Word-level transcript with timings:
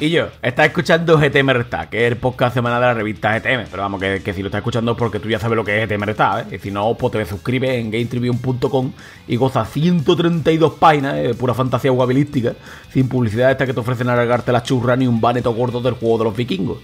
Y 0.00 0.10
yo, 0.10 0.28
estás 0.42 0.66
escuchando 0.66 1.18
GTM 1.18 1.64
que 1.90 2.06
es 2.06 2.12
el 2.12 2.18
podcast 2.18 2.54
semanal 2.54 2.80
de 2.80 2.86
la 2.86 2.94
revista 2.94 3.36
GTM. 3.36 3.66
Pero 3.68 3.82
vamos, 3.82 4.00
que, 4.00 4.32
si 4.32 4.42
lo 4.42 4.46
estás 4.46 4.60
escuchando 4.60 4.92
es 4.92 4.98
porque 4.98 5.18
tú 5.18 5.28
ya 5.28 5.40
sabes 5.40 5.56
lo 5.56 5.64
que 5.64 5.82
es 5.82 5.88
GTM 5.88 6.08
¿eh? 6.08 6.44
Y 6.52 6.58
si 6.58 6.70
no, 6.70 6.94
pues 6.94 7.12
te 7.12 7.26
suscribes 7.26 7.70
en 7.70 7.90
GameTribune.com 7.90 8.92
y 9.26 9.34
goza 9.34 9.64
132 9.64 10.74
páginas 10.74 11.16
de 11.16 11.34
pura 11.34 11.52
fantasía 11.52 11.90
guabilística, 11.90 12.52
sin 12.92 13.08
publicidad 13.08 13.50
esta 13.50 13.66
que 13.66 13.74
te 13.74 13.80
ofrecen 13.80 14.08
alargarte 14.08 14.52
la 14.52 14.62
churra 14.62 14.94
ni 14.94 15.08
un 15.08 15.20
baneto 15.20 15.52
gordo 15.52 15.80
del 15.80 15.94
juego 15.94 16.18
de 16.18 16.24
los 16.24 16.36
vikingos. 16.36 16.78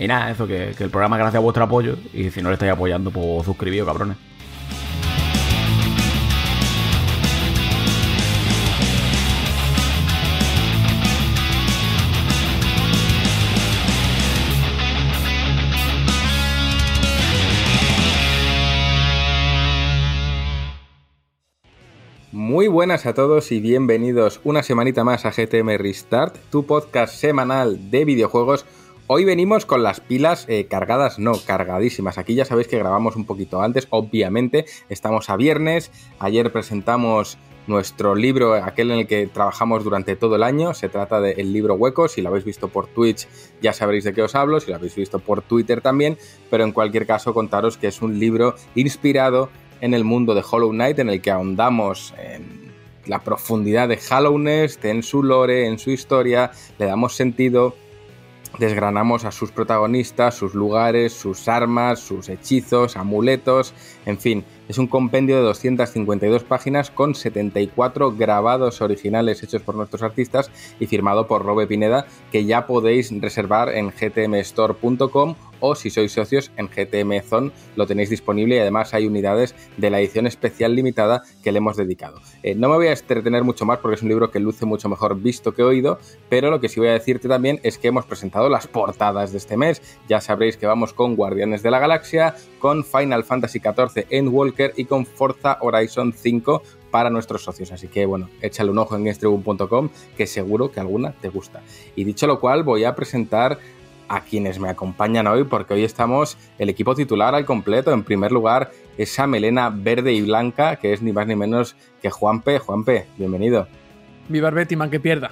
Y 0.00 0.08
nada, 0.08 0.32
eso, 0.32 0.48
que, 0.48 0.74
que 0.76 0.82
el 0.82 0.90
programa 0.90 1.18
gracias 1.18 1.36
a 1.36 1.44
vuestro 1.44 1.62
apoyo. 1.62 1.96
Y 2.12 2.30
si 2.30 2.42
no 2.42 2.48
le 2.48 2.54
estáis 2.54 2.72
apoyando, 2.72 3.12
pues 3.12 3.44
suscribíos, 3.44 3.86
cabrones. 3.86 4.16
Muy 22.56 22.68
buenas 22.68 23.04
a 23.04 23.12
todos 23.12 23.52
y 23.52 23.60
bienvenidos 23.60 24.40
una 24.42 24.62
semanita 24.62 25.04
más 25.04 25.26
a 25.26 25.30
GTM 25.30 25.76
Restart, 25.76 26.38
tu 26.48 26.64
podcast 26.64 27.14
semanal 27.14 27.90
de 27.90 28.06
videojuegos. 28.06 28.64
Hoy 29.08 29.26
venimos 29.26 29.66
con 29.66 29.82
las 29.82 30.00
pilas 30.00 30.46
eh, 30.48 30.64
cargadas, 30.64 31.18
no, 31.18 31.34
cargadísimas. 31.46 32.16
Aquí 32.16 32.34
ya 32.34 32.46
sabéis 32.46 32.68
que 32.68 32.78
grabamos 32.78 33.14
un 33.14 33.26
poquito 33.26 33.60
antes, 33.60 33.86
obviamente. 33.90 34.64
Estamos 34.88 35.28
a 35.28 35.36
viernes. 35.36 35.90
Ayer 36.18 36.50
presentamos 36.50 37.36
nuestro 37.66 38.14
libro, 38.14 38.54
aquel 38.54 38.90
en 38.90 39.00
el 39.00 39.06
que 39.06 39.26
trabajamos 39.26 39.84
durante 39.84 40.16
todo 40.16 40.36
el 40.36 40.42
año. 40.42 40.72
Se 40.72 40.88
trata 40.88 41.20
del 41.20 41.52
libro 41.52 41.74
Hueco. 41.74 42.08
Si 42.08 42.22
lo 42.22 42.30
habéis 42.30 42.46
visto 42.46 42.68
por 42.68 42.86
Twitch 42.86 43.28
ya 43.60 43.74
sabréis 43.74 44.04
de 44.04 44.14
qué 44.14 44.22
os 44.22 44.34
hablo, 44.34 44.60
si 44.60 44.70
lo 44.70 44.76
habéis 44.76 44.94
visto 44.94 45.18
por 45.18 45.42
Twitter 45.42 45.82
también, 45.82 46.16
pero 46.48 46.64
en 46.64 46.72
cualquier 46.72 47.06
caso 47.06 47.34
contaros 47.34 47.76
que 47.76 47.88
es 47.88 48.00
un 48.00 48.18
libro 48.18 48.54
inspirado 48.74 49.50
en 49.80 49.94
el 49.94 50.04
mundo 50.04 50.34
de 50.34 50.44
Hollow 50.48 50.70
Knight, 50.70 50.98
en 50.98 51.10
el 51.10 51.20
que 51.20 51.30
ahondamos 51.30 52.14
en 52.18 52.72
la 53.06 53.20
profundidad 53.20 53.88
de 53.88 53.98
Hallownest, 54.10 54.84
en 54.84 55.02
su 55.02 55.22
lore, 55.22 55.66
en 55.66 55.78
su 55.78 55.90
historia, 55.90 56.50
le 56.78 56.86
damos 56.86 57.14
sentido, 57.14 57.74
desgranamos 58.58 59.24
a 59.24 59.32
sus 59.32 59.52
protagonistas, 59.52 60.34
sus 60.34 60.54
lugares, 60.54 61.12
sus 61.12 61.48
armas, 61.48 62.00
sus 62.00 62.28
hechizos, 62.28 62.96
amuletos, 62.96 63.74
en 64.06 64.18
fin, 64.18 64.44
es 64.68 64.78
un 64.78 64.88
compendio 64.88 65.36
de 65.36 65.42
252 65.42 66.42
páginas 66.42 66.90
con 66.90 67.14
74 67.14 68.16
grabados 68.16 68.80
originales 68.80 69.42
hechos 69.42 69.62
por 69.62 69.76
nuestros 69.76 70.02
artistas 70.02 70.50
y 70.80 70.86
firmado 70.86 71.26
por 71.26 71.44
Robe 71.44 71.66
Pineda, 71.66 72.06
que 72.32 72.44
ya 72.44 72.66
podéis 72.66 73.12
reservar 73.20 73.68
en 73.68 73.90
gtmstore.com 73.90 75.36
o 75.60 75.74
si 75.74 75.90
sois 75.90 76.12
socios 76.12 76.50
en 76.56 76.68
GTM 76.68 77.20
Zone 77.22 77.50
lo 77.76 77.86
tenéis 77.86 78.10
disponible 78.10 78.56
y 78.56 78.58
además 78.58 78.94
hay 78.94 79.06
unidades 79.06 79.54
de 79.76 79.90
la 79.90 80.00
edición 80.00 80.26
especial 80.26 80.74
limitada 80.74 81.22
que 81.42 81.52
le 81.52 81.58
hemos 81.58 81.76
dedicado. 81.76 82.20
Eh, 82.42 82.54
no 82.54 82.68
me 82.68 82.76
voy 82.76 82.86
a 82.88 82.92
entretener 82.92 83.44
mucho 83.44 83.64
más 83.64 83.78
porque 83.78 83.96
es 83.96 84.02
un 84.02 84.08
libro 84.08 84.30
que 84.30 84.40
luce 84.40 84.66
mucho 84.66 84.88
mejor 84.88 85.20
visto 85.20 85.52
que 85.52 85.62
oído, 85.62 85.98
pero 86.28 86.50
lo 86.50 86.60
que 86.60 86.68
sí 86.68 86.80
voy 86.80 86.88
a 86.90 86.92
decirte 86.92 87.28
también 87.28 87.60
es 87.62 87.78
que 87.78 87.88
hemos 87.88 88.06
presentado 88.06 88.48
las 88.48 88.66
portadas 88.66 89.32
de 89.32 89.38
este 89.38 89.56
mes. 89.56 89.82
Ya 90.08 90.20
sabréis 90.20 90.56
que 90.56 90.66
vamos 90.66 90.92
con 90.92 91.16
Guardianes 91.16 91.62
de 91.62 91.70
la 91.70 91.78
Galaxia, 91.78 92.34
con 92.58 92.84
Final 92.84 93.24
Fantasy 93.24 93.60
XIV 93.60 94.06
en 94.10 94.28
Walker 94.28 94.72
y 94.76 94.84
con 94.84 95.06
Forza 95.06 95.58
Horizon 95.60 96.12
5 96.12 96.62
para 96.90 97.10
nuestros 97.10 97.44
socios. 97.44 97.72
Así 97.72 97.88
que 97.88 98.06
bueno, 98.06 98.30
échale 98.40 98.70
un 98.70 98.78
ojo 98.78 98.96
en 98.96 99.06
estribun.com 99.06 99.90
que 100.16 100.26
seguro 100.26 100.70
que 100.72 100.80
alguna 100.80 101.12
te 101.12 101.28
gusta. 101.28 101.62
Y 101.94 102.04
dicho 102.04 102.26
lo 102.26 102.40
cual, 102.40 102.62
voy 102.62 102.84
a 102.84 102.94
presentar 102.94 103.58
a 104.08 104.20
quienes 104.20 104.58
me 104.58 104.68
acompañan 104.68 105.26
hoy, 105.26 105.44
porque 105.44 105.74
hoy 105.74 105.84
estamos 105.84 106.36
el 106.58 106.68
equipo 106.68 106.94
titular 106.94 107.34
al 107.34 107.44
completo. 107.44 107.92
En 107.92 108.04
primer 108.04 108.32
lugar, 108.32 108.70
esa 108.98 109.26
melena 109.26 109.70
verde 109.70 110.12
y 110.12 110.22
blanca, 110.22 110.76
que 110.76 110.92
es 110.92 111.02
ni 111.02 111.12
más 111.12 111.26
ni 111.26 111.36
menos 111.36 111.76
que 112.02 112.10
Juanpe. 112.10 112.58
Juanpe, 112.58 113.06
bienvenido. 113.16 113.68
Viva 114.28 114.50
Betty, 114.50 114.76
man 114.76 114.90
que 114.90 115.00
pierda. 115.00 115.30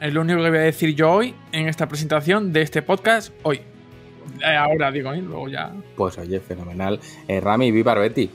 Es 0.00 0.12
lo 0.12 0.22
único 0.22 0.42
que 0.42 0.50
voy 0.50 0.58
a 0.58 0.62
decir 0.62 0.94
yo 0.94 1.12
hoy 1.12 1.34
en 1.52 1.68
esta 1.68 1.88
presentación 1.88 2.52
de 2.52 2.62
este 2.62 2.82
podcast 2.82 3.32
hoy. 3.42 3.60
Eh, 4.44 4.56
ahora 4.56 4.90
digo, 4.90 5.12
¿eh? 5.12 5.22
luego 5.22 5.48
ya. 5.48 5.72
Pues 5.96 6.18
oye, 6.18 6.40
fenomenal. 6.40 7.00
Eh, 7.28 7.40
Rami, 7.40 7.70
viva 7.70 7.94
Betty. 7.94 8.30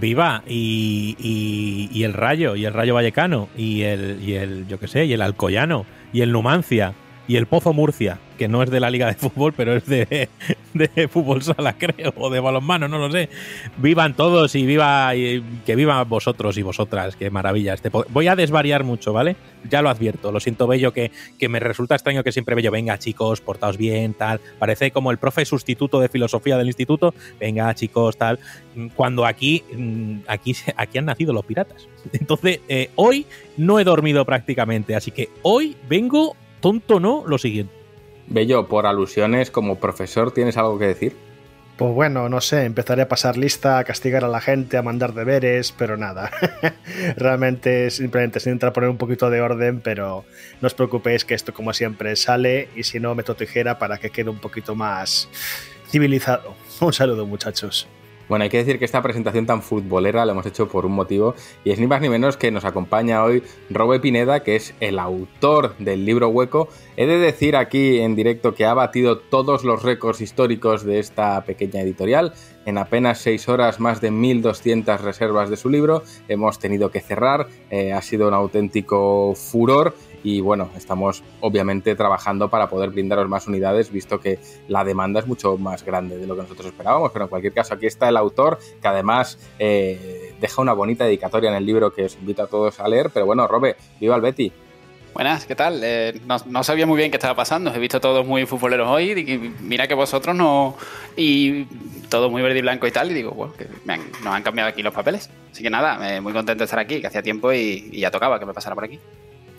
Viva 0.00 0.42
y, 0.46 1.88
y, 1.92 2.04
el 2.04 2.14
Rayo, 2.14 2.56
y 2.56 2.64
el 2.64 2.72
Rayo 2.72 2.94
Vallecano, 2.94 3.50
y 3.54 3.82
el, 3.82 4.18
y 4.22 4.32
el, 4.32 4.66
yo 4.66 4.80
qué 4.80 4.88
sé, 4.88 5.04
y 5.04 5.12
el 5.12 5.20
Alcoyano, 5.20 5.84
y 6.10 6.22
el 6.22 6.32
Numancia, 6.32 6.94
y 7.26 7.36
el 7.36 7.46
Pozo 7.46 7.72
Murcia, 7.72 8.18
que 8.36 8.48
no 8.48 8.62
es 8.62 8.70
de 8.70 8.80
la 8.80 8.90
liga 8.90 9.06
de 9.06 9.14
fútbol, 9.14 9.54
pero 9.56 9.74
es 9.76 9.86
de, 9.86 10.28
fútbol 11.10 11.42
sala, 11.42 11.76
creo, 11.78 12.12
o 12.16 12.28
de 12.28 12.40
balonmano, 12.40 12.86
no 12.86 12.98
lo 12.98 13.10
sé. 13.10 13.30
Vivan 13.78 14.14
todos 14.14 14.54
y 14.54 14.66
viva 14.66 15.14
y 15.14 15.42
que 15.64 15.74
vivan 15.74 16.06
vosotros 16.08 16.58
y 16.58 16.62
vosotras, 16.62 17.16
qué 17.16 17.30
maravilla. 17.30 17.74
Este 17.74 17.88
Voy 17.88 18.28
a 18.28 18.36
desvariar 18.36 18.84
mucho, 18.84 19.12
¿vale? 19.12 19.36
Ya 19.70 19.80
lo 19.80 19.88
advierto, 19.88 20.32
lo 20.32 20.40
siento 20.40 20.66
bello 20.66 20.92
que, 20.92 21.12
que 21.38 21.48
me 21.48 21.60
resulta 21.60 21.94
extraño 21.94 22.22
que 22.22 22.32
siempre 22.32 22.54
bello, 22.54 22.70
venga 22.70 22.98
chicos, 22.98 23.40
portaos 23.40 23.78
bien, 23.78 24.12
tal. 24.12 24.40
Parece 24.58 24.90
como 24.90 25.10
el 25.10 25.18
profe 25.18 25.44
sustituto 25.46 26.00
de 26.00 26.08
filosofía 26.08 26.58
del 26.58 26.66
instituto, 26.66 27.14
venga 27.40 27.74
chicos, 27.74 28.18
tal. 28.18 28.38
Cuando 28.94 29.24
aquí, 29.24 29.64
mm, 29.72 30.18
aquí, 30.26 30.54
aquí 30.76 30.98
han 30.98 31.06
nacido 31.06 31.32
los 31.32 31.44
piratas. 31.44 31.88
Entonces, 32.12 32.60
eh, 32.68 32.90
hoy 32.96 33.26
no 33.56 33.78
he 33.78 33.84
dormido 33.84 34.26
prácticamente, 34.26 34.94
así 34.94 35.10
que 35.10 35.30
hoy 35.42 35.76
vengo 35.88 36.36
tonto 36.64 36.98
no 36.98 37.24
lo 37.26 37.36
siguiente. 37.36 37.74
Bello, 38.26 38.68
por 38.68 38.86
alusiones, 38.86 39.50
como 39.50 39.78
profesor, 39.78 40.32
¿tienes 40.32 40.56
algo 40.56 40.78
que 40.78 40.86
decir? 40.86 41.14
Pues 41.76 41.92
bueno, 41.92 42.30
no 42.30 42.40
sé, 42.40 42.64
empezaré 42.64 43.02
a 43.02 43.08
pasar 43.08 43.36
lista, 43.36 43.76
a 43.76 43.84
castigar 43.84 44.24
a 44.24 44.28
la 44.28 44.40
gente, 44.40 44.78
a 44.78 44.82
mandar 44.82 45.12
deberes, 45.12 45.72
pero 45.72 45.98
nada. 45.98 46.30
Realmente 47.18 47.90
simplemente 47.90 48.40
se 48.40 48.48
intenta 48.48 48.72
poner 48.72 48.88
un 48.88 48.96
poquito 48.96 49.28
de 49.28 49.42
orden, 49.42 49.82
pero 49.82 50.24
no 50.62 50.66
os 50.66 50.72
preocupéis 50.72 51.26
que 51.26 51.34
esto 51.34 51.52
como 51.52 51.74
siempre 51.74 52.16
sale 52.16 52.70
y 52.74 52.84
si 52.84 52.98
no 52.98 53.14
meto 53.14 53.34
tijera 53.34 53.78
para 53.78 53.98
que 53.98 54.08
quede 54.08 54.30
un 54.30 54.38
poquito 54.38 54.74
más 54.74 55.28
civilizado. 55.90 56.54
Un 56.80 56.94
saludo 56.94 57.26
muchachos. 57.26 57.86
Bueno, 58.28 58.44
hay 58.44 58.48
que 58.48 58.58
decir 58.58 58.78
que 58.78 58.86
esta 58.86 59.02
presentación 59.02 59.44
tan 59.44 59.62
futbolera 59.62 60.24
la 60.24 60.32
hemos 60.32 60.46
hecho 60.46 60.68
por 60.68 60.86
un 60.86 60.92
motivo 60.92 61.34
y 61.62 61.72
es 61.72 61.78
ni 61.78 61.86
más 61.86 62.00
ni 62.00 62.08
menos 62.08 62.36
que 62.36 62.50
nos 62.50 62.64
acompaña 62.64 63.22
hoy 63.22 63.42
Robe 63.68 64.00
Pineda, 64.00 64.42
que 64.42 64.56
es 64.56 64.74
el 64.80 64.98
autor 64.98 65.76
del 65.78 66.06
libro 66.06 66.28
Hueco. 66.28 66.68
He 66.96 67.06
de 67.06 67.18
decir 67.18 67.54
aquí 67.54 68.00
en 68.00 68.16
directo 68.16 68.54
que 68.54 68.64
ha 68.64 68.72
batido 68.72 69.18
todos 69.18 69.62
los 69.64 69.82
récords 69.82 70.22
históricos 70.22 70.84
de 70.84 71.00
esta 71.00 71.44
pequeña 71.44 71.82
editorial. 71.82 72.32
En 72.64 72.78
apenas 72.78 73.18
seis 73.18 73.46
horas, 73.48 73.78
más 73.78 74.00
de 74.00 74.10
1.200 74.10 74.98
reservas 75.00 75.50
de 75.50 75.56
su 75.58 75.68
libro. 75.68 76.02
Hemos 76.28 76.58
tenido 76.58 76.90
que 76.90 77.00
cerrar, 77.00 77.48
eh, 77.70 77.92
ha 77.92 78.00
sido 78.00 78.28
un 78.28 78.34
auténtico 78.34 79.34
furor 79.34 79.94
y 80.24 80.40
bueno, 80.40 80.70
estamos 80.74 81.22
obviamente 81.40 81.94
trabajando 81.94 82.48
para 82.48 82.68
poder 82.68 82.90
brindaros 82.90 83.28
más 83.28 83.46
unidades, 83.46 83.92
visto 83.92 84.18
que 84.18 84.40
la 84.66 84.82
demanda 84.82 85.20
es 85.20 85.26
mucho 85.26 85.56
más 85.58 85.84
grande 85.84 86.16
de 86.16 86.26
lo 86.26 86.34
que 86.34 86.42
nosotros 86.42 86.68
esperábamos, 86.68 87.12
pero 87.12 87.26
en 87.26 87.28
cualquier 87.28 87.52
caso 87.52 87.74
aquí 87.74 87.86
está 87.86 88.08
el 88.08 88.16
autor, 88.16 88.58
que 88.80 88.88
además 88.88 89.38
eh, 89.58 90.34
deja 90.40 90.62
una 90.62 90.72
bonita 90.72 91.04
dedicatoria 91.04 91.50
en 91.50 91.56
el 91.56 91.66
libro 91.66 91.92
que 91.92 92.06
os 92.06 92.16
invito 92.16 92.42
a 92.42 92.46
todos 92.46 92.80
a 92.80 92.88
leer, 92.88 93.10
pero 93.12 93.26
bueno, 93.26 93.46
Robe, 93.46 93.76
viva 94.00 94.16
el 94.16 94.22
Betty. 94.22 94.50
Buenas, 95.12 95.44
¿qué 95.44 95.54
tal? 95.54 95.80
Eh, 95.84 96.20
no, 96.46 96.64
sabía 96.64 96.86
muy 96.86 96.96
bien 96.96 97.12
qué 97.12 97.18
estaba 97.18 97.36
pasando. 97.36 97.72
He 97.72 97.78
visto 97.78 98.00
todos 98.00 98.26
muy 98.26 98.46
futboleros 98.46 98.88
hoy. 98.88 99.12
Y 99.12 99.38
mira 99.62 99.86
que 99.86 99.94
vosotros 99.94 100.34
no. 100.34 100.76
Y 101.16 101.66
todo 102.08 102.30
muy 102.30 102.42
verde 102.42 102.58
y 102.58 102.62
blanco 102.62 102.88
y 102.88 102.90
tal. 102.90 103.12
Y 103.12 103.14
digo, 103.14 103.30
bueno, 103.30 103.54
que 103.56 103.68
nos 103.86 104.34
han 104.34 104.42
cambiado 104.42 104.70
aquí 104.70 104.82
los 104.82 104.92
papeles. 104.92 105.30
Así 105.52 105.62
que 105.62 105.70
nada, 105.70 106.16
eh, 106.16 106.20
muy 106.20 106.32
contento 106.32 106.62
de 106.62 106.64
estar 106.64 106.80
aquí, 106.80 107.00
que 107.00 107.06
hacía 107.06 107.22
tiempo 107.22 107.52
y 107.52 107.92
ya 107.92 108.10
tocaba 108.10 108.40
que 108.40 108.46
me 108.46 108.54
pasara 108.54 108.74
por 108.74 108.82
aquí 108.82 108.98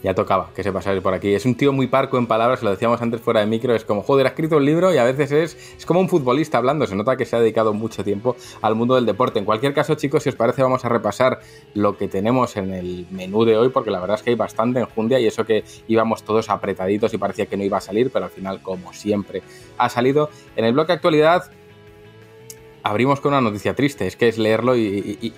ya 0.03 0.13
tocaba 0.13 0.51
que 0.55 0.63
se 0.63 0.71
pasara 0.71 0.99
por 1.01 1.13
aquí. 1.13 1.33
Es 1.33 1.45
un 1.45 1.55
tío 1.55 1.73
muy 1.73 1.87
parco 1.87 2.17
en 2.17 2.27
palabras, 2.27 2.61
lo 2.63 2.69
decíamos 2.69 3.01
antes 3.01 3.21
fuera 3.21 3.39
de 3.39 3.47
micro, 3.47 3.73
es 3.73 3.85
como, 3.85 4.03
joder, 4.03 4.25
ha 4.27 4.29
escrito 4.29 4.57
un 4.57 4.65
libro 4.65 4.93
y 4.93 4.97
a 4.97 5.03
veces 5.03 5.31
es, 5.31 5.75
es 5.77 5.85
como 5.85 5.99
un 5.99 6.09
futbolista 6.09 6.57
hablando, 6.57 6.85
se 6.87 6.95
nota 6.95 7.17
que 7.17 7.25
se 7.25 7.35
ha 7.35 7.39
dedicado 7.39 7.73
mucho 7.73 8.03
tiempo 8.03 8.35
al 8.61 8.75
mundo 8.75 8.95
del 8.95 9.05
deporte. 9.05 9.39
En 9.39 9.45
cualquier 9.45 9.73
caso, 9.73 9.95
chicos, 9.95 10.23
si 10.23 10.29
os 10.29 10.35
parece, 10.35 10.61
vamos 10.61 10.85
a 10.85 10.89
repasar 10.89 11.39
lo 11.73 11.97
que 11.97 12.07
tenemos 12.07 12.55
en 12.57 12.73
el 12.73 13.07
menú 13.09 13.45
de 13.45 13.57
hoy, 13.57 13.69
porque 13.69 13.91
la 13.91 13.99
verdad 13.99 14.17
es 14.17 14.23
que 14.23 14.31
hay 14.31 14.35
bastante 14.35 14.79
enjundia 14.79 15.19
y 15.19 15.27
eso 15.27 15.45
que 15.45 15.63
íbamos 15.87 16.23
todos 16.23 16.49
apretaditos 16.49 17.13
y 17.13 17.17
parecía 17.17 17.45
que 17.47 17.57
no 17.57 17.63
iba 17.63 17.77
a 17.77 17.81
salir, 17.81 18.11
pero 18.11 18.25
al 18.25 18.31
final, 18.31 18.61
como 18.61 18.93
siempre, 18.93 19.41
ha 19.77 19.89
salido. 19.89 20.29
En 20.55 20.65
el 20.65 20.73
bloque 20.73 20.91
actualidad 20.91 21.51
abrimos 22.83 23.19
con 23.19 23.33
una 23.33 23.41
noticia 23.41 23.73
triste, 23.73 24.05
es 24.05 24.15
que 24.15 24.27
es 24.27 24.37
leerlo 24.37 24.77
y, 24.77 25.33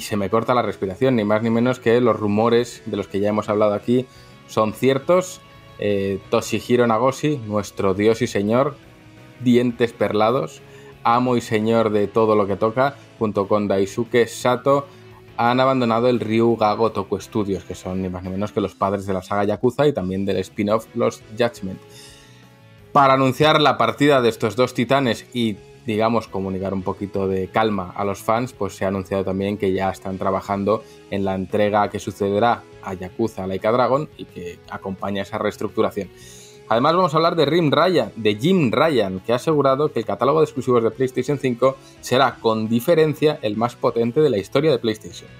se 0.00 0.16
me 0.16 0.30
corta 0.30 0.54
la 0.54 0.62
respiración, 0.62 1.16
ni 1.16 1.24
más 1.24 1.42
ni 1.42 1.50
menos 1.50 1.80
que 1.80 2.00
los 2.00 2.18
rumores 2.18 2.82
de 2.86 2.96
los 2.96 3.08
que 3.08 3.20
ya 3.20 3.30
hemos 3.30 3.48
hablado 3.48 3.74
aquí 3.74 4.06
son 4.46 4.72
ciertos. 4.72 5.40
Eh, 5.78 6.20
Toshihiro 6.30 6.86
Nagoshi, 6.86 7.38
nuestro 7.38 7.92
dios 7.92 8.22
y 8.22 8.26
señor, 8.26 8.76
dientes 9.40 9.92
perlados, 9.92 10.62
amo 11.04 11.36
y 11.36 11.40
señor 11.40 11.90
de 11.90 12.06
todo 12.06 12.34
lo 12.34 12.46
que 12.46 12.56
toca, 12.56 12.96
junto 13.18 13.48
con 13.48 13.68
Daisuke 13.68 14.26
Sato, 14.26 14.86
han 15.36 15.60
abandonado 15.60 16.08
el 16.08 16.20
Ryu 16.20 16.56
Ga 16.56 16.72
Gotoku 16.74 17.20
Studios, 17.20 17.64
que 17.64 17.74
son 17.74 18.00
ni 18.00 18.08
más 18.08 18.22
ni 18.22 18.30
menos 18.30 18.52
que 18.52 18.60
los 18.60 18.74
padres 18.74 19.06
de 19.06 19.12
la 19.12 19.22
saga 19.22 19.44
Yakuza 19.44 19.86
y 19.86 19.92
también 19.92 20.24
del 20.24 20.38
spin-off 20.38 20.86
Los 20.94 21.22
Judgment. 21.38 21.78
Para 22.92 23.14
anunciar 23.14 23.60
la 23.60 23.76
partida 23.76 24.22
de 24.22 24.30
estos 24.30 24.56
dos 24.56 24.72
titanes 24.72 25.26
y 25.34 25.58
digamos, 25.86 26.26
comunicar 26.26 26.74
un 26.74 26.82
poquito 26.82 27.28
de 27.28 27.48
calma 27.48 27.92
a 27.96 28.04
los 28.04 28.18
fans, 28.18 28.52
pues 28.52 28.74
se 28.74 28.84
ha 28.84 28.88
anunciado 28.88 29.24
también 29.24 29.56
que 29.56 29.72
ya 29.72 29.90
están 29.90 30.18
trabajando 30.18 30.82
en 31.10 31.24
la 31.24 31.34
entrega 31.34 31.88
que 31.88 32.00
sucederá 32.00 32.62
a 32.82 32.94
Yakuza 32.94 33.46
Laika 33.46 33.72
Dragon 33.72 34.08
y 34.16 34.24
que 34.24 34.58
acompaña 34.68 35.22
esa 35.22 35.38
reestructuración. 35.38 36.10
Además 36.68 36.96
vamos 36.96 37.14
a 37.14 37.18
hablar 37.18 37.36
de 37.36 37.46
Rim 37.46 37.70
Ryan, 37.70 38.10
de 38.16 38.34
Jim 38.34 38.72
Ryan, 38.72 39.20
que 39.20 39.32
ha 39.32 39.36
asegurado 39.36 39.92
que 39.92 40.00
el 40.00 40.04
catálogo 40.04 40.40
de 40.40 40.46
exclusivos 40.46 40.82
de 40.82 40.90
PlayStation 40.90 41.38
5 41.38 41.76
será 42.00 42.38
con 42.40 42.68
diferencia 42.68 43.38
el 43.42 43.56
más 43.56 43.76
potente 43.76 44.20
de 44.20 44.30
la 44.30 44.38
historia 44.38 44.72
de 44.72 44.78
PlayStation. 44.78 45.30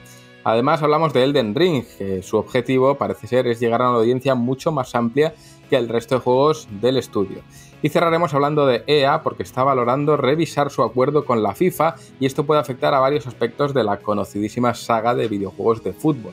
Además 0.45 0.81
hablamos 0.85 1.13
de 1.13 1.25
Elden 1.25 1.57
Ring, 1.57 1.85
que 1.99 2.23
su 2.23 2.37
objetivo 2.37 2.95
parece 2.95 3.27
ser 3.27 3.49
es 3.49 3.59
llegar 3.59 3.83
a 3.83 3.91
una 3.91 3.99
audiencia 3.99 4.37
mucho 4.37 4.71
más 4.71 4.95
amplia 4.95 5.35
que 5.69 5.75
el 5.75 5.89
resto 5.89 6.15
de 6.15 6.21
juegos 6.21 6.69
del 6.81 6.99
estudio. 6.99 7.43
Y 7.83 7.89
cerraremos 7.91 8.33
hablando 8.35 8.67
de 8.67 8.85
EA 8.87 9.23
porque 9.23 9.43
está 9.43 9.63
valorando 9.63 10.17
revisar 10.17 10.71
su 10.71 10.83
acuerdo 10.83 11.25
con 11.25 11.43
la 11.43 11.55
FIFA 11.55 11.97
y 12.19 12.27
esto 12.27 12.45
puede 12.45 12.61
afectar 12.61 12.95
a 12.95 13.01
varios 13.01 13.27
aspectos 13.27 13.75
de 13.75 13.85
la 13.85 13.99
conocidísima 13.99 14.75
saga 14.75 15.15
de 15.15 15.29
videojuegos 15.29 15.85
de 15.85 15.93
fútbol. 15.93 16.33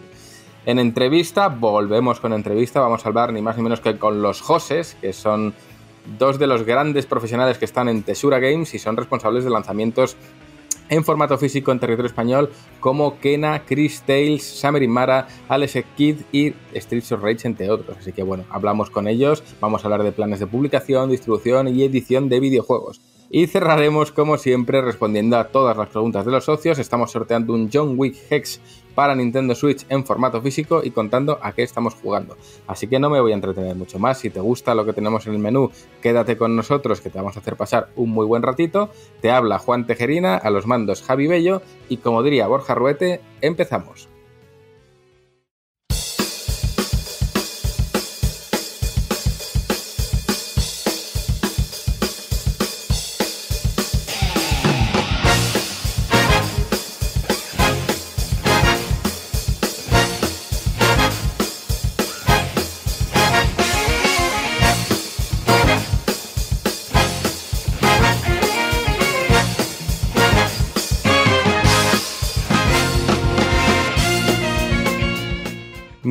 En 0.65 0.79
entrevista, 0.79 1.49
volvemos 1.49 2.21
con 2.21 2.31
entrevista, 2.31 2.79
vamos 2.79 3.05
a 3.05 3.09
hablar 3.09 3.33
ni 3.33 3.41
más 3.41 3.57
ni 3.57 3.63
menos 3.63 3.81
que 3.81 3.97
con 3.97 4.21
los 4.21 4.41
Joses, 4.41 4.95
que 5.01 5.11
son 5.11 5.53
dos 6.17 6.39
de 6.39 6.47
los 6.47 6.63
grandes 6.63 7.05
profesionales 7.05 7.57
que 7.57 7.65
están 7.65 7.89
en 7.89 8.03
Tesura 8.03 8.39
Games 8.39 8.73
y 8.73 8.79
son 8.79 8.95
responsables 8.95 9.43
de 9.43 9.49
lanzamientos 9.49 10.15
en 10.89 11.03
formato 11.03 11.37
físico 11.37 11.71
en 11.71 11.79
territorio 11.79 12.07
español 12.07 12.49
como 12.79 13.19
Kena, 13.19 13.63
Chris 13.65 14.01
Tales, 14.01 14.43
Summer 14.43 14.87
Mara, 14.87 15.27
Alex 15.47 15.77
Kid 15.95 16.17
y 16.31 16.53
Streets 16.75 17.11
of 17.11 17.21
Rage, 17.21 17.47
entre 17.47 17.69
otros. 17.69 17.97
Así 17.97 18.11
que 18.11 18.23
bueno, 18.23 18.45
hablamos 18.49 18.89
con 18.89 19.07
ellos, 19.07 19.43
vamos 19.59 19.83
a 19.83 19.87
hablar 19.87 20.03
de 20.03 20.11
planes 20.11 20.39
de 20.39 20.47
publicación, 20.47 21.09
distribución 21.09 21.67
y 21.67 21.83
edición 21.83 22.29
de 22.29 22.39
videojuegos. 22.39 23.01
Y 23.35 23.47
cerraremos, 23.47 24.11
como 24.11 24.37
siempre, 24.37 24.81
respondiendo 24.81 25.37
a 25.37 25.47
todas 25.47 25.75
las 25.75 25.89
preguntas 25.89 26.23
de 26.23 26.31
los 26.31 26.45
socios. 26.45 26.77
Estamos 26.77 27.09
sorteando 27.09 27.53
un 27.53 27.67
John 27.73 27.95
Wick 27.97 28.15
Hex 28.29 28.61
para 28.95 29.15
Nintendo 29.15 29.55
Switch 29.55 29.85
en 29.89 30.05
formato 30.05 30.41
físico 30.41 30.81
y 30.83 30.91
contando 30.91 31.39
a 31.41 31.53
qué 31.53 31.63
estamos 31.63 31.95
jugando. 31.95 32.37
Así 32.67 32.87
que 32.87 32.99
no 32.99 33.09
me 33.09 33.19
voy 33.19 33.31
a 33.31 33.35
entretener 33.35 33.75
mucho 33.75 33.99
más. 33.99 34.19
Si 34.19 34.29
te 34.29 34.39
gusta 34.39 34.75
lo 34.75 34.85
que 34.85 34.93
tenemos 34.93 35.27
en 35.27 35.33
el 35.33 35.39
menú, 35.39 35.71
quédate 36.01 36.37
con 36.37 36.55
nosotros 36.55 37.01
que 37.01 37.09
te 37.09 37.17
vamos 37.17 37.35
a 37.37 37.39
hacer 37.39 37.55
pasar 37.55 37.89
un 37.95 38.11
muy 38.11 38.25
buen 38.25 38.43
ratito. 38.43 38.89
Te 39.21 39.31
habla 39.31 39.59
Juan 39.59 39.87
Tejerina, 39.87 40.37
a 40.37 40.49
los 40.49 40.67
mandos 40.67 41.01
Javi 41.01 41.27
Bello 41.27 41.61
y 41.89 41.97
como 41.97 42.23
diría 42.23 42.47
Borja 42.47 42.75
Ruete, 42.75 43.21
empezamos. 43.41 44.12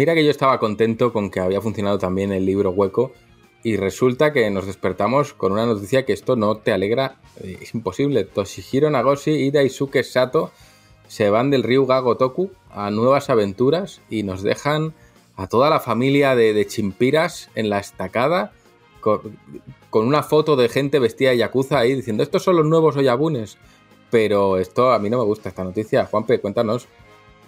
Mira 0.02 0.14
que 0.14 0.24
yo 0.24 0.32
estaba 0.32 0.58
contento 0.58 1.12
con 1.12 1.30
que 1.30 1.38
había 1.38 1.60
funcionado 1.60 1.96
también 1.96 2.32
el 2.32 2.44
libro 2.44 2.70
hueco 2.70 3.12
y 3.62 3.76
resulta 3.76 4.32
que 4.32 4.50
nos 4.50 4.66
despertamos 4.66 5.32
con 5.32 5.52
una 5.52 5.64
noticia 5.64 6.04
que 6.04 6.12
esto 6.12 6.34
no 6.34 6.56
te 6.56 6.72
alegra, 6.72 7.20
eh, 7.40 7.58
es 7.62 7.72
imposible. 7.72 8.24
Toshihiro 8.24 8.90
Nagoshi 8.90 9.30
y 9.30 9.52
Daisuke 9.52 10.02
Sato 10.02 10.50
se 11.06 11.30
van 11.30 11.50
del 11.50 11.62
río 11.62 11.86
Gagotoku 11.86 12.50
a 12.72 12.90
nuevas 12.90 13.30
aventuras 13.30 14.00
y 14.10 14.24
nos 14.24 14.42
dejan 14.42 14.92
a 15.36 15.46
toda 15.46 15.70
la 15.70 15.78
familia 15.78 16.34
de, 16.34 16.66
chimpiras 16.66 17.48
en 17.54 17.70
la 17.70 17.78
estacada 17.78 18.50
con, 18.98 19.22
una 19.92 20.24
foto 20.24 20.56
de 20.56 20.68
gente 20.68 20.98
vestida 20.98 21.30
de 21.30 21.36
yakuza 21.36 21.78
ahí 21.78 21.94
diciendo 21.94 22.24
estos 22.24 22.42
son 22.42 22.56
los 22.56 22.66
nuevos 22.66 22.96
Oyabunes. 22.96 23.56
Pero 24.10 24.58
esto 24.58 24.90
a 24.90 24.98
mí 24.98 25.08
no 25.08 25.18
me 25.18 25.24
gusta 25.24 25.50
esta 25.50 25.62
noticia. 25.62 26.06
Juanpe, 26.06 26.40
cuéntanos. 26.40 26.88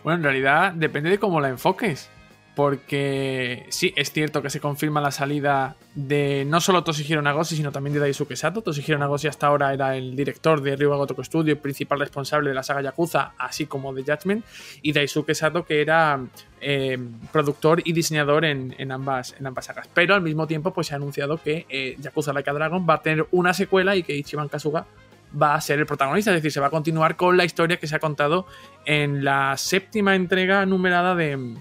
Bueno, 0.05 0.19
en 0.19 0.23
realidad 0.23 0.73
depende 0.73 1.11
de 1.11 1.19
cómo 1.19 1.41
la 1.41 1.49
enfoques 1.49 2.14
porque 2.55 3.67
sí, 3.71 3.93
es 3.97 4.13
cierto 4.13 4.41
que 4.41 4.51
se 4.51 4.61
confirma 4.61 5.01
la 5.01 5.11
salida 5.11 5.77
de 5.95 6.45
no 6.47 6.61
solo 6.61 6.85
Toshihiro 6.85 7.21
Nagoshi, 7.21 7.57
sino 7.57 7.73
también 7.73 7.95
de 7.95 8.01
Daisuke 8.01 8.37
Sato. 8.37 8.63
Toshihiro 8.63 8.99
Nagoshi 8.99 9.27
hasta 9.27 9.49
ahora 9.49 9.73
era 9.73 9.97
el 9.97 10.15
director 10.15 10.61
de 10.61 10.77
Ryuga 10.77 10.97
Gotoku 10.97 11.25
Studio 11.25 11.61
principal 11.61 11.99
responsable 11.99 12.51
de 12.51 12.55
la 12.55 12.63
saga 12.63 12.83
Yakuza, 12.83 13.33
así 13.39 13.67
como 13.67 13.93
de 13.93 14.03
Judgment, 14.03 14.45
y 14.83 14.93
Daisuke 14.93 15.35
Sato 15.35 15.65
que 15.65 15.81
era 15.81 16.21
eh, 16.61 16.99
productor 17.33 17.83
y 17.85 17.93
diseñador 17.93 18.45
en, 18.45 18.93
ambas, 18.93 19.35
en 19.39 19.47
ambas 19.47 19.65
sagas. 19.65 19.89
Pero 19.93 20.15
al 20.15 20.23
mismo 20.23 20.47
tiempo 20.47 20.73
pues 20.73 20.87
se 20.87 20.95
ha 20.95 20.97
anunciado 20.97 21.39
que 21.39 21.67
eh, 21.69 21.97
Yakuza 21.99 22.33
Like 22.33 22.51
a 22.51 22.53
Dragon 22.53 22.87
va 22.89 22.95
a 22.95 23.03
tener 23.03 23.27
una 23.33 23.53
secuela 23.53 23.97
y 23.97 24.05
que 24.05 24.15
Ichiban 24.15 24.49
Kasuga 24.49 24.87
va 25.41 25.55
a 25.55 25.61
ser 25.61 25.81
el 25.81 25.87
protagonista, 25.87 26.31
es 26.31 26.37
decir, 26.37 26.53
se 26.53 26.61
va 26.61 26.69
a 26.69 26.71
continuar 26.71 27.17
con 27.17 27.37
la 27.37 27.45
historia 27.45 27.79
que 27.79 27.89
se 27.89 27.97
ha 27.97 27.99
contado 27.99 28.47
en 28.85 29.25
la 29.25 29.57
séptima 29.57 30.15
entrega 30.15 30.65
numerada 30.65 31.17
de 31.17 31.57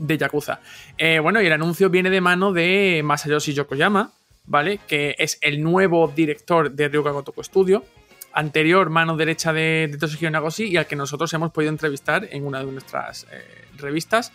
de 0.00 0.18
Yakuza. 0.18 0.60
Eh, 0.98 1.18
bueno, 1.18 1.40
y 1.42 1.46
el 1.46 1.52
anuncio 1.52 1.90
viene 1.90 2.10
de 2.10 2.20
mano 2.20 2.52
de 2.52 3.02
Masayoshi 3.04 3.52
Yokoyama, 3.52 4.12
¿vale? 4.46 4.80
Que 4.86 5.14
es 5.18 5.38
el 5.42 5.62
nuevo 5.62 6.08
director 6.08 6.70
de 6.70 6.88
Ryuga 6.88 7.10
Gotoku 7.12 7.44
Studio, 7.44 7.84
anterior 8.32 8.90
mano 8.90 9.16
derecha 9.16 9.52
de, 9.52 9.88
de 9.90 9.98
Toshihiro 9.98 10.30
Nagoshi 10.30 10.64
y 10.64 10.76
al 10.76 10.86
que 10.86 10.96
nosotros 10.96 11.32
hemos 11.34 11.52
podido 11.52 11.70
entrevistar 11.70 12.28
en 12.30 12.46
una 12.46 12.60
de 12.64 12.72
nuestras 12.72 13.26
eh, 13.30 13.66
revistas, 13.76 14.32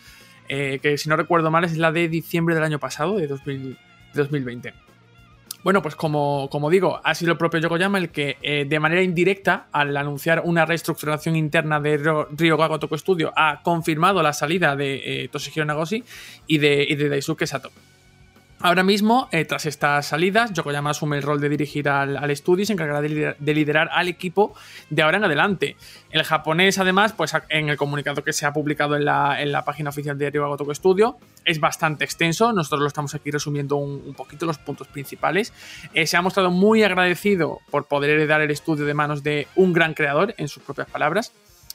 eh, 0.48 0.78
que 0.80 0.96
si 0.98 1.08
no 1.08 1.16
recuerdo 1.16 1.50
mal 1.50 1.64
es 1.64 1.76
la 1.76 1.90
de 1.90 2.08
diciembre 2.08 2.54
del 2.54 2.64
año 2.64 2.78
pasado, 2.78 3.16
de, 3.16 3.26
2020. 4.14 4.72
Bueno, 5.66 5.82
pues 5.82 5.96
como, 5.96 6.48
como, 6.48 6.70
digo, 6.70 7.00
ha 7.02 7.12
sido 7.16 7.32
el 7.32 7.38
propio 7.38 7.58
Yokoyama 7.58 7.98
el 7.98 8.10
que 8.10 8.36
eh, 8.40 8.66
de 8.68 8.78
manera 8.78 9.02
indirecta, 9.02 9.66
al 9.72 9.96
anunciar 9.96 10.42
una 10.44 10.64
reestructuración 10.64 11.34
interna 11.34 11.80
de 11.80 11.96
Ryoga 12.30 12.68
Gotoku 12.68 12.96
Studio, 12.96 13.32
ha 13.34 13.62
confirmado 13.64 14.22
la 14.22 14.32
salida 14.32 14.76
de 14.76 15.24
eh, 15.24 15.28
Toshihiro 15.28 15.64
Nagoshi 15.64 16.04
y 16.46 16.58
de, 16.58 16.86
y 16.88 16.94
de 16.94 17.08
Daisuke 17.08 17.48
Sato. 17.48 17.72
Ahora 18.66 18.82
mismo, 18.82 19.28
eh, 19.30 19.44
tras 19.44 19.64
estas 19.64 20.06
salidas, 20.06 20.52
Yokoyama 20.52 20.90
asume 20.90 21.18
el 21.18 21.22
rol 21.22 21.40
de 21.40 21.48
dirigir 21.48 21.88
al, 21.88 22.28
estudio 22.32 22.64
y 22.64 22.66
se 22.66 22.72
encargará 22.72 23.00
de 23.00 23.54
liderar, 23.54 23.88
al 23.92 24.08
equipo 24.08 24.56
de 24.90 25.02
ahora 25.02 25.18
en 25.18 25.24
adelante. 25.24 25.76
El 26.10 26.24
japonés, 26.24 26.76
además, 26.80 27.12
pues 27.12 27.32
en 27.48 27.68
el 27.68 27.76
comunicado 27.76 28.24
que 28.24 28.32
se 28.32 28.44
ha 28.44 28.52
publicado 28.52 28.96
en 28.96 29.04
la, 29.04 29.62
página 29.64 29.90
oficial 29.90 30.18
de 30.18 30.30
Ryuga 30.30 30.48
Gotoku 30.48 30.74
Studio, 30.74 31.16
es 31.44 31.60
bastante 31.60 32.04
extenso. 32.04 32.52
Nosotros 32.52 32.80
lo 32.80 32.88
estamos 32.88 33.14
aquí 33.14 33.30
resumiendo 33.30 33.76
un, 33.76 34.14
poquito 34.14 34.46
los 34.46 34.58
puntos 34.58 34.88
principales. 34.88 35.52
Eh, 35.94 36.08
se 36.08 36.16
ha 36.16 36.22
mostrado 36.22 36.50
muy 36.50 36.82
agradecido 36.82 37.60
por 37.70 37.84
poder 37.84 38.10
heredar 38.10 38.40
el 38.40 38.50
estudio 38.50 38.84
de 38.84 38.94
manos 38.94 39.22
de 39.22 39.46
un 39.54 39.72
gran 39.72 39.94
creador, 39.94 40.34
en 40.38 40.48
sus 40.48 40.64
propias 40.64 40.90
palabras, 40.90 41.32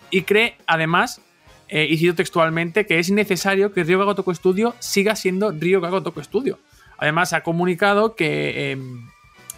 y 0.10 0.24
cree, 0.24 0.57
además, 0.67 1.21
eh, 1.69 1.88
y 1.89 1.95
cito 1.95 2.15
textualmente, 2.15 2.86
que 2.86 3.00
es 3.00 3.12
necesario 3.12 3.71
que 3.71 3.86
Ryuga 3.86 4.03
Gotoku 4.03 4.36
Studio 4.36 4.75
siga 4.79 5.15
siendo 5.15 5.51
Ryuga 5.51 5.89
Gotoku 5.89 6.21
Studio 6.21 6.60
Además, 7.01 7.34
ha 7.34 7.41
comunicado 7.41 8.15
que 8.15 8.72
em, 8.72 9.08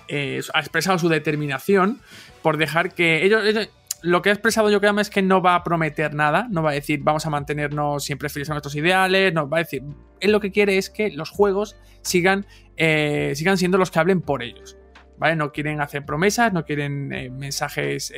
eh, 0.08 0.40
ha 0.54 0.60
expresado 0.62 0.98
su 0.98 1.10
determinación 1.10 2.00
por 2.42 2.56
dejar 2.56 2.96
que 2.96 3.26
ellos, 3.26 3.70
lo 4.02 4.22
que 4.22 4.30
ha 4.30 4.32
expresado 4.32 4.70
yo 4.70 4.80
creo 4.80 4.98
es 5.00 5.10
que 5.10 5.22
no 5.22 5.42
va 5.42 5.56
a 5.56 5.64
prometer 5.64 6.14
nada, 6.14 6.48
no 6.50 6.64
va 6.64 6.72
a 6.72 6.74
decir 6.74 7.02
vamos 7.04 7.26
a 7.26 7.30
mantenernos 7.30 8.06
siempre 8.06 8.30
fieles 8.30 8.50
a 8.50 8.54
nuestros 8.54 8.76
ideales, 8.76 9.34
no 9.34 9.50
va 9.50 9.58
a 9.58 9.60
decir, 9.60 9.84
él 10.22 10.32
lo 10.32 10.40
que 10.40 10.54
quiere 10.54 10.78
es 10.78 10.90
que 10.90 11.12
los 11.12 11.30
juegos 11.32 11.76
sigan, 12.02 12.46
eh, 12.78 13.34
sigan 13.36 13.58
siendo 13.58 13.78
los 13.78 13.92
que 13.92 14.00
hablen 14.00 14.22
por 14.22 14.42
ellos, 14.42 14.78
¿vale? 15.18 15.36
No 15.36 15.52
quieren 15.52 15.82
hacer 15.82 16.06
promesas, 16.06 16.54
no 16.54 16.64
quieren 16.64 17.12
eh, 17.12 17.30
mensajes 17.30 18.14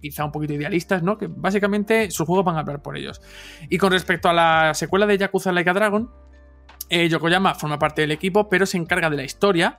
quizá 0.00 0.24
un 0.26 0.32
poquito 0.32 0.54
idealistas, 0.54 1.02
¿no? 1.02 1.18
Que 1.18 1.26
básicamente 1.26 2.10
sus 2.10 2.26
juegos 2.26 2.44
van 2.44 2.56
a 2.56 2.60
hablar 2.60 2.80
por 2.80 2.96
ellos. 2.96 3.20
Y 3.68 3.76
con 3.76 3.92
respecto 3.92 4.28
a 4.28 4.32
la 4.32 4.74
secuela 4.74 5.06
de 5.06 5.18
Yakuza 5.18 5.52
Like 5.52 5.70
a 5.70 5.72
Dragon, 5.74 6.10
eh, 6.90 7.08
Yokoyama 7.08 7.54
forma 7.54 7.78
parte 7.78 8.02
del 8.02 8.10
equipo, 8.10 8.48
pero 8.48 8.66
se 8.66 8.76
encarga 8.76 9.08
de 9.08 9.16
la 9.16 9.24
historia. 9.24 9.78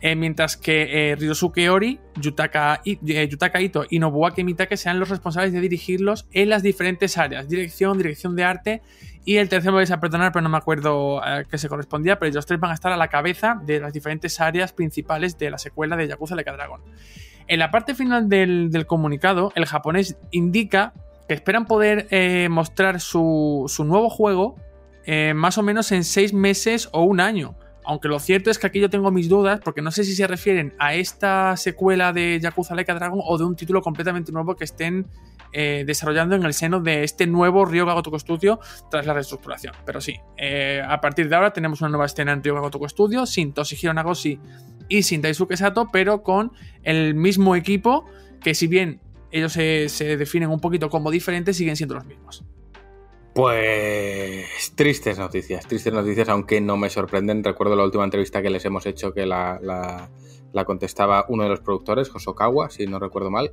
Eh, 0.00 0.14
mientras 0.14 0.56
que 0.56 1.10
eh, 1.10 1.16
Ryosuke 1.16 1.68
Ori, 1.70 1.98
Yutaka, 2.20 2.80
Ito 2.84 3.84
y 3.90 3.98
Nobuaki 3.98 4.44
Mitake 4.44 4.76
sean 4.76 5.00
los 5.00 5.08
responsables 5.08 5.52
de 5.52 5.60
dirigirlos 5.60 6.28
en 6.32 6.50
las 6.50 6.62
diferentes 6.62 7.18
áreas: 7.18 7.48
dirección, 7.48 7.98
dirección 7.98 8.36
de 8.36 8.44
arte. 8.44 8.82
Y 9.24 9.36
el 9.36 9.48
tercero 9.48 9.72
me 9.72 9.78
vais 9.78 9.90
a 9.90 10.00
perdonar, 10.00 10.32
pero 10.32 10.42
no 10.42 10.48
me 10.48 10.56
acuerdo 10.56 11.22
a 11.22 11.44
qué 11.44 11.58
se 11.58 11.68
correspondía. 11.68 12.18
Pero 12.18 12.30
ellos 12.30 12.46
tres 12.46 12.60
van 12.60 12.70
a 12.70 12.74
estar 12.74 12.92
a 12.92 12.96
la 12.96 13.08
cabeza 13.08 13.60
de 13.64 13.80
las 13.80 13.92
diferentes 13.92 14.40
áreas 14.40 14.72
principales 14.72 15.36
de 15.36 15.50
la 15.50 15.58
secuela 15.58 15.96
de 15.96 16.06
Yakuza 16.08 16.34
Like 16.36 16.50
Dragon. 16.52 16.80
En 17.48 17.58
la 17.58 17.70
parte 17.70 17.94
final 17.94 18.28
del, 18.28 18.84
comunicado, 18.86 19.52
el 19.54 19.64
japonés 19.64 20.16
indica 20.30 20.92
que 21.26 21.34
esperan 21.34 21.64
poder 21.64 22.06
eh, 22.10 22.48
mostrar 22.50 23.00
su, 23.00 23.66
nuevo 23.84 24.10
juego 24.10 24.56
eh, 25.10 25.32
más 25.32 25.56
o 25.56 25.62
menos 25.62 25.90
en 25.90 26.04
seis 26.04 26.34
meses 26.34 26.90
o 26.92 27.02
un 27.02 27.18
año. 27.18 27.56
Aunque 27.86 28.08
lo 28.08 28.18
cierto 28.18 28.50
es 28.50 28.58
que 28.58 28.66
aquí 28.66 28.78
yo 28.78 28.90
tengo 28.90 29.10
mis 29.10 29.26
dudas, 29.26 29.58
porque 29.64 29.80
no 29.80 29.90
sé 29.90 30.04
si 30.04 30.14
se 30.14 30.26
refieren 30.26 30.74
a 30.78 30.92
esta 30.92 31.56
secuela 31.56 32.12
de 32.12 32.38
Yakuza 32.38 32.74
Like 32.74 32.92
Dragon 32.92 33.18
o 33.24 33.38
de 33.38 33.44
un 33.44 33.56
título 33.56 33.80
completamente 33.80 34.32
nuevo 34.32 34.54
que 34.54 34.64
estén 34.64 35.06
eh, 35.54 35.84
desarrollando 35.86 36.36
en 36.36 36.44
el 36.44 36.52
seno 36.52 36.80
de 36.80 37.04
este 37.04 37.26
nuevo 37.26 37.64
Ryoga 37.64 37.94
Gotoku 37.94 38.18
Studio 38.18 38.60
tras 38.90 39.06
la 39.06 39.14
reestructuración. 39.14 39.72
Pero 39.86 40.02
sí, 40.02 40.20
eh, 40.36 40.82
a 40.86 41.00
partir 41.00 41.30
de 41.30 41.36
ahora 41.36 41.54
tenemos 41.54 41.80
una 41.80 41.88
nueva 41.88 42.04
escena 42.04 42.32
en 42.32 42.44
Ryoga 42.44 42.60
Gotoku 42.60 42.86
Studio 42.86 43.24
sin 43.24 43.54
Toshihiro 43.54 43.94
Nagoshi 43.94 44.38
y 44.90 45.04
sin 45.04 45.22
Daisuke 45.22 45.56
Sato, 45.56 45.88
pero 45.90 46.22
con 46.22 46.52
el 46.82 47.14
mismo 47.14 47.56
equipo 47.56 48.04
que 48.42 48.54
si 48.54 48.66
bien 48.66 49.00
ellos 49.30 49.54
se 49.54 50.16
definen 50.18 50.50
un 50.50 50.60
poquito 50.60 50.90
como 50.90 51.10
diferentes, 51.10 51.56
siguen 51.56 51.76
siendo 51.76 51.94
los 51.94 52.04
mismos. 52.04 52.44
Pues 53.38 54.72
tristes 54.74 55.16
noticias, 55.16 55.64
tristes 55.64 55.92
noticias, 55.92 56.28
aunque 56.28 56.60
no 56.60 56.76
me 56.76 56.90
sorprenden. 56.90 57.44
Recuerdo 57.44 57.76
la 57.76 57.84
última 57.84 58.02
entrevista 58.02 58.42
que 58.42 58.50
les 58.50 58.64
hemos 58.64 58.84
hecho 58.84 59.14
que 59.14 59.26
la, 59.26 59.60
la, 59.62 60.10
la 60.52 60.64
contestaba 60.64 61.24
uno 61.28 61.44
de 61.44 61.50
los 61.50 61.60
productores, 61.60 62.12
Hosokawa, 62.12 62.68
si 62.68 62.88
no 62.88 62.98
recuerdo 62.98 63.30
mal. 63.30 63.52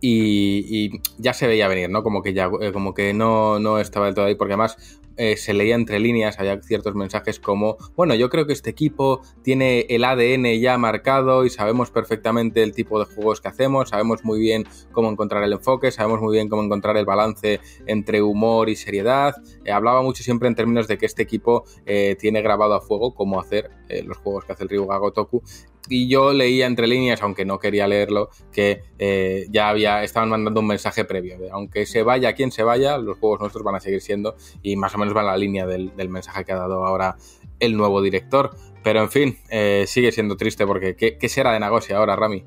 Y, 0.00 1.00
ya 1.18 1.32
se 1.32 1.48
veía 1.48 1.66
venir, 1.66 1.90
¿no? 1.90 2.04
Como 2.04 2.22
que 2.22 2.34
ya, 2.34 2.48
eh, 2.60 2.70
como 2.70 2.94
que 2.94 3.14
no, 3.14 3.58
no 3.58 3.80
estaba 3.80 4.06
del 4.06 4.14
todo 4.14 4.26
ahí, 4.26 4.36
porque 4.36 4.52
además 4.52 5.00
eh, 5.16 5.36
se 5.36 5.54
leía 5.54 5.74
entre 5.74 6.00
líneas, 6.00 6.38
había 6.38 6.60
ciertos 6.62 6.94
mensajes 6.94 7.40
como, 7.40 7.76
bueno, 7.94 8.14
yo 8.14 8.28
creo 8.28 8.46
que 8.46 8.52
este 8.52 8.70
equipo 8.70 9.20
tiene 9.42 9.86
el 9.88 10.04
ADN 10.04 10.60
ya 10.60 10.78
marcado 10.78 11.44
y 11.44 11.50
sabemos 11.50 11.90
perfectamente 11.90 12.62
el 12.62 12.72
tipo 12.72 12.98
de 12.98 13.06
juegos 13.06 13.40
que 13.40 13.48
hacemos, 13.48 13.90
sabemos 13.90 14.24
muy 14.24 14.40
bien 14.40 14.64
cómo 14.92 15.10
encontrar 15.10 15.42
el 15.42 15.52
enfoque, 15.52 15.90
sabemos 15.90 16.20
muy 16.20 16.34
bien 16.34 16.48
cómo 16.48 16.62
encontrar 16.62 16.96
el 16.96 17.04
balance 17.04 17.60
entre 17.86 18.22
humor 18.22 18.68
y 18.68 18.76
seriedad. 18.76 19.34
Eh, 19.64 19.72
hablaba 19.72 20.02
mucho 20.02 20.22
siempre 20.22 20.48
en 20.48 20.54
términos 20.54 20.88
de 20.88 20.98
que 20.98 21.06
este 21.06 21.22
equipo 21.22 21.64
eh, 21.86 22.16
tiene 22.18 22.42
grabado 22.42 22.74
a 22.74 22.80
fuego 22.80 23.14
cómo 23.14 23.40
hacer 23.40 23.70
los 24.04 24.16
juegos 24.16 24.44
que 24.44 24.52
hace 24.52 24.64
el 24.64 24.68
Ryuga 24.68 24.98
Gotoku 24.98 25.42
y 25.88 26.08
yo 26.08 26.32
leía 26.32 26.66
entre 26.66 26.86
líneas, 26.86 27.22
aunque 27.22 27.44
no 27.44 27.58
quería 27.58 27.86
leerlo, 27.86 28.30
que 28.52 28.82
eh, 28.98 29.46
ya 29.50 29.68
había, 29.68 30.02
estaban 30.02 30.28
mandando 30.28 30.60
un 30.60 30.66
mensaje 30.66 31.04
previo. 31.04 31.38
De, 31.38 31.50
aunque 31.50 31.86
se 31.86 32.02
vaya 32.02 32.34
quien 32.34 32.50
se 32.52 32.62
vaya, 32.62 32.98
los 32.98 33.18
juegos 33.18 33.40
nuestros 33.40 33.64
van 33.64 33.76
a 33.76 33.80
seguir 33.80 34.00
siendo 34.00 34.36
y 34.62 34.76
más 34.76 34.94
o 34.94 34.98
menos 34.98 35.16
va 35.16 35.20
en 35.20 35.26
la 35.26 35.36
línea 35.36 35.66
del, 35.66 35.94
del 35.96 36.08
mensaje 36.08 36.44
que 36.44 36.52
ha 36.52 36.56
dado 36.56 36.84
ahora 36.84 37.16
el 37.60 37.76
nuevo 37.76 38.02
director. 38.02 38.50
Pero 38.82 39.02
en 39.02 39.10
fin, 39.10 39.38
eh, 39.50 39.84
sigue 39.86 40.12
siendo 40.12 40.36
triste 40.36 40.66
porque 40.66 40.94
¿qué, 40.94 41.18
qué 41.18 41.28
será 41.28 41.52
de 41.52 41.60
Nagoshi 41.60 41.92
ahora, 41.92 42.14
Rami? 42.14 42.44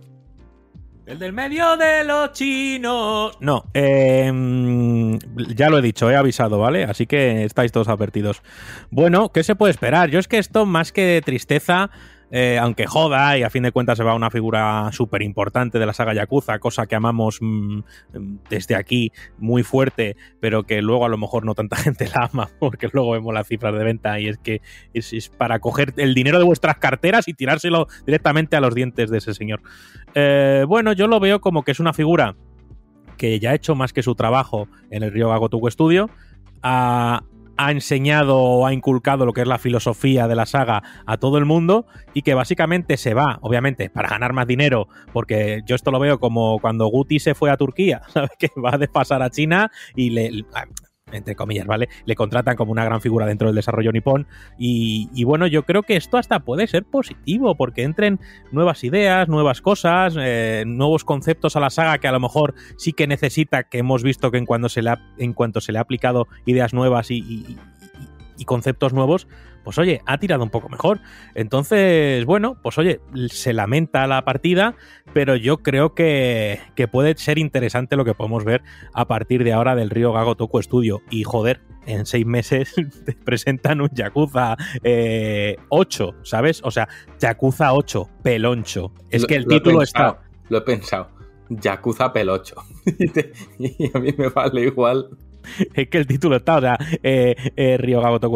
El 1.10 1.18
del 1.18 1.34
medio 1.34 1.76
de 1.76 2.04
los 2.04 2.34
chinos. 2.34 3.36
No, 3.40 3.66
eh, 3.74 4.32
ya 5.56 5.70
lo 5.72 5.80
he 5.80 5.82
dicho, 5.82 6.12
he 6.12 6.16
avisado, 6.16 6.60
¿vale? 6.60 6.84
Así 6.84 7.08
que 7.08 7.46
estáis 7.46 7.72
todos 7.72 7.88
advertidos. 7.88 8.44
Bueno, 8.92 9.32
¿qué 9.34 9.44
se 9.44 9.56
puede 9.56 9.72
esperar? 9.72 10.12
Yo 10.12 10.20
es 10.20 10.28
que 10.28 10.38
esto, 10.38 10.68
más 10.68 10.92
que 10.92 11.02
de 11.02 11.22
tristeza, 11.24 11.90
eh, 12.32 12.58
aunque 12.60 12.86
joda 12.86 13.38
y 13.38 13.44
a 13.44 13.50
fin 13.50 13.64
de 13.64 13.72
cuentas 13.72 13.98
se 13.98 14.04
va 14.04 14.14
una 14.14 14.30
figura 14.30 14.90
súper 14.92 15.22
importante 15.22 15.80
de 15.80 15.86
la 15.86 15.94
saga 15.94 16.14
Yakuza, 16.14 16.60
cosa 16.60 16.86
que 16.86 16.96
amamos 16.96 17.40
mmm, 17.42 17.82
desde 18.50 18.76
aquí 18.76 19.12
muy 19.38 19.64
fuerte, 19.64 20.16
pero 20.40 20.64
que 20.64 20.82
luego 20.82 21.06
a 21.06 21.10
lo 21.10 21.18
mejor 21.18 21.46
no 21.46 21.56
tanta 21.56 21.76
gente 21.78 22.08
la 22.08 22.30
ama, 22.32 22.50
porque 22.60 22.90
luego 22.92 23.12
vemos 23.12 23.34
las 23.34 23.48
cifras 23.48 23.74
de 23.74 23.84
venta 23.84 24.20
y 24.20 24.28
es 24.28 24.38
que 24.38 24.62
es, 24.94 25.30
para 25.30 25.60
coger 25.60 25.94
el 25.98 26.14
dinero 26.14 26.38
de 26.38 26.46
vuestras 26.46 26.78
carteras 26.78 27.28
y 27.28 27.34
tirárselo 27.34 27.88
directamente 28.06 28.56
a 28.56 28.62
los 28.62 28.76
dientes 28.76 29.10
de 29.10 29.18
ese 29.18 29.34
señor. 29.34 29.62
Eh, 30.14 30.66
bueno, 30.68 30.94
yo 30.94 31.08
lo 31.08 31.20
veo 31.20 31.42
como 31.42 31.64
que 31.64 31.72
es 31.72 31.80
una 31.80 31.94
figura 31.94 32.36
que 33.18 33.40
ya 33.40 33.52
ha 33.52 33.56
hecho 33.56 33.76
más 33.76 33.92
que 33.92 34.04
su 34.04 34.16
trabajo 34.16 34.68
en 34.92 35.04
el 35.04 35.12
Ryoga 35.12 35.38
Gotoku 35.38 35.70
Studio. 35.70 36.10
A, 36.62 37.24
ha 37.60 37.72
enseñado 37.72 38.38
o 38.38 38.66
ha 38.66 38.74
inculcado 38.74 39.26
lo 39.26 39.34
que 39.34 39.42
es 39.42 39.48
la 39.48 39.58
filosofía 39.58 40.30
de 40.30 40.36
la 40.36 40.46
saga 40.46 40.82
a 41.06 41.18
todo 41.18 41.38
el 41.38 41.44
mundo 41.44 41.86
y 42.14 42.22
que 42.22 42.34
básicamente 42.34 42.96
se 42.96 43.14
va, 43.14 43.38
obviamente, 43.42 43.90
para 43.90 44.08
ganar 44.08 44.32
más 44.32 44.48
dinero, 44.48 44.88
porque 45.12 45.62
yo 45.66 45.76
esto 45.76 45.92
lo 45.92 46.00
veo 46.00 46.22
como 46.22 46.60
cuando 46.60 46.88
Guti 46.88 47.20
se 47.20 47.36
fue 47.36 47.52
a 47.52 47.58
Turquía, 47.58 48.02
¿sabes? 48.14 48.32
Que 48.40 48.50
va 48.58 48.76
a 48.76 48.78
despasar 48.78 49.22
a 49.22 49.30
China 49.30 49.70
y 49.94 50.12
le 50.12 50.32
entre 51.12 51.36
comillas, 51.36 51.68
¿vale? 51.68 51.90
Le 52.06 52.16
contratan 52.16 52.56
como 52.56 52.72
una 52.72 52.86
gran 52.86 53.02
figura 53.02 53.26
dentro 53.26 53.48
del 53.48 53.56
desarrollo 53.56 53.92
nipón. 53.92 54.28
Y, 54.58 55.24
bueno, 55.24 55.48
yo 55.48 55.64
creo 55.64 55.84
que 55.84 55.96
esto 55.96 56.18
hasta 56.18 56.40
puede 56.40 56.68
ser 56.68 56.86
positivo, 56.86 57.56
porque 57.56 57.84
entren 57.84 58.20
nuevas 58.52 58.84
ideas, 58.84 59.28
nuevas 59.28 59.62
cosas, 59.62 60.16
eh, 60.20 60.64
nuevos 60.66 61.04
conceptos 61.04 61.56
a 61.56 61.60
la 61.60 61.70
saga 61.70 61.98
que 61.98 62.08
a 62.08 62.12
lo 62.12 62.20
mejor 62.20 62.54
sí 62.78 62.94
que 62.94 63.08
necesita, 63.08 63.64
que 63.64 63.80
hemos 63.80 64.04
visto 64.04 64.32
que 64.32 64.38
en, 64.38 64.46
cuando 64.46 64.70
se 64.70 64.82
le 64.82 64.92
ha, 64.92 65.02
en 65.18 65.34
cuanto 65.34 65.62
se 65.62 65.72
le 65.72 65.80
ha 65.80 65.82
aplicado 65.82 66.28
ideas 66.46 66.74
nuevas 66.74 67.12
y 67.12 67.58
conceptos 68.46 68.94
nuevos, 68.94 69.28
pues 69.70 69.78
oye, 69.78 70.02
ha 70.08 70.18
tirado 70.18 70.42
un 70.42 70.50
poco 70.50 70.68
mejor. 70.68 71.00
Entonces, 71.36 72.26
bueno, 72.26 72.58
pues 72.64 72.80
oye, 72.80 73.02
se 73.28 73.54
lamenta 73.54 74.08
la 74.08 74.26
partida, 74.26 74.74
pero 75.14 75.36
yo 75.36 75.60
creo 75.60 75.94
que, 75.94 76.60
que 76.74 76.88
puede 76.88 77.16
ser 77.18 77.38
interesante 77.38 77.96
lo 77.96 78.04
que 78.04 78.16
podemos 78.16 78.44
ver 78.44 78.64
a 78.96 79.06
partir 79.06 79.44
de 79.44 79.54
ahora 79.54 79.76
del 79.76 79.92
Río 79.92 80.12
Gago 80.12 80.34
Toku 80.34 80.60
Studio. 80.64 81.04
Y 81.12 81.24
joder, 81.24 81.62
en 81.86 82.08
seis 82.08 82.26
meses 82.26 82.74
te 83.06 83.14
presentan 83.14 83.82
un 83.82 83.90
Yakuza 83.94 84.58
eh, 84.82 85.58
8, 85.70 86.16
¿sabes? 86.24 86.62
O 86.64 86.72
sea, 86.72 86.90
Yakuza 87.20 87.72
8, 87.72 88.10
peloncho. 88.24 88.92
Es 89.12 89.22
lo, 89.22 89.28
que 89.28 89.36
el 89.36 89.46
título 89.46 89.82
pensado, 89.82 90.14
está. 90.14 90.30
Lo 90.50 90.58
he 90.58 90.62
pensado. 90.62 91.10
Yakuza 91.50 92.12
pelocho. 92.12 92.56
y 93.60 93.96
a 93.96 94.00
mí 94.00 94.16
me 94.18 94.30
vale 94.30 94.62
igual 94.62 95.10
es 95.74 95.88
que 95.90 95.98
el 95.98 96.08
título 96.08 96.38
está, 96.38 96.58
o 96.58 96.62
sea, 96.62 96.78
eh, 97.04 97.36
eh, 97.56 97.78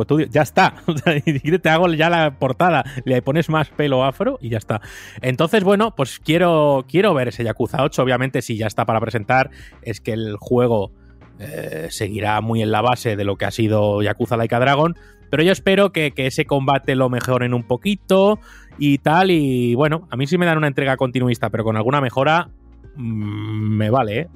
Studio, 0.03 0.27
ya 0.29 0.41
está. 0.41 0.75
Te 1.61 1.69
hago 1.69 1.93
ya 1.93 2.09
la 2.09 2.37
portada, 2.37 2.83
le 3.05 3.21
pones 3.21 3.49
más 3.49 3.69
pelo 3.69 4.03
afro 4.03 4.37
y 4.41 4.49
ya 4.49 4.57
está. 4.57 4.81
Entonces, 5.21 5.63
bueno, 5.63 5.95
pues 5.95 6.19
quiero, 6.19 6.85
quiero 6.87 7.13
ver 7.13 7.29
ese 7.29 7.43
Yakuza 7.43 7.83
8. 7.83 8.03
Obviamente, 8.03 8.41
si 8.41 8.57
ya 8.57 8.67
está 8.67 8.85
para 8.85 8.99
presentar, 8.99 9.49
es 9.81 10.01
que 10.01 10.13
el 10.13 10.37
juego 10.37 10.91
eh, 11.39 11.87
seguirá 11.89 12.41
muy 12.41 12.61
en 12.61 12.71
la 12.71 12.81
base 12.81 13.15
de 13.15 13.23
lo 13.23 13.35
que 13.35 13.45
ha 13.45 13.51
sido 13.51 14.01
Yakuza 14.01 14.37
Laika 14.37 14.59
Dragon. 14.59 14.95
Pero 15.29 15.41
yo 15.41 15.51
espero 15.51 15.91
que, 15.91 16.11
que, 16.11 16.27
ese 16.27 16.45
combate 16.45 16.95
lo 16.95 17.09
mejoren 17.09 17.55
un 17.55 17.63
poquito 17.63 18.39
y 18.77 18.99
tal. 18.99 19.31
Y 19.31 19.73
bueno, 19.73 20.07
a 20.11 20.15
mí 20.15 20.27
sí 20.27 20.37
me 20.37 20.45
dan 20.45 20.57
una 20.57 20.67
entrega 20.67 20.95
continuista, 20.95 21.49
pero 21.49 21.63
con 21.63 21.75
alguna 21.75 22.01
mejora 22.01 22.49
mmm, 22.95 23.77
me 23.77 23.89
vale, 23.89 24.19
¿eh? 24.19 24.27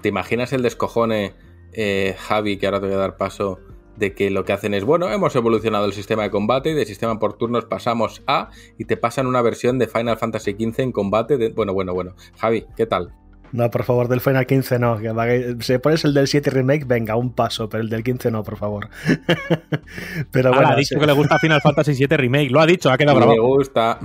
¿Te 0.00 0.08
imaginas 0.08 0.52
el 0.52 0.62
descojone? 0.62 1.34
Eh, 1.76 2.16
Javi, 2.18 2.56
que 2.56 2.66
ahora 2.66 2.80
te 2.80 2.86
voy 2.86 2.94
a 2.96 2.98
dar 2.98 3.16
paso, 3.16 3.60
de 3.96 4.14
que 4.14 4.30
lo 4.30 4.44
que 4.44 4.52
hacen 4.52 4.74
es, 4.74 4.84
bueno, 4.84 5.10
hemos 5.10 5.34
evolucionado 5.36 5.86
el 5.86 5.92
sistema 5.92 6.22
de 6.22 6.30
combate 6.30 6.70
y 6.70 6.74
de 6.74 6.84
sistema 6.84 7.18
por 7.18 7.34
turnos 7.34 7.64
pasamos 7.64 8.22
a 8.26 8.50
y 8.78 8.84
te 8.84 8.96
pasan 8.96 9.26
una 9.26 9.42
versión 9.42 9.78
de 9.78 9.86
Final 9.86 10.18
Fantasy 10.18 10.52
XV 10.52 10.80
en 10.80 10.92
combate. 10.92 11.38
De... 11.38 11.50
Bueno, 11.50 11.72
bueno, 11.72 11.94
bueno. 11.94 12.14
Javi, 12.36 12.66
¿qué 12.76 12.86
tal? 12.86 13.14
No, 13.52 13.70
por 13.70 13.84
favor, 13.84 14.08
del 14.08 14.20
Final 14.20 14.46
15 14.46 14.78
no. 14.78 14.98
Que 14.98 15.56
si 15.60 15.78
pones 15.78 16.04
el 16.04 16.14
del 16.14 16.26
7 16.26 16.50
Remake, 16.50 16.84
venga, 16.84 17.16
un 17.16 17.32
paso, 17.32 17.68
pero 17.68 17.82
el 17.82 17.88
del 17.88 18.02
15 18.02 18.30
no, 18.30 18.42
por 18.42 18.56
favor. 18.56 18.88
pero 20.30 20.50
bueno, 20.50 20.68
ah, 20.68 20.72
ha 20.72 20.76
dicho 20.76 20.94
sí. 20.94 21.00
que 21.00 21.06
le 21.06 21.12
gusta 21.12 21.38
Final 21.38 21.60
Fantasy 21.60 21.94
7 21.94 22.16
Remake, 22.16 22.50
lo 22.50 22.60
ha 22.60 22.66
dicho, 22.66 22.90
ha 22.90 22.98
quedado 22.98 23.16
grabado. 23.16 23.36
Me 23.36 23.46
gusta. 23.46 23.98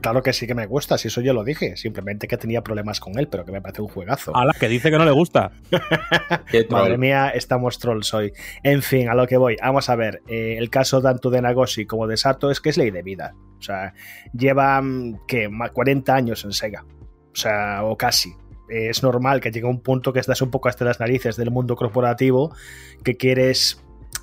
Claro 0.00 0.22
que 0.22 0.32
sí 0.32 0.46
que 0.46 0.54
me 0.54 0.66
gusta, 0.66 0.98
si 0.98 1.08
eso 1.08 1.20
yo 1.20 1.32
lo 1.32 1.44
dije. 1.44 1.76
Simplemente 1.76 2.26
que 2.28 2.36
tenía 2.36 2.62
problemas 2.62 3.00
con 3.00 3.18
él, 3.18 3.28
pero 3.28 3.44
que 3.44 3.52
me 3.52 3.60
parece 3.60 3.82
un 3.82 3.88
juegazo. 3.88 4.36
A 4.36 4.44
la 4.44 4.52
que 4.52 4.68
dice 4.68 4.90
que 4.90 4.98
no 4.98 5.04
le 5.04 5.12
gusta. 5.12 5.52
Madre 6.70 6.98
mía, 6.98 7.30
estamos 7.30 7.78
trolls 7.78 8.12
hoy. 8.14 8.32
En 8.62 8.82
fin, 8.82 9.08
a 9.08 9.14
lo 9.14 9.26
que 9.26 9.36
voy. 9.36 9.56
Vamos 9.60 9.88
a 9.88 9.96
ver, 9.96 10.22
eh, 10.26 10.56
el 10.58 10.70
caso 10.70 11.00
tanto 11.00 11.30
de 11.30 11.42
Nagoshi 11.42 11.86
como 11.86 12.06
de 12.06 12.16
Sato 12.16 12.50
es 12.50 12.60
que 12.60 12.70
es 12.70 12.76
ley 12.76 12.90
de 12.90 13.02
vida. 13.02 13.34
O 13.58 13.62
sea, 13.62 13.92
llevan, 14.32 15.20
¿qué? 15.26 15.48
40 15.72 16.14
años 16.14 16.44
en 16.44 16.52
Sega. 16.52 16.84
O 17.32 17.36
sea, 17.36 17.84
o 17.84 17.96
casi 17.96 18.34
es 18.70 19.02
normal 19.02 19.40
que 19.40 19.50
llegue 19.50 19.66
un 19.66 19.80
punto 19.80 20.12
que 20.12 20.20
estás 20.20 20.40
un 20.42 20.50
poco 20.50 20.68
hasta 20.68 20.84
las 20.84 21.00
narices 21.00 21.36
del 21.36 21.50
mundo 21.50 21.76
corporativo, 21.76 22.54
que 23.04 23.16
quieres 23.16 23.82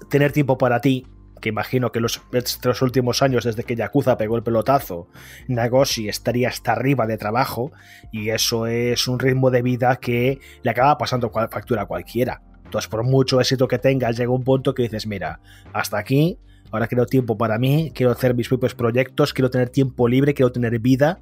tener 0.10 0.32
tiempo 0.32 0.58
para 0.58 0.82
ti, 0.82 1.06
que 1.42 1.50
imagino 1.50 1.92
que 1.92 2.00
los, 2.00 2.22
los 2.64 2.82
últimos 2.82 3.22
años, 3.22 3.44
desde 3.44 3.64
que 3.64 3.76
Yakuza 3.76 4.18
pegó 4.18 4.36
el 4.38 4.44
pelotazo, 4.44 5.08
Nagoshi 5.48 6.10
estaría 6.10 6.50
hasta 6.50 6.72
arriba 6.72 7.06
de 7.06 7.18
trabajo, 7.18 7.72
y 8.12 8.30
eso 8.30 8.68
es 8.68 9.08
un 9.08 9.20
ritmo 9.20 9.52
de 9.52 9.62
vida 9.62 9.98
que 9.98 10.40
le 10.64 10.72
acaba 10.72 10.98
pasando 10.98 11.30
factura 11.30 11.84
a 11.84 11.86
cualquiera. 11.86 12.42
Entonces, 12.64 12.90
por 12.90 13.04
mucho 13.04 13.40
éxito 13.40 13.68
que 13.68 13.80
tengas, 13.80 14.18
llega 14.18 14.32
un 14.32 14.44
punto 14.44 14.74
que 14.74 14.84
dices, 14.84 15.08
mira, 15.08 15.40
hasta 15.74 15.98
aquí, 15.98 16.38
ahora 16.72 16.88
quiero 16.88 17.06
tiempo 17.06 17.38
para 17.38 17.58
mí, 17.58 17.92
quiero 17.94 18.12
hacer 18.12 18.34
mis 18.34 18.50
propios 18.50 18.76
proyectos, 18.76 19.34
quiero 19.34 19.50
tener 19.50 19.70
tiempo 19.70 20.08
libre, 20.08 20.34
quiero 20.34 20.52
tener 20.52 20.80
vida, 20.80 21.20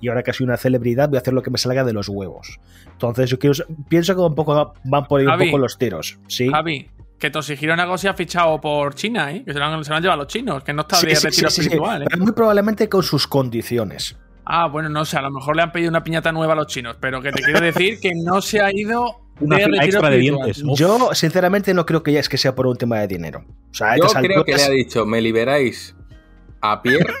y 0.00 0.08
ahora 0.08 0.22
que 0.22 0.32
soy 0.32 0.44
una 0.44 0.56
celebridad 0.56 1.08
voy 1.08 1.16
a 1.18 1.20
hacer 1.20 1.34
lo 1.34 1.42
que 1.42 1.50
me 1.50 1.58
salga 1.58 1.84
de 1.84 1.92
los 1.92 2.08
huevos. 2.08 2.60
Entonces 2.92 3.30
yo 3.30 3.38
quiero, 3.38 3.54
pienso 3.88 4.14
que 4.14 4.20
un 4.20 4.34
poco 4.34 4.74
van 4.84 5.04
por 5.06 5.20
ahí 5.20 5.26
Javi, 5.26 5.44
un 5.44 5.50
poco 5.50 5.58
los 5.58 5.78
tiros. 5.78 6.18
¿sí? 6.26 6.48
Javi, 6.48 6.88
que 7.18 7.30
Toshihiro 7.30 7.76
Nagoshi 7.76 8.06
ha 8.06 8.14
fichado 8.14 8.60
por 8.60 8.94
China, 8.94 9.32
¿eh? 9.32 9.44
que 9.44 9.52
se 9.52 9.58
lo, 9.58 9.64
han, 9.64 9.84
se 9.84 9.90
lo 9.90 9.96
han 9.96 10.02
llevado 10.02 10.22
los 10.22 10.28
chinos, 10.28 10.62
que 10.62 10.72
no 10.72 10.82
está 10.82 10.96
sí, 10.96 11.06
de 11.06 11.16
sí, 11.16 11.26
retiro 11.26 11.50
sí, 11.50 11.60
espiritual. 11.60 12.02
¿eh? 12.02 12.06
Pero 12.08 12.22
muy 12.22 12.32
probablemente 12.32 12.88
con 12.88 13.02
sus 13.02 13.26
condiciones. 13.26 14.16
Ah, 14.44 14.66
bueno, 14.66 14.88
no 14.88 15.04
sé, 15.04 15.18
a 15.18 15.22
lo 15.22 15.30
mejor 15.30 15.56
le 15.56 15.62
han 15.62 15.72
pedido 15.72 15.90
una 15.90 16.02
piñata 16.02 16.32
nueva 16.32 16.54
a 16.54 16.56
los 16.56 16.68
chinos, 16.68 16.96
pero 17.00 17.20
que 17.20 17.32
te 17.32 17.42
quiero 17.42 17.60
decir 17.60 18.00
que 18.00 18.12
no 18.14 18.40
se 18.40 18.60
ha 18.60 18.72
ido 18.72 19.20
una 19.40 19.58
de 19.58 19.64
fila 19.64 19.84
extra 19.84 20.10
de 20.10 20.18
dientes. 20.18 20.62
Uf. 20.64 20.78
Yo, 20.78 21.10
sinceramente, 21.12 21.74
no 21.74 21.84
creo 21.84 22.02
que 22.02 22.12
ya 22.12 22.20
es 22.20 22.28
que 22.28 22.38
sea 22.38 22.54
por 22.54 22.66
un 22.66 22.76
tema 22.76 22.98
de 23.00 23.08
dinero. 23.08 23.44
O 23.70 23.74
sea, 23.74 23.96
Yo 23.96 24.06
creo 24.06 24.44
que 24.44 24.54
le 24.54 24.62
ha 24.62 24.70
dicho, 24.70 25.04
me 25.04 25.20
liberáis 25.20 25.94
a 26.60 26.82
Pierre 26.82 27.12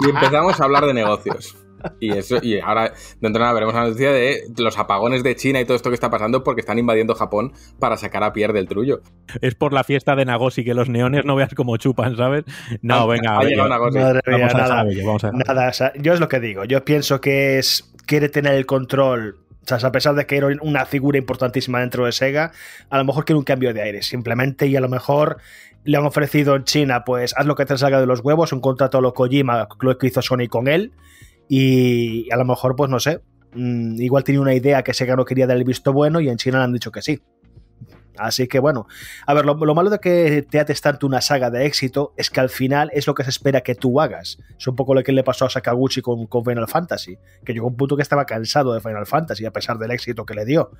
y 0.00 0.10
empezamos 0.10 0.60
a 0.60 0.64
hablar 0.64 0.86
de 0.86 0.94
negocios. 0.94 1.56
Y 2.00 2.10
eso, 2.10 2.38
y 2.42 2.58
ahora 2.58 2.92
dentro 3.20 3.38
de 3.40 3.44
nada 3.44 3.52
veremos 3.52 3.74
la 3.74 3.84
noticia 3.84 4.10
de 4.10 4.42
los 4.56 4.76
apagones 4.78 5.22
de 5.22 5.36
China 5.36 5.60
y 5.60 5.64
todo 5.64 5.76
esto 5.76 5.90
que 5.90 5.94
está 5.94 6.10
pasando 6.10 6.42
porque 6.42 6.60
están 6.60 6.78
invadiendo 6.78 7.14
Japón 7.14 7.52
para 7.78 7.96
sacar 7.96 8.24
a 8.24 8.32
Pierre 8.32 8.52
del 8.52 8.66
trullo. 8.68 9.00
Es 9.40 9.54
por 9.54 9.72
la 9.72 9.84
fiesta 9.84 10.16
de 10.16 10.24
Nagosi 10.24 10.64
que 10.64 10.74
los 10.74 10.88
neones 10.88 11.24
no 11.24 11.36
veas 11.36 11.54
cómo 11.54 11.76
chupan, 11.76 12.16
¿sabes? 12.16 12.44
No, 12.82 13.06
venga, 13.06 13.32
ha 13.32 13.36
a 13.36 13.38
ver, 13.40 13.48
llegado 13.50 13.68
una 13.68 13.78
cosa. 13.78 14.00
Madre 14.00 14.20
mía, 14.26 14.38
vamos 14.38 14.54
a 14.54 14.58
nada. 14.58 14.84
vamos 15.04 15.24
a. 15.24 15.32
Nada, 15.32 15.68
o 15.68 15.72
sea, 15.72 15.92
yo 15.96 16.12
es 16.14 16.20
lo 16.20 16.28
que 16.28 16.40
digo. 16.40 16.64
Yo 16.64 16.84
pienso 16.84 17.20
que 17.20 17.58
es 17.58 17.92
quiere 18.06 18.28
tener 18.28 18.54
el 18.54 18.66
control. 18.66 19.38
O 19.70 19.78
sea, 19.78 19.86
a 19.86 19.92
pesar 19.92 20.14
de 20.14 20.26
que 20.26 20.38
era 20.38 20.48
una 20.62 20.86
figura 20.86 21.18
importantísima 21.18 21.80
dentro 21.80 22.06
de 22.06 22.12
Sega, 22.12 22.52
a 22.88 22.98
lo 22.98 23.04
mejor 23.04 23.26
quiere 23.26 23.38
un 23.38 23.44
cambio 23.44 23.74
de 23.74 23.82
aire, 23.82 24.02
simplemente, 24.02 24.66
y 24.66 24.74
a 24.76 24.80
lo 24.80 24.88
mejor 24.88 25.38
le 25.88 25.96
han 25.96 26.04
ofrecido 26.04 26.54
en 26.54 26.64
China, 26.64 27.02
pues 27.02 27.32
haz 27.34 27.46
lo 27.46 27.54
que 27.54 27.64
te 27.64 27.78
salga 27.78 27.98
de 27.98 28.04
los 28.04 28.20
huevos, 28.20 28.52
un 28.52 28.60
contrato 28.60 28.98
a 28.98 29.00
lo 29.00 29.14
Kojima, 29.14 29.66
lo 29.80 29.96
que 29.96 30.08
hizo 30.08 30.20
Sony 30.20 30.46
con 30.46 30.68
él, 30.68 30.92
y 31.48 32.30
a 32.30 32.36
lo 32.36 32.44
mejor, 32.44 32.76
pues 32.76 32.90
no 32.90 33.00
sé, 33.00 33.22
mm, 33.54 33.98
igual 33.98 34.22
tenía 34.22 34.42
una 34.42 34.52
idea 34.52 34.82
que 34.82 34.92
Sega 34.92 35.16
no 35.16 35.24
quería 35.24 35.46
dar 35.46 35.56
el 35.56 35.64
visto 35.64 35.94
bueno 35.94 36.20
y 36.20 36.28
en 36.28 36.36
China 36.36 36.58
le 36.58 36.64
han 36.64 36.74
dicho 36.74 36.92
que 36.92 37.00
sí. 37.00 37.22
Así 38.18 38.48
que 38.48 38.58
bueno, 38.58 38.86
a 39.26 39.32
ver, 39.32 39.46
lo, 39.46 39.54
lo 39.54 39.74
malo 39.74 39.88
de 39.88 39.98
que 39.98 40.42
te 40.42 40.60
ates 40.60 40.82
tanto 40.82 41.06
una 41.06 41.22
saga 41.22 41.50
de 41.50 41.64
éxito 41.64 42.12
es 42.18 42.28
que 42.28 42.40
al 42.40 42.50
final 42.50 42.90
es 42.92 43.06
lo 43.06 43.14
que 43.14 43.24
se 43.24 43.30
espera 43.30 43.62
que 43.62 43.74
tú 43.74 43.98
hagas. 43.98 44.38
Es 44.58 44.66
un 44.66 44.76
poco 44.76 44.92
lo 44.92 45.02
que 45.02 45.12
le 45.12 45.24
pasó 45.24 45.46
a 45.46 45.50
Sakaguchi 45.50 46.02
con, 46.02 46.26
con 46.26 46.44
Final 46.44 46.68
Fantasy, 46.68 47.16
que 47.46 47.54
llegó 47.54 47.66
a 47.66 47.70
un 47.70 47.76
punto 47.76 47.96
que 47.96 48.02
estaba 48.02 48.26
cansado 48.26 48.74
de 48.74 48.80
Final 48.80 49.06
Fantasy 49.06 49.46
a 49.46 49.52
pesar 49.52 49.78
del 49.78 49.92
éxito 49.92 50.26
que 50.26 50.34
le 50.34 50.44
dio. 50.44 50.72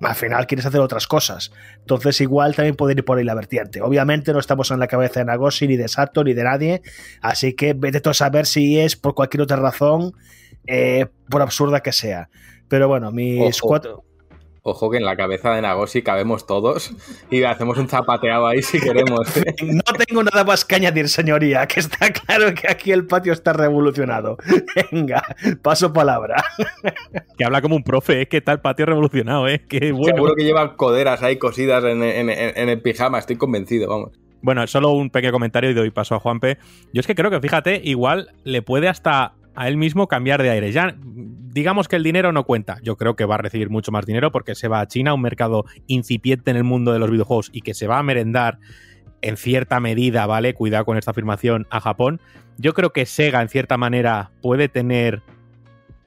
Al 0.00 0.14
final 0.14 0.46
quieres 0.46 0.66
hacer 0.66 0.80
otras 0.80 1.06
cosas. 1.06 1.52
Entonces 1.78 2.20
igual 2.20 2.54
también 2.54 2.76
puede 2.76 2.94
ir 2.94 3.04
por 3.04 3.18
ahí 3.18 3.24
la 3.24 3.34
vertiente. 3.34 3.80
Obviamente 3.80 4.32
no 4.32 4.38
estamos 4.38 4.70
en 4.70 4.78
la 4.78 4.86
cabeza 4.86 5.20
de 5.20 5.26
Nagoshi, 5.26 5.66
ni 5.66 5.76
de 5.76 5.88
Sato, 5.88 6.22
ni 6.22 6.34
de 6.34 6.44
nadie. 6.44 6.82
Así 7.22 7.54
que 7.54 7.74
vete 7.74 8.00
tú 8.00 8.10
a 8.10 8.14
saber 8.14 8.46
si 8.46 8.78
es 8.78 8.96
por 8.96 9.14
cualquier 9.14 9.42
otra 9.42 9.56
razón, 9.56 10.12
eh, 10.66 11.06
por 11.30 11.42
absurda 11.42 11.80
que 11.80 11.92
sea. 11.92 12.28
Pero 12.68 12.88
bueno, 12.88 13.10
mis 13.10 13.58
Ojo. 13.58 13.68
cuatro... 13.68 14.04
Ojo 14.68 14.90
que 14.90 14.96
en 14.96 15.04
la 15.04 15.14
cabeza 15.16 15.54
de 15.54 15.62
Nagoshi 15.62 16.02
cabemos 16.02 16.44
todos 16.44 16.90
y 17.30 17.44
hacemos 17.44 17.78
un 17.78 17.88
zapateado 17.88 18.48
ahí 18.48 18.62
si 18.62 18.80
queremos. 18.80 19.20
No 19.62 19.82
tengo 20.04 20.24
nada 20.24 20.42
más 20.42 20.64
que 20.64 20.74
añadir, 20.74 21.08
señoría, 21.08 21.66
que 21.68 21.78
está 21.78 22.10
claro 22.12 22.52
que 22.52 22.68
aquí 22.68 22.90
el 22.90 23.06
patio 23.06 23.32
está 23.32 23.52
revolucionado. 23.52 24.36
Venga, 24.90 25.22
paso 25.62 25.92
palabra. 25.92 26.42
Que 27.38 27.44
habla 27.44 27.62
como 27.62 27.76
un 27.76 27.84
profe, 27.84 28.22
es 28.22 28.28
que 28.28 28.40
tal 28.40 28.60
patio 28.60 28.86
revolucionado, 28.86 29.46
¿eh? 29.46 29.64
Qué 29.68 29.92
bueno. 29.92 30.16
Seguro 30.16 30.34
que 30.34 30.42
lleva 30.42 30.74
coderas 30.76 31.22
ahí 31.22 31.36
cosidas 31.38 31.84
en, 31.84 32.02
en- 32.02 32.28
en- 32.30 32.52
en 32.56 32.68
el 32.68 32.82
pijama, 32.82 33.20
estoy 33.20 33.36
convencido, 33.36 33.88
vamos. 33.88 34.18
Bueno, 34.42 34.66
solo 34.66 34.90
un 34.90 35.10
pequeño 35.10 35.32
comentario 35.32 35.70
y 35.70 35.74
doy 35.74 35.90
paso 35.90 36.14
a 36.16 36.20
Juanpe. 36.20 36.58
Yo 36.92 37.00
es 37.00 37.06
que 37.06 37.14
creo 37.14 37.30
que, 37.30 37.40
fíjate, 37.40 37.80
igual 37.84 38.30
le 38.44 38.62
puede 38.62 38.88
hasta 38.88 39.32
a 39.56 39.68
él 39.68 39.76
mismo 39.76 40.06
cambiar 40.06 40.42
de 40.42 40.50
aire. 40.50 40.70
Ya, 40.70 40.94
digamos 40.98 41.88
que 41.88 41.96
el 41.96 42.02
dinero 42.02 42.32
no 42.32 42.44
cuenta. 42.44 42.78
Yo 42.82 42.96
creo 42.96 43.16
que 43.16 43.24
va 43.24 43.36
a 43.36 43.38
recibir 43.38 43.70
mucho 43.70 43.90
más 43.90 44.06
dinero 44.06 44.30
porque 44.30 44.54
se 44.54 44.68
va 44.68 44.80
a 44.80 44.86
China, 44.86 45.14
un 45.14 45.22
mercado 45.22 45.64
incipiente 45.86 46.50
en 46.50 46.58
el 46.58 46.64
mundo 46.64 46.92
de 46.92 46.98
los 46.98 47.10
videojuegos 47.10 47.50
y 47.52 47.62
que 47.62 47.74
se 47.74 47.86
va 47.86 47.98
a 47.98 48.02
merendar 48.02 48.58
en 49.22 49.36
cierta 49.36 49.80
medida, 49.80 50.26
¿vale? 50.26 50.54
Cuidado 50.54 50.84
con 50.84 50.98
esta 50.98 51.10
afirmación 51.10 51.66
a 51.70 51.80
Japón. 51.80 52.20
Yo 52.58 52.74
creo 52.74 52.92
que 52.92 53.06
Sega, 53.06 53.42
en 53.42 53.48
cierta 53.48 53.76
manera, 53.76 54.30
puede 54.42 54.68
tener 54.68 55.22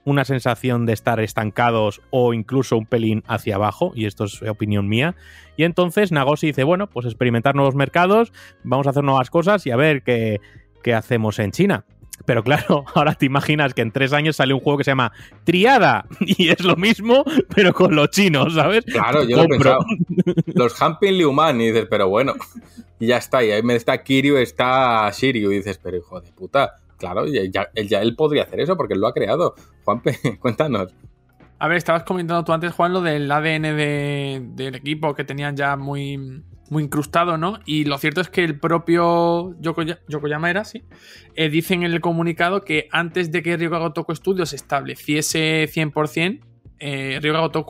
una 0.05 0.25
sensación 0.25 0.85
de 0.85 0.93
estar 0.93 1.19
estancados 1.19 2.01
o 2.09 2.33
incluso 2.33 2.77
un 2.77 2.85
pelín 2.85 3.23
hacia 3.27 3.55
abajo, 3.55 3.91
y 3.95 4.05
esto 4.05 4.25
es 4.25 4.41
opinión 4.43 4.87
mía. 4.87 5.15
Y 5.57 5.63
entonces 5.63 6.11
Nagoshi 6.11 6.47
dice, 6.47 6.63
bueno, 6.63 6.87
pues 6.87 7.05
experimentar 7.05 7.55
nuevos 7.55 7.75
mercados, 7.75 8.31
vamos 8.63 8.87
a 8.87 8.91
hacer 8.91 9.03
nuevas 9.03 9.29
cosas 9.29 9.65
y 9.67 9.71
a 9.71 9.75
ver 9.75 10.03
qué, 10.03 10.39
qué 10.83 10.93
hacemos 10.93 11.37
en 11.39 11.51
China. 11.51 11.85
Pero 12.25 12.43
claro, 12.43 12.85
ahora 12.95 13.13
te 13.15 13.25
imaginas 13.25 13.73
que 13.73 13.81
en 13.81 13.91
tres 13.91 14.13
años 14.13 14.35
sale 14.35 14.53
un 14.53 14.59
juego 14.59 14.77
que 14.77 14.83
se 14.83 14.91
llama 14.91 15.11
Triada 15.43 16.05
y 16.19 16.49
es 16.49 16.63
lo 16.63 16.75
mismo, 16.75 17.23
pero 17.55 17.73
con 17.73 17.95
los 17.95 18.09
chinos, 18.11 18.53
¿sabes? 18.55 18.83
Claro, 18.85 19.23
yo 19.23 19.37
lo 19.37 19.43
he 19.43 19.47
Compro. 19.49 19.77
pensado. 19.79 20.43
Los 20.53 20.81
Hampin 20.81 21.17
Liuman, 21.17 21.59
y 21.61 21.67
dices, 21.67 21.87
pero 21.89 22.09
bueno, 22.09 22.33
y 22.99 23.07
ya 23.07 23.17
está. 23.17 23.43
Y 23.43 23.51
ahí 23.51 23.63
me 23.63 23.75
está 23.75 24.03
Kiryu, 24.03 24.37
está 24.37 25.09
Shiryu, 25.11 25.51
y 25.51 25.55
dices, 25.57 25.79
pero 25.81 25.97
hijo 25.97 26.19
de 26.21 26.31
puta. 26.31 26.75
Claro, 26.97 27.25
ya, 27.27 27.41
ya- 27.49 27.69
él, 27.75 27.87
ya 27.87 28.01
él 28.01 28.15
podría 28.15 28.43
hacer 28.43 28.59
eso 28.59 28.75
porque 28.75 28.93
él 28.93 28.99
lo 28.99 29.07
ha 29.07 29.13
creado. 29.13 29.55
Juanpe, 29.85 30.17
cuéntanos. 30.39 30.93
A 31.57 31.67
ver, 31.67 31.77
estabas 31.77 32.03
comentando 32.03 32.43
tú 32.43 32.51
antes, 32.53 32.73
Juan, 32.73 32.91
lo 32.93 33.01
del 33.01 33.31
ADN 33.31 33.63
de- 33.75 34.41
del 34.53 34.75
equipo 34.75 35.13
que 35.13 35.23
tenían 35.23 35.55
ya 35.55 35.75
muy, 35.77 36.43
muy 36.71 36.83
incrustado, 36.83 37.37
¿no? 37.37 37.59
Y 37.65 37.85
lo 37.85 37.97
cierto 37.97 38.21
es 38.21 38.29
que 38.29 38.43
el 38.43 38.59
propio 38.59 39.55
Yokoya- 39.59 39.99
Yokoyama 40.07 40.49
era, 40.49 40.63
sí, 40.65 40.83
eh, 41.35 41.49
dice 41.49 41.73
en 41.73 41.83
el 41.83 42.01
comunicado 42.01 42.61
que 42.61 42.87
antes 42.91 43.31
de 43.31 43.41
que 43.43 43.57
Ryuga 43.57 43.79
Gotoku 43.79 44.15
Studios 44.15 44.49
se 44.49 44.55
estableciese 44.55 45.67
100%, 45.67 46.41
eh, 46.79 47.19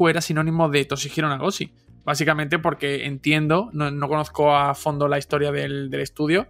era 0.09 0.21
sinónimo 0.21 0.69
de 0.69 0.85
Toshihiro 0.85 1.29
Nagoshi. 1.29 1.71
Básicamente 2.05 2.57
porque 2.59 3.05
entiendo, 3.05 3.69
no, 3.73 3.91
no 3.91 4.07
conozco 4.07 4.55
a 4.55 4.73
fondo 4.73 5.07
la 5.07 5.17
historia 5.17 5.51
del, 5.51 5.89
del 5.89 6.01
estudio, 6.01 6.47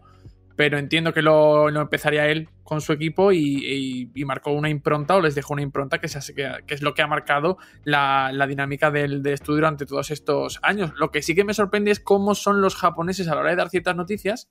pero 0.60 0.78
entiendo 0.78 1.14
que 1.14 1.22
lo, 1.22 1.70
lo 1.70 1.80
empezaría 1.80 2.28
él 2.28 2.50
con 2.66 2.82
su 2.82 2.92
equipo 2.92 3.32
y, 3.32 3.38
y- 3.66 4.12
y 4.14 4.26
marcó 4.26 4.52
una 4.52 4.68
impronta 4.68 5.16
o 5.16 5.22
les 5.22 5.34
dejó 5.34 5.54
una 5.54 5.62
impronta 5.62 6.00
que, 6.00 6.10
se- 6.10 6.36
que, 6.36 6.52
que 6.68 6.74
es 6.74 6.82
lo 6.82 6.94
que 6.94 7.02
ha 7.02 7.08
marcado 7.08 7.58
la, 7.86 8.32
la 8.34 8.46
dinámica 8.46 8.92
del, 8.92 9.24
del 9.24 9.36
estudio 9.36 9.60
durante 9.60 9.86
todos 9.86 10.12
estos 10.12 10.60
años. 10.62 10.92
Lo 10.98 11.12
que 11.12 11.22
sí 11.22 11.34
que 11.34 11.46
me 11.46 11.54
sorprende 11.54 11.92
es 11.92 12.02
cómo 12.02 12.36
son 12.36 12.60
los 12.60 12.76
japoneses 12.76 13.30
a 13.30 13.36
la 13.36 13.40
hora 13.40 13.52
de 13.52 13.56
dar 13.56 13.70
ciertas 13.70 13.96
noticias 13.96 14.50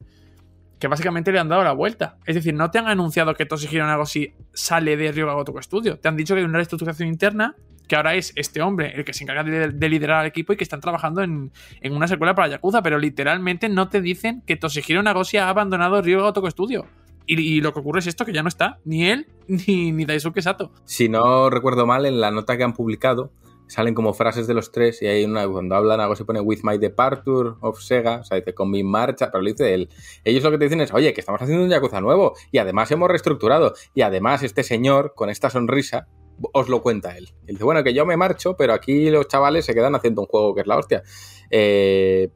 que 0.79 0.89
básicamente 0.89 1.31
le 1.31 1.41
han 1.41 1.51
dado 1.51 1.63
la 1.63 1.73
vuelta. 1.73 2.17
Es 2.25 2.37
decir, 2.37 2.55
no 2.55 2.71
te 2.71 2.79
han 2.79 2.87
anunciado 2.87 3.35
que 3.35 3.45
Toshihiro 3.45 3.87
Nagoshi 3.87 4.33
sale 4.55 4.97
de 4.97 5.13
Ryuga 5.13 5.35
Gotoku 5.35 5.61
Studio. 5.61 5.99
Te 5.99 6.09
han 6.09 6.17
dicho 6.17 6.33
que 6.35 6.39
hay 6.41 6.47
una 6.47 6.57
reestructuración 6.57 7.11
interna 7.11 7.55
que 7.89 7.97
ahora 7.97 8.15
es 8.15 8.33
este 8.37 8.63
hombre 8.63 8.93
el 8.95 9.05
que 9.05 9.13
se 9.13 9.25
encarga 9.25 9.43
de, 9.43 9.71
de 9.71 9.89
liderar 9.89 10.21
al 10.21 10.27
equipo 10.27 10.53
y 10.53 10.57
que 10.57 10.65
están 10.65 10.81
trabajando 10.81 11.23
en, 11.23 11.51
en 11.81 11.97
una 11.97 12.07
secuela 12.07 12.35
para 12.35 12.49
Yakuza, 12.49 12.83
pero 12.83 12.99
literalmente 12.99 13.69
no 13.69 13.89
te 13.89 14.01
dicen 14.01 14.43
que 14.47 14.57
Toshihiro 14.57 15.03
Nagoshi 15.03 15.39
ha 15.39 15.49
abandonado 15.49 16.01
Ryuga 16.03 16.25
Gotoku 16.25 16.51
Studio. 16.51 16.87
Y, 17.27 17.39
y 17.41 17.61
lo 17.61 17.75
que 17.75 17.81
ocurre 17.81 18.01
es 18.01 18.07
esto, 18.07 18.25
que 18.25 18.33
ya 18.33 18.43
no 18.43 18.49
está 18.49 18.79
ni 18.85 19.07
él 19.07 19.27
ni, 19.49 19.93
ni 19.93 20.05
Daisuke 20.05 20.43
Sato. 20.43 20.73
Si 20.85 21.09
no 21.09 21.51
recuerdo 21.51 21.87
mal, 21.87 22.07
en 22.07 22.21
la 22.21 22.31
nota 22.31 22.57
que 22.57 22.65
han 22.65 22.75
publicado 22.75 23.33
salen 23.69 23.95
como 23.95 24.15
frases 24.15 24.47
de 24.47 24.55
los 24.55 24.73
tres 24.73 25.03
y 25.03 25.07
hay 25.07 25.25
una 25.25 25.47
cuando 25.47 25.77
hablan 25.77 26.01
algo 26.01 26.17
se 26.17 26.25
pone 26.25 26.41
with 26.41 26.61
my 26.63 26.79
departure 26.79 27.51
of 27.61 27.81
Sega, 27.81 28.21
o 28.21 28.25
sea, 28.25 28.39
dice 28.39 28.55
con 28.55 28.71
mi 28.71 28.83
marcha, 28.83 29.31
pero 29.31 29.43
lo 29.43 29.51
dice 29.51 29.75
él. 29.75 29.91
Ellos 30.25 30.43
lo 30.43 30.51
que 30.51 30.59
te 30.59 30.65
dicen 30.65 30.81
es, 30.81 30.93
oye, 30.93 31.13
que 31.13 31.21
estamos 31.21 31.41
haciendo 31.41 31.65
un 31.65 31.71
Yakuza 31.71 32.01
nuevo 32.01 32.35
y 32.51 32.59
además 32.59 32.91
hemos 32.91 33.09
reestructurado 33.09 33.75
y 33.95 34.03
además 34.03 34.43
este 34.43 34.63
señor 34.63 35.13
con 35.15 35.31
esta 35.31 35.51
sonrisa 35.51 36.09
os 36.53 36.69
lo 36.69 36.83
cuenta 36.83 37.17
él. 37.17 37.29
Y 37.47 37.53
dice, 37.53 37.65
bueno, 37.65 37.83
que 37.83 37.95
yo 37.95 38.07
me 38.07 38.17
marcho, 38.17 38.57
pero 38.57 38.73
aquí 38.73 39.11
los 39.11 39.29
chavales 39.29 39.65
se 39.65 39.75
quedan 39.75 39.95
haciendo 39.95 40.23
un 40.23 40.27
juego 40.27 40.55
que 40.55 40.63
es 40.63 40.67
la 40.67 40.77
hostia. 40.77 41.03
Eh, 41.51 42.31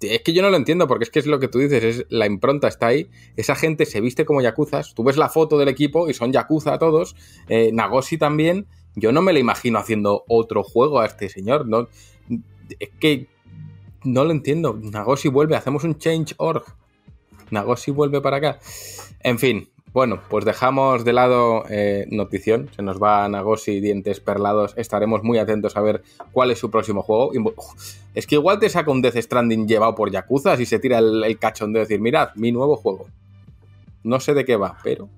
es 0.00 0.22
que 0.22 0.32
yo 0.32 0.42
no 0.42 0.50
lo 0.50 0.56
entiendo, 0.56 0.86
porque 0.86 1.04
es 1.04 1.10
que 1.10 1.18
es 1.18 1.26
lo 1.26 1.40
que 1.40 1.48
tú 1.48 1.58
dices, 1.58 1.82
es 1.82 2.06
la 2.08 2.26
impronta 2.26 2.68
está 2.68 2.88
ahí, 2.88 3.10
esa 3.36 3.54
gente 3.54 3.86
se 3.86 4.00
viste 4.00 4.24
como 4.24 4.40
yakuzas, 4.40 4.94
tú 4.94 5.02
ves 5.02 5.16
la 5.16 5.28
foto 5.28 5.58
del 5.58 5.68
equipo 5.68 6.08
y 6.08 6.14
son 6.14 6.32
yakuza 6.32 6.78
todos, 6.78 7.16
eh, 7.48 7.70
Nagoshi 7.72 8.16
también, 8.16 8.66
yo 8.94 9.12
no 9.12 9.22
me 9.22 9.32
lo 9.32 9.38
imagino 9.38 9.78
haciendo 9.78 10.24
otro 10.28 10.62
juego 10.62 11.00
a 11.00 11.06
este 11.06 11.28
señor, 11.28 11.66
no, 11.66 11.88
es 12.78 12.90
que 13.00 13.26
no 14.04 14.24
lo 14.24 14.30
entiendo, 14.30 14.78
Nagoshi 14.80 15.28
vuelve, 15.28 15.56
hacemos 15.56 15.84
un 15.84 15.98
change.org, 15.98 16.64
Nagoshi 17.50 17.90
vuelve 17.90 18.20
para 18.20 18.36
acá, 18.36 18.60
en 19.20 19.38
fin, 19.38 19.68
bueno, 19.92 20.20
pues 20.28 20.44
dejamos 20.44 21.04
de 21.04 21.12
lado 21.12 21.64
eh, 21.68 22.06
notición, 22.10 22.70
se 22.74 22.82
nos 22.82 23.02
va 23.02 23.28
Nagoshi, 23.28 23.80
dientes 23.80 24.20
perlados, 24.20 24.74
estaremos 24.76 25.22
muy 25.24 25.38
atentos 25.38 25.76
a 25.76 25.80
ver 25.80 26.02
cuál 26.32 26.50
es 26.50 26.58
su 26.58 26.70
próximo 26.70 27.02
juego. 27.02 27.32
Es 28.14 28.26
que 28.26 28.36
igual 28.36 28.60
te 28.60 28.68
saca 28.68 28.90
un 28.90 29.02
Death 29.02 29.16
Stranding 29.16 29.66
llevado 29.66 29.94
por 29.94 30.10
Yakuza 30.10 30.54
y 30.60 30.66
se 30.66 30.78
tira 30.78 30.98
el, 30.98 31.24
el 31.24 31.38
cachón 31.38 31.72
de 31.72 31.80
decir, 31.80 32.00
mirad, 32.00 32.30
mi 32.36 32.52
nuevo 32.52 32.76
juego. 32.76 33.08
No 34.02 34.20
sé 34.20 34.34
de 34.34 34.44
qué 34.44 34.56
va, 34.56 34.78
pero... 34.82 35.08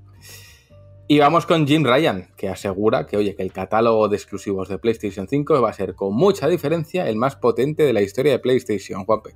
Y 1.08 1.18
vamos 1.18 1.44
con 1.44 1.66
Jim 1.66 1.85
Ryan, 1.85 2.28
que 2.38 2.48
asegura 2.48 3.06
que, 3.06 3.18
oye, 3.18 3.35
que 3.35 3.42
el 3.42 3.52
catálogo 3.52 4.08
de 4.08 4.16
exclusivos 4.16 4.68
de 4.70 4.78
PlayStation 4.78 5.28
5 5.28 5.61
va 5.61 5.68
a 5.68 5.74
ser 5.74 5.94
con 5.94 6.14
mucha 6.14 6.48
diferencia 6.48 7.06
el 7.06 7.16
más 7.16 7.37
potente 7.37 7.82
de 7.82 7.92
la 7.92 8.00
historia 8.00 8.32
de 8.32 8.38
PlayStation, 8.38 9.04
Juanpe. 9.04 9.35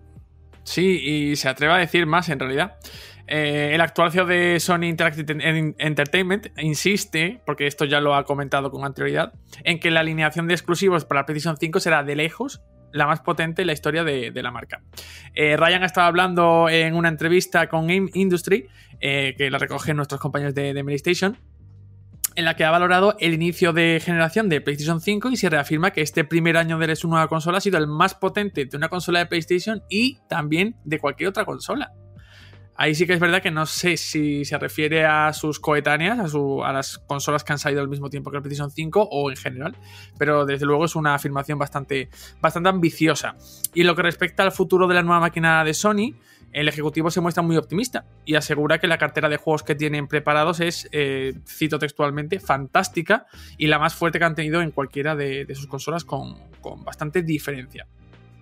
Sí, 0.62 0.98
y 1.02 1.36
se 1.36 1.48
atreve 1.48 1.74
a 1.74 1.76
decir 1.76 2.06
más 2.06 2.28
en 2.28 2.40
realidad. 2.40 2.78
Eh, 3.26 3.70
el 3.74 3.80
actual 3.80 4.12
CEO 4.12 4.26
de 4.26 4.60
Sony 4.60 4.84
Interactive 4.84 5.74
Entertainment 5.78 6.48
insiste, 6.58 7.40
porque 7.44 7.66
esto 7.66 7.84
ya 7.84 8.00
lo 8.00 8.14
ha 8.14 8.24
comentado 8.24 8.70
con 8.70 8.84
anterioridad, 8.84 9.32
en 9.64 9.80
que 9.80 9.90
la 9.90 10.00
alineación 10.00 10.46
de 10.46 10.54
exclusivos 10.54 11.04
para 11.04 11.20
la 11.20 11.26
PlayStation 11.26 11.56
5 11.56 11.80
será 11.80 12.02
de 12.04 12.16
lejos 12.16 12.62
la 12.92 13.06
más 13.06 13.20
potente 13.20 13.62
en 13.62 13.66
la 13.66 13.74
historia 13.74 14.04
de, 14.04 14.32
la 14.42 14.50
marca. 14.50 14.82
Eh, 15.34 15.56
Ryan 15.56 15.82
estaba 15.82 16.06
hablando 16.06 16.68
en 16.70 16.94
una 16.94 17.08
entrevista 17.08 17.68
con 17.68 17.88
Game 17.88 18.10
Industry, 18.14 18.68
eh, 19.00 19.34
que 19.36 19.50
la 19.50 19.58
recogen 19.58 19.96
nuestros 19.96 20.20
compañeros 20.20 20.54
de, 20.54 20.72
de 20.72 20.84
PlayStation, 20.84 21.36
en 22.36 22.44
la 22.44 22.54
que 22.54 22.64
ha 22.64 22.70
valorado 22.70 23.16
el 23.18 23.34
inicio 23.34 23.72
de 23.72 24.00
generación 24.02 24.48
de 24.48 24.60
PlayStation 24.60 25.00
5 25.00 25.30
y 25.30 25.36
se 25.36 25.50
reafirma 25.50 25.90
que 25.90 26.02
este 26.02 26.24
primer 26.24 26.56
año 26.56 26.78
de 26.78 26.96
su 26.96 27.08
nueva 27.08 27.28
consola 27.28 27.58
ha 27.58 27.60
sido 27.60 27.78
el 27.78 27.86
más 27.86 28.14
potente 28.14 28.64
de 28.66 28.76
una 28.76 28.88
consola 28.88 29.18
de 29.18 29.26
PlayStation 29.26 29.82
y 29.90 30.18
también 30.28 30.76
de 30.84 30.98
cualquier 30.98 31.30
otra 31.30 31.44
consola. 31.44 31.92
Ahí 32.78 32.94
sí 32.94 33.06
que 33.06 33.14
es 33.14 33.20
verdad 33.20 33.42
que 33.42 33.50
no 33.50 33.64
sé 33.64 33.96
si 33.96 34.44
se 34.44 34.58
refiere 34.58 35.06
a 35.06 35.32
sus 35.32 35.60
coetáneas, 35.60 36.34
a, 36.34 36.72
las 36.72 36.98
consolas 36.98 37.42
que 37.42 37.52
han 37.52 37.58
salido 37.58 37.80
al 37.80 37.88
mismo 37.88 38.10
tiempo 38.10 38.30
que 38.30 38.36
el 38.36 38.42
PlayStation 38.42 38.70
5 38.70 39.08
o 39.10 39.30
en 39.30 39.36
general, 39.36 39.76
pero 40.18 40.44
desde 40.44 40.66
luego 40.66 40.84
es 40.84 40.94
una 40.94 41.14
afirmación 41.14 41.58
bastante, 41.58 42.10
bastante 42.40 42.68
ambiciosa. 42.68 43.36
Y 43.72 43.84
lo 43.84 43.94
que 43.94 44.02
respecta 44.02 44.42
al 44.42 44.52
futuro 44.52 44.86
de 44.86 44.94
la 44.94 45.02
nueva 45.02 45.20
máquina 45.20 45.64
de 45.64 45.72
Sony, 45.72 46.14
el 46.52 46.68
ejecutivo 46.68 47.10
se 47.10 47.20
muestra 47.20 47.42
muy 47.42 47.56
optimista 47.56 48.04
y 48.24 48.34
asegura 48.34 48.78
que 48.78 48.86
la 48.86 48.98
cartera 48.98 49.28
de 49.28 49.36
juegos 49.36 49.62
que 49.62 49.74
tienen 49.74 50.06
preparados 50.06 50.60
es, 50.60 50.88
eh, 50.92 51.34
cito 51.46 51.78
textualmente, 51.78 52.40
fantástica 52.40 53.26
y 53.56 53.66
la 53.66 53.78
más 53.78 53.94
fuerte 53.94 54.18
que 54.18 54.24
han 54.24 54.34
tenido 54.34 54.60
en 54.60 54.70
cualquiera 54.70 55.16
de, 55.16 55.44
de 55.44 55.54
sus 55.54 55.66
consolas 55.66 56.04
con, 56.04 56.36
con 56.60 56.84
bastante 56.84 57.22
diferencia. 57.22 57.86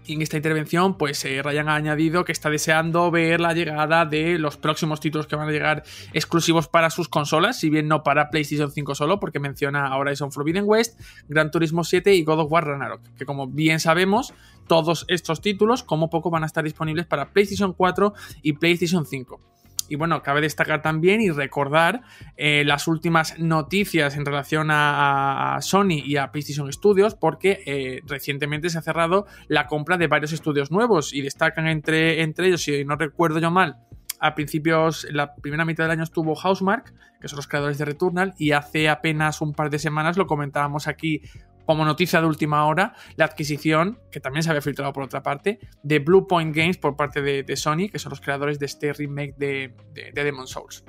Y 0.07 0.14
en 0.14 0.23
esta 0.23 0.37
intervención, 0.37 0.99
pues 0.99 1.25
eh, 1.25 1.43
Ryan 1.43 1.69
ha 1.71 1.77
añadido 1.77 2.25
que 2.25 2.33
está 2.33 2.51
deseando 2.51 3.11
ver 3.11 3.40
la 3.40 3.55
llegada 3.55 4.05
de 4.05 4.38
los 4.38 4.59
próximos 4.59 5.01
títulos 5.01 5.27
que 5.27 5.35
van 5.35 5.49
a 5.49 5.53
llegar 5.53 5.83
exclusivos 6.12 6.69
para 6.69 6.90
sus 6.90 7.09
consolas, 7.09 7.59
si 7.59 7.71
bien 7.71 7.88
no 7.88 8.03
para 8.03 8.29
PlayStation 8.29 8.71
5 8.71 8.95
solo, 8.95 9.19
porque 9.19 9.40
menciona 9.40 9.97
Horizon 9.97 10.31
Forbidden 10.31 10.64
West, 10.67 11.01
Gran 11.29 11.51
Turismo 11.51 11.85
7 11.85 12.14
y 12.14 12.23
God 12.23 12.40
of 12.40 12.53
War 12.53 12.67
Ragnarok, 12.67 13.01
que 13.17 13.25
como 13.25 13.47
bien 13.47 13.81
sabemos, 13.81 14.35
todos 14.67 15.07
estos 15.09 15.40
títulos 15.40 15.83
como 15.83 16.11
poco 16.11 16.31
van 16.31 16.43
a 16.43 16.47
estar 16.47 16.64
disponibles 16.64 17.07
para 17.07 17.33
PlayStation 17.33 17.73
4 17.73 18.12
y 18.43 18.53
PlayStation 18.55 19.07
5. 19.07 19.54
Y 19.88 19.97
bueno, 19.97 20.23
cabe 20.23 20.40
destacar 20.40 20.83
también 20.83 21.20
y 21.20 21.31
recordar 21.31 22.03
eh, 22.37 22.64
las 22.64 22.88
últimas 22.88 23.38
noticias 23.38 24.16
en 24.16 24.25
relación 24.25 24.68
a, 24.70 25.59
Sony 25.61 26.01
y 26.05 26.16
a 26.16 26.33
PlayStation 26.33 26.73
Studios, 26.73 27.14
porque 27.14 27.62
eh, 27.66 28.01
recientemente 28.07 28.70
se 28.70 28.79
ha 28.79 28.83
cerrado 28.83 29.27
la 29.49 29.66
compra 29.66 29.97
de 29.97 30.07
varios 30.07 30.33
estudios 30.33 30.70
nuevos 30.70 31.12
y 31.12 31.23
destacan 31.23 31.66
entre, 31.66 32.23
entre 32.23 32.49
ellos, 32.49 32.62
si 32.62 32.85
no 32.85 32.97
recuerdo 32.97 33.38
yo 33.38 33.51
mal, 33.51 33.77
a 34.20 34.35
principios, 34.35 35.07
la 35.11 35.35
primera 35.35 35.64
mitad 35.64 35.85
del 35.85 35.90
año 35.90 36.03
estuvo 36.03 36.35
Housemark, 36.35 36.94
que 37.20 37.29
son 37.29 37.37
los 37.37 37.47
creadores 37.47 37.79
de 37.79 37.85
Returnal, 37.85 38.35
y 38.38 38.53
hace 38.53 38.88
apenas 38.88 39.40
un 39.40 39.53
par 39.53 39.70
de 39.70 39.79
semanas 39.79 40.16
lo 40.16 40.27
comentábamos 40.27 40.88
aquí 40.88 41.20
como 41.66 41.85
noticia 41.85 42.20
de 42.20 42.27
última 42.27 42.66
hora, 42.66 42.94
la 43.16 43.24
adquisición, 43.27 43.98
que 44.11 44.20
también 44.20 44.42
se 44.42 44.50
había 44.50 44.62
filtrado 44.62 44.92
por 44.92 45.03
otra 45.03 45.22
parte, 45.22 45.59
de 45.83 45.98
Blue 45.98 46.27
Point 46.27 46.55
Games 46.55 46.79
por 46.79 46.96
parte 46.96 47.22
de, 47.22 47.42
de 47.42 47.57
Sony, 47.57 47.88
que 47.90 47.98
son 47.98 48.11
los 48.11 48.20
creadores 48.20 48.59
de 48.59 48.66
este 48.66 48.92
remake 48.92 49.35
de, 49.37 49.74
de, 49.92 50.12
de 50.12 50.24
Demon 50.24 50.46
Souls. 50.46 50.85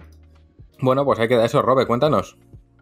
Bueno, 0.80 1.06
pues 1.06 1.20
ahí 1.20 1.28
queda 1.28 1.46
eso, 1.46 1.62
Robe, 1.62 1.86
cuéntanos. 1.86 2.38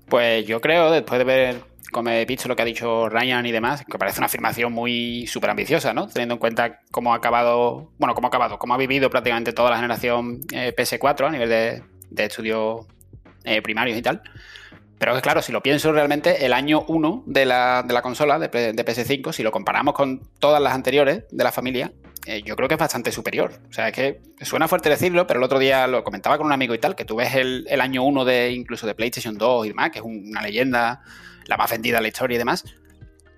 Pues 0.07 0.45
yo 0.45 0.59
creo, 0.61 0.91
después 0.91 1.19
de 1.19 1.25
ver, 1.25 1.61
como 1.91 2.09
he 2.09 2.25
visto 2.25 2.47
lo 2.47 2.55
que 2.55 2.61
ha 2.61 2.65
dicho 2.65 3.07
Ryan 3.09 3.45
y 3.45 3.51
demás, 3.51 3.85
que 3.89 3.97
parece 3.97 4.19
una 4.19 4.25
afirmación 4.25 4.73
muy 4.73 5.25
súper 5.27 5.51
ambiciosa, 5.51 5.93
¿no? 5.93 6.07
Teniendo 6.07 6.35
en 6.35 6.39
cuenta 6.39 6.81
cómo 6.91 7.13
ha 7.13 7.17
acabado, 7.17 7.91
bueno, 7.97 8.13
cómo 8.13 8.27
ha 8.27 8.29
acabado, 8.29 8.57
cómo 8.57 8.73
ha 8.73 8.77
vivido 8.77 9.09
prácticamente 9.09 9.53
toda 9.53 9.69
la 9.69 9.77
generación 9.77 10.41
eh, 10.51 10.73
PS4 10.75 11.27
a 11.27 11.31
nivel 11.31 11.49
de, 11.49 11.83
de 12.09 12.25
estudios 12.25 12.85
eh, 13.43 13.61
primarios 13.61 13.97
y 13.97 14.01
tal. 14.01 14.21
Pero 14.99 15.19
claro, 15.21 15.41
si 15.41 15.51
lo 15.51 15.61
pienso 15.61 15.91
realmente, 15.91 16.45
el 16.45 16.53
año 16.53 16.85
1 16.87 17.23
de 17.25 17.45
la, 17.45 17.83
de 17.85 17.93
la 17.93 18.01
consola 18.01 18.39
de, 18.39 18.47
de, 18.47 18.85
PS5, 18.85 19.33
si 19.33 19.43
lo 19.43 19.51
comparamos 19.51 19.93
con 19.93 20.21
todas 20.39 20.61
las 20.61 20.73
anteriores 20.73 21.25
de 21.29 21.43
la 21.43 21.51
familia, 21.51 21.91
eh, 22.25 22.41
yo 22.43 22.55
creo 22.55 22.69
que 22.69 22.75
es 22.75 22.79
bastante 22.79 23.11
superior. 23.11 23.59
O 23.69 23.73
sea, 23.73 23.89
es 23.89 23.93
que 23.93 24.21
suena 24.41 24.67
fuerte 24.67 24.89
decirlo, 24.89 25.27
pero 25.27 25.39
el 25.39 25.43
otro 25.43 25.59
día 25.59 25.87
lo 25.87 26.03
comentaba 26.03 26.37
con 26.37 26.47
un 26.47 26.53
amigo 26.53 26.73
y 26.73 26.79
tal, 26.79 26.95
que 26.95 27.05
tú 27.05 27.17
ves 27.17 27.35
el, 27.35 27.65
el 27.69 27.81
año 27.81 28.03
1 28.03 28.23
de 28.23 28.51
incluso 28.51 28.87
de 28.87 28.95
PlayStation 28.95 29.37
2 29.37 29.65
y 29.65 29.69
demás, 29.69 29.91
que 29.91 29.99
es 29.99 30.05
una 30.05 30.41
leyenda, 30.41 31.01
la 31.47 31.57
más 31.57 31.69
vendida 31.69 31.97
de 31.97 32.03
la 32.03 32.07
historia 32.07 32.35
y 32.35 32.39
demás. 32.39 32.63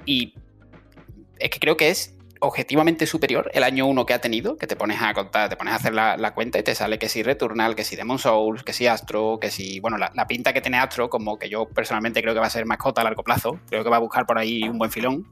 Y 0.05 0.35
es 1.39 1.49
que 1.49 1.59
creo 1.59 1.77
que 1.77 1.89
es 1.89 2.14
objetivamente 2.45 3.05
superior 3.05 3.49
el 3.53 3.63
año 3.63 3.86
1 3.88 4.05
que 4.05 4.13
ha 4.13 4.19
tenido, 4.19 4.58
que 4.58 4.67
te 4.67 4.75
pones 4.75 5.01
a 5.01 5.13
contar, 5.13 5.49
te 5.49 5.55
pones 5.55 5.73
a 5.73 5.77
hacer 5.77 5.93
la, 5.93 6.34
cuenta 6.34 6.60
y 6.60 6.63
te 6.63 6.75
sale 6.75 6.99
que 6.99 7.10
si 7.10 7.23
Returnal, 7.23 7.75
que 7.75 7.84
si 7.84 7.95
Demon 7.95 8.19
Souls, 8.19 8.63
que 8.63 8.73
si 8.73 8.88
Astro, 8.88 9.39
que 9.39 9.51
si, 9.51 9.79
bueno, 9.79 9.97
la, 9.97 10.12
la, 10.15 10.27
pinta 10.27 10.53
que 10.53 10.62
tiene 10.62 10.77
Astro, 10.77 11.10
como 11.10 11.38
que 11.38 11.49
yo 11.49 11.65
personalmente 11.65 12.21
creo 12.21 12.34
que 12.34 12.39
va 12.39 12.47
a 12.47 12.49
ser 12.49 12.65
mascota 12.65 13.01
a 13.01 13.03
largo 13.03 13.23
plazo, 13.23 13.60
creo 13.69 13.84
que 13.84 13.89
va 13.89 13.97
a 13.97 13.99
buscar 13.99 14.25
por 14.25 14.38
ahí 14.38 14.63
un 14.63 14.77
buen 14.77 14.91
filón. 14.91 15.25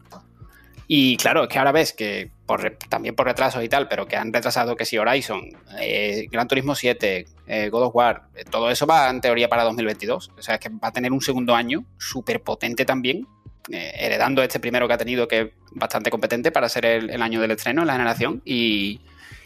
Y 0.87 1.17
claro, 1.17 1.43
es 1.43 1.49
que 1.49 1.57
ahora 1.57 1.71
ves 1.71 1.93
que 1.93 2.29
por, 2.45 2.77
también 2.89 3.15
por 3.15 3.25
retrasos 3.25 3.63
y 3.63 3.69
tal, 3.69 3.87
pero 3.87 4.07
que 4.07 4.17
han 4.17 4.33
retrasado 4.33 4.75
que 4.75 4.85
si 4.85 4.97
Horizon, 4.97 5.41
eh, 5.79 6.27
Gran 6.29 6.47
Turismo 6.47 6.75
7, 6.75 7.25
eh, 7.47 7.69
God 7.69 7.83
of 7.83 7.95
War, 7.95 8.23
eh, 8.35 8.43
todo 8.43 8.69
eso 8.69 8.85
va 8.85 9.09
en 9.09 9.21
teoría 9.21 9.47
para 9.47 9.63
2022. 9.63 10.31
O 10.37 10.41
sea, 10.41 10.55
es 10.55 10.59
que 10.59 10.69
va 10.69 10.89
a 10.89 10.91
tener 10.91 11.11
un 11.11 11.21
segundo 11.21 11.55
año 11.55 11.85
súper 11.97 12.41
potente 12.43 12.85
también, 12.85 13.27
eh, 13.71 13.93
heredando 13.97 14.43
este 14.43 14.59
primero 14.59 14.87
que 14.87 14.93
ha 14.93 14.97
tenido, 14.97 15.27
que 15.27 15.39
es 15.39 15.47
bastante 15.71 16.09
competente 16.09 16.51
para 16.51 16.67
ser 16.67 16.85
el, 16.85 17.21
año 17.21 17.39
del 17.39 17.51
estreno 17.51 17.81
en 17.81 17.87
la 17.87 17.93
generación. 17.93 18.41
Y, 18.43 18.99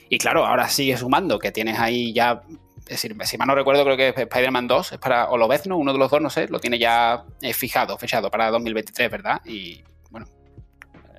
y, 0.10 0.18
claro, 0.18 0.46
ahora 0.46 0.68
sigue 0.70 0.98
sumando, 0.98 1.40
que 1.40 1.52
tienes 1.52 1.80
ahí 1.80 2.14
ya. 2.14 2.42
Es 2.88 3.02
si 3.02 3.38
mal 3.38 3.48
no 3.48 3.56
recuerdo, 3.56 3.84
creo 3.84 3.98
que 3.98 4.22
Spider-Man 4.22 4.68
2 4.68 4.94
es 4.94 4.98
para 4.98 5.30
Olovezno, 5.30 5.78
uno 5.78 5.92
de 5.92 6.00
los 6.00 6.10
dos, 6.10 6.22
no 6.22 6.30
sé, 6.30 6.48
lo 6.48 6.60
tiene 6.60 6.80
ya 6.80 7.26
eh, 7.42 7.54
fijado, 7.54 7.98
fechado 7.98 8.32
para 8.32 8.50
2023, 8.50 9.12
¿verdad? 9.12 9.42
Y 9.46 9.84
bueno, 10.10 10.26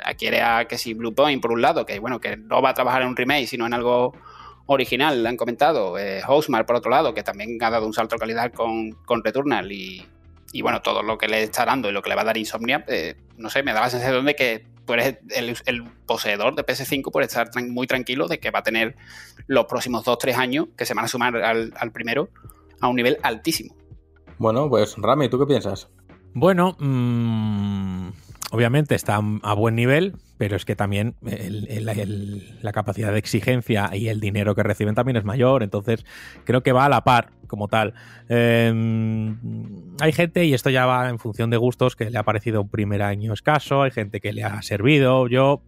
adquiere 0.03 0.41
a 0.41 0.67
que 0.67 0.79
si 0.79 0.95
Blue 0.95 1.15
Point, 1.15 1.43
por 1.43 1.53
un 1.53 1.61
lado, 1.61 1.85
que 1.85 1.99
bueno, 1.99 2.21
que 2.21 2.39
no 2.39 2.63
va 2.63 2.71
a 2.71 2.75
trabajar 2.75 3.03
en 3.03 3.09
un 3.09 3.17
remake, 3.17 3.47
sino 3.47 3.67
en 3.67 3.75
algo 3.75 4.15
original, 4.67 5.23
le 5.23 5.29
han 5.29 5.37
comentado. 5.37 5.99
Eh, 5.99 6.23
Housemark, 6.23 6.67
por 6.67 6.77
otro 6.77 6.91
lado, 6.91 7.13
que 7.13 7.23
también 7.23 7.59
ha 7.63 7.71
dado 7.71 7.87
un 7.87 7.93
salto 7.93 8.17
de 8.17 8.21
calidad 8.21 8.51
con, 8.53 8.93
con 9.05 9.23
Returnal 9.23 9.71
y, 9.71 10.07
y 10.53 10.63
bueno, 10.63 10.83
todo 10.83 11.03
lo 11.03 11.19
que 11.19 11.29
le 11.29 11.43
está 11.43 11.65
dando 11.65 11.89
y 11.89 11.93
lo 11.93 12.03
que 12.03 12.09
le 12.09 12.17
va 12.17 12.23
a 12.23 12.25
dar 12.25 12.37
Insomnia, 12.37 12.85
eh, 12.89 13.17
no 13.37 13.51
sé, 13.51 13.63
me 13.63 13.73
da 13.73 13.81
la 13.81 13.91
sensación 13.91 14.25
de 14.25 14.35
que 14.35 14.67
tú 14.87 14.95
eres 14.95 15.19
el, 15.31 15.57
el 15.67 15.85
poseedor 16.07 16.55
de 16.55 16.65
PS5 16.65 17.11
por 17.11 17.23
estar 17.23 17.51
tran 17.51 17.71
muy 17.71 17.87
tranquilo 17.87 18.27
de 18.27 18.41
que 18.41 18.51
va 18.51 18.61
a 18.61 18.63
tener 18.63 18.97
los 19.47 19.67
próximos 19.67 20.05
2-3 20.05 20.35
años 20.37 20.67
que 20.77 20.87
se 20.87 20.95
van 20.95 21.05
a 21.05 21.09
sumar 21.09 21.37
al, 21.37 21.75
al, 21.77 21.93
primero 21.93 22.31
a 22.81 22.89
un 22.89 22.97
nivel 22.97 23.19
altísimo. 23.23 23.75
Bueno, 24.39 24.69
pues 24.69 24.95
Rami, 24.97 25.29
¿tú 25.29 25.39
qué 25.39 25.47
piensas? 25.47 25.89
Bueno, 26.33 26.77
mmm, 26.79 28.09
obviamente 28.51 28.95
está 28.95 29.21
a 29.43 29.55
buen 29.55 29.75
nivel, 29.75 30.17
pero 30.39 30.57
es 30.57 30.65
que 30.65 30.77
también 30.77 31.17
la 31.21 32.73
capacidad 32.73 33.13
de 33.13 33.19
exigencia 33.19 33.91
y 33.93 34.09
el 34.09 34.21
dinero 34.21 34.55
que 34.55 34.63
reciben 34.63 34.95
también 34.95 35.17
es 35.17 35.25
mayor, 35.25 35.63
entonces 35.63 36.07
creo 36.45 36.63
que 36.63 36.73
va 36.73 36.87
a 36.87 36.89
la 36.89 37.05
par 37.05 37.33
como 37.47 37.69
tal. 37.69 37.95
Eh, 38.29 38.73
hay 40.01 40.13
gente, 40.13 40.45
y 40.45 40.55
esto 40.55 40.71
ya 40.71 40.87
va 40.87 41.09
en 41.09 41.19
función 41.19 41.51
de 41.51 41.57
gustos, 41.57 41.97
que 41.97 42.09
le 42.11 42.19
ha 42.19 42.23
parecido 42.23 42.63
un 42.63 42.69
primer 42.69 43.03
año 43.03 43.33
escaso, 43.33 43.83
hay 43.83 43.91
gente 43.91 44.21
que 44.21 44.33
le 44.33 44.45
ha 44.45 44.63
servido, 44.63 45.27
yo 45.29 45.63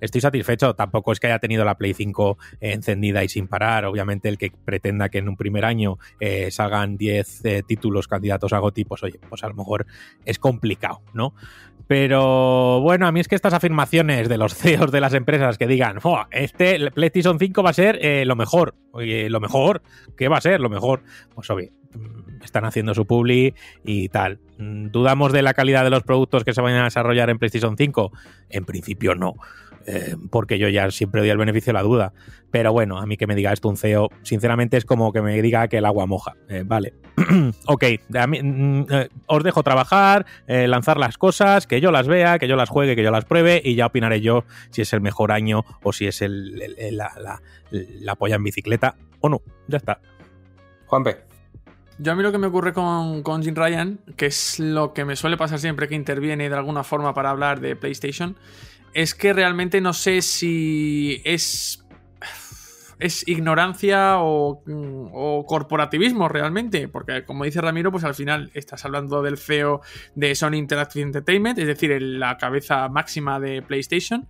estoy 0.00 0.20
satisfecho. 0.20 0.74
Tampoco 0.74 1.12
es 1.12 1.20
que 1.20 1.26
haya 1.28 1.38
tenido 1.38 1.64
la 1.64 1.76
Play 1.76 1.94
5 1.94 2.38
encendida 2.60 3.24
y 3.24 3.28
sin 3.28 3.48
parar. 3.48 3.84
Obviamente, 3.86 4.28
el 4.28 4.38
que 4.38 4.52
pretenda 4.64 5.08
que 5.08 5.18
en 5.18 5.28
un 5.28 5.36
primer 5.36 5.64
año 5.64 5.98
eh, 6.20 6.50
salgan 6.50 6.96
10 6.96 7.44
eh, 7.44 7.62
títulos 7.66 8.08
candidatos 8.08 8.52
a 8.52 8.58
GOTY, 8.58 8.84
pues 8.84 9.02
oye, 9.02 9.18
pues 9.28 9.42
a 9.44 9.48
lo 9.48 9.54
mejor 9.54 9.86
es 10.24 10.38
complicado, 10.38 11.02
¿no? 11.12 11.34
Pero 11.86 12.80
bueno, 12.80 13.06
a 13.06 13.12
mí 13.12 13.20
es 13.20 13.28
que 13.28 13.34
estas 13.34 13.54
afirmaciones 13.54 14.28
de 14.28 14.38
los 14.38 14.54
CEOs 14.56 14.90
de 14.90 15.00
las 15.00 15.14
empresas 15.14 15.58
que 15.58 15.66
digan, 15.66 15.98
oh, 16.02 16.24
este 16.30 16.90
PlayStation 16.90 17.38
5 17.38 17.62
va 17.62 17.70
a 17.70 17.74
ser 17.74 17.98
eh, 18.02 18.24
lo 18.24 18.36
mejor, 18.36 18.74
oye, 18.92 19.28
lo 19.30 19.40
mejor, 19.40 19.82
¿qué 20.16 20.28
va 20.28 20.38
a 20.38 20.40
ser 20.40 20.60
lo 20.60 20.70
mejor? 20.70 21.02
Pues 21.34 21.50
obvio, 21.50 21.70
están 22.44 22.64
haciendo 22.64 22.94
su 22.94 23.06
publi 23.06 23.54
y 23.84 24.08
tal. 24.08 24.38
¿Dudamos 24.58 25.32
de 25.32 25.42
la 25.42 25.54
calidad 25.54 25.84
de 25.84 25.90
los 25.90 26.02
productos 26.02 26.44
que 26.44 26.54
se 26.54 26.60
vayan 26.60 26.80
a 26.80 26.84
desarrollar 26.84 27.30
en 27.30 27.38
PlayStation 27.38 27.76
5? 27.76 28.12
En 28.50 28.64
principio 28.64 29.14
no. 29.14 29.34
Eh, 29.86 30.16
porque 30.30 30.58
yo 30.58 30.68
ya 30.68 30.90
siempre 30.90 31.20
doy 31.20 31.30
el 31.30 31.36
beneficio 31.36 31.70
de 31.70 31.74
la 31.74 31.82
duda. 31.82 32.12
Pero 32.50 32.72
bueno, 32.72 32.98
a 32.98 33.06
mí 33.06 33.16
que 33.16 33.26
me 33.26 33.34
diga 33.34 33.52
esto 33.52 33.68
un 33.68 33.76
CEO, 33.76 34.10
sinceramente 34.22 34.76
es 34.76 34.84
como 34.84 35.12
que 35.12 35.20
me 35.20 35.42
diga 35.42 35.66
que 35.68 35.78
el 35.78 35.84
agua 35.84 36.06
moja. 36.06 36.34
Eh, 36.48 36.62
vale. 36.64 36.94
ok, 37.66 37.84
mí, 38.28 38.42
mm, 38.42 38.86
eh, 38.90 39.08
os 39.26 39.42
dejo 39.42 39.62
trabajar, 39.62 40.24
eh, 40.46 40.68
lanzar 40.68 40.98
las 40.98 41.18
cosas, 41.18 41.66
que 41.66 41.80
yo 41.80 41.90
las 41.90 42.06
vea, 42.06 42.38
que 42.38 42.48
yo 42.48 42.56
las 42.56 42.68
juegue, 42.68 42.96
que 42.96 43.02
yo 43.02 43.10
las 43.10 43.24
pruebe 43.24 43.60
y 43.64 43.74
ya 43.74 43.86
opinaré 43.86 44.20
yo 44.20 44.44
si 44.70 44.82
es 44.82 44.92
el 44.92 45.00
mejor 45.00 45.32
año 45.32 45.64
o 45.82 45.92
si 45.92 46.06
es 46.06 46.22
el, 46.22 46.62
el, 46.62 46.78
el, 46.78 46.96
la, 46.96 47.12
la, 47.20 47.42
la 47.70 48.14
polla 48.14 48.36
en 48.36 48.44
bicicleta 48.44 48.94
o 49.20 49.28
no. 49.28 49.42
Ya 49.68 49.78
está. 49.78 50.00
Juanpe. 50.86 51.34
Yo 51.98 52.12
a 52.12 52.14
mí 52.16 52.22
lo 52.22 52.32
que 52.32 52.38
me 52.38 52.48
ocurre 52.48 52.72
con, 52.72 53.22
con 53.22 53.42
Jim 53.42 53.54
Ryan, 53.54 54.00
que 54.16 54.26
es 54.26 54.58
lo 54.58 54.92
que 54.92 55.04
me 55.04 55.14
suele 55.14 55.36
pasar 55.36 55.60
siempre 55.60 55.86
que 55.86 55.94
interviene 55.94 56.48
de 56.48 56.56
alguna 56.56 56.82
forma 56.82 57.14
para 57.14 57.30
hablar 57.30 57.60
de 57.60 57.76
PlayStation, 57.76 58.36
es 58.94 59.14
que 59.14 59.32
realmente 59.32 59.80
no 59.80 59.92
sé 59.92 60.22
si 60.22 61.20
es 61.24 61.84
es 63.00 63.26
ignorancia 63.28 64.18
o, 64.20 64.62
o, 65.12 65.46
corporativismo 65.46 66.28
realmente, 66.28 66.88
porque 66.88 67.24
como 67.24 67.44
dice 67.44 67.60
Ramiro, 67.60 67.90
pues 67.90 68.04
al 68.04 68.14
final 68.14 68.50
estás 68.54 68.84
hablando 68.84 69.20
del 69.20 69.36
CEO 69.36 69.80
de 70.14 70.34
Sony 70.34 70.54
Interactive 70.54 71.02
Entertainment, 71.02 71.58
es 71.58 71.66
decir, 71.66 72.00
la 72.00 72.38
cabeza 72.38 72.88
máxima 72.88 73.40
de 73.40 73.62
PlayStation. 73.62 74.28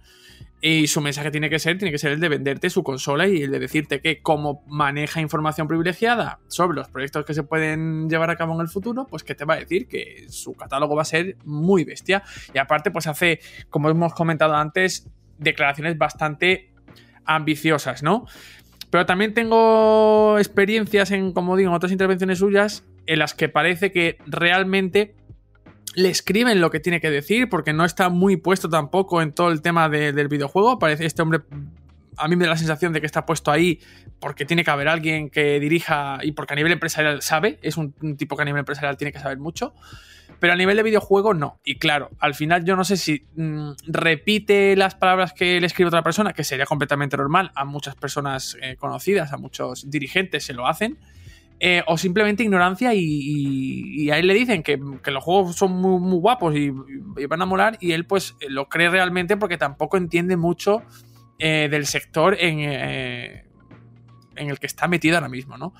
Y 0.66 0.86
su 0.86 1.02
mensaje 1.02 1.30
tiene 1.30 1.50
que 1.50 1.58
ser, 1.58 1.76
tiene 1.76 1.92
que 1.92 1.98
ser 1.98 2.12
el 2.12 2.20
de 2.20 2.30
venderte 2.30 2.70
su 2.70 2.82
consola 2.82 3.28
y 3.28 3.42
el 3.42 3.50
de 3.50 3.58
decirte 3.58 4.00
que 4.00 4.22
como 4.22 4.64
maneja 4.66 5.20
información 5.20 5.68
privilegiada 5.68 6.38
sobre 6.48 6.74
los 6.74 6.88
proyectos 6.88 7.26
que 7.26 7.34
se 7.34 7.42
pueden 7.42 8.08
llevar 8.08 8.30
a 8.30 8.36
cabo 8.36 8.54
en 8.54 8.62
el 8.62 8.68
futuro, 8.68 9.06
pues 9.06 9.22
que 9.24 9.34
te 9.34 9.44
va 9.44 9.52
a 9.52 9.56
decir 9.58 9.86
que 9.86 10.24
su 10.30 10.54
catálogo 10.54 10.96
va 10.96 11.02
a 11.02 11.04
ser 11.04 11.36
muy 11.44 11.84
bestia. 11.84 12.22
Y 12.54 12.56
aparte, 12.56 12.90
pues 12.90 13.06
hace, 13.06 13.40
como 13.68 13.90
hemos 13.90 14.14
comentado 14.14 14.54
antes, 14.54 15.06
declaraciones 15.36 15.98
bastante 15.98 16.72
ambiciosas, 17.26 18.02
¿no? 18.02 18.24
Pero 18.88 19.04
también 19.04 19.34
tengo 19.34 20.38
experiencias 20.38 21.10
en, 21.10 21.34
como 21.34 21.58
digo, 21.58 21.68
en 21.68 21.76
otras 21.76 21.92
intervenciones 21.92 22.38
suyas 22.38 22.84
en 23.04 23.18
las 23.18 23.34
que 23.34 23.50
parece 23.50 23.92
que 23.92 24.16
realmente 24.26 25.14
le 25.94 26.08
escriben 26.08 26.60
lo 26.60 26.70
que 26.70 26.80
tiene 26.80 27.00
que 27.00 27.10
decir, 27.10 27.48
porque 27.48 27.72
no 27.72 27.84
está 27.84 28.08
muy 28.08 28.36
puesto 28.36 28.68
tampoco 28.68 29.22
en 29.22 29.32
todo 29.32 29.50
el 29.50 29.62
tema 29.62 29.88
del 29.88 30.28
videojuego. 30.28 30.78
Parece 30.78 31.06
este 31.06 31.22
hombre. 31.22 31.40
A 32.16 32.28
mí 32.28 32.36
me 32.36 32.44
da 32.44 32.50
la 32.50 32.56
sensación 32.56 32.92
de 32.92 33.00
que 33.00 33.06
está 33.06 33.26
puesto 33.26 33.50
ahí 33.50 33.80
porque 34.20 34.44
tiene 34.44 34.62
que 34.62 34.70
haber 34.70 34.88
alguien 34.88 35.30
que 35.30 35.58
dirija 35.58 36.18
y 36.22 36.32
porque 36.32 36.52
a 36.52 36.56
nivel 36.56 36.72
empresarial 36.72 37.22
sabe. 37.22 37.58
Es 37.62 37.76
un, 37.76 37.92
tipo 38.16 38.36
que 38.36 38.42
a 38.42 38.44
nivel 38.44 38.60
empresarial 38.60 38.96
tiene 38.96 39.12
que 39.12 39.18
saber 39.18 39.38
mucho. 39.38 39.74
Pero 40.40 40.52
a 40.52 40.56
nivel 40.56 40.76
de 40.76 40.82
videojuego 40.82 41.34
no. 41.34 41.60
Y 41.64 41.78
claro, 41.78 42.10
al 42.18 42.34
final 42.34 42.64
yo 42.64 42.76
no 42.76 42.84
sé 42.84 42.96
si 42.96 43.26
mm, 43.36 43.72
repite 43.86 44.76
las 44.76 44.94
palabras 44.94 45.32
que 45.32 45.60
le 45.60 45.66
escribe 45.66 45.88
otra 45.88 46.02
persona, 46.02 46.32
que 46.32 46.44
sería 46.44 46.66
completamente 46.66 47.16
normal. 47.16 47.52
A 47.54 47.64
muchas 47.64 47.94
personas 47.94 48.56
eh, 48.60 48.76
conocidas, 48.76 49.32
a 49.32 49.36
muchos 49.36 49.90
dirigentes 49.90 50.44
se 50.44 50.54
lo 50.54 50.66
hacen 50.66 50.98
eh, 51.60 51.82
o 51.86 51.96
simplemente 51.96 52.42
ignorancia 52.42 52.92
y, 52.94 54.10
a 54.10 54.18
él 54.18 54.26
le 54.26 54.34
dicen 54.34 54.62
que, 54.62 54.76
los 54.76 55.24
juegos 55.24 55.56
son 55.56 55.72
muy, 55.72 56.18
guapos 56.18 56.54
y, 56.56 56.70
van 57.26 57.42
a 57.42 57.46
molar 57.46 57.78
y 57.80 57.92
él 57.92 58.06
pues 58.06 58.36
lo 58.48 58.68
cree 58.68 58.90
realmente 58.90 59.36
porque 59.36 59.56
tampoco 59.56 59.96
entiende 59.96 60.36
mucho 60.36 60.82
eh, 61.38 61.68
del 61.70 61.86
sector 61.86 62.36
en, 62.38 62.58
eh, 62.60 63.44
en, 64.36 64.50
el 64.50 64.58
que 64.58 64.66
está 64.66 64.88
metido 64.88 65.16
ahora 65.16 65.28
mismo, 65.28 65.56
¿no? 65.56 65.72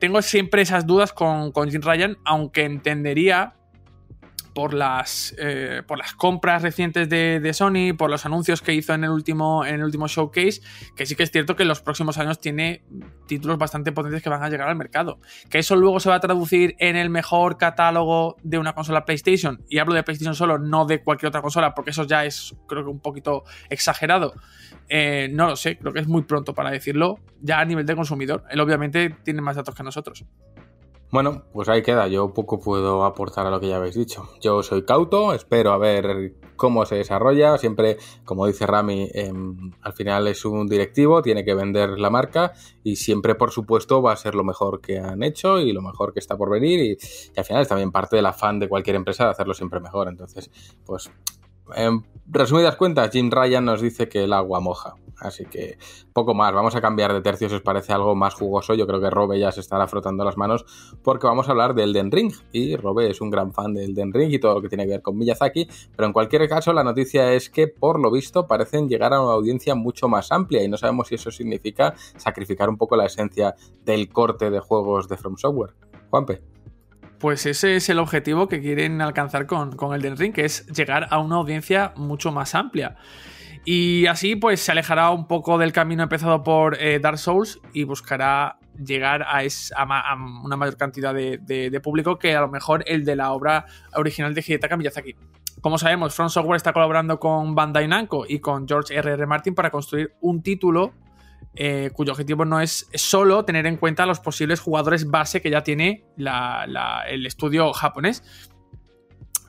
tengo 0.00 0.22
siempre 0.22 0.62
esas 0.62 0.86
dudas 0.86 1.12
con, 1.12 1.52
con 1.52 1.70
Jim 1.70 1.82
Ryan, 1.82 2.16
aunque 2.24 2.64
entendería 2.64 3.56
por 4.54 4.72
las, 4.72 5.34
eh, 5.36 5.82
por 5.86 5.98
las 5.98 6.14
compras 6.14 6.62
recientes 6.62 7.08
de, 7.08 7.52
Sony, 7.52 7.94
por 7.98 8.08
los 8.08 8.24
anuncios 8.24 8.62
que 8.62 8.72
hizo 8.72 8.94
en 8.94 9.04
el, 9.04 9.10
último, 9.10 9.66
en 9.66 9.74
el 9.74 9.84
último 9.84 10.06
showcase, 10.06 10.62
que 10.96 11.06
sí 11.06 11.16
que 11.16 11.24
es 11.24 11.32
cierto 11.32 11.56
que 11.56 11.64
en 11.64 11.68
los 11.68 11.82
próximos 11.82 12.18
años 12.18 12.40
tiene 12.40 12.84
títulos 13.26 13.58
bastante 13.58 13.90
potentes 13.90 14.22
que 14.22 14.30
van 14.30 14.42
a 14.42 14.48
llegar 14.48 14.68
al 14.68 14.76
mercado. 14.76 15.18
Que 15.50 15.58
eso 15.58 15.74
luego 15.74 15.98
se 15.98 16.08
va 16.08 16.16
a 16.16 16.20
traducir 16.20 16.76
en 16.78 16.94
el 16.96 17.10
mejor 17.10 17.58
catálogo 17.58 18.36
de 18.42 18.58
una 18.58 18.74
consola 18.74 19.04
PlayStation. 19.04 19.62
Y 19.68 19.78
hablo 19.78 19.94
de 19.94 20.04
PlayStation 20.04 20.36
solo, 20.36 20.58
no 20.58 20.86
de 20.86 21.02
cualquier 21.02 21.28
otra 21.28 21.42
consola, 21.42 21.74
porque 21.74 21.90
eso 21.90 22.04
ya 22.04 22.24
es 22.24 22.54
creo 22.68 22.84
que 22.84 22.90
un 22.90 23.00
poquito 23.00 23.42
exagerado. 23.68 24.34
Eh, 24.88 25.28
no 25.32 25.48
lo 25.48 25.56
sé, 25.56 25.78
creo 25.78 25.92
que 25.92 26.00
es 26.00 26.06
muy 26.06 26.22
pronto 26.22 26.54
para 26.54 26.70
decirlo, 26.70 27.18
ya 27.40 27.58
a 27.58 27.64
nivel 27.64 27.86
de 27.86 27.96
consumidor. 27.96 28.44
Él 28.50 28.60
obviamente 28.60 29.16
tiene 29.24 29.42
más 29.42 29.56
datos 29.56 29.74
que 29.74 29.82
nosotros. 29.82 30.24
Bueno, 31.14 31.44
pues 31.52 31.68
ahí 31.68 31.80
queda. 31.80 32.08
Yo 32.08 32.34
poco 32.34 32.58
puedo 32.58 33.04
aportar 33.04 33.46
a 33.46 33.50
lo 33.50 33.60
que 33.60 33.68
ya 33.68 33.76
habéis 33.76 33.94
dicho. 33.94 34.30
Yo 34.40 34.64
soy 34.64 34.84
cauto, 34.84 35.32
espero 35.32 35.70
a 35.70 35.78
ver 35.78 36.34
cómo 36.56 36.84
se 36.86 36.96
desarrolla. 36.96 37.56
Siempre, 37.56 37.98
como 38.24 38.48
dice 38.48 38.66
Rami, 38.66 39.08
em, 39.14 39.70
al 39.80 39.92
final 39.92 40.26
es 40.26 40.44
un 40.44 40.66
directivo, 40.66 41.22
tiene 41.22 41.44
que 41.44 41.54
vender 41.54 42.00
la 42.00 42.10
marca 42.10 42.54
y 42.82 42.96
siempre, 42.96 43.36
por 43.36 43.52
supuesto, 43.52 44.02
va 44.02 44.10
a 44.10 44.16
ser 44.16 44.34
lo 44.34 44.42
mejor 44.42 44.80
que 44.80 44.98
han 44.98 45.22
hecho 45.22 45.60
y 45.60 45.72
lo 45.72 45.82
mejor 45.82 46.12
que 46.12 46.18
está 46.18 46.36
por 46.36 46.50
venir. 46.50 46.80
Y, 46.80 47.38
al 47.38 47.44
final 47.44 47.62
es 47.62 47.68
también 47.68 47.92
parte 47.92 48.16
del 48.16 48.26
afán 48.26 48.58
de 48.58 48.68
cualquier 48.68 48.96
empresa 48.96 49.26
de 49.26 49.30
hacerlo 49.30 49.54
siempre 49.54 49.78
mejor. 49.78 50.08
Entonces, 50.08 50.50
pues 50.84 51.12
en 51.76 52.04
resumidas 52.26 52.74
cuentas, 52.74 53.10
Jim 53.12 53.30
Ryan 53.30 53.64
nos 53.64 53.80
dice 53.80 54.08
que 54.08 54.24
el 54.24 54.32
agua 54.32 54.58
moja. 54.58 54.96
Así 55.18 55.44
que 55.44 55.78
poco 56.12 56.34
más. 56.34 56.52
Vamos 56.52 56.74
a 56.74 56.80
cambiar 56.80 57.12
de 57.12 57.20
tercio 57.20 57.48
si 57.48 57.54
os 57.54 57.60
parece 57.62 57.92
algo 57.92 58.14
más 58.14 58.34
jugoso. 58.34 58.74
Yo 58.74 58.86
creo 58.86 59.00
que 59.00 59.10
Robe 59.10 59.38
ya 59.38 59.52
se 59.52 59.60
estará 59.60 59.86
frotando 59.86 60.24
las 60.24 60.36
manos 60.36 60.64
porque 61.02 61.26
vamos 61.26 61.48
a 61.48 61.52
hablar 61.52 61.74
del 61.74 61.92
Den 61.92 62.10
Ring. 62.10 62.32
Y 62.52 62.76
Robe 62.76 63.10
es 63.10 63.20
un 63.20 63.30
gran 63.30 63.52
fan 63.52 63.74
del 63.74 63.94
Den 63.94 64.12
Ring 64.12 64.32
y 64.32 64.38
todo 64.38 64.54
lo 64.54 64.62
que 64.62 64.68
tiene 64.68 64.84
que 64.84 64.92
ver 64.92 65.02
con 65.02 65.16
Miyazaki. 65.16 65.68
Pero 65.96 66.06
en 66.06 66.12
cualquier 66.12 66.48
caso, 66.48 66.72
la 66.72 66.84
noticia 66.84 67.32
es 67.32 67.50
que 67.50 67.68
por 67.68 68.00
lo 68.00 68.10
visto 68.10 68.46
parecen 68.46 68.88
llegar 68.88 69.12
a 69.12 69.20
una 69.20 69.32
audiencia 69.32 69.74
mucho 69.74 70.08
más 70.08 70.32
amplia 70.32 70.62
y 70.62 70.68
no 70.68 70.76
sabemos 70.76 71.08
si 71.08 71.14
eso 71.14 71.30
significa 71.30 71.94
sacrificar 72.16 72.68
un 72.68 72.76
poco 72.76 72.96
la 72.96 73.06
esencia 73.06 73.54
del 73.84 74.08
corte 74.08 74.50
de 74.50 74.60
juegos 74.60 75.08
de 75.08 75.16
From 75.16 75.36
Software. 75.36 75.74
Juanpe. 76.10 76.42
Pues 77.18 77.46
ese 77.46 77.76
es 77.76 77.88
el 77.88 77.98
objetivo 77.98 78.48
que 78.48 78.60
quieren 78.60 79.00
alcanzar 79.00 79.46
con, 79.46 79.76
con 79.76 79.94
Elden 79.94 80.16
Ring, 80.16 80.34
que 80.34 80.44
es 80.44 80.66
llegar 80.66 81.08
a 81.10 81.18
una 81.20 81.36
audiencia 81.36 81.92
mucho 81.96 82.32
más 82.32 82.54
amplia. 82.54 82.96
Y 83.64 84.06
así 84.06 84.36
pues 84.36 84.60
se 84.60 84.72
alejará 84.72 85.10
un 85.10 85.26
poco 85.26 85.56
del 85.56 85.72
camino 85.72 86.02
empezado 86.02 86.42
por 86.42 86.80
eh, 86.80 86.98
Dark 86.98 87.18
Souls 87.18 87.60
y 87.72 87.84
buscará 87.84 88.58
llegar 88.78 89.22
a, 89.22 89.42
una 90.44 90.56
mayor 90.56 90.76
cantidad 90.76 91.14
de, 91.14 91.80
público 91.82 92.18
que 92.18 92.34
a 92.34 92.40
lo 92.40 92.48
mejor 92.48 92.84
el 92.86 93.04
de 93.04 93.16
la 93.16 93.32
obra 93.32 93.66
original 93.94 94.34
de 94.34 94.44
Hidetaka 94.46 94.76
Miyazaki. 94.76 95.14
Como 95.60 95.78
sabemos, 95.78 96.14
Front 96.14 96.32
Software 96.32 96.56
está 96.56 96.72
colaborando 96.72 97.18
con 97.18 97.54
Bandai 97.54 97.88
Namco 97.88 98.26
y 98.28 98.40
con 98.40 98.68
George 98.68 98.94
R.R. 98.94 99.14
R. 99.14 99.26
Martin 99.26 99.54
para 99.54 99.70
construir 99.70 100.14
un 100.20 100.42
título 100.42 100.92
eh, 101.56 101.90
cuyo 101.94 102.12
objetivo 102.12 102.44
no 102.44 102.60
es 102.60 102.88
solo 102.94 103.44
tener 103.44 103.66
en 103.66 103.76
cuenta 103.76 104.06
los 104.06 104.18
posibles 104.18 104.60
jugadores 104.60 105.08
base 105.08 105.40
que 105.40 105.50
ya 105.50 105.62
tiene 105.62 106.04
el 106.16 107.26
estudio 107.26 107.72
japonés. 107.72 108.50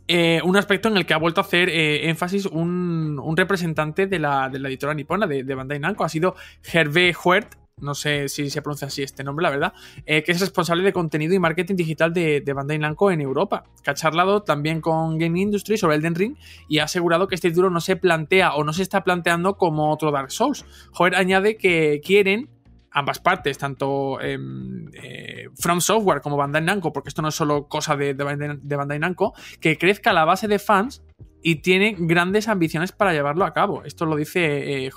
Eh, 0.08 0.40
un 0.44 0.56
aspecto 0.56 0.88
en 0.88 0.98
el 0.98 1.06
que 1.06 1.14
ha 1.14 1.18
vuelto 1.18 1.42
a 1.42 1.44
hacer 1.44 1.70
eh, 1.70 2.10
énfasis 2.10 2.46
un, 2.46 3.34
representante 3.36 4.06
de 4.08 4.20
la, 4.20 4.52
editora 4.54 4.94
nipona 4.94 5.26
de, 5.26 5.44
de, 5.44 5.56
Bandai 5.56 5.80
Namco, 5.80 6.04
ha 6.04 6.10
sido 6.10 6.36
Hervé 6.72 7.16
Huert, 7.24 7.56
no 7.78 7.94
sé 7.94 8.30
si 8.30 8.50
se 8.50 8.62
pronuncia 8.62 8.88
así 8.88 9.04
este 9.04 9.24
nombre, 9.24 9.44
la 9.44 9.50
verdad, 9.50 9.74
eh, 10.06 10.24
que 10.24 10.32
es 10.32 10.40
responsable 10.40 10.84
de 10.84 10.94
contenido 10.94 11.34
y 11.34 11.40
marketing 11.40 11.76
digital 11.76 12.14
de, 12.14 12.42
Bandai 12.56 12.78
Namco 12.78 13.12
en 13.12 13.22
Europa, 13.22 13.64
que 13.84 13.92
ha 13.92 13.94
charlado 13.94 14.44
también 14.44 14.80
con 14.80 15.18
Game 15.18 15.40
Industry 15.40 15.78
sobre 15.78 15.96
Elden 15.96 16.16
Ring 16.16 16.36
y 16.70 16.80
ha 16.80 16.86
asegurado 16.86 17.28
que 17.28 17.36
este 17.36 17.50
título 17.50 17.70
no 17.70 17.82
se 17.82 17.96
plantea 17.96 18.54
o 18.54 18.64
no 18.64 18.74
se 18.74 18.84
está 18.84 19.04
planteando 19.04 19.58
como 19.58 19.92
otro 19.92 20.12
Dark 20.12 20.32
Souls. 20.32 20.66
Joder 20.92 21.16
añade 21.16 21.58
que 21.58 22.00
quieren 22.04 22.50
ambas 22.96 23.20
partes, 23.20 23.58
tanto 23.58 24.20
eh, 24.22 25.50
From 25.60 25.82
Software 25.82 26.22
como 26.22 26.38
Bandai 26.38 26.64
Namco, 26.64 26.94
porque 26.94 27.10
esto 27.10 27.22
no 27.22 27.28
es 27.28 27.36
solo 27.36 27.68
cosa 27.68 27.98
de, 27.98 28.14
de, 28.14 28.76
Bandai 28.76 29.00
Namco, 29.00 29.34
que 29.60 29.78
crezca 29.78 30.14
la 30.14 30.24
base 30.24 30.48
de 30.48 30.60
fans 30.60 31.04
y 31.44 31.58
tiene 31.58 31.96
grandes 32.00 32.48
ambiciones 32.48 32.94
para 32.94 33.12
llevarlo 33.12 33.46
a 33.46 33.54
cabo. 33.54 33.84
Esto 33.84 34.06
lo 34.06 34.16
dice 34.16 34.86
eh, 34.88 34.92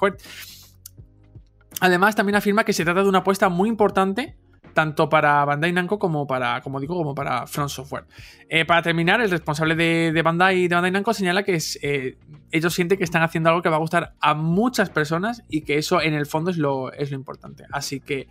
Además, 1.81 2.15
también 2.15 2.37
afirma 2.37 2.65
que 2.65 2.73
se 2.73 2.85
trata 2.85 3.03
de 3.03 3.09
una 3.09 3.19
apuesta 3.19 3.49
muy 3.49 3.69
importante 3.69 4.37
tanto 4.79 5.09
para 5.09 5.45
Bandai 5.45 5.73
Namco 5.73 5.99
como 5.99 6.25
para, 6.29 6.61
como 6.61 6.79
digo, 6.79 6.97
como 6.97 7.13
para 7.13 7.49
Front 7.49 7.69
Software. 7.69 8.05
Eh, 8.49 8.65
para 8.65 8.81
terminar, 8.81 9.21
el 9.21 9.29
responsable 9.29 9.75
de, 9.75 10.23
Bandai 10.23 10.69
de 10.69 10.75
Bandai 10.77 10.93
Namco 10.93 11.13
señala 11.13 11.43
que 11.43 11.59
eh, 11.83 12.17
ellos 12.53 12.75
sienten 12.75 12.97
que 12.97 13.03
están 13.03 13.25
haciendo 13.25 13.51
algo 13.51 13.61
que 13.61 13.71
va 13.71 13.75
a 13.75 13.81
gustar 13.81 14.15
a 14.21 14.35
muchas 14.35 14.89
personas 14.89 15.43
y 15.49 15.63
que 15.63 15.79
eso 15.79 16.01
en 16.01 16.15
el 16.15 16.27
fondo 16.27 16.53
es 16.53 16.59
lo, 16.59 16.93
es 16.93 17.11
lo 17.11 17.17
importante. 17.17 17.65
Así 17.73 17.99
que 17.99 18.29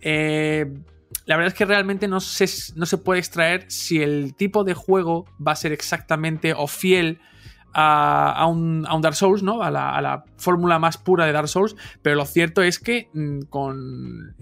eh, 0.00 0.72
la 1.26 1.36
verdad 1.36 1.52
es 1.52 1.58
que 1.58 1.66
realmente 1.66 2.08
no 2.08 2.20
se, 2.20 2.46
no 2.76 2.86
se 2.86 2.96
puede 2.96 3.20
extraer 3.20 3.66
si 3.70 4.02
el 4.02 4.34
tipo 4.34 4.64
de 4.64 4.72
juego 4.72 5.26
va 5.46 5.52
a 5.52 5.56
ser 5.56 5.72
exactamente 5.72 6.54
o 6.54 6.66
fiel 6.66 7.20
a, 7.72 8.46
un, 8.46 8.82
Dark 9.00 9.14
Souls, 9.14 9.42
¿no? 9.42 9.62
A 9.62 9.70
la, 9.70 10.24
fórmula 10.36 10.78
más 10.78 10.98
pura 10.98 11.26
de 11.26 11.32
Dark 11.32 11.48
Souls, 11.48 11.76
pero 12.02 12.16
lo 12.16 12.24
cierto 12.24 12.62
es 12.62 12.78
que 12.78 13.08
mm, 13.12 13.42
con, 13.42 14.34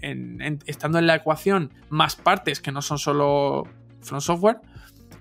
estando 0.65 0.99
en 0.99 1.07
la 1.07 1.15
ecuación 1.15 1.73
más 1.89 2.15
partes 2.15 2.61
que 2.61 2.71
no 2.71 2.81
son 2.81 2.97
solo 2.97 3.63
From 4.01 4.21
Software, 4.21 4.57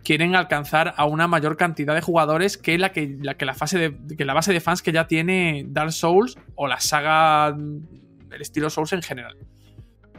quieren 0.05 0.37
alcanzar 0.37 0.95
a 0.97 1.05
una 1.05 1.27
mayor 1.27 1.57
cantidad 1.57 1.95
de 1.95 2.01
jugadores 2.01 2.57
que 2.57 2.79
la 2.79 2.93
que 2.93 3.19
la, 3.21 3.35
que 3.35 3.45
la 3.45 3.55
fase 3.55 3.79
de, 3.79 4.17
que 4.17 4.25
la 4.25 4.35
base 4.35 4.53
de 4.53 4.61
fans 4.61 4.83
que 4.83 4.93
ya 4.93 5.07
tiene 5.07 5.65
Dark 5.69 5.93
Souls 5.93 6.39
o 6.55 6.67
la 6.67 6.81
saga 6.81 7.53
del 7.55 8.41
estilo 8.41 8.71
Souls 8.71 8.93
en 8.93 9.03
general. 9.03 9.37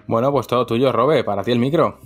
Bueno, 0.07 0.31
pues 0.31 0.47
todo 0.47 0.65
tuyo, 0.65 0.91
Robe, 0.91 1.23
para 1.23 1.43
ti 1.43 1.51
el 1.51 1.59
micro. 1.59 1.99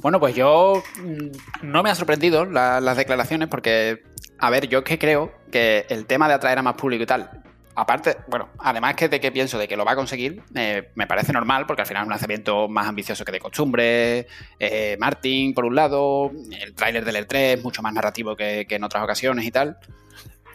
Bueno, 0.00 0.20
pues 0.20 0.34
yo 0.34 0.82
mm, 1.02 1.66
no 1.66 1.82
me 1.82 1.90
ha 1.90 1.94
sorprendido 1.94 2.44
las 2.44 2.96
declaraciones 2.96 3.48
porque 3.48 4.02
a 4.44 4.50
ver, 4.50 4.68
yo 4.68 4.80
es 4.80 4.84
que 4.84 4.98
creo 4.98 5.32
que 5.50 5.86
el 5.88 6.04
tema 6.04 6.28
de 6.28 6.34
atraer 6.34 6.58
a 6.58 6.62
más 6.62 6.74
público 6.74 7.02
y 7.02 7.06
tal, 7.06 7.30
aparte, 7.74 8.18
bueno, 8.28 8.50
además 8.58 8.94
que 8.94 9.08
de 9.08 9.20
que 9.20 9.32
pienso 9.32 9.58
de 9.58 9.66
que 9.66 9.76
lo 9.76 9.86
va 9.86 9.92
a 9.92 9.96
conseguir, 9.96 10.42
eh, 10.54 10.90
me 10.94 11.06
parece 11.06 11.32
normal, 11.32 11.64
porque 11.66 11.82
al 11.82 11.88
final 11.88 12.02
es 12.02 12.06
un 12.06 12.10
lanzamiento 12.10 12.68
más 12.68 12.86
ambicioso 12.86 13.24
que 13.24 13.32
de 13.32 13.40
costumbre. 13.40 14.26
Eh, 14.58 14.96
Martin, 15.00 15.54
por 15.54 15.64
un 15.64 15.74
lado, 15.74 16.30
el 16.60 16.74
tráiler 16.74 17.06
del 17.06 17.26
E3, 17.26 17.62
mucho 17.62 17.80
más 17.80 17.94
narrativo 17.94 18.36
que, 18.36 18.66
en 18.68 18.84
otras 18.84 19.02
ocasiones 19.02 19.46
y 19.46 19.50
tal. 19.50 19.78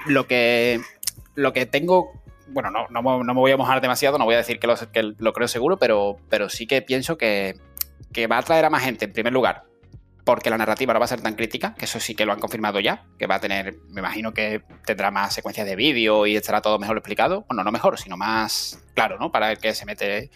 Lo 0.06 0.28
que, 0.28 0.82
lo 1.36 1.52
que 1.52 1.66
tengo. 1.66 2.12
Bueno, 2.48 2.70
no, 2.70 2.88
no, 2.90 3.24
me 3.24 3.34
voy 3.34 3.52
a 3.52 3.58
mojar 3.58 3.82
demasiado, 3.82 4.18
no 4.18 4.26
voy 4.26 4.36
a 4.36 4.40
decir 4.40 4.60
que 4.60 4.68
lo, 4.68 4.76
que 4.76 5.14
lo 5.18 5.34
creo 5.34 5.48
seguro, 5.48 5.78
pero, 5.78 6.18
pero 6.30 6.50
sí 6.50 6.66
que 6.68 6.82
pienso 6.82 7.18
que, 7.18 7.56
que 8.12 8.28
va 8.28 8.38
a 8.38 8.40
atraer 8.40 8.66
a 8.66 8.70
más 8.70 8.84
gente, 8.84 9.06
en 9.06 9.14
primer 9.14 9.34
lugar, 9.34 9.69
porque 10.30 10.52
la 10.52 10.60
narrativa 10.60 10.94
no 10.94 11.00
va 11.00 11.06
a 11.06 11.08
ser 11.08 11.22
tan 11.22 11.34
crítica, 11.34 11.74
que 11.74 11.86
eso 11.86 12.00
sí 12.00 12.14
que 12.14 12.24
lo 12.24 12.32
han 12.32 12.40
confirmado 12.40 12.80
ya, 12.80 13.04
que 13.18 13.26
va 13.26 13.34
a 13.34 13.40
tener, 13.40 13.78
me 13.90 14.02
imagino 14.02 14.32
que 14.32 14.62
tendrá 14.86 15.10
más 15.10 15.34
secuencias 15.34 15.66
de 15.66 15.76
vídeo 15.76 16.28
y 16.28 16.36
estará 16.36 16.62
todo 16.62 16.78
mejor 16.78 16.98
explicado. 16.98 17.46
Bueno, 17.50 17.64
no 17.64 17.72
mejor, 17.72 17.98
sino 17.98 18.16
más 18.16 18.80
claro, 18.94 19.18
¿no? 19.18 19.32
Para 19.32 19.52
el 19.52 19.58
que 19.58 19.74
se 19.74 19.88
mete 19.88 20.30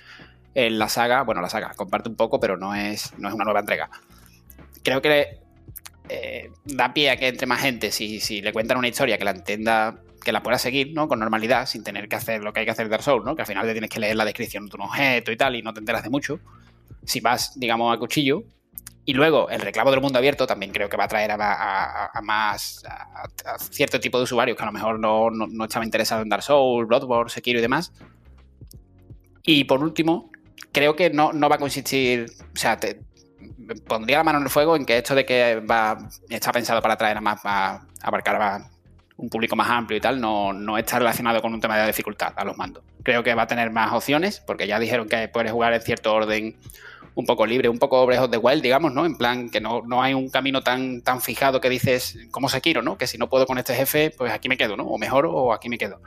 en 0.55 0.79
la 0.79 0.89
saga. 0.89 1.21
Bueno, 1.21 1.41
la 1.41 1.49
saga 1.49 1.73
comparte 1.75 2.09
un 2.09 2.15
poco, 2.15 2.39
pero 2.39 2.57
no 2.57 2.73
es, 2.73 3.13
no 3.19 3.27
es 3.27 3.35
una 3.35 3.43
nueva 3.43 3.59
entrega. 3.59 3.91
Creo 4.83 4.99
que 4.99 5.37
eh, 6.09 6.49
da 6.65 6.91
pie 6.91 7.11
a 7.11 7.17
que 7.17 7.27
entre 7.27 7.45
más 7.45 7.61
gente, 7.61 7.91
si, 7.91 8.19
si 8.19 8.41
le 8.41 8.51
cuentan 8.51 8.79
una 8.79 8.87
historia 8.87 9.19
que 9.19 9.25
la 9.25 9.31
entienda 9.31 10.01
que 10.25 10.31
la 10.31 10.41
pueda 10.41 10.57
seguir, 10.57 10.91
¿no? 10.95 11.07
Con 11.07 11.19
normalidad, 11.19 11.67
sin 11.67 11.83
tener 11.83 12.09
que 12.09 12.15
hacer 12.15 12.43
lo 12.43 12.51
que 12.51 12.61
hay 12.61 12.65
que 12.65 12.71
hacer 12.71 12.87
de 12.87 12.89
Dark 12.89 13.03
Souls, 13.03 13.23
¿no? 13.23 13.35
Que 13.35 13.43
al 13.43 13.47
final 13.47 13.67
te 13.67 13.73
tienes 13.73 13.91
que 13.91 13.99
leer 13.99 14.15
la 14.15 14.25
descripción 14.25 14.65
de 14.65 14.75
un 14.75 14.81
objeto 14.81 15.31
y 15.31 15.37
tal, 15.37 15.55
y 15.55 15.61
no 15.61 15.71
te 15.71 15.81
enteras 15.81 16.01
de 16.01 16.09
mucho. 16.09 16.39
Si 17.05 17.19
vas, 17.19 17.59
digamos, 17.59 17.95
a 17.95 17.99
cuchillo. 17.99 18.43
Y 19.05 19.13
luego, 19.13 19.49
el 19.49 19.59
reclamo 19.59 19.91
del 19.91 19.99
mundo 19.99 20.17
abierto 20.17 20.47
también 20.47 20.71
creo 20.71 20.87
que 20.87 20.95
va 20.95 21.05
a 21.05 21.07
traer 21.07 21.31
a, 21.31 22.21
más. 22.23 22.83
A, 22.87 23.57
cierto 23.57 23.99
tipo 23.99 24.17
de 24.17 24.23
usuarios 24.23 24.55
que 24.57 24.63
a 24.63 24.65
lo 24.65 24.71
mejor 24.71 24.99
no, 24.99 25.29
no, 25.29 25.65
estaban 25.65 25.87
interesados 25.87 26.23
en 26.23 26.29
Dark 26.29 26.43
Souls, 26.43 26.87
Bloodborne, 26.87 27.29
Sekiro 27.29 27.59
y 27.59 27.61
demás. 27.61 27.91
Y 29.43 29.65
por 29.65 29.83
último, 29.83 30.31
creo 30.71 30.95
que 30.95 31.09
no, 31.09 31.33
no 31.33 31.49
va 31.49 31.55
a 31.55 31.59
consistir. 31.59 32.27
O 32.53 32.57
sea, 32.57 32.77
te, 32.77 33.01
pondría 33.85 34.17
la 34.17 34.23
mano 34.23 34.37
en 34.37 34.45
el 34.45 34.49
fuego 34.49 34.77
en 34.77 34.85
que 34.85 34.97
esto 34.97 35.15
de 35.15 35.25
que 35.25 35.59
va 35.59 35.97
está 36.29 36.53
pensado 36.53 36.81
para 36.81 36.93
atraer 36.93 37.17
a 37.17 37.21
más. 37.21 37.41
a 37.43 37.85
abarcar 38.01 38.41
a 38.41 38.69
un 39.17 39.29
público 39.29 39.55
más 39.55 39.69
amplio 39.69 39.97
y 39.97 40.01
tal, 40.01 40.19
no, 40.19 40.53
no 40.53 40.77
está 40.77 40.99
relacionado 40.99 41.41
con 41.41 41.53
un 41.53 41.61
tema 41.61 41.77
de 41.77 41.87
dificultad 41.87 42.33
a 42.35 42.43
los 42.43 42.57
mandos. 42.57 42.83
Creo 43.03 43.23
que 43.23 43.33
va 43.35 43.43
a 43.43 43.47
tener 43.47 43.69
más 43.69 43.93
opciones, 43.93 44.41
porque 44.45 44.67
ya 44.67 44.79
dijeron 44.79 45.07
que 45.07 45.27
puedes 45.27 45.51
jugar 45.51 45.73
en 45.73 45.81
cierto 45.81 46.13
orden 46.13 46.55
un 47.15 47.25
poco 47.25 47.45
libre, 47.45 47.69
un 47.69 47.79
poco 47.79 48.05
Breath 48.05 48.23
of 48.23 48.31
the 48.31 48.37
Wild, 48.37 48.63
digamos, 48.63 48.93
¿no? 48.93 49.05
En 49.05 49.15
plan, 49.15 49.49
que 49.49 49.61
no, 49.61 49.81
no 49.85 50.01
hay 50.01 50.13
un 50.13 50.29
camino 50.29 50.61
tan, 50.61 51.01
tan 51.01 51.21
fijado 51.21 51.61
que 51.61 51.69
dices, 51.69 52.17
¿cómo 52.31 52.49
se 52.49 52.61
quiero, 52.61 52.81
no? 52.81 52.97
Que 52.97 53.07
si 53.07 53.17
no 53.17 53.29
puedo 53.29 53.45
con 53.45 53.57
este 53.57 53.75
jefe, 53.75 54.11
pues 54.11 54.31
aquí 54.31 54.49
me 54.49 54.57
quedo, 54.57 54.75
¿no? 54.75 54.85
O 54.85 54.97
mejor 54.97 55.25
o 55.25 55.53
aquí 55.53 55.69
me 55.69 55.77
quedo. 55.77 56.01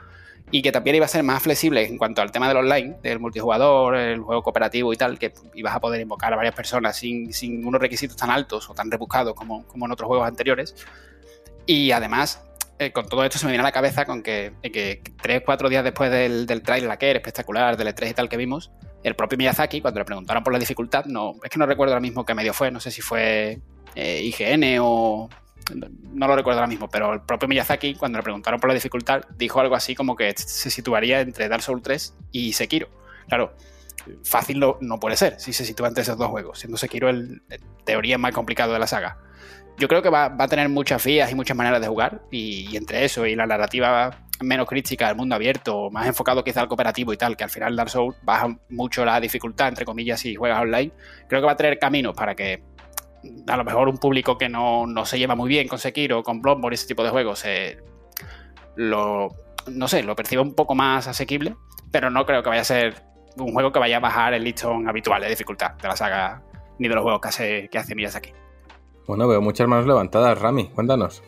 Y 0.49 0.61
que 0.61 0.71
también 0.71 0.95
iba 0.95 1.05
a 1.05 1.09
ser 1.09 1.23
más 1.23 1.43
flexible 1.43 1.85
en 1.85 1.97
cuanto 1.97 2.21
al 2.21 2.31
tema 2.31 2.47
del 2.47 2.57
online, 2.57 2.97
del 3.03 3.19
multijugador, 3.19 3.95
el 3.95 4.21
juego 4.21 4.43
cooperativo 4.43 4.93
y 4.93 4.97
tal, 4.97 5.19
que 5.19 5.33
ibas 5.55 5.75
a 5.75 5.79
poder 5.79 5.99
invocar 6.01 6.31
a 6.33 6.37
varias 6.37 6.55
personas 6.55 6.95
sin, 6.95 7.33
sin 7.33 7.65
unos 7.65 7.81
requisitos 7.81 8.15
tan 8.15 8.29
altos 8.29 8.69
o 8.69 8.73
tan 8.73 8.89
rebuscados 8.89 9.33
como, 9.33 9.65
como 9.67 9.85
en 9.85 9.91
otros 9.91 10.07
juegos 10.07 10.27
anteriores. 10.27 10.75
Y 11.65 11.91
además, 11.91 12.41
eh, 12.79 12.91
con 12.91 13.09
todo 13.09 13.25
esto 13.25 13.39
se 13.39 13.45
me 13.45 13.51
viene 13.51 13.61
a 13.61 13.67
la 13.67 13.71
cabeza 13.73 14.05
con 14.05 14.23
que, 14.23 14.53
que 14.61 15.01
tres, 15.21 15.41
cuatro 15.45 15.67
días 15.67 15.83
después 15.83 16.11
del, 16.11 16.45
del 16.45 16.61
trailer 16.61 16.97
que 16.97 17.09
era 17.09 17.19
espectacular, 17.19 17.75
del 17.75 17.87
E3 17.87 18.11
y 18.11 18.13
tal 18.13 18.29
que 18.29 18.37
vimos, 18.37 18.71
el 19.03 19.15
propio 19.15 19.37
Miyazaki, 19.37 19.81
cuando 19.81 19.99
le 19.99 20.05
preguntaron 20.05 20.43
por 20.43 20.53
la 20.53 20.59
dificultad, 20.59 21.05
no, 21.05 21.35
es 21.43 21.49
que 21.49 21.59
no 21.59 21.65
recuerdo 21.65 21.93
ahora 21.93 22.01
mismo 22.01 22.25
qué 22.25 22.33
medio 22.33 22.53
fue, 22.53 22.71
no 22.71 22.79
sé 22.79 22.91
si 22.91 23.01
fue 23.01 23.59
eh, 23.95 24.21
IGN 24.23 24.79
o. 24.81 25.29
No, 26.13 26.27
lo 26.27 26.35
recuerdo 26.35 26.59
ahora 26.59 26.69
mismo, 26.69 26.89
pero 26.89 27.13
el 27.13 27.21
propio 27.21 27.49
Miyazaki, 27.49 27.95
cuando 27.95 28.17
le 28.19 28.23
preguntaron 28.23 28.59
por 28.59 28.69
la 28.69 28.73
dificultad, 28.73 29.23
dijo 29.37 29.59
algo 29.59 29.75
así 29.75 29.95
como 29.95 30.15
que 30.15 30.33
se 30.37 30.69
situaría 30.69 31.19
entre 31.19 31.49
Dark 31.49 31.61
Souls 31.61 31.83
3 31.83 32.15
y 32.31 32.53
Sekiro. 32.53 32.87
Claro, 33.27 33.53
fácil 34.23 34.59
no, 34.59 34.77
no 34.79 34.97
puede 34.97 35.17
ser 35.17 35.39
si 35.41 35.51
se 35.51 35.65
sitúa 35.65 35.89
entre 35.89 36.03
esos 36.03 36.17
dos 36.17 36.29
juegos, 36.29 36.59
siendo 36.59 36.77
Sekiro 36.77 37.09
el, 37.09 37.41
en 37.49 37.61
teoría 37.83 38.17
más 38.17 38.33
complicado 38.33 38.71
de 38.71 38.79
la 38.79 38.87
saga 38.87 39.17
yo 39.77 39.87
creo 39.87 40.01
que 40.01 40.09
va, 40.09 40.35
a 40.37 40.47
tener 40.47 40.69
muchas 40.69 41.03
vías 41.03 41.31
y 41.31 41.35
muchas 41.35 41.55
maneras 41.55 41.81
de 41.81 41.87
jugar, 41.87 42.21
y, 42.31 42.75
entre 42.75 43.05
eso 43.05 43.25
y 43.25 43.35
la 43.35 43.45
narrativa 43.45 44.26
menos 44.41 44.67
crítica 44.67 45.07
del 45.07 45.15
mundo 45.15 45.35
abierto, 45.35 45.89
más 45.89 46.07
enfocado 46.07 46.43
quizá 46.43 46.61
al 46.61 46.67
cooperativo 46.67 47.13
y 47.13 47.17
tal, 47.17 47.35
que 47.35 47.43
al 47.43 47.49
final 47.49 47.75
Dark 47.75 47.89
Souls 47.89 48.17
baja 48.21 48.55
mucho 48.69 49.03
la 49.05 49.19
dificultad, 49.19 49.69
entre 49.69 49.85
comillas, 49.85 50.19
si 50.19 50.35
juegas 50.35 50.61
online, 50.61 50.91
creo 51.27 51.41
que 51.41 51.45
va 51.45 51.53
a 51.53 51.57
tener 51.57 51.79
caminos 51.79 52.15
para 52.15 52.35
que 52.35 52.63
a 53.47 53.57
lo 53.57 53.63
mejor 53.63 53.89
un 53.89 53.97
público 53.97 54.37
que 54.37 54.49
no, 54.49 54.85
se 55.05 55.19
lleva 55.19 55.35
muy 55.35 55.49
bien 55.49 55.67
con 55.67 55.79
Sekiro, 55.79 56.23
con 56.23 56.41
Bloodborne, 56.41 56.75
ese 56.75 56.87
tipo 56.87 57.03
de 57.03 57.09
juegos, 57.09 57.43
eh, 57.45 57.77
lo, 58.75 59.29
no 59.67 59.87
sé, 59.87 60.03
lo 60.03 60.15
perciba 60.15 60.41
un 60.41 60.53
poco 60.53 60.75
más 60.75 61.07
asequible, 61.07 61.55
pero 61.91 62.09
no 62.09 62.25
creo 62.25 62.43
que 62.43 62.49
vaya 62.49 62.61
a 62.61 62.65
ser 62.65 63.03
un 63.37 63.53
juego 63.53 63.71
que 63.71 63.79
vaya 63.79 63.97
a 63.97 63.99
bajar 63.99 64.33
el 64.33 64.43
listón 64.43 64.87
habitual 64.87 65.21
de 65.21 65.29
dificultad 65.29 65.73
de 65.73 65.87
la 65.87 65.95
saga 65.95 66.43
ni 66.79 66.87
de 66.87 66.95
los 66.95 67.03
juegos 67.03 67.21
que 67.21 67.27
hace, 67.27 67.69
que 67.69 67.77
hace 67.77 68.17
aquí. 68.17 68.31
Bueno, 69.07 69.27
veo 69.27 69.41
muchas 69.41 69.67
manos 69.67 69.87
levantadas, 69.87 70.39
Rami, 70.39 70.69
cuéntanos. 70.69 71.23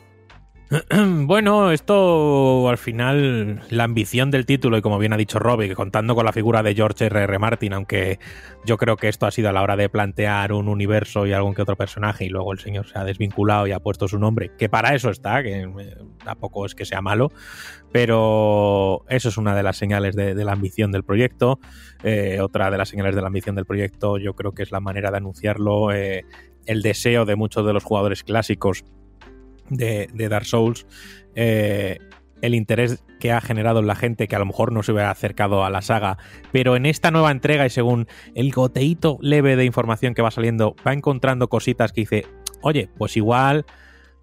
Bueno, 1.25 1.71
esto 1.71 2.69
al 2.69 2.77
final, 2.77 3.63
la 3.69 3.86
ambición 3.86 4.29
del 4.29 4.45
título, 4.45 4.77
y 4.77 4.82
como 4.82 4.99
bien 4.99 5.13
ha 5.13 5.17
dicho 5.17 5.39
Robbie, 5.39 5.73
contando 5.73 6.13
con 6.13 6.25
la 6.25 6.32
figura 6.32 6.62
de 6.62 6.75
George 6.75 7.05
R.R. 7.05 7.23
R. 7.23 7.39
Martin, 7.39 7.73
aunque 7.73 8.19
yo 8.65 8.77
creo 8.77 8.95
que 8.95 9.08
esto 9.08 9.25
ha 9.25 9.32
sido 9.32 9.49
a 9.49 9.51
la 9.51 9.63
hora 9.63 9.75
de 9.75 9.89
plantear 9.89 10.53
un 10.53 10.67
universo 10.67 11.25
y 11.25 11.34
algún 11.34 11.55
que 11.55 11.63
otro 11.63 11.75
personaje, 11.75 12.25
y 12.25 12.29
luego 12.29 12.53
el 12.53 12.60
señor 12.60 12.88
se 12.88 12.99
ha 12.99 13.03
desvinculado 13.03 13.65
y 13.65 13.71
ha 13.71 13.79
puesto 13.79 14.08
su 14.08 14.19
nombre, 14.19 14.51
que 14.58 14.69
para 14.69 14.93
eso 14.93 15.10
está, 15.10 15.41
que 15.41 15.62
eh, 15.62 15.97
tampoco 16.23 16.67
es 16.67 16.75
que 16.75 16.86
sea 16.86 17.01
malo, 17.01 17.32
pero 17.91 19.05
eso 19.10 19.29
es 19.29 19.38
una 19.38 19.55
de 19.55 19.63
las 19.63 19.77
señales 19.77 20.15
de, 20.15 20.36
la 20.36 20.51
ambición 20.51 20.91
del 20.91 21.03
proyecto. 21.03 21.60
Eh, 22.03 22.39
otra 22.41 22.69
de 22.69 22.77
las 22.77 22.89
señales 22.89 23.15
de 23.15 23.21
la 23.21 23.27
ambición 23.27 23.55
del 23.55 23.65
proyecto, 23.65 24.17
yo 24.19 24.36
creo 24.36 24.51
que 24.51 24.62
es 24.62 24.71
la 24.71 24.79
manera 24.79 25.10
de 25.10 25.17
anunciarlo. 25.17 25.91
Eh, 25.91 26.25
el 26.65 26.84
deseo 26.84 27.25
de 27.25 27.36
muchos 27.36 27.65
de 27.65 27.73
los 27.73 27.84
jugadores 27.84 28.23
clásicos 28.23 28.84
de, 29.69 30.08
Dark 30.29 30.45
Souls, 30.45 30.86
eh, 31.36 31.99
el 32.41 32.55
interés 32.55 33.03
que 33.19 33.32
ha 33.32 33.41
generado 33.41 33.79
en 33.79 33.88
la 33.88 33.95
gente 33.95 34.27
que 34.27 34.36
a 34.36 34.39
lo 34.39 34.45
mejor 34.45 34.71
no 34.71 34.84
se 34.84 34.91
hubiera 34.91 35.12
acercado 35.12 35.65
a 35.65 35.69
la 35.69 35.82
saga, 35.82 36.17
pero 36.51 36.75
en 36.75 36.86
esta 36.86 37.12
nueva 37.12 37.32
entrega 37.32 37.65
y 37.65 37.69
según 37.69 38.08
el 38.34 38.51
goteíto 38.51 39.17
leve 39.21 39.55
de 39.55 39.65
información 39.65 40.13
que 40.13 40.21
va 40.21 40.32
saliendo, 40.32 40.75
va 40.88 40.93
encontrando 40.93 41.49
cositas 41.49 41.91
que 41.91 42.01
dice, 42.01 42.25
oye, 42.62 42.89
pues 42.97 43.17
igual 43.17 43.65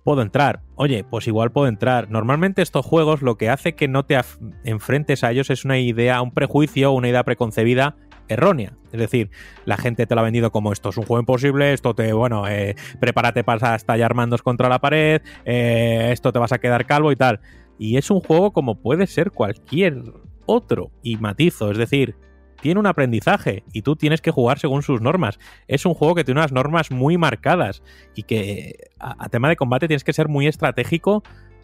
puedo 0.03 0.23
entrar, 0.23 0.63
oye, 0.77 1.05
pues 1.05 1.27
igual 1.27 1.51
puedo 1.51 1.67
entrar. 1.67 2.09
Normalmente 2.11 2.63
estos 2.63 2.87
juegos 2.87 3.23
lo 3.23 3.37
que 3.37 3.51
hace 3.51 3.75
que 3.75 3.89
no 3.89 4.05
te 4.05 4.19
enfrentes 4.65 5.25
a 5.25 5.33
ellos 5.33 5.51
es 5.51 5.65
una 5.65 5.79
idea, 5.79 6.23
un 6.23 6.33
prejuicio, 6.33 6.93
una 6.93 7.09
idea 7.09 7.25
preconcebida 7.25 7.97
errónea. 8.29 8.73
Es 8.93 9.01
decir, 9.01 9.31
la 9.65 9.77
gente 9.77 10.07
te 10.07 10.15
lo 10.15 10.21
ha 10.21 10.25
vendido 10.25 10.51
como 10.51 10.73
esto 10.73 10.91
es 10.91 10.97
un 10.97 11.05
juego 11.05 11.21
imposible, 11.21 11.73
esto 11.73 11.95
te, 11.95 12.13
bueno, 12.13 12.49
eh, 12.49 12.75
prepárate 13.01 13.45
para 13.45 13.75
estallar 13.75 14.15
mandos 14.15 14.43
contra 14.43 14.69
la 14.69 14.81
pared, 14.81 15.23
eh, 15.45 16.11
esto 16.13 16.33
te 16.33 16.39
vas 16.39 16.53
a 16.53 16.59
quedar 16.59 16.87
calvo 16.87 17.13
y 17.13 17.17
tal. 17.17 17.41
Y 17.79 17.97
es 17.97 18.11
un 18.11 18.21
juego 18.21 18.53
como 18.53 18.81
puede 18.81 19.07
ser 19.07 19.31
cualquier 19.31 20.03
otro. 20.47 20.91
Y 21.03 21.17
matizo, 21.17 21.71
es 21.71 21.79
decir, 21.79 22.17
tiene 22.61 22.81
un 22.81 22.87
aprendizaje 22.87 23.65
y 23.73 23.83
tú 23.83 23.97
tienes 23.97 24.21
que 24.21 24.31
jugar 24.31 24.59
según 24.59 24.83
sus 24.83 25.01
normas. 25.01 25.39
Es 25.69 25.85
un 25.85 25.95
juego 25.95 26.15
que 26.15 26.25
tiene 26.25 26.41
unas 26.41 26.53
normas 26.53 26.91
muy 26.91 27.19
marcadas 27.19 27.83
y 28.15 28.23
que 28.23 28.89
a 28.99 29.29
tema 29.29 29.49
de 29.49 29.57
combate 29.57 29.89
tienes 29.89 30.05
que 30.05 30.13
ser 30.13 30.29
muy 30.29 30.47
estratégico 30.47 31.23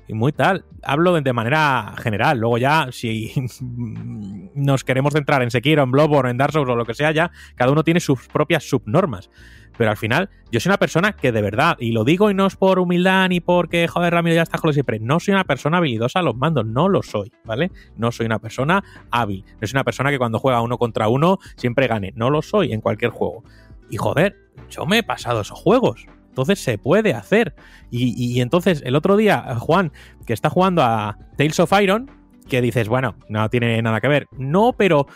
y 0.09 0.15
muy 0.15 0.33
tal. 0.33 0.65
Hablo 0.83 1.21
de, 1.21 1.33
manera 1.33 1.95
general. 1.99 2.39
Luego 2.39 2.59
ya, 2.59 2.89
si 2.91 3.33
nos 4.55 4.85
queremos 4.85 5.13
centrar 5.13 5.43
en 5.43 5.51
Sekiro, 5.51 5.83
en 5.83 5.91
Bloodborne, 5.91 6.31
en 6.31 6.39
Dark 6.39 6.53
Souls 6.53 6.69
o 6.69 6.77
lo 6.77 6.85
que 6.85 6.95
sea, 6.95 7.13
ya 7.13 7.31
cada 7.55 7.73
uno 7.73 7.85
tiene 7.85 8.01
sus 8.01 8.27
propias 8.29 8.69
subnormas. 8.69 9.31
Pero 9.77 9.91
al 9.91 9.97
final, 9.97 10.29
yo 10.51 10.61
soy 10.61 10.71
una 10.71 10.77
persona 10.77 11.13
que 11.13 11.33
de 11.33 11.41
verdad, 11.41 11.77
y 11.81 11.93
lo 11.93 12.05
digo 12.05 12.31
y 12.31 12.35
no 12.35 12.47
es 12.47 12.57
por 12.57 12.79
humildad 12.79 13.29
ni 13.29 13.41
porque, 13.41 13.89
joder, 13.89 14.13
Ramiro 14.13 14.37
ya 14.37 14.43
está 14.43 14.59
con 14.59 14.73
siempre, 14.73 14.99
no 15.01 15.19
soy 15.19 15.33
una 15.33 15.45
persona 15.45 15.79
habilidosa 15.79 16.19
a 16.19 16.23
los 16.23 16.37
mandos, 16.37 16.67
no 16.67 16.89
lo 16.89 17.03
soy, 17.03 17.33
¿vale? 17.45 17.71
No 17.97 18.13
soy 18.13 18.27
una 18.27 18.39
persona 18.39 18.85
hábil, 19.11 19.45
no 19.61 19.67
soy 19.67 19.77
una 19.77 19.85
persona 19.85 20.11
que 20.11 20.19
cuando 20.19 20.39
juega 20.39 20.61
uno 20.61 20.77
contra 20.77 21.09
uno 21.09 21.39
siempre 21.57 21.87
gane, 21.87 22.13
no 22.15 22.29
lo 22.29 22.43
soy 22.43 22.73
en 22.73 22.81
cualquier 22.83 23.13
juego. 23.13 23.45
Y 23.89 23.97
joder, 23.97 24.37
yo 24.69 24.85
me 24.85 24.99
he 24.99 25.03
pasado 25.03 25.41
esos 25.41 25.59
juegos, 25.59 26.07
entonces 26.33 26.61
se 26.61 26.79
puede 26.79 27.13
hacer. 27.13 27.55
Y, 27.91 28.41
entonces 28.41 28.83
el 28.87 28.97
otro 28.97 29.19
día, 29.19 29.55
Juan, 29.59 29.93
que 30.25 30.33
está 30.33 30.49
jugando 30.49 30.83
a 30.83 31.19
Tales 31.37 31.61
of 31.61 31.71
Iron, 31.79 32.11
que 32.49 32.63
dices, 32.63 32.89
bueno, 32.89 33.17
no 33.29 33.51
tiene 33.51 33.83
nada 33.83 34.01
que 34.01 34.09
ver. 34.09 34.29
No, 34.39 34.73
pero 34.73 35.07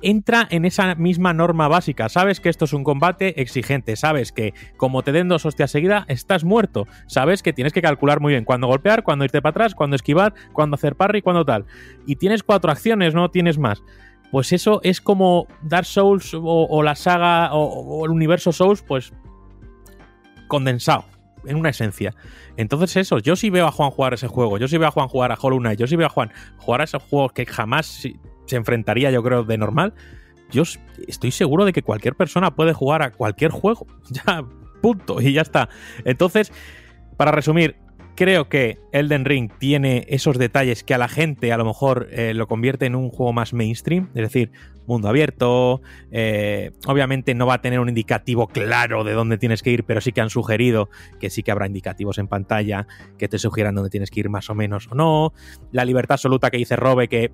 entra 0.00 0.48
en 0.50 0.64
esa 0.64 0.94
misma 0.94 1.34
norma 1.34 1.68
básica. 1.68 2.08
Sabes 2.08 2.40
que 2.40 2.48
esto 2.48 2.64
es 2.64 2.72
un 2.72 2.84
combate 2.84 3.42
exigente. 3.42 3.96
Sabes 3.96 4.32
que 4.32 4.54
como 4.78 5.02
te 5.02 5.12
den 5.12 5.28
dos 5.28 5.44
hostias 5.44 5.70
seguidas, 5.70 6.06
estás 6.08 6.42
muerto. 6.42 6.86
Sabes 7.06 7.42
que 7.42 7.52
tienes 7.52 7.74
que 7.74 7.82
calcular 7.82 8.20
muy 8.20 8.32
bien 8.32 8.46
cuándo 8.46 8.66
golpear, 8.66 9.02
cuándo 9.02 9.26
irte 9.26 9.42
para 9.42 9.50
atrás, 9.50 9.74
cuándo 9.74 9.94
esquivar, 9.94 10.32
cuándo 10.54 10.76
hacer 10.76 10.96
parry, 10.96 11.20
cuándo 11.20 11.44
tal. 11.44 11.66
Y 12.06 12.16
tienes 12.16 12.42
cuatro 12.42 12.72
acciones, 12.72 13.14
no 13.14 13.30
tienes 13.30 13.58
más. 13.58 13.82
Pues 14.30 14.54
eso 14.54 14.80
es 14.84 15.02
como 15.02 15.48
Dark 15.60 15.84
Souls 15.84 16.32
o, 16.34 16.82
la 16.82 16.94
saga 16.94 17.52
o 17.52 18.06
el 18.06 18.10
universo 18.10 18.52
Souls, 18.52 18.82
pues 18.82 19.12
condensado 20.48 21.04
en 21.46 21.56
una 21.56 21.70
esencia. 21.70 22.14
Entonces 22.56 22.96
eso, 22.96 23.18
yo 23.18 23.36
sí 23.36 23.50
veo 23.50 23.66
a 23.66 23.72
Juan 23.72 23.90
jugar 23.90 24.14
ese 24.14 24.28
juego, 24.28 24.58
yo 24.58 24.68
sí 24.68 24.78
veo 24.78 24.88
a 24.88 24.90
Juan 24.90 25.08
jugar 25.08 25.32
a 25.32 25.38
Hollow 25.40 25.58
Knight, 25.58 25.78
yo 25.78 25.86
sí 25.86 25.96
veo 25.96 26.06
a 26.06 26.10
Juan 26.10 26.30
jugar 26.58 26.80
a 26.80 26.84
esos 26.84 27.02
juegos 27.02 27.32
que 27.32 27.46
jamás 27.46 27.86
se 27.86 28.56
enfrentaría 28.56 29.10
yo 29.10 29.22
creo 29.22 29.44
de 29.44 29.58
normal. 29.58 29.94
Yo 30.50 30.62
estoy 31.08 31.30
seguro 31.30 31.64
de 31.64 31.72
que 31.72 31.82
cualquier 31.82 32.14
persona 32.14 32.54
puede 32.54 32.72
jugar 32.72 33.02
a 33.02 33.12
cualquier 33.12 33.50
juego. 33.50 33.86
Ya, 34.10 34.44
punto, 34.80 35.20
y 35.20 35.32
ya 35.32 35.40
está. 35.40 35.68
Entonces, 36.04 36.52
para 37.16 37.32
resumir, 37.32 37.76
Creo 38.16 38.48
que 38.48 38.78
Elden 38.92 39.24
Ring 39.24 39.50
tiene 39.58 40.06
esos 40.08 40.38
detalles 40.38 40.84
que 40.84 40.94
a 40.94 40.98
la 40.98 41.08
gente 41.08 41.52
a 41.52 41.56
lo 41.56 41.64
mejor 41.64 42.08
eh, 42.12 42.32
lo 42.32 42.46
convierte 42.46 42.86
en 42.86 42.94
un 42.94 43.10
juego 43.10 43.32
más 43.32 43.52
mainstream, 43.52 44.08
es 44.14 44.22
decir, 44.22 44.52
mundo 44.86 45.08
abierto, 45.08 45.80
eh, 46.12 46.70
obviamente 46.86 47.34
no 47.34 47.46
va 47.46 47.54
a 47.54 47.60
tener 47.60 47.80
un 47.80 47.88
indicativo 47.88 48.46
claro 48.46 49.02
de 49.02 49.14
dónde 49.14 49.38
tienes 49.38 49.62
que 49.62 49.70
ir, 49.70 49.84
pero 49.84 50.00
sí 50.00 50.12
que 50.12 50.20
han 50.20 50.30
sugerido 50.30 50.90
que 51.18 51.30
sí 51.30 51.42
que 51.42 51.50
habrá 51.50 51.66
indicativos 51.66 52.18
en 52.18 52.28
pantalla 52.28 52.86
que 53.18 53.26
te 53.26 53.38
sugieran 53.38 53.74
dónde 53.74 53.90
tienes 53.90 54.10
que 54.10 54.20
ir 54.20 54.28
más 54.28 54.48
o 54.48 54.54
menos 54.54 54.88
o 54.92 54.94
no, 54.94 55.32
la 55.72 55.84
libertad 55.84 56.14
absoluta 56.14 56.50
que 56.50 56.58
dice 56.58 56.76
Robe 56.76 57.08
que 57.08 57.32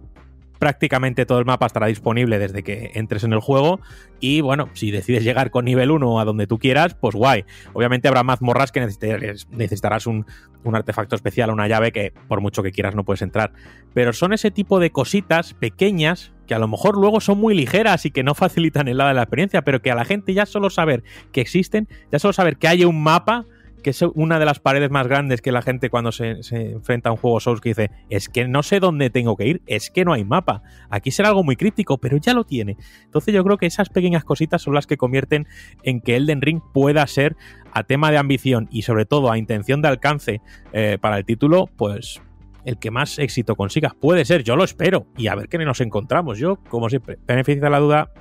prácticamente 0.60 1.26
todo 1.26 1.38
el 1.38 1.46
mapa 1.46 1.66
estará 1.66 1.86
disponible 1.86 2.38
desde 2.38 2.62
que 2.62 2.92
entres 2.94 3.24
en 3.24 3.32
el 3.32 3.40
juego. 3.40 3.80
Y 4.20 4.42
bueno, 4.42 4.68
si 4.74 4.90
decides 4.90 5.24
llegar 5.24 5.50
con 5.50 5.64
nivel 5.64 5.90
1 5.90 6.20
a 6.20 6.24
donde 6.24 6.46
tú 6.46 6.58
quieras, 6.58 6.94
pues 6.94 7.16
guay. 7.16 7.44
Obviamente 7.72 8.06
habrá 8.06 8.22
mazmorras 8.22 8.70
que 8.70 8.80
necesitarás 8.80 10.06
un, 10.06 10.26
un 10.62 10.76
artefacto 10.76 11.16
especial, 11.16 11.50
una 11.50 11.66
llave 11.66 11.92
que 11.92 12.12
por 12.28 12.42
mucho 12.42 12.62
que 12.62 12.72
quieras 12.72 12.94
no 12.94 13.04
puedes 13.04 13.22
entrar. 13.22 13.52
Pero 13.94 14.12
son 14.12 14.34
ese 14.34 14.50
tipo 14.50 14.78
de 14.78 14.90
cositas 14.90 15.54
pequeñas 15.54 16.32
que 16.46 16.54
a 16.54 16.58
lo 16.58 16.68
mejor 16.68 16.96
luego 16.98 17.20
son 17.20 17.38
muy 17.38 17.54
ligeras 17.54 18.04
y 18.04 18.10
que 18.10 18.22
no 18.22 18.34
facilitan 18.34 18.86
el 18.86 18.98
lado 18.98 19.08
de 19.08 19.14
la 19.14 19.22
experiencia, 19.22 19.62
pero 19.62 19.80
que 19.80 19.90
a 19.90 19.94
la 19.94 20.04
gente 20.04 20.34
ya 20.34 20.44
solo 20.44 20.68
saber 20.68 21.02
que 21.32 21.40
existen, 21.40 21.88
ya 22.12 22.18
solo 22.18 22.34
saber 22.34 22.58
que 22.58 22.68
hay 22.68 22.84
un 22.84 23.02
mapa 23.02 23.46
que 23.80 23.90
es 23.90 24.02
una 24.02 24.38
de 24.38 24.44
las 24.44 24.60
paredes 24.60 24.90
más 24.90 25.06
grandes 25.06 25.42
que 25.42 25.52
la 25.52 25.62
gente 25.62 25.90
cuando 25.90 26.12
se, 26.12 26.40
enfrenta 26.50 27.08
a 27.08 27.12
un 27.12 27.18
juego 27.18 27.40
Souls 27.40 27.60
que 27.60 27.70
dice, 27.70 27.90
es 28.08 28.28
que 28.28 28.46
no 28.46 28.62
sé 28.62 28.80
dónde 28.80 29.10
tengo 29.10 29.36
que 29.36 29.46
ir, 29.46 29.62
es 29.66 29.90
que 29.90 30.04
no 30.04 30.12
hay 30.12 30.24
mapa. 30.24 30.62
Aquí 30.88 31.10
será 31.10 31.28
algo 31.28 31.44
muy 31.44 31.56
crítico, 31.56 31.98
pero 31.98 32.16
ya 32.16 32.34
lo 32.34 32.44
tiene. 32.44 32.76
Entonces 33.04 33.34
yo 33.34 33.44
creo 33.44 33.58
que 33.58 33.66
esas 33.66 33.88
pequeñas 33.88 34.24
cositas 34.24 34.62
son 34.62 34.74
las 34.74 34.86
que 34.86 34.96
convierten 34.96 35.46
en 35.82 36.00
que 36.00 36.16
Elden 36.16 36.42
Ring 36.42 36.60
pueda 36.72 37.06
ser 37.06 37.36
a 37.72 37.84
tema 37.84 38.10
de 38.10 38.18
ambición 38.18 38.68
y 38.70 38.82
sobre 38.82 39.04
todo 39.04 39.30
a 39.30 39.38
intención 39.38 39.82
de 39.82 39.88
alcance 39.88 40.40
eh, 40.72 40.98
para 41.00 41.18
el 41.18 41.24
título, 41.24 41.68
pues 41.76 42.20
el 42.64 42.78
que 42.78 42.90
más 42.90 43.18
éxito 43.18 43.56
consiga. 43.56 43.94
Puede 43.98 44.24
ser, 44.24 44.42
yo 44.42 44.56
lo 44.56 44.64
espero. 44.64 45.06
Y 45.16 45.28
a 45.28 45.34
ver 45.34 45.48
qué 45.48 45.58
nos 45.58 45.80
encontramos. 45.80 46.38
Yo, 46.38 46.56
como 46.68 46.88
siempre, 46.88 47.18
beneficio 47.26 47.62
de 47.62 47.70
la 47.70 47.78
duda. 47.78 48.12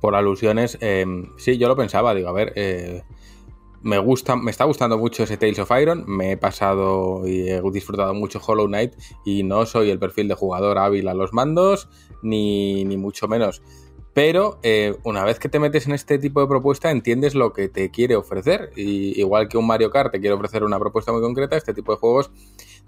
Por 0.00 0.14
alusiones, 0.14 0.78
eh, 0.80 1.04
sí, 1.36 1.58
yo 1.58 1.68
lo 1.68 1.76
pensaba, 1.76 2.14
digo, 2.14 2.28
a 2.28 2.32
ver, 2.32 2.52
eh, 2.56 3.02
me 3.82 3.98
gusta, 3.98 4.36
me 4.36 4.50
está 4.50 4.64
gustando 4.64 4.98
mucho 4.98 5.22
ese 5.22 5.36
Tales 5.36 5.58
of 5.58 5.70
Iron. 5.80 6.04
Me 6.06 6.32
he 6.32 6.36
pasado 6.36 7.26
y 7.26 7.48
he 7.48 7.62
disfrutado 7.72 8.14
mucho 8.14 8.40
Hollow 8.44 8.66
Knight 8.66 8.94
y 9.24 9.42
no 9.42 9.66
soy 9.66 9.90
el 9.90 9.98
perfil 9.98 10.28
de 10.28 10.34
jugador 10.34 10.78
hábil 10.78 11.08
a 11.08 11.14
los 11.14 11.32
mandos, 11.32 11.88
ni, 12.22 12.84
ni 12.84 12.96
mucho 12.96 13.28
menos. 13.28 13.62
Pero 14.12 14.58
eh, 14.62 14.96
una 15.04 15.24
vez 15.24 15.38
que 15.38 15.48
te 15.48 15.60
metes 15.60 15.86
en 15.86 15.92
este 15.92 16.18
tipo 16.18 16.40
de 16.40 16.48
propuesta, 16.48 16.90
entiendes 16.90 17.34
lo 17.34 17.52
que 17.52 17.68
te 17.68 17.90
quiere 17.90 18.16
ofrecer. 18.16 18.70
Y 18.76 19.18
igual 19.20 19.48
que 19.48 19.56
un 19.56 19.66
Mario 19.66 19.90
Kart 19.90 20.12
te 20.12 20.20
quiere 20.20 20.34
ofrecer 20.34 20.64
una 20.64 20.78
propuesta 20.78 21.12
muy 21.12 21.22
concreta, 21.22 21.56
este 21.56 21.74
tipo 21.74 21.92
de 21.92 21.98
juegos, 21.98 22.30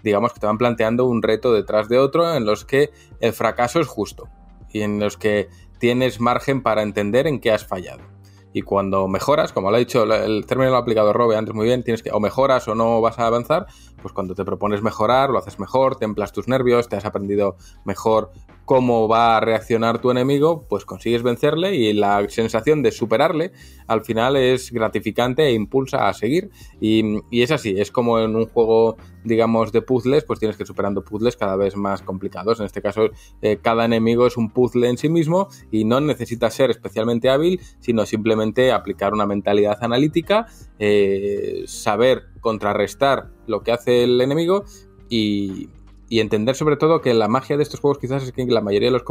digamos 0.03 0.33
que 0.33 0.39
te 0.39 0.45
van 0.45 0.57
planteando 0.57 1.05
un 1.05 1.21
reto 1.23 1.53
detrás 1.53 1.87
de 1.87 1.97
otro 1.97 2.35
en 2.35 2.45
los 2.45 2.65
que 2.65 2.91
el 3.21 3.33
fracaso 3.33 3.79
es 3.79 3.87
justo 3.87 4.27
y 4.71 4.81
en 4.81 4.99
los 4.99 5.17
que 5.17 5.47
tienes 5.79 6.19
margen 6.19 6.61
para 6.61 6.81
entender 6.81 7.25
en 7.25 7.39
qué 7.39 7.51
has 7.51 7.65
fallado. 7.65 8.12
Y 8.53 8.61
cuando 8.61 9.07
mejoras, 9.07 9.51
como 9.51 9.71
lo 9.71 9.77
ha 9.77 9.79
dicho 9.79 10.03
el 10.03 10.45
término 10.45 10.69
lo 10.69 10.77
ha 10.77 10.79
aplicado 10.79 11.11
Robe 11.11 11.35
antes 11.35 11.53
muy 11.55 11.65
bien, 11.65 11.83
tienes 11.83 12.03
que 12.03 12.11
o 12.11 12.19
mejoras 12.19 12.67
o 12.67 12.75
no 12.75 13.01
vas 13.01 13.17
a 13.17 13.25
avanzar, 13.25 13.65
pues 14.03 14.13
cuando 14.13 14.35
te 14.35 14.45
propones 14.45 14.83
mejorar, 14.83 15.31
lo 15.31 15.39
haces 15.39 15.59
mejor, 15.59 15.95
templas 15.95 16.33
tus 16.33 16.47
nervios, 16.47 16.89
te 16.89 16.97
has 16.97 17.05
aprendido 17.05 17.55
mejor 17.85 18.31
cómo 18.65 19.07
va 19.07 19.37
a 19.37 19.39
reaccionar 19.39 19.99
tu 19.99 20.11
enemigo, 20.11 20.65
pues 20.69 20.85
consigues 20.85 21.23
vencerle 21.23 21.75
y 21.75 21.93
la 21.93 22.27
sensación 22.29 22.83
de 22.83 22.91
superarle 22.91 23.51
al 23.87 24.03
final 24.03 24.37
es 24.37 24.71
gratificante 24.71 25.43
e 25.43 25.53
impulsa 25.53 26.07
a 26.07 26.13
seguir. 26.13 26.49
Y, 26.79 27.21
es 27.31 27.51
así, 27.51 27.75
es 27.77 27.91
como 27.91 28.19
en 28.19 28.35
un 28.35 28.45
juego, 28.45 28.97
digamos, 29.23 29.71
de 29.71 29.81
puzzles, 29.81 30.23
pues 30.23 30.39
tienes 30.39 30.57
que 30.57 30.63
ir 30.63 30.67
superando 30.67 31.03
puzzles 31.03 31.35
cada 31.35 31.55
vez 31.55 31.75
más 31.75 32.01
complicados. 32.01 32.59
En 32.59 32.65
este 32.65 32.81
caso, 32.81 33.09
eh, 33.41 33.57
cada 33.61 33.85
enemigo 33.85 34.27
es 34.27 34.37
un 34.37 34.49
puzzle 34.49 34.89
en 34.89 34.97
sí 34.97 35.09
mismo 35.09 35.47
y 35.71 35.85
no 35.85 35.99
necesitas 36.01 36.53
ser 36.53 36.71
especialmente 36.71 37.29
hábil, 37.29 37.59
sino 37.79 38.05
simplemente 38.05 38.71
aplicar 38.71 39.13
una 39.13 39.25
mentalidad 39.25 39.77
analítica, 39.81 40.47
eh, 40.79 41.63
saber 41.67 42.32
contrarrestar 42.43 43.31
lo 43.47 43.63
que 43.63 43.71
hace 43.71 44.03
el 44.03 44.21
enemigo 44.21 44.65
y, 45.09 45.69
entender 46.09 46.55
sobre 46.55 46.77
todo 46.77 47.01
que 47.01 47.11
la 47.15 47.27
magia 47.27 47.57
de 47.57 47.63
estos 47.63 47.79
juegos 47.79 47.97
quizás 47.97 48.21
es 48.21 48.31
que 48.31 48.45
la 48.45 48.61
mayoría 48.61 48.89
de 48.89 48.91
los 48.91 49.01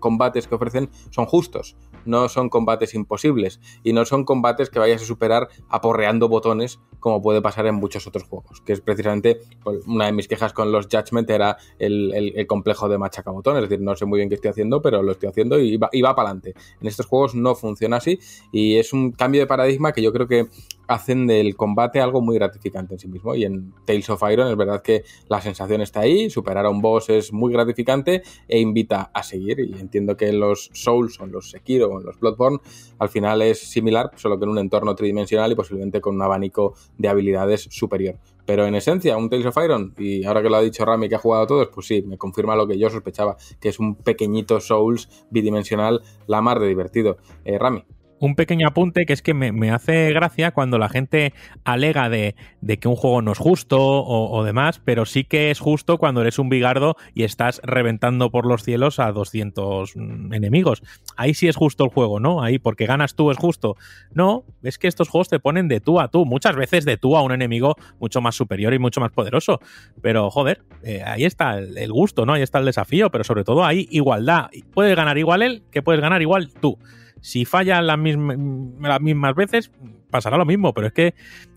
combates 0.00 0.48
que 0.48 0.56
ofrecen 0.56 0.90
son 1.10 1.26
justos, 1.26 1.76
no 2.04 2.28
son 2.28 2.48
combates 2.48 2.94
imposibles 2.94 3.60
y 3.84 3.92
no 3.92 4.04
son 4.04 4.24
combates 4.24 4.68
que 4.68 4.80
vayas 4.80 5.00
a 5.02 5.04
superar 5.04 5.50
aporreando 5.68 6.28
botones 6.28 6.80
como 6.98 7.22
puede 7.22 7.40
pasar 7.40 7.66
en 7.66 7.76
muchos 7.76 8.08
otros 8.08 8.24
juegos, 8.24 8.60
que 8.62 8.72
es 8.72 8.80
precisamente 8.80 9.40
pues, 9.62 9.86
una 9.86 10.06
de 10.06 10.12
mis 10.12 10.26
quejas 10.26 10.52
con 10.52 10.72
los 10.72 10.88
Judgment 10.90 11.30
era 11.30 11.58
el, 11.78 12.44
complejo 12.48 12.88
de 12.88 12.98
machacabotones, 12.98 13.62
es 13.62 13.68
decir, 13.68 13.84
no 13.84 13.94
sé 13.94 14.04
muy 14.04 14.16
bien 14.16 14.28
qué 14.28 14.34
estoy 14.34 14.50
haciendo, 14.50 14.82
pero 14.82 15.00
lo 15.00 15.12
estoy 15.12 15.28
haciendo 15.28 15.60
y 15.60 15.76
va, 15.76 15.90
y 15.92 16.02
va 16.02 16.16
para 16.16 16.30
adelante. 16.30 16.54
En 16.80 16.88
estos 16.88 17.06
juegos 17.06 17.36
no 17.36 17.54
funciona 17.54 17.98
así 17.98 18.18
y 18.50 18.78
es 18.78 18.92
un 18.92 19.12
cambio 19.12 19.42
de 19.42 19.46
paradigma 19.46 19.92
que 19.92 20.02
yo 20.02 20.12
creo 20.12 20.26
que 20.26 20.48
hacen 20.88 21.26
del 21.26 21.54
combate 21.54 22.00
algo 22.00 22.20
muy 22.20 22.34
gratificante 22.36 22.94
en 22.94 22.98
sí 22.98 23.08
mismo. 23.08 23.34
Y 23.34 23.44
en 23.44 23.72
Tales 23.84 24.10
of 24.10 24.22
Iron 24.30 24.48
es 24.48 24.56
verdad 24.56 24.82
que 24.82 25.04
la 25.28 25.40
sensación 25.40 25.80
está 25.82 26.00
ahí, 26.00 26.30
superar 26.30 26.66
a 26.66 26.70
un 26.70 26.80
boss 26.80 27.10
es 27.10 27.32
muy 27.32 27.52
gratificante 27.52 28.22
e 28.48 28.58
invita 28.58 29.10
a 29.14 29.22
seguir. 29.22 29.60
Y 29.60 29.78
entiendo 29.78 30.16
que 30.16 30.32
los 30.32 30.70
Souls 30.72 31.20
o 31.20 31.26
los 31.26 31.50
Sekiro 31.50 31.88
o 31.88 32.00
en 32.00 32.06
los 32.06 32.18
Bloodborne 32.18 32.58
al 32.98 33.08
final 33.10 33.42
es 33.42 33.60
similar, 33.60 34.10
solo 34.16 34.38
que 34.38 34.44
en 34.44 34.50
un 34.50 34.58
entorno 34.58 34.94
tridimensional 34.94 35.52
y 35.52 35.54
posiblemente 35.54 36.00
con 36.00 36.16
un 36.16 36.22
abanico 36.22 36.74
de 36.96 37.08
habilidades 37.08 37.68
superior. 37.70 38.18
Pero 38.46 38.66
en 38.66 38.74
esencia, 38.74 39.18
un 39.18 39.28
Tales 39.28 39.44
of 39.44 39.58
Iron, 39.62 39.94
y 39.98 40.24
ahora 40.24 40.42
que 40.42 40.48
lo 40.48 40.56
ha 40.56 40.62
dicho 40.62 40.82
Rami 40.86 41.10
que 41.10 41.16
ha 41.16 41.18
jugado 41.18 41.44
a 41.44 41.46
todos, 41.46 41.68
pues 41.68 41.86
sí, 41.86 42.00
me 42.00 42.16
confirma 42.16 42.56
lo 42.56 42.66
que 42.66 42.78
yo 42.78 42.88
sospechaba, 42.88 43.36
que 43.60 43.68
es 43.68 43.78
un 43.78 43.94
pequeñito 43.94 44.58
Souls 44.58 45.26
bidimensional, 45.30 46.00
la 46.26 46.40
mar 46.40 46.58
de 46.58 46.66
divertido. 46.66 47.18
Eh, 47.44 47.58
Rami 47.58 47.84
un 48.20 48.34
pequeño 48.34 48.66
apunte 48.66 49.06
que 49.06 49.12
es 49.12 49.22
que 49.22 49.34
me, 49.34 49.70
hace 49.70 50.12
gracia 50.12 50.52
cuando 50.52 50.78
la 50.78 50.88
gente 50.88 51.32
alega 51.64 52.08
de, 52.08 52.34
que 52.80 52.88
un 52.88 52.96
juego 52.96 53.22
no 53.22 53.32
es 53.32 53.38
justo 53.38 53.78
o, 53.80 54.44
demás, 54.44 54.80
pero 54.84 55.04
sí 55.06 55.24
que 55.24 55.50
es 55.50 55.60
justo 55.60 55.98
cuando 55.98 56.20
eres 56.20 56.38
un 56.38 56.48
bigardo 56.48 56.96
y 57.14 57.24
estás 57.24 57.60
reventando 57.64 58.30
por 58.30 58.46
los 58.46 58.62
cielos 58.62 58.98
a 58.98 59.12
200 59.12 59.96
enemigos. 59.96 60.82
Ahí 61.16 61.34
sí 61.34 61.48
es 61.48 61.56
justo 61.56 61.84
el 61.84 61.90
juego, 61.90 62.20
¿no? 62.20 62.42
Ahí 62.42 62.58
porque 62.58 62.86
ganas 62.86 63.14
tú 63.14 63.30
es 63.30 63.36
justo. 63.36 63.76
No, 64.12 64.44
es 64.62 64.78
que 64.78 64.88
estos 64.88 65.08
juegos 65.08 65.28
te 65.28 65.38
ponen 65.38 65.68
de 65.68 65.80
tú 65.80 66.00
a 66.00 66.08
tú, 66.08 66.24
muchas 66.24 66.56
veces 66.56 66.84
de 66.84 66.96
tú 66.96 67.16
a 67.16 67.22
un 67.22 67.32
enemigo 67.32 67.76
mucho 68.00 68.20
más 68.20 68.34
superior 68.34 68.74
y 68.74 68.78
mucho 68.78 69.00
más 69.00 69.12
poderoso. 69.12 69.60
Pero 70.00 70.30
joder, 70.30 70.62
eh, 70.82 71.02
ahí 71.04 71.24
está 71.24 71.58
el, 71.58 71.76
el 71.78 71.92
gusto, 71.92 72.26
¿no? 72.26 72.34
Ahí 72.34 72.42
está 72.42 72.58
el 72.58 72.66
desafío, 72.66 73.10
pero 73.10 73.24
sobre 73.24 73.44
todo 73.44 73.64
hay 73.64 73.88
igualdad. 73.90 74.48
Puedes 74.72 74.96
ganar 74.96 75.18
igual 75.18 75.42
él 75.42 75.62
que 75.70 75.82
puedes 75.82 76.00
ganar 76.00 76.22
igual 76.22 76.50
tú. 76.60 76.78
Si 77.20 77.44
fallan 77.44 77.86
las, 77.86 77.98
mismas 77.98 79.34
veces, 79.34 79.70
pasará 80.10 80.36
lo 80.36 80.44
mismo, 80.44 80.74
pero 80.74 80.88
es 80.88 80.92
que 80.92 81.14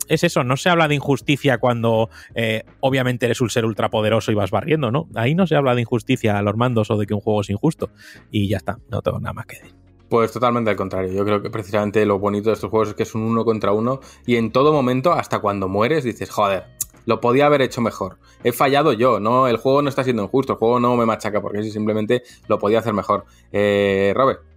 es 0.08 0.24
eso, 0.24 0.44
no 0.44 0.58
se 0.58 0.70
habla 0.70 0.88
de 0.88 0.96
injusticia 0.96 1.58
cuando 1.58 2.10
eh, 2.36 2.64
obviamente 2.80 3.26
eres 3.26 3.42
un 3.42 3.50
ser 3.50 3.66
ultrapoderoso 3.66 4.32
y 4.32 4.36
vas 4.36 4.52
barriendo, 4.52 4.92
¿no? 4.92 5.08
Ahí 5.16 5.36
no 5.36 5.48
se 5.48 5.56
habla 5.56 5.76
de 5.76 5.82
injusticia 5.82 6.38
a 6.38 6.42
los 6.42 6.58
mandos 6.58 6.92
o 6.92 6.98
de 6.98 7.06
que 7.06 7.14
un 7.14 7.22
juego 7.22 7.42
es 7.42 7.50
injusto. 7.50 7.92
Y 8.32 8.48
ya 8.48 8.58
está, 8.58 8.80
no 8.90 9.02
tengo 9.02 9.20
nada 9.20 9.34
más 9.34 9.46
que 9.46 9.58
decir. 9.58 9.76
Pues 10.10 10.34
totalmente 10.34 10.70
al 10.70 10.76
contrario. 10.76 11.14
Yo 11.14 11.24
creo 11.24 11.42
que 11.42 11.50
precisamente 11.50 12.06
lo 12.06 12.20
bonito 12.20 12.50
de 12.50 12.56
estos 12.56 12.70
juegos 12.70 12.90
es 12.90 12.96
que 12.96 13.04
es 13.04 13.16
un 13.16 13.22
uno 13.22 13.46
contra 13.46 13.72
uno 13.72 14.02
y 14.26 14.36
en 14.36 14.52
todo 14.52 14.74
momento, 14.74 15.14
hasta 15.14 15.40
cuando 15.40 15.70
mueres, 15.70 16.04
dices, 16.04 16.30
joder, 16.30 16.66
lo 17.06 17.22
podía 17.22 17.46
haber 17.46 17.62
hecho 17.62 17.80
mejor. 17.80 18.18
He 18.44 18.52
fallado 18.52 18.92
yo, 18.92 19.22
no, 19.22 19.48
el 19.48 19.56
juego 19.56 19.82
no 19.82 19.88
está 19.88 20.04
siendo 20.04 20.24
injusto, 20.24 20.54
el 20.54 20.60
juego 20.60 20.82
no 20.82 20.98
me 20.98 21.06
machaca 21.06 21.42
porque 21.42 21.64
simplemente 21.64 22.24
lo 22.50 22.60
podía 22.60 22.80
hacer 22.80 22.94
mejor. 22.94 23.24
Eh, 23.54 24.12
Robert. 24.16 24.51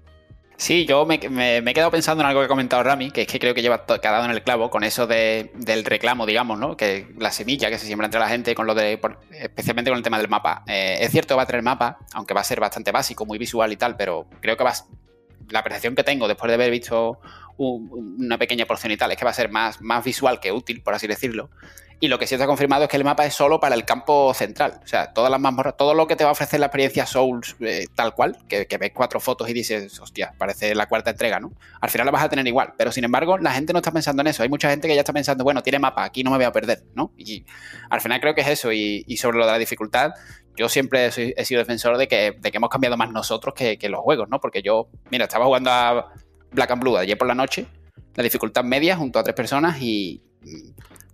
Sí, 0.57 0.87
yo 0.87 1.05
me, 1.05 1.17
he 1.17 1.75
quedado 1.75 1.91
pensando 1.91 2.23
en 2.23 2.29
algo 2.29 2.41
que 2.41 2.45
ha 2.45 2.49
comentado 2.49 2.83
Rami, 2.83 3.11
que 3.11 3.23
es 3.23 3.27
que 3.27 3.41
creo 3.41 3.55
que 3.55 3.63
lleva 3.63 3.85
quedado 3.85 4.25
en 4.25 4.31
el 4.31 4.43
clavo 4.43 4.71
con 4.71 4.85
eso 4.85 5.07
de, 5.07 5.51
del 5.55 5.85
reclamo, 5.85 6.27
digamos, 6.27 6.59
¿no? 6.59 6.77
Que 6.77 7.09
la 7.19 7.33
semilla 7.33 7.71
que 7.71 7.79
se 7.79 7.87
siembra 7.87 8.07
entre 8.07 8.21
la 8.21 8.29
gente 8.29 8.55
con 8.55 8.67
lo 8.67 8.75
de, 8.75 9.01
especialmente 9.33 9.91
con 9.91 9.99
el 9.99 10.05
tema 10.05 10.19
del 10.19 10.29
mapa. 10.29 10.63
Eh, 10.69 10.99
es 11.01 11.11
cierto 11.11 11.35
que 11.35 11.39
va 11.39 11.43
a 11.43 11.47
tener 11.47 11.63
mapa, 11.63 11.99
aunque 12.13 12.35
va 12.35 12.41
a 12.41 12.45
ser 12.45 12.61
bastante 12.61 12.93
básico, 12.93 13.27
muy 13.27 13.37
visual 13.37 13.73
y 13.73 13.77
tal, 13.77 13.97
pero 13.97 14.27
creo 14.41 14.57
que 14.57 14.63
va, 14.63 14.73
la 15.51 15.63
percepción 15.65 15.97
que 15.97 16.05
tengo 16.05 16.29
después 16.29 16.49
de 16.49 16.55
haber 16.55 16.71
visto 16.71 17.19
una 17.57 18.39
pequeña 18.39 18.67
porción 18.67 18.93
y 18.93 18.97
tal 18.97 19.13
es 19.13 19.17
que 19.17 19.25
va 19.25 19.31
a 19.31 19.35
ser 19.35 19.51
más, 19.51 19.81
más 19.81 20.05
visual 20.05 20.41
que 20.41 20.53
útil, 20.53 20.83
por 20.83 20.95
así 20.95 21.07
decirlo. 21.07 21.51
Y 22.05 22.09
lo 22.09 22.19
que 22.19 22.27
sí 22.27 22.35
está 22.35 22.47
confirmado 22.47 22.85
es 22.85 22.91
que 22.91 22.99
el 22.99 23.05
mapa 23.05 23.25
es 23.25 23.33
solo 23.33 23.61
para 23.61 23.75
el 23.75 23.87
campo 23.87 24.35
central. 24.35 24.79
O 24.85 24.87
sea, 24.87 25.15
todas 25.15 25.31
las 25.31 25.41
mazmorras, 25.41 25.75
todo 25.75 25.95
lo 25.95 26.07
que 26.07 26.17
te 26.17 26.25
va 26.25 26.29
a 26.29 26.33
ofrecer 26.33 26.61
la 26.61 26.67
experiencia 26.67 27.07
Souls 27.07 27.57
eh, 27.61 27.87
tal 27.95 28.13
cual, 28.15 28.37
que, 28.47 28.67
ves 28.79 28.93
cuatro 28.95 29.21
fotos 29.21 29.49
y 29.49 29.55
dices, 29.55 29.99
hostia, 29.99 30.35
parece 30.37 30.75
la 30.75 30.87
cuarta 30.87 31.13
entrega, 31.13 31.41
¿no? 31.41 31.53
Al 31.81 31.89
final 31.89 32.05
la 32.05 32.11
vas 32.11 32.23
a 32.23 32.29
tener 32.29 32.47
igual. 32.47 32.75
Pero 32.77 32.93
sin 32.93 33.05
embargo, 33.05 33.39
la 33.39 33.53
gente 33.53 33.73
no 33.73 33.79
está 33.79 33.91
pensando 33.91 34.21
en 34.21 34.27
eso. 34.27 34.43
Hay 34.43 34.51
mucha 34.51 34.69
gente 34.69 34.87
que 34.87 34.95
ya 34.95 35.01
está 35.01 35.15
pensando, 35.15 35.45
bueno, 35.45 35.63
tiene 35.63 35.79
mapa, 35.79 36.05
aquí 36.05 36.23
no 36.23 36.31
me 36.31 36.37
voy 36.37 36.45
a 36.45 36.53
perder, 36.53 36.83
¿no? 36.95 37.11
Y 37.17 37.47
al 37.89 38.03
final 38.03 38.21
creo 38.21 38.35
que 38.35 38.43
es 38.43 38.49
eso. 38.49 38.71
Y, 38.71 39.17
sobre 39.17 39.39
lo 39.39 39.47
de 39.47 39.53
la 39.53 39.59
dificultad, 39.59 40.11
yo 40.59 40.69
siempre 40.69 41.07
he 41.07 41.45
sido 41.47 41.59
defensor 41.59 41.97
de 41.97 42.07
que, 42.07 42.37
de 42.39 42.51
que 42.51 42.59
hemos 42.59 42.69
cambiado 42.69 42.99
más 42.99 43.11
nosotros 43.13 43.55
que, 43.55 43.79
que, 43.79 43.89
los 43.89 44.03
juegos, 44.03 44.29
¿no? 44.29 44.43
Porque 44.43 44.61
yo, 44.61 44.91
mira, 45.11 45.25
estaba 45.25 45.47
jugando 45.47 45.71
a 45.71 46.13
Black 46.51 46.71
and 46.71 46.83
Blue 46.83 46.99
ayer 46.99 47.17
por 47.17 47.29
la 47.29 47.35
noche, 47.35 47.67
la 48.15 48.23
dificultad 48.23 48.63
media 48.63 48.95
junto 48.95 49.19
a 49.19 49.23
tres 49.23 49.35
personas 49.35 49.81
y 49.81 50.23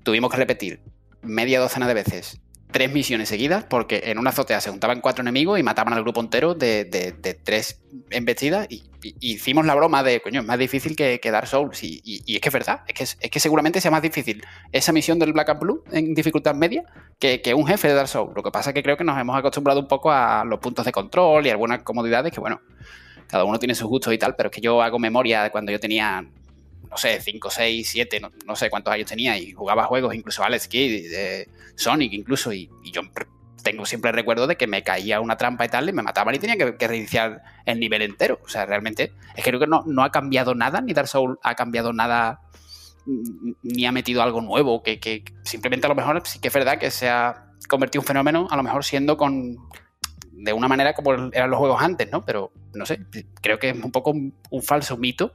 tuvimos 0.03 0.31
que 0.31 0.37
repetir 0.37 0.81
media 1.23 1.61
docena 1.61 1.87
de 1.87 1.95
veces 1.95 2.41
tres 2.71 2.93
misiones 2.93 3.29
seguidas, 3.29 3.65
porque 3.65 4.03
en 4.05 4.19
una 4.19 4.31
azotea 4.31 4.61
se 4.61 4.71
juntaban 4.71 5.01
cuatro 5.01 5.23
enemigos 5.23 5.59
y 5.59 5.63
mataban 5.63 5.93
al 5.93 6.03
grupo 6.03 6.21
entero 6.21 6.55
de, 6.55 7.39
tres 7.45 7.81
embestidas. 8.11 8.67
Y, 8.71 8.85
hicimos 9.21 9.65
la 9.65 9.75
broma 9.75 10.03
de, 10.03 10.21
coño, 10.21 10.41
es 10.41 10.47
más 10.47 10.59
difícil 10.59 10.95
que, 10.95 11.21
que 11.21 11.31
Dark 11.31 11.47
Souls. 11.47 11.83
Y, 11.83 12.23
es 12.27 12.41
que 12.41 12.49
es 12.49 12.53
verdad, 12.53 12.83
es 12.87 12.95
que, 12.95 13.03
es, 13.05 13.31
que 13.31 13.41
seguramente 13.41 13.81
sea 13.81 13.91
más 13.91 14.03
difícil 14.03 14.43
esa 14.73 14.93
misión 14.93 15.19
del 15.19 15.33
Black 15.33 15.51
and 15.51 15.61
Blue 15.61 15.85
en 15.93 16.15
dificultad 16.15 16.55
media 16.55 16.85
que, 17.19 17.55
un 17.55 17.67
jefe 17.67 17.89
de 17.89 17.95
Dark 17.95 18.09
Souls. 18.09 18.33
Lo 18.35 18.43
que 18.43 18.51
pasa 18.51 18.71
es 18.71 18.75
que 18.75 18.83
creo 18.83 18.97
que 18.97 19.05
nos 19.05 19.19
hemos 19.19 19.37
acostumbrado 19.37 19.81
un 19.81 19.89
poco 19.89 20.11
a 20.11 20.45
los 20.45 20.61
puntos 20.61 20.85
de 20.85 20.93
control 20.93 21.47
y 21.47 21.51
algunas 21.51 21.83
comodidades 21.83 22.33
que, 22.33 22.41
bueno, 22.41 22.61
cada 23.27 23.45
uno 23.45 23.59
tiene 23.59 23.75
sus 23.75 23.89
gustos 23.89 24.13
y 24.13 24.19
tal, 24.19 24.35
pero 24.35 24.49
es 24.49 24.55
que 24.55 24.61
yo 24.61 24.83
hago 24.83 24.99
memoria 24.99 25.45
de 25.45 25.51
cuando 25.51 25.71
yo 25.71 25.79
tenía 25.79 26.27
no 26.91 26.97
sé, 26.97 27.21
5, 27.21 27.51
6, 27.51 27.89
7, 27.89 28.21
no, 28.47 28.57
sé 28.57 28.69
cuántos 28.69 28.93
años 28.93 29.09
tenía 29.09 29.39
y 29.39 29.53
jugaba 29.53 29.85
juegos, 29.85 30.15
incluso 30.15 30.43
Alex 30.43 30.67
Kidd, 30.67 31.11
de 31.11 31.49
Sonic 31.77 32.13
incluso, 32.13 32.53
y, 32.53 32.69
yo 32.93 33.03
tengo 33.63 33.87
siempre 33.87 34.11
el 34.11 34.17
recuerdo 34.17 34.47
de 34.47 34.57
que 34.57 34.67
me 34.67 34.83
caía 34.83 35.21
una 35.21 35.37
trampa 35.37 35.67
y 35.67 35.69
tal, 35.69 35.89
y 35.89 35.93
me 35.93 36.03
mataban 36.03 36.35
y 36.35 36.39
tenía 36.39 36.57
que, 36.57 36.89
reiniciar 36.89 37.43
el 37.67 37.79
nivel 37.79 38.03
entero. 38.03 38.41
O 38.45 38.49
sea, 38.49 38.67
realmente 38.67 39.13
es 39.37 39.45
que 39.45 39.51
creo 39.51 39.61
que 39.61 39.67
no, 39.67 39.85
no 39.87 40.03
ha 40.03 40.11
cambiado 40.11 40.55
nada, 40.55 40.81
ni 40.81 40.93
Dark 40.95 41.09
Souls 41.09 41.39
ha 41.43 41.55
cambiado 41.55 41.93
nada, 41.93 42.41
ni 43.07 43.87
ha 43.87 43.93
metido 43.93 44.23
algo 44.23 44.41
nuevo, 44.41 44.83
que, 44.83 45.25
simplemente 45.45 45.87
a 45.87 45.91
lo 45.91 45.95
mejor 45.95 46.23
sí 46.25 46.41
que 46.41 46.49
es 46.49 46.55
verdad 46.55 46.79
que 46.79 46.91
se 46.91 47.09
ha 47.09 47.53
convertido 47.69 48.01
en 48.01 48.03
un 48.03 48.07
fenómeno, 48.07 48.49
a 48.51 48.57
lo 48.57 48.63
mejor 48.65 48.85
siendo 48.85 49.17
con 49.17 49.57
de 50.33 50.55
una 50.55 50.69
manera 50.69 50.95
como 50.95 51.13
eran 51.13 51.51
los 51.51 51.59
juegos 51.59 51.83
antes, 51.83 52.11
¿no? 52.11 52.25
Pero 52.25 52.51
no 52.73 52.87
sé, 52.87 52.99
creo 53.43 53.59
que 53.59 53.69
es 53.69 53.77
un 53.77 53.93
poco 53.93 54.11
un 54.13 54.63
falso 54.63 54.97
mito 54.97 55.33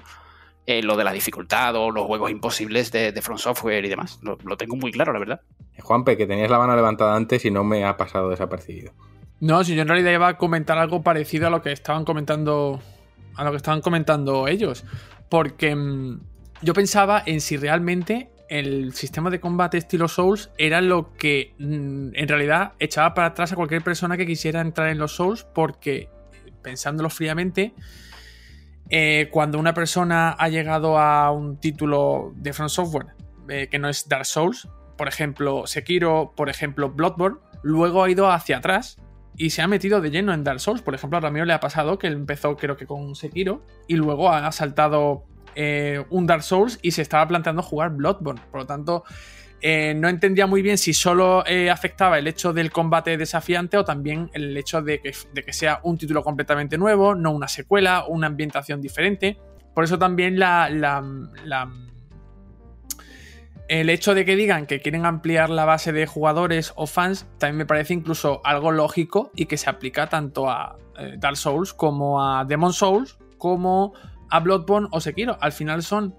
eh, 0.68 0.82
lo 0.82 0.98
de 0.98 1.04
la 1.04 1.12
dificultad 1.12 1.76
o 1.76 1.92
los 1.92 2.06
juegos 2.06 2.32
imposibles 2.32 2.92
de, 2.92 3.12
de 3.12 3.22
From 3.22 3.38
Software 3.38 3.86
y 3.86 3.90
demás. 3.90 4.20
Lo, 4.24 4.58
tengo 4.58 4.76
muy 4.76 4.92
claro, 4.92 5.14
la 5.14 5.20
verdad. 5.20 5.42
Eh, 5.76 5.82
Juanpe, 5.82 6.18
que 6.18 6.26
tenías 6.26 6.50
la 6.50 6.58
mano 6.58 6.76
levantada 6.76 7.16
antes 7.16 7.46
y 7.46 7.52
no 7.52 7.64
me 7.64 7.86
ha 7.86 7.98
pasado 7.98 8.30
desapercibido. 8.30 8.92
No, 9.40 9.64
si 9.64 9.76
yo 9.76 9.84
en 9.84 9.88
realidad 9.88 10.12
iba 10.12 10.28
a 10.28 10.38
comentar 10.38 10.80
algo 10.80 11.04
parecido 11.04 11.46
a 11.46 11.50
lo 11.52 11.62
que 11.62 11.72
estaban 11.72 12.04
comentando. 12.04 12.80
A 13.36 13.44
lo 13.44 13.52
que 13.52 13.58
estaban 13.58 13.82
comentando 13.82 14.48
ellos. 14.48 14.86
Porque 15.30 15.76
mm, 15.76 16.22
yo 16.64 16.74
pensaba 16.74 17.22
en 17.24 17.42
si 17.42 17.58
realmente 17.58 18.32
el 18.50 18.94
sistema 18.94 19.30
de 19.30 19.40
combate 19.40 19.78
estilo 19.78 20.08
Souls 20.08 20.50
era 20.58 20.82
lo 20.82 21.14
que 21.14 21.54
mm, 21.60 22.16
en 22.16 22.28
realidad 22.28 22.74
echaba 22.80 23.14
para 23.14 23.28
atrás 23.28 23.52
a 23.52 23.56
cualquier 23.56 23.84
persona 23.84 24.18
que 24.18 24.26
quisiera 24.26 24.62
entrar 24.62 24.90
en 24.90 24.98
los 24.98 25.12
Souls. 25.12 25.44
Porque, 25.44 26.10
pensándolo 26.64 27.12
fríamente, 27.12 27.76
eh, 28.90 29.30
cuando 29.32 29.60
una 29.60 29.74
persona 29.74 30.32
ha 30.32 30.50
llegado 30.50 30.98
a 31.00 31.32
un 31.32 31.58
título 31.58 32.34
de 32.36 32.54
Front 32.54 32.70
Software 32.70 33.08
eh, 33.50 33.68
que 33.70 33.80
no 33.80 33.90
es 33.90 34.08
Dark 34.08 34.26
Souls, 34.26 34.68
por 34.98 35.08
ejemplo 35.08 35.68
Sekiro, 35.68 36.34
por 36.36 36.50
ejemplo 36.50 36.90
Bloodborne, 36.90 37.38
luego 37.64 38.04
ha 38.04 38.10
ido 38.10 38.32
hacia 38.32 38.58
atrás 38.58 38.98
y 39.38 39.50
se 39.50 39.62
ha 39.62 39.68
metido 39.68 40.02
de 40.02 40.12
lleno 40.12 40.34
en 40.34 40.44
Dark 40.44 40.60
Souls. 40.60 40.82
Por 40.82 40.96
ejemplo, 40.96 41.18
a 41.18 41.22
Ramiro 41.22 41.46
le 41.46 41.54
ha 41.54 41.60
pasado 41.60 41.98
que 41.98 42.08
él 42.08 42.14
empezó 42.14 42.56
creo 42.56 42.78
que 42.78 42.86
con 42.86 43.16
Sekiro 43.16 43.66
y 43.88 43.96
luego 43.96 44.32
ha 44.32 44.52
saltado 44.52 45.26
eh, 45.56 46.04
un 46.10 46.28
Dark 46.28 46.44
Souls 46.44 46.80
y 46.82 46.92
se 46.92 47.02
estaba 47.02 47.28
planteando 47.28 47.62
jugar 47.62 47.92
Bloodborne. 47.92 48.42
Por 48.52 48.62
lo 48.62 48.66
tanto, 48.66 49.04
eh, 49.62 49.94
no 49.96 50.10
entendía 50.10 50.48
muy 50.48 50.62
bien 50.62 50.78
si 50.78 50.94
solo 50.94 51.46
eh, 51.48 51.70
afectaba 51.70 52.20
el 52.20 52.28
hecho 52.28 52.54
del 52.54 52.72
combate 52.72 53.18
desafiante 53.18 53.78
o 53.78 53.86
también 53.86 54.30
el 54.34 54.56
hecho 54.56 54.82
de 54.82 55.02
que, 55.02 55.14
sea 55.54 55.80
un 55.84 55.98
título 55.98 56.24
completamente 56.24 56.78
nuevo, 56.78 57.16
no 57.16 57.32
una 57.32 57.48
secuela, 57.48 58.06
una 58.08 58.28
ambientación 58.28 58.82
diferente. 58.82 59.38
Por 59.74 59.84
eso 59.84 59.98
también 59.98 60.40
la, 60.40 61.02
el 63.68 63.90
hecho 63.90 64.14
de 64.14 64.26
que 64.26 64.36
digan 64.36 64.68
que 64.68 64.80
quieren 64.82 65.06
ampliar 65.06 65.50
la 65.50 65.66
base 65.66 65.92
de 65.92 66.06
jugadores 66.06 66.74
o 66.76 66.88
fans 66.88 67.28
también 67.40 67.58
me 67.58 67.66
parece 67.66 67.94
incluso 67.94 68.42
algo 68.44 68.72
lógico 68.72 69.32
y 69.36 69.48
que 69.48 69.58
se 69.58 69.70
aplica 69.70 70.08
tanto 70.08 70.50
a 70.50 70.78
eh, 70.98 71.16
Dark 71.18 71.38
Souls 71.38 71.74
como 71.74 72.24
a 72.24 72.46
Demon 72.46 72.74
Souls 72.74 73.18
como 73.38 73.94
a 74.30 74.40
Bloodborne 74.40 74.88
o 74.92 75.02
Sekiro. 75.02 75.38
Al 75.42 75.52
final 75.52 75.84
son 75.84 76.16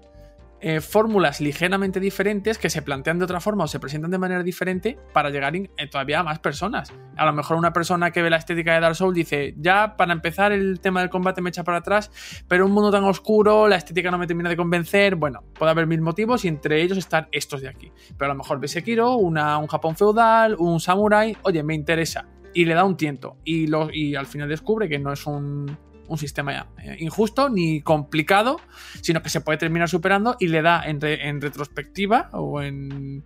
eh, 0.59 0.81
fórmulas 0.81 1.39
ligeramente 1.39 1.99
diferentes 1.99 2.57
que 2.57 2.69
se 2.69 2.81
plantean 2.81 3.19
de 3.19 3.25
otra 3.25 3.39
forma 3.39 3.65
o 3.65 3.67
se 3.67 3.79
presentan 3.79 4.09
de 4.09 4.17
manera 4.17 4.41
diferente 4.41 4.97
para 5.13 5.29
llegar 5.29 5.55
eh, 5.55 5.69
todavía 5.89 6.19
a 6.19 6.23
más 6.23 6.39
personas. 6.39 6.91
A 7.15 7.25
lo 7.25 7.33
mejor 7.33 7.57
una 7.57 7.73
persona 7.73 8.11
que 8.11 8.23
ve 8.23 8.29
la 8.29 8.37
estética 8.37 8.73
de 8.73 8.79
Dark 8.79 8.95
Souls 8.95 9.15
dice, 9.15 9.53
ya 9.57 9.95
para 9.95 10.13
empezar 10.13 10.51
el 10.51 10.79
tema 10.79 11.01
del 11.01 11.09
combate 11.09 11.41
me 11.41 11.49
echa 11.49 11.63
para 11.63 11.77
atrás, 11.77 12.11
pero 12.47 12.65
un 12.65 12.71
mundo 12.71 12.89
tan 12.89 13.03
oscuro, 13.03 13.67
la 13.67 13.75
estética 13.75 14.09
no 14.09 14.17
me 14.17 14.25
termina 14.25 14.49
de 14.49 14.57
convencer, 14.57 15.15
bueno, 15.15 15.43
puede 15.53 15.71
haber 15.71 15.85
mil 15.85 16.01
motivos 16.01 16.43
y 16.43 16.47
entre 16.47 16.81
ellos 16.81 16.97
están 16.97 17.27
estos 17.31 17.61
de 17.61 17.69
aquí. 17.69 17.91
Pero 18.17 18.31
a 18.31 18.33
lo 18.33 18.39
mejor 18.39 18.59
ve 18.59 18.67
Sekiro, 18.67 19.15
una, 19.15 19.57
un 19.59 19.67
Japón 19.67 19.95
feudal, 19.95 20.55
un 20.57 20.79
samurai, 20.79 21.37
oye, 21.43 21.61
me 21.63 21.75
interesa. 21.75 22.27
Y 22.53 22.65
le 22.65 22.73
da 22.73 22.83
un 22.83 22.97
tiento. 22.97 23.37
Y, 23.43 23.67
lo, 23.67 23.89
y 23.91 24.15
al 24.15 24.25
final 24.25 24.49
descubre 24.49 24.89
que 24.89 24.97
no 24.97 25.13
es 25.13 25.27
un, 25.27 25.77
un 26.07 26.17
sistema 26.17 26.67
eh, 26.77 26.97
injusto 26.99 27.49
ni 27.49 27.81
complicado, 27.81 28.59
sino 29.01 29.21
que 29.21 29.29
se 29.29 29.41
puede 29.41 29.57
terminar 29.57 29.89
superando 29.89 30.35
y 30.39 30.47
le 30.47 30.61
da 30.61 30.83
en, 30.85 31.01
retrospectiva 31.41 32.29
o 32.33 32.61
en 32.61 33.23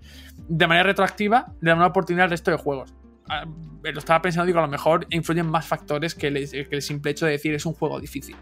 de 0.47 0.67
manera 0.67 0.83
retroactiva, 0.83 1.53
le 1.61 1.69
da 1.69 1.75
una 1.75 1.87
oportunidad 1.87 2.25
al 2.25 2.31
resto 2.31 2.51
de 2.51 2.57
juegos. 2.57 2.93
Ah, 3.29 3.45
lo 3.83 3.99
estaba 3.99 4.21
pensando, 4.21 4.45
digo, 4.45 4.59
a 4.59 4.63
lo 4.63 4.67
mejor 4.67 5.07
influyen 5.09 5.47
más 5.47 5.65
factores 5.65 6.15
que 6.15 6.27
el 6.27 6.81
simple 6.81 7.11
hecho 7.11 7.25
de 7.25 7.33
decir 7.33 7.53
es 7.53 7.65
un 7.65 7.73
juego 7.73 7.99
difícil. 7.99 8.35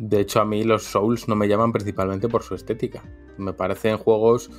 De 0.00 0.20
hecho, 0.20 0.40
a 0.40 0.46
mí 0.46 0.64
los 0.64 0.84
Souls 0.84 1.28
no 1.28 1.36
me 1.36 1.46
llaman 1.46 1.72
principalmente 1.72 2.26
por 2.26 2.42
su 2.42 2.54
estética. 2.54 3.02
Me 3.36 3.52
parecen 3.52 3.98
juegos 3.98 4.50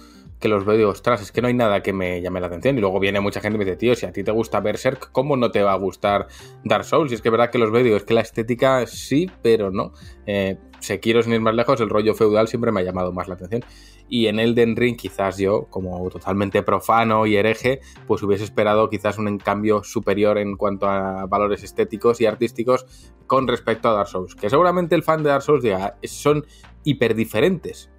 que 0.42 0.50
los 0.50 0.66
veo 0.66 0.80
y 0.80 0.84
ostras, 0.84 1.22
es 1.22 1.32
que 1.32 1.42
no 1.42 1.48
hay 1.48 1.54
nada 1.54 1.82
que 1.82 1.94
me 1.94 2.22
llame 2.22 2.42
la 2.42 2.48
atención. 2.48 2.78
Y 2.78 2.82
luego 2.82 3.00
viene 3.00 3.22
mucha 3.22 3.40
gente 3.40 3.56
y 3.56 3.60
me 3.60 3.66
dice, 3.66 3.78
tío, 3.78 3.96
si 3.96 4.06
a 4.06 4.12
ti 4.12 4.24
te 4.24 4.32
gusta 4.32 4.60
Berserk, 4.60 5.12
¿cómo 5.12 5.38
no 5.38 5.52
te 5.52 5.62
va 5.62 5.72
a 5.72 5.78
gustar 5.78 6.28
Dark 6.66 6.84
Souls? 6.84 7.12
Y 7.12 7.16
es 7.16 7.22
que 7.22 7.30
es 7.30 7.32
verdad 7.32 7.52
que 7.52 7.60
los 7.60 7.72
veo 7.72 7.86
y 7.86 7.94
es 7.94 8.04
que 8.04 8.16
la 8.16 8.22
estética 8.22 8.86
sí, 8.88 9.30
pero 9.42 9.72
no. 9.72 9.94
Eh, 10.26 10.58
quiero 11.00 11.22
sin 11.22 11.34
ir 11.34 11.42
más 11.42 11.54
lejos, 11.54 11.80
el 11.80 11.90
rollo 11.90 12.16
feudal 12.16 12.48
siempre 12.48 12.72
me 12.72 12.82
ha 12.82 12.84
llamado 12.84 13.14
más 13.14 13.28
la 13.28 13.36
atención. 13.36 13.64
Y 14.10 14.28
en 14.28 14.40
Elden 14.40 14.76
Ring, 14.76 14.98
quizás 14.98 15.38
yo, 15.38 15.68
como 15.70 16.10
totalmente 16.10 16.64
profano 16.64 17.28
y 17.28 17.38
hereje, 17.38 17.80
pues 18.08 18.24
hubiese 18.24 18.44
esperado 18.44 18.90
quizás 18.90 19.20
un 19.20 19.38
cambio 19.38 19.84
superior 19.84 20.40
en 20.40 20.58
cuanto 20.58 20.88
a 20.88 21.28
valores 21.28 21.64
estéticos 21.64 22.20
y 22.20 22.26
artísticos 22.26 23.12
con 23.28 23.48
respecto 23.48 23.90
a 23.90 23.94
Dark 23.94 24.10
Souls. 24.10 24.36
Que 24.36 24.50
seguramente 24.50 24.96
el 24.96 25.04
fan 25.04 25.22
de 25.22 25.30
Dark 25.30 25.44
Souls 25.44 25.64
diga, 25.64 25.98
son 26.04 26.46
hiper 26.84 27.14
diferentes 27.14 27.91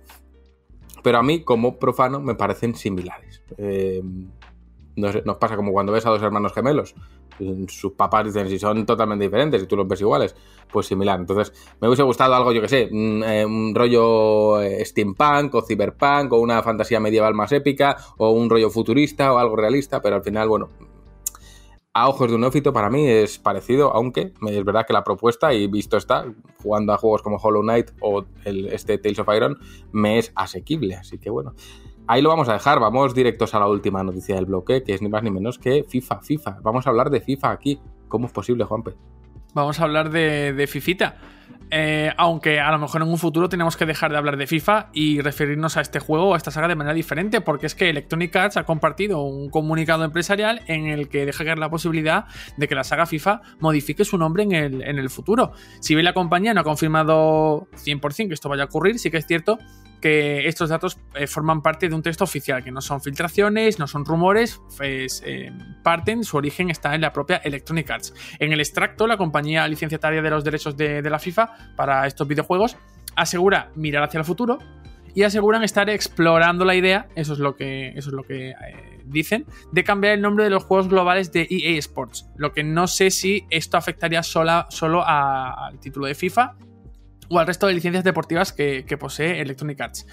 pero 1.02 1.18
a 1.18 1.22
mí, 1.22 1.42
como 1.42 1.78
profano, 1.78 2.20
me 2.20 2.34
parecen 2.34 2.74
similares. 2.74 3.42
Eh, 3.58 4.02
nos 4.96 5.36
pasa 5.38 5.56
como 5.56 5.72
cuando 5.72 5.92
ves 5.92 6.04
a 6.06 6.10
dos 6.10 6.22
hermanos 6.22 6.52
gemelos. 6.52 6.94
Sus 7.68 7.92
papás 7.92 8.26
dicen 8.26 8.48
si 8.48 8.58
son 8.58 8.84
totalmente 8.84 9.24
diferentes 9.24 9.62
y 9.62 9.66
tú 9.66 9.74
los 9.74 9.88
ves 9.88 10.00
iguales, 10.00 10.36
pues 10.70 10.86
similar. 10.86 11.18
Entonces, 11.18 11.52
me 11.80 11.88
hubiese 11.88 12.02
gustado 12.02 12.34
algo, 12.34 12.52
yo 12.52 12.60
que 12.60 12.68
sé, 12.68 12.88
un, 12.92 13.24
eh, 13.24 13.44
un 13.44 13.74
rollo 13.74 14.60
eh, 14.60 14.84
steampunk 14.84 15.54
o 15.54 15.62
cyberpunk 15.62 16.32
o 16.32 16.38
una 16.38 16.62
fantasía 16.62 17.00
medieval 17.00 17.34
más 17.34 17.50
épica 17.52 17.96
o 18.18 18.30
un 18.30 18.50
rollo 18.50 18.70
futurista 18.70 19.32
o 19.32 19.38
algo 19.38 19.56
realista, 19.56 20.02
pero 20.02 20.16
al 20.16 20.22
final, 20.22 20.48
bueno, 20.48 20.68
a 21.94 22.08
ojos 22.08 22.28
de 22.28 22.36
un 22.36 22.40
neófito 22.40 22.72
para 22.72 22.88
mí 22.88 23.06
es 23.06 23.38
parecido, 23.38 23.94
aunque 23.94 24.32
es 24.46 24.64
verdad 24.64 24.86
que 24.86 24.92
la 24.92 25.04
propuesta, 25.04 25.52
y 25.52 25.66
visto 25.66 25.96
está, 25.96 26.24
jugando 26.62 26.92
a 26.92 26.96
juegos 26.96 27.22
como 27.22 27.36
Hollow 27.36 27.62
Knight 27.62 27.90
o 28.00 28.24
el, 28.44 28.66
este 28.66 28.96
Tales 28.98 29.18
of 29.18 29.28
Iron, 29.34 29.58
me 29.92 30.18
es 30.18 30.32
asequible. 30.34 30.94
Así 30.94 31.18
que 31.18 31.28
bueno, 31.28 31.54
ahí 32.06 32.22
lo 32.22 32.30
vamos 32.30 32.48
a 32.48 32.54
dejar. 32.54 32.80
Vamos 32.80 33.14
directos 33.14 33.54
a 33.54 33.58
la 33.58 33.68
última 33.68 34.02
noticia 34.02 34.34
del 34.36 34.46
bloque, 34.46 34.82
que 34.82 34.94
es 34.94 35.02
ni 35.02 35.08
más 35.08 35.22
ni 35.22 35.30
menos 35.30 35.58
que 35.58 35.84
FIFA, 35.84 36.20
FIFA. 36.22 36.58
Vamos 36.62 36.86
a 36.86 36.90
hablar 36.90 37.10
de 37.10 37.20
FIFA 37.20 37.50
aquí. 37.50 37.80
¿Cómo 38.08 38.26
es 38.26 38.32
posible, 38.32 38.64
Juanpe? 38.64 38.94
Vamos 39.54 39.80
a 39.80 39.84
hablar 39.84 40.10
de, 40.10 40.54
de. 40.54 40.66
Eh, 41.74 42.12
aunque 42.18 42.60
a 42.60 42.70
lo 42.70 42.78
mejor 42.78 43.00
en 43.00 43.08
un 43.08 43.16
futuro 43.16 43.48
tenemos 43.48 43.78
que 43.78 43.86
dejar 43.86 44.12
de 44.12 44.18
hablar 44.18 44.36
de 44.36 44.46
FIFA 44.46 44.90
y 44.92 45.22
referirnos 45.22 45.78
a 45.78 45.80
este 45.80 46.00
juego 46.00 46.28
o 46.28 46.34
a 46.34 46.36
esta 46.36 46.50
saga 46.50 46.68
de 46.68 46.74
manera 46.74 46.92
diferente, 46.92 47.40
porque 47.40 47.64
es 47.64 47.74
que 47.74 47.88
Electronic 47.88 48.36
Arts 48.36 48.58
ha 48.58 48.64
compartido 48.64 49.22
un 49.22 49.48
comunicado 49.48 50.04
empresarial 50.04 50.60
en 50.66 50.86
el 50.86 51.08
que 51.08 51.24
deja 51.24 51.46
caer 51.46 51.58
la 51.58 51.70
posibilidad 51.70 52.26
de 52.58 52.68
que 52.68 52.74
la 52.74 52.84
saga 52.84 53.06
FIFA 53.06 53.40
modifique 53.58 54.04
su 54.04 54.18
nombre 54.18 54.42
en 54.42 54.52
el, 54.52 54.82
en 54.82 54.98
el 54.98 55.08
futuro. 55.08 55.52
Si 55.80 55.94
bien 55.94 56.04
la 56.04 56.12
compañía 56.12 56.52
no 56.52 56.60
ha 56.60 56.64
confirmado 56.64 57.68
100% 57.72 58.28
que 58.28 58.34
esto 58.34 58.50
vaya 58.50 58.64
a 58.64 58.66
ocurrir, 58.66 58.98
sí 58.98 59.10
que 59.10 59.16
es 59.16 59.26
cierto 59.26 59.58
que 60.02 60.46
estos 60.46 60.68
datos 60.68 60.98
eh, 61.14 61.26
forman 61.26 61.62
parte 61.62 61.88
de 61.88 61.94
un 61.94 62.02
texto 62.02 62.24
oficial, 62.24 62.62
que 62.62 62.70
no 62.70 62.82
son 62.82 63.00
filtraciones, 63.00 63.78
no 63.78 63.86
son 63.86 64.04
rumores, 64.04 64.60
pues, 64.76 65.22
parten, 65.82 66.24
su 66.24 66.36
origen 66.36 66.68
está 66.68 66.94
en 66.94 67.00
la 67.00 67.12
propia 67.12 67.36
Electronic 67.36 67.90
Arts. 67.90 68.14
En 68.38 68.52
el 68.52 68.60
extracto, 68.60 69.06
la 69.06 69.16
compañía 69.16 69.66
licenciataria 69.66 70.20
de 70.20 70.30
los 70.30 70.44
derechos 70.44 70.76
de, 70.76 71.02
la 71.02 71.18
FIFA 71.18 71.74
para 71.76 72.06
estos 72.06 72.26
videojuegos 72.26 72.76
asegura 73.16 73.70
mirar 73.74 74.02
hacia 74.02 74.18
el 74.18 74.24
futuro 74.24 74.58
y 75.14 75.22
aseguran 75.24 75.62
estar 75.62 75.88
explorando 75.90 76.64
la 76.64 76.74
idea, 76.74 77.06
eso 77.14 77.34
es 77.34 77.38
lo 77.38 77.54
que, 77.54 77.88
eso 77.88 78.08
es 78.08 78.14
lo 78.14 78.22
que 78.24 78.50
eh, 78.50 78.54
dicen, 79.04 79.46
de 79.70 79.84
cambiar 79.84 80.14
el 80.14 80.22
nombre 80.22 80.44
de 80.44 80.50
los 80.50 80.64
juegos 80.64 80.88
globales 80.88 81.32
de 81.32 81.46
EA 81.50 81.78
Sports. 81.78 82.28
Lo 82.36 82.52
que 82.52 82.64
no 82.64 82.86
sé 82.86 83.10
si 83.10 83.44
esto 83.50 83.76
afectaría 83.76 84.22
sola, 84.22 84.66
solo 84.70 85.04
al 85.06 85.78
título 85.80 86.06
de 86.06 86.14
FIFA 86.14 86.56
o 87.32 87.38
al 87.38 87.46
resto 87.46 87.66
de 87.66 87.74
licencias 87.74 88.04
deportivas 88.04 88.52
que, 88.52 88.84
posee 88.98 89.40
Electronic 89.40 89.80
Arts. 89.80 90.06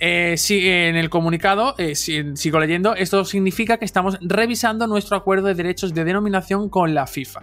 Eh, 0.00 0.34
sí, 0.38 0.66
en 0.66 0.96
el 0.96 1.10
comunicado, 1.10 1.74
eh, 1.78 1.94
si- 1.94 2.34
sigo 2.36 2.58
leyendo, 2.58 2.94
esto 2.94 3.24
significa 3.24 3.76
que 3.76 3.84
estamos 3.84 4.18
revisando 4.22 4.86
nuestro 4.86 5.16
acuerdo 5.16 5.48
de 5.48 5.54
derechos 5.54 5.92
de 5.94 6.04
denominación 6.04 6.68
con 6.70 6.94
la 6.94 7.06
FIFA. 7.06 7.42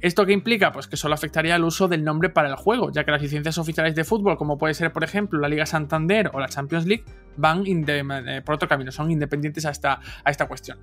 ¿Esto 0.00 0.26
qué 0.26 0.32
implica? 0.32 0.72
Pues 0.72 0.88
que 0.88 0.96
solo 0.96 1.14
afectaría 1.14 1.54
el 1.54 1.62
uso 1.64 1.86
del 1.86 2.02
nombre 2.02 2.28
para 2.28 2.48
el 2.48 2.56
juego, 2.56 2.90
ya 2.90 3.04
que 3.04 3.10
las 3.12 3.22
licencias 3.22 3.56
oficiales 3.58 3.94
de 3.94 4.02
fútbol, 4.04 4.36
como 4.36 4.58
puede 4.58 4.74
ser, 4.74 4.92
por 4.92 5.04
ejemplo, 5.04 5.38
la 5.38 5.48
Liga 5.48 5.64
Santander 5.66 6.30
o 6.32 6.40
la 6.40 6.48
Champions 6.48 6.86
League, 6.86 7.04
van 7.36 7.62
eh, 7.66 8.42
por 8.44 8.56
otro 8.56 8.68
camino, 8.68 8.90
son 8.90 9.10
independientes 9.12 9.64
a 9.66 9.70
esta, 9.70 10.00
a 10.24 10.30
esta 10.30 10.46
cuestión. 10.46 10.78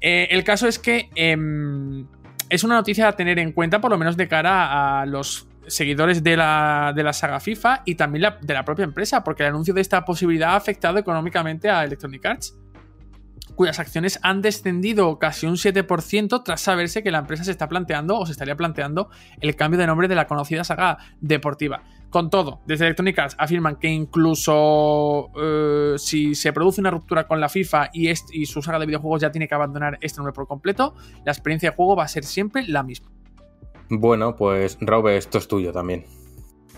El 0.00 0.44
caso 0.44 0.68
es 0.68 0.78
que 0.78 1.08
em, 1.14 2.06
es 2.50 2.62
una 2.64 2.74
noticia 2.74 3.08
a 3.08 3.12
tener 3.16 3.38
en 3.38 3.52
cuenta, 3.52 3.80
por 3.80 3.90
lo 3.90 3.96
menos 3.96 4.16
de 4.18 4.28
cara 4.28 5.00
a 5.00 5.06
los 5.06 5.48
seguidores 5.66 6.22
de 6.22 6.36
la, 6.36 6.92
de 6.94 7.02
la 7.02 7.12
saga 7.12 7.40
FIFA 7.40 7.82
y 7.84 7.94
también 7.94 8.32
de 8.40 8.54
la 8.54 8.64
propia 8.64 8.84
empresa, 8.84 9.24
porque 9.24 9.42
el 9.42 9.50
anuncio 9.50 9.74
de 9.74 9.80
esta 9.80 10.04
posibilidad 10.04 10.50
ha 10.50 10.56
afectado 10.56 10.98
económicamente 10.98 11.70
a 11.70 11.84
Electronic 11.84 12.24
Arts, 12.24 12.56
cuyas 13.54 13.78
acciones 13.78 14.18
han 14.22 14.42
descendido 14.42 15.18
casi 15.18 15.46
un 15.46 15.54
7% 15.54 16.42
tras 16.44 16.60
saberse 16.60 17.02
que 17.02 17.10
la 17.10 17.18
empresa 17.18 17.44
se 17.44 17.50
está 17.50 17.68
planteando 17.68 18.18
o 18.18 18.26
se 18.26 18.32
estaría 18.32 18.56
planteando 18.56 19.10
el 19.40 19.56
cambio 19.56 19.78
de 19.78 19.86
nombre 19.86 20.08
de 20.08 20.14
la 20.14 20.26
conocida 20.26 20.64
saga 20.64 20.98
deportiva. 21.20 21.82
Con 22.10 22.30
todo, 22.30 22.60
desde 22.64 22.84
Electronic 22.84 23.18
Arts 23.18 23.36
afirman 23.38 23.76
que 23.76 23.88
incluso 23.88 25.30
eh, 25.36 25.94
si 25.98 26.36
se 26.36 26.52
produce 26.52 26.80
una 26.80 26.90
ruptura 26.90 27.26
con 27.26 27.40
la 27.40 27.48
FIFA 27.48 27.90
y 27.92 28.46
su 28.46 28.62
saga 28.62 28.78
de 28.78 28.86
videojuegos 28.86 29.22
ya 29.22 29.32
tiene 29.32 29.48
que 29.48 29.54
abandonar 29.54 29.98
este 30.00 30.18
nombre 30.18 30.32
por 30.32 30.46
completo, 30.46 30.94
la 31.24 31.32
experiencia 31.32 31.70
de 31.70 31.76
juego 31.76 31.96
va 31.96 32.04
a 32.04 32.08
ser 32.08 32.24
siempre 32.24 32.66
la 32.68 32.84
misma. 32.84 33.13
Bueno, 33.88 34.36
pues 34.36 34.78
Robe, 34.80 35.16
esto 35.16 35.38
es 35.38 35.48
tuyo 35.48 35.72
también. 35.72 36.04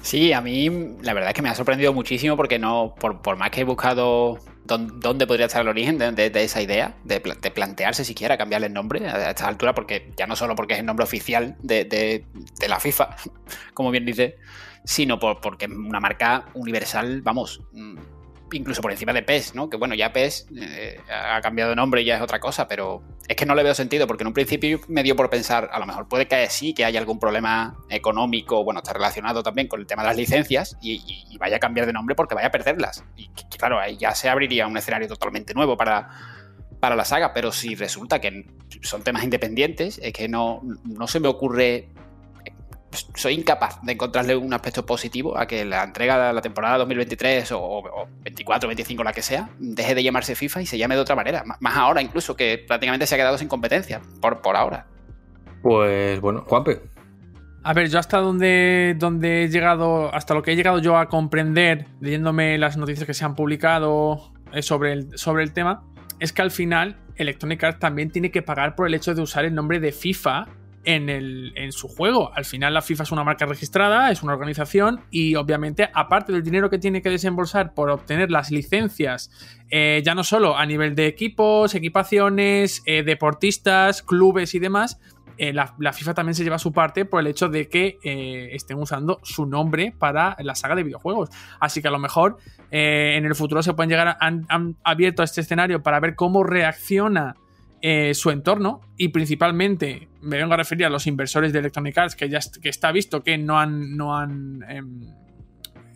Sí, 0.02 0.32
a 0.32 0.40
mí 0.40 0.68
la 1.02 1.14
verdad 1.14 1.30
es 1.30 1.34
que 1.34 1.42
me 1.42 1.48
ha 1.48 1.54
sorprendido 1.54 1.92
muchísimo 1.92 2.36
porque 2.36 2.58
no, 2.58 2.94
por, 3.00 3.22
por 3.22 3.36
más 3.36 3.50
que 3.50 3.62
he 3.62 3.64
buscado 3.64 4.38
dón- 4.64 5.00
dónde 5.00 5.26
podría 5.26 5.46
estar 5.46 5.62
el 5.62 5.68
origen 5.68 5.98
de, 5.98 6.30
esa 6.34 6.62
idea, 6.62 6.94
de, 7.02 7.20
pla- 7.20 7.34
de 7.34 7.50
plantearse 7.50 8.04
siquiera 8.04 8.36
cambiarle 8.36 8.68
el 8.68 8.72
nombre 8.72 9.08
a 9.08 9.30
esta 9.30 9.48
altura, 9.48 9.74
porque 9.74 10.12
ya 10.16 10.26
no 10.28 10.36
solo 10.36 10.54
porque 10.54 10.74
es 10.74 10.80
el 10.80 10.86
nombre 10.86 11.02
oficial 11.04 11.56
de, 11.60 12.24
la 12.68 12.78
FIFA, 12.78 13.16
como 13.74 13.90
bien 13.90 14.06
dice, 14.06 14.36
sino 14.84 15.18
por, 15.18 15.40
porque 15.40 15.64
es 15.64 15.72
una 15.72 15.98
marca 15.98 16.46
universal, 16.54 17.22
vamos, 17.22 17.62
mm, 17.72 17.96
incluso 18.52 18.80
por 18.80 18.92
encima 18.92 19.12
de 19.12 19.22
PES, 19.22 19.54
¿no? 19.54 19.68
Que 19.68 19.76
bueno, 19.76 19.94
ya 19.94 20.12
PES 20.12 20.48
eh, 20.56 21.00
ha 21.10 21.40
cambiado 21.40 21.70
de 21.70 21.76
nombre 21.76 22.02
y 22.02 22.04
ya 22.04 22.16
es 22.16 22.22
otra 22.22 22.40
cosa, 22.40 22.68
pero 22.68 23.02
es 23.28 23.36
que 23.36 23.46
no 23.46 23.54
le 23.54 23.62
veo 23.62 23.74
sentido, 23.74 24.06
porque 24.06 24.22
en 24.22 24.28
un 24.28 24.34
principio 24.34 24.80
me 24.88 25.02
dio 25.02 25.16
por 25.16 25.28
pensar, 25.30 25.68
a 25.72 25.78
lo 25.78 25.86
mejor 25.86 26.08
puede 26.08 26.26
que 26.26 26.48
sí, 26.48 26.74
que 26.74 26.84
haya 26.84 27.00
algún 27.00 27.18
problema 27.18 27.76
económico, 27.88 28.62
bueno, 28.64 28.80
está 28.80 28.92
relacionado 28.92 29.42
también 29.42 29.68
con 29.68 29.80
el 29.80 29.86
tema 29.86 30.02
de 30.02 30.08
las 30.08 30.16
licencias, 30.16 30.76
y, 30.80 31.36
vaya 31.38 31.56
a 31.56 31.60
cambiar 31.60 31.86
de 31.86 31.92
nombre 31.92 32.14
porque 32.14 32.34
vaya 32.34 32.48
a 32.48 32.50
perderlas. 32.50 33.04
Y 33.14 33.28
claro, 33.58 33.78
ahí 33.78 33.98
ya 33.98 34.14
se 34.14 34.28
abriría 34.30 34.66
un 34.66 34.76
escenario 34.76 35.06
totalmente 35.06 35.52
nuevo 35.52 35.76
para, 35.76 36.08
para 36.80 36.96
la 36.96 37.04
saga, 37.04 37.34
pero 37.34 37.52
si 37.52 37.74
resulta 37.74 38.20
que 38.20 38.46
son 38.80 39.02
temas 39.02 39.22
independientes, 39.22 40.00
es 40.02 40.12
que 40.14 40.28
no, 40.28 40.62
no 40.84 41.06
se 41.06 41.20
me 41.20 41.28
ocurre 41.28 41.90
soy 43.14 43.34
incapaz 43.34 43.80
de 43.82 43.92
encontrarle 43.92 44.34
un 44.36 44.52
aspecto 44.52 44.84
positivo 44.86 45.38
a 45.38 45.46
que 45.46 45.64
la 45.64 45.84
entrega 45.84 46.28
de 46.28 46.32
la 46.32 46.40
temporada 46.40 46.78
2023 46.78 47.52
o, 47.52 47.60
o 47.62 48.08
24, 48.22 48.68
25, 48.68 49.04
la 49.04 49.12
que 49.12 49.22
sea, 49.22 49.50
deje 49.58 49.94
de 49.94 50.02
llamarse 50.02 50.34
FIFA 50.34 50.62
y 50.62 50.66
se 50.66 50.78
llame 50.78 50.94
de 50.94 51.00
otra 51.02 51.14
manera. 51.16 51.42
M- 51.44 51.54
Más 51.60 51.76
ahora 51.76 52.02
incluso, 52.02 52.34
que 52.36 52.64
prácticamente 52.66 53.06
se 53.06 53.14
ha 53.14 53.18
quedado 53.18 53.38
sin 53.38 53.48
competencia, 53.48 54.00
por, 54.20 54.40
por 54.40 54.56
ahora. 54.56 54.86
Pues 55.62 56.20
bueno, 56.20 56.44
Juanpe. 56.46 56.80
A 57.62 57.72
ver, 57.72 57.88
yo 57.90 57.98
hasta 57.98 58.18
donde, 58.18 58.94
donde 58.96 59.44
he 59.44 59.48
llegado, 59.48 60.14
hasta 60.14 60.34
lo 60.34 60.42
que 60.42 60.52
he 60.52 60.56
llegado 60.56 60.78
yo 60.78 60.96
a 60.98 61.08
comprender, 61.08 61.86
leyéndome 62.00 62.58
las 62.58 62.76
noticias 62.76 63.06
que 63.06 63.14
se 63.14 63.24
han 63.24 63.34
publicado 63.34 64.32
eh, 64.52 64.62
sobre, 64.62 64.92
el, 64.92 65.18
sobre 65.18 65.42
el 65.42 65.52
tema, 65.52 65.82
es 66.20 66.32
que 66.32 66.42
al 66.42 66.52
final 66.52 66.96
Electronic 67.16 67.64
Arts 67.64 67.78
también 67.80 68.10
tiene 68.10 68.30
que 68.30 68.42
pagar 68.42 68.76
por 68.76 68.86
el 68.86 68.94
hecho 68.94 69.14
de 69.14 69.22
usar 69.22 69.44
el 69.44 69.54
nombre 69.54 69.80
de 69.80 69.90
FIFA 69.90 70.46
en, 70.86 71.72
su 71.72 71.88
juego. 71.88 72.32
Al 72.34 72.44
final 72.44 72.72
la 72.72 72.80
FIFA 72.80 73.02
es 73.02 73.12
una 73.12 73.24
marca 73.24 73.44
registrada, 73.44 74.10
es 74.10 74.22
una 74.22 74.32
organización 74.32 75.00
y 75.10 75.34
obviamente 75.34 75.90
aparte 75.92 76.32
del 76.32 76.42
dinero 76.42 76.70
que 76.70 76.78
tiene 76.78 77.02
que 77.02 77.10
desembolsar 77.10 77.74
por 77.74 77.90
obtener 77.90 78.30
las 78.30 78.50
licencias, 78.50 79.30
eh, 79.68 80.00
ya 80.04 80.14
no 80.14 80.22
solo 80.22 80.56
a 80.56 80.64
nivel 80.64 80.94
de 80.94 81.06
equipos, 81.06 81.74
equipaciones, 81.74 82.82
eh, 82.86 83.02
deportistas, 83.02 84.02
clubes 84.02 84.54
y 84.54 84.60
demás, 84.60 85.00
eh, 85.38 85.52
la, 85.52 85.92
FIFA 85.92 86.14
también 86.14 86.34
se 86.34 86.44
lleva 86.44 86.58
su 86.58 86.72
parte 86.72 87.04
por 87.04 87.20
el 87.20 87.26
hecho 87.26 87.48
de 87.48 87.68
que 87.68 87.98
estén 88.52 88.78
usando 88.78 89.18
su 89.22 89.44
nombre 89.44 89.92
para 89.98 90.36
la 90.38 90.54
saga 90.54 90.76
de 90.76 90.84
videojuegos. 90.84 91.28
Así 91.60 91.82
que 91.82 91.88
a 91.88 91.90
lo 91.90 91.98
mejor 91.98 92.38
en 92.70 93.24
el 93.24 93.34
futuro 93.34 93.62
se 93.62 93.74
pueden 93.74 93.90
llegar 93.90 94.08
a, 94.08 94.16
han 94.20 94.76
abierto 94.82 95.20
a 95.20 95.24
este 95.26 95.42
escenario 95.42 95.82
para 95.82 96.00
ver 96.00 96.14
cómo 96.14 96.42
reacciona 96.42 97.34
eh, 97.82 98.14
su 98.14 98.30
entorno 98.30 98.80
y 98.96 99.08
principalmente 99.08 100.08
me 100.22 100.38
vengo 100.38 100.54
a 100.54 100.56
referir 100.56 100.86
a 100.86 100.90
los 100.90 101.06
inversores 101.06 101.52
de 101.52 101.58
Electronic 101.58 101.96
Arts 101.98 102.16
que 102.16 102.28
ya 102.28 102.40
que 102.60 102.68
está 102.68 102.90
visto 102.90 103.22
que 103.22 103.38
no 103.38 103.58
han, 103.58 103.96
no 103.96 104.16
han 104.16 104.64
em, 104.68 105.14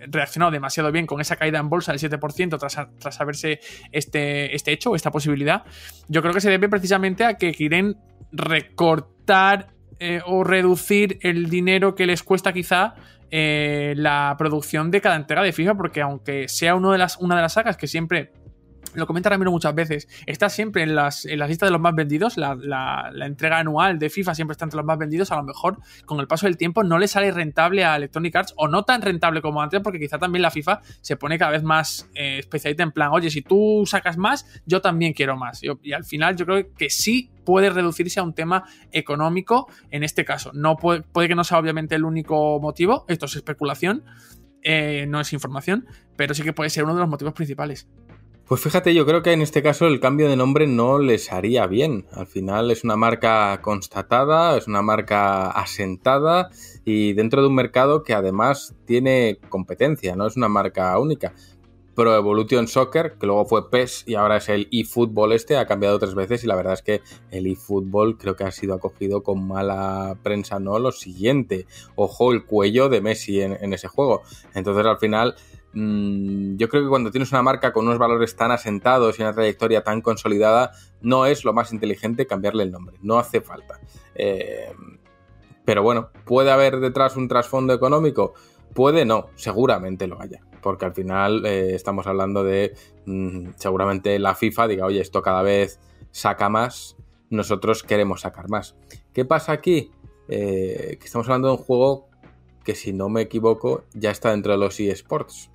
reaccionado 0.08 0.52
demasiado 0.52 0.92
bien 0.92 1.06
con 1.06 1.20
esa 1.20 1.36
caída 1.36 1.58
en 1.58 1.68
bolsa 1.68 1.92
del 1.92 2.00
7% 2.00 2.58
tras, 2.58 2.78
tras 2.98 3.20
haberse 3.20 3.60
este, 3.92 4.54
este 4.54 4.72
hecho 4.72 4.94
esta 4.94 5.10
posibilidad. 5.10 5.64
Yo 6.08 6.22
creo 6.22 6.34
que 6.34 6.40
se 6.40 6.50
debe 6.50 6.68
precisamente 6.68 7.24
a 7.24 7.34
que 7.34 7.52
quieren 7.52 7.96
recortar 8.32 9.68
eh, 9.98 10.20
o 10.24 10.44
reducir 10.44 11.18
el 11.22 11.50
dinero 11.50 11.94
que 11.94 12.06
les 12.06 12.22
cuesta 12.22 12.52
quizá 12.52 12.94
eh, 13.30 13.94
la 13.96 14.34
producción 14.38 14.90
de 14.90 15.00
cada 15.00 15.16
entrega 15.16 15.42
de 15.42 15.52
FIFA, 15.52 15.74
porque 15.76 16.00
aunque 16.00 16.48
sea 16.48 16.74
de 16.74 16.98
las, 16.98 17.18
una 17.18 17.36
de 17.36 17.42
las 17.42 17.52
sagas 17.52 17.76
que 17.76 17.86
siempre 17.86 18.32
lo 18.94 19.06
comenta 19.06 19.28
Ramiro 19.30 19.50
muchas 19.50 19.74
veces, 19.74 20.08
está 20.26 20.48
siempre 20.48 20.82
en 20.82 20.94
las, 20.94 21.24
en 21.24 21.38
las 21.38 21.48
listas 21.48 21.68
de 21.68 21.70
los 21.72 21.80
más 21.80 21.94
vendidos, 21.94 22.36
la, 22.36 22.54
la- 22.56 23.12
entrega 23.26 23.58
anual 23.58 23.98
de 23.98 24.10
FIFA 24.10 24.34
siempre 24.34 24.52
está 24.52 24.64
entre 24.64 24.78
los 24.78 24.84
más 24.86 24.98
vendidos, 24.98 25.30
a 25.30 25.36
lo 25.36 25.44
mejor 25.44 25.78
con 26.06 26.18
el 26.18 26.26
paso 26.26 26.46
del 26.46 26.56
tiempo 26.56 26.82
no 26.82 26.98
le 26.98 27.06
sale 27.06 27.30
rentable 27.30 27.84
a 27.84 27.94
Electronic 27.96 28.34
Arts 28.34 28.54
o 28.56 28.66
no 28.66 28.82
tan 28.84 29.02
rentable 29.02 29.40
como 29.42 29.62
antes, 29.62 29.80
porque 29.80 30.00
quizá 30.00 30.18
también 30.18 30.42
la 30.42 30.50
FIFA 30.50 30.80
se 31.00 31.16
pone 31.16 31.38
cada 31.38 31.52
vez 31.52 31.62
más 31.62 32.08
eh, 32.14 32.38
especialista 32.40 32.82
en 32.82 32.90
plan, 32.92 33.10
oye, 33.12 33.30
si 33.30 33.42
tú 33.42 33.84
sacas 33.86 34.16
más, 34.16 34.46
yo 34.66 34.80
también 34.80 35.12
quiero 35.12 35.36
más. 35.36 35.62
Y, 35.62 35.68
y 35.82 35.92
al 35.92 36.04
final 36.04 36.34
yo 36.36 36.44
creo 36.46 36.74
que 36.74 36.90
sí 36.90 37.30
puede 37.44 37.70
reducirse 37.70 38.18
a 38.20 38.22
un 38.22 38.34
tema 38.34 38.64
económico 38.92 39.68
en 39.90 40.02
este 40.02 40.24
caso. 40.24 40.50
No 40.54 40.76
puede, 40.76 41.02
puede 41.02 41.28
que 41.28 41.34
no 41.34 41.44
sea 41.44 41.58
obviamente 41.58 41.94
el 41.94 42.04
único 42.04 42.58
motivo, 42.60 43.04
esto 43.08 43.26
es 43.26 43.36
especulación, 43.36 44.04
eh, 44.62 45.06
no 45.08 45.20
es 45.20 45.32
información, 45.32 45.86
pero 46.16 46.34
sí 46.34 46.42
que 46.42 46.52
puede 46.52 46.70
ser 46.70 46.84
uno 46.84 46.94
de 46.94 47.00
los 47.00 47.08
motivos 47.08 47.32
principales. 47.34 47.88
Pues 48.50 48.62
fíjate, 48.62 48.92
yo 48.94 49.06
creo 49.06 49.22
que 49.22 49.30
en 49.30 49.42
este 49.42 49.62
caso 49.62 49.86
el 49.86 50.00
cambio 50.00 50.28
de 50.28 50.34
nombre 50.34 50.66
no 50.66 50.98
les 50.98 51.30
haría 51.30 51.68
bien. 51.68 52.06
Al 52.10 52.26
final 52.26 52.72
es 52.72 52.82
una 52.82 52.96
marca 52.96 53.60
constatada, 53.62 54.56
es 54.56 54.66
una 54.66 54.82
marca 54.82 55.52
asentada 55.52 56.50
y 56.84 57.12
dentro 57.12 57.42
de 57.42 57.46
un 57.46 57.54
mercado 57.54 58.02
que 58.02 58.12
además 58.12 58.74
tiene 58.86 59.38
competencia, 59.50 60.16
no 60.16 60.26
es 60.26 60.36
una 60.36 60.48
marca 60.48 60.98
única. 60.98 61.32
Pro 61.94 62.16
Evolution 62.16 62.66
Soccer, 62.66 63.18
que 63.20 63.26
luego 63.26 63.44
fue 63.44 63.70
PES 63.70 64.02
y 64.08 64.16
ahora 64.16 64.38
es 64.38 64.48
el 64.48 64.66
eFootball 64.72 65.32
este, 65.32 65.56
ha 65.56 65.66
cambiado 65.66 66.00
tres 66.00 66.16
veces 66.16 66.42
y 66.42 66.48
la 66.48 66.56
verdad 66.56 66.72
es 66.72 66.82
que 66.82 67.02
el 67.30 67.46
eFootball 67.46 68.18
creo 68.18 68.34
que 68.34 68.42
ha 68.42 68.50
sido 68.50 68.74
acogido 68.74 69.22
con 69.22 69.46
mala 69.46 70.18
prensa, 70.24 70.58
¿no? 70.58 70.80
Lo 70.80 70.90
siguiente, 70.90 71.66
ojo 71.94 72.32
el 72.32 72.44
cuello 72.44 72.88
de 72.88 73.00
Messi 73.00 73.42
en, 73.42 73.56
en 73.60 73.72
ese 73.74 73.86
juego. 73.86 74.22
Entonces 74.54 74.84
al 74.86 74.98
final 74.98 75.36
mm, 75.72 76.56
yo 76.56 76.68
creo 76.68 76.82
que 76.82 76.88
cuando 76.88 77.10
tienes 77.10 77.32
una 77.32 77.42
marca 77.42 77.72
con 77.72 77.86
unos 77.86 77.98
valores 77.98 78.36
tan 78.36 78.50
asentados 78.50 79.18
y 79.18 79.22
una 79.22 79.32
trayectoria 79.32 79.82
tan 79.82 80.00
consolidada, 80.00 80.72
no 81.00 81.26
es 81.26 81.44
lo 81.44 81.52
más 81.52 81.72
inteligente 81.72 82.26
cambiarle 82.26 82.64
el 82.64 82.70
nombre, 82.70 82.96
no 83.02 83.18
hace 83.18 83.40
falta. 83.40 83.80
Eh, 84.14 84.72
pero 85.64 85.82
bueno, 85.82 86.10
¿puede 86.24 86.50
haber 86.50 86.80
detrás 86.80 87.16
un 87.16 87.28
trasfondo 87.28 87.72
económico? 87.72 88.34
Puede 88.74 89.04
no, 89.04 89.28
seguramente 89.34 90.06
lo 90.06 90.20
haya, 90.20 90.40
porque 90.62 90.84
al 90.84 90.94
final 90.94 91.44
eh, 91.44 91.74
estamos 91.74 92.06
hablando 92.06 92.44
de 92.44 92.74
mm, 93.06 93.50
seguramente 93.56 94.18
la 94.18 94.34
FIFA 94.34 94.68
diga, 94.68 94.86
oye, 94.86 95.00
esto 95.00 95.22
cada 95.22 95.42
vez 95.42 95.80
saca 96.10 96.48
más, 96.48 96.96
nosotros 97.30 97.82
queremos 97.82 98.22
sacar 98.22 98.48
más. 98.48 98.76
¿Qué 99.12 99.24
pasa 99.24 99.52
aquí? 99.52 99.90
Eh, 100.28 100.98
estamos 101.02 101.26
hablando 101.28 101.48
de 101.48 101.54
un 101.54 101.62
juego 101.62 102.08
que 102.64 102.74
si 102.74 102.92
no 102.92 103.08
me 103.08 103.22
equivoco 103.22 103.84
ya 103.94 104.10
está 104.10 104.30
dentro 104.30 104.52
de 104.52 104.58
los 104.58 104.78
eSports. 104.78 105.49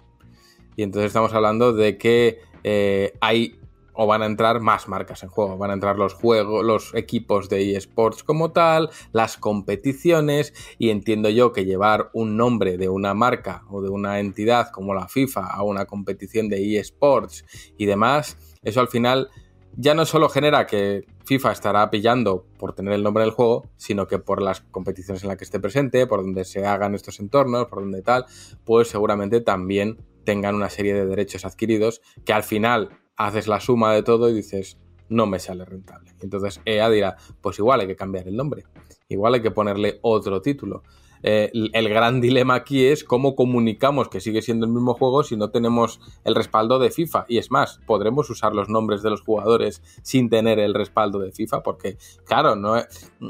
Y 0.76 0.84
entonces 0.84 1.07
estamos 1.07 1.34
hablando 1.34 1.73
de 1.73 1.97
que 1.97 2.39
eh, 2.63 3.13
hay 3.21 3.59
o 3.95 4.05
van 4.05 4.21
a 4.21 4.26
entrar 4.26 4.59
más 4.59 4.88
marcas 4.88 5.23
en 5.23 5.30
juego. 5.30 5.57
Van 5.57 5.71
a 5.71 5.73
entrar 5.73 5.97
los 5.97 6.13
juegos, 6.13 6.63
los 6.63 6.93
equipos 6.93 7.49
de 7.49 7.76
eSports 7.76 8.23
como 8.23 8.51
tal, 8.51 8.89
las 9.11 9.38
competiciones, 9.38 10.53
y 10.78 10.89
entiendo 10.89 11.30
yo 11.30 11.53
que 11.53 11.65
llevar 11.65 12.09
un 12.13 12.38
nombre 12.38 12.78
de 12.78 12.89
una 12.89 13.13
marca 13.13 13.63
o 13.69 13.82
de 13.82 13.89
una 13.89 14.19
entidad 14.19 14.69
como 14.71 14.93
la 14.93 15.07
FIFA 15.07 15.47
a 15.47 15.63
una 15.63 15.86
competición 15.86 16.49
de 16.49 16.78
eSports 16.78 17.45
y 17.78 17.86
demás, 17.86 18.38
eso 18.63 18.82
al 18.82 18.89
final 18.89 19.30
ya 19.78 19.93
no 19.93 20.05
solo 20.05 20.30
genera 20.30 20.65
que 20.67 21.05
FIFA 21.26 21.51
estará 21.51 21.89
pillando 21.89 22.45
por 22.57 22.73
tener 22.73 22.93
el 22.93 23.03
nombre 23.03 23.23
del 23.23 23.32
juego, 23.32 23.69
sino 23.78 24.07
que 24.07 24.19
por 24.19 24.41
las 24.41 24.61
competiciones 24.61 25.23
en 25.23 25.30
las 25.30 25.38
que 25.38 25.43
esté 25.43 25.59
presente, 25.59 26.07
por 26.07 26.21
donde 26.21 26.45
se 26.45 26.65
hagan 26.65 26.95
estos 26.95 27.19
entornos, 27.19 27.65
por 27.65 27.80
donde 27.80 28.01
tal, 28.01 28.26
pues 28.63 28.88
seguramente 28.88 29.41
también 29.41 29.97
tengan 30.26 30.55
una 30.55 30.69
serie 30.69 30.93
de 30.93 31.05
derechos 31.05 31.45
adquiridos 31.45 32.01
que 32.26 32.34
al 32.34 32.43
final 32.43 32.89
haces 33.15 33.47
la 33.47 33.59
suma 33.59 33.93
de 33.93 34.03
todo 34.03 34.30
y 34.30 34.34
dices, 34.34 34.78
no 35.09 35.26
me 35.26 35.39
sale 35.39 35.65
rentable. 35.65 36.11
Entonces 36.21 36.61
EA 36.65 36.89
dirá, 36.89 37.17
pues 37.41 37.59
igual 37.59 37.82
hay 37.82 37.88
que 37.88 37.95
cambiar 37.95 38.28
el 38.28 38.36
nombre, 38.36 38.65
igual 39.07 39.36
hay 39.36 39.41
que 39.41 39.51
ponerle 39.51 39.99
otro 40.01 40.41
título. 40.41 40.84
Eh, 41.28 41.49
el 41.73 41.89
gran 41.89 42.21
dilema 42.21 42.53
aquí 42.53 42.86
es 42.86 43.03
cómo 43.03 43.36
comunicamos 43.36 44.09
que 44.09 44.19
sigue 44.19 44.43
siendo 44.43 44.67
el 44.67 44.71
mismo 44.71 44.93
juego 44.93 45.23
si 45.23 45.36
no 45.36 45.49
tenemos 45.49 45.99
el 46.23 46.36
respaldo 46.36 46.78
de 46.78 46.91
FIFA. 46.91 47.26
Y 47.28 47.39
es 47.39 47.49
más, 47.49 47.80
podremos 47.88 48.30
usar 48.30 48.53
los 48.53 48.69
nombres 48.69 49.01
de 49.01 49.09
los 49.09 49.21
jugadores 49.21 49.82
sin 50.03 50.30
tener 50.30 50.59
el 50.59 50.76
respaldo 50.76 51.17
de 51.17 51.32
FIFA, 51.32 51.63
porque 51.63 51.97
claro, 52.26 52.55
no 52.55 52.76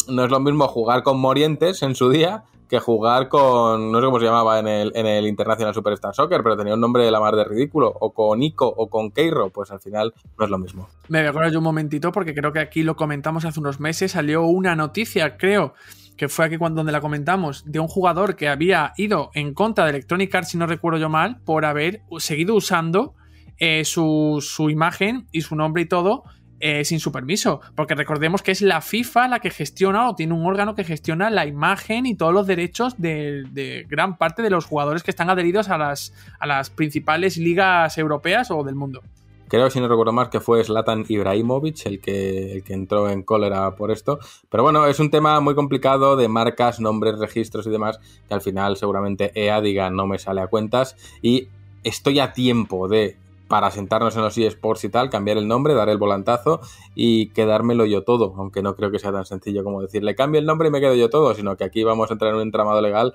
no 0.09 0.25
es 0.25 0.31
lo 0.31 0.39
mismo 0.41 0.67
jugar 0.67 1.03
con 1.03 1.19
Morientes 1.19 1.83
en 1.83 1.95
su 1.95 2.09
día 2.09 2.43
que 2.67 2.79
jugar 2.79 3.29
con, 3.29 3.91
no 3.91 3.99
sé 3.99 4.05
cómo 4.05 4.19
se 4.19 4.25
llamaba 4.25 4.59
en 4.59 4.67
el, 4.67 4.91
en 4.95 5.05
el 5.05 5.27
International 5.27 5.73
Superstar 5.73 6.13
Soccer, 6.15 6.41
pero 6.43 6.57
tenía 6.57 6.73
un 6.73 6.81
nombre 6.81 7.03
de 7.03 7.11
la 7.11 7.19
mar 7.19 7.35
de 7.35 7.43
ridículo, 7.43 7.93
o 7.99 8.13
con 8.13 8.41
Ico 8.41 8.67
o 8.67 8.89
con 8.89 9.11
Keiro, 9.11 9.49
pues 9.49 9.71
al 9.71 9.79
final 9.79 10.13
no 10.37 10.45
es 10.45 10.51
lo 10.51 10.57
mismo. 10.57 10.89
Me 11.07 11.19
voy 11.19 11.27
a 11.27 11.29
acordar 11.29 11.51
yo 11.51 11.59
un 11.59 11.63
momentito 11.63 12.11
porque 12.11 12.33
creo 12.33 12.51
que 12.51 12.59
aquí 12.59 12.83
lo 12.83 12.95
comentamos 12.95 13.45
hace 13.45 13.59
unos 13.59 13.79
meses, 13.79 14.13
salió 14.13 14.45
una 14.45 14.75
noticia, 14.75 15.37
creo, 15.37 15.73
que 16.17 16.29
fue 16.29 16.45
aquí 16.45 16.57
cuando 16.57 16.79
donde 16.79 16.91
la 16.91 17.01
comentamos, 17.01 17.63
de 17.65 17.79
un 17.79 17.87
jugador 17.87 18.35
que 18.35 18.47
había 18.47 18.93
ido 18.97 19.31
en 19.33 19.53
contra 19.53 19.85
de 19.85 19.91
Electronic 19.91 20.33
Arts, 20.33 20.49
si 20.49 20.57
no 20.57 20.65
recuerdo 20.65 20.99
yo 20.99 21.09
mal, 21.09 21.41
por 21.45 21.65
haber 21.65 22.01
seguido 22.17 22.55
usando 22.55 23.13
eh, 23.57 23.85
su, 23.85 24.39
su 24.41 24.69
imagen 24.69 25.27
y 25.31 25.41
su 25.41 25.55
nombre 25.55 25.83
y 25.83 25.85
todo 25.85 26.23
eh, 26.59 26.85
sin 26.85 26.99
su 26.99 27.11
permiso. 27.11 27.61
Porque 27.75 27.95
recordemos 27.95 28.41
que 28.41 28.51
es 28.51 28.61
la 28.61 28.81
FIFA 28.81 29.27
la 29.27 29.39
que 29.39 29.49
gestiona 29.49 30.09
o 30.09 30.15
tiene 30.15 30.33
un 30.33 30.45
órgano 30.45 30.75
que 30.75 30.83
gestiona 30.83 31.29
la 31.29 31.45
imagen 31.45 32.05
y 32.05 32.15
todos 32.15 32.33
los 32.33 32.47
derechos 32.47 32.95
de, 32.97 33.85
gran 33.89 34.17
parte 34.17 34.41
de 34.41 34.49
los 34.49 34.65
jugadores 34.65 35.03
que 35.03 35.11
están 35.11 35.29
adheridos 35.29 35.69
a 35.69 35.77
las, 35.77 36.13
a 36.39 36.47
las 36.47 36.69
principales 36.69 37.37
ligas 37.37 37.97
europeas 37.97 38.51
o 38.51 38.63
del 38.63 38.75
mundo. 38.75 39.01
Creo, 39.47 39.69
si 39.69 39.79
no 39.79 39.87
recuerdo 39.87 40.11
más, 40.11 40.29
que 40.29 40.39
fue 40.39 40.63
Zlatan 40.63 41.05
Ibrahimovic 41.07 41.85
el 41.85 41.99
que, 41.99 42.53
el 42.53 42.63
que 42.63 42.73
entró 42.73 43.09
en 43.09 43.21
cólera 43.21 43.75
por 43.75 43.91
esto. 43.91 44.19
Pero 44.49 44.63
bueno, 44.63 44.87
es 44.87 44.99
un 44.99 45.11
tema 45.11 45.39
muy 45.39 45.53
complicado 45.53 46.15
de 46.15 46.27
marcas, 46.27 46.79
nombres, 46.79 47.19
registros 47.19 47.67
y 47.67 47.69
demás, 47.69 47.99
que 48.27 48.33
al 48.33 48.41
final 48.41 48.75
seguramente 48.75 49.31
EA 49.35 49.61
diga 49.61 49.89
no 49.91 50.07
me 50.07 50.17
sale 50.17 50.41
a 50.41 50.47
cuentas. 50.47 50.95
Y 51.21 51.47
estoy 51.83 52.19
a 52.19 52.33
tiempo 52.33 52.87
de 52.87 53.17
para 53.47 53.71
sentarnos 53.71 54.15
en 54.15 54.23
los 54.23 54.37
eSports 54.37 54.83
y 54.85 54.89
tal, 54.89 55.09
cambiar 55.09 55.37
el 55.37 55.47
nombre, 55.47 55.73
dar 55.73 55.89
el 55.89 55.97
volantazo 55.97 56.61
y 56.95 57.29
quedármelo 57.29 57.85
yo 57.85 58.03
todo, 58.03 58.33
aunque 58.37 58.61
no 58.61 58.75
creo 58.75 58.91
que 58.91 58.99
sea 58.99 59.11
tan 59.11 59.25
sencillo 59.25 59.63
como 59.63 59.81
decirle 59.81 60.15
cambio 60.15 60.39
el 60.39 60.45
nombre 60.45 60.69
y 60.69 60.71
me 60.71 60.79
quedo 60.79 60.95
yo 60.95 61.09
todo, 61.09 61.33
sino 61.35 61.55
que 61.55 61.63
aquí 61.63 61.83
vamos 61.83 62.09
a 62.09 62.13
entrar 62.13 62.31
en 62.31 62.37
un 62.37 62.41
entramado 62.43 62.81
legal 62.81 63.13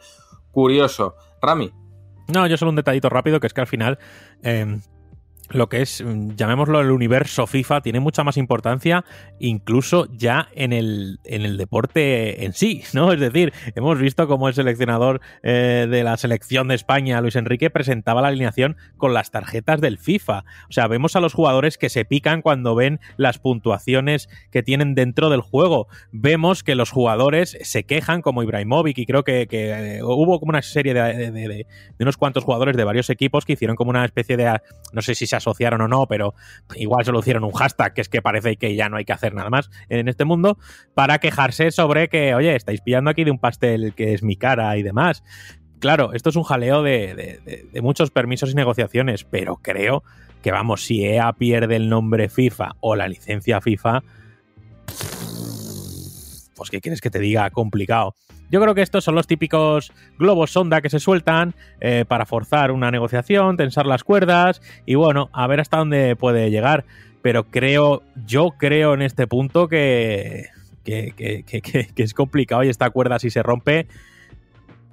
curioso. 0.53 1.15
Rami. 1.41 1.73
No, 2.33 2.47
yo 2.47 2.57
solo 2.57 2.71
un 2.71 2.77
detallito 2.77 3.09
rápido, 3.09 3.41
que 3.41 3.47
es 3.47 3.55
que 3.55 3.61
al 3.61 3.67
final 3.67 3.99
eh, 4.43 4.79
lo 5.51 5.69
que 5.69 5.83
es, 5.83 6.03
mm, 6.03 6.37
llamémoslo 6.37 6.81
el 6.81 6.91
universo 6.91 7.47
FIFA, 7.47 7.81
tiene 7.83 8.01
mucha 8.01 8.25
más 8.25 8.37
importancia 8.37 9.05
incluso 9.39 10.07
ya 10.13 10.49
en 10.55 10.73
el, 10.73 11.19
en 11.25 11.43
el 11.43 11.57
deporte 11.57 12.45
en 12.45 12.53
sí, 12.53 12.83
¿no? 12.93 13.13
Es 13.13 13.21
decir, 13.21 13.53
hemos 13.75 13.99
visto 13.99 14.27
cómo 14.27 14.49
el 14.49 14.55
seleccionador 14.55 15.21
eh, 15.43 15.87
de 15.91 16.05
la 16.05 16.17
selección 16.17 16.69
de 16.69 16.75
España, 16.75 17.21
Luis 17.21 17.37
Enrique, 17.37 17.71
presentaba 17.71 18.23
la 18.23 18.29
alineación 18.29 18.77
con 18.97 19.15
las 19.15 19.31
tarjetas 19.31 19.81
del 19.81 19.99
FIFA. 19.99 20.45
O 20.69 20.73
sea, 20.73 20.87
vemos 20.87 21.17
a 21.17 21.21
los 21.21 21.35
jugadores 21.35 21.79
que 21.79 21.89
se 21.89 22.05
pican 22.05 22.43
cuando 22.43 22.75
ven 22.75 23.01
las 23.17 23.39
puntuaciones 23.39 24.29
que 24.51 24.63
tienen 24.63 24.95
dentro 24.95 25.31
del 25.31 25.41
juego. 25.41 25.89
Vemos 26.13 26.63
que 26.63 26.75
los 26.75 26.91
jugadores 26.91 27.59
se 27.63 27.85
quejan, 27.85 28.23
como 28.23 28.43
Ibrahimovic, 28.43 28.99
y 28.99 29.07
creo 29.07 29.25
que, 29.25 29.49
eh, 29.51 30.03
hubo 30.03 30.39
como 30.39 30.51
una 30.51 30.63
serie 30.63 30.95
de, 30.95 31.31
de, 31.31 31.67
unos 31.99 32.17
cuantos 32.17 32.45
jugadores 32.45 32.77
de 32.77 32.85
varios 32.85 33.11
equipos 33.11 33.45
que 33.45 33.55
hicieron 33.55 33.77
como 33.77 33.91
una 33.91 34.05
especie 34.05 34.37
de, 34.37 34.61
no 34.93 35.03
sé 35.03 35.15
si 35.15 35.27
se 35.27 35.37
asociaron 35.41 35.81
o 35.81 35.89
no, 35.89 36.07
pero 36.07 36.35
igual 36.77 37.05
solo 37.05 37.21
hicieron 37.21 37.45
un 37.45 37.53
hashtag, 37.53 37.95
que 37.95 38.01
es 38.01 38.09
que 38.09 38.23
parece 38.23 38.57
que 38.57 38.75
ya 38.75 38.89
no 38.89 38.97
hay 38.97 39.05
que 39.05 39.13
hacer 39.13 39.35
nada 39.35 39.51
más 39.51 39.71
en 39.89 40.09
este 40.09 40.25
mundo, 40.25 40.59
para 40.95 41.19
quejarse 41.19 41.71
sobre 41.71 42.09
que, 42.09 42.35
oye, 42.35 42.55
estáis 42.55 42.81
pillando 42.81 43.11
aquí 43.11 43.25
de 43.25 43.31
un 43.31 43.39
pastel 43.39 43.95
que 43.95 44.15
es 44.15 44.23
mi 44.23 44.37
cara 44.37 44.77
y 44.77 44.83
demás. 44.83 45.23
Claro, 45.81 46.13
esto 46.13 46.29
es 46.29 46.37
un 46.37 46.43
jaleo 46.43 46.83
de, 46.83 47.71
muchos 47.83 48.11
permisos 48.11 48.51
y 48.53 48.55
negociaciones, 48.55 49.25
pero 49.25 49.57
creo 49.57 50.03
que, 50.43 50.53
vamos, 50.53 50.85
si 50.85 51.05
EA 51.05 51.33
pierde 51.33 51.77
el 51.77 51.89
nombre 51.89 52.29
FIFA 52.29 52.77
o 52.81 52.97
la 52.97 53.09
licencia 53.09 53.61
FIFA, 53.61 54.03
pues, 56.55 56.71
¿qué 56.71 56.81
quieres 56.83 57.01
que 57.01 57.11
te 57.11 57.19
diga? 57.19 57.49
Complicado. 57.49 58.15
Yo 58.51 58.61
creo 58.61 58.75
que 58.75 58.83
estos 58.83 59.05
son 59.05 59.15
los 59.15 59.27
típicos 59.27 59.93
globos 60.19 60.51
sonda 60.51 60.81
que 60.81 60.91
se 60.91 60.99
sueltan 60.99 61.55
eh, 61.81 62.05
para 62.07 62.27
forzar 62.27 62.73
una 62.73 62.91
negociación, 62.91 63.57
tensar 63.57 63.87
las 63.87 64.05
cuerdas 64.05 64.61
y 64.87 64.97
bueno, 64.97 65.31
a 65.33 65.47
ver 65.47 65.61
hasta 65.61 65.79
dónde 65.79 66.17
puede 66.17 66.51
llegar. 66.51 66.85
Pero 67.23 67.45
creo, 67.45 68.03
yo 68.27 68.53
creo 68.59 68.95
en 68.95 69.03
este 69.03 69.27
punto 69.27 69.69
que, 69.69 70.49
que, 70.85 71.13
que 71.45 72.03
es 72.03 72.15
complicado 72.15 72.65
y 72.65 72.69
esta 72.69 72.91
cuerda 72.91 73.19
si 73.19 73.31
se 73.31 73.43
rompe 73.43 73.87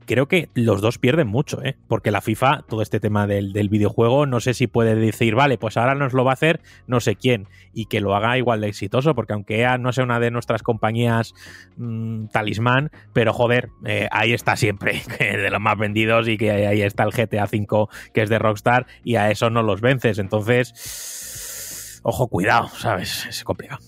creo 0.07 0.27
que 0.27 0.49
los 0.55 0.81
dos 0.81 0.97
pierden 0.97 1.27
mucho, 1.27 1.61
¿eh? 1.61 1.77
porque 1.87 2.09
la 2.09 2.21
FIFA, 2.21 2.63
todo 2.67 2.81
este 2.81 2.99
tema 2.99 3.27
del, 3.27 3.51
videojuego, 3.69 4.25
no 4.25 4.39
sé 4.39 4.55
si 4.55 4.65
puede 4.65 4.95
decir, 4.95 5.35
vale, 5.35 5.59
pues 5.59 5.77
ahora 5.77 5.93
nos 5.93 6.13
lo 6.13 6.23
va 6.23 6.31
a 6.31 6.33
hacer 6.33 6.61
no 6.87 6.99
sé 6.99 7.15
quién, 7.15 7.47
y 7.73 7.85
que 7.85 8.01
lo 8.01 8.15
haga 8.15 8.37
igual 8.37 8.61
de 8.61 8.69
exitoso, 8.69 9.13
porque 9.13 9.33
aunque 9.33 9.59
EA 9.59 9.77
no 9.77 9.91
sea 9.91 10.05
una 10.05 10.19
de 10.19 10.31
nuestras 10.31 10.63
compañías 10.63 11.35
mmm, 11.75 12.27
talismán, 12.27 12.89
pero 13.13 13.33
joder, 13.33 13.69
eh, 13.85 14.07
ahí 14.11 14.33
está 14.33 14.55
siempre, 14.55 15.01
de 15.19 15.49
los 15.51 15.61
más 15.61 15.77
vendidos, 15.77 16.27
y 16.27 16.37
que 16.37 16.51
ahí 16.51 16.81
está 16.81 17.03
el 17.03 17.11
GTA 17.11 17.43
V, 17.43 17.87
que 18.13 18.21
es 18.21 18.29
de 18.29 18.39
Rockstar, 18.39 18.87
y 19.03 19.15
a 19.15 19.29
eso 19.29 19.49
no 19.49 19.61
los 19.61 19.81
vences, 19.81 20.17
entonces, 20.17 21.99
ojo, 22.03 22.27
cuidado, 22.29 22.69
¿sabes? 22.69 23.25
Es 23.27 23.43
complicado. 23.43 23.81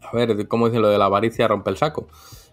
A 0.00 0.16
ver, 0.16 0.48
¿cómo 0.48 0.68
dice 0.68 0.80
lo 0.80 0.88
de 0.88 0.96
la 0.96 1.04
avaricia 1.04 1.46
rompe 1.46 1.70
el 1.70 1.76
saco? 1.76 2.08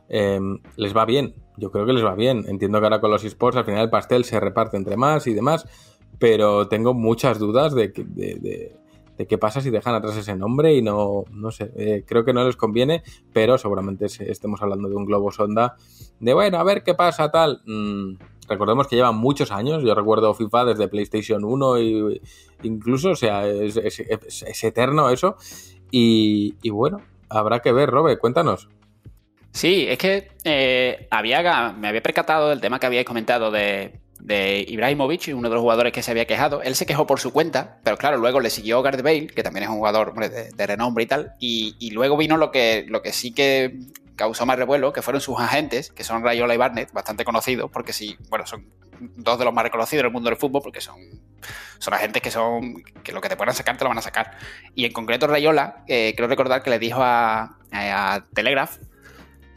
Em, 0.09 0.59
les 0.76 0.95
va 0.95 1.05
bien. 1.05 1.34
Yo 1.57 1.71
creo 1.71 1.85
que 1.85 1.93
les 1.93 2.03
va 2.03 2.15
bien. 2.15 2.45
Entiendo 2.47 2.79
que 2.79 2.85
ahora 2.85 3.01
con 3.01 3.11
los 3.11 3.23
esports 3.23 3.57
al 3.57 3.65
final 3.65 3.83
el 3.83 3.89
pastel 3.89 4.25
se 4.25 4.39
reparte 4.39 4.77
entre 4.77 4.97
más 4.97 5.27
y 5.27 5.33
demás, 5.33 5.67
pero 6.19 6.67
tengo 6.67 6.93
muchas 6.93 7.39
dudas 7.39 7.73
de, 7.73 7.89
de, 7.89 9.27
qué 9.27 9.37
pasa 9.37 9.61
si 9.61 9.69
dejan 9.69 9.95
atrás 9.95 10.17
ese 10.17 10.35
nombre 10.35 10.75
y 10.75 10.81
no, 10.81 11.23
no 11.31 11.51
sé, 11.51 11.71
eh, 11.75 12.03
creo 12.05 12.25
que 12.25 12.33
no 12.33 12.45
les 12.45 12.57
conviene, 12.57 13.03
pero 13.31 13.57
seguramente 13.57 14.05
estemos 14.05 14.61
hablando 14.61 14.89
de 14.89 14.95
un 14.95 15.05
globo 15.05 15.31
sonda 15.31 15.75
de, 16.19 16.33
bueno, 16.33 16.57
a 16.59 16.63
ver 16.63 16.83
qué 16.83 16.93
pasa 16.93 17.31
tal. 17.31 17.61
Mm, 17.65 18.17
recordemos 18.47 18.87
que 18.87 18.95
llevan 18.95 19.17
muchos 19.17 19.51
años, 19.51 19.83
yo 19.83 19.95
recuerdo 19.95 20.33
FIFA 20.33 20.65
desde 20.65 20.87
PlayStation 20.87 21.43
1 21.43 21.79
y 21.79 22.21
incluso, 22.63 23.11
o 23.11 23.15
sea, 23.15 23.47
es, 23.47 24.63
eterno 24.63 25.09
eso. 25.09 25.37
Y, 25.91 26.55
y 26.61 26.69
bueno, 26.71 27.01
habrá 27.29 27.59
que 27.59 27.71
ver, 27.71 27.89
Robe, 27.89 28.17
cuéntanos. 28.17 28.69
Sí, 29.55 29.85
es 29.87 29.97
que 29.97 30.27
eh, 30.43 31.07
había, 31.09 31.71
me 31.71 31.87
había 31.87 32.03
percatado 32.03 32.49
del 32.49 32.59
tema 32.59 32.77
que 32.77 32.87
habíais 32.87 33.05
comentado 33.05 33.51
de, 33.51 34.01
de 34.19 34.65
Ibrahimovic, 34.67 35.29
uno 35.33 35.47
de 35.47 35.55
los 35.55 35.61
jugadores 35.61 35.93
que 35.93 36.03
se 36.03 36.11
había 36.11 36.25
quejado. 36.25 36.61
Él 36.61 36.75
se 36.75 36.85
quejó 36.85 37.07
por 37.07 37.21
su 37.21 37.31
cuenta, 37.31 37.77
pero 37.81 37.95
claro, 37.95 38.17
luego 38.17 38.41
le 38.41 38.49
siguió 38.49 38.81
Gareth 38.81 39.31
que 39.33 39.43
también 39.43 39.63
es 39.63 39.69
un 39.69 39.77
jugador 39.77 40.13
de, 40.13 40.67
renombre 40.67 41.05
y 41.05 41.07
tal. 41.07 41.35
Y, 41.39 41.89
luego 41.91 42.17
vino 42.17 42.35
lo 42.35 42.51
que, 42.51 42.85
lo 42.89 43.01
que 43.01 43.13
sí 43.13 43.31
que 43.31 43.79
causó 44.17 44.45
más 44.45 44.57
revuelo, 44.57 44.91
que 44.91 45.01
fueron 45.01 45.21
sus 45.21 45.39
agentes, 45.39 45.89
que 45.89 46.03
son 46.03 46.21
Rayola 46.21 46.53
y 46.53 46.57
Barnett, 46.57 46.91
bastante 46.91 47.23
conocidos, 47.23 47.71
porque 47.71 47.93
sí, 47.93 48.17
bueno, 48.29 48.45
son 48.45 48.67
dos 48.99 49.39
de 49.39 49.45
los 49.45 49.53
más 49.53 49.63
reconocidos 49.63 50.01
en 50.01 50.07
el 50.07 50.11
mundo 50.11 50.29
del 50.29 50.37
fútbol, 50.37 50.63
porque 50.63 50.81
son, 50.81 50.97
son 51.79 51.93
agentes 51.93 52.21
que 52.21 52.29
son 52.29 52.83
que 53.05 53.13
lo 53.13 53.21
que 53.21 53.29
te 53.29 53.37
puedan 53.37 53.55
sacar 53.55 53.77
te 53.77 53.85
lo 53.85 53.89
van 53.89 53.99
a 53.99 54.01
sacar. 54.01 54.31
Y 54.73 54.83
en 54.83 54.91
concreto 54.91 55.27
Rayola, 55.27 55.85
eh, 55.87 56.13
creo 56.17 56.27
recordar 56.27 56.61
que 56.61 56.71
le 56.71 56.79
dijo 56.79 57.01
a, 57.01 57.57
a 57.71 58.23
Telegraph 58.33 58.79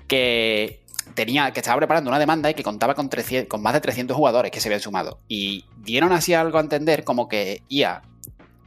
que 0.08 0.82
tenía 1.14 1.50
que 1.52 1.60
estaba 1.60 1.76
preparando 1.78 2.10
una 2.10 2.18
demanda 2.18 2.50
y 2.50 2.54
que 2.54 2.62
contaba 2.62 2.94
con, 2.94 3.08
más 3.60 3.74
de 3.74 3.80
300 3.80 4.16
jugadores 4.16 4.50
que 4.50 4.60
se 4.60 4.68
habían 4.68 4.80
sumado. 4.80 5.20
Y 5.28 5.64
dieron 5.76 6.12
así 6.12 6.34
algo 6.34 6.58
a 6.58 6.60
entender 6.60 7.04
como 7.04 7.28
que 7.28 7.62
IA 7.68 8.02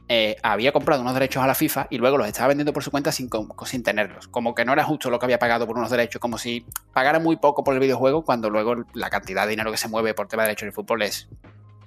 eh, 0.08 0.36
había 0.42 0.72
comprado 0.72 1.00
unos 1.00 1.14
derechos 1.14 1.42
a 1.42 1.46
la 1.46 1.54
FIFA 1.54 1.86
y 1.90 1.98
luego 1.98 2.18
los 2.18 2.26
estaba 2.26 2.48
vendiendo 2.48 2.72
por 2.72 2.82
su 2.82 2.90
cuenta 2.90 3.12
sin, 3.12 3.30
sin 3.64 3.82
tenerlos. 3.82 4.28
Como 4.28 4.54
que 4.54 4.64
no 4.64 4.72
era 4.72 4.84
justo 4.84 5.10
lo 5.10 5.18
que 5.18 5.26
había 5.26 5.38
pagado 5.38 5.66
por 5.66 5.76
unos 5.76 5.90
derechos, 5.90 6.20
como 6.20 6.38
si 6.38 6.66
pagara 6.92 7.18
muy 7.18 7.36
poco 7.36 7.64
por 7.64 7.74
el 7.74 7.80
videojuego 7.80 8.24
cuando 8.24 8.50
luego 8.50 8.84
la 8.94 9.10
cantidad 9.10 9.44
de 9.44 9.50
dinero 9.50 9.70
que 9.70 9.78
se 9.78 9.88
mueve 9.88 10.14
por 10.14 10.28
tema 10.28 10.42
de 10.42 10.48
derechos 10.48 10.62
en 10.62 10.68
el 10.68 10.74
fútbol 10.74 11.02
es 11.02 11.28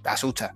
asusta. 0.03 0.55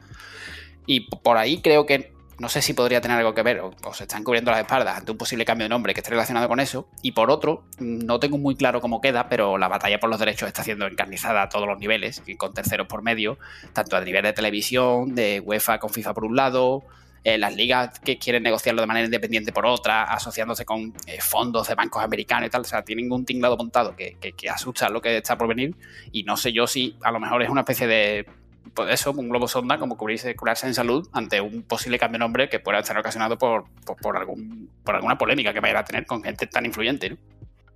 Y 0.85 1.01
por 1.01 1.37
ahí 1.37 1.61
creo 1.61 1.85
que 1.85 2.11
no 2.39 2.49
sé 2.49 2.61
si 2.61 2.73
podría 2.73 3.01
tener 3.01 3.17
algo 3.17 3.33
que 3.33 3.43
ver 3.43 3.59
o, 3.61 3.73
se 3.93 4.03
están 4.03 4.23
cubriendo 4.23 4.51
las 4.51 4.61
espaldas 4.61 4.97
ante 4.97 5.11
un 5.11 5.17
posible 5.17 5.45
cambio 5.45 5.65
de 5.65 5.69
nombre 5.69 5.93
que 5.93 5.99
esté 5.99 6.11
relacionado 6.11 6.47
con 6.47 6.59
eso. 6.59 6.87
Y 7.01 7.11
por 7.11 7.31
otro, 7.31 7.63
no 7.79 8.19
tengo 8.19 8.37
muy 8.37 8.55
claro 8.55 8.81
cómo 8.81 9.01
queda, 9.01 9.29
pero 9.29 9.57
la 9.57 9.67
batalla 9.67 9.99
por 9.99 10.09
los 10.09 10.19
derechos 10.19 10.47
está 10.47 10.63
siendo 10.63 10.87
encarnizada 10.87 11.43
a 11.43 11.49
todos 11.49 11.67
los 11.67 11.79
niveles, 11.79 12.23
y 12.25 12.35
con 12.35 12.53
terceros 12.53 12.87
por 12.87 13.01
medio, 13.01 13.37
tanto 13.73 13.97
a 13.97 14.01
nivel 14.01 14.23
de 14.23 14.33
televisión, 14.33 15.15
de 15.15 15.41
UEFA 15.41 15.79
con 15.79 15.89
FIFA 15.89 16.13
por 16.13 16.25
un 16.25 16.35
lado, 16.35 16.83
eh, 17.25 17.37
las 17.37 17.55
ligas 17.55 17.99
que 17.99 18.17
quieren 18.17 18.43
negociarlo 18.43 18.81
de 18.81 18.87
manera 18.87 19.05
independiente 19.05 19.51
por 19.51 19.65
otra, 19.65 20.03
asociándose 20.03 20.63
con 20.63 20.93
eh, 21.05 21.19
fondos 21.19 21.67
de 21.67 21.75
bancos 21.75 22.01
americanos 22.01 22.47
y 22.47 22.49
tal. 22.49 22.61
O 22.61 22.65
sea, 22.65 22.83
tienen 22.83 23.11
un 23.11 23.25
tinglado 23.25 23.57
montado 23.57 23.95
que, 23.95 24.15
que, 24.15 24.49
asusta 24.49 24.89
lo 24.89 25.01
que 25.01 25.17
está 25.17 25.37
por 25.37 25.47
venir. 25.47 25.75
Y 26.13 26.23
no 26.23 26.37
sé 26.37 26.53
yo 26.53 26.65
si 26.65 26.95
a 27.01 27.11
lo 27.11 27.19
mejor 27.19 27.43
es 27.43 27.49
una 27.49 27.61
especie 27.61 27.87
de 27.87 28.25
pues 28.73 28.93
eso, 28.93 29.11
un 29.11 29.29
globo 29.29 29.47
sonda, 29.47 29.77
como 29.77 29.97
cubrirse, 29.97 30.35
curarse 30.35 30.67
en 30.67 30.73
salud 30.73 31.07
ante 31.13 31.41
un 31.41 31.63
posible 31.63 31.99
cambio 31.99 32.17
de 32.17 32.19
nombre 32.19 32.49
que 32.49 32.59
pueda 32.59 32.79
estar 32.79 32.97
ocasionado 32.97 33.37
por, 33.37 33.65
por, 33.85 33.97
por 33.97 34.17
algún, 34.17 34.69
por 34.83 34.95
alguna 34.95 35.17
polémica 35.17 35.53
que 35.53 35.59
vaya 35.59 35.79
a 35.79 35.83
tener 35.83 36.05
con 36.05 36.23
gente 36.23 36.47
tan 36.47 36.65
influyente. 36.65 37.11
¿no? 37.11 37.17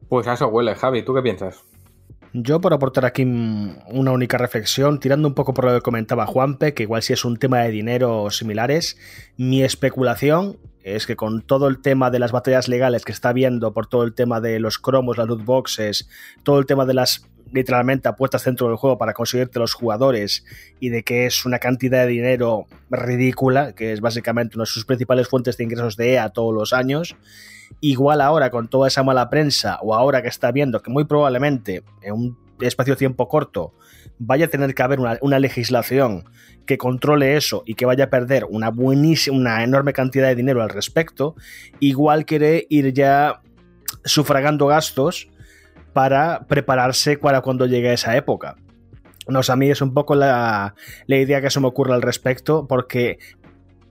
Pues 0.10 0.28
a 0.28 0.34
eso 0.34 0.48
huele, 0.48 0.76
Javi. 0.76 1.04
¿Tú 1.04 1.14
qué 1.14 1.22
piensas? 1.22 1.64
Yo 2.36 2.60
por 2.62 2.74
aportar 2.74 3.06
aquí 3.06 3.24
una 3.24 4.12
única 4.12 4.40
reflexión, 4.40 5.00
tirando 5.00 5.28
un 5.28 5.36
poco 5.36 5.54
por 5.54 5.66
lo 5.66 5.76
que 5.76 5.82
comentaba 5.82 6.26
Juanpe, 6.26 6.74
que 6.74 6.84
igual 6.84 7.04
si 7.04 7.14
es 7.14 7.26
un 7.26 7.38
tema 7.38 7.60
de 7.60 7.70
dinero 7.70 8.24
o 8.24 8.32
similares, 8.32 8.98
mi 9.38 9.64
especulación 9.64 10.58
es 10.84 11.06
que 11.06 11.16
con 11.16 11.42
todo 11.42 11.68
el 11.68 11.80
tema 11.80 12.10
de 12.10 12.18
las 12.20 12.32
batallas 12.32 12.68
legales 12.68 13.06
que 13.06 13.12
está 13.12 13.34
viendo, 13.34 13.72
por 13.74 13.86
todo 13.86 14.04
el 14.04 14.16
tema 14.16 14.42
de 14.42 14.60
los 14.60 14.80
cromos, 14.80 15.18
las 15.18 15.28
loot 15.28 15.46
boxes, 15.46 16.10
todo 16.44 16.58
el 16.58 16.66
tema 16.66 16.86
de 16.86 16.96
las 16.96 17.28
literalmente 17.54 18.08
apuestas 18.08 18.44
dentro 18.44 18.68
del 18.68 18.78
juego 18.78 18.98
para 18.98 19.14
conseguirte 19.14 19.60
los 19.60 19.74
jugadores 19.74 20.44
y 20.80 20.90
de 20.90 21.04
que 21.04 21.26
es 21.26 21.46
una 21.46 21.60
cantidad 21.60 22.06
de 22.06 22.08
dinero 22.08 22.66
ridícula, 22.90 23.74
que 23.74 23.94
es 23.94 24.02
básicamente 24.02 24.58
una 24.58 24.64
de 24.64 24.68
sus 24.68 24.86
principales 24.86 25.28
fuentes 25.28 25.56
de 25.58 25.64
ingresos 25.64 25.96
de 25.96 26.14
EA 26.14 26.30
todos 26.30 26.54
los 26.54 26.74
años, 26.74 27.16
igual 27.80 28.22
ahora 28.22 28.50
con 28.50 28.68
toda 28.68 28.88
esa 28.88 29.04
mala 29.04 29.30
prensa 29.30 29.78
o 29.82 29.96
ahora 29.96 30.22
que 30.22 30.28
está 30.28 30.52
viendo 30.52 30.82
que 30.82 30.92
muy 30.92 31.06
probablemente 31.06 31.84
en 32.02 32.14
un 32.14 32.38
espacio 32.60 32.96
de 32.96 33.00
tiempo 33.00 33.28
corto 33.28 33.74
vaya 34.20 34.46
a 34.46 34.50
tener 34.50 34.74
que 34.74 34.84
haber 34.84 35.00
una, 35.00 35.18
una, 35.22 35.40
legislación 35.40 36.26
que 36.66 36.78
controle 36.78 37.36
eso 37.36 37.64
y 37.66 37.76
que 37.76 37.86
vaya 37.86 38.06
a 38.06 38.10
perder 38.10 38.46
una 38.50 38.70
buenísima, 38.70 39.36
una 39.36 39.64
enorme 39.64 39.92
cantidad 39.92 40.28
de 40.28 40.36
dinero 40.36 40.62
al 40.62 40.70
respecto, 40.70 41.36
igual 41.80 42.26
quiere 42.26 42.66
ir 42.70 42.94
ya 42.94 43.42
sufragando 44.06 44.68
gastos 44.68 45.30
para 45.94 46.46
prepararse 46.48 47.18
para 47.18 47.42
cuando 47.42 47.66
llegue 47.66 47.94
esa 47.94 48.18
época. 48.18 48.56
No, 49.28 49.40
a 49.48 49.56
mí 49.56 49.70
es 49.70 49.82
un 49.82 49.94
poco 49.94 50.16
la, 50.16 50.76
la 51.08 51.16
idea 51.16 51.42
que 51.42 51.50
se 51.50 51.60
me 51.60 51.68
ocurre 51.68 51.94
al 51.94 52.02
respecto, 52.02 52.68
porque 52.68 53.20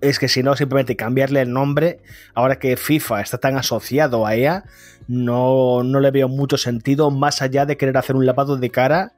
es 0.03 0.19
que 0.19 0.29
si 0.29 0.43
no, 0.43 0.55
simplemente 0.57 0.97
cambiarle 0.97 1.41
el 1.41 1.53
nombre, 1.53 2.01
ahora 2.35 2.59
que 2.59 2.77
FIFA 2.77 3.21
está 3.23 3.39
tan 3.39 3.57
asociado 3.57 4.27
a 4.27 4.35
EA, 4.35 4.65
no, 5.09 5.83
no 5.83 6.01
le 6.01 6.11
veo 6.11 6.29
mucho 6.29 6.59
sentido 6.59 7.11
más 7.11 7.41
allá 7.41 7.65
de 7.67 7.77
querer 7.77 7.97
hacer 7.97 8.17
un 8.17 8.27
lavado 8.27 8.57
de 8.57 8.71
cara, 8.71 9.13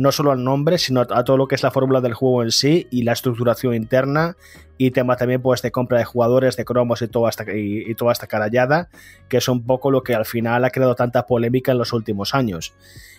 no 0.00 0.12
solo 0.12 0.32
al 0.32 0.42
nombre, 0.42 0.78
sino 0.78 1.02
a 1.02 1.24
todo 1.24 1.36
lo 1.36 1.46
que 1.46 1.54
es 1.54 1.62
la 1.62 1.70
fórmula 1.70 2.00
del 2.00 2.14
juego 2.14 2.42
en 2.42 2.52
sí 2.52 2.86
y 2.90 3.02
la 3.02 3.12
estructuración 3.12 3.74
interna 3.74 4.34
y 4.78 4.92
tema 4.92 5.16
también 5.16 5.42
pues 5.42 5.60
de 5.60 5.70
compra 5.70 5.98
de 5.98 6.06
jugadores, 6.06 6.56
de 6.56 6.64
cromos 6.64 7.02
y 7.02 7.08
toda 7.08 7.28
esta, 7.28 7.44
y, 7.54 7.84
y 7.86 7.94
toda 7.94 8.10
esta 8.10 8.26
carallada, 8.26 8.88
que 9.28 9.36
es 9.36 9.48
un 9.48 9.66
poco 9.66 9.90
lo 9.90 10.02
que 10.02 10.14
al 10.14 10.24
final 10.24 10.64
ha 10.64 10.70
creado 10.70 10.94
tanta 10.94 11.26
polémica 11.26 11.72
en 11.72 11.78
los 11.78 11.92
últimos 11.92 12.34
años. 12.34 12.72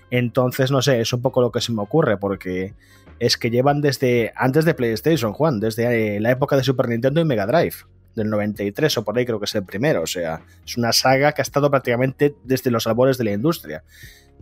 Entonces, 0.09 0.71
no 0.71 0.81
sé, 0.81 1.01
es 1.01 1.13
un 1.13 1.21
poco 1.21 1.39
lo 1.41 1.51
que 1.51 1.61
se 1.61 1.71
me 1.71 1.83
ocurre, 1.83 2.17
porque 2.17 2.73
es 3.19 3.37
que 3.37 3.51
llevan 3.51 3.81
desde 3.81 4.33
antes 4.35 4.65
de 4.65 4.73
PlayStation, 4.73 5.33
Juan, 5.33 5.59
desde 5.59 6.19
la 6.19 6.31
época 6.31 6.57
de 6.57 6.63
Super 6.63 6.89
Nintendo 6.89 7.21
y 7.21 7.25
Mega 7.25 7.45
Drive, 7.45 7.75
del 8.15 8.27
93 8.31 8.97
o 8.97 9.03
por 9.03 9.19
ahí 9.19 9.25
creo 9.27 9.37
que 9.37 9.45
es 9.45 9.53
el 9.53 9.63
primero, 9.63 10.01
o 10.01 10.07
sea, 10.07 10.41
es 10.65 10.77
una 10.77 10.91
saga 10.93 11.31
que 11.33 11.41
ha 11.41 11.43
estado 11.43 11.69
prácticamente 11.69 12.33
desde 12.43 12.71
los 12.71 12.87
albores 12.87 13.19
de 13.19 13.25
la 13.25 13.33
industria 13.33 13.83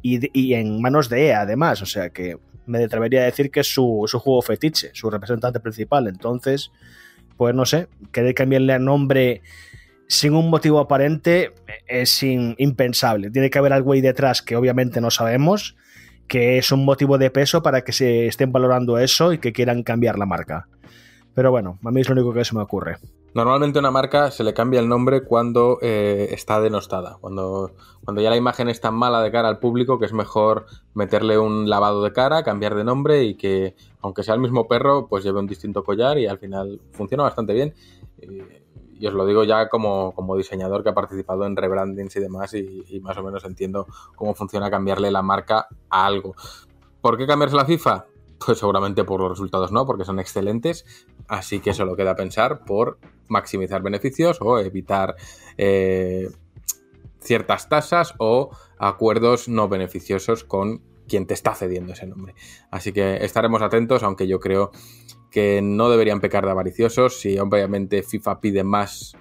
y, 0.02 0.54
en 0.54 0.82
manos 0.82 1.10
de 1.10 1.28
EA 1.28 1.42
además, 1.42 1.82
o 1.82 1.86
sea 1.86 2.10
que 2.10 2.38
me 2.66 2.84
atrevería 2.84 3.22
a 3.22 3.26
decir 3.26 3.52
que 3.52 3.62
es 3.62 3.74
su, 3.74 4.04
su 4.08 4.20
juego 4.20 4.42
fetiche, 4.42 4.92
su 4.94 5.10
representante 5.10 5.60
principal, 5.60 6.08
entonces, 6.08 6.72
pues 7.38 7.56
no 7.56 7.66
sé, 7.66 7.88
querer 8.12 8.34
cambiarle 8.34 8.74
a 8.74 8.80
nombre 8.80 9.42
sin 10.10 10.34
un 10.34 10.50
motivo 10.50 10.80
aparente 10.80 11.54
es 11.88 12.24
in, 12.24 12.56
impensable. 12.58 13.30
Tiene 13.30 13.52
que 13.52 13.60
haber 13.60 13.74
algo 13.74 13.94
ahí 13.94 14.02
detrás 14.02 14.42
que 14.42 14.56
obviamente 14.56 15.02
no 15.02 15.12
sabemos, 15.12 15.78
que 16.28 16.58
es 16.58 16.72
un 16.72 16.84
motivo 16.84 17.18
de 17.18 17.30
peso 17.30 17.62
para 17.62 17.84
que 17.84 17.92
se 17.92 18.26
estén 18.26 18.52
valorando 18.52 18.98
eso 18.98 19.34
y 19.34 19.38
que 19.38 19.54
quieran 19.54 19.84
cambiar 19.84 20.18
la 20.18 20.26
marca. 20.26 20.68
Pero 21.36 21.52
bueno, 21.52 21.78
a 21.84 21.92
mí 21.92 22.02
es 22.02 22.10
lo 22.10 22.14
único 22.14 22.34
que 22.34 22.44
se 22.44 22.56
me 22.56 22.62
ocurre. 22.62 22.98
Normalmente 23.34 23.78
una 23.78 23.92
marca 23.92 24.32
se 24.32 24.44
le 24.44 24.56
cambia 24.56 24.80
el 24.80 24.90
nombre 24.90 25.24
cuando 25.24 25.78
eh, 25.82 26.30
está 26.32 26.60
denostada, 26.60 27.18
cuando, 27.22 27.72
cuando 28.04 28.22
ya 28.22 28.32
la 28.32 28.38
imagen 28.38 28.70
es 28.70 28.82
tan 28.82 28.96
mala 28.96 29.22
de 29.22 29.32
cara 29.32 29.50
al 29.50 29.60
público 29.60 30.00
que 30.00 30.06
es 30.06 30.14
mejor 30.14 30.66
meterle 30.96 31.38
un 31.38 31.70
lavado 31.70 32.04
de 32.04 32.12
cara, 32.12 32.44
cambiar 32.44 32.74
de 32.74 32.84
nombre 32.84 33.24
y 33.24 33.36
que, 33.36 33.76
aunque 34.02 34.24
sea 34.24 34.34
el 34.34 34.40
mismo 34.40 34.68
perro, 34.68 35.08
pues 35.08 35.24
lleve 35.24 35.40
un 35.40 35.46
distinto 35.46 35.84
collar 35.84 36.18
y 36.18 36.26
al 36.26 36.40
final 36.40 36.82
funciona 36.92 37.24
bastante 37.24 37.54
bien. 37.54 37.76
Y 39.00 39.06
os 39.06 39.14
lo 39.14 39.26
digo 39.28 39.44
ya 39.44 39.70
como, 39.70 40.12
como, 40.14 40.36
diseñador 40.36 40.84
que 40.84 40.90
ha 40.90 40.94
participado 40.94 41.46
en 41.46 41.56
rebrandings 41.56 42.16
y 42.16 42.20
demás 42.20 42.54
y, 42.56 42.84
y, 42.90 43.00
más 43.00 43.18
o 43.18 43.24
menos 43.24 43.46
entiendo 43.46 43.86
cómo 44.16 44.34
funciona 44.34 44.72
cambiarle 44.72 45.12
la 45.12 45.22
marca 45.22 45.68
a 45.90 46.06
algo. 46.06 46.36
¿Por 47.00 47.18
qué 47.18 47.28
cambiarse 47.28 47.56
la 47.56 47.66
FIFA? 47.66 48.06
Pues 48.46 48.58
seguramente 48.58 49.04
por 49.04 49.22
los 49.22 49.30
resultados 49.30 49.72
no, 49.72 49.86
porque 49.86 50.04
son 50.04 50.20
excelentes, 50.20 50.86
así 51.28 51.60
que 51.60 51.74
solo 51.74 51.96
queda 51.96 52.16
pensar 52.16 52.66
por 52.66 52.98
maximizar 53.30 53.82
beneficios 53.82 54.38
o 54.42 54.60
evitar 54.60 55.16
eh, 55.58 56.30
ciertas 57.22 57.70
tasas 57.70 58.14
o 58.18 58.50
acuerdos 58.78 59.48
no 59.48 59.70
beneficiosos 59.70 60.44
con 60.44 60.82
quien 61.08 61.26
te 61.26 61.34
está 61.34 61.56
cediendo 61.56 61.94
ese 61.94 62.06
nombre. 62.06 62.36
Así 62.72 62.94
que 62.94 63.24
estaremos 63.26 63.62
atentos, 63.62 64.04
aunque 64.04 64.28
yo 64.28 64.40
creo 64.40 64.72
que 65.32 65.62
no 65.62 65.90
deberían 65.90 66.22
pecar 66.22 66.46
de 66.46 66.52
avariciosos. 66.52 67.20
Si 67.20 67.38
obviamente 67.38 68.04
FIFA 68.04 68.40
pide 68.40 68.64
más, 68.64 69.16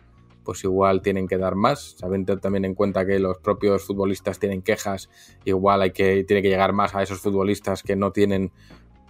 pues 0.44 0.64
igual 0.64 1.02
tienen 1.02 1.26
que 1.26 1.38
dar 1.38 1.56
más. 1.56 1.96
Sabiendo 1.98 2.38
también 2.38 2.64
en 2.64 2.74
cuenta 2.74 3.04
que 3.04 3.18
los 3.18 3.38
propios 3.38 3.84
futbolistas 3.84 4.38
tienen 4.38 4.62
quejas, 4.62 5.10
igual 5.44 5.82
hay 5.82 5.90
que, 5.90 6.24
tiene 6.24 6.42
que 6.42 6.48
llegar 6.48 6.72
más 6.72 6.94
a 6.94 7.02
esos 7.02 7.20
futbolistas 7.20 7.82
que 7.82 7.96
no 7.96 8.12
tienen 8.12 8.52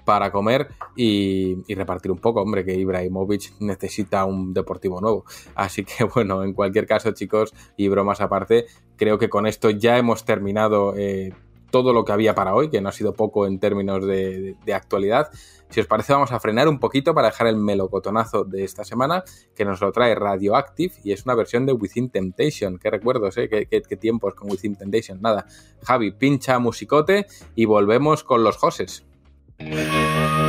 para 0.08 0.32
comer 0.32 0.68
y, 0.96 1.62
repartir 1.74 2.10
un 2.10 2.16
poco, 2.16 2.40
hombre, 2.40 2.64
que 2.64 2.72
Ibrahimovic 2.72 3.60
necesita 3.60 4.24
un 4.24 4.54
deportivo 4.54 5.02
nuevo. 5.02 5.26
Así 5.54 5.84
que 5.84 6.04
bueno, 6.14 6.42
en 6.44 6.54
cualquier 6.54 6.86
caso, 6.86 7.10
chicos, 7.10 7.52
y 7.76 7.88
bromas 7.88 8.22
aparte, 8.22 8.64
creo 8.96 9.18
que 9.18 9.28
con 9.28 9.46
esto 9.46 9.68
ya 9.68 9.98
hemos 9.98 10.24
terminado 10.24 10.94
eh, 10.96 11.34
todo 11.70 11.92
lo 11.92 12.06
que 12.06 12.12
había 12.12 12.34
para 12.34 12.54
hoy, 12.54 12.70
que 12.70 12.80
no 12.80 12.88
ha 12.88 12.92
sido 12.92 13.12
poco 13.12 13.46
en 13.46 13.60
términos 13.60 14.06
de, 14.06 14.56
actualidad. 14.74 15.28
Si 15.68 15.78
os 15.78 15.86
parece, 15.86 16.14
vamos 16.14 16.32
a 16.32 16.40
frenar 16.40 16.68
un 16.68 16.80
poquito 16.80 17.12
para 17.12 17.28
dejar 17.28 17.48
el 17.48 17.58
melocotonazo 17.58 18.44
de 18.44 18.64
esta 18.64 18.84
semana, 18.84 19.24
que 19.54 19.66
nos 19.66 19.82
lo 19.82 19.92
trae 19.92 20.14
Radioactive 20.14 20.94
y 21.04 21.12
es 21.12 21.26
una 21.26 21.34
versión 21.34 21.66
de 21.66 21.74
Within 21.74 22.08
Temptation. 22.08 22.78
Qué 22.78 22.88
recuerdos, 22.88 23.36
¿eh? 23.36 23.50
¿Qué, 23.50 23.66
qué, 23.66 23.82
qué 23.82 23.96
tiempos 23.98 24.34
con 24.34 24.50
Within 24.50 24.74
Temptation. 24.74 25.20
Nada, 25.20 25.44
Javi, 25.82 26.12
pincha 26.12 26.58
musicote 26.58 27.26
y 27.54 27.66
volvemos 27.66 28.24
con 28.24 28.42
los 28.42 28.56
Joses. 28.56 29.04
Thank 29.60 29.72
you. 29.72 30.47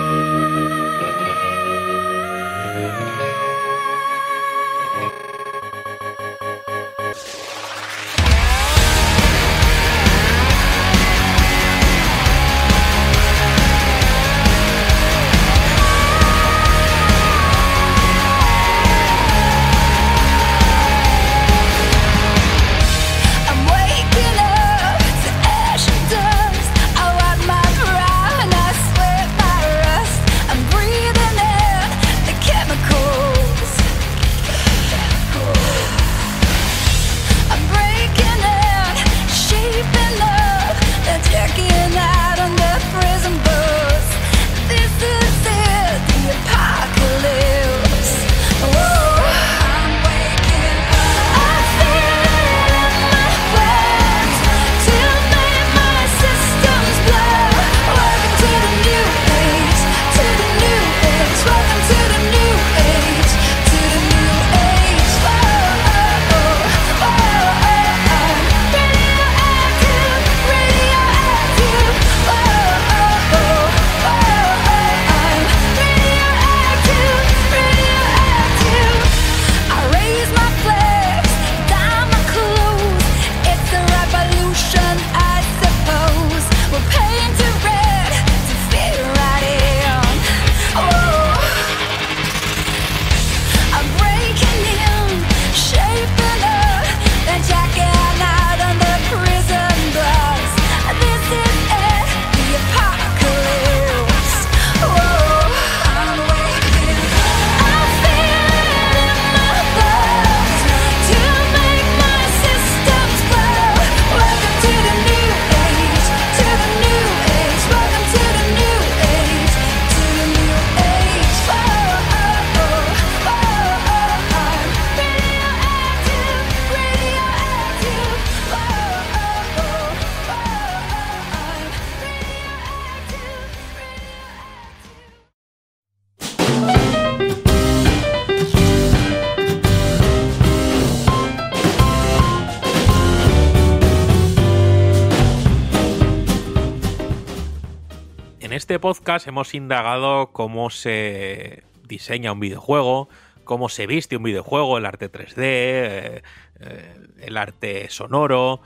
Podcast 148.80 149.28
hemos 149.28 149.54
indagado 149.54 150.32
cómo 150.32 150.70
se 150.70 151.64
diseña 151.88 152.32
un 152.32 152.40
videojuego, 152.40 153.10
cómo 153.44 153.70
se 153.70 153.88
viste 153.88 154.18
un 154.18 154.24
videojuego, 154.24 154.78
el 154.78 154.86
arte 154.86 155.12
3D, 155.12 155.36
eh, 155.38 156.24
eh, 156.60 156.96
el 157.20 157.38
arte 157.38 157.90
sonoro, 157.90 158.62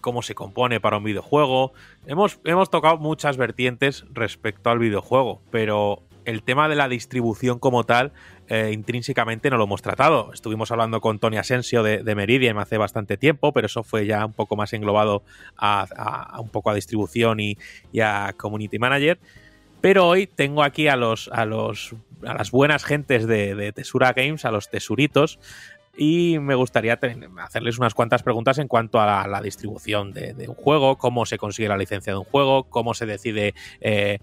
cómo 0.00 0.22
se 0.22 0.34
compone 0.34 0.80
para 0.80 0.98
un 0.98 1.04
videojuego. 1.04 1.72
Hemos, 2.06 2.40
hemos 2.44 2.70
tocado 2.70 2.98
muchas 2.98 3.36
vertientes 3.36 4.04
respecto 4.12 4.70
al 4.70 4.78
videojuego, 4.78 5.40
pero 5.50 6.02
el 6.24 6.42
tema 6.42 6.68
de 6.68 6.74
la 6.74 6.88
distribución 6.88 7.58
como 7.58 7.84
tal, 7.84 8.12
eh, 8.48 8.70
intrínsecamente 8.72 9.50
no 9.50 9.56
lo 9.56 9.64
hemos 9.64 9.82
tratado. 9.82 10.32
Estuvimos 10.32 10.70
hablando 10.70 11.00
con 11.00 11.18
Tony 11.18 11.36
Asensio 11.36 11.82
de, 11.82 12.14
Meridian 12.14 12.58
hace 12.58 12.78
bastante 12.78 13.16
tiempo, 13.16 13.52
pero 13.52 13.66
eso 13.66 13.82
fue 13.84 14.06
ya 14.06 14.24
un 14.24 14.32
poco 14.32 14.56
más 14.56 14.72
englobado 14.72 15.22
a 15.56 16.38
un 16.40 16.48
poco 16.48 16.70
a 16.70 16.74
distribución 16.74 17.40
y, 17.40 17.58
y, 17.92 18.00
a 18.00 18.34
community 18.36 18.78
manager. 18.78 19.18
Pero 19.84 20.08
hoy 20.08 20.26
tengo 20.26 20.62
aquí 20.62 20.88
a 20.88 20.96
los 20.96 21.28
a 21.30 21.44
los 21.44 21.94
a 22.24 22.32
las 22.32 22.50
buenas 22.50 22.86
gentes 22.86 23.26
de, 23.26 23.70
Tesura 23.74 24.14
Games, 24.14 24.46
a 24.46 24.50
los 24.50 24.70
tesuritos, 24.70 25.38
y 25.94 26.38
me 26.38 26.54
gustaría 26.54 26.98
hacerles 27.42 27.78
unas 27.78 27.92
cuantas 27.92 28.22
preguntas 28.22 28.56
en 28.56 28.66
cuanto 28.66 28.98
a 28.98 29.28
la, 29.28 29.42
distribución 29.42 30.14
de, 30.14 30.32
de, 30.32 30.48
un 30.48 30.54
juego, 30.54 30.96
cómo 30.96 31.26
se 31.26 31.36
consigue 31.36 31.68
la 31.68 31.76
licencia 31.76 32.14
de 32.14 32.18
un 32.18 32.24
juego, 32.24 32.64
cómo 32.64 32.94
se 32.94 33.04
decide 33.04 33.52
eh, 33.82 34.20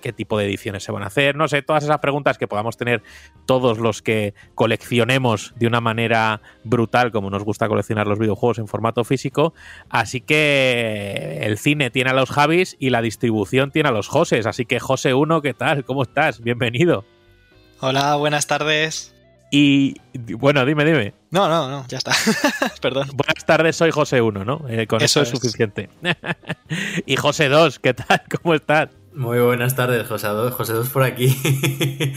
qué 0.00 0.12
tipo 0.12 0.38
de 0.38 0.46
ediciones 0.46 0.82
se 0.82 0.92
van 0.92 1.02
a 1.02 1.06
hacer, 1.06 1.36
no 1.36 1.48
sé, 1.48 1.62
todas 1.62 1.84
esas 1.84 1.98
preguntas 1.98 2.38
que 2.38 2.48
podamos 2.48 2.76
tener 2.76 3.02
todos 3.46 3.78
los 3.78 4.02
que 4.02 4.34
coleccionemos 4.54 5.54
de 5.56 5.66
una 5.66 5.80
manera 5.80 6.40
brutal, 6.64 7.12
como 7.12 7.30
nos 7.30 7.44
gusta 7.44 7.68
coleccionar 7.68 8.06
los 8.06 8.18
videojuegos 8.18 8.58
en 8.58 8.68
formato 8.68 9.04
físico. 9.04 9.54
Así 9.88 10.20
que 10.20 11.40
el 11.42 11.58
cine 11.58 11.90
tiene 11.90 12.10
a 12.10 12.14
los 12.14 12.30
Javis 12.30 12.76
y 12.78 12.90
la 12.90 13.02
distribución 13.02 13.70
tiene 13.70 13.88
a 13.88 13.92
los 13.92 14.08
Joses. 14.08 14.46
Así 14.46 14.66
que 14.66 14.80
José 14.80 15.14
1, 15.14 15.42
¿qué 15.42 15.54
tal? 15.54 15.84
¿Cómo 15.84 16.02
estás? 16.02 16.40
Bienvenido. 16.40 17.04
Hola, 17.80 18.16
buenas 18.16 18.46
tardes. 18.46 19.14
Y 19.50 19.96
bueno, 20.14 20.64
dime, 20.64 20.84
dime. 20.84 21.14
No, 21.30 21.48
no, 21.48 21.68
no, 21.68 21.84
ya 21.88 21.98
está. 21.98 22.12
Perdón. 22.80 23.08
Buenas 23.14 23.44
tardes, 23.44 23.74
soy 23.74 23.90
José 23.90 24.22
1, 24.22 24.44
¿no? 24.44 24.64
Eh, 24.68 24.86
con 24.86 25.02
eso, 25.02 25.20
eso 25.20 25.22
es, 25.22 25.32
es 25.32 25.40
suficiente. 25.40 25.90
y 27.06 27.16
José 27.16 27.48
2, 27.48 27.80
¿qué 27.80 27.94
tal? 27.94 28.22
¿Cómo 28.40 28.54
estás? 28.54 28.90
Muy 29.12 29.40
buenas 29.40 29.74
tardes, 29.74 30.06
José 30.06 30.28
2, 30.28 30.54
José 30.54 30.72
2 30.72 30.88
por 30.90 31.02
aquí. 31.02 31.36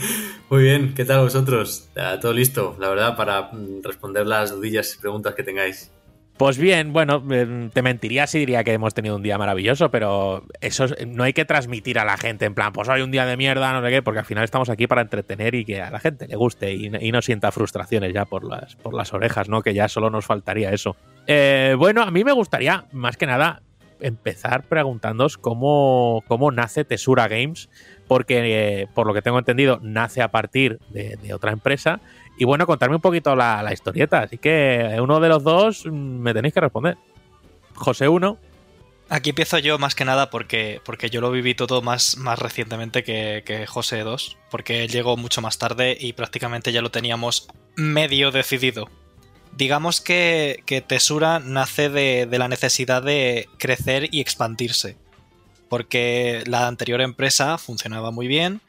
Muy 0.50 0.62
bien, 0.62 0.94
¿qué 0.94 1.04
tal 1.04 1.22
vosotros? 1.22 1.88
Todo 2.20 2.32
listo, 2.32 2.76
la 2.78 2.88
verdad, 2.88 3.16
para 3.16 3.50
mm, 3.52 3.82
responder 3.82 4.26
las 4.26 4.52
dudillas 4.52 4.94
y 4.94 5.00
preguntas 5.00 5.34
que 5.34 5.42
tengáis. 5.42 5.90
Pues 6.36 6.58
bien, 6.58 6.92
bueno, 6.92 7.22
eh, 7.30 7.70
te 7.72 7.82
mentiría 7.82 8.26
si 8.26 8.40
diría 8.40 8.64
que 8.64 8.72
hemos 8.72 8.92
tenido 8.92 9.14
un 9.14 9.22
día 9.22 9.38
maravilloso, 9.38 9.90
pero 9.90 10.44
eso 10.60 10.86
no 11.06 11.22
hay 11.22 11.32
que 11.32 11.44
transmitir 11.44 11.98
a 11.98 12.04
la 12.04 12.16
gente 12.16 12.44
en 12.44 12.54
plan, 12.54 12.72
pues 12.72 12.88
hoy 12.88 13.02
un 13.02 13.12
día 13.12 13.24
de 13.24 13.36
mierda, 13.36 13.72
no 13.72 13.84
sé 13.84 13.90
qué, 13.92 14.02
porque 14.02 14.18
al 14.18 14.24
final 14.24 14.42
estamos 14.42 14.68
aquí 14.68 14.88
para 14.88 15.02
entretener 15.02 15.54
y 15.54 15.64
que 15.64 15.80
a 15.80 15.90
la 15.90 16.00
gente 16.00 16.26
le 16.26 16.34
guste 16.34 16.72
y, 16.72 16.90
y 17.00 17.12
no 17.12 17.22
sienta 17.22 17.52
frustraciones 17.52 18.12
ya 18.12 18.24
por 18.24 18.42
las, 18.44 18.74
por 18.76 18.94
las 18.94 19.12
orejas, 19.12 19.48
¿no? 19.48 19.62
Que 19.62 19.74
ya 19.74 19.88
solo 19.88 20.10
nos 20.10 20.26
faltaría 20.26 20.72
eso. 20.72 20.96
Eh, 21.28 21.76
bueno, 21.78 22.02
a 22.02 22.10
mí 22.10 22.24
me 22.24 22.32
gustaría, 22.32 22.86
más 22.90 23.16
que 23.16 23.26
nada, 23.26 23.62
empezar 24.00 24.64
preguntándoos 24.64 25.38
cómo, 25.38 26.22
cómo 26.26 26.50
nace 26.50 26.84
Tesura 26.84 27.28
Games, 27.28 27.68
porque 28.06 28.82
eh, 28.82 28.88
por 28.94 29.06
lo 29.06 29.14
que 29.14 29.22
tengo 29.22 29.38
entendido 29.38 29.78
nace 29.82 30.22
a 30.22 30.30
partir 30.30 30.78
de, 30.90 31.32
otra 31.34 31.52
empresa. 31.52 32.00
Y 32.38 32.44
bueno, 32.44 32.66
contarme 32.66 32.96
un 32.96 33.02
poquito 33.02 33.36
la, 33.36 33.62
la, 33.62 33.72
historieta. 33.72 34.20
Así 34.20 34.38
que 34.38 34.96
uno 35.00 35.20
de 35.20 35.28
los 35.28 35.44
dos 35.44 35.86
me 35.86 36.34
tenéis 36.34 36.54
que 36.54 36.60
responder. 36.60 36.96
José 37.74 38.08
1. 38.08 38.38
Aquí 39.10 39.30
empiezo 39.30 39.58
yo 39.58 39.78
más 39.78 39.94
que 39.94 40.04
nada 40.04 40.30
porque, 40.30 40.80
porque 40.84 41.10
yo 41.10 41.20
lo 41.20 41.30
viví 41.30 41.54
todo 41.54 41.82
más, 41.82 42.16
más 42.16 42.38
recientemente 42.38 43.04
que, 43.04 43.42
que 43.44 43.66
José 43.66 44.00
2, 44.00 44.38
porque 44.50 44.88
llegó 44.88 45.16
mucho 45.16 45.42
más 45.42 45.58
tarde 45.58 45.96
y 45.98 46.14
prácticamente 46.14 46.72
ya 46.72 46.80
lo 46.80 46.90
teníamos 46.90 47.48
medio 47.76 48.30
decidido 48.30 48.88
digamos 49.56 50.00
que, 50.00 50.84
Tesura 50.86 51.38
nace 51.38 51.88
de, 51.88 52.26
la 52.30 52.48
necesidad 52.48 53.02
de 53.02 53.48
crecer 53.58 54.08
y 54.12 54.20
expandirse. 54.20 54.96
Porque 55.68 56.44
la 56.46 56.66
anterior 56.66 57.00
empresa 57.00 57.58
funcionaba 57.58 58.10
muy 58.10 58.26
bien, 58.26 58.60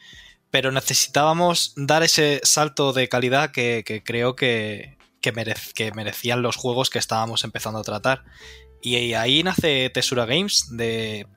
pero 0.52 0.72
necesitábamos 0.72 1.74
dar 1.76 2.04
ese 2.04 2.40
salto 2.44 2.94
de 2.94 3.10
calidad 3.10 3.52
que, 3.52 4.02
creo 4.06 4.36
que, 4.36 4.98
que, 5.22 5.32
merec 5.32 5.74
que, 5.74 5.92
merecían 5.92 6.42
los 6.42 6.56
juegos 6.56 6.90
que 6.90 7.00
estábamos 7.00 7.44
empezando 7.44 7.80
a 7.80 7.84
tratar. 7.84 8.24
Y 8.82 9.14
ahí 9.14 9.44
nace 9.44 9.90
Tesura 9.90 10.26
Games, 10.26 10.68
de 10.72 11.28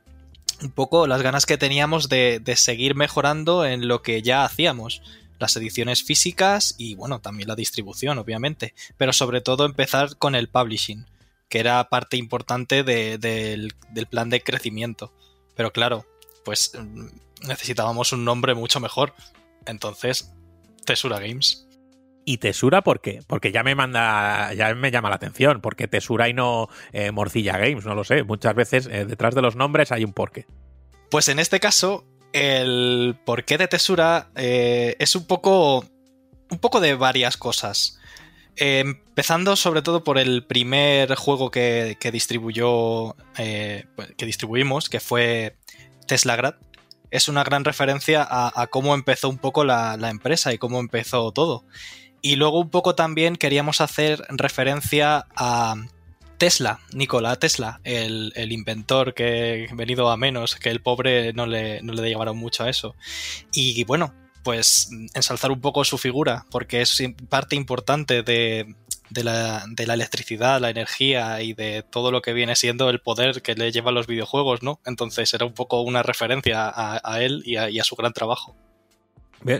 un 0.63 0.71
poco 0.71 1.07
las 1.07 1.23
ganas 1.23 1.47
que 1.47 1.59
teníamos 1.59 2.09
de 2.09 2.55
seguir 2.57 2.95
mejorando 2.95 3.65
en 3.65 3.89
lo 3.89 4.03
que 4.03 4.23
ya 4.23 4.45
hacíamos 4.45 5.03
las 5.39 5.57
ediciones 5.57 6.03
físicas 6.03 6.75
y 6.79 6.95
bueno, 6.95 7.21
también 7.21 7.49
la 7.49 7.55
distribución, 7.55 8.19
obviamente, 8.19 8.75
pero 8.97 9.13
sobre 9.13 9.41
todo 9.41 9.65
empezar 9.65 10.17
con 10.17 10.35
el 10.35 10.49
publishing, 10.49 11.07
que 11.49 11.61
era 11.61 11.89
parte 11.89 12.17
importante 12.17 12.83
de, 12.83 13.19
de, 13.19 13.49
del, 13.51 13.75
del, 13.91 14.07
plan 14.07 14.31
de 14.31 14.43
crecimiento. 14.43 15.13
Pero 15.55 15.73
claro, 15.73 16.07
pues 16.45 16.73
mm, 16.79 17.47
necesitábamos 17.47 18.13
un 18.13 18.25
nombre 18.25 18.55
mucho 18.55 18.81
mejor. 18.81 19.15
Entonces, 19.67 20.33
Tesura 20.85 21.19
Games. 21.19 21.67
¿Y 22.25 22.39
Tesura 22.39 22.83
por 22.83 23.01
qué? 23.01 23.23
Porque 23.27 23.53
ya 23.53 23.63
me 23.63 23.75
manda, 23.75 24.53
ya 24.53 24.75
me 24.75 24.91
llama 24.91 25.09
la 25.09 25.17
atención. 25.17 25.61
porque 25.63 25.89
Tesura 25.89 26.29
y 26.29 26.35
no 26.35 26.69
eh, 26.93 27.11
Morcilla 27.11 27.57
Games? 27.57 27.87
No 27.87 27.95
lo 27.95 28.05
sé. 28.05 28.23
Muchas 28.23 28.55
veces 28.55 28.87
eh, 28.87 29.07
detrás 29.07 29.35
de 29.35 29.43
los 29.43 29.57
nombres 29.57 29.93
hay 29.93 30.05
un 30.05 30.13
porqué. 30.13 30.47
Pues 31.11 31.29
en 31.29 31.39
este 31.39 31.59
caso, 31.59 32.05
el 32.33 33.17
porqué 33.25 33.59
de 33.59 33.69
Tesura 33.69 34.31
eh, 34.35 34.97
es 34.99 35.17
un 35.17 35.27
poco. 35.27 35.85
un 36.51 36.59
poco 36.59 36.81
de 36.81 36.95
varias 36.95 37.37
cosas. 37.37 37.99
Eh, 38.57 38.81
empezando 38.81 39.55
sobre 39.55 39.83
todo 39.83 40.03
por 40.03 40.19
el 40.19 40.45
primer 40.45 41.15
juego 41.15 41.51
que, 41.51 41.97
que 42.01 42.11
distribuyó. 42.11 43.17
Eh, 43.37 43.87
que 44.17 44.27
distribuimos, 44.27 44.89
que 44.89 45.01
fue 45.01 45.57
Teslagrad. 46.07 46.55
Es 47.11 47.29
una 47.29 47.43
gran 47.43 47.65
referencia 47.65 48.23
a, 48.23 48.53
a 48.61 48.67
cómo 48.67 48.95
empezó 48.95 49.31
un 49.31 49.39
poco 49.39 49.65
la, 49.65 49.97
la, 49.97 50.11
empresa 50.11 50.53
y 50.53 50.59
cómo 50.59 50.79
empezó 50.81 51.33
todo. 51.33 51.65
Y 52.21 52.37
luego 52.37 52.61
un 52.61 52.69
poco 52.69 52.95
también 52.95 53.37
queríamos 53.37 53.81
hacer 53.81 54.23
referencia 54.29 55.27
a 55.35 55.77
Tesla, 56.39 56.81
Nikola 56.93 57.37
Tesla, 57.37 57.81
el, 57.85 58.33
el, 58.37 58.53
inventor 58.53 59.13
que 59.13 59.69
venido 59.75 60.09
a 60.09 60.17
menos, 60.17 60.55
que 60.57 60.71
el 60.71 60.81
pobre 60.81 61.33
no 61.33 61.47
le, 61.47 61.83
no 61.83 61.93
le 61.93 62.09
llevaron 62.09 62.39
mucho 62.39 62.65
a 62.65 62.71
eso. 62.71 62.95
Y 63.53 63.85
bueno, 63.85 64.15
pues 64.45 64.89
ensalzar 65.15 65.51
un 65.51 65.61
poco 65.61 65.85
su 65.85 65.99
figura, 65.99 66.47
porque 66.51 66.81
es 66.81 67.03
parte 67.29 67.57
importante 67.57 68.23
de, 68.23 68.75
de, 69.11 69.25
la, 69.25 69.65
de, 69.69 69.87
la, 69.87 69.95
electricidad, 69.95 70.61
la 70.61 70.71
energía 70.71 71.43
y 71.43 71.55
de 71.55 71.83
todo 71.83 72.13
lo 72.13 72.23
que 72.23 72.33
viene 72.33 72.57
siendo 72.57 72.89
el 72.89 73.01
poder 73.01 73.43
que 73.43 73.55
le 73.55 73.73
llevan 73.73 73.95
los 73.95 74.07
videojuegos, 74.07 74.63
¿no? 74.63 74.81
Entonces 74.87 75.35
era 75.35 75.45
un 75.45 75.55
poco 75.55 75.83
una 75.83 76.03
referencia 76.03 76.73
a, 76.75 77.21
él 77.21 77.43
y 77.45 77.57
a 77.57 77.85
su 77.85 77.97
gran 77.97 78.13
trabajo. 78.13 78.57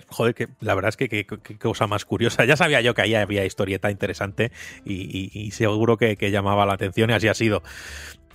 Joder, 0.09 0.35
que 0.35 0.49
la 0.61 0.75
verdad 0.75 0.89
es 0.89 0.97
que 0.97 1.09
qué 1.09 1.59
cosa 1.59 1.87
más 1.87 2.05
curiosa. 2.05 2.45
Ya 2.45 2.57
sabía 2.57 2.81
yo 2.81 2.95
que 2.95 3.03
ahí 3.03 3.15
había 3.15 3.45
historieta 3.45 3.91
interesante 3.91 4.51
y, 4.85 5.31
y, 5.33 5.51
seguro 5.53 5.97
que, 5.97 6.17
que, 6.17 6.31
llamaba 6.31 6.67
la 6.67 6.75
atención 6.75 7.11
y 7.11 7.13
así 7.13 7.29
ha 7.29 7.35
sido. 7.35 7.63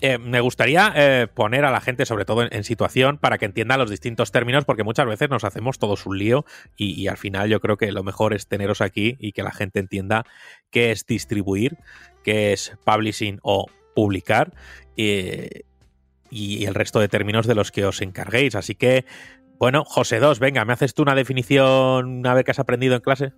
Eh, 0.02 0.18
me 0.18 0.42
gustaría 0.42 0.92
eh, 0.96 1.28
poner 1.34 1.64
a 1.66 1.72
la 1.72 1.80
gente, 1.80 2.06
sobre 2.06 2.26
todo 2.26 2.44
en, 2.44 2.50
en, 2.52 2.64
situación, 2.64 3.18
para 3.18 3.38
que 3.38 3.46
entienda 3.46 3.78
los 3.78 3.90
distintos 3.90 4.32
términos, 4.32 4.66
porque 4.66 4.84
muchas 4.84 5.06
veces 5.06 5.30
nos 5.30 5.44
hacemos 5.44 5.80
todos 5.80 6.06
un 6.06 6.18
lío 6.18 6.46
y, 6.76 7.00
y, 7.02 7.08
al 7.08 7.18
final 7.18 7.50
yo 7.50 7.60
creo 7.62 7.78
que 7.78 7.92
lo 7.92 8.04
mejor 8.04 8.34
es 8.34 8.48
teneros 8.48 8.82
aquí 8.82 9.16
y 9.20 9.32
que 9.32 9.44
la 9.44 9.52
gente 9.52 9.80
entienda 9.80 10.26
qué 10.72 10.92
es 10.92 11.06
distribuir, 11.06 11.78
qué 12.24 12.54
es 12.54 12.74
publishing 12.86 13.40
o 13.44 13.68
publicar. 13.96 14.54
Eh, 14.98 15.64
y 16.30 16.66
el 16.66 16.74
resto 16.74 17.00
de 17.00 17.08
términos 17.08 17.46
de 17.46 17.54
los 17.54 17.72
que 17.72 17.86
os 17.86 18.02
encarguéis. 18.02 18.56
Así 18.56 18.74
que 18.74 19.06
bueno, 19.60 19.84
José 19.86 20.20
2, 20.20 20.40
venga, 20.40 20.66
¿me 20.66 20.74
haces 20.74 20.94
tú 20.94 21.04
una 21.04 21.16
definición 21.16 22.26
a 22.26 22.34
ver 22.34 22.44
qué 22.44 22.52
has 22.52 22.60
aprendido 22.60 22.96
en 22.96 23.02
clase? 23.02 23.34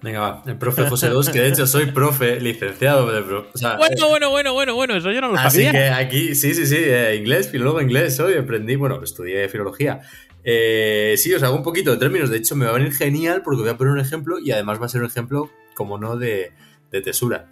Venga, 0.00 0.20
va. 0.20 0.42
El 0.46 0.56
profe 0.58 0.88
José 0.88 1.08
2, 1.08 1.30
que 1.30 1.40
de 1.40 1.48
hecho 1.48 1.66
soy 1.66 1.86
profe 1.86 2.40
licenciado 2.40 3.10
de 3.10 3.20
pro, 3.22 3.48
o 3.52 3.58
sea, 3.58 3.76
bueno, 3.76 3.96
eh, 3.96 4.08
bueno, 4.08 4.30
bueno, 4.30 4.52
bueno, 4.52 4.74
bueno, 4.74 4.96
eso 4.96 5.10
yo 5.10 5.20
no 5.20 5.28
lo 5.28 5.36
así 5.36 5.64
sabía. 5.64 5.70
Así 5.70 5.78
que 5.78 5.88
aquí, 5.88 6.34
sí, 6.36 6.54
sí, 6.54 6.66
sí, 6.66 6.76
eh, 6.78 7.16
inglés, 7.16 7.50
filólogo 7.50 7.80
inglés, 7.80 8.18
hoy 8.20 8.34
aprendí, 8.34 8.76
bueno, 8.76 9.02
estudié 9.02 9.48
filología. 9.48 10.02
Eh, 10.44 11.14
sí, 11.16 11.34
os 11.34 11.42
hago 11.42 11.56
un 11.56 11.64
poquito 11.64 11.90
de 11.90 11.96
términos, 11.96 12.30
de 12.30 12.38
hecho 12.38 12.54
me 12.54 12.64
va 12.64 12.70
a 12.70 12.74
venir 12.74 12.92
genial 12.92 13.42
porque 13.42 13.62
voy 13.62 13.70
a 13.70 13.76
poner 13.76 13.92
un 13.92 14.00
ejemplo 14.00 14.38
y 14.38 14.52
además 14.52 14.80
va 14.80 14.86
a 14.86 14.88
ser 14.88 15.00
un 15.00 15.08
ejemplo, 15.08 15.50
como 15.74 15.98
no, 15.98 16.16
de, 16.16 16.52
de 16.92 17.02
tesura. 17.02 17.48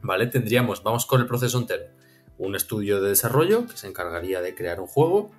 ¿Vale? 0.00 0.26
Tendríamos, 0.26 0.82
vamos 0.82 1.06
con 1.06 1.20
el 1.20 1.26
proceso 1.26 1.58
entero. 1.58 1.84
Un 2.38 2.56
estudio 2.56 3.00
de 3.00 3.10
desarrollo 3.10 3.66
que 3.66 3.76
se 3.76 3.86
encargaría 3.86 4.40
de 4.40 4.54
crear 4.54 4.80
un 4.80 4.86
juego, 4.86 5.32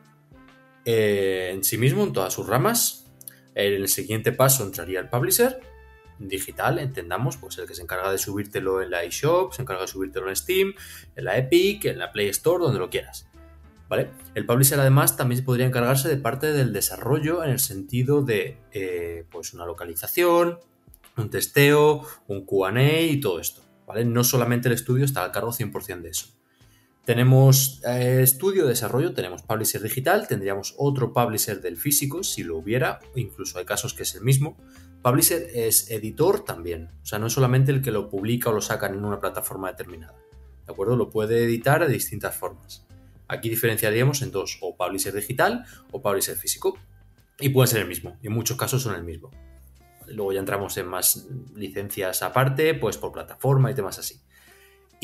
eh, 0.86 1.52
en 1.54 1.64
sí 1.64 1.78
mismo, 1.78 2.04
en 2.04 2.14
todas 2.14 2.34
sus 2.34 2.48
ramas. 2.48 3.06
En 3.56 3.74
el 3.74 3.88
siguiente 3.88 4.32
paso 4.32 4.64
entraría 4.64 5.00
el 5.00 5.10
publisher 5.10 5.60
digital, 6.20 6.80
entendamos, 6.80 7.38
pues 7.38 7.58
el 7.58 7.68
que 7.68 7.76
se 7.76 7.82
encarga 7.82 8.12
de 8.12 8.18
subírtelo 8.18 8.82
en 8.82 8.92
la 8.92 9.04
eShop, 9.04 9.54
se 9.54 9.62
encarga 9.62 9.84
de 9.84 9.88
subírtelo 9.88 10.30
en 10.30 10.36
Steam, 10.36 10.74
en 11.16 11.26
la 11.26 11.38
Epic, 11.38 11.86
en 11.86 12.00
la 12.00 12.12
Play 12.12 12.30
Store, 12.30 12.64
donde 12.64 12.80
lo 12.80 12.90
quieras. 12.90 13.28
¿Vale? 13.88 14.10
El 14.34 14.46
publisher 14.46 14.80
además 14.80 15.16
también 15.16 15.44
podría 15.44 15.68
encargarse 15.68 16.10
de 16.10 16.18
parte 16.18 16.54
del 16.54 16.74
desarrollo 16.74 17.44
en 17.44 17.52
el 17.52 17.60
sentido 17.60 18.24
de 18.24 18.58
eh, 18.72 19.26
pues 19.30 19.54
una 19.54 19.66
localización, 19.66 20.60
un 21.18 21.30
testeo, 21.30 22.06
un 22.28 22.46
QA 22.46 23.02
y 23.02 23.20
todo 23.20 23.40
esto. 23.40 23.62
¿vale? 23.86 24.06
No 24.06 24.24
solamente 24.24 24.70
el 24.70 24.74
estudio 24.74 25.06
está 25.06 25.24
al 25.24 25.32
cargo 25.32 25.52
100% 25.52 26.02
de 26.02 26.10
eso. 26.10 26.28
Tenemos 27.06 27.82
eh, 27.86 28.22
estudio 28.24 28.64
de 28.64 28.70
desarrollo, 28.70 29.14
tenemos 29.14 29.44
publisher 29.44 29.80
digital, 29.80 30.28
tendríamos 30.28 30.74
otro 30.76 31.14
publisher 31.14 31.62
del 31.62 31.78
físico, 31.78 32.24
si 32.24 32.44
lo 32.44 32.58
hubiera, 32.58 33.00
incluso 33.16 33.60
hay 33.60 33.66
casos 33.66 33.94
que 33.94 34.04
es 34.04 34.16
el 34.16 34.24
mismo. 34.24 34.58
Publisher 35.04 35.48
es 35.54 35.92
editor 35.92 36.44
también, 36.44 36.90
o 37.04 37.06
sea, 37.06 37.20
no 37.20 37.28
es 37.28 37.34
solamente 37.34 37.72
el 37.72 37.84
que 37.84 37.92
lo 37.92 38.10
publica 38.10 38.50
o 38.50 38.54
lo 38.54 38.62
sacan 38.62 38.96
en 38.96 39.06
una 39.06 39.20
plataforma 39.20 39.70
determinada. 39.70 40.16
¿De 40.66 40.74
acuerdo? 40.74 40.96
Lo 40.96 41.12
puede 41.12 41.44
editar 41.44 41.86
de 41.86 41.94
distintas 41.94 42.36
formas. 42.36 42.88
Aquí 43.28 43.50
diferenciaríamos 43.50 44.24
en 44.24 44.32
dos, 44.32 44.58
o 44.62 44.76
publisher 44.76 45.14
digital 45.14 45.64
o 45.92 46.02
publisher 46.02 46.36
físico. 46.36 46.76
Y 47.40 47.50
puede 47.50 47.68
ser 47.68 47.82
el 47.82 47.88
mismo, 47.88 48.18
y 48.24 48.28
en 48.28 48.34
muchos 48.34 48.58
casos 48.58 48.82
son 48.82 48.96
el 48.96 49.04
mismo. 49.04 49.30
Luego 50.08 50.34
ya 50.34 50.40
entramos 50.40 50.76
en 50.78 50.88
más 50.88 51.28
licencias 51.54 52.24
aparte, 52.24 52.74
pues 52.74 52.98
por 52.98 53.12
plataforma 53.12 53.70
y 53.70 53.76
temas 53.76 54.00
así. 54.00 54.22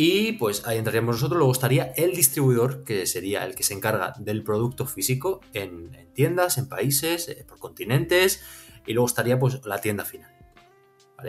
Y 0.03 0.31
pues 0.31 0.65
ahí 0.65 0.79
entraríamos 0.79 1.17
nosotros, 1.17 1.37
luego 1.37 1.51
estaría 1.51 1.93
el 1.95 2.15
distribuidor, 2.15 2.83
que 2.83 3.05
sería 3.05 3.45
el 3.45 3.53
que 3.53 3.61
se 3.61 3.75
encarga 3.75 4.15
del 4.17 4.43
producto 4.43 4.87
físico 4.87 5.41
en, 5.53 5.91
tiendas, 6.15 6.57
en 6.57 6.67
países, 6.67 7.29
eh, 7.29 7.45
por 7.47 7.59
continentes, 7.59 8.41
y 8.87 8.93
luego 8.93 9.05
estaría 9.05 9.37
pues 9.37 9.63
la 9.63 9.79
tienda 9.79 10.03
final. 10.03 10.35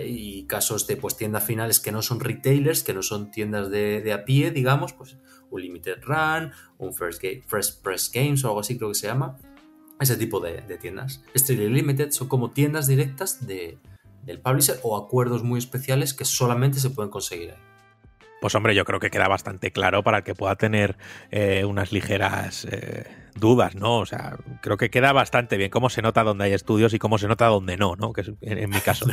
Y 0.03 0.45
casos 0.45 0.87
de 0.87 0.97
pues 0.97 1.19
tiendas 1.19 1.45
finales 1.45 1.81
que 1.81 1.93
no 1.93 2.01
son 2.01 2.19
retailers, 2.19 2.83
que 2.83 2.95
no 2.95 3.03
son 3.03 3.31
tiendas 3.31 3.71
de, 3.71 4.11
a 4.11 4.25
pie, 4.25 4.51
digamos, 4.53 4.95
pues 4.95 5.19
un 5.51 5.61
Limited 5.61 6.03
Run, 6.05 6.53
un 6.79 6.95
First, 6.95 7.23
First 7.47 7.83
Press 7.83 8.11
Games 8.11 8.43
o 8.43 8.49
algo 8.49 8.61
así 8.61 8.79
creo 8.79 8.89
que 8.89 8.95
se 8.95 9.07
llama, 9.07 9.37
ese 10.01 10.17
tipo 10.17 10.41
de, 10.41 10.63
tiendas. 10.81 11.23
Strictly 11.37 11.69
Limited 11.69 12.11
son 12.13 12.27
como 12.27 12.53
tiendas 12.53 12.87
directas 12.87 13.47
de, 13.47 13.79
del 14.25 14.41
publisher 14.41 14.81
o 14.83 14.97
acuerdos 14.97 15.43
muy 15.43 15.59
especiales 15.59 16.15
que 16.15 16.25
solamente 16.25 16.81
se 16.81 16.89
pueden 16.89 17.11
conseguir 17.11 17.51
ahí. 17.51 17.72
Pues 18.43 18.57
hombre, 18.57 18.75
yo 18.75 18.85
creo 18.85 18.99
que 18.99 19.09
queda 19.09 19.29
bastante 19.29 19.71
claro 19.71 20.03
para 20.03 20.19
el 20.19 20.25
que 20.25 20.35
pueda 20.35 20.57
tener 20.57 20.97
eh, 21.31 21.65
unas 21.65 21.93
ligeras 21.93 22.67
eh, 22.69 23.07
dudas, 23.37 23.77
¿no? 23.77 24.01
O 24.01 24.05
sea, 24.05 24.37
creo 24.61 24.77
que 24.77 24.91
queda 24.91 25.13
bastante 25.13 25.57
bien 25.57 25.71
cómo 25.71 25.89
se 25.91 26.03
nota 26.03 26.25
donde 26.25 26.47
hay 26.47 26.53
estudios 26.53 26.93
y 26.93 26.99
cómo 26.99 27.19
se 27.19 27.29
nota 27.29 27.47
donde 27.47 27.77
no, 27.77 27.95
¿no? 27.95 28.13
Que 28.13 28.23
es 28.23 28.33
en, 28.41 28.69
mi 28.69 28.81
caso. 28.81 29.07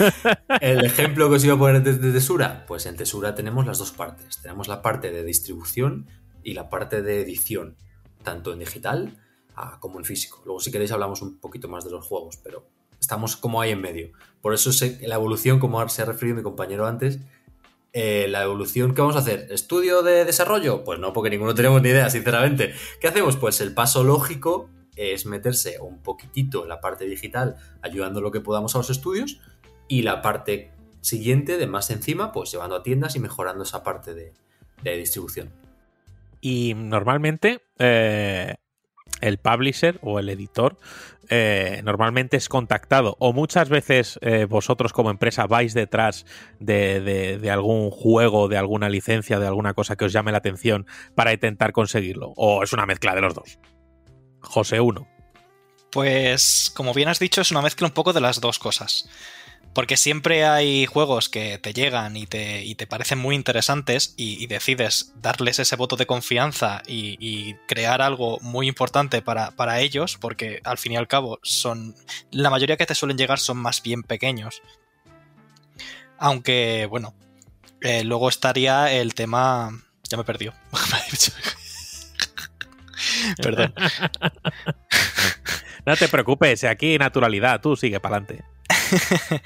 el 0.62 0.86
ejemplo 0.86 1.28
que 1.28 1.34
os 1.34 1.44
iba 1.44 1.52
a 1.52 1.58
poner 1.58 1.82
de, 1.82 2.12
Tesura, 2.12 2.64
pues 2.66 2.86
en 2.86 2.96
Tesura 2.96 3.34
tenemos 3.34 3.66
las 3.66 3.76
dos 3.76 3.92
partes. 3.92 4.40
Tenemos 4.40 4.68
la 4.68 4.80
parte 4.80 5.10
de 5.10 5.22
distribución 5.22 6.06
y 6.42 6.54
la 6.54 6.70
parte 6.70 7.02
de 7.02 7.20
edición, 7.20 7.76
tanto 8.22 8.54
en 8.54 8.60
digital 8.60 9.18
ah, 9.54 9.76
como 9.80 9.98
en 9.98 10.06
físico. 10.06 10.40
Luego, 10.46 10.60
si 10.60 10.72
queréis, 10.72 10.92
hablamos 10.92 11.20
un 11.20 11.38
poquito 11.40 11.68
más 11.68 11.84
de 11.84 11.90
los 11.90 12.06
juegos, 12.06 12.38
pero 12.42 12.70
estamos 12.98 13.36
como 13.36 13.60
ahí 13.60 13.72
en 13.72 13.82
medio. 13.82 14.12
Por 14.40 14.54
eso 14.54 14.72
sé, 14.72 14.98
la 15.02 15.16
evolución, 15.16 15.58
como 15.58 15.86
se 15.90 16.00
ha 16.00 16.06
referido 16.06 16.38
mi 16.38 16.42
compañero 16.42 16.86
antes, 16.86 17.20
eh, 17.92 18.26
la 18.28 18.42
evolución, 18.42 18.94
¿qué 18.94 19.02
vamos 19.02 19.16
a 19.16 19.20
hacer? 19.20 19.48
¿Estudio 19.50 20.02
de 20.02 20.24
desarrollo? 20.24 20.82
Pues 20.82 20.98
no, 20.98 21.12
porque 21.12 21.28
ninguno 21.28 21.54
tenemos 21.54 21.82
ni 21.82 21.90
idea, 21.90 22.08
sinceramente. 22.08 22.72
¿Qué 23.00 23.08
hacemos? 23.08 23.36
Pues 23.36 23.60
el 23.60 23.74
paso 23.74 24.02
lógico 24.02 24.70
es 24.96 25.26
meterse 25.26 25.78
un 25.80 26.02
poquitito 26.02 26.62
en 26.62 26.70
la 26.70 26.80
parte 26.80 27.04
digital, 27.04 27.56
ayudando 27.82 28.20
lo 28.20 28.30
que 28.30 28.40
podamos 28.40 28.74
a 28.74 28.78
los 28.78 28.90
estudios, 28.90 29.40
y 29.88 30.02
la 30.02 30.22
parte 30.22 30.70
siguiente, 31.02 31.58
de 31.58 31.66
más 31.66 31.90
encima, 31.90 32.32
pues 32.32 32.50
llevando 32.50 32.76
a 32.76 32.82
tiendas 32.82 33.14
y 33.16 33.20
mejorando 33.20 33.64
esa 33.64 33.82
parte 33.82 34.14
de, 34.14 34.32
distribución. 34.82 35.50
Y 36.40 36.74
normalmente 36.74 37.60
eh, 37.78 38.54
el 39.20 39.38
publisher 39.38 39.98
o 40.02 40.18
el 40.18 40.28
editor 40.28 40.78
eh, 41.34 41.80
normalmente 41.82 42.36
es 42.36 42.50
contactado 42.50 43.16
o 43.18 43.32
muchas 43.32 43.70
veces 43.70 44.18
eh, 44.20 44.44
vosotros 44.44 44.92
como 44.92 45.10
empresa 45.10 45.46
vais 45.46 45.72
detrás 45.72 46.26
de, 46.60 47.48
algún 47.50 47.90
juego, 47.90 48.48
de 48.48 48.58
alguna 48.58 48.90
licencia, 48.90 49.38
de 49.38 49.46
alguna 49.46 49.72
cosa 49.72 49.96
que 49.96 50.04
os 50.04 50.12
llame 50.12 50.30
la 50.30 50.38
atención 50.38 50.86
para 51.14 51.32
intentar 51.32 51.72
conseguirlo. 51.72 52.34
O 52.36 52.62
es 52.62 52.74
una 52.74 52.84
mezcla 52.84 53.14
de 53.14 53.22
los 53.22 53.34
dos. 53.34 53.58
José 54.40 54.80
1. 54.80 55.08
Pues 55.90 56.70
como 56.76 56.92
bien 56.92 57.08
has 57.08 57.18
dicho 57.18 57.40
es 57.40 57.50
una 57.50 57.62
mezcla 57.62 57.86
un 57.86 57.94
poco 57.94 58.12
de 58.12 58.20
las 58.20 58.38
dos 58.42 58.58
cosas. 58.58 59.08
Porque 59.74 59.96
siempre 59.96 60.44
hay 60.44 60.84
juegos 60.86 61.28
que 61.28 61.58
te 61.58 61.72
llegan 61.72 62.16
y 62.16 62.26
te, 62.26 62.62
y 62.62 62.74
te 62.74 62.86
parecen 62.86 63.18
muy 63.18 63.34
interesantes 63.34 64.14
y, 64.16 64.46
decides 64.46 65.12
darles 65.16 65.58
ese 65.58 65.76
voto 65.76 65.96
de 65.96 66.06
confianza 66.06 66.82
y, 66.86 67.54
crear 67.66 68.02
algo 68.02 68.38
muy 68.40 68.68
importante 68.68 69.22
para, 69.22 69.80
ellos, 69.80 70.18
porque 70.20 70.60
al 70.64 70.78
fin 70.78 70.92
y 70.92 70.96
al 70.96 71.08
cabo 71.08 71.38
son. 71.42 71.94
La 72.30 72.50
mayoría 72.50 72.76
que 72.76 72.86
te 72.86 72.94
suelen 72.94 73.16
llegar 73.16 73.38
son 73.38 73.56
más 73.56 73.82
bien 73.82 74.02
pequeños. 74.02 74.60
Aunque, 76.18 76.86
bueno, 76.88 77.14
eh, 77.80 78.04
luego 78.04 78.28
estaría 78.28 78.92
el 78.92 79.14
tema. 79.14 79.70
Ya 80.08 80.18
me 80.18 80.24
perdió. 80.24 80.52
Perdón. 83.42 83.74
no 85.86 85.96
te 85.96 86.08
preocupes, 86.08 86.64
aquí 86.64 86.98
naturalidad, 86.98 87.60
tú 87.60 87.76
sigue 87.76 88.00
para 88.00 88.16
adelante. 88.16 88.44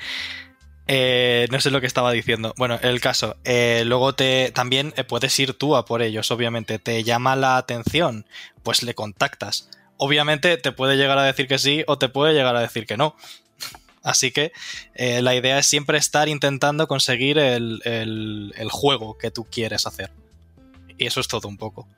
Eh, 0.89 1.49
no 1.51 1.61
sé 1.61 1.71
lo 1.71 1.81
que 1.81 1.87
estaba 1.87 2.13
diciendo. 2.13 2.55
Bueno, 2.57 2.79
el 2.83 3.01
caso. 3.01 3.37
Eh, 3.45 3.83
luego 3.87 4.15
te 4.15 4.53
también 4.53 4.95
eh, 4.97 5.05
puedes 5.05 5.39
ir 5.39 5.55
tú 5.55 5.77
a 5.77 5.85
por 5.85 6.03
ellos, 6.03 6.31
obviamente. 6.31 6.79
Te 6.79 7.03
llama 7.03 7.37
la 7.37 7.57
atención, 7.57 8.27
pues 8.63 8.83
le 8.83 8.95
contactas. 8.95 9.69
Obviamente 9.97 10.57
te 10.59 10.73
puede 10.73 10.97
llegar 10.97 11.19
a 11.19 11.25
decir 11.25 11.49
que 11.49 11.59
sí 11.59 11.83
o 11.87 11.99
te 11.99 12.09
puede 12.09 12.35
llegar 12.35 12.55
a 12.55 12.61
decir 12.61 12.87
que 12.87 12.97
no. 12.97 13.17
Así 14.03 14.31
que 14.31 14.53
la 14.95 15.35
idea 15.35 15.59
es 15.59 15.67
siempre 15.67 15.99
estar 15.99 16.29
intentando 16.29 16.87
conseguir 16.87 17.39
el, 17.39 18.69
juego 18.71 19.19
que 19.19 19.33
tú 19.33 19.45
quieres 19.51 19.85
hacer. 19.85 20.13
Y 20.97 21.07
eso 21.07 21.19
es 21.19 21.27
todo 21.27 21.49
un 21.49 21.57
poco. 21.57 21.89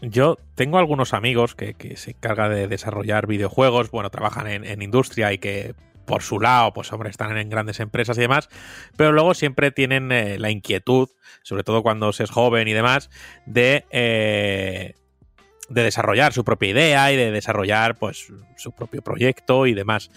Yo 0.00 0.38
tengo 0.54 0.78
algunos 0.78 1.14
amigos 1.14 1.54
que, 1.54 1.74
se 1.96 2.10
encargan 2.10 2.54
de 2.54 2.68
desarrollar 2.68 3.26
videojuegos, 3.26 3.90
bueno, 3.90 4.10
trabajan 4.10 4.46
en, 4.46 4.82
industria 4.82 5.32
y 5.32 5.38
que 5.38 5.74
por 6.04 6.22
su 6.22 6.38
lado, 6.38 6.72
pues 6.72 6.92
hombre, 6.92 7.10
están 7.10 7.36
en 7.36 7.50
grandes 7.50 7.80
empresas 7.80 8.16
y 8.18 8.20
demás, 8.20 8.48
pero 8.96 9.10
luego 9.12 9.34
siempre 9.34 9.72
tienen 9.72 10.12
eh, 10.12 10.38
la 10.38 10.50
inquietud, 10.50 11.08
sobre 11.42 11.64
todo 11.64 11.82
cuando 11.82 12.12
se 12.12 12.24
es 12.24 12.30
joven 12.30 12.68
y 12.68 12.74
demás, 12.74 13.10
de, 13.44 13.84
eh, 13.90 14.94
de 15.68 15.82
desarrollar 15.82 16.32
su 16.32 16.44
propia 16.44 16.70
idea 16.70 17.12
y 17.12 17.16
de 17.16 17.32
desarrollar 17.32 17.96
pues 17.96 18.32
su 18.56 18.72
propio 18.72 19.02
proyecto 19.02 19.66
y 19.66 19.74
demás. 19.74 20.10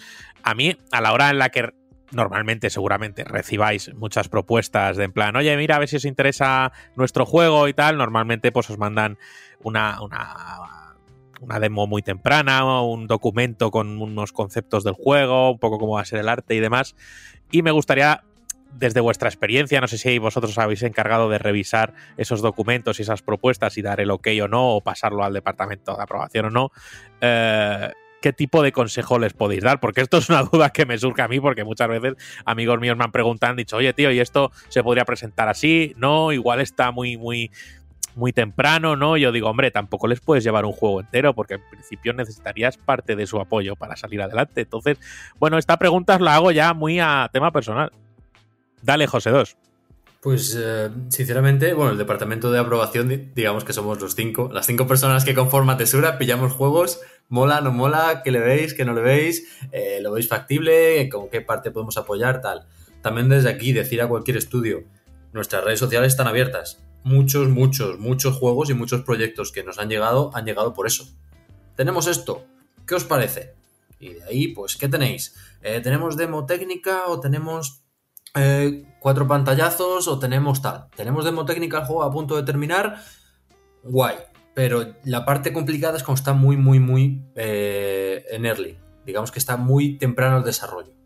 A 0.44 0.54
mí, 0.54 0.76
a 0.92 1.00
la 1.00 1.12
hora 1.12 1.30
en 1.30 1.38
la 1.38 1.48
que 1.48 1.70
normalmente 2.12 2.70
seguramente 2.70 3.24
recibáis 3.24 3.94
muchas 3.94 4.28
propuestas 4.28 4.96
de 4.96 5.04
en 5.04 5.12
plan, 5.12 5.36
oye, 5.36 5.56
mira, 5.56 5.76
a 5.76 5.78
ver 5.78 5.88
si 5.88 5.96
os 5.96 6.04
interesa 6.04 6.72
nuestro 6.96 7.26
juego 7.26 7.68
y 7.68 7.74
tal, 7.74 7.96
normalmente 7.96 8.52
pues 8.52 8.68
os 8.70 8.78
mandan 8.78 9.18
una, 9.62 10.00
una 10.02 10.80
una 11.40 11.58
demo 11.58 11.86
muy 11.86 12.02
temprana, 12.02 12.82
un 12.82 13.06
documento 13.06 13.70
con 13.70 14.00
unos 14.00 14.32
conceptos 14.32 14.84
del 14.84 14.94
juego, 14.94 15.52
un 15.52 15.58
poco 15.58 15.78
cómo 15.78 15.94
va 15.94 16.02
a 16.02 16.04
ser 16.04 16.20
el 16.20 16.28
arte 16.28 16.54
y 16.54 16.60
demás. 16.60 16.94
Y 17.50 17.62
me 17.62 17.70
gustaría, 17.70 18.22
desde 18.74 19.00
vuestra 19.00 19.28
experiencia, 19.28 19.80
no 19.80 19.88
sé 19.88 19.98
si 19.98 20.18
vosotros 20.18 20.56
habéis 20.58 20.82
encargado 20.82 21.28
de 21.30 21.38
revisar 21.38 21.94
esos 22.16 22.42
documentos 22.42 22.98
y 22.98 23.02
esas 23.02 23.22
propuestas 23.22 23.76
y 23.78 23.82
dar 23.82 24.00
el 24.00 24.10
ok 24.10 24.28
o 24.42 24.48
no, 24.48 24.76
o 24.76 24.80
pasarlo 24.82 25.24
al 25.24 25.32
departamento 25.32 25.96
de 25.96 26.02
aprobación 26.02 26.46
o 26.46 26.50
no. 26.50 26.72
Eh, 27.20 27.90
¿Qué 28.20 28.34
tipo 28.34 28.62
de 28.62 28.70
consejo 28.70 29.18
les 29.18 29.32
podéis 29.32 29.62
dar? 29.62 29.80
Porque 29.80 30.02
esto 30.02 30.18
es 30.18 30.28
una 30.28 30.42
duda 30.52 30.70
que 30.70 30.84
me 30.84 30.98
surge 30.98 31.22
a 31.22 31.28
mí, 31.28 31.40
porque 31.40 31.64
muchas 31.64 31.88
veces 31.88 32.16
amigos 32.44 32.78
míos 32.78 32.96
me 32.98 33.04
han 33.04 33.12
preguntado, 33.12 33.50
han 33.50 33.56
dicho, 33.56 33.78
oye 33.78 33.94
tío, 33.94 34.10
¿y 34.10 34.20
esto 34.20 34.52
se 34.68 34.82
podría 34.82 35.06
presentar 35.06 35.48
así? 35.48 35.94
No, 35.96 36.30
igual 36.30 36.60
está 36.60 36.90
muy, 36.90 37.16
muy, 37.16 37.50
muy 38.14 38.32
temprano, 38.32 38.96
¿no? 38.96 39.16
Yo 39.16 39.32
digo, 39.32 39.48
hombre, 39.48 39.70
tampoco 39.70 40.08
les 40.08 40.20
puedes 40.20 40.44
llevar 40.44 40.64
un 40.64 40.72
juego 40.72 41.00
entero 41.00 41.34
porque 41.34 41.54
en 41.54 41.62
principio 41.70 42.12
necesitarías 42.12 42.76
parte 42.76 43.16
de 43.16 43.26
su 43.26 43.40
apoyo 43.40 43.76
para 43.76 43.96
salir 43.96 44.22
adelante. 44.22 44.62
Entonces, 44.62 44.98
bueno, 45.38 45.58
esta 45.58 45.78
pregunta 45.78 46.18
la 46.18 46.36
hago 46.36 46.50
ya 46.50 46.74
muy 46.74 47.00
a 47.00 47.28
tema 47.32 47.52
personal. 47.52 47.92
Dale, 48.82 49.06
José 49.06 49.30
2. 49.30 49.56
Pues 50.20 50.54
eh, 50.58 50.90
sinceramente, 51.08 51.72
bueno, 51.72 51.92
el 51.92 51.98
departamento 51.98 52.52
de 52.52 52.58
aprobación, 52.58 53.32
digamos 53.34 53.64
que 53.64 53.72
somos 53.72 54.00
los 54.02 54.14
cinco, 54.14 54.50
las 54.52 54.66
cinco 54.66 54.86
personas 54.86 55.24
que 55.24 55.34
conforman 55.34 55.78
Tesura, 55.78 56.18
pillamos 56.18 56.52
juegos, 56.52 57.00
mola, 57.30 57.62
no 57.62 57.72
mola, 57.72 58.20
que 58.22 58.30
le 58.30 58.40
veis, 58.40 58.74
que 58.74 58.84
no 58.84 58.92
le 58.92 59.00
veis, 59.00 59.48
eh, 59.72 60.00
lo 60.02 60.12
veis 60.12 60.28
factible, 60.28 61.08
con 61.08 61.30
qué 61.30 61.40
parte 61.40 61.70
podemos 61.70 61.96
apoyar, 61.96 62.42
tal. 62.42 62.66
También 63.00 63.30
desde 63.30 63.48
aquí 63.48 63.72
decir 63.72 64.02
a 64.02 64.08
cualquier 64.08 64.36
estudio, 64.36 64.84
nuestras 65.32 65.64
redes 65.64 65.78
sociales 65.78 66.12
están 66.12 66.26
abiertas 66.26 66.82
muchos, 67.02 67.48
muchos, 67.48 67.98
muchos 67.98 68.36
juegos 68.36 68.70
y 68.70 68.74
muchos 68.74 69.02
proyectos 69.02 69.52
que 69.52 69.64
nos 69.64 69.78
han 69.78 69.88
llegado 69.88 70.30
han 70.34 70.44
llegado 70.44 70.72
por 70.72 70.86
eso. 70.86 71.06
Tenemos 71.76 72.06
esto, 72.06 72.44
¿qué 72.86 72.94
os 72.94 73.04
parece? 73.04 73.54
Y 73.98 74.14
de 74.14 74.24
ahí, 74.24 74.48
pues, 74.48 74.76
¿qué 74.76 74.88
tenéis? 74.88 75.34
Eh, 75.62 75.80
¿Tenemos 75.80 76.16
demo 76.16 76.46
técnica 76.46 77.06
o 77.08 77.20
tenemos 77.20 77.82
eh, 78.34 78.84
cuatro 78.98 79.26
pantallazos 79.26 80.08
o 80.08 80.18
tenemos 80.18 80.62
tal? 80.62 80.88
¿Tenemos 80.96 81.24
demo 81.24 81.44
técnica 81.44 81.78
el 81.78 81.84
juego 81.84 82.02
a 82.02 82.10
punto 82.10 82.36
de 82.36 82.42
terminar? 82.42 83.02
Guay. 83.82 84.16
pero 84.54 84.94
la 85.04 85.24
parte 85.24 85.54
complicada 85.54 85.96
es 85.96 86.02
cuando 86.02 86.18
está 86.18 86.34
muy, 86.34 86.56
muy, 86.56 86.80
muy 86.80 87.22
eh, 87.34 88.24
en 88.30 88.44
early. 88.44 88.78
Digamos 89.06 89.30
que 89.30 89.38
está 89.38 89.56
muy 89.56 89.96
temprano 89.96 90.38
el 90.38 90.44
desarrollo. 90.44 90.99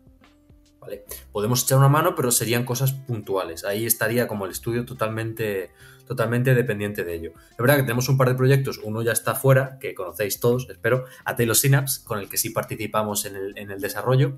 Podemos 1.31 1.63
echar 1.63 1.77
una 1.77 1.89
mano, 1.89 2.15
pero 2.15 2.31
serían 2.31 2.65
cosas 2.65 2.93
puntuales. 2.93 3.65
Ahí 3.65 3.85
estaría 3.85 4.27
como 4.27 4.45
el 4.45 4.51
estudio 4.51 4.85
totalmente, 4.85 5.71
totalmente 6.07 6.53
dependiente 6.53 7.03
de 7.03 7.15
ello. 7.15 7.33
Es 7.51 7.57
verdad 7.57 7.77
que 7.77 7.83
tenemos 7.83 8.09
un 8.09 8.17
par 8.17 8.29
de 8.29 8.35
proyectos, 8.35 8.79
uno 8.83 9.01
ya 9.01 9.11
está 9.11 9.35
fuera, 9.35 9.77
que 9.79 9.93
conocéis 9.93 10.39
todos, 10.39 10.67
espero, 10.69 11.05
Atelo 11.25 11.55
Synapse, 11.55 12.03
con 12.03 12.19
el 12.19 12.29
que 12.29 12.37
sí 12.37 12.49
participamos 12.49 13.25
en 13.25 13.35
el, 13.35 13.57
en 13.57 13.71
el 13.71 13.81
desarrollo, 13.81 14.37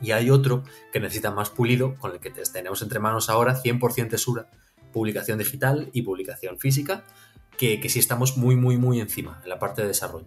y 0.00 0.10
hay 0.10 0.30
otro 0.30 0.62
que 0.92 1.00
necesita 1.00 1.30
más 1.30 1.50
pulido, 1.50 1.94
con 1.96 2.12
el 2.12 2.20
que 2.20 2.30
tenemos 2.30 2.82
entre 2.82 2.98
manos 2.98 3.30
ahora 3.30 3.60
100% 3.62 4.10
tesura, 4.10 4.50
publicación 4.92 5.38
digital 5.38 5.90
y 5.92 6.02
publicación 6.02 6.58
física, 6.58 7.04
que, 7.56 7.80
que 7.80 7.88
sí 7.88 7.98
estamos 7.98 8.36
muy, 8.36 8.56
muy, 8.56 8.76
muy 8.76 9.00
encima 9.00 9.40
en 9.42 9.48
la 9.48 9.58
parte 9.58 9.82
de 9.82 9.88
desarrollo. 9.88 10.26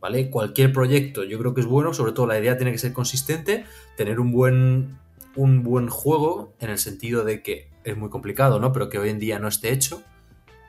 ¿Vale? 0.00 0.30
Cualquier 0.30 0.72
proyecto 0.72 1.24
yo 1.24 1.38
creo 1.38 1.52
que 1.52 1.60
es 1.60 1.66
bueno, 1.66 1.92
sobre 1.92 2.12
todo 2.12 2.26
la 2.26 2.38
idea 2.38 2.56
tiene 2.56 2.72
que 2.72 2.78
ser 2.78 2.92
consistente, 2.92 3.66
tener 3.96 4.18
un 4.18 4.32
buen, 4.32 4.98
un 5.36 5.62
buen 5.62 5.88
juego 5.88 6.54
en 6.58 6.70
el 6.70 6.78
sentido 6.78 7.24
de 7.24 7.42
que 7.42 7.68
es 7.84 7.96
muy 7.96 8.08
complicado, 8.08 8.58
¿no? 8.60 8.72
Pero 8.72 8.88
que 8.88 8.98
hoy 8.98 9.10
en 9.10 9.18
día 9.18 9.38
no 9.38 9.48
esté 9.48 9.72
hecho. 9.72 10.02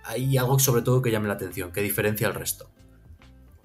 Hay 0.03 0.37
algo 0.37 0.59
sobre 0.59 0.81
todo 0.81 1.01
que 1.01 1.11
llame 1.11 1.27
la 1.27 1.35
atención, 1.35 1.71
que 1.71 1.81
diferencia 1.81 2.27
al 2.27 2.33
resto. 2.33 2.69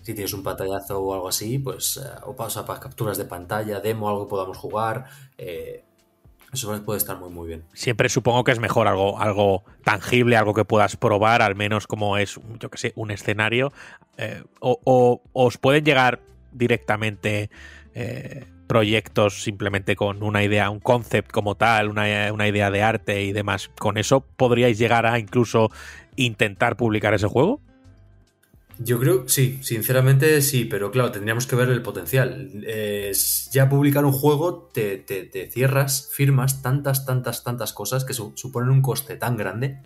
Si 0.03 0.15
tienes 0.15 0.33
un 0.35 0.45
pantallazo 0.45 1.01
o 1.01 1.15
algo 1.15 1.29
así, 1.29 1.59
pues 1.59 1.97
eh, 1.97 2.09
o 2.25 2.37
pasa 2.37 2.65
para 2.65 2.79
capturas 2.79 3.19
de 3.19 3.25
pantalla, 3.25 3.81
demo, 3.81 4.09
algo 4.09 4.27
que 4.27 4.31
podamos 4.31 4.57
jugar. 4.57 5.07
eh, 5.37 5.83
eso 6.57 6.85
puede 6.85 6.99
estar 6.99 7.19
muy 7.19 7.31
muy 7.31 7.49
bien. 7.49 7.65
Siempre 7.73 8.09
supongo 8.09 8.45
que 8.45 8.53
es 8.53 8.59
mejor 8.59 8.89
algo, 8.89 9.21
algo 9.21 9.65
tangible, 9.85 10.37
algo 10.37 10.55
que 10.55 10.65
puedas 10.65 10.97
probar, 10.97 11.43
al 11.43 11.55
menos 11.55 11.87
como 11.87 12.17
es, 12.17 12.41
yo 12.59 12.71
que 12.71 12.79
sé, 12.79 12.93
un 12.97 13.11
escenario. 13.11 13.73
eh, 14.17 14.43
o, 14.61 15.23
os 15.33 15.59
pueden 15.59 15.85
llegar 15.85 16.21
directamente 16.53 17.51
eh, 17.95 18.47
proyectos 18.67 19.43
simplemente 19.43 19.95
con 19.95 20.23
una 20.23 20.43
idea, 20.43 20.71
un 20.71 20.81
concept 20.81 21.31
como 21.31 21.55
tal, 21.55 21.91
una 21.91 22.49
idea 22.49 22.71
de 22.71 22.83
arte 22.83 23.23
y 23.23 23.33
demás. 23.33 23.71
¿Con 23.79 23.99
eso 23.99 24.23
podríais 24.23 24.79
llegar 24.79 25.07
a 25.07 25.19
incluso 25.19 25.71
intentar 26.17 26.77
publicar 26.77 27.15
ese 27.15 27.29
juego? 27.29 27.61
Yo 28.79 28.99
creo, 29.01 29.27
sí, 29.29 29.59
sinceramente 29.63 30.43
sí, 30.43 30.67
pero 30.67 30.91
claro, 30.91 31.11
tendríamos 31.11 31.47
que 31.47 31.57
ver 31.57 31.71
el 31.71 31.83
potencial. 31.83 32.51
Ya 33.53 33.69
publicar 33.71 34.05
un 34.05 34.13
juego 34.13 34.71
te, 34.73 34.99
te- 34.99 35.25
te 35.25 35.51
cierras, 35.51 36.11
firmas 36.13 36.61
tantas, 36.63 37.07
tantas, 37.07 37.43
tantas 37.43 37.73
cosas 37.73 38.05
que 38.05 38.13
su- 38.13 38.33
suponen 38.37 38.71
un 38.71 38.83
coste 38.83 39.17
tan 39.17 39.37
grande 39.37 39.81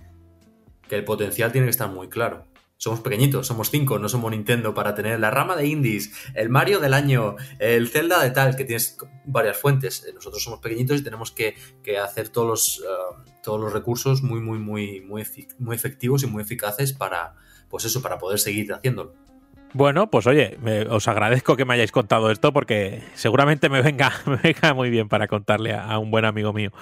que 0.88 0.96
el 0.96 1.04
potencial 1.04 1.52
tiene 1.52 1.66
que 1.68 1.70
estar 1.70 1.88
muy 1.88 2.08
claro. 2.08 2.46
Somos 2.78 3.00
pequeñitos, 3.00 3.46
somos 3.46 3.70
cinco, 3.70 3.98
no 3.98 4.08
somos 4.08 4.30
Nintendo 4.32 4.74
para 4.74 4.94
tener 4.94 5.20
la 5.20 5.30
rama 5.30 5.54
de 5.54 5.66
indies, 5.66 6.10
el 6.34 6.48
Mario 6.48 6.80
del 6.80 6.94
año, 6.94 7.36
el 7.58 7.88
Zelda 7.88 8.20
de 8.24 8.30
tal, 8.30 8.56
que 8.56 8.64
tienes 8.64 8.96
varias 9.26 9.56
fuentes. 9.58 10.04
Eh, 10.08 10.12
Nosotros 10.14 10.42
somos 10.42 10.60
pequeñitos 10.60 10.98
y 11.00 11.04
tenemos 11.04 11.30
que, 11.30 11.54
que 11.84 11.98
hacer 11.98 12.30
todos 12.30 12.48
los, 12.48 12.78
eh, 12.78 13.30
todos 13.44 13.60
los 13.60 13.72
recursos 13.72 14.22
muy, 14.22 14.40
muy, 14.40 14.58
muy, 14.58 15.00
muy, 15.02 15.24
muy 15.58 15.76
efectivos 15.76 16.22
y 16.24 16.26
muy 16.26 16.42
eficaces 16.42 16.92
para, 16.94 17.36
pues 17.70 17.86
eso, 17.86 18.02
para 18.02 18.18
poder 18.18 18.38
seguir 18.38 18.72
haciéndolo. 18.72 19.14
Bueno, 19.72 20.10
pues 20.10 20.26
oye, 20.26 20.58
me- 20.60 20.82
os 20.82 21.06
agradezco 21.06 21.56
que 21.56 21.64
me 21.64 21.74
hayáis 21.74 21.92
contado 21.92 22.30
esto 22.30 22.52
porque 22.52 23.02
seguramente 23.14 23.68
me 23.68 23.80
venga, 23.80 24.12
me 24.26 24.74
muy 24.74 24.90
bien 24.90 25.08
para 25.08 25.28
contarle 25.28 25.72
a, 25.72 25.96
un 25.98 26.10
buen 26.10 26.24
amigo 26.24 26.52
mío. 26.52 26.72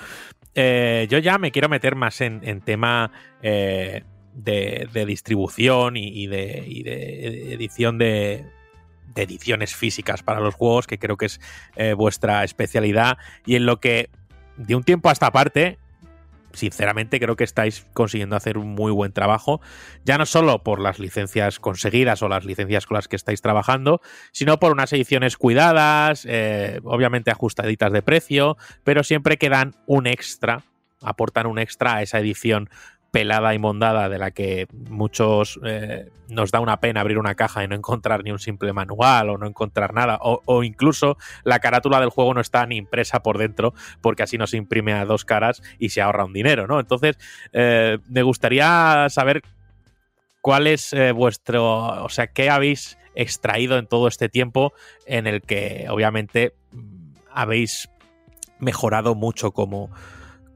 Eh, 0.55 1.06
yo 1.10 1.19
ya 1.19 1.39
me 1.39 1.52
quiero 1.52 1.69
meter 1.69 1.94
más 1.94 2.20
en, 2.23 2.40
tema 2.62 3.12
eh, 3.43 4.02
de, 4.32 5.05
distribución 5.06 5.97
y, 5.97 6.09
y 6.09 6.27
de, 6.27 6.65
y 6.66 6.82
de 6.82 7.52
edición 7.52 7.98
de, 7.98 8.47
de 9.15 9.23
ediciones 9.23 9.74
físicas 9.74 10.23
para 10.23 10.40
los 10.40 10.55
juegos, 10.55 10.86
que 10.86 10.98
creo 10.98 11.16
que 11.16 11.27
es 11.27 11.40
eh, 11.77 11.93
vuestra 11.93 12.43
especialidad 12.44 13.19
y 13.44 13.56
en 13.56 13.66
lo 13.66 13.81
que 13.81 14.09
de 14.56 14.74
un 14.74 14.82
tiempo 14.82 15.10
a 15.10 15.12
esta 15.12 15.31
parte, 15.31 15.78
sinceramente 16.53 17.20
creo 17.20 17.37
que 17.37 17.45
estáis 17.45 17.87
consiguiendo 17.93 18.37
hacer 18.37 18.59
un 18.59 18.69
muy 18.69 18.93
buen 18.93 19.12
trabajo, 19.12 19.61
ya 20.05 20.19
no 20.19 20.27
solo 20.27 20.62
por 20.62 20.81
las 20.81 20.99
licencias 20.99 21.59
conseguidas 21.59 22.23
o 22.23 22.29
las 22.29 22.45
licencias 22.45 22.87
con 22.87 22.97
las 22.97 23.09
que 23.09 23.16
estáis 23.16 23.43
trabajando, 23.43 24.01
sino 24.33 24.59
por 24.59 24.73
unas 24.73 24.93
ediciones 24.93 25.37
cuidadas, 25.37 26.27
eh, 26.29 26.81
obviamente 26.85 27.31
ajustaditas 27.31 27.93
de 27.93 28.03
precio, 28.03 28.57
pero 28.85 29.03
siempre 29.03 29.37
que 29.37 29.49
dan 29.49 29.75
un 29.87 30.07
extra, 30.07 30.65
aportan 31.03 31.47
un 31.47 31.59
extra 31.59 31.97
a 31.97 32.03
esa 32.03 32.19
edición 32.19 32.70
pelada 33.10 33.55
y 33.55 33.59
mondada 33.59 34.09
de 34.09 34.18
la 34.18 34.30
que 34.30 34.66
muchos 34.90 35.59
eh, 35.64 36.10
nos 36.28 36.51
da 36.51 36.60
una 36.60 36.78
pena 36.80 37.01
abrir 37.01 37.18
una 37.18 37.35
caja 37.35 37.64
y 37.64 37.68
no 37.68 37.74
encontrar 37.74 38.22
ni 38.22 38.30
un 38.30 38.39
simple 38.39 38.72
manual 38.72 39.30
o 39.30 39.39
no 39.39 39.47
encontrar 39.47 39.94
nada 39.94 40.18
o, 40.20 40.62
incluso 40.62 41.16
la 41.44 41.59
carátula 41.59 42.01
del 42.01 42.10
juego 42.10 42.35
no 42.35 42.40
está 42.40 42.66
ni 42.66 42.76
impresa 42.76 43.22
por 43.22 43.39
dentro 43.39 43.72
porque 44.02 44.22
así 44.22 44.36
no 44.36 44.47
se 44.47 44.59
imprime 44.59 44.93
a 44.93 45.06
dos 45.06 45.24
caras 45.24 45.62
y 45.78 45.89
se 45.89 46.02
ahorra 46.02 46.24
un 46.24 46.35
dinero, 46.35 46.66
¿no? 46.66 46.80
Entonces 46.80 47.18
eh, 47.52 47.98
me 48.09 48.22
gustaría 48.22 49.06
saber 49.09 49.43
cuál 50.43 50.66
es 50.66 50.93
eh, 50.93 51.12
vuestro, 51.12 52.05
o 52.05 52.09
sea, 52.10 52.26
qué 52.26 52.51
habéis 52.51 52.98
extraído 53.14 53.78
en 53.78 53.86
todo 53.86 54.06
este 54.06 54.28
tiempo 54.28 54.72
en 55.06 55.26
el 55.26 55.40
que 55.43 55.86
obviamente 55.89 56.52
mm, 56.72 57.12
habéis 57.32 57.89
mejorado 58.59 59.14
mucho 59.14 59.52
como 59.52 59.90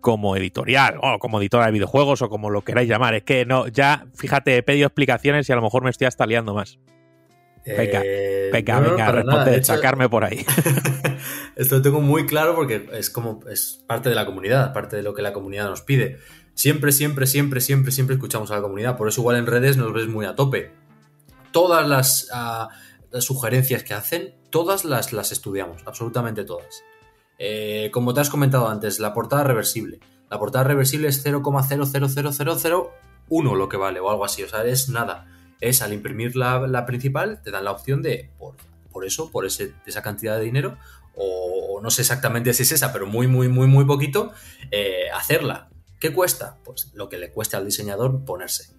como 0.03 0.37
editorial 0.37 0.99
o 1.01 1.19
como 1.19 1.41
editora 1.41 1.67
de 1.67 1.73
videojuegos 1.73 2.21
o 2.21 2.29
como 2.29 2.51
lo 2.51 2.61
queráis 2.63 2.89
llamar. 2.89 3.15
Es 3.15 3.23
que 3.23 3.47
no, 3.47 3.69
ya, 3.69 4.05
fíjate, 4.15 4.59
he 4.59 4.63
pedido 4.63 4.89
explicaciones 4.89 5.49
y 5.49 5.53
a 5.53 5.57
lo 5.57 5.63
mejor 5.63 5.83
me 5.83 5.91
estoy 5.91 6.07
hasta 6.07 6.27
liando 6.27 6.53
más. 6.53 6.79
Venga, 7.65 8.03
Eh, 8.05 8.51
Venga, 8.53 8.81
no, 8.81 8.91
venga, 8.91 9.13
responde. 9.13 9.51
De 9.53 9.57
hecho, 9.59 9.75
sacarme 9.75 10.09
por 10.09 10.25
ahí. 10.25 10.45
Esto 11.57 11.77
lo 11.77 11.83
tengo 11.83 12.01
muy 12.01 12.27
claro 12.27 12.55
porque 12.57 12.89
es 12.93 13.09
como 13.09 13.41
es 13.49 13.85
parte 13.87 14.09
de 14.09 14.17
la 14.17 14.27
comunidad, 14.27 14.73
parte 14.75 14.97
de 14.97 15.03
lo 15.03 15.15
que 15.15 15.23
la 15.23 15.33
comunidad 15.33 15.67
nos 15.67 15.81
pide. 15.81 16.19
Siempre, 16.55 16.93
siempre, 16.93 17.27
siempre, 17.27 17.61
siempre, 17.61 17.93
siempre 17.93 18.17
escuchamos 18.17 18.51
a 18.51 18.57
la 18.57 18.63
comunidad. 18.63 18.97
Por 18.99 19.09
eso 19.09 19.21
igual 19.21 19.37
en 19.37 19.47
redes 19.47 19.77
nos 19.77 19.93
ves 19.93 20.09
muy 20.09 20.27
a 20.27 20.35
tope. 20.35 20.73
Todas 21.53 21.87
las, 21.89 22.29
ah, 22.33 22.69
las 23.13 23.25
sugerencias 23.25 23.85
que 23.85 23.95
hacen, 23.95 24.35
todas 24.51 24.85
las, 24.85 25.13
las 25.13 25.31
estudiamos, 25.31 25.83
absolutamente 25.87 26.45
todas. 26.45 26.83
Eh, 27.45 27.91
como 27.91 28.15
te 28.15 28.21
has 28.21 28.31
comentado 28.31 28.69
antes, 28.69 29.01
la 29.01 29.13
portada 29.13 29.43
reversible. 29.43 29.99
La 30.31 30.39
portada 30.39 30.63
reversible 30.63 31.09
es 31.09 31.27
0,0000001 31.27 33.57
lo 33.57 33.69
que 33.69 33.77
vale 33.77 33.99
o 33.99 34.11
algo 34.11 34.25
así. 34.25 34.45
O 34.45 34.49
sea, 34.49 34.65
es 34.65 34.89
nada. 34.89 35.27
Es 35.61 35.83
al 35.83 35.93
imprimir 35.93 36.37
la, 36.37 36.69
la 36.69 36.87
principal, 36.87 37.43
te 37.43 37.51
dan 37.51 37.65
la 37.65 37.73
opción 37.73 38.01
de, 38.01 38.31
por, 38.39 38.55
por 38.93 39.05
eso, 39.05 39.33
por 39.33 39.45
ese, 39.45 39.75
esa 39.87 40.03
cantidad 40.03 40.39
de 40.39 40.45
dinero, 40.45 40.79
o, 41.17 41.81
no 41.83 41.91
sé 41.91 42.03
exactamente 42.03 42.55
si 42.55 42.63
es 42.63 42.71
esa, 42.71 42.93
pero 42.93 43.09
muy, 43.09 43.27
muy, 43.27 43.49
muy, 43.49 43.67
muy 43.67 43.87
poquito, 43.87 44.31
eh, 44.71 45.11
hacerla. 45.13 45.69
¿Qué 45.99 46.13
cuesta? 46.13 46.59
Pues 46.65 46.93
lo 46.95 47.09
que 47.09 47.19
le 47.19 47.33
cueste 47.33 47.57
al 47.57 47.65
diseñador 47.65 48.25
ponerse. 48.25 48.73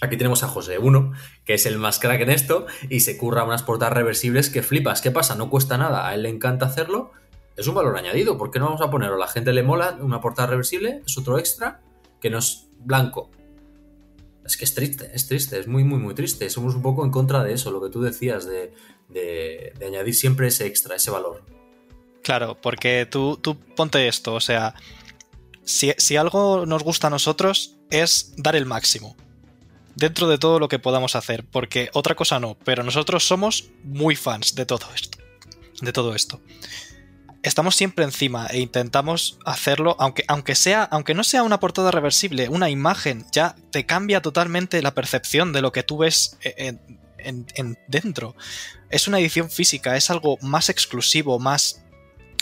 Aquí 0.00 0.16
tenemos 0.16 0.44
a 0.44 0.48
José 0.48 0.78
1, 0.78 1.14
que 1.44 1.54
es 1.54 1.66
el 1.66 1.78
más 1.78 1.98
crack 1.98 2.20
en 2.20 2.30
esto, 2.30 2.68
y 2.88 3.00
se 3.00 3.18
curra 3.18 3.42
unas 3.42 3.64
portadas 3.64 3.94
reversibles 3.94 4.50
que 4.50 4.62
flipas. 4.62 5.00
¿Qué 5.00 5.10
pasa? 5.10 5.34
No 5.34 5.50
cuesta 5.50 5.76
nada, 5.78 6.06
a 6.06 6.14
él 6.14 6.22
le 6.22 6.28
encanta 6.28 6.66
hacerlo, 6.66 7.10
es 7.58 7.66
un 7.66 7.74
valor 7.74 7.96
añadido. 7.96 8.38
¿Por 8.38 8.50
qué 8.50 8.58
no 8.58 8.66
vamos 8.66 8.80
a 8.80 8.90
ponerlo? 8.90 9.16
A 9.16 9.18
la 9.18 9.28
gente 9.28 9.52
le 9.52 9.62
mola 9.62 9.98
una 10.00 10.20
portada 10.20 10.48
reversible, 10.48 11.02
es 11.06 11.18
otro 11.18 11.38
extra, 11.38 11.80
que 12.20 12.30
no 12.30 12.38
es 12.38 12.68
blanco. 12.78 13.30
Es 14.44 14.56
que 14.56 14.64
es 14.64 14.74
triste, 14.74 15.10
es 15.12 15.26
triste, 15.26 15.58
es 15.58 15.66
muy, 15.66 15.84
muy, 15.84 15.98
muy 15.98 16.14
triste. 16.14 16.48
Somos 16.48 16.74
un 16.74 16.82
poco 16.82 17.04
en 17.04 17.10
contra 17.10 17.44
de 17.44 17.52
eso, 17.52 17.70
lo 17.70 17.82
que 17.82 17.90
tú 17.90 18.00
decías, 18.00 18.46
de, 18.46 18.72
de- 19.08 19.74
de 19.78 19.86
añadir 19.86 20.14
siempre 20.14 20.46
ese 20.48 20.66
extra, 20.66 20.96
ese 20.96 21.10
valor. 21.10 21.44
Claro, 22.22 22.56
porque 22.60 23.06
tú, 23.10 23.38
tú 23.42 23.58
ponte 23.58 24.06
esto, 24.08 24.34
o 24.34 24.40
sea, 24.40 24.74
si, 25.64 25.92
si 25.98 26.16
algo 26.16 26.64
nos 26.66 26.82
gusta 26.82 27.06
a 27.06 27.10
nosotros 27.10 27.76
es 27.90 28.34
dar 28.36 28.54
el 28.56 28.66
máximo 28.66 29.16
dentro 29.94 30.28
de 30.28 30.38
todo 30.38 30.58
lo 30.58 30.68
que 30.68 30.78
podamos 30.78 31.16
hacer, 31.16 31.44
porque 31.50 31.90
otra 31.92 32.14
cosa 32.14 32.38
no, 32.38 32.56
pero 32.64 32.82
nosotros 32.82 33.26
somos 33.26 33.70
muy 33.82 34.14
fans 34.14 34.54
de 34.54 34.64
todo 34.66 34.86
esto, 34.94 35.18
de 35.80 35.92
todo 35.92 36.14
esto. 36.14 36.40
Estamos 37.48 37.76
siempre 37.76 38.04
encima 38.04 38.46
e 38.48 38.60
intentamos 38.60 39.38
hacerlo, 39.46 39.96
aunque, 39.98 40.22
aunque 40.28 40.54
sea, 40.54 40.82
aunque 40.84 41.14
no 41.14 41.24
sea 41.24 41.42
una 41.42 41.58
portada 41.58 41.90
reversible, 41.90 42.48
una 42.50 42.68
imagen, 42.68 43.24
ya 43.32 43.56
te 43.70 43.86
cambia 43.86 44.20
totalmente 44.20 44.82
la 44.82 44.92
percepción 44.94 45.52
de 45.54 45.62
lo 45.62 45.72
que 45.72 45.82
tú 45.82 45.96
ves 45.98 46.36
en, 46.42 46.78
en- 47.18 47.46
en 47.54 47.78
dentro. 47.88 48.36
Es 48.90 49.08
una 49.08 49.18
edición 49.18 49.48
física, 49.50 49.96
es 49.96 50.10
algo 50.10 50.36
más 50.42 50.68
exclusivo, 50.68 51.38
más 51.38 51.82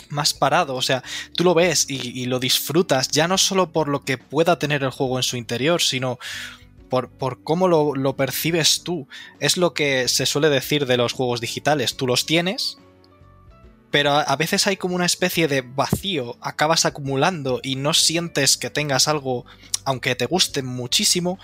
más 0.09 0.33
parado, 0.33 0.75
o 0.75 0.81
sea, 0.81 1.03
tú 1.35 1.43
lo 1.43 1.53
ves 1.53 1.85
y, 1.89 2.21
y 2.21 2.25
lo 2.27 2.39
disfrutas, 2.39 3.09
ya 3.09 3.27
no 3.27 3.37
solo 3.37 3.73
por 3.73 3.89
lo 3.89 4.05
que 4.05 4.17
pueda 4.17 4.57
tener 4.57 4.83
el 4.83 4.89
juego 4.91 5.17
en 5.17 5.23
su 5.23 5.35
interior, 5.35 5.81
sino 5.81 6.17
por, 6.89 7.09
por 7.09 7.43
cómo 7.43 7.67
lo, 7.67 7.93
lo 7.93 8.15
percibes 8.15 8.83
tú. 8.83 9.07
Es 9.41 9.57
lo 9.57 9.73
que 9.73 10.07
se 10.07 10.25
suele 10.25 10.49
decir 10.49 10.85
de 10.85 10.95
los 10.95 11.11
juegos 11.11 11.41
digitales, 11.41 11.97
tú 11.97 12.07
los 12.07 12.25
tienes, 12.25 12.77
pero 13.91 14.11
a, 14.13 14.35
veces 14.35 14.67
hay 14.67 14.77
como 14.77 14.95
una 14.95 15.05
especie 15.05 15.47
de 15.47 15.61
vacío, 15.61 16.37
acabas 16.41 16.85
acumulando 16.85 17.61
y 17.63 17.75
no 17.75 17.93
sientes 17.93 18.57
que 18.57 18.69
tengas 18.69 19.07
algo, 19.07 19.45
aunque 19.85 20.15
te 20.15 20.25
guste 20.25 20.61
muchísimo, 20.61 21.39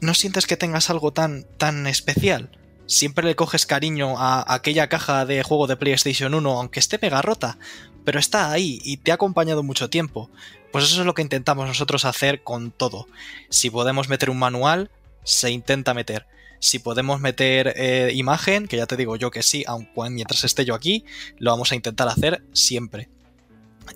no 0.00 0.14
sientes 0.14 0.46
que 0.46 0.56
tengas 0.56 0.90
algo 0.90 1.12
tan, 1.12 1.44
tan 1.56 1.86
especial. 1.86 2.50
Siempre 2.86 3.24
le 3.24 3.36
coges 3.36 3.66
cariño 3.66 4.18
a 4.18 4.54
aquella 4.54 4.88
caja 4.88 5.24
de 5.24 5.42
juego 5.42 5.66
de 5.66 5.76
PlayStation 5.76 6.34
1, 6.34 6.50
aunque 6.50 6.80
esté 6.80 6.98
mega 7.00 7.22
rota, 7.22 7.58
pero 8.04 8.18
está 8.18 8.50
ahí 8.50 8.80
y 8.84 8.98
te 8.98 9.10
ha 9.10 9.14
acompañado 9.14 9.62
mucho 9.62 9.90
tiempo. 9.90 10.30
Pues 10.72 10.84
eso 10.84 11.00
es 11.00 11.06
lo 11.06 11.14
que 11.14 11.22
intentamos 11.22 11.66
nosotros 11.66 12.04
hacer 12.04 12.42
con 12.42 12.70
todo. 12.70 13.08
Si 13.50 13.70
podemos 13.70 14.08
meter 14.08 14.30
un 14.30 14.38
manual, 14.38 14.90
se 15.24 15.50
intenta 15.50 15.94
meter. 15.94 16.26
Si 16.58 16.78
podemos 16.78 17.20
meter 17.20 17.74
eh, 17.76 18.12
imagen, 18.14 18.66
que 18.66 18.76
ya 18.76 18.86
te 18.86 18.96
digo 18.96 19.16
yo 19.16 19.30
que 19.30 19.42
sí, 19.42 19.64
aun 19.66 19.88
mientras 20.10 20.44
esté 20.44 20.64
yo 20.64 20.74
aquí, 20.74 21.04
lo 21.38 21.50
vamos 21.50 21.72
a 21.72 21.74
intentar 21.74 22.08
hacer 22.08 22.42
siempre. 22.52 23.08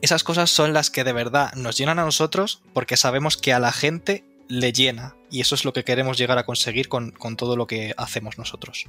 Esas 0.03 0.25
cosas 0.25 0.51
son 0.51 0.73
las 0.73 0.91
que 0.91 1.05
de 1.05 1.13
verdad 1.13 1.53
nos 1.55 1.77
llenan 1.77 1.99
a 1.99 2.05
nosotros 2.05 2.63
porque 2.73 2.97
sabemos 2.97 3.37
que 3.37 3.53
a 3.53 3.59
la 3.59 3.73
gente 3.73 4.25
le 4.49 4.73
llena. 4.73 5.15
Y 5.31 5.41
eso 5.41 5.55
es 5.55 5.65
lo 5.65 5.73
que 5.73 5.85
queremos 5.85 6.19
llegar 6.19 6.39
a 6.39 6.45
conseguir 6.45 6.89
con, 6.89 7.13
todo 7.37 7.57
lo 7.57 7.67
que 7.67 7.95
hacemos 7.97 8.39
nosotros. 8.39 8.87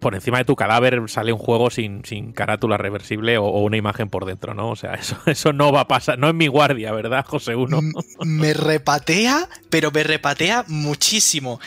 Por 0.00 0.14
encima 0.14 0.38
de 0.38 0.46
tu 0.46 0.56
cadáver 0.56 1.02
sale 1.08 1.32
un 1.32 1.38
juego 1.38 1.68
sin, 1.68 2.02
sin 2.06 2.32
carátula 2.32 2.78
reversible 2.78 3.36
o, 3.36 3.50
una 3.60 3.76
imagen 3.76 4.08
por 4.08 4.24
dentro, 4.24 4.54
¿no? 4.54 4.70
O 4.70 4.76
sea, 4.76 4.94
eso, 5.00 5.16
eso 5.26 5.52
no 5.52 5.72
va 5.72 5.82
a 5.82 5.88
pasar. 5.88 6.18
No 6.18 6.28
es 6.28 6.34
mi 6.34 6.46
guardia, 6.46 6.92
¿verdad, 6.92 7.24
José 7.26 7.54
Uno? 7.54 7.80
me 8.24 8.54
repatea, 8.54 9.48
pero 9.68 9.90
me 9.90 10.02
repatea 10.02 10.64
muchísimo. 10.68 11.60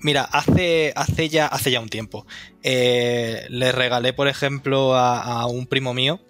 Mira, 0.00 0.22
hace, 0.22 0.92
hace, 0.94 1.28
ya, 1.28 1.46
hace 1.46 1.70
ya 1.70 1.80
un 1.80 1.88
tiempo 1.88 2.26
eh, 2.62 3.46
le 3.48 3.72
regalé, 3.72 4.12
por 4.12 4.28
ejemplo, 4.28 4.94
a, 4.94 5.46
un 5.46 5.66
primo 5.66 5.94
mío 5.94 6.20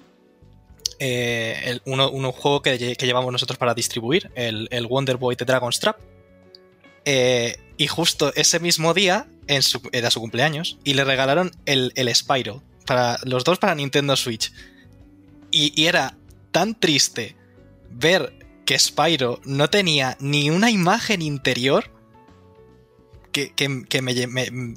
eh, 0.99 1.81
un 1.85 2.33
juego 2.33 2.63
que, 2.63 2.79
llevamos 2.79 3.33
nosotros 3.33 3.59
para 3.59 3.75
distribuir, 3.75 4.31
el, 4.35 4.69
el 4.71 4.87
Wonder 4.87 5.17
Boy 5.17 5.37
de 5.37 5.45
Dragon's 5.45 5.81
Trap. 5.81 5.99
Eh, 7.05 7.57
y 7.77 7.87
justo 7.87 8.33
ese 8.35 8.59
mismo 8.59 8.95
día 8.95 9.29
era 9.47 10.11
su 10.11 10.21
cumpleaños 10.21 10.79
y 10.83 10.95
le 10.95 11.05
regalaron 11.05 11.53
el, 11.67 11.93
el 11.95 12.13
Spyro, 12.15 12.63
para, 12.87 13.19
los 13.25 13.45
dos 13.45 13.59
para 13.59 13.75
Nintendo 13.75 14.17
Switch. 14.17 14.53
Y 15.51 15.85
era 15.85 16.17
tan 16.51 16.79
triste 16.79 17.37
ver 17.91 18.33
que 18.65 18.79
Spyro 18.79 19.41
no 19.45 19.71
tenía 19.71 20.17
ni 20.21 20.51
una 20.51 20.71
imagen 20.71 21.23
interior 21.23 21.91
que, 23.55 23.85
que, 23.87 24.03
me, 24.03 24.15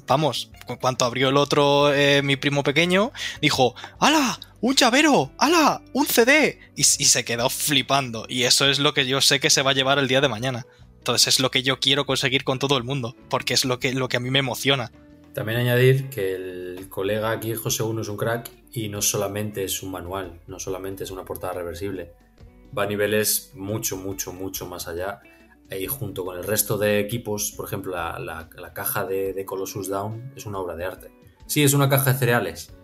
Vamos, 0.06 0.50
cuando 0.80 1.06
abrió 1.06 1.30
el 1.30 1.38
otro, 1.38 1.94
eh, 1.94 2.20
mi 2.22 2.36
primo 2.36 2.62
pequeño, 2.62 3.10
dijo: 3.40 3.74
¡Hala! 3.98 4.38
¡Un 4.60 4.74
llavero! 4.74 5.32
¡Hala! 5.38 5.80
¡Un 5.94 6.06
CD! 6.06 6.58
Y, 6.76 6.82
y, 6.82 6.84
se 6.84 7.24
quedó 7.24 7.48
flipando. 7.48 8.26
Y 8.28 8.42
eso 8.42 8.68
es 8.68 8.78
lo 8.78 8.92
que 8.92 9.06
yo 9.06 9.22
sé 9.22 9.40
que 9.40 9.48
se 9.48 9.62
va 9.62 9.70
a 9.70 9.74
llevar 9.74 9.98
el 9.98 10.08
día 10.08 10.20
de 10.20 10.28
mañana. 10.28 10.66
Entonces 10.98 11.28
es 11.28 11.40
lo 11.40 11.50
que 11.50 11.62
yo 11.62 11.80
quiero 11.80 12.04
conseguir 12.04 12.44
con 12.44 12.58
todo 12.58 12.76
el 12.76 12.84
mundo, 12.84 13.16
porque 13.30 13.54
es 13.54 13.64
lo 13.64 13.78
que, 13.78 13.94
lo 13.94 14.08
que 14.08 14.18
a 14.18 14.20
mí 14.20 14.30
me 14.30 14.40
emociona. 14.40 14.92
También 15.32 15.60
añadir 15.60 16.10
que 16.10 16.34
el 16.34 16.88
colega 16.90 17.30
aquí, 17.30 17.54
José 17.54 17.82
Uno, 17.82 18.02
es 18.02 18.08
un 18.08 18.18
crack 18.18 18.50
y 18.72 18.90
no 18.90 19.00
solamente 19.00 19.64
es 19.64 19.82
un 19.82 19.92
manual, 19.92 20.40
no 20.46 20.58
solamente 20.58 21.04
es 21.04 21.10
una 21.10 21.24
portada 21.24 21.54
reversible. 21.54 22.12
Va 22.76 22.82
a 22.82 22.86
niveles 22.86 23.52
mucho, 23.54 23.96
mucho, 23.96 24.34
mucho 24.34 24.66
más 24.66 24.86
allá. 24.86 25.22
Y 25.70 25.86
junto 25.86 26.24
con 26.24 26.36
el 26.36 26.44
resto 26.44 26.78
de 26.78 26.98
equipos, 26.98 27.52
por 27.56 27.66
ejemplo, 27.66 27.92
la, 27.92 28.48
caja 28.74 29.04
de, 29.04 29.32
de, 29.32 29.44
Colossus 29.44 29.88
Down 29.88 30.32
es 30.36 30.46
una 30.46 30.58
obra 30.58 30.74
de 30.76 30.84
arte. 30.84 31.12
Sí, 31.46 31.62
es 31.62 31.74
una 31.74 31.88
caja 31.88 32.12
de 32.12 32.18
cereales. 32.18 32.74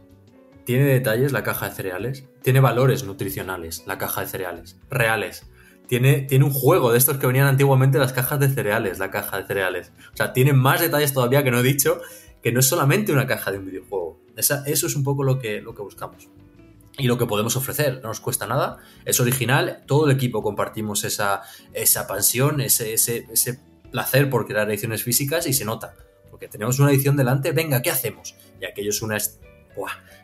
Tiene 0.64 0.84
detalles 0.84 1.32
la 1.32 1.42
caja 1.42 1.68
de 1.68 1.74
cereales. 1.74 2.24
Tiene 2.42 2.60
valores 2.60 3.04
nutricionales 3.04 3.84
la 3.86 3.98
caja 3.98 4.22
de 4.22 4.26
cereales. 4.28 4.78
Reales 4.90 5.46
tiene, 5.86 6.26
un 6.42 6.50
juego 6.50 6.92
de 6.92 6.98
estos 6.98 7.18
que 7.18 7.26
venían 7.26 7.46
antiguamente 7.46 7.98
las 7.98 8.12
cajas 8.12 8.40
de 8.40 8.48
cereales, 8.48 8.98
la 8.98 9.10
caja 9.10 9.38
de 9.38 9.46
cereales. 9.46 9.92
O 10.12 10.16
sea, 10.16 10.32
tiene 10.32 10.52
más 10.52 10.80
detalles 10.80 11.12
todavía 11.12 11.44
que 11.44 11.50
no 11.50 11.60
he 11.60 11.62
dicho, 11.62 12.00
que 12.42 12.52
no 12.52 12.60
es 12.60 12.66
solamente 12.66 13.12
una 13.12 13.26
caja 13.26 13.52
de 13.52 13.58
un 13.58 13.66
videojuego. 13.66 14.20
eso 14.36 14.64
es 14.66 14.96
un 14.96 15.04
poco 15.04 15.22
lo 15.22 15.38
que, 15.38 15.60
lo 15.60 15.74
que 15.74 15.82
buscamos. 15.82 16.28
Y 16.98 17.08
lo 17.08 17.18
que 17.18 17.26
podemos 17.26 17.56
ofrecer, 17.56 18.00
no 18.02 18.08
nos 18.08 18.20
cuesta 18.20 18.46
nada, 18.46 18.78
es 19.04 19.20
original, 19.20 19.82
todo 19.86 20.06
el 20.06 20.16
equipo 20.16 20.42
compartimos 20.42 21.04
esa, 21.04 21.42
esa 21.74 22.06
pasión, 22.06 22.60
ese, 22.60 22.94
ese, 22.94 23.26
ese 23.30 23.60
placer 23.90 24.30
por 24.30 24.46
crear 24.46 24.68
ediciones 24.70 25.02
físicas 25.02 25.46
y 25.46 25.52
se 25.52 25.64
nota. 25.64 25.94
Porque 26.30 26.48
tenemos 26.48 26.78
una 26.78 26.90
edición 26.90 27.16
delante, 27.16 27.52
venga, 27.52 27.82
¿qué 27.82 27.90
hacemos? 27.90 28.34
Y 28.60 28.64
aquello 28.64 28.90
es 28.90 29.02
una, 29.02 29.16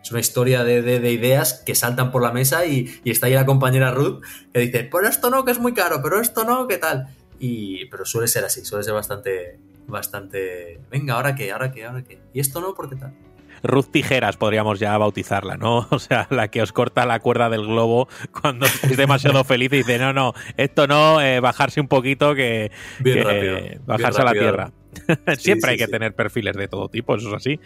es 0.02 0.10
una 0.10 0.20
historia 0.20 0.64
de, 0.64 1.12
ideas 1.12 1.62
que 1.64 1.74
saltan 1.74 2.10
por 2.10 2.22
la 2.22 2.32
mesa 2.32 2.64
y, 2.66 3.00
está 3.04 3.26
ahí 3.26 3.34
la 3.34 3.46
compañera 3.46 3.90
Ruth 3.90 4.22
que 4.52 4.60
dice, 4.60 4.88
pero 4.90 5.08
esto 5.08 5.30
no, 5.30 5.44
que 5.44 5.52
es 5.52 5.58
muy 5.58 5.74
caro, 5.74 6.00
pero 6.02 6.20
esto 6.20 6.44
no, 6.44 6.66
¿qué 6.66 6.78
tal? 6.78 7.08
Y, 7.38 7.86
pero 7.86 8.04
suele 8.04 8.28
ser 8.28 8.44
así, 8.44 8.64
suele 8.64 8.84
ser 8.84 8.94
bastante, 8.94 9.58
bastante, 9.86 10.80
venga, 10.90 11.14
¿ahora 11.14 11.34
qué? 11.34 11.52
¿Ahora 11.52 11.70
qué? 11.72 11.84
¿Ahora 11.84 12.02
qué? 12.02 12.20
¿Y 12.32 12.40
esto 12.40 12.60
no? 12.60 12.74
¿Por 12.74 12.88
qué 12.88 12.96
tal? 12.96 13.14
Ruth 13.62 13.90
Tijeras 13.90 14.36
podríamos 14.36 14.78
ya 14.78 14.96
bautizarla, 14.98 15.56
¿no? 15.56 15.86
O 15.90 15.98
sea, 15.98 16.26
la 16.30 16.48
que 16.48 16.62
os 16.62 16.72
corta 16.72 17.06
la 17.06 17.20
cuerda 17.20 17.48
del 17.48 17.66
globo 17.66 18.08
cuando 18.40 18.66
estáis 18.66 18.96
demasiado 18.96 19.44
feliz 19.44 19.72
y 19.72 19.78
dice, 19.78 19.98
no, 19.98 20.12
no, 20.12 20.32
esto 20.56 20.86
no, 20.86 21.20
eh, 21.20 21.40
bajarse 21.40 21.80
un 21.80 21.88
poquito 21.88 22.34
que, 22.34 22.70
bajarse 23.86 24.22
a 24.22 24.24
la 24.24 24.32
tierra. 24.32 24.72
Siempre 25.38 25.72
hay 25.72 25.76
que 25.76 25.88
tener 25.88 26.14
perfiles 26.14 26.56
de 26.56 26.68
todo 26.68 26.88
tipo, 26.88 27.14
eso 27.14 27.28
es 27.28 27.34
así. 27.34 27.60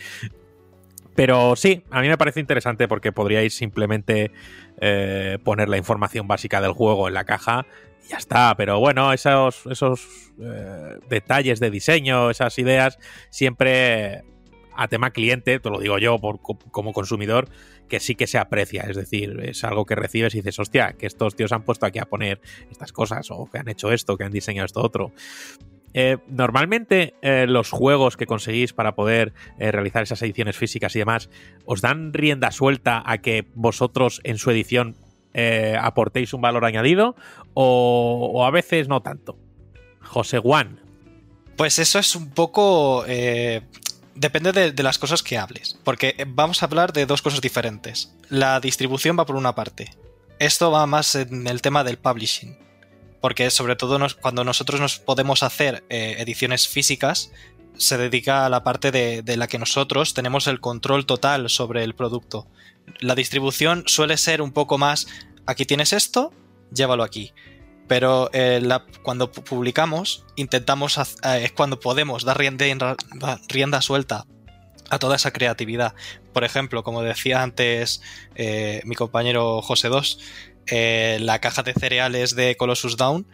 Pero 1.14 1.56
sí, 1.56 1.82
a 1.90 2.02
mí 2.02 2.08
me 2.08 2.18
parece 2.18 2.40
interesante 2.40 2.88
porque 2.88 3.10
podríais 3.10 3.54
simplemente 3.54 4.32
eh, 4.80 5.38
poner 5.42 5.68
la 5.68 5.78
información 5.78 6.28
básica 6.28 6.60
del 6.60 6.72
juego 6.72 7.08
en 7.08 7.14
la 7.14 7.24
caja 7.24 7.66
y 8.04 8.10
ya 8.10 8.18
está. 8.18 8.54
Pero 8.56 8.78
bueno, 8.78 9.14
esos, 9.14 9.64
esos 9.66 10.06
eh, 10.40 10.98
detalles 11.08 11.58
de 11.58 11.70
diseño, 11.70 12.30
esas 12.30 12.58
ideas, 12.58 12.98
siempre 13.30 14.24
a 14.76 14.88
tema 14.88 15.10
cliente, 15.10 15.58
te 15.58 15.70
lo 15.70 15.80
digo 15.80 15.98
yo 15.98 16.18
por, 16.18 16.40
como 16.40 16.92
consumidor, 16.92 17.48
que 17.88 18.00
sí 18.00 18.14
que 18.14 18.26
se 18.26 18.38
aprecia. 18.38 18.82
Es 18.82 18.96
decir, 18.96 19.38
es 19.42 19.64
algo 19.64 19.86
que 19.86 19.94
recibes 19.94 20.34
y 20.34 20.38
dices, 20.38 20.58
hostia, 20.58 20.94
que 20.94 21.06
estos 21.06 21.36
tíos 21.36 21.52
han 21.52 21.62
puesto 21.62 21.86
aquí 21.86 21.98
a 21.98 22.06
poner 22.06 22.40
estas 22.70 22.92
cosas, 22.92 23.30
o 23.30 23.48
que 23.50 23.58
han 23.58 23.68
hecho 23.68 23.92
esto, 23.92 24.16
que 24.16 24.24
han 24.24 24.32
diseñado 24.32 24.66
esto 24.66 24.82
otro. 24.82 25.12
Eh, 25.98 26.18
normalmente 26.28 27.14
eh, 27.22 27.46
los 27.48 27.70
juegos 27.70 28.18
que 28.18 28.26
conseguís 28.26 28.74
para 28.74 28.94
poder 28.94 29.32
eh, 29.58 29.72
realizar 29.72 30.02
esas 30.02 30.20
ediciones 30.20 30.54
físicas 30.54 30.94
y 30.94 30.98
demás, 30.98 31.30
¿os 31.64 31.80
dan 31.80 32.12
rienda 32.12 32.50
suelta 32.50 33.02
a 33.06 33.16
que 33.18 33.46
vosotros 33.54 34.20
en 34.22 34.36
su 34.36 34.50
edición 34.50 34.94
aportéis 35.78 36.32
un 36.32 36.40
valor 36.40 36.64
añadido 36.64 37.14
o, 37.52 38.42
a 38.46 38.50
veces 38.50 38.88
no 38.88 39.02
tanto? 39.02 39.38
José 40.00 40.38
Juan. 40.38 40.80
Pues 41.56 41.78
eso 41.78 41.98
es 41.98 42.16
un 42.16 42.30
poco... 42.30 43.04
Depende 44.16 44.72
de, 44.72 44.82
las 44.82 44.98
cosas 44.98 45.22
que 45.22 45.38
hables, 45.38 45.78
porque 45.84 46.16
vamos 46.26 46.62
a 46.62 46.66
hablar 46.66 46.92
de 46.92 47.06
dos 47.06 47.22
cosas 47.22 47.40
diferentes. 47.40 48.14
La 48.28 48.58
distribución 48.60 49.18
va 49.18 49.26
por 49.26 49.36
una 49.36 49.54
parte. 49.54 49.94
Esto 50.38 50.70
va 50.70 50.86
más 50.86 51.14
en 51.14 51.46
el 51.46 51.62
tema 51.62 51.84
del 51.84 51.98
publishing 51.98 52.66
porque 53.26 53.50
sobre 53.50 53.74
todo 53.74 53.98
cuando 54.20 54.44
nosotros 54.44 54.80
nos 54.80 55.00
podemos 55.00 55.42
hacer 55.42 55.82
eh, 55.88 56.14
ediciones 56.18 56.68
físicas, 56.68 57.32
se 57.76 57.98
dedica 57.98 58.46
a 58.46 58.48
la 58.48 58.62
parte 58.62 58.92
de, 58.92 59.36
la 59.36 59.48
que 59.48 59.58
nosotros 59.58 60.14
tenemos 60.14 60.46
el 60.46 60.60
control 60.60 61.06
total 61.06 61.50
sobre 61.50 61.82
el 61.82 61.96
producto. 61.96 62.46
La 63.00 63.16
distribución 63.16 63.82
suele 63.86 64.16
ser 64.16 64.40
un 64.40 64.52
poco 64.52 64.78
más, 64.78 65.08
aquí 65.44 65.66
tienes 65.66 65.92
esto, 65.92 66.32
llévalo 66.72 67.02
aquí. 67.02 67.32
Pero 67.88 68.30
eh, 68.32 68.60
cuando 69.02 69.30
publicamos, 69.30 70.24
intentamos, 70.34 70.98
eh, 70.98 71.44
es 71.44 71.52
cuando 71.52 71.78
podemos 71.78 72.24
dar 72.24 72.38
rienda, 72.38 72.96
rienda, 73.48 73.80
suelta 73.80 74.26
a 74.90 74.98
toda 74.98 75.16
esa 75.16 75.32
creatividad. 75.32 75.94
Por 76.32 76.44
ejemplo, 76.44 76.82
como 76.82 77.02
decía 77.02 77.42
antes 77.42 78.02
mi 78.84 78.94
compañero 78.94 79.62
José 79.62 79.88
2, 79.88 80.18
eh, 80.68 81.18
la 81.20 81.40
caja 81.40 81.62
de 81.62 81.74
cereales 81.74 82.34
de 82.34 82.56
Colossus 82.56 82.96
Down, 82.96 83.26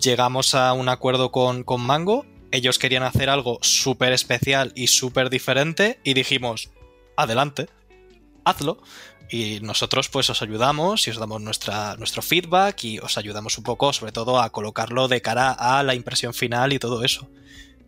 llegamos 0.00 0.54
a 0.54 0.72
un 0.72 0.88
acuerdo 0.88 1.32
con, 1.32 1.64
con 1.64 1.80
Mango. 1.80 2.24
Ellos 2.52 2.78
querían 2.78 3.02
hacer 3.02 3.30
algo 3.30 3.58
súper 3.62 4.12
especial 4.12 4.72
y 4.76 4.86
súper 4.88 5.30
diferente 5.30 6.00
y 6.04 6.14
dijimos, 6.14 6.70
adelante, 7.16 7.68
hazlo. 8.44 8.82
Y 9.30 9.60
nosotros 9.60 10.08
pues 10.08 10.28
os 10.28 10.42
ayudamos 10.42 11.06
y 11.06 11.10
os 11.10 11.18
damos 11.18 11.40
nuestra, 11.40 11.94
nuestro 11.96 12.20
feedback 12.20 12.82
y 12.82 12.98
os 12.98 13.16
ayudamos 13.16 13.56
un 13.58 13.64
poco 13.64 13.92
sobre 13.92 14.10
todo 14.10 14.40
a 14.40 14.50
colocarlo 14.50 15.06
de 15.06 15.22
cara 15.22 15.52
a 15.52 15.84
la 15.84 15.94
impresión 15.94 16.34
final 16.34 16.72
y 16.72 16.80
todo 16.80 17.04
eso. 17.04 17.28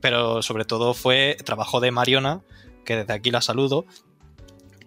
Pero 0.01 0.43
sobre 0.43 0.64
todo 0.64 0.94
fue 0.94 1.36
trabajo 1.44 1.81
de 1.81 1.90
Mariona, 1.90 2.43
que 2.85 2.97
desde 2.97 3.12
aquí 3.12 3.32
la 3.32 3.40
saludo, 3.40 3.86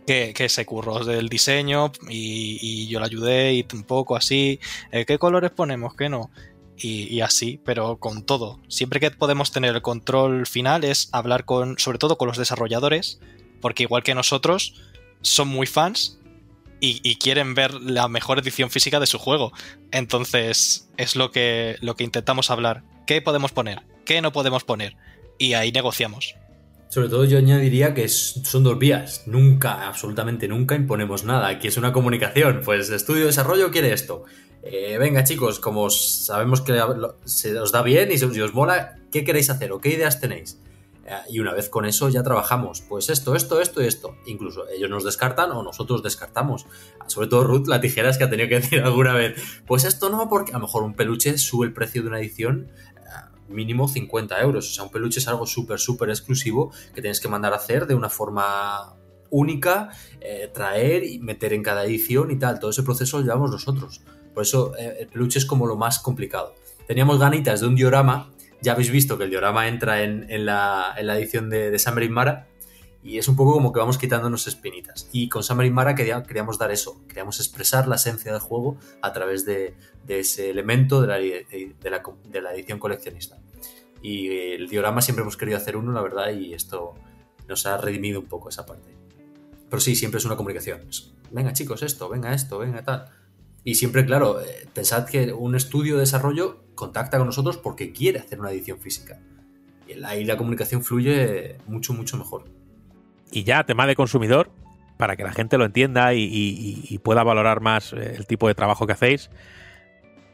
que, 0.05 0.49
se 0.49 0.65
curró 0.65 1.03
del 1.03 1.27
diseño 1.27 1.91
y, 2.09 2.87
yo 2.87 2.99
le 2.99 3.05
ayudé 3.05 3.53
y 3.53 3.65
un 3.73 3.83
poco 3.83 4.15
así, 4.15 4.59
eh, 4.91 5.05
¿qué 5.05 5.17
colores 5.17 5.51
ponemos? 5.51 5.95
¿Qué 5.95 6.07
no? 6.07 6.31
Y, 6.77 7.21
así, 7.21 7.59
pero 7.63 7.97
con 7.97 8.23
todo. 8.23 8.59
Siempre 8.67 8.99
que 8.99 9.09
podemos 9.09 9.51
tener 9.51 9.75
el 9.75 9.81
control 9.81 10.45
final 10.45 10.83
es 10.83 11.09
hablar 11.13 11.45
con, 11.45 11.79
sobre 11.79 11.97
todo 11.97 12.17
con 12.17 12.27
los 12.27 12.37
desarrolladores, 12.37 13.19
porque 13.61 13.83
igual 13.83 14.03
que 14.03 14.13
nosotros, 14.13 14.75
son 15.21 15.47
muy 15.47 15.67
fans 15.67 16.19
y, 16.79 17.15
quieren 17.15 17.55
ver 17.55 17.73
la 17.73 18.07
mejor 18.07 18.39
edición 18.39 18.69
física 18.69 18.99
de 18.99 19.07
su 19.07 19.17
juego. 19.17 19.51
Entonces, 19.91 20.87
es 20.97 21.15
lo 21.15 21.31
que, 21.31 21.77
lo 21.81 21.95
que 21.95 22.03
intentamos 22.03 22.51
hablar. 22.51 22.83
¿Qué 23.07 23.21
podemos 23.21 23.51
poner? 23.51 23.81
¿Qué 24.05 24.21
no 24.21 24.31
podemos 24.31 24.63
poner? 24.63 24.95
y 25.37 25.53
ahí 25.53 25.71
negociamos. 25.73 26.35
Sobre 26.87 27.09
todo 27.09 27.25
yo 27.25 27.37
añadiría 27.39 27.93
que 27.93 28.07
son 28.07 28.63
dos 28.63 28.79
vías. 28.79 29.23
Nunca, 29.25 29.85
absolutamente 29.87 30.47
nunca 30.47 30.75
imponemos 30.75 31.25
nada. 31.25 31.49
Aquí 31.49 31.67
es 31.67 31.75
una 31.75 31.91
comunicación. 31.91 32.61
Pues 32.63 32.89
estudio 32.89 33.21
de 33.21 33.27
desarrollo 33.27 33.69
quiere 33.69 33.91
esto. 33.91 34.23
Eh, 34.63 34.97
venga 34.97 35.25
chicos, 35.25 35.59
como 35.59 35.81
os- 35.81 36.23
sabemos 36.25 36.61
que 36.61 36.73
se 37.25 37.59
os 37.59 37.71
da 37.73 37.81
bien 37.81 38.11
y 38.13 38.17
se 38.17 38.25
os 38.25 38.53
mola, 38.53 38.95
¿qué 39.11 39.25
queréis 39.25 39.49
hacer 39.49 39.73
o 39.73 39.81
qué 39.81 39.89
ideas 39.89 40.21
tenéis? 40.21 40.57
Eh, 41.05 41.13
y 41.29 41.39
una 41.39 41.53
vez 41.53 41.69
con 41.69 41.85
eso 41.85 42.09
ya 42.09 42.23
trabajamos. 42.23 42.81
Pues 42.81 43.09
esto, 43.09 43.35
esto, 43.35 43.61
esto 43.61 43.81
y 43.81 43.87
esto. 43.87 44.15
Incluso 44.25 44.67
ellos 44.69 44.89
nos 44.89 45.03
descartan 45.03 45.51
o 45.51 45.63
nosotros 45.63 46.01
descartamos. 46.01 46.65
Sobre 47.07 47.27
todo 47.27 47.43
Ruth, 47.43 47.67
la 47.67 47.79
tijera 47.79 48.09
es 48.09 48.17
que 48.17 48.23
ha 48.23 48.29
tenido 48.29 48.49
que 48.49 48.55
decir 48.61 48.81
alguna 48.81 49.13
vez. 49.13 49.61
Pues 49.67 49.83
esto 49.85 50.09
no, 50.09 50.27
porque 50.29 50.51
a 50.51 50.55
lo 50.55 50.61
mejor 50.61 50.83
un 50.83 50.95
peluche 50.95 51.37
sube 51.37 51.67
el 51.67 51.73
precio 51.73 52.01
de 52.01 52.07
una 52.07 52.19
edición 52.19 52.71
eh, 52.97 53.01
mínimo 53.49 53.87
50 53.87 54.41
euros. 54.41 54.69
O 54.69 54.73
sea, 54.73 54.83
un 54.83 54.91
peluche 54.91 55.19
es 55.19 55.27
algo 55.27 55.45
súper, 55.45 55.79
súper 55.79 56.09
exclusivo 56.09 56.71
que 56.93 57.01
tienes 57.01 57.19
que 57.19 57.27
mandar 57.27 57.53
a 57.53 57.57
hacer 57.57 57.85
de 57.85 57.93
una 57.93 58.09
forma 58.09 58.95
única, 59.29 59.89
eh, 60.21 60.49
traer 60.53 61.03
y 61.03 61.19
meter 61.19 61.53
en 61.53 61.61
cada 61.61 61.85
edición 61.85 62.31
y 62.31 62.39
tal. 62.39 62.59
Todo 62.59 62.71
ese 62.71 62.83
proceso 62.83 63.19
lo 63.19 63.23
llevamos 63.23 63.51
nosotros. 63.51 64.01
Por 64.33 64.43
eso 64.43 64.75
el 64.75 65.07
peluche 65.07 65.39
es 65.39 65.45
como 65.45 65.65
lo 65.65 65.77
más 65.77 65.99
complicado. 65.99 66.55
Teníamos 66.87 67.19
ganitas 67.19 67.61
de 67.61 67.67
un 67.67 67.75
diorama. 67.75 68.31
Ya 68.65 68.71
habéis 68.71 68.89
visto 68.89 69.19
que 69.19 69.25
el 69.25 69.29
diorama 69.29 69.67
entra 69.67 70.01
en, 70.01 70.25
la, 70.43 70.95
edición 70.97 71.51
de, 71.51 71.69
de 71.69 71.77
Summer 71.77 72.09
Mara. 72.09 72.47
Y 73.03 73.19
es 73.19 73.27
un 73.27 73.35
poco 73.35 73.53
como 73.53 73.71
que 73.71 73.79
vamos 73.79 73.99
quitándonos 73.99 74.47
espinitas. 74.47 75.07
Y 75.11 75.29
con 75.29 75.43
Summer 75.43 75.67
in 75.67 75.73
Mara 75.73 75.93
quería- 75.93 76.23
queríamos 76.23 76.57
dar 76.57 76.71
eso. 76.71 76.99
Queríamos 77.07 77.39
expresar 77.39 77.87
la 77.87 77.97
esencia 77.97 78.31
del 78.31 78.41
juego 78.41 78.77
a 79.03 79.13
través 79.13 79.45
de, 79.45 79.75
ese 80.07 80.49
elemento 80.49 80.99
de 81.01 81.07
la, 81.07 81.17
de 81.19 81.75
la- 81.91 82.01
de 82.27 82.41
la 82.41 82.55
edición 82.55 82.79
coleccionista. 82.79 83.37
Y 84.01 84.29
el 84.55 84.67
diorama 84.67 85.03
siempre 85.03 85.21
hemos 85.21 85.37
querido 85.37 85.57
hacer 85.57 85.77
uno, 85.77 85.91
la 85.91 86.01
verdad, 86.01 86.31
y 86.31 86.55
esto 86.55 86.95
nos 87.47 87.67
ha 87.67 87.77
redimido 87.77 88.19
un 88.19 88.25
poco 88.25 88.49
esa 88.49 88.65
parte. 88.65 88.95
Pero 89.69 89.79
sí, 89.79 89.95
siempre 89.95 90.17
es 90.17 90.25
una 90.25 90.35
comunicación. 90.37 90.81
Es, 90.89 91.13
venga 91.29 91.53
chicos, 91.53 91.83
esto, 91.83 92.09
venga 92.09 92.33
esto, 92.33 92.57
venga 92.57 92.83
tal. 92.83 93.05
Y 93.63 93.75
siempre, 93.75 94.03
claro, 94.07 94.41
eh, 94.41 94.67
pensad 94.73 95.05
que 95.07 95.31
un 95.31 95.55
estudio 95.55 95.93
de 95.95 95.99
desarrollo 96.01 96.64
contacta 96.75 97.17
con 97.17 97.27
nosotros 97.27 97.57
porque 97.57 97.91
quiere 97.91 98.19
hacer 98.19 98.39
una 98.39 98.51
edición 98.51 98.79
física. 98.79 99.19
Y 99.87 100.03
ahí 100.03 100.25
la 100.25 100.37
comunicación 100.37 100.83
fluye 100.83 101.57
mucho, 101.67 101.93
mucho 101.93 102.17
mejor. 102.17 102.45
Y 103.31 103.43
ya, 103.43 103.63
tema 103.63 103.87
de 103.87 103.95
consumidor, 103.95 104.51
para 104.97 105.15
que 105.15 105.23
la 105.23 105.33
gente 105.33 105.57
lo 105.57 105.65
entienda 105.65 106.13
y, 106.13 106.99
pueda 107.03 107.23
valorar 107.23 107.61
más 107.61 107.93
eh, 107.93 108.15
el 108.15 108.25
tipo 108.25 108.47
de 108.47 108.55
trabajo 108.55 108.87
que 108.87 108.93
hacéis, 108.93 109.29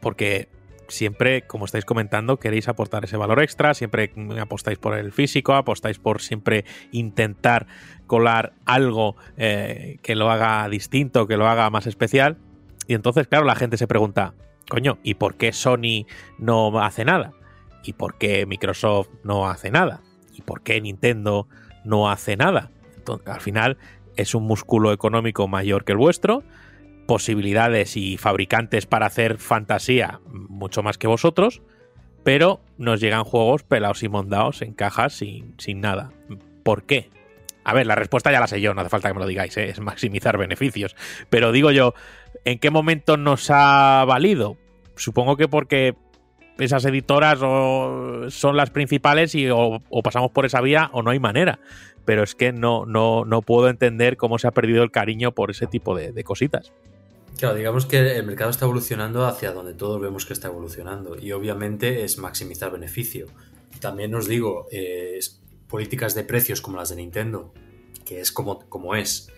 porque 0.02 0.50
siempre, 0.88 1.44
como 1.44 1.66
estáis 1.66 1.86
comentando, 1.86 2.38
queréis 2.38 2.68
aportar 2.68 3.06
ese 3.06 3.18
valor 3.18 3.42
extra, 3.42 3.74
siempre 3.74 4.12
apostáis 4.40 4.78
por 4.78 4.98
el 4.98 5.12
físico, 5.12 5.54
apostáis 5.54 6.00
por 6.00 6.22
siempre 6.22 6.66
intentar 6.92 7.68
colar 8.08 8.54
algo 8.66 9.16
eh, 9.38 9.98
que 10.02 10.16
lo 10.16 10.30
haga 10.30 10.68
distinto, 10.70 11.28
que 11.28 11.38
lo 11.38 11.48
haga 11.48 11.70
más 11.70 11.88
especial. 11.88 12.38
Y 12.88 12.94
entonces, 12.94 13.28
claro, 13.28 13.46
la 13.46 13.56
gente 13.56 13.78
se 13.78 13.88
pregunta, 13.88 14.34
coño, 14.70 15.00
¿y 15.04 15.16
por 15.16 15.36
qué 15.36 15.54
Sony 15.54 16.06
no 16.38 16.80
hace 16.82 17.06
nada? 17.06 17.34
¿Y 17.84 17.94
por 17.94 18.18
qué 18.18 18.46
Microsoft 18.46 19.10
no 19.24 19.50
hace 19.50 19.72
nada? 19.72 20.02
¿Y 20.34 20.42
por 20.42 20.62
qué 20.62 20.80
Nintendo 20.82 21.48
no 21.84 22.10
hace 22.10 22.38
nada? 22.38 22.72
Entonces, 22.96 23.28
al 23.28 23.42
final 23.42 23.78
es 24.16 24.36
un 24.36 24.44
músculo 24.44 24.92
económico 24.92 25.48
mayor 25.48 25.84
que 25.84 25.94
el 25.94 25.98
vuestro, 25.98 26.44
posibilidades 27.08 27.98
y 27.98 28.18
fabricantes 28.18 28.86
para 28.86 29.08
hacer 29.08 29.38
fantasía 29.38 30.22
mucho 30.32 30.84
más 30.84 30.98
que 30.98 31.08
vosotros, 31.08 31.62
pero 32.24 32.62
nos 32.78 33.02
llegan 33.02 33.24
juegos 33.24 33.64
pelados 33.64 34.04
y 34.04 34.10
mondados 34.10 34.62
en 34.62 34.74
cajas 34.74 35.14
sin, 35.14 35.56
sin 35.58 35.82
nada. 35.82 36.12
¿Por 36.64 36.84
qué? 36.84 37.10
A 37.64 37.74
ver, 37.74 37.86
la 37.86 37.96
respuesta 37.96 38.32
ya 38.32 38.40
la 38.40 38.48
sé 38.48 38.60
yo, 38.60 38.74
no 38.74 38.82
hace 38.82 38.90
falta 38.90 39.08
que 39.08 39.14
me 39.14 39.20
lo 39.20 39.28
digáis, 39.28 39.56
¿eh? 39.58 39.70
es 39.70 39.80
maximizar 39.80 40.38
beneficios. 40.38 40.96
Pero 41.30 41.52
digo 41.52 41.72
yo, 41.72 41.94
¿en 42.46 42.60
qué 42.60 42.70
momento 42.70 43.18
nos 43.18 43.50
ha 43.50 44.04
valido? 44.06 44.58
Supongo 44.96 45.38
que 45.38 45.48
porque 45.48 45.96
esas 46.60 46.86
editoras 46.86 47.40
son 47.40 48.58
las 48.58 48.70
principales 48.70 49.36
y 49.36 49.50
o, 49.50 49.82
pasamos 50.04 50.32
por 50.32 50.46
esa 50.46 50.62
vía 50.62 50.90
o 50.94 51.02
no 51.02 51.12
hay 51.12 51.20
manera. 51.20 51.60
Pero 52.06 52.24
es 52.24 52.36
que 52.36 52.52
no, 52.52 52.86
no, 52.86 53.26
no 53.26 53.42
puedo 53.42 53.70
entender 53.70 54.18
cómo 54.18 54.40
se 54.40 54.48
ha 54.48 54.52
perdido 54.52 54.84
el 54.84 54.92
cariño 54.92 55.34
por 55.34 55.52
ese 55.52 55.68
tipo 55.68 55.96
de, 55.96 56.24
cositas. 56.24 56.72
Claro, 57.38 57.56
digamos 57.56 57.86
que 57.86 58.18
el 58.18 58.26
mercado 58.26 58.50
está 58.50 58.66
evolucionando 58.66 59.26
hacia 59.26 59.52
donde 59.52 59.74
todos 59.74 60.00
vemos 60.02 60.26
que 60.26 60.34
está 60.34 60.48
evolucionando 60.48 61.18
y 61.18 61.32
obviamente 61.32 62.04
es 62.04 62.18
maximizar 62.18 62.72
beneficio. 62.72 63.28
También 63.80 64.14
os 64.14 64.28
digo, 64.28 64.68
eh, 64.72 65.20
políticas 65.68 66.14
de 66.14 66.24
precios 66.24 66.62
como 66.62 66.78
las 66.78 66.90
de 66.90 66.98
Nintendo, 66.98 67.54
que 68.06 68.20
es 68.20 68.32
como, 68.32 68.60
como 68.68 68.96
es, 68.96 69.32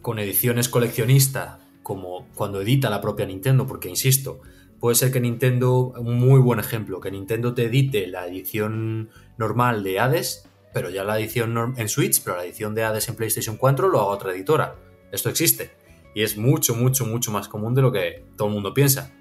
con 0.00 0.18
ediciones 0.18 0.68
coleccionista, 0.68 1.58
como 1.84 2.26
cuando 2.34 2.60
edita 2.60 2.90
la 2.90 3.00
propia 3.00 3.26
Nintendo, 3.26 3.68
porque 3.68 3.88
insisto, 3.88 4.40
puede 4.80 4.96
ser 4.96 5.12
que 5.12 5.20
Nintendo, 5.20 5.92
un 5.96 6.18
muy 6.18 6.40
buen 6.40 6.58
ejemplo, 6.58 6.98
que 6.98 7.12
Nintendo 7.12 7.54
te 7.54 7.66
edite 7.66 8.08
la 8.08 8.26
edición 8.26 9.10
normal 9.38 9.84
de 9.84 10.00
Hades, 10.00 10.48
pero 10.72 10.90
ya 10.90 11.04
la 11.04 11.20
edición 11.20 11.74
en 11.76 11.88
Switch, 11.88 12.20
pero 12.24 12.36
la 12.36 12.44
edición 12.44 12.74
de 12.74 12.82
Hades 12.82 13.08
en 13.08 13.14
PlayStation 13.14 13.56
4 13.56 13.88
lo 13.88 14.00
haga 14.00 14.08
otra 14.08 14.32
editora. 14.32 14.74
Esto 15.12 15.28
existe 15.28 15.70
y 16.14 16.22
es 16.22 16.36
mucho, 16.36 16.74
mucho, 16.74 17.04
mucho 17.04 17.30
más 17.30 17.48
común 17.48 17.74
de 17.74 17.82
lo 17.82 17.92
que 17.92 18.24
todo 18.36 18.48
el 18.48 18.54
mundo 18.54 18.72
piensa. 18.72 19.12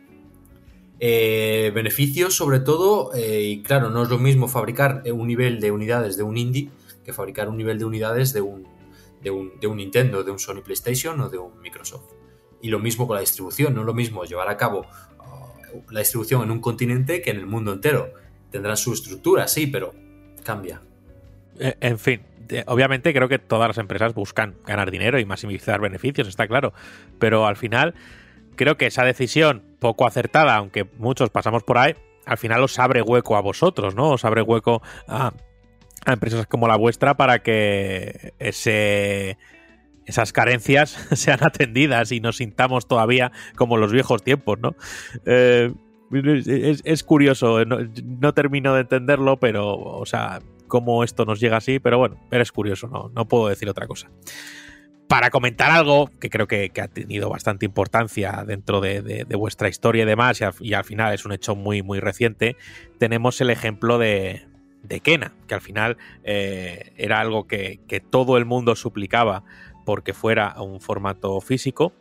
Eh, 0.99 1.71
beneficios 1.75 2.35
sobre 2.35 2.59
todo, 2.59 3.13
eh, 3.13 3.41
y 3.41 3.61
claro, 3.61 3.89
no 3.89 4.03
es 4.03 4.09
lo 4.09 4.19
mismo 4.19 4.47
fabricar 4.47 5.01
eh, 5.03 5.11
un 5.11 5.27
nivel 5.27 5.59
de 5.59 5.71
unidades 5.71 6.15
de 6.15 6.23
un 6.23 6.37
indie 6.37 6.69
que 7.03 7.11
fabricar 7.11 7.49
un 7.49 7.57
nivel 7.57 7.77
de 7.77 7.85
unidades 7.85 8.31
de 8.31 8.41
un, 8.41 8.65
de 9.21 9.31
un, 9.31 9.59
de 9.59 9.67
un 9.67 9.77
Nintendo, 9.77 10.23
de 10.23 10.31
un 10.31 10.39
Sony 10.39 10.61
PlayStation 10.63 11.19
o 11.19 11.29
de 11.29 11.37
un 11.37 11.59
Microsoft. 11.61 12.22
Y 12.63 12.69
lo 12.69 12.79
mismo 12.79 13.05
con 13.05 13.15
la 13.15 13.21
distribución, 13.21 13.75
no 13.75 13.81
es 13.81 13.85
lo 13.85 13.93
mismo 13.93 14.23
llevar 14.23 14.49
a 14.49 14.57
cabo 14.57 14.87
uh, 15.19 15.91
la 15.91 15.99
distribución 15.99 16.41
en 16.41 16.49
un 16.49 16.61
continente 16.61 17.21
que 17.21 17.29
en 17.29 17.37
el 17.37 17.45
mundo 17.45 17.73
entero. 17.73 18.13
Tendrán 18.49 18.77
su 18.77 18.93
estructura, 18.93 19.47
sí, 19.47 19.67
pero 19.67 19.93
cambia. 20.43 20.81
Eh, 21.59 21.75
En 21.81 21.99
fin, 21.99 22.21
obviamente 22.67 23.13
creo 23.13 23.27
que 23.27 23.37
todas 23.37 23.67
las 23.67 23.77
empresas 23.77 24.13
buscan 24.13 24.55
ganar 24.65 24.91
dinero 24.91 25.19
y 25.19 25.25
maximizar 25.25 25.81
beneficios, 25.81 26.27
está 26.27 26.47
claro. 26.47 26.71
Pero 27.19 27.45
al 27.47 27.57
final, 27.57 27.95
creo 28.55 28.77
que 28.77 28.85
esa 28.85 29.03
decisión 29.03 29.63
poco 29.79 30.07
acertada, 30.07 30.55
aunque 30.55 30.85
muchos 30.97 31.29
pasamos 31.31 31.63
por 31.63 31.77
ahí, 31.77 31.95
al 32.25 32.37
final 32.37 32.63
os 32.63 32.79
abre 32.79 33.01
hueco 33.01 33.35
a 33.35 33.41
vosotros, 33.41 33.95
¿no? 33.95 34.11
Os 34.11 34.23
abre 34.23 34.41
hueco 34.41 34.81
a, 35.07 35.33
a 36.05 36.13
empresas 36.13 36.47
como 36.47 36.67
la 36.69 36.77
vuestra 36.77 37.17
para 37.17 37.39
que 37.39 38.33
ese, 38.39 39.37
esas 40.05 40.33
carencias 40.33 40.91
sean 41.13 41.43
atendidas 41.43 42.11
y 42.11 42.19
nos 42.19 42.37
sintamos 42.37 42.87
todavía 42.87 43.31
como 43.55 43.77
los 43.77 43.91
viejos 43.91 44.23
tiempos, 44.23 44.59
¿no? 44.59 44.75
Eh, 45.25 45.73
es, 46.11 46.81
es 46.83 47.03
curioso, 47.03 47.65
no, 47.65 47.77
no 48.03 48.33
termino 48.33 48.75
de 48.75 48.81
entenderlo, 48.81 49.37
pero, 49.39 49.75
o 49.75 50.05
sea, 50.05 50.41
cómo 50.67 51.03
esto 51.03 51.25
nos 51.25 51.39
llega 51.39 51.57
así, 51.57 51.79
pero 51.79 51.97
bueno, 51.97 52.17
pero 52.29 52.43
es 52.43 52.51
curioso, 52.51 52.87
no, 52.87 53.11
no 53.15 53.27
puedo 53.27 53.47
decir 53.47 53.67
otra 53.69 53.87
cosa. 53.87 54.09
Para 55.07 55.29
comentar 55.29 55.69
algo 55.71 56.09
que 56.19 56.29
creo 56.29 56.47
que, 56.47 56.69
que 56.69 56.81
ha 56.81 56.87
tenido 56.87 57.29
bastante 57.29 57.65
importancia 57.65 58.43
dentro 58.47 58.79
de, 58.81 59.01
de- 59.01 59.35
vuestra 59.35 59.69
historia 59.69 60.03
y 60.03 60.05
demás, 60.05 60.39
y 60.41 60.43
al, 60.43 60.53
y 60.59 60.73
al 60.73 60.83
final 60.83 61.13
es 61.13 61.25
un 61.25 61.33
hecho 61.33 61.55
muy, 61.55 61.81
muy 61.83 61.99
reciente, 61.99 62.55
tenemos 62.99 63.39
el 63.41 63.49
ejemplo 63.49 63.97
de, 63.97 64.45
de 64.81 64.99
Kena, 65.01 65.33
que 65.47 65.55
al 65.55 65.61
final 65.61 65.97
eh, 66.23 66.93
era 66.97 67.19
algo 67.19 67.45
que, 67.47 67.79
que 67.87 67.99
todo 67.99 68.37
el 68.37 68.45
mundo 68.45 68.75
suplicaba 68.75 69.43
porque 69.85 70.13
fuera 70.13 70.61
un 70.61 70.79
formato 70.81 71.39
físico 71.41 71.93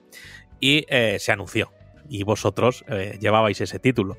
y 0.61 0.85
eh, 0.89 1.17
se 1.19 1.33
anunció. 1.33 1.71
Y 2.09 2.25
vosotros 2.25 2.85
eh, 2.89 3.19
llevabais 3.21 3.61
ese 3.61 3.79
título. 3.79 4.17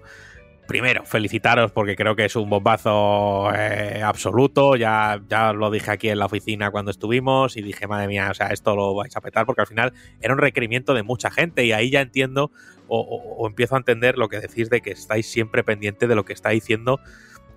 Primero, 0.68 1.04
felicitaros 1.06 1.74
porque 1.74 1.98
creo 1.98 2.16
que 2.16 2.24
es 2.24 2.38
un 2.38 2.50
bombazo 2.50 3.50
eh, 3.54 4.02
absoluto. 4.02 4.78
Ya, 4.78 5.22
ya 5.28 5.52
lo 5.52 5.70
dije 5.70 5.92
aquí 5.92 6.08
en 6.08 6.20
la 6.20 6.26
oficina 6.28 6.72
cuando 6.72 6.90
estuvimos 6.90 7.58
y 7.58 7.62
dije, 7.62 7.86
madre 7.86 8.08
mía, 8.08 8.30
o 8.32 8.34
sea, 8.34 8.48
esto 8.48 8.74
lo 8.74 8.96
vais 8.96 9.16
a 9.18 9.22
petar 9.22 9.46
porque 9.46 9.62
al 9.62 9.68
final 9.68 9.92
era 10.22 10.34
un 10.34 10.40
requerimiento 10.40 10.94
de 10.94 11.04
mucha 11.04 11.30
gente 11.32 11.66
y 11.66 11.74
ahí 11.74 11.90
ya 11.92 12.00
entiendo 12.00 12.50
o, 12.88 13.00
o- 13.02 13.36
o 13.44 13.48
empiezo 13.48 13.76
a 13.76 13.80
entender 13.80 14.18
lo 14.18 14.30
que 14.30 14.40
decís 14.40 14.70
de 14.70 14.80
que 14.80 14.92
estáis 14.92 15.30
siempre 15.30 15.66
pendiente 15.66 16.08
de 16.08 16.16
lo 16.16 16.24
que 16.24 16.32
está 16.34 16.50
diciendo 16.50 17.02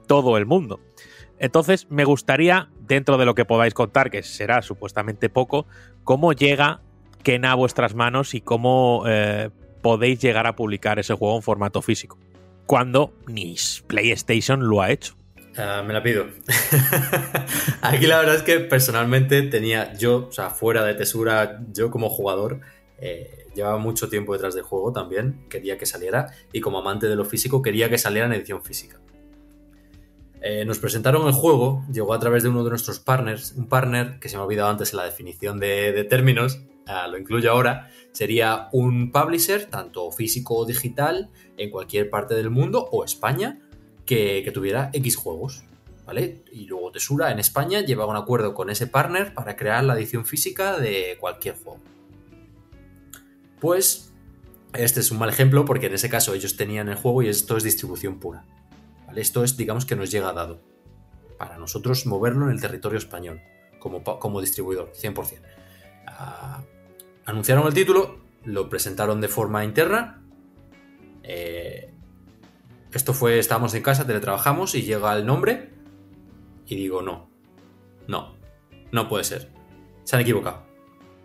todo 0.09 0.37
el 0.37 0.45
mundo. 0.47 0.81
Entonces, 1.39 1.87
me 1.91 2.05
gustaría, 2.05 2.69
dentro 2.81 3.19
de 3.19 3.27
lo 3.27 3.35
que 3.35 3.45
podáis 3.45 3.75
contar, 3.75 4.11
que 4.11 4.23
será 4.23 4.63
supuestamente 4.63 5.29
poco, 5.29 5.67
cómo 6.05 6.33
llega 6.33 6.81
Kena 7.23 7.53
a 7.53 7.55
vuestras 7.55 7.95
manos 7.95 8.35
y 8.35 8.41
cómo 8.41 9.05
eh, 9.07 9.51
podéis 9.83 10.21
llegar 10.21 10.47
a 10.47 10.57
publicar 10.57 10.99
ese 10.99 11.15
juego 11.15 11.37
en 11.37 11.43
formato 11.43 11.83
físico. 11.83 12.19
Cuando 12.67 13.13
ni 13.27 13.57
PlayStation 13.87 14.69
lo 14.69 14.83
ha 14.83 14.91
hecho. 14.91 15.17
Ah, 15.57 15.83
me 15.87 15.93
la 15.93 16.03
pido. 16.03 16.27
Aquí 17.83 18.07
la 18.07 18.19
verdad 18.19 18.37
es 18.37 18.43
que 18.43 18.61
personalmente 18.61 19.43
tenía 19.43 19.95
yo, 19.95 20.27
o 20.29 20.33
sea, 20.33 20.51
fuera 20.51 20.85
de 20.85 20.95
Tesura, 20.95 21.61
yo 21.73 21.91
como 21.91 22.11
jugador, 22.11 22.61
eh, 22.99 23.47
llevaba 23.55 23.79
mucho 23.79 24.09
tiempo 24.09 24.35
detrás 24.35 24.55
del 24.55 24.65
juego 24.65 24.93
también, 24.93 25.47
quería 25.49 25.79
que 25.79 25.87
saliera, 25.87 26.31
y 26.53 26.61
como 26.61 26.79
amante 26.79 27.09
de 27.09 27.17
lo 27.17 27.25
físico, 27.25 27.63
quería 27.63 27.89
que 27.89 27.99
saliera 27.99 28.27
en 28.27 28.35
edición 28.35 28.63
física. 28.63 29.01
Eh, 30.49 30.65
nos 30.65 30.79
presentaron 30.79 31.27
el 31.27 31.33
juego, 31.33 31.85
llegó 31.93 32.15
a 32.15 32.21
través 32.21 32.45
de 32.45 32.49
uno 32.49 32.63
de 32.63 32.71
nuestros 32.71 33.01
partners, 33.01 33.55
un 33.57 33.67
partner 33.67 34.21
que 34.21 34.29
se 34.29 34.37
me 34.37 34.43
ha 34.43 34.45
olvidado 34.45 34.71
antes 34.71 34.93
en 34.93 34.99
la 34.99 35.05
definición 35.05 35.59
de, 35.59 36.07
términos, 36.09 36.61
ah, 36.87 37.09
lo 37.09 37.19
incluyo 37.19 37.51
ahora, 37.51 37.91
sería 38.13 38.69
un 38.71 39.11
publisher, 39.11 39.67
tanto 39.67 40.09
físico 40.13 40.55
o 40.55 40.65
digital, 40.65 41.31
en 41.57 41.69
cualquier 41.71 42.11
parte 42.11 42.37
del 42.37 42.51
mundo 42.51 42.89
o 42.93 43.05
España, 43.05 43.59
que, 44.05 44.43
que 44.45 44.53
tuviera 44.53 44.91
X 44.93 45.17
juegos. 45.17 45.65
¿Vale? 46.07 46.45
Y 46.53 46.67
luego 46.67 46.93
Tesura 46.93 47.33
en 47.33 47.41
España 47.41 47.81
lleva 47.81 48.07
un 48.07 48.15
acuerdo 48.15 48.55
con 48.55 48.71
ese 48.71 48.87
partner 48.87 49.35
para 49.35 49.57
crear 49.57 49.83
la 49.83 49.97
edición 49.97 50.25
física 50.25 50.79
de 50.79 51.17
cualquier 51.19 51.57
juego. 51.57 51.81
Pues 53.59 54.13
este 54.75 55.01
es 55.01 55.11
un 55.11 55.19
mal 55.19 55.29
ejemplo 55.29 55.65
porque 55.65 55.87
en 55.87 55.95
ese 55.95 56.09
caso 56.09 56.35
ellos 56.35 56.57
tenían 56.57 56.89
el 56.89 56.95
juego 56.95 57.23
y 57.23 57.29
esto 57.31 57.57
es 57.57 57.65
distribución 57.65 58.21
pura. 58.21 58.45
Esto 59.17 59.45
es, 59.45 59.57
digamos, 59.57 59.87
que 59.87 59.97
nos 59.97 60.11
llega 60.11 60.33
dado. 60.33 60.61
Para 61.39 61.59
nosotros 61.59 62.07
moverlo 62.07 62.47
en 62.47 62.53
el 62.53 62.61
territorio 62.61 62.99
español, 62.99 63.41
como, 63.79 64.03
como 64.03 64.41
distribuidor, 64.41 64.93
100%. 64.93 65.41
Ah, 66.07 66.63
anunciaron 67.25 67.67
el 67.67 67.75
título, 67.75 68.21
lo 68.45 68.69
presentaron 68.69 69.21
de 69.21 69.29
forma 69.29 69.65
interna. 69.65 70.23
eh, 71.23 71.93
esto 72.93 73.13
fue, 73.13 73.39
estábamos 73.39 73.75
en 73.75 73.83
casa, 73.83 74.07
teletrabajamos 74.07 74.75
y 74.75 74.83
llega 74.83 75.15
el 75.15 75.27
nombre 75.27 75.71
y 76.67 76.77
digo, 76.77 77.03
no, 77.03 77.29
no, 78.09 78.37
no 78.91 79.09
puede 79.09 79.25
ser. 79.25 79.51
Se 80.05 80.17
han 80.17 80.23
equivocado. 80.23 80.66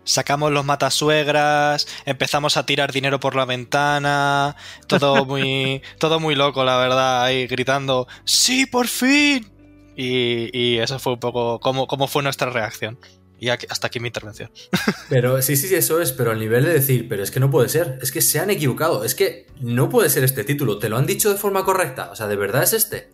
Sacamos 0.04 0.50
los 0.52 0.64
matasuegras, 0.64 1.86
empezamos 2.06 2.56
a 2.56 2.66
tirar 2.66 2.92
dinero 2.92 3.20
por 3.20 3.36
la 3.36 3.44
ventana, 3.44 4.56
todo 4.88 5.24
muy, 5.26 5.82
todo 5.98 6.18
muy 6.20 6.34
loco, 6.34 6.64
la 6.64 6.76
verdad, 6.78 7.22
ahí 7.24 7.46
gritando, 7.46 8.06
¡Sí, 8.24 8.66
por 8.66 8.88
fin! 8.88 9.48
Y, 9.96 10.48
y 10.58 10.78
eso 10.78 10.98
fue 10.98 11.12
un 11.12 11.20
poco 11.20 11.60
cómo, 11.60 11.86
cómo 11.86 12.08
fue 12.08 12.22
nuestra 12.22 12.50
reacción. 12.50 12.98
Y 13.38 13.48
aquí- 13.50 13.66
hasta 13.68 13.88
aquí 13.88 13.98
mi 14.00 14.08
intervención. 14.08 14.50
Pero 15.08 15.42
sí, 15.42 15.56
sí, 15.56 15.66
sí, 15.68 15.74
eso 15.74 16.00
es, 16.00 16.12
pero 16.12 16.30
al 16.30 16.38
nivel 16.38 16.64
de 16.64 16.72
decir, 16.72 17.08
pero 17.08 17.22
es 17.24 17.30
que 17.32 17.40
no 17.40 17.50
puede 17.50 17.68
ser, 17.68 17.98
es 18.00 18.12
que 18.12 18.22
se 18.22 18.38
han 18.38 18.50
equivocado, 18.50 19.04
es 19.04 19.14
que 19.16 19.46
no 19.60 19.88
puede 19.88 20.10
ser 20.10 20.22
este 20.24 20.44
título, 20.44 20.78
te 20.78 20.88
lo 20.88 20.96
han 20.96 21.06
dicho 21.06 21.28
de 21.30 21.36
forma 21.36 21.64
correcta, 21.64 22.10
o 22.12 22.16
sea, 22.16 22.28
¿de 22.28 22.36
verdad 22.36 22.62
es 22.62 22.72
este? 22.72 23.10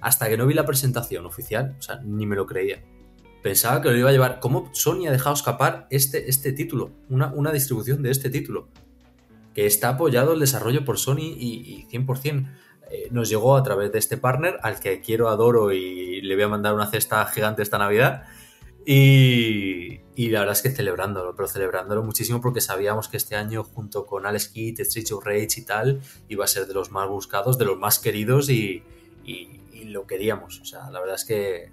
Hasta 0.00 0.28
que 0.28 0.36
no 0.36 0.46
vi 0.46 0.54
la 0.54 0.64
presentación 0.64 1.26
oficial, 1.26 1.74
o 1.78 1.82
sea, 1.82 2.00
ni 2.04 2.26
me 2.26 2.36
lo 2.36 2.46
creía. 2.46 2.82
Pensaba 3.42 3.82
que 3.82 3.90
lo 3.90 3.96
iba 3.98 4.08
a 4.08 4.12
llevar. 4.12 4.38
¿Cómo 4.40 4.70
Sony 4.72 5.06
ha 5.08 5.10
dejado 5.10 5.34
escapar 5.34 5.86
este, 5.90 6.28
este 6.30 6.52
título? 6.52 6.90
Una, 7.08 7.32
una 7.32 7.50
distribución 7.52 8.02
de 8.02 8.10
este 8.10 8.30
título. 8.30 8.68
Que 9.54 9.66
está 9.66 9.90
apoyado 9.90 10.32
el 10.34 10.40
desarrollo 10.40 10.84
por 10.84 10.98
Sony 10.98 11.18
y, 11.36 11.86
y 11.86 11.86
100%. 11.90 12.48
eh, 12.90 13.08
nos 13.10 13.28
llegó 13.28 13.56
a 13.56 13.62
través 13.62 13.90
de 13.92 13.98
este 13.98 14.16
partner 14.16 14.58
al 14.62 14.78
que 14.80 15.00
quiero, 15.00 15.28
adoro 15.28 15.72
y 15.72 16.20
le 16.22 16.34
voy 16.34 16.44
a 16.44 16.48
mandar 16.48 16.74
una 16.74 16.86
cesta 16.90 17.24
gigante 17.26 17.62
esta 17.62 17.78
Navidad. 17.78 18.24
Y, 18.84 20.00
y 20.16 20.28
la 20.30 20.40
verdad 20.40 20.52
es 20.56 20.62
que 20.62 20.70
celebrándolo, 20.70 21.34
pero 21.34 21.48
celebrándolo 21.48 22.02
muchísimo 22.02 22.40
porque 22.40 22.60
sabíamos 22.60 23.08
que 23.08 23.16
este 23.16 23.36
año, 23.36 23.64
junto 23.64 24.06
con 24.06 24.26
Alex 24.26 24.48
Kidd, 24.48 24.80
Street 24.80 25.06
of 25.12 25.24
Rage 25.24 25.48
y 25.60 25.62
tal, 25.64 26.00
iba 26.28 26.44
a 26.44 26.48
ser 26.48 26.66
de 26.66 26.74
los 26.74 26.90
más 26.90 27.08
buscados, 27.08 27.58
de 27.58 27.64
los 27.64 27.78
más 27.78 27.98
queridos 27.98 28.48
y, 28.50 28.82
y- 29.24 29.60
y 29.72 29.84
lo 29.84 30.06
queríamos. 30.06 30.60
O 30.60 30.64
sea, 30.64 30.90
la 30.90 31.00
verdad 31.00 31.16
es 31.16 31.24
que 31.24 31.70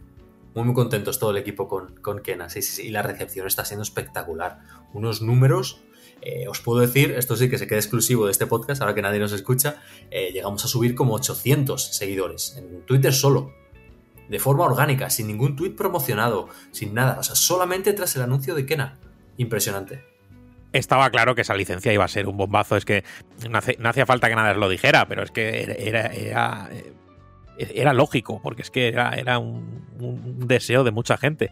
muy, 0.55 0.63
muy 0.63 0.73
contentos 0.73 1.19
todo 1.19 1.31
el 1.31 1.37
equipo 1.37 1.67
con, 1.67 1.95
con 1.97 2.19
Kena. 2.19 2.49
Sí, 2.49 2.61
sí, 2.61 2.71
sí. 2.75 2.87
Y 2.87 2.89
la 2.91 3.01
recepción 3.01 3.47
está 3.47 3.65
siendo 3.65 3.83
espectacular. 3.83 4.59
Unos 4.93 5.21
números. 5.21 5.81
eh, 6.21 6.47
os 6.49 6.59
puedo 6.59 6.79
decir, 6.81 7.11
esto 7.11 7.35
sí 7.35 7.49
que 7.49 7.57
se 7.57 7.65
queda 7.67 7.79
exclusivo 7.79 8.25
de 8.25 8.31
este 8.31 8.45
podcast, 8.45 8.81
ahora 8.81 8.93
que 8.93 9.01
nadie 9.01 9.19
nos 9.19 9.31
escucha, 9.31 9.81
eh, 10.11 10.31
llegamos 10.33 10.65
a 10.65 10.67
subir 10.67 10.93
como 10.93 11.13
800 11.13 11.95
seguidores 11.95 12.55
en 12.57 12.85
Twitter 12.85 13.13
solo, 13.13 13.53
de 14.27 14.37
forma 14.39 14.65
orgánica, 14.65 15.09
sin 15.09 15.27
ningún 15.27 15.55
tweet 15.55 15.71
promocionado, 15.71 16.49
sin 16.71 16.93
nada, 16.93 17.17
o 17.19 17.23
sea, 17.23 17.35
solamente 17.35 17.93
tras 17.93 18.15
el 18.17 18.23
anuncio 18.23 18.53
de 18.53 18.65
Kena. 18.65 18.99
Impresionante. 19.37 20.03
Estaba 20.73 21.09
claro 21.09 21.33
que 21.33 21.41
esa 21.41 21.55
licencia 21.55 21.93
iba 21.93 22.03
a 22.03 22.09
ser 22.09 22.27
un 22.27 22.37
bombazo. 22.37 22.75
Es 22.75 22.85
que 22.85 23.03
no, 23.49 23.57
hacía 23.89 24.05
falta 24.05 24.27
que 24.27 24.35
nadie 24.35 24.59
lo 24.59 24.69
dijera, 24.69 25.07
pero 25.07 25.23
es 25.23 25.31
que 25.31 25.77
era, 25.79 26.69
eh, 26.71 26.93
era 27.59 27.93
lógico, 27.93 28.41
porque 28.41 28.61
es 28.61 28.71
que 28.71 28.87
era, 28.87 29.11
era 29.11 29.39
un, 29.39 29.85
deseo 30.47 30.83
de 30.83 30.91
mucha 30.91 31.17
gente. 31.17 31.51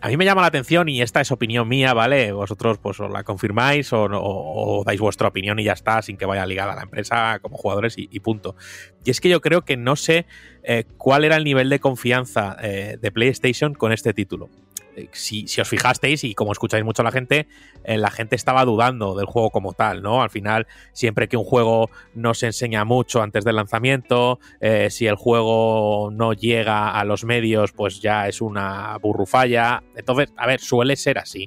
A 0.00 0.08
mí 0.08 0.16
me 0.16 0.24
llama 0.24 0.42
la 0.42 0.48
atención, 0.48 0.88
y 0.88 1.00
esta 1.00 1.20
es 1.20 1.30
opinión 1.32 1.68
mía, 1.68 1.94
¿vale? 1.94 2.32
Vosotros 2.32 2.78
pues 2.78 2.98
la 2.98 3.24
confirmáis 3.24 3.92
o, 3.92 4.82
dais 4.84 5.00
vuestra 5.00 5.28
opinión 5.28 5.58
y 5.58 5.64
ya 5.64 5.72
está, 5.72 6.02
sin 6.02 6.16
que 6.16 6.26
vaya 6.26 6.44
ligada 6.44 6.72
a 6.72 6.76
la 6.76 6.82
empresa 6.82 7.38
como 7.40 7.56
jugadores 7.56 7.96
y, 7.96 8.08
y 8.10 8.20
punto. 8.20 8.56
Y 9.04 9.10
es 9.10 9.20
que 9.20 9.28
yo 9.28 9.40
creo 9.40 9.62
que 9.62 9.76
no 9.76 9.96
sé 9.96 10.26
eh, 10.62 10.84
cuál 10.98 11.24
era 11.24 11.36
el 11.36 11.44
nivel 11.44 11.70
de 11.70 11.78
confianza 11.78 12.56
eh, 12.60 12.98
de 13.00 13.12
PlayStation 13.12 13.74
con 13.74 13.92
este 13.92 14.12
título. 14.12 14.50
Eh, 14.96 15.08
Si, 15.12 15.46
si 15.46 15.60
os 15.60 15.68
fijasteis, 15.68 16.24
y 16.24 16.34
como 16.34 16.52
escucháis 16.52 16.84
mucho 16.84 17.02
a 17.02 17.04
la 17.04 17.12
gente, 17.12 17.46
eh, 17.84 17.98
la 17.98 18.10
gente 18.10 18.34
estaba 18.34 18.64
dudando 18.64 19.14
del 19.14 19.26
juego 19.26 19.50
como 19.50 19.72
tal, 19.72 20.02
¿no? 20.02 20.22
Al 20.22 20.30
final, 20.30 20.66
siempre 20.92 21.28
que 21.28 21.36
un 21.36 21.44
juego 21.44 21.90
no 22.14 22.34
se 22.34 22.46
enseña 22.46 22.84
mucho 22.84 23.22
antes 23.22 23.44
del 23.44 23.56
lanzamiento, 23.56 24.40
eh, 24.60 24.88
si 24.90 25.06
el 25.06 25.16
juego 25.16 26.10
no 26.12 26.32
llega 26.32 26.90
a 26.90 27.04
los 27.04 27.24
medios, 27.24 27.72
pues 27.72 28.00
ya 28.00 28.26
es 28.26 28.40
una 28.40 28.96
burrufalla. 28.98 29.82
Entonces, 29.94 30.32
a 30.36 30.46
ver, 30.46 30.60
suele 30.60 30.96
ser 30.96 31.18
así. 31.18 31.46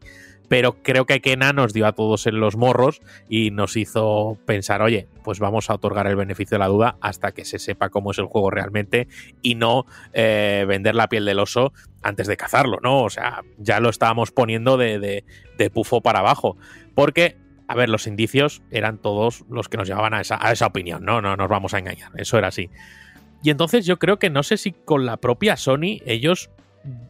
Pero 0.49 0.81
creo 0.83 1.05
que 1.05 1.21
Kena 1.21 1.53
nos 1.53 1.73
dio 1.73 1.87
a 1.87 1.93
todos 1.93 2.27
en 2.27 2.39
los 2.39 2.57
morros 2.57 3.01
y 3.29 3.51
nos 3.51 3.77
hizo 3.77 4.37
pensar, 4.45 4.81
oye, 4.81 5.07
pues 5.23 5.39
vamos 5.39 5.69
a 5.69 5.75
otorgar 5.75 6.07
el 6.07 6.15
beneficio 6.15 6.55
de 6.55 6.59
la 6.59 6.67
duda 6.67 6.97
hasta 7.01 7.31
que 7.31 7.45
se 7.45 7.59
sepa 7.59 7.89
cómo 7.89 8.11
es 8.11 8.17
el 8.17 8.25
juego 8.25 8.49
realmente 8.49 9.07
y 9.41 9.55
no 9.55 9.85
eh, 10.11 10.65
vender 10.67 10.95
la 10.95 11.07
piel 11.07 11.23
del 11.25 11.39
oso 11.39 11.71
antes 12.01 12.27
de 12.27 12.35
cazarlo, 12.35 12.79
¿no? 12.81 13.03
O 13.03 13.09
sea, 13.09 13.43
ya 13.57 13.79
lo 13.79 13.89
estábamos 13.89 14.31
poniendo 14.31 14.75
de, 14.77 14.99
de, 14.99 15.23
de 15.57 15.69
pufo 15.69 16.01
para 16.01 16.19
abajo. 16.19 16.57
Porque, 16.95 17.37
a 17.67 17.75
ver, 17.75 17.89
los 17.89 18.07
indicios 18.07 18.61
eran 18.71 18.97
todos 18.97 19.45
los 19.49 19.69
que 19.69 19.77
nos 19.77 19.87
llevaban 19.87 20.13
a 20.13 20.21
esa, 20.21 20.37
a 20.41 20.51
esa 20.51 20.65
opinión, 20.65 21.05
¿no? 21.05 21.21
No 21.21 21.35
nos 21.35 21.47
vamos 21.47 21.73
a 21.73 21.79
engañar, 21.79 22.11
eso 22.15 22.37
era 22.37 22.47
así. 22.47 22.69
Y 23.43 23.51
entonces 23.51 23.85
yo 23.85 23.99
creo 23.99 24.19
que 24.19 24.29
no 24.29 24.43
sé 24.43 24.57
si 24.57 24.71
con 24.71 25.05
la 25.05 25.17
propia 25.17 25.55
Sony 25.55 26.01
ellos 26.05 26.49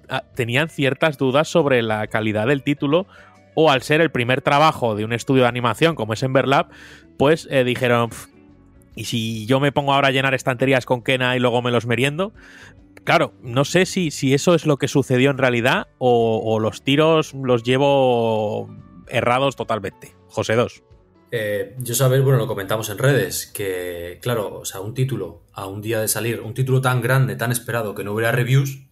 ah, 0.10 0.24
tenían 0.36 0.70
ciertas 0.70 1.18
dudas 1.18 1.48
sobre 1.48 1.82
la 1.82 2.07
calidad 2.07 2.48
del 2.48 2.64
título 2.64 3.07
o 3.55 3.71
al 3.71 3.81
ser 3.81 4.01
el 4.01 4.11
primer 4.11 4.41
trabajo 4.41 4.95
de 4.95 5.05
un 5.05 5.13
estudio 5.13 5.43
de 5.43 5.49
animación 5.49 5.95
como 5.95 6.13
es 6.13 6.23
Emberlab, 6.23 6.69
pues 7.17 7.47
eh, 7.51 7.63
dijeron, 7.63 8.09
"Pf, 8.09 8.30
¿y 8.95 9.05
si 9.05 9.45
yo 9.45 9.59
me 9.59 9.71
pongo 9.71 9.93
ahora 9.93 10.09
a 10.09 10.11
llenar 10.11 10.34
estanterías 10.34 10.85
con 10.85 11.01
Kena 11.01 11.35
y 11.35 11.39
luego 11.39 11.61
me 11.61 11.71
los 11.71 11.85
meriendo? 11.85 12.34
Claro, 13.03 13.34
no 13.41 13.65
sé 13.65 13.85
si, 13.85 14.11
si 14.11 14.34
eso 14.34 14.53
es 14.53 14.65
lo 14.65 14.77
que 14.77 14.88
sucedió 14.88 15.31
en 15.31 15.38
realidad 15.38 15.88
o, 15.97 16.59
los 16.59 16.84
tiros 16.84 17.34
los 17.34 17.63
llevo 17.63 18.69
errados 19.07 19.55
totalmente. 19.55 20.13
José 20.27 20.55
2. 20.55 20.84
Eh, 21.31 21.76
yo 21.80 21.95
sabes, 21.95 22.23
bueno, 22.23 22.39
lo 22.39 22.47
comentamos 22.47 22.89
en 22.89 22.97
redes, 22.97 23.47
que 23.47 24.19
claro, 24.21 24.59
o 24.59 24.65
sea, 24.65 24.81
un 24.81 24.93
título 24.93 25.43
a 25.53 25.67
un 25.67 25.81
día 25.81 26.01
de 26.01 26.07
salir, 26.07 26.41
un 26.41 26.53
título 26.53 26.81
tan 26.81 27.01
grande, 27.01 27.35
tan 27.35 27.51
esperado 27.51 27.93
que 27.95 28.03
no 28.03 28.13
hubiera 28.13 28.31
reviews, 28.31 28.89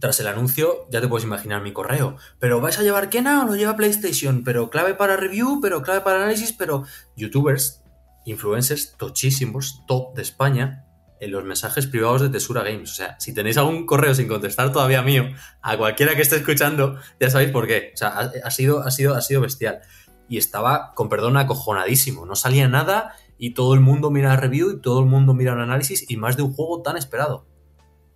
tras 0.00 0.18
el 0.18 0.26
anuncio 0.26 0.86
ya 0.90 1.00
te 1.00 1.08
puedes 1.08 1.24
imaginar 1.24 1.62
mi 1.62 1.72
correo. 1.72 2.16
Pero 2.38 2.60
¿vais 2.60 2.78
a 2.78 2.82
llevar 2.82 3.10
Kena 3.10 3.42
o 3.42 3.46
lo 3.46 3.54
lleva 3.54 3.76
PlayStation? 3.76 4.42
Pero 4.42 4.70
clave 4.70 4.94
para 4.94 5.16
review, 5.16 5.60
pero 5.62 5.82
clave 5.82 6.00
para 6.00 6.16
análisis, 6.16 6.52
pero 6.52 6.84
youtubers, 7.16 7.84
influencers 8.24 8.96
tochísimos, 8.96 9.84
top 9.86 10.14
de 10.14 10.22
España, 10.22 10.86
en 11.20 11.30
los 11.32 11.44
mensajes 11.44 11.86
privados 11.86 12.22
de 12.22 12.30
Tesura 12.30 12.62
Games. 12.62 12.90
O 12.90 12.94
sea, 12.94 13.16
si 13.20 13.34
tenéis 13.34 13.58
algún 13.58 13.86
correo 13.86 14.14
sin 14.14 14.26
contestar 14.26 14.72
todavía 14.72 15.02
mío, 15.02 15.24
a 15.60 15.76
cualquiera 15.76 16.16
que 16.16 16.22
esté 16.22 16.36
escuchando, 16.36 16.98
ya 17.20 17.30
sabéis 17.30 17.50
por 17.50 17.66
qué. 17.66 17.92
O 17.94 17.96
sea, 17.96 18.08
ha, 18.08 18.32
ha 18.42 18.50
sido, 18.50 18.80
ha, 18.80 18.90
sido, 18.90 19.14
ha 19.14 19.20
sido 19.20 19.42
bestial 19.42 19.80
y 20.28 20.38
estaba, 20.38 20.94
con 20.94 21.08
perdón, 21.08 21.36
acojonadísimo. 21.36 22.24
No 22.24 22.36
salía 22.36 22.68
nada 22.68 23.14
y 23.36 23.52
todo 23.52 23.74
el 23.74 23.80
mundo 23.80 24.10
mira 24.10 24.36
review 24.36 24.70
y 24.70 24.80
todo 24.80 25.00
el 25.00 25.06
mundo 25.06 25.34
mira 25.34 25.52
un 25.52 25.60
análisis 25.60 26.08
y 26.08 26.16
más 26.16 26.36
de 26.36 26.42
un 26.42 26.54
juego 26.54 26.82
tan 26.82 26.96
esperado. 26.96 27.49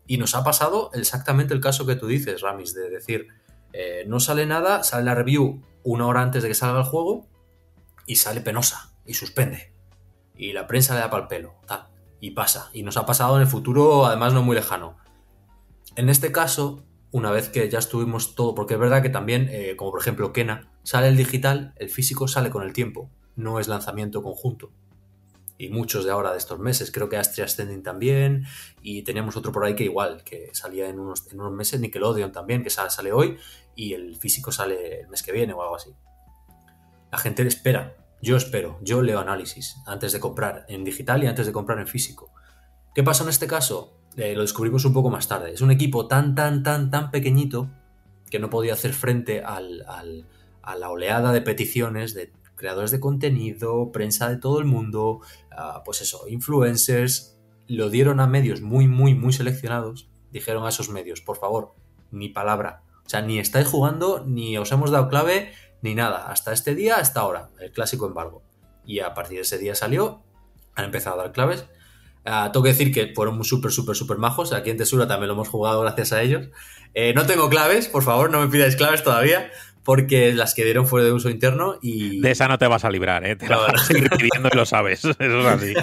Y 0.07 0.19
nos 0.19 0.35
ha 0.35 0.45
pasado 0.45 0.91
exactamente 0.93 1.55
el 1.55 1.61
caso 1.61 1.87
que 1.87 1.97
tú 1.97 2.07
dices, 2.07 2.43
Ramis, 2.43 2.75
de 2.75 2.91
decir, 2.91 3.29
eh, 3.73 4.05
no 4.07 4.21
sale 4.21 4.47
nada, 4.47 4.85
sale 4.85 5.05
la 5.05 5.15
review 5.15 5.63
una 5.83 6.07
hora 6.07 6.23
antes 6.23 6.43
de 6.43 6.49
que 6.49 6.55
salga 6.55 6.81
el 6.81 6.87
juego 6.87 7.27
y 8.07 8.17
sale 8.17 8.41
penosa 8.41 8.93
y 9.07 9.15
suspende. 9.15 9.73
Y 10.37 10.53
la 10.53 10.67
prensa 10.67 10.95
le 10.95 11.01
da 11.01 11.11
pal 11.11 11.29
pelo. 11.29 11.55
Y 12.21 12.31
pasa. 12.31 12.71
Y 12.73 12.83
nos 12.83 12.97
ha 12.97 13.07
pasado 13.07 13.37
en 13.37 13.43
el 13.43 13.49
futuro, 13.49 14.07
además 14.07 14.33
no 14.33 14.43
muy 14.43 14.57
lejano. 14.57 14.97
En 15.97 16.09
este 16.09 16.33
caso, 16.33 16.85
una 17.11 17.31
vez 17.31 17.49
que 17.49 17.69
ya 17.69 17.79
estuvimos 17.79 18.35
todo, 18.35 18.55
porque 18.55 18.75
es 18.75 18.81
verdad 18.81 19.03
que 19.03 19.11
también, 19.11 19.49
eh, 19.51 19.77
como 19.77 19.93
por 19.93 20.01
ejemplo 20.01 20.33
Kena, 20.33 20.73
sale 20.83 21.09
el 21.09 21.17
digital, 21.17 21.75
el 21.77 21.91
físico 21.91 22.27
sale 22.27 22.51
con 22.51 22.63
el 22.63 22.73
tiempo, 22.73 23.11
no 23.37 23.61
es 23.61 23.69
lanzamiento 23.69 24.23
conjunto. 24.23 24.73
Y 25.65 25.69
muchos 25.71 26.05
de 26.05 26.11
ahora 26.11 26.33
de 26.33 26.39
estos 26.39 26.59
meses, 26.59 26.91
creo 26.91 27.09
que 27.09 27.17
Astria 27.17 27.45
Ascending 27.45 27.83
también, 27.83 28.45
y 28.83 29.03
teníamos 29.03 29.37
otro 29.37 29.53
por 29.53 29.65
ahí 29.65 29.75
que 29.75 29.85
igual, 29.85 30.23
que 30.25 30.51
salía 30.53 30.89
en 30.89 30.99
unos, 30.99 31.31
en 31.33 31.41
unos 31.41 31.53
meses, 31.53 31.81
Nickelodeon 31.81 32.33
también, 32.33 32.63
que 32.63 32.71
sale, 32.71 33.13
hoy, 33.13 33.37
y 33.75 33.95
el 33.95 34.17
físico 34.17 34.53
sale 34.53 35.01
el 35.01 35.09
mes 35.09 35.23
que 35.23 35.33
viene 35.33 35.53
o 35.53 35.63
algo 35.63 35.77
así. 35.77 35.91
La 37.11 37.19
gente 37.19 37.47
espera, 37.47 37.97
yo 38.23 38.37
espero, 38.37 38.79
yo 38.83 39.03
leo 39.03 39.21
análisis 39.21 39.77
antes 39.87 40.13
de 40.13 40.21
comprar 40.21 40.67
en 40.69 40.85
digital 40.85 41.23
y 41.23 41.27
antes 41.27 41.47
de 41.47 41.53
comprar 41.53 41.79
en 41.79 41.87
físico. 41.87 42.33
¿Qué 42.95 43.03
pasa 43.03 43.23
en 43.25 43.31
este 43.31 43.47
caso? 43.47 44.01
eh, 44.17 44.35
lo 44.35 44.43
descubrimos 44.43 44.85
un 44.85 44.93
poco 44.93 45.11
más 45.11 45.29
tarde. 45.29 45.53
Es 45.53 45.61
un 45.61 45.71
equipo 45.71 46.07
tan, 46.07 46.35
tan, 46.35 46.63
tan, 46.63 46.91
tan 46.91 47.11
pequeñito 47.11 47.71
que 48.31 48.39
no 48.39 48.51
podía 48.51 48.75
hacer 48.75 48.93
frente 48.93 49.43
al, 49.43 49.85
a 50.63 50.77
la 50.77 50.91
oleada 50.91 51.33
de 51.33 51.41
peticiones 51.41 52.15
de 52.15 52.33
creadores 52.57 52.91
de 52.91 53.01
contenido, 53.01 53.91
prensa 53.93 54.29
de 54.29 54.37
todo 54.37 54.59
el 54.61 54.65
mundo, 54.65 55.21
pues 55.85 56.01
eso, 56.01 56.27
influencers. 56.29 57.39
Lo 57.67 57.89
dieron 57.89 58.21
a 58.21 58.27
medios 58.27 58.61
muy, 58.61 58.89
muy, 58.89 59.15
muy 59.15 59.33
seleccionados. 59.33 60.09
Dijeron 60.31 60.67
a 60.67 60.69
esos 60.69 60.89
medios, 60.89 61.21
por 61.21 61.39
favor, 61.39 61.75
ni 62.11 62.29
palabra. 62.29 62.83
O 63.07 63.09
sea, 63.09 63.23
ni 63.23 63.39
estáis 63.39 63.67
jugando, 63.67 64.25
ni 64.27 64.57
os 64.59 64.73
hemos 64.73 64.91
dado 64.91 65.09
clave, 65.09 65.53
ni 65.83 65.95
nada. 65.95 66.31
Hasta 66.31 66.53
este 66.53 66.75
día, 66.75 66.97
hasta 66.97 67.21
ahora. 67.21 67.51
El 67.61 67.73
clásico 67.73 68.07
embargo. 68.07 68.43
Y 68.85 69.01
a 69.01 69.15
partir 69.15 69.37
de 69.37 69.43
ese 69.43 69.59
día 69.59 69.75
salió, 69.75 70.23
han 70.75 70.87
empezado 70.87 71.21
a 71.21 71.25
dar 71.25 71.33
claves. 71.33 71.67
Uh, 72.27 72.51
tengo 72.51 72.63
que 72.63 72.71
decir 72.71 72.93
que 72.93 73.13
fueron 73.15 73.43
súper, 73.45 73.71
súper, 73.71 73.95
súper 73.95 74.17
majos. 74.17 74.53
Aquí 74.53 74.71
en 74.71 74.79
Tesura 74.79 75.07
también 75.07 75.29
lo 75.29 75.35
hemos 75.35 75.49
jugado 75.49 75.83
gracias 75.83 76.13
a 76.13 76.23
ellos. 76.23 76.49
Eh, 76.95 77.13
no 77.15 77.27
tengo 77.27 77.51
claves, 77.51 77.89
por 77.89 78.03
favor, 78.03 78.31
no 78.31 78.41
me 78.41 78.49
pidáis 78.49 78.77
claves 78.77 79.03
todavía, 79.03 79.51
porque 79.85 80.33
las 80.33 80.55
que 80.55 80.65
dieron 80.65 80.87
fuera 80.87 81.07
de 81.07 81.13
uso 81.13 81.29
interno 81.29 81.79
y... 81.83 82.21
De 82.21 82.31
esa 82.31 82.49
no 82.49 82.59
te 82.59 82.67
vas 82.67 82.85
a 82.85 82.91
librar, 82.91 83.25
¿eh? 83.25 83.37
Te 83.37 83.47
no, 83.47 83.57
la 83.57 83.73
vas 83.73 83.83
a 83.83 83.85
seguir 83.85 84.09
pidiendo 84.11 84.49
y 84.51 84.57
lo 84.57 84.65
sabes. 84.65 85.05
Eso 85.05 85.17
es 85.19 85.47
así. 85.47 85.75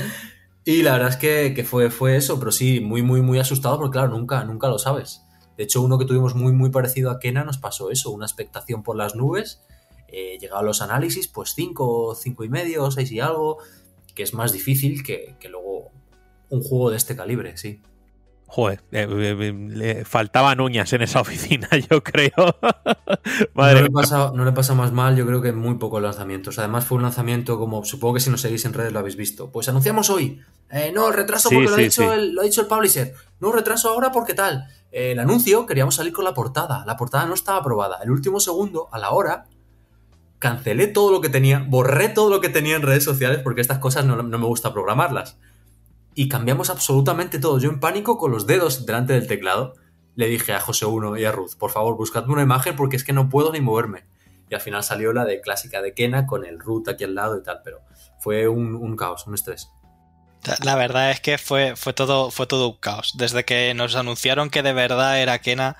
y 0.64 0.82
la 0.82 0.92
verdad 0.92 1.08
es 1.08 1.16
que, 1.16 1.54
que, 1.54 1.64
fue, 1.64 1.90
fue 1.90 2.16
eso, 2.16 2.38
pero 2.38 2.52
sí, 2.52 2.80
muy, 2.80 3.02
muy, 3.02 3.22
muy 3.22 3.38
asustado, 3.38 3.78
porque 3.78 3.92
claro, 3.92 4.08
nunca, 4.08 4.44
nunca 4.44 4.68
lo 4.68 4.78
sabes. 4.78 5.22
De 5.56 5.64
hecho, 5.64 5.80
uno 5.80 5.98
que 5.98 6.04
tuvimos 6.04 6.34
muy, 6.34 6.52
muy 6.52 6.70
parecido 6.70 7.10
a 7.10 7.18
Kena 7.18 7.42
nos 7.42 7.58
pasó 7.58 7.90
eso, 7.90 8.10
una 8.10 8.26
expectación 8.26 8.82
por 8.82 8.96
las 8.96 9.16
nubes. 9.16 9.62
Eh, 10.08 10.38
llegado 10.38 10.60
a 10.60 10.64
los 10.64 10.82
análisis, 10.82 11.26
pues 11.28 11.52
5, 11.54 12.14
5 12.14 12.44
y 12.44 12.48
medio, 12.48 12.90
6 12.90 13.10
y 13.12 13.20
algo, 13.20 13.58
que 14.14 14.22
es 14.22 14.34
más 14.34 14.52
difícil 14.52 15.02
que, 15.02 15.36
que 15.40 15.48
luego 15.48 15.90
un 16.50 16.62
juego 16.62 16.90
de 16.90 16.96
este 16.96 17.16
calibre, 17.16 17.56
sí. 17.56 17.82
Joder, 18.50 18.82
eh, 18.92 19.06
eh, 19.10 19.52
le 19.52 20.04
faltaban 20.06 20.62
uñas 20.62 20.90
en 20.94 21.02
esa 21.02 21.20
oficina, 21.22 21.68
yo 21.90 22.02
creo. 22.02 22.32
Madre 23.54 23.80
no, 23.80 23.82
le 23.82 23.90
pasa, 23.90 24.32
no 24.34 24.44
le 24.46 24.52
pasa 24.52 24.74
más 24.74 24.90
mal, 24.90 25.16
yo 25.16 25.26
creo 25.26 25.42
que 25.42 25.52
muy 25.52 25.74
pocos 25.74 26.00
lanzamientos. 26.00 26.58
Además, 26.58 26.86
fue 26.86 26.96
un 26.96 27.02
lanzamiento 27.02 27.58
como, 27.58 27.84
supongo 27.84 28.14
que 28.14 28.20
si 28.20 28.30
nos 28.30 28.40
seguís 28.40 28.64
en 28.64 28.72
redes 28.72 28.90
lo 28.90 29.00
habéis 29.00 29.16
visto. 29.16 29.52
Pues 29.52 29.68
anunciamos 29.68 30.08
hoy. 30.08 30.40
Eh, 30.70 30.90
no, 30.94 31.12
retraso 31.12 31.50
porque 31.50 31.66
sí, 31.66 31.70
lo, 31.70 31.76
ha 31.76 31.78
dicho 31.78 32.02
sí. 32.02 32.08
el, 32.08 32.34
lo, 32.34 32.40
ha 32.40 32.44
dicho 32.44 32.62
el 32.62 32.66
publisher. 32.66 33.14
No, 33.38 33.52
retraso 33.52 33.90
ahora 33.90 34.12
porque 34.12 34.32
tal. 34.32 34.66
Eh, 34.92 35.12
el 35.12 35.18
anuncio, 35.18 35.66
queríamos 35.66 35.96
salir 35.96 36.14
con 36.14 36.24
la 36.24 36.32
portada. 36.32 36.84
La 36.86 36.96
portada 36.96 37.26
no 37.26 37.34
estaba 37.34 37.58
aprobada. 37.58 37.98
El 38.02 38.10
último 38.10 38.40
segundo, 38.40 38.88
a 38.90 38.98
la 38.98 39.10
hora, 39.10 39.44
cancelé 40.38 40.86
todo 40.86 41.12
lo 41.12 41.20
que 41.20 41.28
tenía, 41.28 41.66
borré 41.68 42.08
todo 42.08 42.30
lo 42.30 42.40
que 42.40 42.48
tenía 42.48 42.76
en 42.76 42.82
redes 42.82 43.04
sociales 43.04 43.40
porque 43.44 43.60
estas 43.60 43.78
cosas 43.78 44.06
no, 44.06 44.16
no 44.16 44.38
me 44.38 44.46
gusta 44.46 44.72
programarlas 44.72 45.36
y 46.18 46.28
cambiamos 46.28 46.68
absolutamente 46.68 47.38
todo. 47.38 47.60
Yo 47.60 47.70
en 47.70 47.78
pánico, 47.78 48.18
con 48.18 48.32
los 48.32 48.44
dedos 48.44 48.84
delante 48.86 49.12
del 49.12 49.28
teclado, 49.28 49.74
le 50.16 50.26
dije 50.26 50.52
a 50.52 50.58
José 50.58 50.84
1 50.84 51.16
y 51.16 51.24
a 51.24 51.30
Ruth, 51.30 51.52
por 51.56 51.70
favor, 51.70 51.96
buscadme 51.96 52.32
una 52.32 52.42
imagen 52.42 52.74
porque 52.74 52.96
es 52.96 53.04
que 53.04 53.12
no 53.12 53.28
puedo 53.28 53.52
ni 53.52 53.60
moverme. 53.60 54.04
Y 54.50 54.54
al 54.56 54.60
final 54.60 54.82
salió 54.82 55.12
la 55.12 55.24
de 55.24 55.40
clásica 55.40 55.80
de 55.80 55.94
Kena 55.94 56.26
con 56.26 56.44
el 56.44 56.58
Ruth 56.58 56.88
aquí 56.88 57.04
al 57.04 57.14
lado 57.14 57.38
y 57.38 57.44
tal, 57.44 57.60
pero 57.62 57.82
fue 58.18 58.48
un, 58.48 58.74
un 58.74 58.96
caos, 58.96 59.28
un 59.28 59.34
estrés. 59.34 59.70
La 60.64 60.74
verdad 60.74 61.12
es 61.12 61.20
que 61.20 61.38
fue, 61.38 61.76
fue, 61.76 61.92
todo, 61.92 62.32
fue 62.32 62.48
todo 62.48 62.70
un 62.70 62.78
caos. 62.78 63.14
Desde 63.16 63.44
que 63.44 63.72
nos 63.74 63.94
anunciaron 63.94 64.50
que 64.50 64.64
de 64.64 64.72
verdad 64.72 65.22
era 65.22 65.38
Kena 65.38 65.76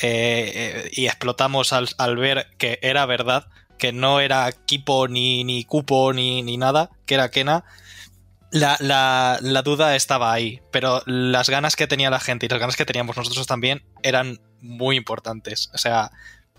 eh, 0.00 0.52
eh, 0.54 0.90
y 0.90 1.04
explotamos 1.04 1.74
al, 1.74 1.90
al, 1.98 2.16
ver 2.16 2.46
que 2.56 2.78
era 2.80 3.04
verdad, 3.04 3.48
que 3.78 3.92
no 3.92 4.20
era 4.20 4.50
Kipo 4.52 5.06
ni, 5.06 5.44
ni 5.44 5.64
Cupo 5.64 6.14
ni, 6.14 6.42
ni 6.42 6.56
nada, 6.56 6.88
que 7.04 7.12
era 7.12 7.30
Kena, 7.30 7.66
la, 8.52 8.76
la, 8.80 9.38
la, 9.42 9.62
duda 9.62 9.96
estaba 9.96 10.32
ahí, 10.32 10.60
pero 10.70 11.02
las 11.06 11.50
ganas 11.50 11.76
que 11.76 11.86
tenía 11.86 12.10
la 12.10 12.20
gente 12.20 12.46
y 12.46 12.48
las 12.48 12.60
ganas 12.60 12.76
que 12.76 12.84
teníamos 12.84 13.16
nosotros 13.16 13.46
también 13.46 13.84
eran 14.02 14.40
muy 14.60 14.96
importantes. 14.96 15.70
O 15.74 15.78
sea, 15.78 16.10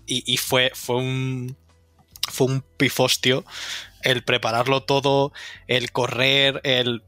y, 0.06 0.22
y 0.32 0.36
fue, 0.36 0.72
fue 0.74 0.96
un. 0.96 1.56
Fue 2.30 2.46
un 2.46 2.60
pifostio 2.76 3.42
el 4.02 4.22
prepararlo 4.22 4.82
todo, 4.82 5.32
el 5.66 5.92
correr, 5.92 6.60
el. 6.64 7.02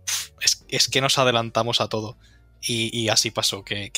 Es, 0.69 0.89
que 0.89 1.01
nos 1.01 1.19
adelantamos 1.19 1.81
a 1.81 1.89
todo. 1.89 2.17
Y, 2.63 2.97
y 2.97 3.09
así 3.09 3.31
pasó, 3.31 3.65
que, 3.65 3.91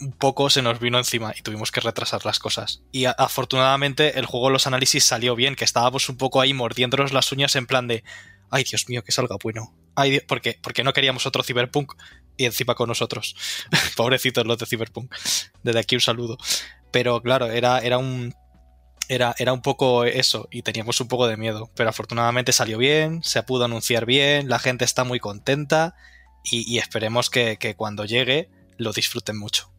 un 0.00 0.12
poco 0.12 0.50
se 0.50 0.62
nos 0.62 0.80
vino 0.80 0.98
encima 0.98 1.32
y 1.36 1.42
tuvimos 1.42 1.70
que 1.70 1.80
retrasar 1.80 2.24
las 2.24 2.38
cosas. 2.38 2.82
Y 2.90 3.04
afortunadamente 3.04 4.18
el 4.18 4.26
juego, 4.26 4.50
los 4.50 4.66
análisis 4.66 5.04
salió 5.04 5.36
bien, 5.36 5.54
que 5.54 5.64
estábamos 5.64 6.08
un 6.08 6.16
poco 6.16 6.40
ahí 6.40 6.54
mordiéndonos 6.54 7.12
las 7.12 7.30
uñas 7.32 7.56
en 7.56 7.66
plan 7.66 7.86
de. 7.86 8.02
Ay, 8.50 8.64
Dios 8.64 8.88
mío, 8.88 9.02
que 9.02 9.12
salga 9.12 9.36
bueno. 9.42 9.72
Porque, 10.26 10.58
porque 10.62 10.84
no 10.84 10.92
queríamos 10.92 11.26
otro 11.26 11.42
Cyberpunk 11.42 11.94
y 12.36 12.44
encima 12.44 12.74
con 12.74 12.88
nosotros. 12.88 13.36
Pobrecitos 13.96 14.46
los 14.46 14.58
de 14.58 14.66
Cyberpunk. 14.66 15.14
Desde 15.62 15.80
aquí 15.80 15.94
un 15.94 16.00
saludo. 16.00 16.38
Pero 16.90 17.22
claro, 17.22 17.46
era, 17.46 17.78
era 17.80 17.98
un. 17.98 18.34
Era, 19.08 19.34
era 19.38 19.52
un 19.52 19.60
poco 19.60 20.04
eso, 20.04 20.48
y 20.50 20.62
teníamos 20.62 21.00
un 21.00 21.08
poco 21.08 21.26
de 21.26 21.36
miedo. 21.36 21.70
Pero 21.74 21.90
afortunadamente 21.90 22.52
salió 22.52 22.78
bien, 22.78 23.22
se 23.22 23.42
pudo 23.42 23.64
anunciar 23.64 24.06
bien, 24.06 24.48
la 24.48 24.58
gente 24.58 24.84
está 24.84 25.04
muy 25.04 25.18
contenta, 25.18 25.96
y, 26.44 26.72
y 26.72 26.78
esperemos 26.78 27.28
que, 27.28 27.58
que 27.58 27.74
cuando 27.74 28.04
llegue 28.04 28.48
lo 28.78 28.92
disfruten 28.92 29.38
mucho. 29.38 29.71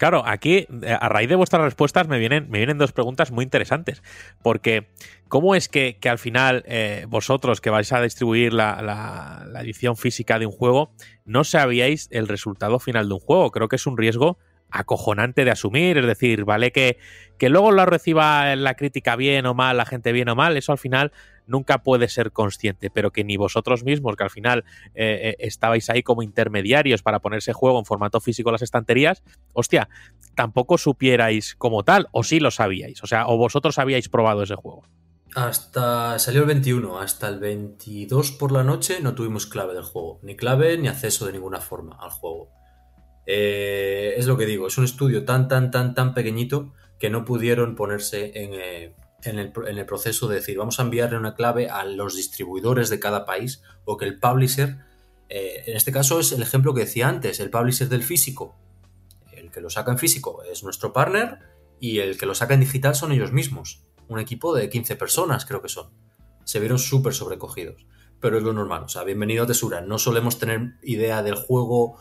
Claro, 0.00 0.22
aquí, 0.24 0.66
a 0.98 1.10
raíz 1.10 1.28
de 1.28 1.36
vuestras 1.36 1.62
respuestas, 1.62 2.08
me 2.08 2.18
vienen, 2.18 2.48
me 2.48 2.56
vienen 2.56 2.78
dos 2.78 2.90
preguntas 2.90 3.32
muy 3.32 3.42
interesantes. 3.42 4.02
Porque, 4.42 4.88
¿cómo 5.28 5.54
es 5.54 5.68
que, 5.68 5.98
que 6.00 6.08
al 6.08 6.18
final 6.18 6.64
eh, 6.66 7.04
vosotros 7.06 7.60
que 7.60 7.68
vais 7.68 7.92
a 7.92 8.00
distribuir 8.00 8.54
la, 8.54 8.80
la, 8.80 9.44
la, 9.46 9.60
edición 9.60 9.98
física 9.98 10.38
de 10.38 10.46
un 10.46 10.52
juego, 10.52 10.90
no 11.26 11.44
sabíais 11.44 12.08
el 12.12 12.28
resultado 12.28 12.78
final 12.78 13.08
de 13.08 13.14
un 13.16 13.20
juego? 13.20 13.50
Creo 13.50 13.68
que 13.68 13.76
es 13.76 13.86
un 13.86 13.98
riesgo 13.98 14.38
acojonante 14.70 15.44
de 15.44 15.50
asumir. 15.50 15.98
Es 15.98 16.06
decir, 16.06 16.44
vale 16.44 16.72
que, 16.72 16.98
que 17.38 17.48
luego 17.48 17.70
lo 17.70 17.84
reciba 17.86 18.54
la 18.56 18.74
crítica 18.74 19.16
bien 19.16 19.46
o 19.46 19.54
mal, 19.54 19.76
la 19.76 19.86
gente 19.86 20.12
bien 20.12 20.28
o 20.28 20.36
mal, 20.36 20.56
eso 20.56 20.72
al 20.72 20.78
final 20.78 21.12
nunca 21.46 21.82
puede 21.82 22.08
ser 22.08 22.32
consciente, 22.32 22.90
pero 22.90 23.10
que 23.10 23.24
ni 23.24 23.36
vosotros 23.36 23.84
mismos, 23.84 24.16
que 24.16 24.24
al 24.24 24.30
final 24.30 24.64
eh, 24.94 25.34
estabais 25.40 25.90
ahí 25.90 26.02
como 26.02 26.22
intermediarios 26.22 27.02
para 27.02 27.18
ponerse 27.18 27.52
juego 27.52 27.78
en 27.78 27.84
formato 27.84 28.20
físico 28.20 28.50
en 28.50 28.52
las 28.52 28.62
estanterías, 28.62 29.22
hostia, 29.52 29.88
tampoco 30.36 30.78
supierais 30.78 31.56
como 31.56 31.82
tal, 31.82 32.08
o 32.12 32.22
sí 32.22 32.40
lo 32.40 32.50
sabíais, 32.50 33.02
o 33.02 33.06
sea, 33.06 33.26
o 33.26 33.36
vosotros 33.36 33.78
habíais 33.78 34.08
probado 34.08 34.44
ese 34.44 34.54
juego. 34.54 34.84
Hasta 35.34 36.18
salió 36.18 36.40
el 36.40 36.46
21, 36.48 36.98
hasta 36.98 37.28
el 37.28 37.38
22 37.38 38.32
por 38.32 38.50
la 38.50 38.64
noche 38.64 38.98
no 39.00 39.14
tuvimos 39.14 39.46
clave 39.46 39.74
del 39.74 39.84
juego, 39.84 40.18
ni 40.22 40.34
clave 40.34 40.76
ni 40.78 40.88
acceso 40.88 41.26
de 41.26 41.32
ninguna 41.32 41.60
forma 41.60 41.96
al 42.00 42.10
juego. 42.10 42.50
Eh, 43.32 44.14
es 44.16 44.26
lo 44.26 44.36
que 44.36 44.44
digo, 44.44 44.66
es 44.66 44.76
un 44.76 44.84
estudio 44.84 45.24
tan, 45.24 45.46
tan, 45.46 45.70
tan, 45.70 45.94
tan 45.94 46.14
pequeñito 46.14 46.72
que 46.98 47.10
no 47.10 47.24
pudieron 47.24 47.76
ponerse 47.76 48.32
en, 48.34 48.54
eh, 48.54 48.96
en 49.22 49.38
el, 49.38 49.86
proceso 49.86 50.26
de 50.26 50.34
decir, 50.34 50.58
vamos 50.58 50.80
a 50.80 50.82
enviarle 50.82 51.16
una 51.16 51.36
clave 51.36 51.68
a 51.68 51.84
los 51.84 52.16
distribuidores 52.16 52.90
de 52.90 52.98
cada 52.98 53.24
país 53.24 53.62
o 53.84 53.96
que 53.96 54.04
el 54.06 54.18
publisher, 54.18 54.78
eh, 55.28 55.62
en 55.66 55.76
este 55.76 55.92
caso 55.92 56.18
es 56.18 56.32
el 56.32 56.42
ejemplo 56.42 56.74
que 56.74 56.80
decía 56.80 57.08
antes, 57.08 57.38
el 57.38 57.50
publisher 57.50 57.88
del 57.88 58.02
físico, 58.02 58.56
el 59.32 59.52
que 59.52 59.60
lo 59.60 59.70
saca 59.70 59.92
en 59.92 59.98
físico 59.98 60.42
es 60.42 60.64
nuestro 60.64 60.92
partner 60.92 61.38
y 61.78 62.00
el 62.00 62.18
que 62.18 62.26
lo 62.26 62.34
saca 62.34 62.54
en 62.54 62.60
digital 62.60 62.96
son 62.96 63.12
ellos 63.12 63.30
mismos, 63.30 63.84
un 64.08 64.18
equipo 64.18 64.56
de 64.56 64.68
15 64.68 64.96
personas 64.96 65.46
creo 65.46 65.62
que 65.62 65.68
son. 65.68 65.92
Se 66.42 66.58
vieron 66.58 66.80
súper 66.80 67.14
sobrecogidos, 67.14 67.86
pero 68.18 68.38
es 68.38 68.42
lo 68.42 68.52
normal, 68.52 68.82
o 68.82 68.88
sea, 68.88 69.04
bienvenido 69.04 69.44
a 69.44 69.46
Tesura, 69.46 69.82
no 69.82 69.98
solemos 69.98 70.40
tener 70.40 70.74
idea 70.82 71.22
del 71.22 71.36
juego 71.36 71.96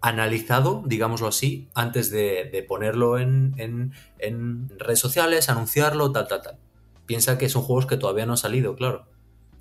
analizado, 0.00 0.82
digámoslo 0.86 1.28
así, 1.28 1.68
antes 1.74 2.10
de, 2.10 2.48
de 2.52 2.62
ponerlo 2.62 3.18
en, 3.18 3.54
en, 3.56 3.92
en, 4.18 4.68
redes 4.78 5.00
sociales, 5.00 5.48
anunciarlo, 5.48 6.12
tal, 6.12 6.28
tal, 6.28 6.42
tal. 6.42 6.58
Piensa 7.06 7.38
que 7.38 7.48
son 7.48 7.62
juegos 7.62 7.86
que 7.86 7.96
todavía 7.96 8.26
no 8.26 8.32
han 8.32 8.38
salido, 8.38 8.76
claro. 8.76 9.06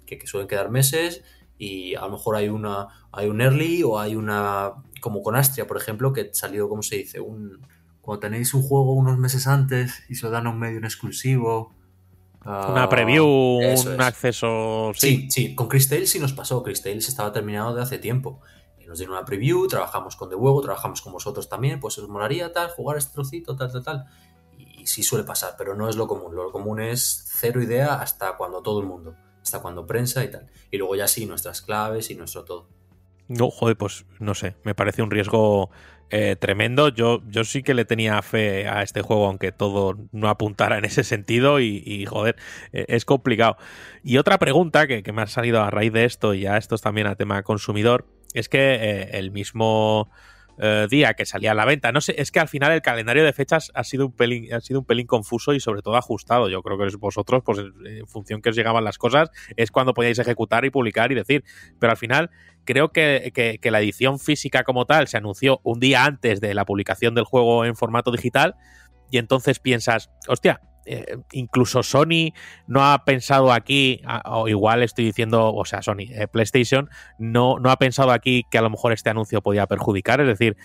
Que, 0.05 0.17
que, 0.17 0.27
suelen 0.27 0.47
quedar 0.47 0.69
meses 0.69 1.23
y 1.57 1.95
a 1.95 2.01
lo 2.01 2.11
mejor 2.11 2.35
hay 2.35 2.49
una 2.49 2.87
hay 3.11 3.27
un 3.27 3.41
early 3.41 3.83
o 3.83 3.99
hay 3.99 4.15
una 4.15 4.73
como 5.01 5.21
con 5.21 5.35
Astria, 5.35 5.67
por 5.67 5.77
ejemplo, 5.77 6.13
que 6.13 6.29
salió, 6.33 6.69
¿cómo 6.69 6.81
se 6.81 6.97
dice? 6.97 7.19
Un, 7.19 7.59
cuando 8.01 8.21
tenéis 8.21 8.53
un 8.53 8.61
juego 8.61 8.93
unos 8.93 9.17
meses 9.17 9.47
antes 9.47 10.03
y 10.07 10.15
se 10.15 10.25
lo 10.25 10.31
dan 10.31 10.47
a 10.47 10.51
un 10.51 10.59
medio 10.59 10.77
en 10.77 10.85
exclusivo. 10.85 11.73
Uh, 12.45 12.71
una 12.71 12.87
preview, 12.87 13.25
un 13.25 13.63
es. 13.63 13.85
acceso. 13.85 14.91
Sí. 14.95 15.27
sí, 15.29 15.31
sí. 15.31 15.55
Con 15.55 15.67
Chris 15.67 15.89
Tales 15.89 16.09
sí 16.09 16.19
nos 16.19 16.33
pasó. 16.33 16.63
Chris 16.63 16.81
Tales 16.81 17.07
estaba 17.09 17.33
terminado 17.33 17.75
de 17.75 17.81
hace 17.81 17.97
tiempo 17.97 18.39
nos 18.87 18.97
dieron 18.97 19.15
una 19.15 19.25
preview, 19.25 19.67
trabajamos 19.67 20.15
con 20.15 20.29
The 20.29 20.35
Huevo, 20.35 20.61
trabajamos 20.61 21.01
con 21.01 21.13
vosotros 21.13 21.49
también, 21.49 21.79
pues 21.79 21.97
os 21.97 22.07
molaría 22.07 22.53
tal, 22.53 22.69
jugar 22.69 22.97
este 22.97 23.13
trocito, 23.13 23.55
tal, 23.55 23.71
tal, 23.71 23.83
tal. 23.83 24.05
Y 24.57 24.87
sí 24.87 25.03
suele 25.03 25.25
pasar, 25.25 25.55
pero 25.57 25.75
no 25.75 25.89
es 25.89 25.97
lo 25.97 26.07
común. 26.07 26.33
Lo 26.33 26.51
común 26.51 26.79
es 26.79 27.25
cero 27.27 27.61
idea 27.61 27.95
hasta 27.95 28.37
cuando 28.37 28.61
todo 28.61 28.79
el 28.79 28.87
mundo, 28.87 29.15
hasta 29.41 29.61
cuando 29.61 29.85
prensa 29.85 30.23
y 30.23 30.31
tal. 30.31 30.47
Y 30.71 30.77
luego 30.77 30.95
ya 30.95 31.07
sí, 31.07 31.25
nuestras 31.25 31.61
claves 31.61 32.09
y 32.09 32.15
nuestro 32.15 32.45
todo. 32.45 32.69
No, 33.27 33.51
joder, 33.51 33.75
pues 33.75 34.05
no 34.19 34.33
sé, 34.33 34.55
me 34.63 34.73
parece 34.73 35.01
un 35.01 35.11
riesgo 35.11 35.69
eh, 36.09 36.37
tremendo. 36.39 36.87
Yo, 36.87 37.21
yo 37.27 37.43
sí 37.43 37.63
que 37.63 37.73
le 37.73 37.83
tenía 37.83 38.21
fe 38.21 38.69
a 38.69 38.81
este 38.83 39.01
juego, 39.01 39.27
aunque 39.27 39.51
todo 39.51 39.97
no 40.13 40.29
apuntara 40.29 40.77
en 40.77 40.85
ese 40.85 41.03
sentido 41.03 41.59
y, 41.59 41.83
y 41.85 42.05
joder, 42.05 42.37
eh, 42.71 42.85
es 42.87 43.03
complicado. 43.03 43.57
Y 44.03 44.17
otra 44.17 44.37
pregunta 44.37 44.87
que, 44.87 45.03
que, 45.03 45.11
me 45.11 45.23
ha 45.23 45.27
salido 45.27 45.61
a 45.61 45.69
raíz 45.69 45.91
de 45.91 46.05
esto, 46.05 46.33
y 46.33 46.41
ya 46.41 46.55
esto 46.55 46.75
es 46.75 46.81
también 46.81 47.07
a 47.07 47.15
tema 47.15 47.43
consumidor, 47.43 48.05
es 48.39 48.49
que 48.49 48.75
eh, 48.75 49.09
el 49.13 49.31
mismo 49.31 50.09
eh, 50.59 50.87
día 50.89 51.13
que 51.13 51.25
salía 51.25 51.51
a 51.51 51.53
la 51.53 51.65
venta, 51.65 51.91
no 51.91 52.01
sé, 52.01 52.15
es 52.17 52.31
que 52.31 52.39
al 52.39 52.47
final 52.47 52.71
el 52.71 52.81
calendario 52.81 53.23
de 53.23 53.31
fechas 53.31 53.71
ha 53.75 53.83
sido 53.83 54.07
un 54.07 54.11
pelín, 54.11 54.51
ha 54.53 54.59
sido 54.59 54.79
un 54.79 54.85
pelín 54.85 55.05
confuso 55.05 55.53
y 55.53 55.59
sobre 55.59 55.81
todo 55.81 55.97
ajustado. 55.97 56.49
Yo 56.49 56.63
creo 56.63 56.77
que 56.77 56.95
vosotros, 56.97 57.43
pues 57.45 57.59
en 57.59 58.07
función 58.07 58.41
que 58.41 58.49
os 58.49 58.55
llegaban 58.55 58.83
las 58.83 58.97
cosas, 58.97 59.29
es 59.55 59.71
cuando 59.71 59.93
podíais 59.93 60.17
ejecutar 60.19 60.65
y 60.65 60.71
publicar 60.71 61.11
y 61.11 61.15
decir. 61.15 61.43
Pero 61.79 61.91
al 61.91 61.97
final 61.97 62.31
creo 62.65 62.89
que, 62.89 63.31
que, 63.33 63.59
que 63.59 63.71
la 63.71 63.79
edición 63.79 64.19
física 64.19 64.63
como 64.63 64.85
tal 64.85 65.07
se 65.07 65.17
anunció 65.17 65.61
un 65.63 65.79
día 65.79 66.05
antes 66.05 66.41
de 66.41 66.53
la 66.55 66.65
publicación 66.65 67.13
del 67.13 67.25
juego 67.25 67.63
en 67.63 67.75
formato 67.75 68.11
digital 68.11 68.55
y 69.11 69.19
entonces 69.19 69.59
piensas, 69.59 70.09
hostia, 70.27 70.61
eh, 70.87 71.17
incluso 71.33 71.83
Sony 71.83 72.33
no 72.65 72.83
ha 72.83 73.03
pensado 73.03 73.51
aquí, 73.51 74.01
o 74.25 74.47
igual 74.47 74.83
estoy 74.83 75.05
diciendo, 75.05 75.53
o 75.53 75.65
sea, 75.65 75.81
Sony, 75.81 76.09
eh, 76.11 76.27
PlayStation, 76.27 76.89
no, 77.19 77.59
no 77.59 77.69
ha 77.71 77.77
pensado 77.77 78.11
aquí 78.11 78.45
que 78.49 78.57
a 78.57 78.61
lo 78.61 78.69
mejor 78.69 78.93
este 78.93 79.09
anuncio 79.09 79.41
podía 79.41 79.67
perjudicar. 79.67 80.21
Es 80.21 80.27
decir, 80.27 80.55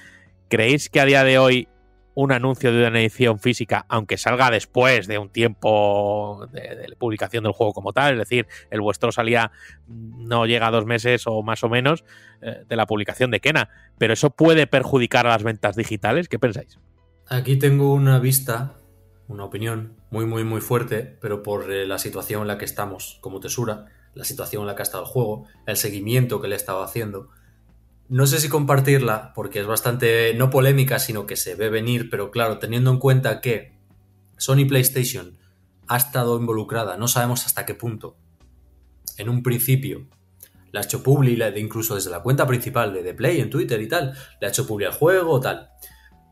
¿creéis 0.49 0.89
que 0.89 1.01
a 1.01 1.05
día 1.05 1.25
de 1.25 1.39
hoy 1.39 1.69
un 2.15 2.33
anuncio 2.33 2.73
de 2.73 2.87
una 2.87 3.01
edición 3.01 3.39
física, 3.39 3.87
aunque 3.89 4.19
salga 4.19 4.51
después 4.51 5.07
de 5.07 5.19
un 5.19 5.31
tiempo 5.31 6.47
de, 6.53 6.95
publicación 6.99 7.45
del 7.45 7.53
juego 7.53 7.73
como 7.73 7.93
tal, 7.93 8.13
es 8.13 8.19
decir, 8.19 8.47
el 8.71 8.81
vuestro 8.81 9.13
salía 9.13 9.51
no 9.89 10.47
llega 10.47 10.67
a 10.67 10.71
dos 10.71 10.85
meses 10.85 11.27
o 11.27 11.43
más 11.43 11.65
o 11.65 11.69
menos 11.69 12.05
eh, 12.43 12.65
de 12.69 12.77
la 12.77 12.87
publicación 12.87 13.31
de 13.31 13.41
Kena, 13.41 13.71
pero 13.99 14.13
eso 14.13 14.31
puede 14.31 14.67
perjudicar 14.67 15.27
a 15.27 15.31
las 15.31 15.43
ventas 15.43 15.75
digitales, 15.75 16.29
¿qué 16.29 16.39
pensáis? 16.39 16.79
Aquí 17.29 17.57
tengo 17.57 17.95
una 17.95 18.19
vista 18.19 18.75
una 19.33 19.45
opinión 19.45 19.97
muy, 20.11 20.27
muy, 20.27 20.45
muy 20.45 20.61
fuerte, 20.61 21.17
pero 21.21 21.43
por 21.43 21.73
eh, 21.73 21.87
la 21.87 21.99
situación 21.99 22.43
en 22.43 22.49
la 22.49 22.59
que 22.59 22.65
estamos 22.65 23.19
como 23.21 23.41
Tesura, 23.41 23.87
la 24.15 24.25
situación 24.25 24.63
en 24.63 24.67
la 24.67 24.77
que 24.77 24.83
ha 24.83 24.85
estado 24.85 25.05
el 25.05 25.09
juego, 25.09 25.47
el 25.67 25.77
seguimiento 25.77 26.41
que 26.41 26.49
le 26.49 26.55
he 26.55 26.57
estado 26.57 26.83
haciendo. 26.83 27.31
No 28.09 28.27
sé 28.27 28.41
si 28.41 28.49
compartirla, 28.51 29.33
porque 29.35 29.61
es 29.61 29.67
bastante, 29.67 30.35
no 30.35 30.51
polémica, 30.51 30.99
sino 30.99 31.27
que 31.27 31.37
se 31.37 31.55
ve 31.55 31.71
venir, 31.71 32.11
pero 32.11 32.31
claro, 32.31 32.59
teniendo 32.59 32.91
en 32.91 32.99
cuenta 32.99 33.41
que 33.41 33.73
Sony 34.37 34.67
PlayStation 34.69 35.39
ha 35.89 35.97
estado 35.97 36.39
involucrada, 36.39 36.99
no 36.99 37.09
sabemos 37.09 37.47
hasta 37.47 37.65
qué 37.65 37.75
punto, 37.75 38.17
en 39.17 39.31
un 39.31 39.43
principio, 39.43 40.07
le 40.73 40.79
ha 40.79 40.83
hecho 40.83 41.03
publi, 41.03 41.39
incluso 41.57 41.95
desde 41.95 42.11
la 42.11 42.23
cuenta 42.23 42.47
principal 42.47 42.93
de 42.93 43.03
The 43.03 43.15
Play 43.15 43.41
en 43.41 43.51
Twitter 43.51 43.81
y 43.81 43.89
tal, 43.89 44.13
le 44.41 44.47
ha 44.47 44.51
hecho 44.51 44.67
publi 44.67 44.85
al 44.85 44.93
juego, 44.93 45.41
tal. 45.41 45.71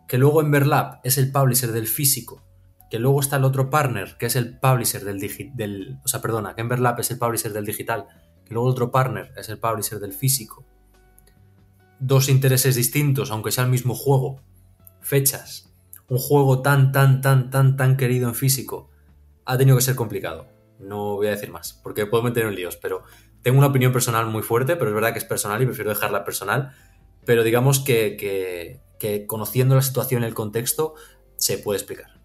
Que 0.06 0.18
luego 0.18 0.40
Emberlab 0.40 1.00
es 1.04 1.18
el 1.18 1.30
publisher 1.30 1.72
del 1.72 1.86
físico 1.86 2.42
que 2.90 2.98
luego 2.98 3.20
está 3.20 3.36
el 3.36 3.44
otro 3.44 3.70
partner, 3.70 4.16
que 4.18 4.26
es 4.26 4.36
el 4.36 4.58
publisher 4.58 5.04
del 5.04 5.20
digital, 5.20 6.00
o 6.04 6.08
sea, 6.08 6.20
perdona, 6.20 6.54
que 6.54 6.60
Emberlab 6.60 6.98
es 6.98 7.10
el 7.12 7.18
publisher 7.18 7.52
del 7.52 7.64
digital, 7.64 8.06
que 8.44 8.52
luego 8.52 8.68
el 8.68 8.72
otro 8.72 8.90
partner 8.90 9.32
es 9.36 9.48
el 9.48 9.58
publisher 9.58 10.00
del 10.00 10.12
físico. 10.12 10.66
Dos 12.00 12.28
intereses 12.28 12.74
distintos, 12.74 13.30
aunque 13.30 13.52
sea 13.52 13.64
el 13.64 13.70
mismo 13.70 13.94
juego. 13.94 14.40
Fechas. 15.00 15.72
Un 16.08 16.18
juego 16.18 16.62
tan, 16.62 16.90
tan, 16.90 17.20
tan, 17.20 17.50
tan, 17.50 17.76
tan 17.76 17.96
querido 17.96 18.28
en 18.28 18.34
físico. 18.34 18.90
Ha 19.44 19.56
tenido 19.56 19.76
que 19.76 19.84
ser 19.84 19.94
complicado. 19.94 20.48
No 20.80 21.14
voy 21.14 21.28
a 21.28 21.30
decir 21.30 21.50
más, 21.50 21.74
porque 21.84 22.06
puedo 22.06 22.24
meter 22.24 22.46
en 22.46 22.56
líos, 22.56 22.76
pero 22.76 23.04
tengo 23.42 23.58
una 23.58 23.68
opinión 23.68 23.92
personal 23.92 24.26
muy 24.26 24.42
fuerte, 24.42 24.74
pero 24.74 24.90
es 24.90 24.94
verdad 24.94 25.12
que 25.12 25.18
es 25.18 25.24
personal 25.24 25.62
y 25.62 25.66
prefiero 25.66 25.90
dejarla 25.90 26.24
personal. 26.24 26.72
Pero 27.24 27.44
digamos 27.44 27.78
que, 27.78 28.16
que, 28.16 28.80
que 28.98 29.26
conociendo 29.26 29.76
la 29.76 29.82
situación 29.82 30.22
y 30.22 30.26
el 30.26 30.34
contexto, 30.34 30.94
se 31.36 31.58
puede 31.58 31.78
explicar. 31.78 32.19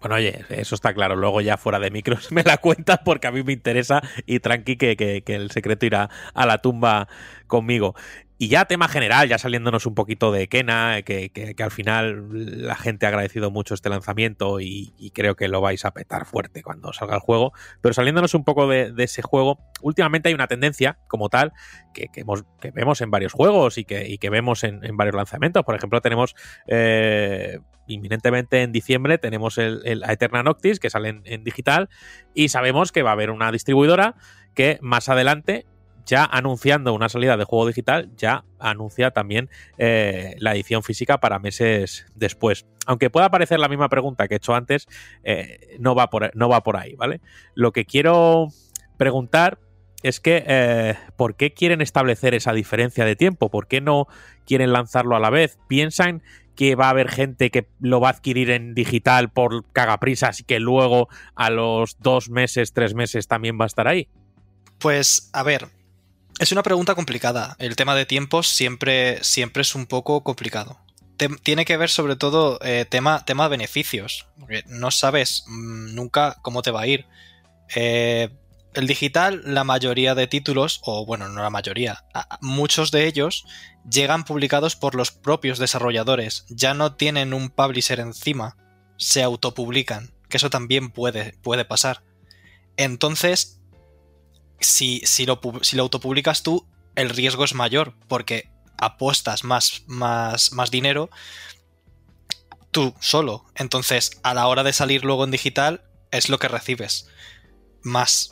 Bueno, 0.00 0.16
oye, 0.16 0.44
eso 0.50 0.74
está 0.74 0.94
claro. 0.94 1.16
Luego 1.16 1.40
ya 1.40 1.56
fuera 1.56 1.78
de 1.78 1.90
micros 1.90 2.30
me 2.32 2.42
la 2.42 2.58
cuentas 2.58 3.00
porque 3.04 3.26
a 3.26 3.32
mí 3.32 3.42
me 3.42 3.52
interesa 3.52 4.00
y 4.26 4.40
tranqui 4.40 4.76
que, 4.76 4.96
que, 4.96 5.34
el 5.34 5.50
secreto 5.50 5.86
irá 5.86 6.08
a 6.34 6.46
la 6.46 6.58
tumba 6.58 7.08
conmigo. 7.46 7.94
Y 8.40 8.46
ya 8.46 8.66
tema 8.66 8.86
general, 8.86 9.28
ya 9.28 9.36
saliéndonos 9.36 9.84
un 9.84 9.96
poquito 9.96 10.30
de 10.30 10.46
Kena, 10.46 11.02
que, 11.02 11.30
que, 11.30 11.60
al 11.60 11.72
final 11.72 12.28
la 12.68 12.76
gente 12.76 13.04
ha 13.04 13.08
agradecido 13.08 13.50
mucho 13.50 13.74
este 13.74 13.88
lanzamiento 13.88 14.60
y, 14.60 14.92
creo 15.12 15.34
que 15.34 15.48
lo 15.48 15.60
vais 15.60 15.84
a 15.84 15.90
petar 15.90 16.24
fuerte 16.24 16.62
cuando 16.62 16.92
salga 16.92 17.16
el 17.16 17.20
juego. 17.20 17.52
Pero 17.80 17.94
saliéndonos 17.94 18.34
un 18.34 18.44
poco 18.44 18.68
de, 18.68 18.94
ese 18.98 19.22
juego, 19.22 19.58
últimamente 19.82 20.28
hay 20.28 20.36
una 20.36 20.46
tendencia 20.46 20.98
como 21.08 21.28
tal 21.30 21.52
que, 21.92 22.06
que 22.12 22.22
vemos 22.70 23.00
en 23.00 23.10
varios 23.10 23.32
juegos 23.32 23.76
y 23.76 23.84
que, 23.84 24.06
y 24.08 24.18
vemos 24.28 24.62
en, 24.62 24.84
en, 24.84 24.96
varios 24.96 25.16
lanzamientos. 25.16 25.64
Por 25.64 25.74
ejemplo, 25.74 26.00
tenemos 26.00 26.36
eh, 26.68 27.58
inminentemente 27.88 28.62
en 28.62 28.70
diciembre, 28.72 29.18
tenemos 29.18 29.58
el, 29.58 29.82
Eterna 30.08 30.42
Noctis 30.42 30.78
que 30.78 30.90
sale 30.90 31.08
en, 31.08 31.22
en 31.24 31.42
digital 31.42 31.88
y 32.34 32.48
sabemos 32.48 32.92
que 32.92 33.02
va 33.02 33.10
a 33.10 33.14
haber 33.14 33.30
una 33.30 33.50
distribuidora 33.50 34.14
que 34.54 34.78
más 34.80 35.08
adelante 35.08 35.66
ya 36.08 36.24
anunciando 36.24 36.94
una 36.94 37.10
salida 37.10 37.36
de 37.36 37.44
juego 37.44 37.66
digital, 37.66 38.10
ya 38.16 38.44
anuncia 38.58 39.10
también 39.10 39.50
eh, 39.76 40.36
la 40.38 40.54
edición 40.54 40.82
física 40.82 41.18
para 41.18 41.38
meses 41.38 42.06
después. 42.14 42.66
Aunque 42.86 43.10
pueda 43.10 43.30
parecer 43.30 43.60
la 43.60 43.68
misma 43.68 43.90
pregunta 43.90 44.26
que 44.26 44.34
he 44.34 44.36
hecho 44.38 44.54
antes, 44.54 44.88
eh, 45.22 45.76
no, 45.78 45.94
va 45.94 46.08
por, 46.08 46.34
no 46.34 46.48
va 46.48 46.62
por 46.62 46.78
ahí, 46.78 46.94
¿vale? 46.94 47.20
Lo 47.54 47.72
que 47.72 47.84
quiero 47.84 48.48
preguntar 48.96 49.58
es 50.02 50.18
que 50.18 50.44
eh, 50.46 50.94
¿por 51.16 51.36
qué 51.36 51.52
quieren 51.52 51.82
establecer 51.82 52.32
esa 52.32 52.54
diferencia 52.54 53.04
de 53.04 53.14
tiempo? 53.14 53.50
¿Por 53.50 53.68
qué 53.68 53.82
no 53.82 54.06
quieren 54.46 54.72
lanzarlo 54.72 55.14
a 55.14 55.20
la 55.20 55.28
vez? 55.28 55.58
¿Piensan 55.68 56.22
que 56.58 56.74
va 56.74 56.86
a 56.86 56.90
haber 56.90 57.08
gente 57.08 57.52
que 57.52 57.68
lo 57.78 58.00
va 58.00 58.08
a 58.08 58.10
adquirir 58.10 58.50
en 58.50 58.74
digital 58.74 59.30
por 59.30 59.64
cagaprisas 59.70 60.40
y 60.40 60.42
que 60.42 60.58
luego 60.58 61.08
a 61.36 61.50
los 61.50 61.98
dos 62.00 62.30
meses, 62.30 62.72
tres 62.72 62.94
meses 62.94 63.28
también 63.28 63.60
va 63.60 63.64
a 63.64 63.68
estar 63.68 63.86
ahí? 63.86 64.08
Pues 64.80 65.30
a 65.32 65.44
ver, 65.44 65.68
es 66.40 66.50
una 66.50 66.64
pregunta 66.64 66.96
complicada. 66.96 67.54
El 67.60 67.76
tema 67.76 67.94
de 67.94 68.06
tiempos 68.06 68.48
siempre, 68.48 69.22
siempre 69.22 69.60
es 69.60 69.76
un 69.76 69.86
poco 69.86 70.24
complicado. 70.24 70.80
Tiene 71.44 71.64
que 71.64 71.76
ver 71.76 71.90
sobre 71.90 72.16
todo 72.16 72.58
eh, 72.64 72.84
tema, 72.90 73.24
tema 73.24 73.46
beneficios. 73.46 74.26
Porque 74.40 74.64
no 74.66 74.90
sabes 74.90 75.44
mmm, 75.46 75.94
nunca 75.94 76.38
cómo 76.42 76.62
te 76.62 76.72
va 76.72 76.80
a 76.80 76.86
ir. 76.88 77.06
Eh, 77.76 78.30
el 78.74 78.86
digital, 78.86 79.42
la 79.44 79.64
mayoría 79.64 80.14
de 80.14 80.26
títulos, 80.26 80.80
o 80.84 81.04
bueno, 81.06 81.28
no 81.28 81.42
la 81.42 81.50
mayoría, 81.50 82.04
muchos 82.40 82.90
de 82.90 83.06
ellos 83.06 83.44
llegan 83.90 84.24
publicados 84.24 84.76
por 84.76 84.94
los 84.94 85.10
propios 85.10 85.58
desarrolladores. 85.58 86.44
Ya 86.48 86.74
no 86.74 86.94
tienen 86.94 87.32
un 87.32 87.50
publisher 87.50 88.00
encima. 88.00 88.56
Se 88.96 89.22
autopublican. 89.22 90.12
Que 90.28 90.36
eso 90.36 90.50
también 90.50 90.90
puede, 90.90 91.38
puede 91.42 91.64
pasar. 91.64 92.02
Entonces, 92.76 93.60
si, 94.60 95.00
si, 95.04 95.24
lo, 95.24 95.40
si 95.62 95.76
lo 95.76 95.84
autopublicas 95.84 96.42
tú, 96.42 96.66
el 96.94 97.10
riesgo 97.10 97.44
es 97.44 97.54
mayor 97.54 97.94
porque 98.08 98.50
apuestas 98.76 99.42
más, 99.44 99.82
más, 99.86 100.52
más 100.52 100.70
dinero 100.70 101.10
tú 102.70 102.94
solo. 103.00 103.46
Entonces, 103.54 104.10
a 104.22 104.34
la 104.34 104.46
hora 104.46 104.62
de 104.62 104.72
salir 104.72 105.04
luego 105.04 105.24
en 105.24 105.30
digital, 105.30 105.84
es 106.10 106.28
lo 106.28 106.38
que 106.38 106.48
recibes. 106.48 107.08
Más 107.82 108.28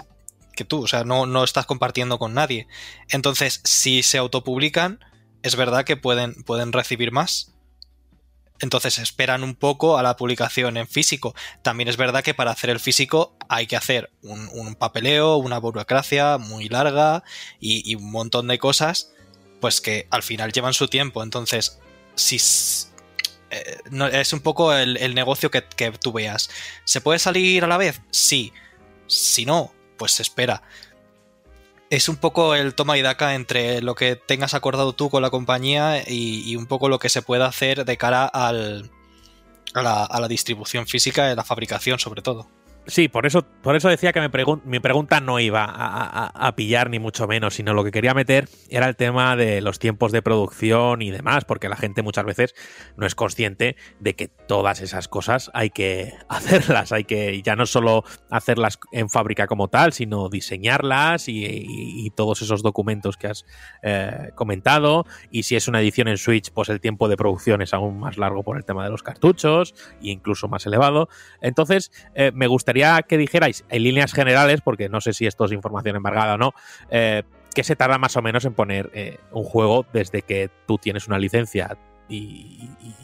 que 0.57 0.65
tú. 0.65 0.83
O 0.83 0.89
sea, 0.89 1.05
no, 1.05 1.27
no 1.27 1.45
estás 1.45 1.67
compartiendo 1.67 2.19
con 2.19 2.35
nadie. 2.35 2.67
Entonces, 3.09 3.61
si 3.63 4.03
se 4.03 4.19
autopublican, 4.19 4.99
es 5.43 5.55
verdad 5.55 5.85
que 5.85 5.97
pueden, 5.97 6.35
pueden 6.43 6.73
recibir 6.73 7.13
más. 7.13 7.53
Entonces 8.61 8.99
esperan 8.99 9.45
un 9.45 9.55
poco 9.55 9.99
a 9.99 10.03
la 10.03 10.17
publicación 10.17 10.77
en 10.77 10.89
físico. 10.89 11.35
También 11.63 11.89
es 11.89 11.97
verdad 11.97 12.25
que 12.25 12.35
para 12.35 12.51
hacer 12.51 12.71
el 12.71 12.81
físico 12.81 13.37
hay 13.49 13.67
que 13.67 13.77
hacer 13.77 14.11
un, 14.23 14.49
un 14.53 14.75
papeleo, 14.75 15.37
una 15.37 15.59
burocracia 15.59 16.39
muy 16.39 16.69
larga 16.69 17.23
y, 17.61 17.95
un 17.95 18.11
montón 18.11 18.49
de 18.49 18.59
cosas, 18.59 19.13
pues 19.61 19.81
que 19.81 20.09
al 20.11 20.23
final 20.23 20.53
llevan 20.53 20.75
su 20.75 20.89
tiempo. 20.89 21.23
Entonces, 21.23 21.79
si 22.15 22.37
eh, 23.51 23.79
es 24.13 24.33
un 24.33 24.41
poco 24.41 24.73
el, 24.73 24.97
el 24.97 25.15
negocio 25.15 25.51
que, 25.51 25.63
que, 25.65 25.93
tú 25.93 26.13
veas. 26.13 26.49
¿Se 26.85 27.01
puede 27.01 27.19
salir 27.19 27.63
a 27.65 27.69
la 27.69 27.77
vez? 27.77 28.01
Sí. 28.11 28.53
Si 29.07 29.45
no, 29.45 29.73
pues 29.97 30.13
se 30.13 30.23
espera 30.23 30.63
es 31.91 32.09
un 32.09 32.17
poco 32.17 32.55
el 32.55 32.75
toma 32.75 32.99
y 32.99 33.03
daca 33.03 33.35
entre 33.35 33.81
lo 33.81 33.95
que 33.95 34.17
tengas 34.17 34.55
acordado 34.55 34.93
tú 34.93 35.11
con 35.11 35.23
la 35.23 35.31
compañía 35.31 36.03
y, 36.07 36.57
un 36.57 36.67
poco 36.67 36.89
lo 36.89 36.99
que 36.99 37.09
se 37.09 37.23
puede 37.23 37.45
hacer 37.45 37.85
de 37.85 37.97
cara 37.97 38.27
al, 38.27 38.91
a, 39.75 39.83
la, 39.83 40.05
a, 40.05 40.21
la, 40.21 40.29
distribución 40.29 40.87
física 40.87 41.31
y 41.31 41.37
la 41.37 41.45
fabricación 41.45 41.99
sobre 41.99 42.23
todo. 42.23 42.49
Sí, 42.87 43.09
por 43.09 43.27
eso, 43.27 43.43
por 43.63 43.75
eso 43.75 43.89
decía 43.89 44.13
que 44.13 44.21
mi, 44.21 44.29
pregun 44.29 44.63
mi 44.65 44.79
pregunta 44.79 45.21
no 45.21 45.41
iba 45.41 45.65
a, 45.69 46.57
pillar 46.57 46.89
ni 46.89 47.01
mucho 47.01 47.27
menos, 47.27 47.55
sino 47.55 47.75
lo 47.75 47.83
que 47.83 47.91
quería 47.91 48.15
meter 48.15 48.49
era 48.71 48.89
el 48.89 48.95
tema 48.95 49.35
de 49.35 49.61
los 49.61 49.81
tiempos 49.81 50.13
de 50.13 50.23
producción 50.23 51.03
y 51.03 51.11
demás, 51.11 51.45
porque 51.45 51.69
la 51.69 51.77
gente 51.77 52.03
muchas 52.03 52.25
veces 52.25 52.55
no 52.97 53.05
es 53.05 53.17
consciente 53.17 53.75
de 53.99 54.15
que 54.15 54.29
todas 54.29 54.81
esas 54.81 55.09
cosas 55.09 55.51
hay 55.53 55.71
que 55.71 56.15
hacerlas, 56.29 56.93
hay 56.93 57.05
que 57.05 57.43
ya 57.43 57.57
no 57.57 57.67
solo 57.67 58.05
hacerlas 58.31 58.79
en 58.93 59.11
fábrica 59.11 59.49
como 59.49 59.69
tal, 59.69 59.93
sino 59.93 60.29
diseñarlas 60.29 61.25
y 61.29 62.11
todos 62.15 62.43
esos 62.43 62.63
documentos 62.63 63.17
que 63.17 63.27
has 63.27 63.45
eh, 63.83 64.31
comentado. 64.35 65.07
Y 65.31 65.43
si 65.43 65.57
es 65.57 65.67
una 65.67 65.81
edición 65.81 66.09
en 66.09 66.19
Switch, 66.19 66.53
pues 66.53 66.69
el 66.69 66.81
tiempo 66.81 67.09
de 67.09 67.17
producción 67.17 67.63
es 67.63 67.75
aún 67.75 67.99
más 67.99 68.17
largo 68.17 68.43
por 68.43 68.57
el 68.57 68.65
tema 68.65 68.85
de 68.85 68.91
los 68.91 69.03
cartuchos 69.03 69.75
e 70.01 70.11
incluso 70.11 70.49
más 70.49 70.67
elevado. 70.67 71.09
Entonces, 71.41 71.91
eh, 72.15 72.31
me 72.35 72.47
gustaría 72.47 72.76
que 73.07 73.19
dijerais 73.19 73.65
en 73.69 73.83
líneas 73.83 74.13
generales, 74.13 74.61
porque 74.61 74.89
no 74.89 75.01
sé 75.01 75.13
si 75.13 75.27
esto 75.27 75.45
es 75.45 75.53
información 75.53 75.97
embargada 75.97 76.35
o 76.35 76.39
no, 76.39 76.53
eh, 76.91 77.23
que 77.55 77.65
se 77.65 77.77
tarda 77.77 77.99
más 77.99 78.17
o 78.17 78.23
menos 78.23 78.45
en 78.45 78.55
poner 78.55 78.91
eh, 78.93 79.19
un 79.33 79.45
juego 79.45 79.87
desde 79.93 80.23
que 80.23 80.51
tú 80.67 80.79
tienes 80.79 81.07
una 81.09 81.19
licencia 81.19 81.79
y, 82.09 82.69
y 82.81 82.95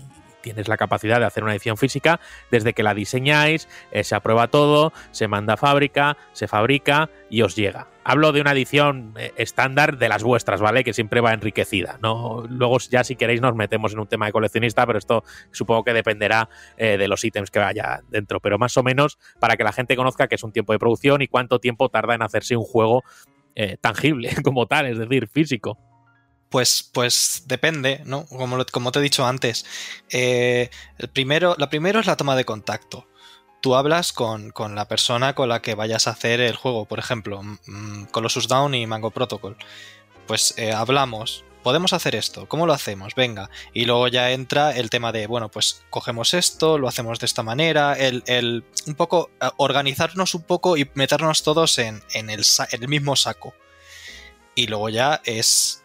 tienes 0.42 0.68
la 0.68 0.76
capacidad 0.76 1.18
de 1.18 1.26
hacer 1.26 1.44
una 1.44 1.52
edición 1.52 1.76
física, 1.76 2.20
desde 2.50 2.74
que 2.74 2.82
la 2.82 2.94
diseñáis, 2.94 3.68
eh, 3.90 4.04
se 4.04 4.14
aprueba 4.14 4.48
todo, 4.48 4.92
se 5.10 5.28
manda 5.28 5.54
a 5.54 5.56
fábrica, 5.56 6.16
se 6.32 6.48
fabrica 6.48 7.08
y 7.30 7.42
os 7.42 7.56
llega. 7.56 7.88
Hablo 8.04 8.32
de 8.32 8.40
una 8.40 8.52
edición 8.52 9.14
eh, 9.16 9.32
estándar 9.36 9.96
de 9.96 10.08
las 10.08 10.24
vuestras, 10.24 10.60
¿vale? 10.60 10.82
Que 10.82 10.92
siempre 10.92 11.20
va 11.20 11.32
enriquecida. 11.32 11.98
¿no? 12.02 12.44
Luego 12.48 12.78
ya 12.78 13.04
si 13.04 13.14
queréis 13.14 13.40
nos 13.40 13.54
metemos 13.54 13.92
en 13.92 14.00
un 14.00 14.08
tema 14.08 14.26
de 14.26 14.32
coleccionista, 14.32 14.84
pero 14.86 14.98
esto 14.98 15.22
supongo 15.52 15.84
que 15.84 15.92
dependerá 15.92 16.48
eh, 16.76 16.98
de 16.98 17.08
los 17.08 17.24
ítems 17.24 17.50
que 17.50 17.60
vaya 17.60 18.00
dentro. 18.08 18.40
Pero 18.40 18.58
más 18.58 18.76
o 18.76 18.82
menos 18.82 19.18
para 19.38 19.56
que 19.56 19.64
la 19.64 19.72
gente 19.72 19.94
conozca 19.94 20.26
que 20.26 20.34
es 20.34 20.42
un 20.42 20.52
tiempo 20.52 20.72
de 20.72 20.80
producción 20.80 21.22
y 21.22 21.28
cuánto 21.28 21.60
tiempo 21.60 21.88
tarda 21.88 22.14
en 22.14 22.22
hacerse 22.22 22.56
un 22.56 22.64
juego 22.64 23.04
tangible 23.82 24.30
como 24.42 24.66
tal, 24.66 24.86
es 24.86 24.98
decir, 24.98 25.28
físico. 25.28 25.78
Pues, 26.52 26.88
pues 26.92 27.42
depende, 27.46 28.02
¿no? 28.04 28.26
Como, 28.26 28.64
como 28.70 28.92
te 28.92 28.98
he 29.00 29.02
dicho 29.02 29.26
antes. 29.26 29.64
Eh, 30.10 30.70
el 30.98 31.08
primero, 31.08 31.56
la 31.58 31.68
primero 31.70 31.98
es 31.98 32.06
la 32.06 32.16
toma 32.16 32.36
de 32.36 32.44
contacto. 32.44 33.08
Tú 33.62 33.74
hablas 33.74 34.12
con, 34.12 34.50
con 34.50 34.74
la 34.74 34.86
persona 34.86 35.34
con 35.34 35.48
la 35.48 35.62
que 35.62 35.74
vayas 35.74 36.06
a 36.06 36.10
hacer 36.10 36.40
el 36.40 36.54
juego, 36.54 36.84
por 36.84 36.98
ejemplo, 36.98 37.42
mm, 37.42 38.04
Colossus 38.12 38.48
Down 38.48 38.74
y 38.74 38.86
Mango 38.86 39.10
Protocol. 39.10 39.56
Pues 40.26 40.54
eh, 40.58 40.72
hablamos. 40.72 41.44
Podemos 41.62 41.92
hacer 41.92 42.16
esto, 42.16 42.48
¿cómo 42.48 42.66
lo 42.66 42.72
hacemos? 42.74 43.14
Venga. 43.14 43.48
Y 43.72 43.84
luego 43.86 44.08
ya 44.08 44.32
entra 44.32 44.72
el 44.72 44.90
tema 44.90 45.10
de, 45.12 45.26
bueno, 45.28 45.48
pues 45.48 45.82
cogemos 45.90 46.34
esto, 46.34 46.76
lo 46.76 46.88
hacemos 46.88 47.18
de 47.20 47.26
esta 47.26 47.44
manera, 47.44 47.94
el, 47.94 48.24
el- 48.26 48.64
un 48.86 48.94
poco 48.96 49.30
eh, 49.40 49.48
organizarnos 49.58 50.34
un 50.34 50.42
poco 50.42 50.76
y 50.76 50.90
meternos 50.94 51.44
todos 51.44 51.78
en, 51.78 52.02
en 52.14 52.30
el, 52.30 52.42
en 52.72 52.82
el 52.82 52.88
mismo 52.88 53.14
saco. 53.16 53.54
Y 54.56 54.66
luego 54.66 54.88
ya 54.90 55.22
es 55.24 55.81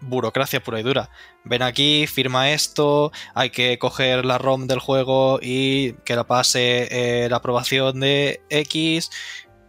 burocracia 0.00 0.62
pura 0.62 0.80
y 0.80 0.82
dura. 0.82 1.10
Ven 1.44 1.62
aquí, 1.62 2.06
firma 2.06 2.50
esto, 2.50 3.12
hay 3.34 3.50
que 3.50 3.78
coger 3.78 4.24
la 4.24 4.38
ROM 4.38 4.66
del 4.66 4.78
juego 4.78 5.38
y 5.42 5.94
que 6.04 6.16
la 6.16 6.26
pase 6.26 6.88
eh, 7.24 7.28
la 7.28 7.36
aprobación 7.36 8.00
de 8.00 8.42
X 8.50 9.10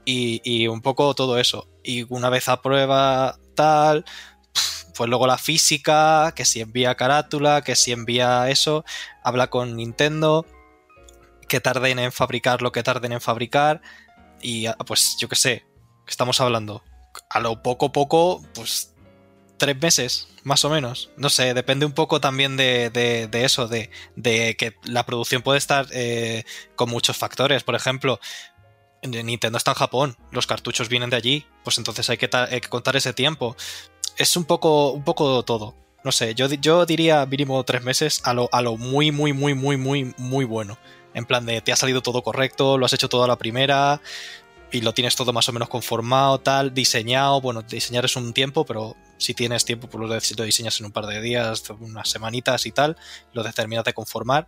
y, 0.05 0.67
un 0.67 0.81
poco 0.81 1.13
todo 1.13 1.37
eso. 1.37 1.67
Y 1.83 2.05
una 2.13 2.29
vez 2.29 2.49
aprueba 2.49 3.37
tal, 3.55 4.05
pues 4.95 5.09
luego 5.09 5.27
la 5.27 5.37
física, 5.37 6.33
que 6.35 6.45
si 6.45 6.61
envía 6.61 6.95
carátula, 6.95 7.61
que 7.61 7.75
si 7.75 7.91
envía 7.91 8.49
eso, 8.49 8.83
habla 9.23 9.47
con 9.47 9.75
Nintendo, 9.75 10.45
que 11.47 11.59
tarden 11.59 11.99
en 11.99 12.11
fabricar 12.11 12.61
lo 12.61 12.71
que 12.71 12.83
tarden 12.83 13.13
en 13.13 13.21
fabricar 13.21 13.81
y 14.41 14.65
ah, 14.67 14.77
pues 14.85 15.17
yo 15.19 15.29
qué 15.29 15.35
sé, 15.35 15.65
estamos 16.07 16.41
hablando. 16.41 16.83
A 17.29 17.39
lo 17.39 17.61
poco 17.61 17.91
poco, 17.91 18.41
pues 18.53 18.90
tres 19.61 19.79
meses, 19.79 20.27
más 20.43 20.65
o 20.65 20.69
menos. 20.71 21.11
No 21.17 21.29
sé, 21.29 21.53
depende 21.53 21.85
un 21.85 21.91
poco 21.91 22.19
también 22.19 22.57
de, 22.57 22.89
de- 22.89 23.45
eso, 23.45 23.67
de, 23.67 23.91
de 24.15 24.57
que 24.57 24.75
la 24.83 25.05
producción 25.05 25.43
puede 25.43 25.59
estar 25.59 25.85
eh, 25.91 26.43
con 26.75 26.89
muchos 26.89 27.15
factores. 27.15 27.63
Por 27.63 27.75
ejemplo, 27.75 28.19
Nintendo 29.03 29.57
está 29.59 29.71
en 29.71 29.75
Japón, 29.75 30.17
los 30.31 30.47
cartuchos 30.47 30.89
vienen 30.89 31.11
de 31.11 31.17
allí, 31.17 31.45
pues 31.63 31.77
entonces 31.77 32.09
hay 32.09 32.17
que, 32.17 32.29
hay 32.33 32.59
que 32.59 32.69
contar 32.69 32.95
ese 32.95 33.13
tiempo. 33.13 33.55
Es 34.17 34.35
un 34.35 34.45
poco, 34.45 34.91
un 34.91 35.03
poco 35.03 35.43
todo. 35.43 35.75
No 36.03 36.11
sé, 36.11 36.33
yo, 36.33 36.47
yo 36.47 36.87
diría 36.87 37.23
mínimo 37.27 37.63
tres 37.63 37.83
meses 37.83 38.21
a 38.23 38.33
lo, 38.33 38.49
a 38.51 38.63
lo 38.63 38.77
muy, 38.77 39.11
muy, 39.11 39.33
muy, 39.33 39.53
muy, 39.53 39.77
muy, 39.77 40.15
muy 40.17 40.45
bueno. 40.45 40.79
En 41.13 41.25
plan 41.25 41.45
de, 41.45 41.61
te 41.61 41.71
ha 41.71 41.75
salido 41.75 42.01
todo 42.01 42.23
correcto, 42.23 42.79
lo 42.79 42.85
has 42.87 42.93
hecho 42.93 43.09
todo 43.09 43.23
a 43.23 43.27
la 43.27 43.37
primera, 43.37 44.01
y 44.71 44.81
lo 44.81 44.93
tienes 44.93 45.15
todo 45.15 45.33
más 45.33 45.47
o 45.49 45.51
menos 45.51 45.69
conformado, 45.69 46.39
tal, 46.39 46.73
diseñado. 46.73 47.41
Bueno, 47.41 47.61
diseñar 47.61 48.05
es 48.05 48.15
un 48.15 48.33
tiempo, 48.33 48.65
pero 48.65 48.95
si 49.21 49.33
tienes 49.33 49.65
tiempo, 49.65 49.87
pues 49.87 50.01
lo, 50.01 50.07
lo 50.07 50.43
diseñas 50.45 50.79
en 50.79 50.87
un 50.87 50.91
par 50.91 51.05
de 51.05 51.21
días, 51.21 51.69
unas 51.79 52.09
semanitas 52.09 52.65
y 52.65 52.71
tal, 52.71 52.97
lo 53.33 53.43
terminas 53.51 53.85
de 53.85 53.93
conformar. 53.93 54.47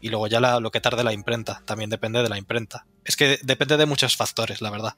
Y 0.00 0.08
luego 0.10 0.26
ya 0.26 0.40
la- 0.40 0.60
lo 0.60 0.70
que 0.70 0.80
tarde 0.80 1.02
la 1.04 1.12
imprenta, 1.12 1.62
también 1.64 1.90
depende 1.90 2.22
de 2.22 2.28
la 2.28 2.38
imprenta. 2.38 2.84
Es 3.04 3.16
que 3.16 3.38
depende 3.42 3.76
de 3.76 3.86
muchos 3.86 4.16
factores, 4.16 4.60
la 4.60 4.70
verdad. 4.70 4.94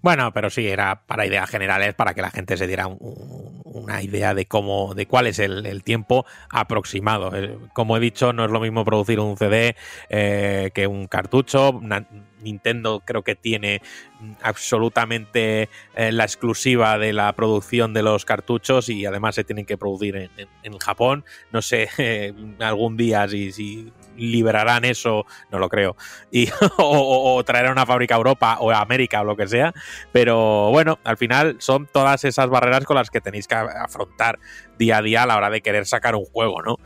Bueno, 0.00 0.32
pero 0.32 0.48
sí, 0.48 0.66
era 0.66 1.06
para 1.06 1.26
ideas 1.26 1.50
generales, 1.50 1.94
para 1.94 2.14
que 2.14 2.22
la 2.22 2.30
gente 2.30 2.56
se 2.56 2.66
diera 2.68 2.86
un- 2.86 2.98
un- 3.00 3.62
una 3.64 4.02
idea 4.02 4.34
de 4.34 4.46
cómo, 4.46 4.94
de 4.94 5.06
cuál 5.06 5.26
es 5.26 5.38
el, 5.38 5.64
tiempo 5.82 6.24
aproximado. 6.50 7.34
Eh, 7.34 7.56
Como 7.72 7.96
he 7.96 8.00
dicho, 8.00 8.32
no 8.32 8.44
es 8.44 8.50
lo 8.50 8.60
mismo 8.60 8.84
producir 8.84 9.18
un 9.20 9.36
CD 9.36 9.76
eh, 10.08 10.70
que 10.74 10.86
un 10.86 11.06
cartucho. 11.06 11.80
Nintendo 12.42 13.02
creo 13.04 13.22
que 13.22 13.34
tiene 13.34 13.82
mm, 14.20 14.32
absolutamente 14.42 15.68
eh, 15.94 16.12
la 16.12 16.24
exclusiva 16.24 16.98
de 16.98 17.12
la 17.12 17.32
producción 17.32 17.94
de 17.94 18.02
los 18.02 18.24
cartuchos 18.24 18.88
y 18.88 19.04
además 19.06 19.34
se 19.34 19.44
tienen 19.44 19.66
que 19.66 19.76
producir 19.78 20.30
en, 20.62 20.78
Japón. 20.78 21.24
No 21.50 21.62
sé 21.62 21.88
eh, 21.98 22.32
algún 22.60 22.96
día 22.96 23.26
si, 23.28 23.52
si 23.52 23.92
liberarán 24.16 24.84
eso, 24.84 25.26
no 25.50 25.58
lo 25.58 25.68
creo, 25.68 25.96
y, 26.30 26.48
o- 26.78 27.36
o 27.36 27.44
traerán 27.44 27.72
una 27.72 27.86
fábrica 27.86 28.14
a 28.14 28.18
Europa 28.18 28.56
o 28.60 28.70
a 28.70 28.80
América 28.80 29.20
o 29.20 29.24
lo 29.24 29.36
que 29.36 29.46
sea. 29.48 29.72
Pero 30.12 30.70
bueno, 30.70 30.98
al 31.04 31.16
final 31.16 31.56
son 31.60 31.86
todas 31.86 32.24
esas 32.24 32.48
barreras 32.48 32.84
con 32.84 32.96
las 32.96 33.10
que 33.10 33.20
tenéis 33.20 33.46
que 33.48 33.54
afrontar 33.54 34.38
día 34.78 34.98
a 34.98 35.02
día 35.02 35.22
a 35.22 35.26
la 35.26 35.36
hora 35.36 35.50
de 35.50 35.60
querer 35.60 35.86
sacar 35.86 36.14
un 36.14 36.24
juego, 36.24 36.62
¿no? 36.62 36.76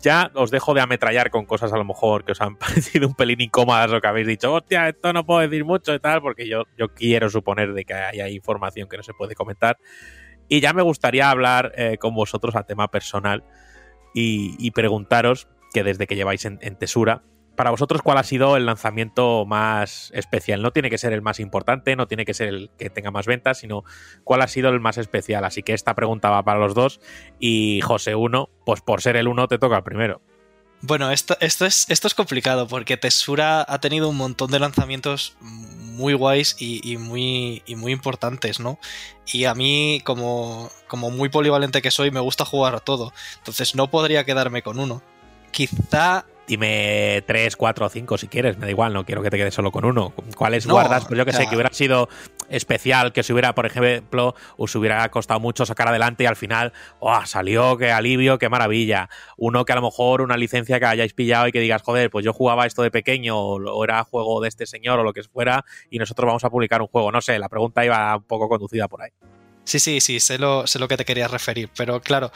Ya 0.00 0.30
os 0.34 0.50
dejo 0.50 0.72
de 0.72 0.80
ametrallar 0.80 1.30
con 1.30 1.44
cosas 1.44 1.72
a 1.72 1.76
lo 1.76 1.84
mejor 1.84 2.24
que 2.24 2.32
os 2.32 2.40
han 2.40 2.56
parecido 2.58 3.06
un 3.06 3.14
pelín 3.14 3.40
incómodas 3.40 3.92
o 3.92 4.00
que 4.00 4.06
habéis 4.06 4.26
dicho, 4.26 4.52
hostia, 4.52 4.88
esto 4.88 5.12
no 5.12 5.26
puedo 5.26 5.40
decir 5.40 5.64
mucho 5.64 5.94
y 5.94 6.00
tal, 6.00 6.22
porque 6.22 6.48
yo, 6.48 6.64
yo 6.78 6.94
quiero 6.94 7.28
suponer 7.28 7.74
de 7.74 7.84
que 7.84 7.94
hay, 7.94 8.20
hay 8.20 8.34
información 8.34 8.88
que 8.88 8.96
no 8.96 9.02
se 9.02 9.12
puede 9.12 9.34
comentar. 9.34 9.78
Y 10.48 10.60
ya 10.60 10.72
me 10.72 10.82
gustaría 10.82 11.30
hablar 11.30 11.72
eh, 11.76 11.96
con 11.98 12.14
vosotros 12.14 12.56
a 12.56 12.64
tema 12.64 12.88
personal 12.88 13.44
y, 14.14 14.70
preguntaros 14.72 15.48
que 15.72 15.82
desde 15.82 16.06
que 16.06 16.16
lleváis 16.16 16.44
en 16.44 16.76
Tesura, 16.76 17.22
para 17.56 17.70
vosotros, 17.70 18.02
¿cuál 18.02 18.18
ha 18.18 18.22
sido 18.22 18.56
el 18.56 18.66
lanzamiento 18.66 19.44
más 19.46 20.10
especial? 20.14 20.62
No 20.62 20.72
tiene 20.72 20.90
que 20.90 20.98
ser 20.98 21.12
el 21.12 21.22
más 21.22 21.40
importante, 21.40 21.96
no 21.96 22.06
tiene 22.06 22.24
que 22.24 22.34
ser 22.34 22.48
el 22.48 22.70
que 22.78 22.90
tenga 22.90 23.10
más 23.10 23.26
ventas, 23.26 23.58
sino 23.58 23.84
cuál 24.24 24.42
ha 24.42 24.48
sido 24.48 24.70
el 24.70 24.80
más 24.80 24.98
especial. 24.98 25.44
Así 25.44 25.62
que 25.62 25.74
esta 25.74 25.94
pregunta 25.94 26.30
va 26.30 26.44
para 26.44 26.60
los 26.60 26.74
dos. 26.74 27.00
Y 27.38 27.80
José 27.82 28.14
1, 28.14 28.48
pues 28.64 28.80
por 28.80 29.02
ser 29.02 29.16
el 29.16 29.28
uno 29.28 29.48
te 29.48 29.58
toca 29.58 29.76
el 29.76 29.82
primero. 29.82 30.22
Bueno, 30.84 31.12
esto, 31.12 31.36
esto, 31.38 31.64
es, 31.64 31.86
esto 31.90 32.08
es 32.08 32.14
complicado 32.14 32.66
porque 32.66 32.96
Tesura 32.96 33.64
ha 33.68 33.80
tenido 33.80 34.08
un 34.08 34.16
montón 34.16 34.50
de 34.50 34.58
lanzamientos 34.58 35.36
muy 35.40 36.14
guays 36.14 36.56
y, 36.58 36.80
y 36.82 36.96
muy, 36.96 37.62
y 37.66 37.76
muy 37.76 37.92
importantes, 37.92 38.58
¿no? 38.58 38.80
Y 39.32 39.44
a 39.44 39.54
mí, 39.54 40.00
como, 40.04 40.70
como 40.88 41.10
muy 41.10 41.28
polivalente 41.28 41.82
que 41.82 41.92
soy, 41.92 42.10
me 42.10 42.18
gusta 42.18 42.44
jugar 42.44 42.74
a 42.74 42.80
todo. 42.80 43.12
Entonces 43.38 43.76
no 43.76 43.90
podría 43.90 44.24
quedarme 44.24 44.62
con 44.62 44.80
uno. 44.80 45.02
Quizá 45.52 46.24
Dime 46.46 47.22
3, 47.26 47.56
4 47.56 47.86
o 47.86 47.88
5 47.88 48.18
si 48.18 48.26
quieres, 48.26 48.58
me 48.58 48.66
da 48.66 48.70
igual, 48.70 48.92
no 48.92 49.06
quiero 49.06 49.22
que 49.22 49.30
te 49.30 49.36
quedes 49.36 49.54
solo 49.54 49.70
con 49.70 49.84
uno. 49.84 50.12
¿Cuáles 50.36 50.66
No, 50.66 50.74
guardas? 50.74 51.04
Pues 51.04 51.16
yo 51.16 51.24
que 51.24 51.30
o 51.30 51.34
sé, 51.34 51.46
que 51.46 51.54
hubiera 51.54 51.72
sido 51.72 52.08
especial, 52.48 53.12
que 53.12 53.22
se 53.22 53.32
hubiera, 53.32 53.54
por 53.54 53.64
ejemplo, 53.64 54.34
os 54.56 54.74
hubiera 54.74 55.08
costado 55.10 55.38
mucho 55.38 55.64
sacar 55.66 55.88
adelante 55.88 56.24
y 56.24 56.26
al 56.26 56.36
final, 56.36 56.72
¡oh! 56.98 57.24
Salió, 57.26 57.76
qué 57.78 57.92
alivio, 57.92 58.38
qué 58.38 58.48
maravilla. 58.48 59.08
Uno 59.36 59.64
que 59.64 59.72
a 59.72 59.76
lo 59.76 59.82
mejor 59.82 60.20
una 60.20 60.36
licencia 60.36 60.80
que 60.80 60.86
hayáis 60.86 61.14
pillado 61.14 61.46
y 61.46 61.52
que 61.52 61.60
digas, 61.60 61.82
joder, 61.82 62.10
pues 62.10 62.24
yo 62.24 62.32
jugaba 62.32 62.66
esto 62.66 62.82
de 62.82 62.90
pequeño 62.90 63.38
o, 63.38 63.84
era 63.84 64.02
juego 64.04 64.40
de 64.40 64.48
este 64.48 64.66
señor 64.66 64.98
o 64.98 65.04
lo 65.04 65.12
que 65.12 65.22
fuera 65.22 65.64
y 65.90 65.98
nosotros 65.98 66.26
vamos 66.26 66.44
a 66.44 66.50
publicar 66.50 66.82
un 66.82 66.88
juego. 66.88 67.12
No 67.12 67.20
sé, 67.20 67.38
la 67.38 67.48
pregunta 67.48 67.84
iba 67.84 68.16
un 68.16 68.24
poco 68.24 68.48
conducida 68.48 68.88
por 68.88 69.02
ahí. 69.02 69.10
Sí, 69.64 69.78
sí, 69.78 70.00
sí, 70.00 70.18
sé 70.18 70.38
lo, 70.38 70.66
sé 70.66 70.78
lo 70.78 70.88
que 70.88 70.96
te 70.96 71.04
querías 71.04 71.30
referir, 71.30 71.70
pero 71.76 72.00
claro, 72.00 72.32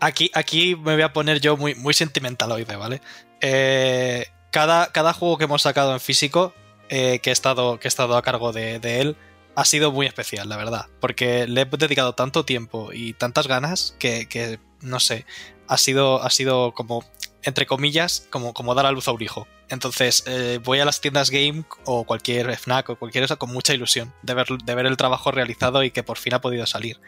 aquí, 0.00 0.30
aquí 0.34 0.74
me 0.74 0.94
voy 0.94 1.02
a 1.02 1.12
poner 1.12 1.40
yo 1.40 1.56
muy, 1.56 1.74
muy 1.74 1.94
sentimentaloide, 1.94 2.76
¿vale? 2.76 3.00
Eh, 3.40 4.26
cada, 4.50 4.92
cada 4.92 5.12
juego 5.12 5.38
que 5.38 5.44
hemos 5.44 5.62
sacado 5.62 5.92
en 5.92 6.00
físico, 6.00 6.54
eh, 6.88 7.18
que, 7.20 7.30
he 7.30 7.32
estado, 7.32 7.78
que 7.78 7.88
estado 7.88 8.16
a 8.16 8.22
cargo 8.22 8.52
de, 8.52 8.76
él, 9.00 9.16
ha 9.54 9.64
sido 9.64 9.92
muy 9.92 10.06
especial, 10.06 10.48
la 10.48 10.56
verdad, 10.56 10.86
porque 11.00 11.46
le 11.46 11.62
he 11.62 11.64
dedicado 11.64 12.14
tanto 12.14 12.44
tiempo 12.44 12.90
y 12.92 13.14
tantas 13.14 13.48
ganas 13.48 13.96
que, 13.98 14.28
que, 14.28 14.58
no 14.80 15.00
sé, 15.00 15.26
ha 15.66 15.78
sido, 15.78 16.22
ha 16.22 16.30
sido 16.30 16.72
como, 16.72 17.04
entre 17.42 17.66
comillas, 17.66 18.26
como, 18.30 18.54
como 18.54 18.74
dar 18.74 18.86
a 18.86 18.92
luz 18.92 19.08
a 19.08 19.12
un 19.12 19.22
hijo. 19.22 19.46
Entonces, 19.68 20.22
eh, 20.26 20.60
voy 20.62 20.78
a 20.78 20.84
las 20.84 21.00
tiendas 21.00 21.30
Game 21.30 21.64
o 21.84 22.04
cualquier 22.04 22.50
FNAC 22.56 22.90
o 22.90 22.96
cualquier 22.96 23.24
cosa 23.24 23.36
con 23.36 23.52
mucha 23.52 23.74
ilusión 23.74 24.14
de 24.22 24.34
ver, 24.34 24.46
de 24.46 24.74
ver 24.74 24.86
el 24.86 24.96
trabajo 24.96 25.32
realizado 25.32 25.82
y 25.82 25.90
que 25.90 26.04
por 26.04 26.18
fin 26.18 26.34
ha 26.34 26.40
podido 26.40 26.66
salir. 26.66 27.00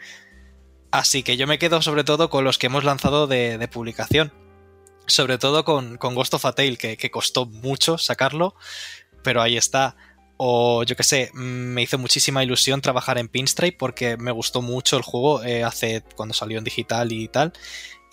Así 0.91 1.23
que 1.23 1.37
yo 1.37 1.47
me 1.47 1.59
quedo 1.59 1.81
sobre 1.81 2.03
todo 2.03 2.29
con 2.29 2.43
los 2.43 2.57
que 2.57 2.67
hemos 2.67 2.83
lanzado 2.83 3.27
de 3.27 3.67
publicación. 3.71 4.33
Sobre 5.09 5.37
todo 5.37 5.65
con, 5.65 5.97
con 5.97 6.15
Ghost 6.15 6.33
of 6.35 6.45
a 6.45 6.53
Tale, 6.53 6.77
que, 6.77 6.97
que 6.97 7.11
costó 7.11 7.45
mucho 7.45 7.97
sacarlo, 7.97 8.55
pero 9.23 9.41
ahí 9.41 9.57
está. 9.57 9.95
O 10.37 10.83
yo 10.83 10.95
que 10.95 11.03
sé, 11.03 11.31
mm, 11.33 11.73
me 11.73 11.81
hizo 11.81 11.97
muchísima 11.97 12.43
ilusión 12.43 12.79
trabajar 12.79 13.17
en 13.17 13.27
Pinstripe 13.27 13.77
porque 13.77 14.15
me 14.15 14.31
gustó 14.31 14.61
mucho 14.61 14.95
el 14.95 15.03
juego 15.03 15.43
eh, 15.43 15.65
hace 15.65 16.01
cuando 16.15 16.33
salió 16.33 16.57
en 16.57 16.63
digital 16.63 17.11
y 17.11 17.27
tal. 17.27 17.51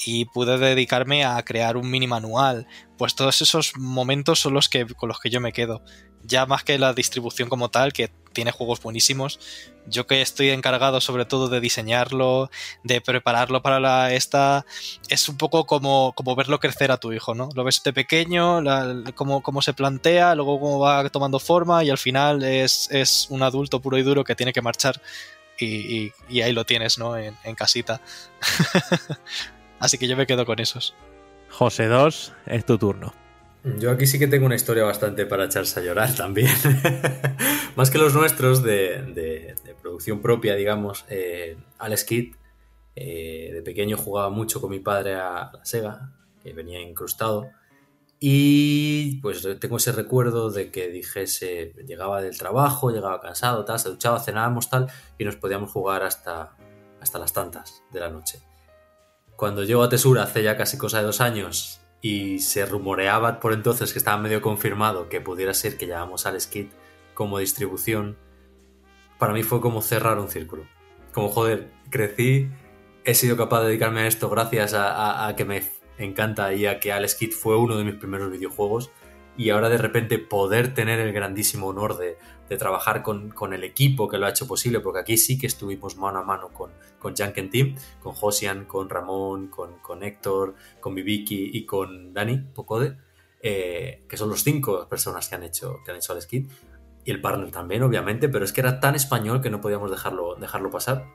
Y 0.05 0.27
pude 0.27 0.59
dedicarme 0.59 1.25
a 1.25 1.43
crear 1.43 1.77
un 1.77 1.91
mini 1.91 2.07
manual. 2.07 2.67
Pues 2.99 3.15
todos 3.15 3.41
esos 3.43 3.77
momentos 3.77 4.41
son 4.41 4.55
los 4.55 4.69
que 4.69 4.87
con 4.87 5.09
los 5.09 5.21
que 5.21 5.31
yo 5.31 5.41
me 5.41 5.53
quedo. 5.53 5.83
Ya 6.23 6.47
más 6.47 6.65
que 6.65 6.79
la 6.79 6.93
distribución 6.93 7.49
como 7.49 7.71
tal, 7.71 7.93
que 7.93 8.11
tiene 8.33 8.51
juegos 8.51 8.83
buenísimos, 8.83 9.39
yo 9.87 10.07
que 10.07 10.21
estoy 10.21 10.51
encargado 10.51 11.01
sobre 11.01 11.25
todo 11.25 11.49
de 11.49 11.61
diseñarlo, 11.61 12.51
de 12.85 13.01
prepararlo 13.01 13.63
para 13.63 13.81
la 13.81 14.13
esta, 14.13 14.67
es 15.09 15.29
un 15.29 15.39
poco 15.39 15.65
como, 15.65 16.13
como 16.15 16.35
verlo 16.35 16.59
crecer 16.59 16.91
a 16.91 16.99
tu 16.99 17.13
hijo, 17.13 17.35
¿no? 17.35 17.49
Lo 17.55 17.65
ves 17.65 17.83
de 17.83 17.93
pequeño, 17.93 18.61
la, 18.61 19.05
cómo, 19.15 19.43
cómo, 19.43 19.63
se 19.63 19.73
plantea, 19.73 20.35
luego 20.35 20.61
cómo 20.61 20.81
va 20.81 21.09
tomando 21.09 21.39
forma 21.39 21.83
y 21.85 21.91
al 21.91 21.99
final 21.99 22.43
es, 22.43 22.91
es 22.91 23.29
un 23.31 23.43
adulto 23.43 23.81
puro 23.81 23.97
y 23.97 24.03
duro 24.03 24.25
que 24.25 24.35
tiene 24.35 24.53
que 24.53 24.61
marchar 24.61 25.01
y, 25.59 26.13
ahí 26.43 26.53
lo 26.53 26.67
tienes, 26.67 26.99
¿no? 26.99 27.17
En, 27.17 27.35
en 27.45 27.55
casita. 27.55 28.03
Así 29.87 29.99
que 29.99 30.09
yo 30.09 30.17
me 30.17 30.27
quedo 30.27 30.45
con 30.45 30.59
esos. 30.59 30.97
José 31.49 31.87
2, 31.87 32.33
es 32.47 32.67
tu 32.67 32.77
turno. 32.77 33.15
Yo 33.79 33.93
aquí 33.93 34.09
sí 34.09 34.19
que 34.19 34.27
tengo 34.27 34.45
una 34.45 34.57
historia 34.57 34.83
bastante 34.83 35.27
para 35.27 35.45
echarse 35.45 35.79
a 35.79 35.83
llorar 35.85 36.13
también. 36.17 36.51
Más 37.77 37.93
que 37.93 37.99
los 37.99 38.13
nuestros 38.13 38.65
de, 38.65 39.05
de, 39.15 39.55
de 39.65 39.75
producción 39.81 40.21
propia, 40.23 40.57
digamos. 40.57 41.05
Eh, 41.09 41.57
Alex 41.79 42.03
Kidd, 42.03 42.35
eh, 42.97 43.51
de 43.55 43.63
pequeño 43.63 43.97
jugaba 43.97 44.29
mucho 44.29 44.61
con 44.61 44.71
mi 44.71 44.81
padre 44.81 45.15
a 45.15 45.53
la 45.53 45.65
Sega, 45.65 46.11
que 46.43 46.53
venía 46.53 46.81
incrustado. 46.81 47.49
Y 48.19 49.21
pues 49.21 49.47
tengo 49.61 49.77
ese 49.77 49.93
recuerdo 49.93 50.51
de 50.51 50.73
que 50.73 50.89
dijese, 50.89 51.75
llegaba 51.87 52.21
del 52.21 52.37
trabajo, 52.37 52.91
llegaba 52.91 53.21
cansado, 53.21 53.65
tal, 53.65 53.79
se 53.79 53.91
duchaba, 53.91 54.19
cenábamos 54.19 54.69
tal, 54.69 54.89
y 55.17 55.25
nos 55.25 55.37
podíamos 55.37 55.71
jugar 55.71 56.03
hasta, 56.03 56.57
hasta 57.01 57.21
las 57.21 57.33
tantas 57.33 57.85
de 57.93 58.01
la 58.01 58.11
noche. 58.11 58.41
Cuando 59.37 59.65
llego 59.65 59.83
a 59.83 59.89
Tesura 59.89 60.23
hace 60.23 60.43
ya 60.43 60.57
casi 60.57 60.79
cosa 60.79 60.99
de 60.99 61.05
dos 61.05 61.21
años 61.21 61.81
y 62.01 62.39
se 62.39 62.65
rumoreaba 62.67 63.39
por 63.41 63.53
entonces 63.53 63.93
que 63.93 63.99
estaba 63.99 64.17
medio 64.17 64.41
confirmado 64.41 65.09
que 65.09 65.21
pudiera 65.21 65.55
ser 65.55 65.77
que 65.77 65.87
llevamos 65.87 66.27
al 66.27 66.41
Skid 66.41 66.69
como 67.15 67.39
distribución, 67.39 68.17
para 69.19 69.33
mí 69.33 69.43
fue 69.43 69.61
como 69.61 69.83
cerrar 69.83 70.19
un 70.19 70.29
círculo. 70.29 70.67
Como 71.13 71.29
joder, 71.29 71.71
crecí, 71.91 72.49
he 73.05 73.15
sido 73.15 73.37
capaz 73.37 73.61
de 73.61 73.69
dedicarme 73.69 74.01
a 74.01 74.07
esto 74.07 74.29
gracias 74.29 74.75
a 74.75 75.33
que 75.37 75.45
me 75.45 75.63
encanta 75.99 76.53
y 76.55 76.67
a 76.67 76.81
que 76.81 76.93
Alex 76.93 77.15
Kidd 77.15 77.33
fue 77.33 77.57
uno 77.57 77.77
de 77.77 77.85
mis 77.85 77.95
primeros 77.95 78.31
videojuegos 78.31 78.91
y 79.37 79.51
ahora 79.51 79.69
de 79.69 79.79
repente 79.79 80.19
poder 80.19 80.75
tener 80.75 80.99
el 80.99 81.13
grandísimo 81.13 81.69
honor 81.69 81.99
de, 81.99 82.19
de 82.49 82.57
trabajar 82.57 83.03
con, 83.03 83.31
con, 83.31 83.53
el 83.53 83.65
equipo 83.65 84.09
que 84.09 84.19
lo 84.19 84.27
ha 84.27 84.31
hecho 84.31 84.47
posible, 84.47 84.81
porque 84.81 85.01
aquí 85.01 85.17
sí 85.17 85.39
que 85.39 85.47
estuvimos 85.47 85.97
mano 85.97 86.19
a 86.21 86.23
mano 86.23 86.49
con, 86.49 86.71
con 86.99 87.15
Janken 87.15 87.51
Team, 87.51 87.77
con 88.01 88.13
Josian, 88.13 88.65
con 88.65 88.89
Ramón, 88.89 89.49
con, 89.49 89.79
con 89.81 90.03
Héctor, 90.03 90.55
con 90.81 90.95
Viviki 90.95 91.51
y 91.53 91.67
con 91.67 92.13
Dani 92.13 92.39
Pocode, 92.39 92.97
eh, 93.41 94.05
que 94.09 94.17
son 94.17 94.29
los 94.29 94.43
cinco 94.43 94.89
personas 94.89 95.29
que 95.29 95.35
han 95.35 95.43
hecho, 95.43 95.79
que 95.85 95.91
han 95.91 95.97
hecho 95.97 96.13
Alex 96.13 96.27
Kidd, 96.27 96.51
y 97.05 97.11
el 97.11 97.21
partner 97.21 97.51
también, 97.51 97.83
obviamente, 97.83 98.29
pero 98.29 98.45
es 98.45 98.53
que 98.53 98.61
era 98.61 98.81
tan 98.81 98.95
español 98.95 99.41
que 99.41 99.51
no 99.51 99.61
podíamos 99.61 99.91
dejarlo, 99.91 100.35
dejarlo 100.35 100.71
pasar. 100.71 101.07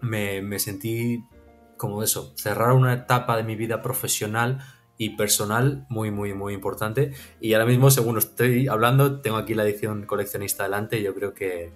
Me, 0.00 0.40
me 0.40 0.58
sentí 0.58 1.22
como 1.76 2.02
eso, 2.02 2.32
cerrar 2.36 2.72
una 2.72 2.94
etapa 2.94 3.36
de 3.36 3.42
mi 3.42 3.54
vida 3.54 3.82
profesional 3.82 4.60
y 4.98 5.10
personal 5.10 5.86
muy, 5.88 6.10
muy, 6.10 6.34
muy 6.34 6.54
importante. 6.54 7.12
Y 7.40 7.52
ahora 7.54 7.66
mismo, 7.66 7.90
según 7.90 8.18
estoy 8.18 8.68
hablando, 8.68 9.20
tengo 9.20 9.36
aquí 9.36 9.54
la 9.54 9.64
edición 9.64 10.06
coleccionista 10.06 10.64
delante 10.64 10.98
y 10.98 11.02
yo 11.02 11.14
creo 11.14 11.34
que, 11.34 11.72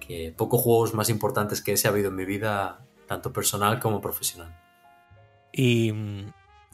que 0.00 0.34
pocos 0.36 0.60
juegos 0.60 0.94
más 0.94 1.08
importantes 1.08 1.60
que 1.60 1.72
ese 1.72 1.88
ha 1.88 1.90
habido 1.90 2.08
en 2.08 2.16
mi 2.16 2.24
vida, 2.24 2.84
tanto 3.06 3.32
personal 3.32 3.80
como 3.80 4.00
profesional. 4.00 4.56
Y, 5.52 5.92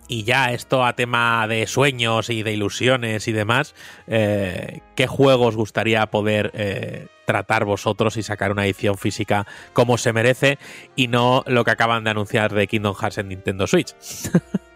y 0.08 0.24
ya 0.24 0.52
esto 0.52 0.84
a 0.84 0.94
tema 0.94 1.46
de 1.46 1.66
sueños 1.66 2.30
y 2.30 2.42
de 2.42 2.52
ilusiones 2.52 3.28
y 3.28 3.32
demás, 3.32 3.74
eh, 4.06 4.80
¿qué 4.96 5.06
juegos 5.06 5.54
gustaría 5.54 6.06
poder 6.06 6.50
eh, 6.54 7.06
tratar 7.26 7.64
vosotros 7.64 8.16
y 8.16 8.22
sacar 8.22 8.50
una 8.50 8.64
edición 8.64 8.98
física 8.98 9.46
como 9.72 9.98
se 9.98 10.12
merece 10.12 10.58
y 10.96 11.08
no 11.08 11.44
lo 11.46 11.64
que 11.64 11.70
acaban 11.70 12.02
de 12.04 12.10
anunciar 12.10 12.52
de 12.52 12.66
Kingdom 12.66 12.96
Hearts 12.96 13.18
en 13.18 13.28
Nintendo 13.28 13.66
Switch? 13.66 13.94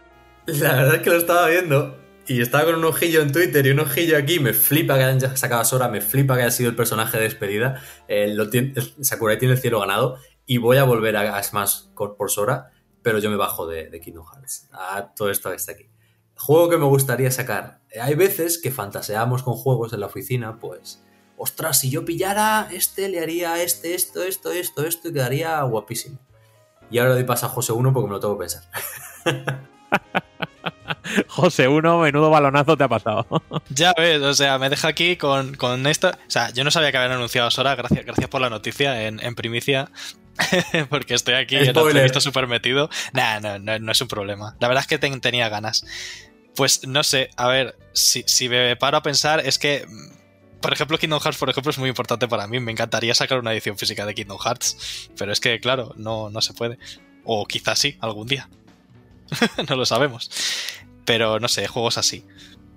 La 0.46 0.74
verdad 0.74 0.96
es 0.96 1.02
que 1.02 1.10
lo 1.10 1.16
estaba 1.16 1.48
viendo 1.48 1.96
y 2.26 2.40
estaba 2.40 2.66
con 2.66 2.74
un 2.76 2.84
ojillo 2.84 3.22
en 3.22 3.32
Twitter 3.32 3.66
y 3.66 3.70
un 3.70 3.80
ojillo 3.80 4.18
aquí. 4.18 4.40
Me 4.40 4.52
flipa 4.52 4.96
que 4.96 5.04
hayan 5.04 5.36
sacado 5.36 5.62
a 5.62 5.64
Sora, 5.64 5.88
me 5.88 6.00
flipa 6.00 6.36
que 6.36 6.42
haya 6.42 6.50
sido 6.50 6.68
el 6.68 6.76
personaje 6.76 7.16
de 7.16 7.24
despedida. 7.24 7.82
Eh, 8.08 8.34
lo 8.34 8.50
tiene, 8.50 8.74
Sakurai 9.00 9.38
tiene 9.38 9.54
el 9.54 9.60
cielo 9.60 9.80
ganado 9.80 10.18
y 10.44 10.58
voy 10.58 10.76
a 10.76 10.84
volver 10.84 11.16
a, 11.16 11.36
a 11.36 11.42
Smash 11.42 11.84
por 11.94 12.30
Sora, 12.30 12.72
pero 13.02 13.18
yo 13.18 13.30
me 13.30 13.36
bajo 13.36 13.66
de, 13.66 13.88
de 13.88 14.00
Kingdom 14.00 14.26
Hearts. 14.26 14.68
A 14.72 15.14
todo 15.14 15.30
esto 15.30 15.48
que 15.48 15.56
está 15.56 15.72
aquí. 15.72 15.88
Juego 16.36 16.68
que 16.68 16.76
me 16.76 16.84
gustaría 16.84 17.30
sacar. 17.30 17.80
Hay 18.00 18.14
veces 18.14 18.58
que 18.58 18.70
fantaseamos 18.70 19.42
con 19.42 19.54
juegos 19.54 19.92
en 19.92 20.00
la 20.00 20.06
oficina, 20.06 20.58
pues. 20.58 21.02
Ostras, 21.38 21.80
si 21.80 21.90
yo 21.90 22.04
pillara 22.04 22.68
este, 22.70 23.08
le 23.08 23.20
haría 23.20 23.62
este, 23.62 23.94
esto, 23.94 24.22
esto, 24.22 24.52
esto, 24.52 24.84
esto 24.84 25.08
y 25.08 25.12
quedaría 25.12 25.62
guapísimo. 25.62 26.18
Y 26.90 26.98
ahora 26.98 27.14
doy 27.14 27.24
paso 27.24 27.46
a 27.46 27.48
José 27.48 27.72
1 27.72 27.92
porque 27.92 28.08
me 28.08 28.12
lo 28.12 28.20
tengo 28.20 28.36
que 28.36 28.40
pensar. 28.40 28.62
José 31.28 31.68
1, 31.68 31.98
menudo 31.98 32.30
balonazo 32.30 32.76
te 32.76 32.84
ha 32.84 32.88
pasado. 32.88 33.26
ya 33.68 33.92
ves, 33.96 34.20
o 34.22 34.34
sea, 34.34 34.58
me 34.58 34.70
deja 34.70 34.88
aquí 34.88 35.16
con, 35.16 35.54
con 35.54 35.86
esto. 35.86 36.08
O 36.08 36.30
sea, 36.30 36.50
yo 36.50 36.64
no 36.64 36.70
sabía 36.70 36.90
que 36.90 36.98
habían 36.98 37.12
anunciado 37.12 37.50
Sora, 37.50 37.74
gracias, 37.74 38.04
gracias 38.04 38.28
por 38.28 38.40
la 38.40 38.50
noticia 38.50 39.06
en, 39.06 39.20
en 39.24 39.34
primicia. 39.34 39.90
porque 40.90 41.14
estoy 41.14 41.34
aquí 41.34 41.56
en 41.56 41.76
el 41.76 42.20
súper 42.20 42.46
metido. 42.46 42.90
Nah, 43.12 43.40
no, 43.40 43.58
no, 43.58 43.78
no, 43.78 43.92
es 43.92 44.00
un 44.00 44.08
problema. 44.08 44.56
La 44.58 44.68
verdad 44.68 44.82
es 44.82 44.88
que 44.88 44.98
ten, 44.98 45.20
tenía 45.20 45.48
ganas. 45.48 45.86
Pues 46.56 46.86
no 46.86 47.02
sé, 47.02 47.30
a 47.36 47.48
ver, 47.48 47.76
si, 47.92 48.24
si 48.26 48.48
me 48.48 48.76
paro 48.76 48.96
a 48.96 49.02
pensar, 49.02 49.40
es 49.46 49.58
que 49.58 49.86
por 50.64 50.72
ejemplo, 50.72 50.96
Kingdom 50.96 51.20
Hearts, 51.20 51.38
por 51.38 51.50
ejemplo, 51.50 51.70
es 51.70 51.78
muy 51.78 51.90
importante 51.90 52.26
para 52.26 52.46
mí. 52.46 52.58
Me 52.58 52.72
encantaría 52.72 53.14
sacar 53.14 53.38
una 53.38 53.52
edición 53.52 53.76
física 53.76 54.06
de 54.06 54.14
Kingdom 54.14 54.38
Hearts. 54.38 55.10
Pero 55.14 55.30
es 55.30 55.38
que, 55.38 55.60
claro, 55.60 55.92
no, 55.98 56.30
no 56.30 56.40
se 56.40 56.54
puede. 56.54 56.78
O 57.22 57.44
quizás 57.44 57.78
sí, 57.78 57.98
algún 58.00 58.26
día. 58.26 58.48
no 59.68 59.76
lo 59.76 59.86
sabemos. 59.86 60.30
Pero 61.04 61.40
no 61.40 61.48
sé, 61.48 61.66
juegos 61.66 61.98
así. 61.98 62.24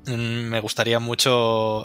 Me 0.06 0.60
gustaría 0.60 1.00
mucho 1.00 1.84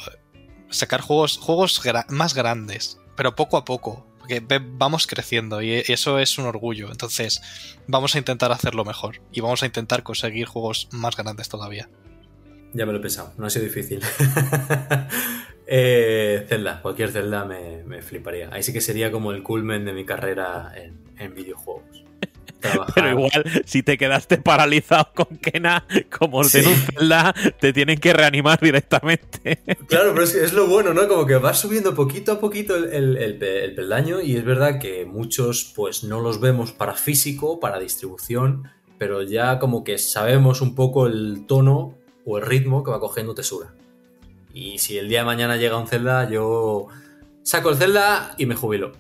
sacar 0.70 1.01
juegos, 1.01 1.39
juegos 1.39 1.80
más 2.09 2.34
grandes, 2.34 2.98
pero 3.16 3.34
poco 3.34 3.56
a 3.56 3.64
poco. 3.64 4.06
Porque 4.18 4.40
vamos 4.62 5.09
creciendo 5.09 5.62
y 5.62 5.82
eso 5.89 6.20
es 6.20 6.39
un 6.39 6.47
orgullo. 6.47 6.93
Entonces, 6.93 7.43
vamos 7.89 8.14
a 8.14 8.18
intentar 8.18 8.52
hacerlo 8.52 8.84
mejor. 8.84 9.20
Y 9.32 9.40
vamos 9.40 9.62
a 9.62 9.66
intentar 9.66 10.05
conseguir 10.05 10.47
juegos 10.47 10.89
más 10.93 11.16
grandes 11.16 11.48
todavía. 11.48 11.89
Ya 12.72 12.86
me 12.86 12.93
lo 12.93 12.98
he 12.98 13.02
pensado, 13.02 13.34
no 13.36 13.47
ha 13.47 13.51
sido 13.51 13.64
difícil. 13.64 14.01
eh, 15.66 16.47
Zelda, 16.48 16.80
cualquier 16.80 17.10
Zelda 17.10 17.44
me, 17.44 18.01
fliparía. 18.01 18.48
Ahí 18.52 18.62
sí 18.62 18.72
que 18.72 18.80
sería 18.80 19.10
como 19.10 19.32
el 19.32 19.43
culmen 19.43 19.84
de 19.84 19.93
mi 19.93 20.06
carrera 20.06 20.72
en 21.18 21.34
videojuegos. 21.34 22.05
Trabajar. 22.62 22.94
Pero 22.94 23.10
igual, 23.10 23.62
si 23.66 23.82
te 23.82 23.98
quedaste 23.98 24.39
paralizado 24.39 25.09
con 25.14 25.36
Kena, 25.36 25.84
como 26.18 26.43
sí. 26.44 26.59
en 26.59 26.68
un 26.68 26.74
Zelda, 26.74 27.34
te 27.60 27.72
tienen 27.72 27.98
que 27.98 28.12
reanimar 28.12 28.59
directamente. 28.60 29.59
Claro, 29.89 30.12
pero 30.12 30.24
es, 30.24 30.34
es, 30.34 30.52
lo 30.52 30.66
bueno, 30.66 30.94
¿no? 30.94 31.06
Como 31.09 31.26
que 31.26 31.36
vas 31.36 31.60
subiendo 31.60 31.94
poquito 31.94 32.32
a 32.32 32.40
poquito 32.40 32.76
el, 32.76 32.84
el, 32.84 33.16
el, 33.16 33.43
el, 33.43 33.74
peldaño 33.74 34.20
y 34.20 34.36
es 34.36 34.44
verdad 34.44 34.78
que 34.78 35.05
muchos 35.05 35.72
pues 35.76 36.05
no 36.05 36.20
los 36.20 36.40
vemos 36.40 36.72
para 36.72 36.94
físico, 36.94 37.60
para 37.60 37.78
distribución, 37.78 38.70
pero 38.98 39.22
ya 39.22 39.59
como 39.59 39.84
que 39.84 39.98
sabemos 39.98 40.60
un 40.60 40.74
poco 40.74 41.06
el 41.06 41.44
tono 41.47 41.98
o 42.24 42.39
el 42.39 42.47
ritmo 42.47 42.84
que 42.84 42.90
va 42.90 43.01
cogiendo 43.01 43.34
Tesura. 43.34 43.74
Y 44.55 44.78
si 44.78 44.98
el 44.98 45.09
día 45.09 45.20
de 45.20 45.24
mañana 45.24 45.56
llega 45.56 45.78
un 45.78 45.89
Zelda, 45.89 46.28
yo 46.30 46.89
saco 47.43 47.70
el 47.70 47.76
Zelda 47.76 48.34
y 48.39 48.47
me 48.47 48.55
jubilo. 48.55 48.93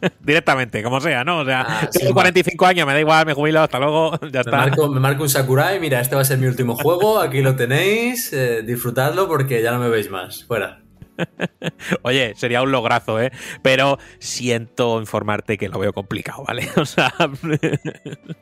Directamente, 0.20 0.82
como 0.82 1.00
sea, 1.00 1.24
¿no? 1.24 1.38
O 1.38 1.44
sea, 1.44 1.64
ah, 1.66 1.90
tengo 1.90 2.08
sí, 2.08 2.12
45 2.12 2.64
va. 2.64 2.68
años, 2.70 2.86
me 2.86 2.92
da 2.92 3.00
igual, 3.00 3.26
me 3.26 3.34
jubilo, 3.34 3.62
hasta 3.62 3.78
luego, 3.78 4.12
ya 4.20 4.28
me 4.30 4.40
está. 4.40 4.56
Marco, 4.56 4.88
me 4.88 5.00
marco 5.00 5.22
un 5.22 5.28
Sakurai, 5.28 5.80
mira, 5.80 6.00
este 6.00 6.14
va 6.14 6.22
a 6.22 6.24
ser 6.24 6.38
mi 6.38 6.46
último 6.46 6.76
juego, 6.76 7.20
aquí 7.20 7.42
lo 7.42 7.56
tenéis, 7.56 8.32
eh, 8.32 8.62
disfrutadlo 8.62 9.28
porque 9.28 9.62
ya 9.62 9.72
no 9.72 9.78
me 9.78 9.88
veis 9.88 10.10
más. 10.10 10.44
Fuera. 10.44 10.82
Oye, 12.02 12.34
sería 12.36 12.62
un 12.62 12.72
lograzo, 12.72 13.20
¿eh? 13.20 13.32
Pero 13.62 13.98
siento 14.18 15.00
informarte 15.00 15.56
que 15.56 15.68
lo 15.68 15.78
veo 15.78 15.92
complicado, 15.92 16.44
¿vale? 16.46 16.68
O 16.76 16.84
sea. 16.84 17.12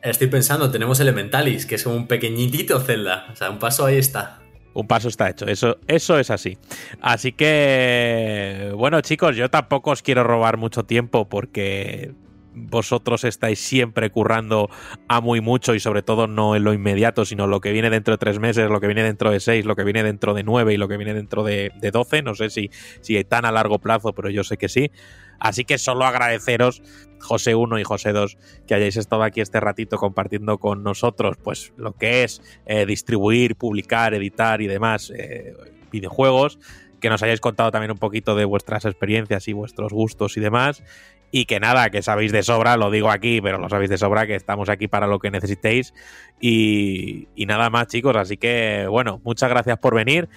Estoy 0.01 0.27
pensando, 0.27 0.69
tenemos 0.71 0.99
Elementalis, 0.99 1.65
que 1.65 1.75
es 1.75 1.83
como 1.83 1.95
un 1.95 2.07
pequeñitito 2.07 2.79
Zelda. 2.81 3.27
O 3.31 3.35
sea, 3.35 3.49
un 3.49 3.59
paso 3.59 3.85
ahí 3.85 3.97
está. 3.97 4.41
Un 4.75 4.87
paso 4.87 5.07
está 5.07 5.29
hecho, 5.29 5.47
eso, 5.47 5.77
eso 5.87 6.19
es 6.19 6.29
así. 6.29 6.57
Así 6.99 7.31
que, 7.31 8.73
bueno 8.75 8.99
chicos, 8.99 9.37
yo 9.37 9.49
tampoco 9.49 9.91
os 9.91 10.01
quiero 10.01 10.25
robar 10.25 10.57
mucho 10.57 10.83
tiempo 10.83 11.29
porque 11.29 12.13
vosotros 12.55 13.23
estáis 13.23 13.59
siempre 13.59 14.09
currando 14.09 14.69
a 15.07 15.21
muy 15.21 15.41
mucho 15.41 15.75
y 15.75 15.79
sobre 15.79 16.01
todo 16.01 16.27
no 16.27 16.57
en 16.57 16.65
lo 16.65 16.73
inmediato, 16.73 17.23
sino 17.23 17.47
lo 17.47 17.61
que 17.61 17.71
viene 17.71 17.89
dentro 17.89 18.13
de 18.13 18.17
tres 18.17 18.39
meses, 18.39 18.69
lo 18.69 18.81
que 18.81 18.87
viene 18.87 19.03
dentro 19.03 19.31
de 19.31 19.39
seis, 19.39 19.65
lo 19.65 19.77
que 19.77 19.85
viene 19.85 20.03
dentro 20.03 20.33
de 20.33 20.43
nueve 20.43 20.73
y 20.73 20.77
lo 20.77 20.87
que 20.87 20.97
viene 20.97 21.13
dentro 21.13 21.43
de, 21.43 21.71
doce. 21.93 22.21
No 22.21 22.35
sé 22.35 22.49
si, 22.49 22.69
si 23.01 23.23
tan 23.23 23.45
a 23.45 23.51
largo 23.53 23.79
plazo, 23.79 24.13
pero 24.13 24.29
yo 24.29 24.43
sé 24.43 24.57
que 24.57 24.69
sí. 24.69 24.91
Así 25.39 25.65
que 25.65 25.77
solo 25.77 26.05
agradeceros, 26.05 26.81
José 27.19 27.55
1 27.55 27.79
y 27.79 27.83
José 27.83 28.11
2, 28.11 28.37
que 28.67 28.75
hayáis 28.75 28.97
estado 28.97 29.23
aquí 29.23 29.41
este 29.41 29.59
ratito 29.59 29.97
compartiendo 29.97 30.57
con 30.57 30.83
nosotros, 30.83 31.37
pues 31.43 31.73
lo 31.77 31.93
que 31.93 32.23
es 32.23 32.41
eh, 32.65 32.85
distribuir, 32.85 33.55
publicar, 33.55 34.13
editar 34.13 34.61
y 34.61 34.67
demás 34.67 35.11
eh, 35.15 35.53
videojuegos, 35.91 36.59
que 36.99 37.09
nos 37.09 37.21
hayáis 37.23 37.41
contado 37.41 37.71
también 37.71 37.91
un 37.91 37.97
poquito 37.97 38.35
de 38.35 38.45
vuestras 38.45 38.85
experiencias 38.85 39.47
y 39.47 39.53
vuestros 39.53 39.91
gustos 39.93 40.37
y 40.37 40.39
demás. 40.39 40.83
Y 41.31 41.45
que 41.45 41.59
nada, 41.59 41.89
que 41.89 42.01
sabéis 42.01 42.31
de 42.31 42.43
sobra, 42.43 42.77
lo 42.77 42.89
digo 42.91 43.09
aquí, 43.09 43.41
pero 43.41 43.57
lo 43.57 43.67
sabéis 43.67 43.89
de 43.89 43.97
sobra, 43.97 44.25
que 44.25 44.35
estamos 44.35 44.69
aquí 44.69 44.87
para 44.87 45.05
lo 45.05 45.19
que 45.19 45.31
necesitéis. 45.31 45.93
Y, 46.39 47.27
y 47.35 47.45
nada 47.45 47.69
más, 47.69 47.87
chicos. 47.87 48.15
Así 48.15 48.37
que, 48.37 48.87
bueno, 48.89 49.19
muchas 49.23 49.49
gracias 49.49 49.77
por 49.79 49.95
venir. 49.95 50.29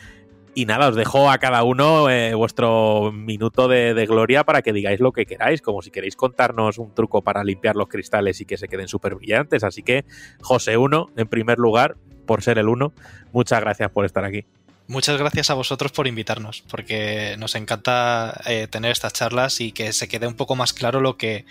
Y 0.59 0.67
nada, 0.67 0.89
os 0.89 0.97
dejo 0.97 1.31
a 1.31 1.39
cada 1.39 1.63
uno 1.63 2.11
eh, 2.11 2.35
vuestro 2.35 3.13
minuto 3.13 3.69
de, 3.69 4.07
gloria 4.07 4.43
para 4.43 4.61
que 4.61 4.73
digáis 4.73 4.99
lo 4.99 5.13
que 5.13 5.25
queráis, 5.25 5.63
como 5.63 5.83
si 5.83 5.93
queréis 5.93 6.17
contarnos 6.17 6.79
un 6.79 6.93
truco 6.93 7.23
para 7.23 7.45
limpiar 7.45 7.77
los 7.77 7.87
cristales 7.87 8.41
y 8.41 8.45
que 8.45 8.57
se 8.57 8.67
queden 8.67 8.89
súper 8.89 9.15
brillantes. 9.15 9.63
Así 9.63 9.85
que, 9.85 10.05
José 10.41 10.77
1, 10.77 11.11
en 11.17 11.29
primer 11.29 11.59
lugar, 11.59 11.97
por 12.27 12.43
ser 12.43 12.59
el 12.59 12.69
uno, 12.69 12.93
muchas 13.31 13.61
gracias 13.61 13.89
por 13.93 14.05
estar 14.05 14.25
aquí. 14.25 14.47
Muchas 14.89 15.17
gracias 15.17 15.49
a 15.51 15.55
vosotros 15.55 15.93
por 15.93 16.09
invitarnos, 16.09 16.65
porque 16.69 17.37
nos 17.39 17.55
encanta 17.55 18.41
eh, 18.47 18.67
tener 18.69 18.91
estas 18.91 19.13
charlas 19.13 19.61
y 19.61 19.71
que 19.71 19.93
se 19.93 20.09
quede 20.09 20.27
un 20.27 20.35
poco 20.35 20.57
más 20.57 20.73
claro 20.73 21.01
lo 21.01 21.17
que, 21.17 21.45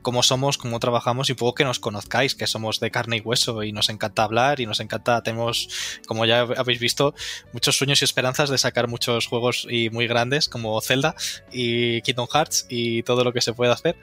cómo 0.00 0.22
somos, 0.22 0.58
cómo 0.58 0.80
trabajamos 0.80 1.28
y 1.28 1.32
un 1.32 1.38
poco 1.38 1.54
que 1.54 1.64
nos 1.64 1.78
conozcáis, 1.78 2.34
que 2.34 2.46
somos 2.46 2.80
de 2.80 2.90
carne 2.90 3.18
y 3.18 3.20
hueso 3.20 3.62
y 3.62 3.72
nos 3.72 3.88
encanta 3.88 4.24
hablar 4.24 4.60
y 4.60 4.66
nos 4.66 4.80
encanta, 4.80 5.22
tenemos, 5.22 6.00
como 6.06 6.24
ya 6.24 6.40
habéis 6.40 6.80
visto, 6.80 7.14
muchos 7.52 7.76
sueños 7.76 8.00
y 8.02 8.04
esperanzas 8.04 8.48
de 8.48 8.58
sacar 8.58 8.88
muchos 8.88 9.26
juegos 9.26 9.66
y 9.68 9.90
muy 9.90 10.06
grandes 10.06 10.48
como 10.48 10.80
Zelda 10.80 11.14
y 11.52 12.00
Kingdom 12.02 12.28
Hearts 12.32 12.66
y 12.68 13.02
todo 13.02 13.24
lo 13.24 13.32
que 13.32 13.40
se 13.40 13.52
pueda 13.52 13.74
hacer. 13.74 13.96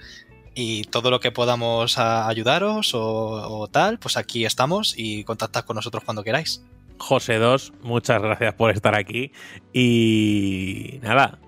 Y 0.55 0.83
todo 0.85 1.09
lo 1.09 1.21
que 1.21 1.31
podamos 1.31 1.97
ayudaros 1.99 2.91
o, 2.93 3.69
tal, 3.71 3.97
pues 3.97 4.17
aquí 4.17 4.43
estamos 4.43 4.93
y 4.97 5.23
contactad 5.23 5.63
con 5.63 5.75
nosotros 5.75 6.03
cuando 6.03 6.23
queráis. 6.23 6.63
José 6.97 7.37
2, 7.37 7.73
muchas 7.83 8.21
gracias 8.21 8.55
por 8.55 8.71
estar 8.71 8.93
aquí. 8.93 9.31
Y 9.71 10.99
nada, 11.01 11.39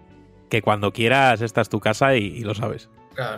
que 0.50 0.62
cuando 0.62 0.94
quieras 0.94 1.42
esta 1.42 1.60
es 1.60 1.68
tu 1.68 1.82
casa 1.82 2.16
y 2.16 2.40
lo 2.42 2.56
sabes. 2.56 2.90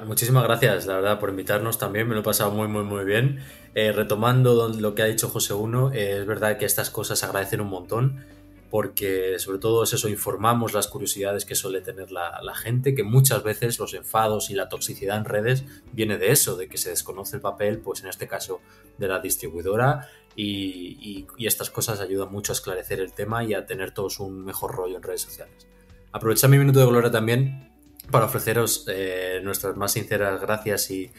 Muchísimas 0.05 0.43
gracias, 0.43 0.85
la 0.85 0.95
verdad, 0.95 1.19
por 1.19 1.29
invitarnos 1.29 1.79
también. 1.79 2.07
Me 2.07 2.13
lo 2.13 2.21
he 2.21 2.23
pasado 2.23 2.51
muy, 2.51 2.67
muy, 2.67 2.83
muy 2.83 3.03
bien. 3.05 3.39
Eh, 3.73 3.91
retomando 3.91 4.69
lo 4.69 4.93
que 4.93 5.01
ha 5.01 5.05
dicho 5.05 5.29
José 5.29 5.53
1, 5.55 5.93
eh, 5.93 6.19
es 6.19 6.25
verdad 6.27 6.57
que 6.57 6.65
estas 6.65 6.91
cosas 6.91 7.23
agradecen 7.23 7.59
un 7.59 7.69
montón 7.69 8.25
porque 8.69 9.37
sobre 9.37 9.59
todo 9.59 9.83
es 9.83 9.93
eso, 9.93 10.09
informamos 10.09 10.73
las 10.73 10.87
curiosidades 10.87 11.45
que 11.45 11.53
suele 11.53 11.81
tener 11.81 12.11
la, 12.11 12.55
gente, 12.55 12.95
que 12.95 13.03
muchas 13.03 13.43
veces 13.43 13.77
los 13.77 13.93
enfados 13.93 14.49
y 14.49 14.55
la 14.55 14.67
toxicidad 14.67 15.17
en 15.17 15.25
redes 15.25 15.63
viene 15.91 16.17
de 16.17 16.31
eso, 16.31 16.57
de 16.57 16.67
que 16.67 16.79
se 16.79 16.89
desconoce 16.89 17.35
el 17.35 17.41
papel, 17.43 17.77
pues 17.81 18.01
en 18.01 18.09
este 18.09 18.27
caso 18.27 18.61
de 18.97 19.07
la 19.07 19.19
distribuidora, 19.19 20.09
y 20.35 21.27
estas 21.37 21.69
cosas 21.69 21.99
ayudan 21.99 22.31
mucho 22.31 22.51
a 22.51 22.55
esclarecer 22.55 22.99
el 22.99 23.13
tema 23.13 23.43
y 23.43 23.53
a 23.53 23.67
tener 23.67 23.91
todos 23.91 24.19
un 24.19 24.43
mejor 24.43 24.73
rollo 24.73 24.97
en 24.97 25.03
redes 25.03 25.21
sociales. 25.21 25.67
Aprovechar 26.11 26.49
mi 26.49 26.57
minuto 26.57 26.79
de 26.79 26.87
gloria 26.87 27.11
también 27.11 27.72
para 28.11 28.25
ofreceros 28.25 28.85
eh, 28.87 29.41
nuestras 29.43 29.75
más 29.75 29.93
sinceras 29.93 30.41
gracias 30.41 30.91
y, 30.91 31.11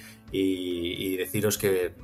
deciros 1.16 1.58
que 1.58 1.94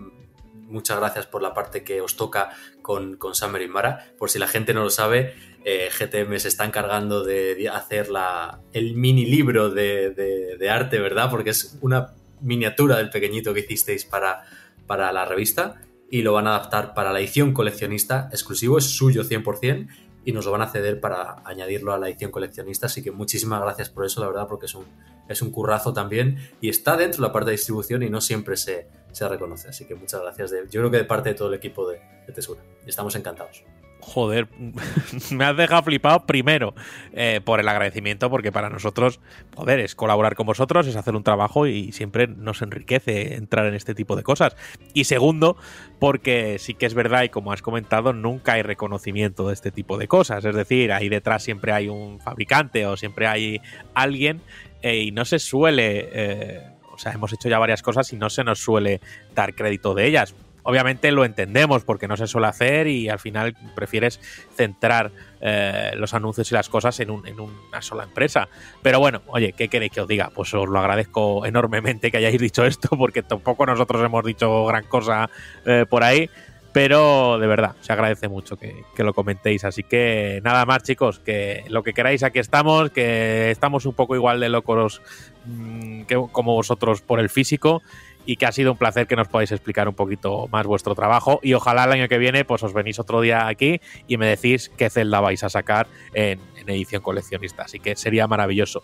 muchas 0.68 0.98
gracias 0.98 1.26
por 1.26 1.42
la 1.42 1.52
parte 1.52 1.82
que 1.82 2.00
os 2.00 2.16
toca 2.16 2.50
con, 2.80 3.16
con 3.16 3.34
Summer 3.34 3.60
y 3.62 3.68
Mara. 3.68 4.12
Por 4.18 4.30
si 4.30 4.38
la 4.38 4.46
gente 4.46 4.72
no 4.72 4.84
lo 4.84 4.90
sabe, 4.90 5.34
eh, 5.64 5.88
GTM 5.90 6.38
se 6.38 6.48
está 6.48 6.64
encargando 6.64 7.24
de 7.24 7.68
hacer 7.68 8.08
la, 8.08 8.60
el 8.72 8.94
mini 8.94 9.26
libro 9.26 9.70
de, 9.70 10.10
de, 10.10 10.56
de, 10.56 10.70
arte, 10.70 11.00
¿verdad? 11.00 11.28
Porque 11.28 11.50
es 11.50 11.76
una 11.80 12.14
miniatura 12.40 12.96
del 12.98 13.10
pequeñito 13.10 13.52
que 13.52 13.60
hicisteis 13.60 14.04
para, 14.04 14.44
para 14.86 15.12
la 15.12 15.24
revista 15.24 15.82
y 16.10 16.22
lo 16.22 16.32
van 16.32 16.46
a 16.46 16.56
adaptar 16.56 16.94
para 16.94 17.12
la 17.12 17.20
edición 17.20 17.52
coleccionista 17.52 18.28
exclusivo, 18.32 18.78
es 18.78 18.84
suyo 18.84 19.24
100% 19.24 19.88
y 20.24 20.32
nos 20.32 20.44
lo 20.44 20.52
van 20.52 20.62
a 20.62 20.68
ceder 20.68 21.00
para 21.00 21.36
añadirlo 21.44 21.92
a 21.92 21.98
la 21.98 22.08
edición 22.08 22.30
coleccionista. 22.30 22.86
Así 22.86 23.02
que 23.02 23.10
muchísimas 23.10 23.60
gracias 23.60 23.88
por 23.88 24.04
eso, 24.04 24.20
la 24.20 24.26
verdad, 24.26 24.46
porque 24.48 24.66
es 24.66 24.74
un, 24.74 24.84
es 25.28 25.42
un 25.42 25.50
currazo 25.50 25.92
también 25.92 26.38
y 26.60 26.68
está 26.68 26.96
dentro 26.96 27.22
de 27.22 27.28
la 27.28 27.32
parte 27.32 27.50
de 27.50 27.56
distribución 27.56 28.02
y 28.02 28.10
no 28.10 28.20
siempre 28.20 28.56
se, 28.56 28.88
se 29.12 29.28
reconoce. 29.28 29.68
Así 29.68 29.86
que 29.86 29.94
muchas 29.94 30.20
gracias, 30.20 30.50
de, 30.50 30.64
yo 30.70 30.80
creo 30.80 30.90
que 30.90 30.98
de 30.98 31.04
parte 31.04 31.30
de 31.30 31.34
todo 31.34 31.48
el 31.48 31.54
equipo 31.54 31.88
de, 31.88 32.00
de 32.26 32.32
Tesura. 32.32 32.60
Estamos 32.86 33.14
encantados. 33.16 33.64
Joder, 34.00 34.48
me 35.30 35.44
has 35.44 35.56
dejado 35.56 35.82
flipado 35.82 36.26
primero 36.26 36.74
eh, 37.12 37.40
por 37.44 37.60
el 37.60 37.68
agradecimiento, 37.68 38.30
porque 38.30 38.50
para 38.50 38.70
nosotros, 38.70 39.20
joder, 39.54 39.80
es 39.80 39.94
colaborar 39.94 40.34
con 40.34 40.46
vosotros, 40.46 40.86
es 40.86 40.96
hacer 40.96 41.14
un 41.14 41.22
trabajo 41.22 41.66
y 41.66 41.92
siempre 41.92 42.26
nos 42.26 42.62
enriquece 42.62 43.34
entrar 43.34 43.66
en 43.66 43.74
este 43.74 43.94
tipo 43.94 44.16
de 44.16 44.22
cosas. 44.22 44.56
Y 44.94 45.04
segundo, 45.04 45.56
porque 45.98 46.56
sí 46.58 46.74
que 46.74 46.86
es 46.86 46.94
verdad, 46.94 47.24
y 47.24 47.28
como 47.28 47.52
has 47.52 47.62
comentado, 47.62 48.12
nunca 48.12 48.54
hay 48.54 48.62
reconocimiento 48.62 49.48
de 49.48 49.54
este 49.54 49.70
tipo 49.70 49.98
de 49.98 50.08
cosas. 50.08 50.44
Es 50.44 50.54
decir, 50.54 50.92
ahí 50.92 51.08
detrás 51.08 51.42
siempre 51.42 51.72
hay 51.72 51.88
un 51.88 52.20
fabricante 52.20 52.86
o 52.86 52.96
siempre 52.96 53.26
hay 53.26 53.60
alguien 53.94 54.40
eh, 54.82 54.96
y 54.98 55.12
no 55.12 55.24
se 55.24 55.38
suele. 55.38 56.08
Eh, 56.12 56.62
o 56.92 56.98
sea, 56.98 57.12
hemos 57.12 57.32
hecho 57.32 57.48
ya 57.48 57.58
varias 57.58 57.82
cosas 57.82 58.12
y 58.12 58.16
no 58.16 58.30
se 58.30 58.44
nos 58.44 58.58
suele 58.58 59.00
dar 59.34 59.54
crédito 59.54 59.94
de 59.94 60.06
ellas 60.06 60.34
obviamente 60.62 61.10
lo 61.12 61.24
entendemos 61.24 61.84
porque 61.84 62.08
no 62.08 62.16
se 62.16 62.26
suele 62.26 62.48
hacer 62.48 62.86
y 62.86 63.08
al 63.08 63.18
final 63.18 63.54
prefieres 63.74 64.20
centrar 64.54 65.12
eh, 65.40 65.92
los 65.94 66.14
anuncios 66.14 66.50
y 66.50 66.54
las 66.54 66.68
cosas 66.68 66.98
en, 67.00 67.10
un, 67.10 67.26
en, 67.26 67.40
una 67.40 67.82
sola 67.82 68.04
empresa. 68.04 68.48
Pero 68.82 69.00
bueno, 69.00 69.22
oye, 69.26 69.52
¿qué 69.52 69.68
queréis 69.68 69.92
que 69.92 70.00
os 70.00 70.08
diga? 70.08 70.30
Pues 70.34 70.52
os 70.54 70.68
lo 70.68 70.78
agradezco 70.78 71.46
enormemente 71.46 72.10
que 72.10 72.18
hayáis 72.18 72.40
dicho 72.40 72.64
esto 72.64 72.88
porque 72.98 73.22
tampoco 73.22 73.66
nosotros 73.66 74.04
hemos 74.04 74.24
dicho 74.24 74.66
gran 74.66 74.84
cosa 74.84 75.30
eh, 75.64 75.86
por 75.88 76.04
ahí. 76.04 76.28
Pero 76.72 77.38
de 77.40 77.48
verdad, 77.48 77.74
se 77.80 77.92
agradece 77.92 78.28
mucho 78.28 78.56
que, 78.56 78.84
lo 78.98 79.12
comentéis. 79.12 79.64
Así 79.64 79.82
que 79.82 80.40
nada 80.44 80.64
más, 80.66 80.84
chicos, 80.84 81.18
que 81.18 81.64
lo 81.68 81.82
que 81.82 81.92
queráis, 81.92 82.22
aquí 82.22 82.38
estamos, 82.38 82.90
que 82.90 83.50
estamos 83.50 83.86
un 83.86 83.94
poco 83.94 84.14
igual 84.14 84.38
de 84.38 84.48
locos 84.50 85.02
mmm, 85.46 86.02
que, 86.02 86.14
como 86.30 86.54
vosotros 86.54 87.00
por 87.00 87.18
el 87.18 87.28
físico 87.28 87.82
y 88.26 88.36
que 88.36 88.46
ha 88.46 88.52
sido 88.52 88.72
un 88.72 88.78
placer 88.78 89.06
que 89.06 89.16
nos 89.16 89.28
podáis 89.28 89.52
explicar 89.52 89.88
un 89.88 89.94
poquito 89.94 90.48
más 90.48 90.66
vuestro 90.66 90.94
trabajo 90.94 91.40
y 91.42 91.54
ojalá 91.54 91.84
el 91.84 91.92
año 91.92 92.08
que 92.08 92.18
viene 92.18 92.44
pues 92.44 92.62
os 92.62 92.72
venís 92.72 92.98
otro 92.98 93.20
día 93.20 93.46
aquí 93.46 93.80
y 94.06 94.16
me 94.16 94.26
decís 94.26 94.70
qué 94.76 94.90
celda 94.90 95.20
vais 95.20 95.42
a 95.42 95.48
sacar 95.48 95.86
en, 96.14 96.40
en 96.56 96.68
edición 96.68 97.02
coleccionista, 97.02 97.64
así 97.64 97.78
que 97.78 97.96
sería 97.96 98.26
maravilloso. 98.26 98.82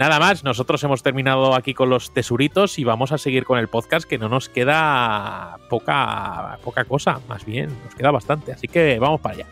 Nada 0.00 0.18
más, 0.18 0.44
nosotros 0.44 0.82
hemos 0.82 1.02
terminado 1.02 1.54
aquí 1.54 1.74
con 1.74 1.90
los 1.90 2.14
tesuritos 2.14 2.78
y 2.78 2.84
vamos 2.84 3.12
a 3.12 3.18
seguir 3.18 3.44
con 3.44 3.58
el 3.58 3.68
podcast 3.68 4.08
que 4.08 4.16
no 4.16 4.30
nos 4.30 4.48
queda 4.48 5.58
poca, 5.68 6.58
poca 6.64 6.86
cosa, 6.86 7.20
más 7.28 7.44
bien, 7.44 7.68
nos 7.84 7.94
queda 7.94 8.10
bastante, 8.10 8.52
así 8.52 8.66
que 8.66 8.98
vamos 8.98 9.20
para 9.20 9.34
allá. 9.34 9.46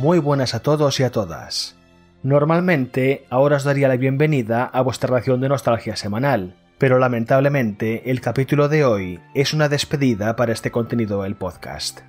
Muy 0.00 0.18
buenas 0.18 0.54
a 0.54 0.60
todos 0.60 0.98
y 0.98 1.02
a 1.02 1.10
todas. 1.10 1.76
Normalmente 2.22 3.26
ahora 3.28 3.56
os 3.56 3.64
daría 3.64 3.86
la 3.86 3.98
bienvenida 3.98 4.64
a 4.64 4.80
vuestra 4.80 5.10
ración 5.10 5.42
de 5.42 5.50
nostalgia 5.50 5.94
semanal, 5.94 6.56
pero 6.78 6.98
lamentablemente 6.98 8.10
el 8.10 8.22
capítulo 8.22 8.70
de 8.70 8.82
hoy 8.86 9.20
es 9.34 9.52
una 9.52 9.68
despedida 9.68 10.36
para 10.36 10.54
este 10.54 10.70
contenido 10.70 11.22
del 11.22 11.36
podcast. 11.36 12.00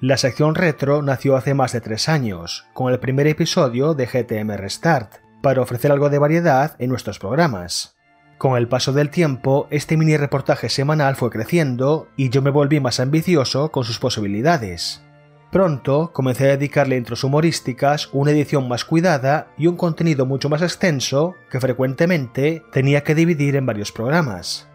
La 0.00 0.16
sección 0.16 0.54
retro 0.54 1.02
nació 1.02 1.34
hace 1.34 1.54
más 1.54 1.72
de 1.72 1.80
tres 1.80 2.08
años, 2.08 2.66
con 2.72 2.92
el 2.92 3.00
primer 3.00 3.26
episodio 3.26 3.94
de 3.94 4.06
GTM 4.06 4.56
Restart, 4.56 5.14
para 5.42 5.60
ofrecer 5.60 5.90
algo 5.90 6.10
de 6.10 6.20
variedad 6.20 6.76
en 6.78 6.88
nuestros 6.88 7.18
programas. 7.18 7.96
Con 8.38 8.56
el 8.56 8.68
paso 8.68 8.92
del 8.92 9.10
tiempo, 9.10 9.66
este 9.72 9.96
mini 9.96 10.16
reportaje 10.16 10.68
semanal 10.68 11.16
fue 11.16 11.30
creciendo 11.30 12.06
y 12.16 12.30
yo 12.30 12.42
me 12.42 12.50
volví 12.50 12.78
más 12.78 13.00
ambicioso 13.00 13.72
con 13.72 13.82
sus 13.82 13.98
posibilidades. 13.98 15.02
Pronto 15.50 16.10
comencé 16.12 16.44
a 16.44 16.56
dedicarle 16.56 16.96
intros 16.96 17.24
humorísticas, 17.24 18.10
una 18.12 18.32
edición 18.32 18.68
más 18.68 18.84
cuidada 18.84 19.48
y 19.56 19.66
un 19.66 19.76
contenido 19.76 20.26
mucho 20.26 20.50
más 20.50 20.60
extenso 20.60 21.36
que 21.50 21.58
frecuentemente 21.58 22.62
tenía 22.70 23.02
que 23.02 23.14
dividir 23.14 23.56
en 23.56 23.64
varios 23.64 23.90
programas. 23.90 24.68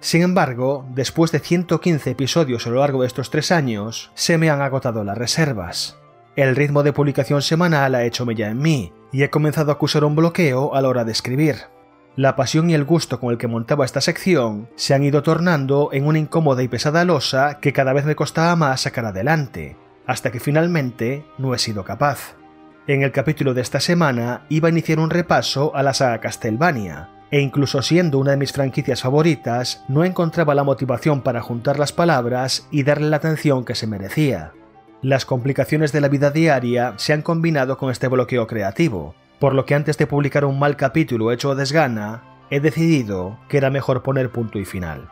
Sin 0.00 0.22
embargo, 0.22 0.84
después 0.94 1.30
de 1.30 1.38
115 1.38 2.10
episodios 2.10 2.66
a 2.66 2.70
lo 2.70 2.80
largo 2.80 3.02
de 3.02 3.06
estos 3.06 3.30
tres 3.30 3.52
años, 3.52 4.10
se 4.14 4.36
me 4.36 4.50
han 4.50 4.62
agotado 4.62 5.04
las 5.04 5.16
reservas. 5.16 5.96
El 6.34 6.56
ritmo 6.56 6.82
de 6.82 6.92
publicación 6.92 7.40
semanal 7.40 7.94
ha 7.94 8.04
hecho 8.04 8.26
mella 8.26 8.50
en 8.50 8.58
mí, 8.58 8.92
y 9.12 9.22
he 9.22 9.30
comenzado 9.30 9.70
a 9.70 9.74
acusar 9.74 10.04
un 10.04 10.16
bloqueo 10.16 10.74
a 10.74 10.82
la 10.82 10.88
hora 10.88 11.04
de 11.04 11.12
escribir. 11.12 11.56
La 12.16 12.34
pasión 12.34 12.68
y 12.68 12.74
el 12.74 12.84
gusto 12.84 13.20
con 13.20 13.30
el 13.30 13.38
que 13.38 13.46
montaba 13.46 13.84
esta 13.84 14.00
sección 14.00 14.68
se 14.74 14.92
han 14.92 15.04
ido 15.04 15.22
tornando 15.22 15.90
en 15.92 16.06
una 16.06 16.18
incómoda 16.18 16.62
y 16.62 16.68
pesada 16.68 17.04
losa 17.04 17.58
que 17.60 17.72
cada 17.72 17.92
vez 17.92 18.04
me 18.04 18.16
costaba 18.16 18.56
más 18.56 18.82
sacar 18.82 19.04
adelante, 19.04 19.76
hasta 20.06 20.30
que 20.30 20.40
finalmente 20.40 21.24
no 21.38 21.54
he 21.54 21.58
sido 21.58 21.84
capaz. 21.84 22.36
En 22.86 23.02
el 23.02 23.12
capítulo 23.12 23.52
de 23.52 23.62
esta 23.62 23.80
semana 23.80 24.46
iba 24.48 24.68
a 24.68 24.70
iniciar 24.70 25.00
un 25.00 25.10
repaso 25.10 25.74
a 25.74 25.82
la 25.82 25.92
saga 25.92 26.20
Castlevania, 26.20 27.10
e 27.30 27.40
incluso 27.40 27.82
siendo 27.82 28.18
una 28.18 28.30
de 28.32 28.36
mis 28.36 28.52
franquicias 28.52 29.02
favoritas, 29.02 29.84
no 29.88 30.04
encontraba 30.04 30.54
la 30.54 30.62
motivación 30.62 31.22
para 31.22 31.42
juntar 31.42 31.78
las 31.78 31.92
palabras 31.92 32.68
y 32.70 32.84
darle 32.84 33.10
la 33.10 33.16
atención 33.16 33.64
que 33.64 33.74
se 33.74 33.88
merecía. 33.88 34.52
Las 35.02 35.24
complicaciones 35.24 35.92
de 35.92 36.00
la 36.00 36.08
vida 36.08 36.30
diaria 36.30 36.94
se 36.96 37.12
han 37.12 37.22
combinado 37.22 37.76
con 37.76 37.90
este 37.90 38.08
bloqueo 38.08 38.46
creativo, 38.46 39.14
por 39.40 39.54
lo 39.54 39.66
que 39.66 39.74
antes 39.74 39.98
de 39.98 40.06
publicar 40.06 40.44
un 40.44 40.58
mal 40.58 40.76
capítulo 40.76 41.32
hecho 41.32 41.50
a 41.50 41.54
desgana, 41.54 42.22
he 42.50 42.60
decidido 42.60 43.38
que 43.48 43.58
era 43.58 43.70
mejor 43.70 44.02
poner 44.02 44.30
punto 44.30 44.58
y 44.58 44.64
final. 44.64 45.10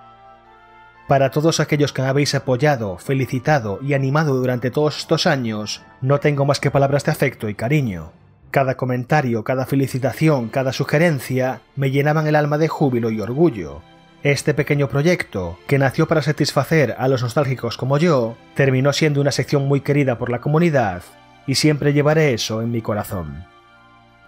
Para 1.07 1.31
todos 1.31 1.61
aquellos 1.61 1.93
que 1.93 2.01
me 2.01 2.09
habéis 2.09 2.35
apoyado, 2.35 2.97
felicitado 2.97 3.79
y 3.83 3.93
animado 3.93 4.35
durante 4.35 4.71
todos 4.71 4.97
estos 4.97 5.27
años, 5.27 5.83
no 6.01 6.19
tengo 6.19 6.47
más 6.47 6.61
que 6.61 6.71
palabras 6.71 7.05
de 7.05 7.13
afecto 7.13 7.51
y 7.51 7.55
cariño. 7.55 8.13
Cada 8.51 8.79
comentario, 8.79 9.45
cada 9.45 9.67
felicitación, 9.67 10.49
cada 10.49 10.73
sugerencia 10.73 11.61
me 11.77 11.91
llenaban 11.91 12.27
el 12.27 12.37
alma 12.37 12.57
de 12.57 12.69
júbilo 12.69 13.11
y 13.11 13.21
orgullo. 13.21 13.83
Este 14.23 14.55
pequeño 14.55 14.89
proyecto, 14.89 15.59
que 15.67 15.79
nació 15.79 16.09
para 16.09 16.23
satisfacer 16.23 16.95
a 16.97 17.07
los 17.09 17.23
nostálgicos 17.23 17.77
como 17.77 17.99
yo, 17.99 18.37
terminó 18.55 18.95
siendo 18.95 19.21
una 19.21 19.33
sección 19.33 19.69
muy 19.69 19.83
querida 19.83 20.17
por 20.17 20.31
la 20.31 20.41
comunidad, 20.41 21.03
y 21.47 21.57
siempre 21.57 21.93
llevaré 21.93 22.33
eso 22.33 22.63
en 22.63 22.71
mi 22.71 22.81
corazón. 22.81 23.45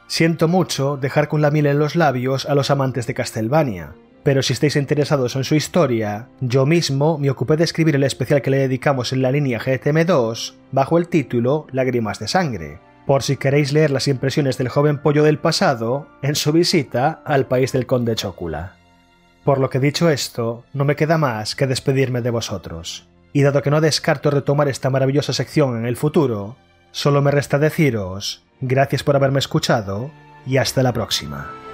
Siento 0.08 0.46
mucho 0.46 0.98
dejar 0.98 1.28
con 1.28 1.40
la 1.40 1.50
miel 1.50 1.66
en 1.66 1.78
los 1.78 1.96
labios 1.96 2.44
a 2.44 2.54
los 2.54 2.70
amantes 2.70 3.06
de 3.06 3.14
Castlevania, 3.14 3.94
pero 4.26 4.42
si 4.42 4.54
estáis 4.54 4.74
interesados 4.74 5.36
en 5.36 5.44
su 5.44 5.54
historia, 5.54 6.26
yo 6.40 6.66
mismo 6.66 7.16
me 7.16 7.30
ocupé 7.30 7.56
de 7.56 7.62
escribir 7.62 7.94
el 7.94 8.02
especial 8.02 8.42
que 8.42 8.50
le 8.50 8.58
dedicamos 8.58 9.12
en 9.12 9.22
la 9.22 9.30
línea 9.30 9.60
GTM2 9.60 10.54
bajo 10.72 10.98
el 10.98 11.06
título 11.06 11.68
Lágrimas 11.70 12.18
de 12.18 12.26
Sangre, 12.26 12.80
por 13.06 13.22
si 13.22 13.36
queréis 13.36 13.72
leer 13.72 13.92
las 13.92 14.08
impresiones 14.08 14.58
del 14.58 14.68
joven 14.68 14.98
pollo 14.98 15.22
del 15.22 15.38
pasado 15.38 16.08
en 16.22 16.34
su 16.34 16.50
visita 16.50 17.22
al 17.24 17.46
país 17.46 17.70
del 17.70 17.86
conde 17.86 18.16
Chocula. 18.16 18.74
Por 19.44 19.60
lo 19.60 19.70
que 19.70 19.78
dicho 19.78 20.10
esto, 20.10 20.64
no 20.72 20.84
me 20.84 20.96
queda 20.96 21.18
más 21.18 21.54
que 21.54 21.68
despedirme 21.68 22.20
de 22.20 22.30
vosotros. 22.30 23.08
Y 23.32 23.42
dado 23.42 23.62
que 23.62 23.70
no 23.70 23.80
descarto 23.80 24.32
retomar 24.32 24.66
esta 24.66 24.90
maravillosa 24.90 25.34
sección 25.34 25.78
en 25.78 25.86
el 25.86 25.96
futuro, 25.96 26.56
solo 26.90 27.22
me 27.22 27.30
resta 27.30 27.60
deciros 27.60 28.42
gracias 28.60 29.04
por 29.04 29.14
haberme 29.14 29.38
escuchado 29.38 30.10
y 30.48 30.56
hasta 30.56 30.82
la 30.82 30.92
próxima. 30.92 31.65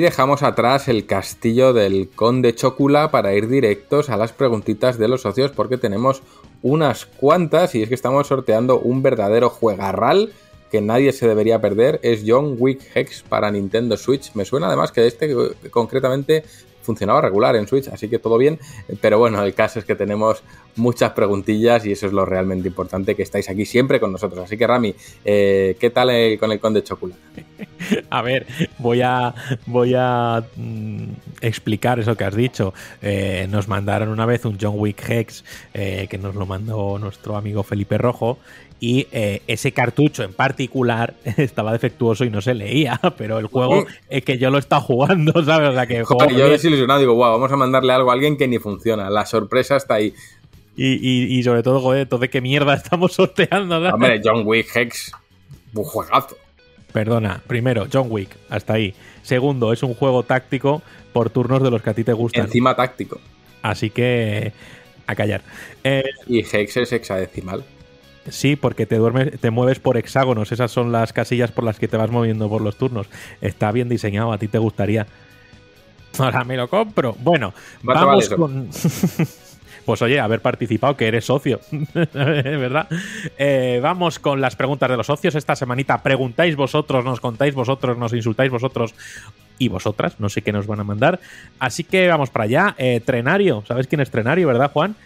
Dejamos 0.00 0.42
atrás 0.42 0.88
el 0.88 1.06
castillo 1.06 1.72
del 1.72 2.08
conde 2.08 2.54
Chocula 2.54 3.10
para 3.10 3.34
ir 3.34 3.48
directos 3.48 4.10
a 4.10 4.16
las 4.16 4.32
preguntitas 4.32 4.98
de 4.98 5.08
los 5.08 5.22
socios 5.22 5.52
porque 5.52 5.78
tenemos 5.78 6.22
unas 6.62 7.06
cuantas 7.06 7.74
y 7.74 7.82
es 7.82 7.88
que 7.88 7.94
estamos 7.94 8.26
sorteando 8.26 8.80
un 8.80 9.02
verdadero 9.02 9.48
juegarral 9.48 10.32
que 10.70 10.80
nadie 10.80 11.12
se 11.12 11.28
debería 11.28 11.60
perder. 11.60 12.00
Es 12.02 12.24
John 12.26 12.56
Wick 12.58 12.80
Hex 12.94 13.22
para 13.22 13.50
Nintendo 13.50 13.96
Switch. 13.96 14.34
Me 14.34 14.44
suena 14.44 14.66
además 14.66 14.92
que 14.92 15.06
este 15.06 15.34
concretamente 15.70 16.44
funcionaba 16.86 17.20
regular 17.20 17.56
en 17.56 17.66
Switch, 17.66 17.88
así 17.88 18.08
que 18.08 18.18
todo 18.18 18.38
bien. 18.38 18.58
Pero 19.00 19.18
bueno, 19.18 19.42
el 19.42 19.52
caso 19.54 19.78
es 19.78 19.84
que 19.84 19.94
tenemos 19.94 20.42
muchas 20.76 21.12
preguntillas 21.12 21.84
y 21.84 21.92
eso 21.92 22.06
es 22.06 22.12
lo 22.12 22.24
realmente 22.24 22.68
importante, 22.68 23.14
que 23.14 23.22
estáis 23.22 23.50
aquí 23.50 23.66
siempre 23.66 24.00
con 24.00 24.12
nosotros. 24.12 24.44
Así 24.44 24.56
que 24.56 24.66
Rami, 24.66 24.94
eh, 25.24 25.76
¿qué 25.78 25.90
tal 25.90 26.08
con 26.38 26.52
el 26.52 26.60
Conde 26.60 26.82
Chocula? 26.82 27.14
A 28.10 28.22
ver, 28.22 28.46
voy 28.78 29.02
a, 29.02 29.34
voy 29.66 29.94
a 29.96 30.44
mm, 30.56 31.08
explicar 31.40 31.98
eso 31.98 32.16
que 32.16 32.24
has 32.24 32.34
dicho. 32.34 32.72
Eh, 33.02 33.46
nos 33.50 33.68
mandaron 33.68 34.08
una 34.08 34.26
vez 34.26 34.44
un 34.44 34.58
John 34.60 34.74
Wick 34.76 35.08
Hex 35.08 35.44
eh, 35.74 36.06
que 36.08 36.18
nos 36.18 36.34
lo 36.34 36.46
mandó 36.46 36.98
nuestro 36.98 37.36
amigo 37.36 37.62
Felipe 37.62 37.98
Rojo 37.98 38.38
y 38.78 39.06
eh, 39.10 39.42
ese 39.46 39.72
cartucho 39.72 40.22
en 40.22 40.32
particular 40.32 41.14
estaba 41.36 41.72
defectuoso 41.72 42.24
y 42.24 42.30
no 42.30 42.40
se 42.40 42.54
leía, 42.54 43.00
pero 43.18 43.38
el 43.38 43.46
juego 43.46 43.86
es 44.08 44.24
que 44.24 44.38
yo 44.38 44.50
lo 44.50 44.56
he 44.56 44.60
estado 44.60 44.82
jugando, 44.82 45.32
¿sabes? 45.44 45.70
O 45.70 45.72
sea 45.72 45.86
que 45.86 46.04
Joder, 46.04 46.34
yo 46.34 46.48
desilusionado 46.48 47.00
digo, 47.00 47.14
wow, 47.14 47.32
vamos 47.32 47.50
a 47.50 47.56
mandarle 47.56 47.92
algo 47.92 48.10
a 48.10 48.14
alguien 48.14 48.36
que 48.36 48.48
ni 48.48 48.58
funciona, 48.58 49.10
la 49.10 49.26
sorpresa 49.26 49.76
está 49.76 49.94
ahí. 49.94 50.14
Y, 50.78 51.42
sobre 51.42 51.62
todo, 51.62 51.80
joder, 51.80 52.02
entonces 52.02 52.28
qué 52.28 52.42
mierda 52.42 52.74
estamos 52.74 53.14
sorteando, 53.14 53.76
¿sabes? 53.76 53.94
Hombre, 53.94 54.20
John 54.22 54.42
Wick 54.44 54.76
Hex, 54.76 55.10
un 55.72 55.84
juegazo. 55.84 56.36
Perdona, 56.92 57.42
primero, 57.46 57.86
John 57.90 58.08
Wick, 58.10 58.28
hasta 58.50 58.74
ahí. 58.74 58.94
Segundo, 59.22 59.72
es 59.72 59.82
un 59.82 59.94
juego 59.94 60.22
táctico 60.22 60.82
por 61.14 61.30
turnos 61.30 61.62
de 61.62 61.70
los 61.70 61.80
que 61.80 61.90
a 61.90 61.94
ti 61.94 62.04
te 62.04 62.12
gustan. 62.12 62.44
Encima 62.44 62.76
táctico. 62.76 63.18
Así 63.62 63.88
que 63.88 64.52
a 65.06 65.14
callar. 65.14 65.40
Eh, 65.82 66.04
y 66.26 66.40
Hex 66.40 66.76
es 66.76 66.92
hexadecimal. 66.92 67.64
Sí, 68.30 68.56
porque 68.56 68.86
te 68.86 68.96
duermes, 68.96 69.38
te 69.40 69.50
mueves 69.50 69.78
por 69.78 69.96
hexágonos. 69.96 70.52
Esas 70.52 70.70
son 70.70 70.92
las 70.92 71.12
casillas 71.12 71.52
por 71.52 71.64
las 71.64 71.78
que 71.78 71.88
te 71.88 71.96
vas 71.96 72.10
moviendo 72.10 72.48
por 72.48 72.62
los 72.62 72.76
turnos. 72.76 73.06
Está 73.40 73.72
bien 73.72 73.88
diseñado, 73.88 74.32
a 74.32 74.38
ti 74.38 74.48
te 74.48 74.58
gustaría. 74.58 75.06
Ahora 76.18 76.44
me 76.44 76.56
lo 76.56 76.68
compro. 76.68 77.16
Bueno, 77.18 77.52
vamos 77.82 78.28
con. 78.30 78.70
pues 79.84 80.02
oye, 80.02 80.18
haber 80.18 80.40
participado, 80.40 80.96
que 80.96 81.06
eres 81.06 81.26
socio, 81.26 81.60
¿verdad? 82.14 82.88
Eh, 83.38 83.78
vamos 83.82 84.18
con 84.18 84.40
las 84.40 84.56
preguntas 84.56 84.90
de 84.90 84.96
los 84.96 85.06
socios. 85.06 85.34
Esta 85.34 85.54
semanita 85.54 86.02
preguntáis 86.02 86.56
vosotros, 86.56 87.04
nos 87.04 87.20
contáis 87.20 87.54
vosotros, 87.54 87.96
nos 87.96 88.12
insultáis 88.12 88.50
vosotros 88.50 88.94
y 89.58 89.68
vosotras. 89.68 90.18
No 90.18 90.28
sé 90.28 90.42
qué 90.42 90.52
nos 90.52 90.66
van 90.66 90.80
a 90.80 90.84
mandar. 90.84 91.20
Así 91.58 91.84
que 91.84 92.08
vamos 92.08 92.30
para 92.30 92.44
allá. 92.44 92.74
Eh, 92.78 93.00
trenario, 93.04 93.62
¿sabes 93.66 93.86
quién 93.86 94.00
es 94.00 94.10
Trenario, 94.10 94.48
verdad, 94.48 94.70
Juan? 94.72 94.96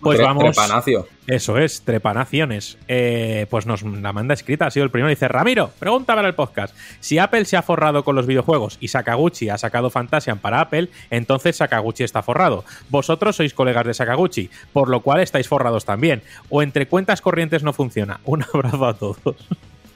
Pues 0.00 0.20
vamos. 0.20 0.44
Trepanacio. 0.44 1.06
Eso 1.26 1.58
es, 1.58 1.82
Trepanaciones. 1.82 2.78
Eh, 2.88 3.46
pues 3.50 3.66
nos 3.66 3.82
la 3.82 4.12
manda 4.12 4.34
escrita, 4.34 4.66
ha 4.66 4.70
sido 4.70 4.84
el 4.84 4.90
primero. 4.90 5.08
Dice: 5.08 5.28
Ramiro, 5.28 5.70
pregunta 5.78 6.14
para 6.14 6.28
el 6.28 6.34
podcast. 6.34 6.74
Si 7.00 7.18
Apple 7.18 7.44
se 7.44 7.56
ha 7.56 7.62
forrado 7.62 8.04
con 8.04 8.14
los 8.14 8.26
videojuegos 8.26 8.78
y 8.80 8.88
Sakaguchi 8.88 9.48
ha 9.48 9.58
sacado 9.58 9.90
Fantasian 9.90 10.38
para 10.38 10.60
Apple, 10.60 10.88
entonces 11.10 11.56
Sakaguchi 11.56 12.04
está 12.04 12.22
forrado. 12.22 12.64
Vosotros 12.88 13.36
sois 13.36 13.54
colegas 13.54 13.86
de 13.86 13.94
Sakaguchi, 13.94 14.50
por 14.72 14.88
lo 14.88 15.00
cual 15.00 15.20
estáis 15.20 15.48
forrados 15.48 15.84
también. 15.84 16.22
O 16.50 16.62
entre 16.62 16.86
cuentas 16.86 17.20
corrientes 17.20 17.62
no 17.62 17.72
funciona. 17.72 18.20
Un 18.24 18.42
abrazo 18.42 18.86
a 18.86 18.94
todos. 18.94 19.36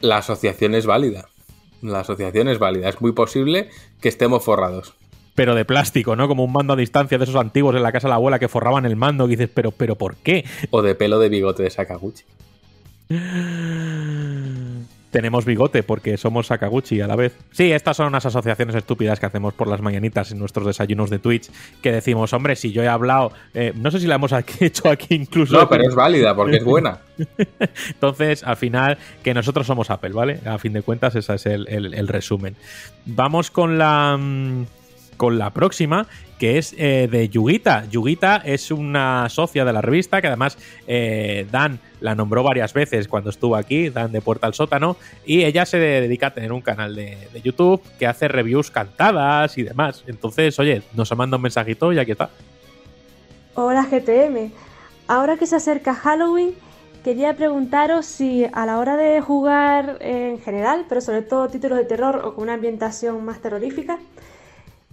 La 0.00 0.18
asociación 0.18 0.74
es 0.74 0.86
válida. 0.86 1.28
La 1.82 2.00
asociación 2.00 2.48
es 2.48 2.58
válida. 2.58 2.88
Es 2.88 3.00
muy 3.00 3.12
posible 3.12 3.70
que 4.00 4.08
estemos 4.08 4.44
forrados 4.44 4.94
pero 5.40 5.54
de 5.54 5.64
plástico, 5.64 6.16
¿no? 6.16 6.28
Como 6.28 6.44
un 6.44 6.52
mando 6.52 6.74
a 6.74 6.76
distancia 6.76 7.16
de 7.16 7.24
esos 7.24 7.36
antiguos 7.36 7.74
en 7.74 7.82
la 7.82 7.92
casa 7.92 8.08
de 8.08 8.10
la 8.10 8.16
abuela 8.16 8.38
que 8.38 8.46
forraban 8.46 8.84
el 8.84 8.94
mando 8.94 9.24
y 9.24 9.30
dices, 9.30 9.48
pero, 9.48 9.70
pero 9.70 9.96
¿por 9.96 10.16
qué? 10.16 10.44
O 10.68 10.82
de 10.82 10.94
pelo 10.94 11.18
de 11.18 11.30
bigote 11.30 11.62
de 11.62 11.70
Sakaguchi. 11.70 12.24
Tenemos 15.10 15.46
bigote 15.46 15.82
porque 15.82 16.18
somos 16.18 16.48
Sakaguchi 16.48 17.00
a 17.00 17.06
la 17.06 17.16
vez. 17.16 17.38
Sí, 17.52 17.72
estas 17.72 17.96
son 17.96 18.08
unas 18.08 18.26
asociaciones 18.26 18.74
estúpidas 18.74 19.18
que 19.18 19.24
hacemos 19.24 19.54
por 19.54 19.66
las 19.66 19.80
mañanitas 19.80 20.30
en 20.30 20.38
nuestros 20.38 20.66
desayunos 20.66 21.08
de 21.08 21.18
Twitch 21.18 21.50
que 21.80 21.90
decimos, 21.90 22.34
hombre, 22.34 22.54
si 22.54 22.70
yo 22.70 22.82
he 22.82 22.88
hablado, 22.88 23.32
eh, 23.54 23.72
no 23.74 23.90
sé 23.90 23.98
si 23.98 24.06
la 24.06 24.16
hemos 24.16 24.34
hecho 24.60 24.90
aquí 24.90 25.14
incluso. 25.14 25.56
No, 25.56 25.70
pero 25.70 25.84
es 25.84 25.94
válida 25.94 26.36
porque 26.36 26.58
es 26.58 26.64
buena. 26.64 26.98
Entonces, 27.88 28.44
al 28.44 28.58
final, 28.58 28.98
que 29.22 29.32
nosotros 29.32 29.66
somos 29.66 29.88
Apple, 29.88 30.10
¿vale? 30.10 30.40
A 30.44 30.58
fin 30.58 30.74
de 30.74 30.82
cuentas, 30.82 31.16
ese 31.16 31.34
es 31.34 31.46
el 31.46 32.08
resumen. 32.08 32.56
Vamos 33.06 33.50
con 33.50 33.78
la 33.78 34.18
mm, 34.18 34.66
con 35.20 35.38
la 35.38 35.50
próxima, 35.50 36.06
que 36.38 36.56
es 36.56 36.74
eh, 36.78 37.06
de 37.12 37.28
Yugita. 37.28 37.84
Yugita 37.90 38.36
es 38.42 38.70
una 38.70 39.28
socia 39.28 39.66
de 39.66 39.72
la 39.74 39.82
revista 39.82 40.22
que 40.22 40.28
además 40.28 40.56
eh, 40.86 41.46
Dan 41.52 41.78
la 42.00 42.14
nombró 42.14 42.42
varias 42.42 42.72
veces 42.72 43.06
cuando 43.06 43.28
estuvo 43.28 43.54
aquí, 43.54 43.90
Dan 43.90 44.12
de 44.12 44.22
Puerta 44.22 44.46
al 44.46 44.54
Sótano, 44.54 44.96
y 45.26 45.44
ella 45.44 45.66
se 45.66 45.76
dedica 45.76 46.28
a 46.28 46.30
tener 46.32 46.54
un 46.54 46.62
canal 46.62 46.94
de, 46.94 47.18
YouTube 47.44 47.82
que 47.98 48.06
hace 48.06 48.28
reviews 48.28 48.70
cantadas 48.70 49.58
y 49.58 49.62
demás. 49.62 50.04
Entonces, 50.06 50.58
oye, 50.58 50.80
nos 50.94 51.14
manda 51.14 51.36
un 51.36 51.42
mensajito 51.42 51.92
y 51.92 51.98
aquí 51.98 52.12
está. 52.12 52.30
Hola 53.56 53.86
GTM, 53.90 54.52
ahora 55.06 55.36
que 55.36 55.44
se 55.44 55.56
acerca 55.56 55.94
Halloween, 55.94 56.54
quería 57.04 57.36
preguntaros 57.36 58.06
si 58.06 58.46
a 58.50 58.64
la 58.64 58.78
hora 58.78 58.96
de 58.96 59.20
jugar 59.20 59.98
en 60.00 60.40
general, 60.40 60.86
pero 60.88 61.02
sobre 61.02 61.20
todo 61.20 61.46
títulos 61.48 61.76
de 61.76 61.84
terror 61.84 62.22
o 62.24 62.34
con 62.34 62.44
una 62.44 62.54
ambientación 62.54 63.22
más 63.22 63.42
terrorífica, 63.42 63.98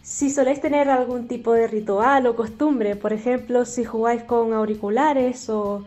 si 0.10 0.30
soléis 0.30 0.62
tener 0.62 0.90
algún 0.90 1.28
tipo 1.28 1.52
de 1.52 1.68
ritual 1.68 2.28
o 2.28 2.36
costumbre, 2.36 2.96
por 2.96 3.12
ejemplo, 3.12 3.66
si 3.66 3.84
jugáis 3.84 4.24
con 4.24 4.54
auriculares 4.54 5.50
o, 5.50 5.84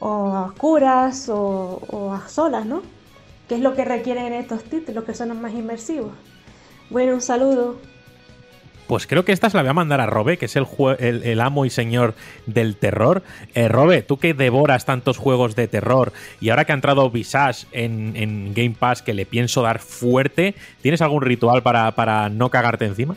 a 0.00 0.46
oscuras 0.50 1.28
o, 1.28 2.12
a 2.12 2.28
solas, 2.28 2.66
¿no? 2.66 2.82
¿Qué 3.48 3.54
es 3.54 3.60
lo 3.60 3.74
que 3.76 3.84
requieren 3.84 4.32
estos 4.32 4.64
títulos 4.64 5.04
que 5.04 5.14
son 5.14 5.28
los 5.28 5.36
más 5.38 5.52
inmersivos? 5.52 6.10
Bueno, 6.90 7.14
un 7.14 7.20
saludo. 7.20 7.76
Pues 8.88 9.06
creo 9.06 9.24
que 9.24 9.30
esta 9.30 9.48
se 9.48 9.56
la 9.56 9.62
voy 9.62 9.70
a 9.70 9.74
mandar 9.74 10.00
a 10.00 10.06
Robe, 10.06 10.38
que 10.38 10.46
es 10.46 10.56
el, 10.56 10.66
el- 10.98 11.22
el 11.22 11.40
amo 11.40 11.64
y 11.64 11.70
señor 11.70 12.14
del 12.46 12.74
terror. 12.76 13.22
Eh, 13.54 13.68
Robe, 13.68 14.02
tú 14.02 14.16
que 14.18 14.34
devoras 14.34 14.84
tantos 14.86 15.18
juegos 15.18 15.54
de 15.54 15.68
terror 15.68 16.12
y 16.40 16.50
ahora 16.50 16.64
que 16.64 16.72
ha 16.72 16.74
entrado 16.74 17.08
Visage 17.10 17.66
en, 17.70 18.14
en 18.16 18.54
Game 18.54 18.74
Pass, 18.76 19.02
que 19.02 19.14
le 19.14 19.24
pienso 19.24 19.62
dar 19.62 19.78
fuerte, 19.78 20.56
¿tienes 20.82 21.00
algún 21.00 21.22
ritual 21.22 21.62
para, 21.62 21.92
para 21.94 22.28
no 22.28 22.50
cagarte 22.50 22.86
encima? 22.86 23.16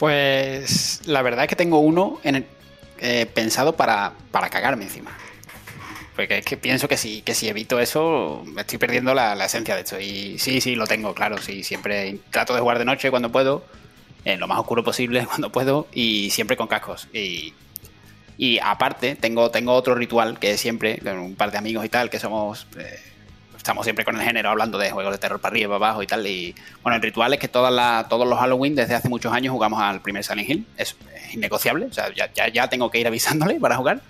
Pues 0.00 1.02
la 1.04 1.20
verdad 1.20 1.44
es 1.44 1.48
que 1.50 1.56
tengo 1.56 1.78
uno 1.80 2.18
en 2.24 2.36
el- 2.36 2.46
eh, 3.00 3.26
pensado 3.26 3.76
para, 3.76 4.14
para 4.32 4.48
cagarme 4.48 4.84
encima. 4.84 5.10
Porque 6.16 6.38
es 6.38 6.44
que 6.44 6.56
pienso 6.56 6.88
que 6.88 6.96
si, 6.96 7.20
que 7.20 7.34
si 7.34 7.48
evito 7.50 7.78
eso, 7.78 8.42
me 8.46 8.62
estoy 8.62 8.78
perdiendo 8.78 9.12
la, 9.12 9.44
esencia 9.44 9.74
de 9.74 9.82
esto. 9.82 10.00
Y 10.00 10.38
sí, 10.38 10.62
sí, 10.62 10.74
lo 10.74 10.86
tengo, 10.86 11.14
claro. 11.14 11.36
Sí, 11.36 11.62
siempre 11.64 12.18
trato 12.30 12.54
de 12.54 12.60
jugar 12.60 12.78
de 12.78 12.86
noche 12.86 13.10
cuando 13.10 13.30
puedo, 13.30 13.62
en 14.24 14.40
lo 14.40 14.48
más 14.48 14.58
oscuro 14.58 14.82
posible 14.82 15.26
cuando 15.28 15.52
puedo, 15.52 15.86
y 15.92 16.30
siempre 16.30 16.56
con 16.56 16.66
cascos. 16.66 17.06
Y, 17.12 17.52
y 18.38 18.58
aparte, 18.58 19.16
tengo, 19.16 19.50
tengo 19.50 19.74
otro 19.74 19.94
ritual 19.94 20.38
que 20.38 20.56
siempre, 20.56 20.98
con 20.98 21.18
un 21.18 21.34
par 21.36 21.50
de 21.52 21.58
amigos 21.58 21.84
y 21.84 21.90
tal, 21.90 22.08
que 22.08 22.18
somos. 22.18 22.66
eh, 22.78 22.98
estamos 23.60 23.84
siempre 23.84 24.04
con 24.06 24.16
el 24.16 24.22
género 24.22 24.48
hablando 24.50 24.78
de 24.78 24.90
juegos 24.90 25.12
de 25.12 25.18
terror 25.18 25.38
para 25.40 25.52
arriba, 25.52 25.78
para 25.78 25.90
abajo 25.90 26.02
y 26.02 26.06
tal. 26.06 26.26
Y 26.26 26.54
bueno, 26.82 26.96
el 26.96 27.02
ritual 27.02 27.32
es 27.34 27.38
que 27.38 27.48
todas 27.48 27.72
las- 27.72 28.08
todos 28.08 28.26
los 28.26 28.38
Halloween 28.38 28.74
desde 28.74 28.94
hace 28.94 29.08
muchos 29.08 29.32
años 29.32 29.52
jugamos 29.52 29.80
al 29.80 30.00
primer 30.00 30.24
Silent 30.24 30.48
Hill. 30.48 30.66
Es, 30.76 30.96
es 31.14 31.34
innegociable, 31.34 31.86
o 31.86 31.92
sea, 31.92 32.12
ya, 32.14 32.32
ya, 32.32 32.48
ya 32.48 32.68
tengo 32.68 32.90
que 32.90 32.98
ir 32.98 33.06
avisándole 33.06 33.60
para 33.60 33.76
jugar. 33.76 34.00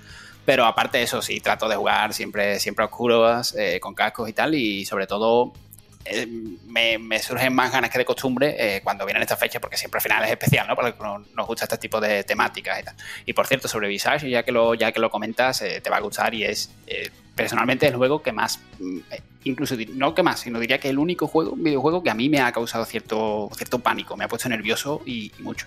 Pero 0.47 0.65
aparte 0.65 0.99
de 0.99 1.05
eso, 1.05 1.21
sí, 1.21 1.41
trato 1.41 1.69
de 1.69 1.77
jugar 1.77 2.15
siempre, 2.15 2.59
siempre 2.61 2.85
a 2.85 2.87
oscuras, 2.87 3.55
eh, 3.59 3.79
con 3.81 3.95
cascos 3.95 4.29
y 4.29 4.33
tal. 4.33 4.55
Y 4.55 4.85
sobre 4.87 5.07
todo, 5.07 5.53
eh, 6.05 6.27
me, 6.67 6.99
me 6.99 7.19
surgen 7.21 7.55
más 7.55 7.71
ganas 7.73 7.91
que 7.91 7.99
de 7.99 8.05
costumbre 8.05 8.57
eh, 8.59 8.81
cuando 8.83 9.05
vienen 9.05 9.23
estas 9.23 9.39
fechas, 9.39 9.61
porque 9.61 9.77
siempre 9.77 9.99
al 9.99 10.03
final 10.03 10.25
es 10.25 10.31
especial, 10.31 10.67
¿no? 10.67 10.75
Para 10.77 10.89
los 10.89 10.97
que 10.97 11.03
no- 11.05 11.25
nos 11.37 11.47
gusta 11.47 11.65
este 11.65 11.79
tipo 11.79 12.01
de 12.01 12.25
temáticas 12.25 12.81
y 12.81 12.83
tal. 12.85 12.95
Y 13.27 13.33
por 13.33 13.47
cierto, 13.47 13.69
sobre 13.69 13.89
Visage, 13.89 14.29
ya 14.31 14.43
que 14.43 14.53
lo, 14.53 14.75
ya 14.75 14.93
que 14.93 15.01
lo 15.01 15.11
comentas, 15.11 15.61
eh, 15.63 15.81
te 15.81 15.91
va 15.91 15.99
a 15.99 16.01
gustar 16.01 16.35
y 16.35 16.45
es 16.45 16.71
eh, 16.87 17.11
personalmente 17.35 17.87
el 17.87 17.97
juego 17.97 18.23
que 18.23 18.33
más, 18.33 18.61
mm, 18.79 18.99
incluso 19.45 19.75
no 19.95 20.15
que 20.15 20.23
más, 20.23 20.41
sino 20.41 20.59
diría 20.59 20.79
que 20.79 20.89
el 20.91 20.99
único 20.99 21.27
juego, 21.27 21.55
videojuego 21.57 22.03
que 22.03 22.11
a 22.11 22.15
mí 22.15 22.29
me 22.29 22.41
ha 22.41 22.51
causado 22.53 22.85
cierto, 22.85 23.49
cierto 23.55 23.79
pánico, 23.79 24.17
me 24.17 24.25
ha 24.25 24.29
puesto 24.29 24.49
nervioso 24.49 25.03
y 25.07 25.33
mucho. 25.39 25.67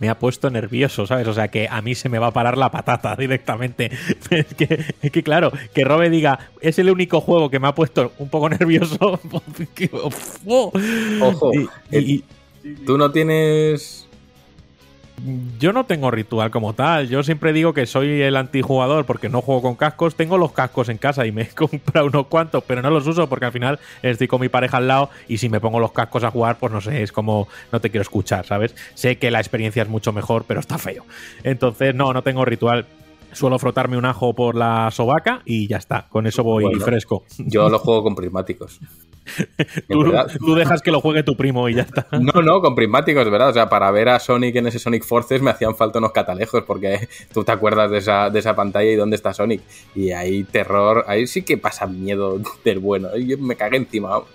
Me 0.00 0.08
ha 0.08 0.18
puesto 0.18 0.48
nervioso, 0.50 1.06
¿sabes? 1.06 1.26
O 1.28 1.34
sea, 1.34 1.48
que 1.48 1.68
a 1.68 1.82
mí 1.82 1.94
se 1.94 2.08
me 2.08 2.18
va 2.18 2.28
a 2.28 2.32
parar 2.32 2.56
la 2.58 2.70
patata 2.70 3.14
directamente. 3.16 3.90
Es 4.30 4.46
que, 4.54 4.84
es 5.02 5.10
que 5.10 5.22
claro, 5.22 5.52
que 5.74 5.84
Robe 5.84 6.10
diga, 6.10 6.38
es 6.60 6.78
el 6.78 6.90
único 6.90 7.20
juego 7.20 7.50
que 7.50 7.58
me 7.58 7.68
ha 7.68 7.74
puesto 7.74 8.12
un 8.18 8.28
poco 8.28 8.48
nervioso. 8.50 9.20
Ojo, 11.20 11.52
Y- 11.92 11.98
y- 11.98 12.24
Tú 12.84 12.98
no 12.98 13.10
tienes. 13.12 14.07
Yo 15.58 15.72
no 15.72 15.84
tengo 15.84 16.10
ritual 16.10 16.50
como 16.50 16.74
tal. 16.74 17.08
Yo 17.08 17.22
siempre 17.22 17.52
digo 17.52 17.72
que 17.74 17.86
soy 17.86 18.22
el 18.22 18.36
antijugador 18.36 19.04
porque 19.04 19.28
no 19.28 19.42
juego 19.42 19.62
con 19.62 19.74
cascos. 19.74 20.14
Tengo 20.14 20.38
los 20.38 20.52
cascos 20.52 20.88
en 20.88 20.98
casa 20.98 21.26
y 21.26 21.32
me 21.32 21.42
he 21.42 21.48
comprado 21.48 22.06
unos 22.06 22.26
cuantos, 22.26 22.62
pero 22.66 22.82
no 22.82 22.90
los 22.90 23.06
uso 23.06 23.28
porque 23.28 23.46
al 23.46 23.52
final 23.52 23.78
estoy 24.02 24.28
con 24.28 24.40
mi 24.40 24.48
pareja 24.48 24.76
al 24.76 24.88
lado 24.88 25.10
y 25.28 25.38
si 25.38 25.48
me 25.48 25.60
pongo 25.60 25.80
los 25.80 25.92
cascos 25.92 26.24
a 26.24 26.30
jugar, 26.30 26.58
pues 26.58 26.72
no 26.72 26.80
sé, 26.80 27.02
es 27.02 27.12
como 27.12 27.48
no 27.72 27.80
te 27.80 27.90
quiero 27.90 28.02
escuchar, 28.02 28.46
¿sabes? 28.46 28.74
Sé 28.94 29.16
que 29.18 29.30
la 29.30 29.40
experiencia 29.40 29.82
es 29.82 29.88
mucho 29.88 30.12
mejor, 30.12 30.44
pero 30.46 30.60
está 30.60 30.78
feo. 30.78 31.04
Entonces, 31.42 31.94
no, 31.94 32.12
no 32.12 32.22
tengo 32.22 32.44
ritual. 32.44 32.86
Suelo 33.32 33.58
frotarme 33.58 33.98
un 33.98 34.06
ajo 34.06 34.34
por 34.34 34.54
la 34.54 34.90
sobaca 34.90 35.42
y 35.44 35.68
ya 35.68 35.76
está. 35.76 36.06
Con 36.08 36.26
eso 36.26 36.42
voy 36.42 36.64
Bueno. 36.64 36.84
fresco. 36.84 37.24
Yo 37.38 37.68
lo 37.68 37.78
juego 37.80 38.02
con 38.02 38.14
prismáticos. 38.14 38.80
Tú, 40.38 40.54
dejas 40.54 40.82
que 40.82 40.90
lo 40.90 41.00
juegue 41.00 41.22
tu 41.22 41.36
primo 41.36 41.68
y 41.68 41.74
ya 41.74 41.82
está. 41.82 42.06
No, 42.18 42.42
no, 42.42 42.60
con 42.60 42.74
prismáticos, 42.74 43.30
¿verdad? 43.30 43.50
O 43.50 43.52
sea, 43.52 43.68
para 43.68 43.90
ver 43.90 44.08
a 44.08 44.18
Sonic 44.18 44.56
en 44.56 44.66
ese 44.66 44.78
Sonic 44.78 45.04
Forces 45.04 45.40
me 45.40 45.50
hacían 45.50 45.76
falta 45.76 45.98
unos 45.98 46.12
catalejos, 46.12 46.64
porque 46.64 47.08
tú 47.32 47.44
te 47.44 47.52
acuerdas 47.52 47.90
de 47.90 47.98
esa, 47.98 48.30
de 48.30 48.38
esa 48.38 48.54
pantalla 48.54 48.90
y 48.90 48.96
dónde 48.96 49.16
está 49.16 49.32
Sonic. 49.32 49.62
Y 49.94 50.10
ahí 50.10 50.44
terror, 50.44 51.04
ahí 51.08 51.26
sí 51.26 51.42
que 51.42 51.58
pasa 51.58 51.86
miedo 51.86 52.40
del 52.64 52.78
bueno. 52.78 53.16
Yo 53.16 53.38
me 53.38 53.56
cagué 53.56 53.76
encima. 53.76 54.10
vamos. 54.10 54.28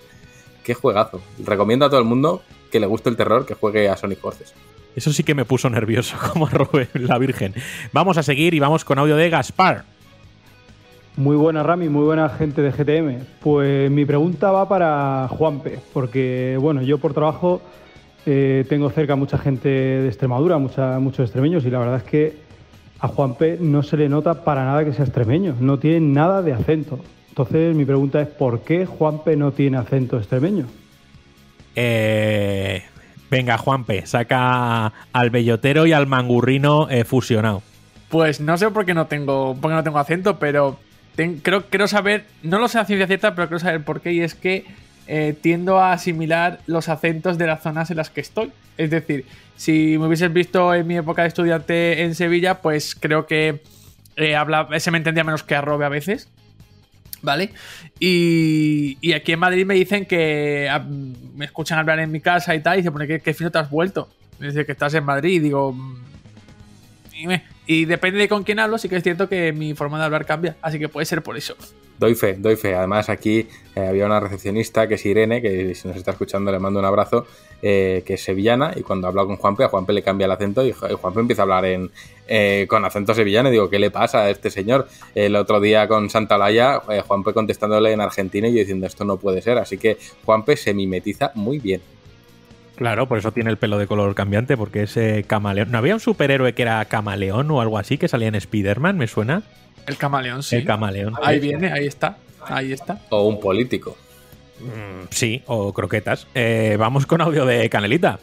Qué 0.64 0.74
juegazo. 0.74 1.22
Recomiendo 1.44 1.86
a 1.86 1.90
todo 1.90 2.00
el 2.00 2.06
mundo 2.06 2.42
que 2.72 2.80
le 2.80 2.88
guste 2.88 3.10
el 3.10 3.18
terror 3.18 3.46
que 3.46 3.54
juegue 3.54 3.90
a 3.90 3.98
Sonic 3.98 4.20
Forces. 4.20 4.54
Eso 4.96 5.12
sí 5.12 5.24
que 5.24 5.36
me 5.36 5.46
puso 5.46 5.70
nervioso, 5.70 6.18
como 6.32 6.48
a 6.48 6.50
Robert, 6.50 6.96
la 6.96 7.18
Virgen. 7.18 7.54
Vamos 7.92 8.18
a 8.18 8.24
seguir 8.24 8.54
y 8.54 8.60
vamos 8.60 8.86
con 8.86 9.00
audio 9.00 9.16
de 9.16 9.30
Gaspar. 9.30 9.86
Muy 11.16 11.36
buena 11.36 11.62
Rami, 11.62 11.90
muy 11.90 12.06
buena 12.06 12.28
gente 12.28 12.64
de 12.64 12.72
GTM. 12.72 13.24
Pues 13.40 13.92
mi 13.92 14.04
pregunta 14.04 14.52
va 14.52 14.68
para 14.68 15.28
Juanpe, 15.30 15.80
porque 15.94 16.58
bueno, 16.60 16.82
yo 16.82 16.98
por 16.98 17.14
trabajo 17.14 17.62
eh, 18.26 18.66
tengo 18.68 18.90
cerca 18.90 19.16
mucha 19.16 19.38
gente 19.38 19.70
de 19.70 20.08
Extremadura, 20.08 20.58
mucha, 20.58 20.98
muchos 21.00 21.26
extremeños, 21.26 21.66
y 21.66 21.70
la 21.70 21.80
verdad 21.80 21.98
es 21.98 22.04
que 22.04 22.34
a 23.00 23.08
Juanpe 23.08 23.58
no 23.60 23.84
se 23.84 23.98
le 23.98 24.10
nota 24.10 24.44
para 24.44 24.66
nada 24.66 24.84
que 24.84 24.94
sea 24.94 25.06
extremeño, 25.06 25.56
no 25.60 25.78
tiene 25.78 26.00
nada 26.00 26.42
de 26.42 26.54
acento. 26.54 27.00
Entonces 27.30 27.76
mi 27.76 27.86
pregunta 27.86 28.20
es, 28.22 28.28
¿por 28.28 28.62
qué 28.62 28.88
Juanpe 28.88 29.36
no 29.36 29.52
tiene 29.52 29.78
acento 29.78 30.18
extremeño? 30.18 30.66
Eh, 31.76 32.82
venga, 33.30 33.58
Juanpe, 33.60 34.06
saca 34.08 34.94
al 35.12 35.30
bellotero 35.30 35.86
y 35.86 35.94
al 35.94 36.08
mangurrino 36.08 36.90
eh, 36.90 37.04
fusionado. 37.04 37.62
Pues 38.10 38.40
no 38.40 38.58
sé 38.58 38.72
por 38.72 38.86
qué 38.86 38.94
no 38.96 39.06
tengo, 39.06 39.56
por 39.60 39.70
qué 39.70 39.76
no 39.76 39.84
tengo 39.84 40.00
acento, 40.00 40.40
pero 40.40 40.78
creo, 41.16 41.66
quiero 41.70 41.88
saber, 41.88 42.26
no 42.42 42.60
lo 42.60 42.68
sé 42.68 42.80
a 42.80 42.86
ciencia 42.86 43.08
cierta, 43.08 43.36
pero 43.36 43.48
quiero 43.48 43.60
saber 43.60 43.84
por 43.84 44.02
qué, 44.02 44.14
y 44.14 44.22
es 44.22 44.36
que 44.36 44.66
eh, 45.08 45.36
tiendo 45.40 45.80
a 45.80 45.94
asimilar 45.94 46.60
los 46.66 46.90
acentos 46.90 47.38
de 47.38 47.48
las 47.48 47.62
zonas 47.62 47.92
en 47.92 47.98
las 47.98 48.10
que 48.10 48.22
estoy. 48.22 48.52
Es 48.78 48.90
decir, 48.90 49.26
si 49.56 49.98
me 49.98 50.08
hubieses 50.08 50.32
visto 50.32 50.74
en 50.74 50.88
mi 50.88 50.98
época 50.98 51.24
de 51.24 51.28
estudiante 51.28 52.04
en 52.04 52.16
Sevilla, 52.16 52.62
pues 52.62 52.96
creo 52.96 53.28
que 53.28 53.62
eh, 54.16 54.36
habla, 54.36 54.68
se 54.80 54.92
me 54.92 54.98
entendía 54.98 55.24
menos 55.24 55.44
que 55.44 55.56
arrobe 55.56 55.86
a 55.86 55.90
veces. 55.90 56.30
¿Vale? 57.22 57.52
Y, 58.00 58.98
y 59.00 59.14
aquí 59.14 59.32
en 59.32 59.40
Madrid 59.40 59.66
me 59.66 59.76
dicen 59.76 60.06
que 60.06 60.68
ah, 60.70 60.86
me 61.36 61.46
escuchan 61.46 61.80
hablar 61.80 62.00
en 62.00 62.12
mi 62.12 62.20
casa 62.20 62.54
y 62.54 62.62
tal, 62.62 62.80
y 62.80 62.84
se 62.84 62.92
pone 62.92 63.08
que 63.08 63.22
qué 63.22 63.34
fino 63.34 63.50
te 63.50 63.60
has 63.60 63.70
vuelto. 63.70 64.10
Dice 64.40 64.66
que 64.66 64.74
estás 64.74 64.94
en 64.94 65.06
Madrid, 65.06 65.36
y 65.36 65.40
digo, 65.40 65.72
"Mm, 65.72 65.96
dime". 67.12 67.44
Y 67.66 67.86
depende 67.86 68.20
de 68.20 68.28
con 68.28 68.44
quién 68.44 68.60
hablo, 68.60 68.78
sí 68.78 68.90
que 68.90 68.98
es 68.98 69.04
cierto 69.04 69.30
que 69.30 69.54
mi 69.54 69.74
forma 69.74 69.98
de 69.98 70.06
hablar 70.06 70.26
cambia, 70.26 70.58
así 70.62 70.80
que 70.80 70.90
puede 70.90 71.06
ser 71.06 71.22
por 71.24 71.38
eso. 71.38 71.56
Doy 71.98 72.16
fe, 72.16 72.36
doy 72.38 72.56
fe. 72.58 72.76
Además, 72.76 73.08
aquí 73.08 73.48
eh, 73.76 73.88
había 73.88 74.06
una 74.06 74.20
recepcionista 74.20 74.88
que 74.88 74.96
es 74.96 75.06
Irene, 75.06 75.42
que 75.42 75.74
si 75.74 75.88
nos 75.88 75.96
está 75.96 76.12
escuchando 76.12 76.52
le 76.52 76.60
mando 76.60 76.80
un 76.80 76.86
abrazo, 76.86 77.26
eh, 77.62 78.04
que 78.06 78.16
es 78.16 78.24
sevillana, 78.24 78.74
y 78.76 78.82
cuando 78.82 79.08
habla 79.08 79.24
con 79.26 79.38
Juanpe, 79.38 79.64
a 79.64 79.70
Juanpe 79.70 79.94
le 79.94 80.02
cambia 80.02 80.26
el 80.26 80.32
acento 80.32 80.66
y 80.66 80.74
Ju- 80.74 80.92
y 80.92 80.96
Juanpe 80.96 81.22
empieza 81.22 81.44
a 81.44 81.44
hablar 81.44 81.66
en, 81.66 81.90
eh, 82.28 82.66
con 82.68 82.84
acento 82.84 83.14
sevillano. 83.14 83.48
Y 83.48 83.54
digo, 83.54 83.70
¿qué 83.70 83.80
le 83.80 83.92
pasa 83.92 84.24
a 84.24 84.30
este 84.30 84.50
señor? 84.50 84.90
El 85.16 85.36
otro 85.38 85.62
día 85.62 85.88
con 85.88 86.10
Santa 86.10 86.36
Olaya, 86.36 86.82
eh, 86.90 87.02
Juanpe 87.08 87.32
contestándole 87.32 87.94
en 87.94 88.02
argentino 88.02 88.48
y 88.48 88.54
yo 88.54 88.60
diciendo, 88.60 88.88
esto 88.88 89.06
no 89.06 89.16
puede 89.18 89.42
ser. 89.42 89.58
Así 89.60 89.78
que 89.78 89.98
Juanpe 90.26 90.58
se 90.58 90.74
mimetiza 90.74 91.32
muy 91.36 91.60
bien. 91.60 91.82
Claro, 92.76 93.08
por 93.08 93.20
eso 93.20 93.32
tiene 93.32 93.52
el 93.52 93.58
pelo 93.58 93.78
de 93.78 93.88
color 93.88 94.16
cambiante, 94.16 94.58
porque 94.58 94.84
es 94.84 94.98
eh, 94.98 95.24
camaleón. 95.28 95.72
¿No 95.72 95.78
había 95.78 95.94
un 95.94 96.00
superhéroe 96.00 96.54
que 96.54 96.64
era 96.64 96.84
camaleón 96.86 97.50
o 97.52 97.62
algo 97.62 97.78
así 97.78 97.98
que 97.98 98.08
salía 98.08 98.28
en 98.28 98.36
Spider-Man? 98.36 98.98
¿Me 98.98 99.08
suena? 99.08 99.44
El 99.86 99.98
camaleón, 99.98 100.42
sí. 100.42 100.56
El 100.56 100.66
camaleón. 100.66 101.14
Ahí 101.22 101.40
viene, 101.40 101.72
ahí 101.72 101.86
está. 101.86 102.18
Ahí 102.48 102.72
está. 102.74 103.00
O 103.10 103.28
un 103.28 103.40
político. 103.40 103.96
Mm, 104.60 105.08
sí, 105.12 105.44
o 105.46 105.72
croquetas. 105.74 106.28
Eh, 106.34 106.76
vamos 106.80 107.06
con 107.06 107.22
audio 107.22 107.46
de 107.46 107.70
Canelita. 107.70 108.20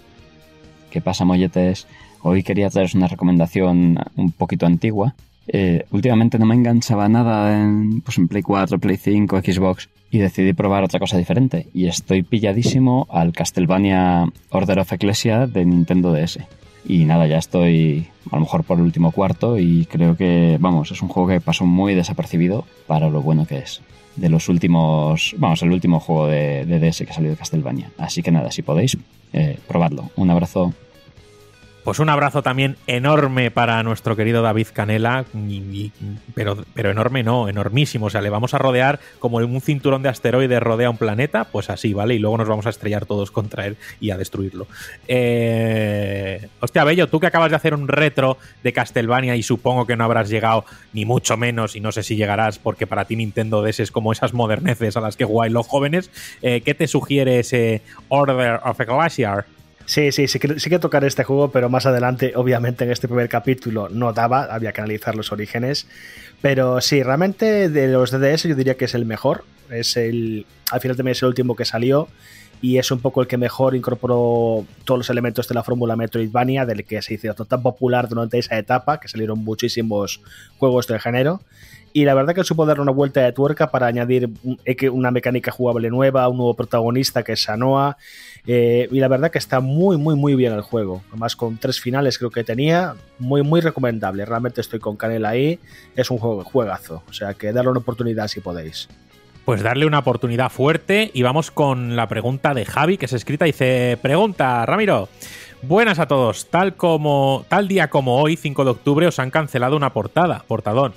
¿Qué 0.91 1.01
pasa, 1.01 1.25
molletes? 1.25 1.87
Hoy 2.23 2.43
quería 2.43 2.71
traeros 2.71 2.95
una 2.95 3.07
recomendación 3.07 3.99
un 4.17 4.33
poquito 4.33 4.67
antigua. 4.67 5.15
Eh, 5.47 5.87
últimamente 5.91 6.39
no 6.39 6.47
me 6.47 6.55
enganchaba 6.55 7.09
nada 7.09 7.61
en, 7.61 8.01
pues 8.03 8.19
en 8.19 8.29
Play 8.29 8.43
4, 8.43 8.79
Play 8.79 8.97
5, 8.97 9.41
Xbox 9.41 9.89
y 10.11 10.19
decidí 10.19 10.53
probar 10.53 10.85
otra 10.85 10.99
cosa 10.99 11.17
diferente. 11.17 11.69
Y 11.73 11.87
estoy 11.87 12.23
pilladísimo 12.23 13.07
al 13.11 13.33
Castlevania 13.33 14.27
Order 14.51 14.81
of 14.81 14.93
Ecclesia 14.93 15.47
de 15.47 15.65
Nintendo 15.65 16.13
DS. 16.13 16.41
Y 16.87 17.05
nada, 17.05 17.27
ya 17.27 17.39
estoy 17.39 18.09
a 18.31 18.37
lo 18.37 18.41
mejor 18.41 18.65
por 18.65 18.79
el 18.79 18.85
último 18.85 19.13
cuarto 19.13 19.59
y 19.59 19.87
creo 19.87 20.17
que, 20.17 20.57
vamos, 20.61 20.91
es 20.91 21.03
un 21.03 21.09
juego 21.09 21.29
que 21.29 21.41
pasó 21.41 21.67
muy 21.67 21.95
desapercibido 21.95 22.65
para 22.87 23.09
lo 23.09 23.23
bueno 23.23 23.47
que 23.47 23.59
es. 23.59 23.81
De 24.17 24.29
los 24.29 24.49
últimos, 24.49 25.35
vamos, 25.39 25.63
el 25.63 25.73
último 25.73 26.01
juego 26.01 26.27
de, 26.27 26.65
DS 26.65 27.05
que 27.07 27.13
salió 27.13 27.31
de 27.31 27.37
Castlevania. 27.37 27.91
Así 27.99 28.23
que 28.23 28.31
nada, 28.31 28.51
si 28.51 28.63
podéis, 28.63 28.97
eh, 29.33 29.59
probadlo. 29.69 30.11
Un 30.17 30.31
abrazo. 30.31 30.73
Pues 31.85 31.99
un 31.99 32.11
abrazo 32.11 32.43
también 32.43 32.77
enorme 32.87 33.51
para 33.51 33.83
nuestro 33.83 34.15
querido 34.15 34.43
David 34.43 34.69
Canela, 34.73 35.25
pero, 36.35 36.59
pero 36.75 36.91
enorme 36.91 37.23
no, 37.23 37.49
enormísimo. 37.49 38.07
O 38.07 38.11
sea, 38.11 38.21
le 38.21 38.31
vamos 38.31 38.53
a 38.55 38.59
rodear 38.59 39.01
como 39.19 39.39
un 39.39 39.61
cinturón 39.61 40.03
de 40.03 40.11
asteroides 40.11 40.61
rodea 40.61 40.91
un 40.91 40.99
planeta, 40.99 41.45
pues 41.45 41.71
así, 41.71 41.95
¿vale? 41.95 42.15
Y 42.15 42.19
luego 42.19 42.37
nos 42.39 42.49
vamos 42.49 42.67
a 42.67 42.71
estrellar 42.71 43.07
todos 43.07 43.31
contra 43.31 43.67
él 43.67 43.77
y 43.99 44.11
a 44.11 44.19
destruirlo. 44.19 44.67
Eh... 45.09 46.49
Hostia, 46.61 46.85
Bello, 46.85 47.09
tú 47.09 47.19
que 47.19 47.27
acabas 47.27 47.51
de 47.51 47.57
hacer 47.57 47.75
un 47.75 47.89
retro 47.89 48.37
de 48.63 48.73
Castlevania 48.73 49.37
y 49.37 49.43
supongo 49.43 49.87
que 49.87 49.97
no 49.97 50.05
habrás 50.05 50.29
llegado 50.29 50.65
ni 50.93 51.05
mucho 51.05 51.37
menos, 51.37 51.77
y 51.77 51.81
no 51.81 51.93
sé 51.93 52.03
si 52.03 52.17
llegarás, 52.17 52.59
porque 52.59 52.87
para 52.87 53.07
ti 53.07 53.17
Nintendo 53.17 53.63
DS 53.63 53.81
es 53.81 53.91
como 53.91 54.13
esas 54.13 54.35
moderneces 54.35 54.97
a 54.97 55.01
las 55.01 55.17
que 55.17 55.25
jugáis 55.25 55.53
los 55.53 55.67
jóvenes, 55.67 56.11
eh, 56.43 56.61
¿qué 56.61 56.75
te 56.75 56.87
sugiere 56.87 57.41
ese 57.41 57.83
Order 58.09 58.61
of 58.65 58.81
a 58.81 58.85
Glaciar? 58.85 59.47
Sí, 59.91 60.13
sí, 60.13 60.29
sí 60.29 60.39
que, 60.39 60.61
sí 60.61 60.71
que 60.71 60.79
tocar 60.79 61.03
este 61.03 61.25
juego, 61.25 61.51
pero 61.51 61.69
más 61.69 61.85
adelante, 61.85 62.35
obviamente 62.37 62.85
en 62.85 62.93
este 62.93 63.09
primer 63.09 63.29
capítulo 63.29 63.89
no 63.89 64.13
daba, 64.13 64.45
había 64.45 64.71
que 64.71 64.81
analizar 64.81 65.17
los 65.17 65.33
orígenes. 65.33 65.89
Pero 66.41 66.81
sí, 66.81 67.03
realmente 67.03 67.69
de 67.69 67.89
los 67.89 68.13
DDS 68.13 68.45
yo 68.45 68.55
diría 68.55 68.77
que 68.77 68.85
es 68.85 68.95
el 68.95 69.05
mejor. 69.05 69.45
Es 69.69 69.97
el. 69.97 70.47
Al 70.71 70.81
final 70.81 70.97
también 70.97 71.15
es 71.15 71.23
el 71.23 71.29
último 71.31 71.57
que 71.57 71.65
salió. 71.65 72.07
Y 72.63 72.79
es 72.79 72.93
un 72.93 73.01
poco 73.01 73.21
el 73.21 73.27
que 73.27 73.37
mejor 73.37 73.75
incorporó 73.75 74.65
todos 74.85 74.99
los 74.99 75.11
elementos 75.11 75.49
de 75.49 75.57
la 75.57 75.65
fórmula 75.65 75.97
Metroidvania, 75.97 76.67
del 76.67 76.85
que 76.85 77.03
se 77.03 77.15
hizo 77.15 77.35
tan 77.45 77.61
popular 77.61 78.09
durante 78.09 78.39
esa 78.39 78.57
etapa, 78.59 79.01
que 79.01 79.09
salieron 79.09 79.41
muchísimos 79.41 80.21
juegos 80.59 80.87
del 80.87 81.01
género 81.01 81.41
y 81.93 82.05
la 82.05 82.15
verdad 82.15 82.35
que 82.35 82.45
supo 82.45 82.67
dar 82.67 82.81
una 82.81 82.93
vuelta 82.93 83.21
de 83.21 83.33
tuerca 83.33 83.71
para 83.71 83.87
añadir 83.87 84.31
una 84.93 85.11
mecánica 85.11 85.51
jugable 85.51 85.91
nueva, 85.91 86.29
un 86.29 86.37
nuevo 86.37 86.55
protagonista 86.55 87.23
que 87.23 87.33
es 87.33 87.43
Sanoa, 87.43 87.97
eh, 88.47 88.89
y 88.91 89.01
la 89.01 89.09
verdad 89.09 89.31
que 89.31 89.39
está 89.39 89.61
muy, 89.61 89.97
muy, 89.97 90.15
muy 90.15 90.35
bien 90.35 90.53
el 90.53 90.63
juego. 90.63 91.03
Además, 91.09 91.37
con 91.37 91.59
tres 91.59 91.81
finales 91.81 92.19
creo 92.19 92.31
que 92.31 92.45
tenía, 92.45 92.95
muy, 93.19 93.43
muy 93.43 93.61
recomendable. 93.61 94.25
Realmente 94.25 94.61
estoy 94.61 94.79
con 94.79 94.97
Canela 94.97 95.31
ahí, 95.31 95.59
es 95.97 96.11
un 96.11 96.19
juego, 96.19 96.45
juegazo, 96.45 97.03
o 97.09 97.13
sea 97.13 97.35
que 97.35 97.53
darle 97.53 97.71
una 97.71 97.81
oportunidad 97.81 98.29
si 98.29 98.41
podéis. 98.41 98.89
Pues 99.45 99.63
darle 99.63 99.87
una 99.87 99.99
oportunidad 99.99 100.51
fuerte 100.51 101.11
y 101.13 101.23
vamos 101.23 101.51
con 101.51 101.97
la 101.97 102.09
pregunta 102.09 102.55
de 102.55 102.65
Javi 102.65 102.99
que 102.99 103.07
es 103.07 103.13
escrita. 103.13 103.47
Dice, 103.47 103.99
pregunta, 104.01 104.65
Ramiro. 104.65 105.09
Buenas 105.63 105.99
a 105.99 106.07
todos. 106.07 106.47
Tal 106.49 106.75
como 106.75 107.45
tal 107.49 107.69
día 107.69 107.91
como 107.91 108.17
hoy, 108.17 108.37
5 108.37 108.65
de 108.65 108.71
octubre, 108.71 109.07
os 109.07 109.19
han 109.19 109.31
cancelado 109.31 109.77
una 109.77 109.93
portada, 109.93 110.45
portadón. 110.47 110.95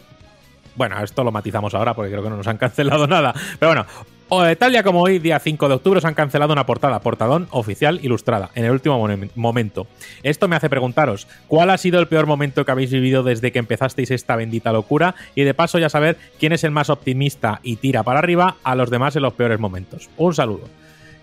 Bueno, 0.75 1.01
esto 1.03 1.23
lo 1.23 1.31
matizamos 1.31 1.73
ahora 1.73 1.93
porque 1.93 2.11
creo 2.11 2.23
que 2.23 2.29
no 2.29 2.37
nos 2.37 2.47
han 2.47 2.57
cancelado 2.57 3.07
nada. 3.07 3.33
Pero 3.59 3.71
bueno, 3.71 4.55
tal 4.57 4.71
día 4.71 4.83
como 4.83 5.01
hoy, 5.01 5.19
día 5.19 5.39
5 5.39 5.67
de 5.67 5.75
octubre, 5.75 5.99
os 5.99 6.05
han 6.05 6.15
cancelado 6.15 6.53
una 6.53 6.65
portada, 6.65 6.99
portadón 6.99 7.47
oficial 7.51 7.99
ilustrada, 8.01 8.49
en 8.55 8.65
el 8.65 8.71
último 8.71 9.07
momento. 9.35 9.87
Esto 10.23 10.47
me 10.47 10.55
hace 10.55 10.69
preguntaros, 10.69 11.27
¿cuál 11.47 11.69
ha 11.69 11.77
sido 11.77 11.99
el 11.99 12.07
peor 12.07 12.25
momento 12.25 12.65
que 12.65 12.71
habéis 12.71 12.91
vivido 12.91 13.23
desde 13.23 13.51
que 13.51 13.59
empezasteis 13.59 14.11
esta 14.11 14.35
bendita 14.35 14.71
locura? 14.71 15.15
Y 15.35 15.43
de 15.43 15.53
paso 15.53 15.77
ya 15.77 15.89
saber 15.89 16.17
quién 16.39 16.53
es 16.53 16.63
el 16.63 16.71
más 16.71 16.89
optimista 16.89 17.59
y 17.63 17.75
tira 17.75 18.03
para 18.03 18.19
arriba 18.19 18.55
a 18.63 18.75
los 18.75 18.89
demás 18.89 19.15
en 19.15 19.21
los 19.23 19.33
peores 19.33 19.59
momentos. 19.59 20.09
Un 20.17 20.33
saludo. 20.33 20.67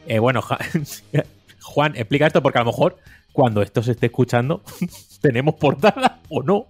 Eh, 0.06 0.18
bueno, 0.18 0.42
Juan, 1.62 1.96
explica 1.96 2.26
esto 2.26 2.42
porque 2.42 2.58
a 2.58 2.62
lo 2.62 2.70
mejor 2.70 2.96
cuando 3.32 3.62
esto 3.62 3.82
se 3.82 3.92
esté 3.92 4.06
escuchando, 4.06 4.62
¿tenemos 5.20 5.54
portada 5.54 6.20
o 6.28 6.42
no? 6.42 6.66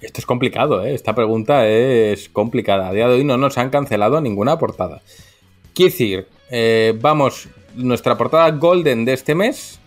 esto 0.00 0.20
es 0.20 0.26
complicado, 0.26 0.84
¿eh? 0.84 0.94
Esta 0.94 1.14
pregunta 1.14 1.66
es 1.66 2.28
complicada. 2.28 2.88
A 2.88 2.92
día 2.92 3.08
de 3.08 3.14
hoy 3.14 3.24
no 3.24 3.36
nos 3.36 3.58
han 3.58 3.70
cancelado 3.70 4.20
ninguna 4.20 4.58
portada. 4.58 5.02
Quiero 5.74 5.92
decir, 5.92 6.28
eh, 6.50 6.96
vamos, 7.00 7.48
nuestra 7.74 8.16
portada 8.16 8.50
Golden 8.50 9.04
de 9.04 9.12
este 9.12 9.34
mes, 9.34 9.78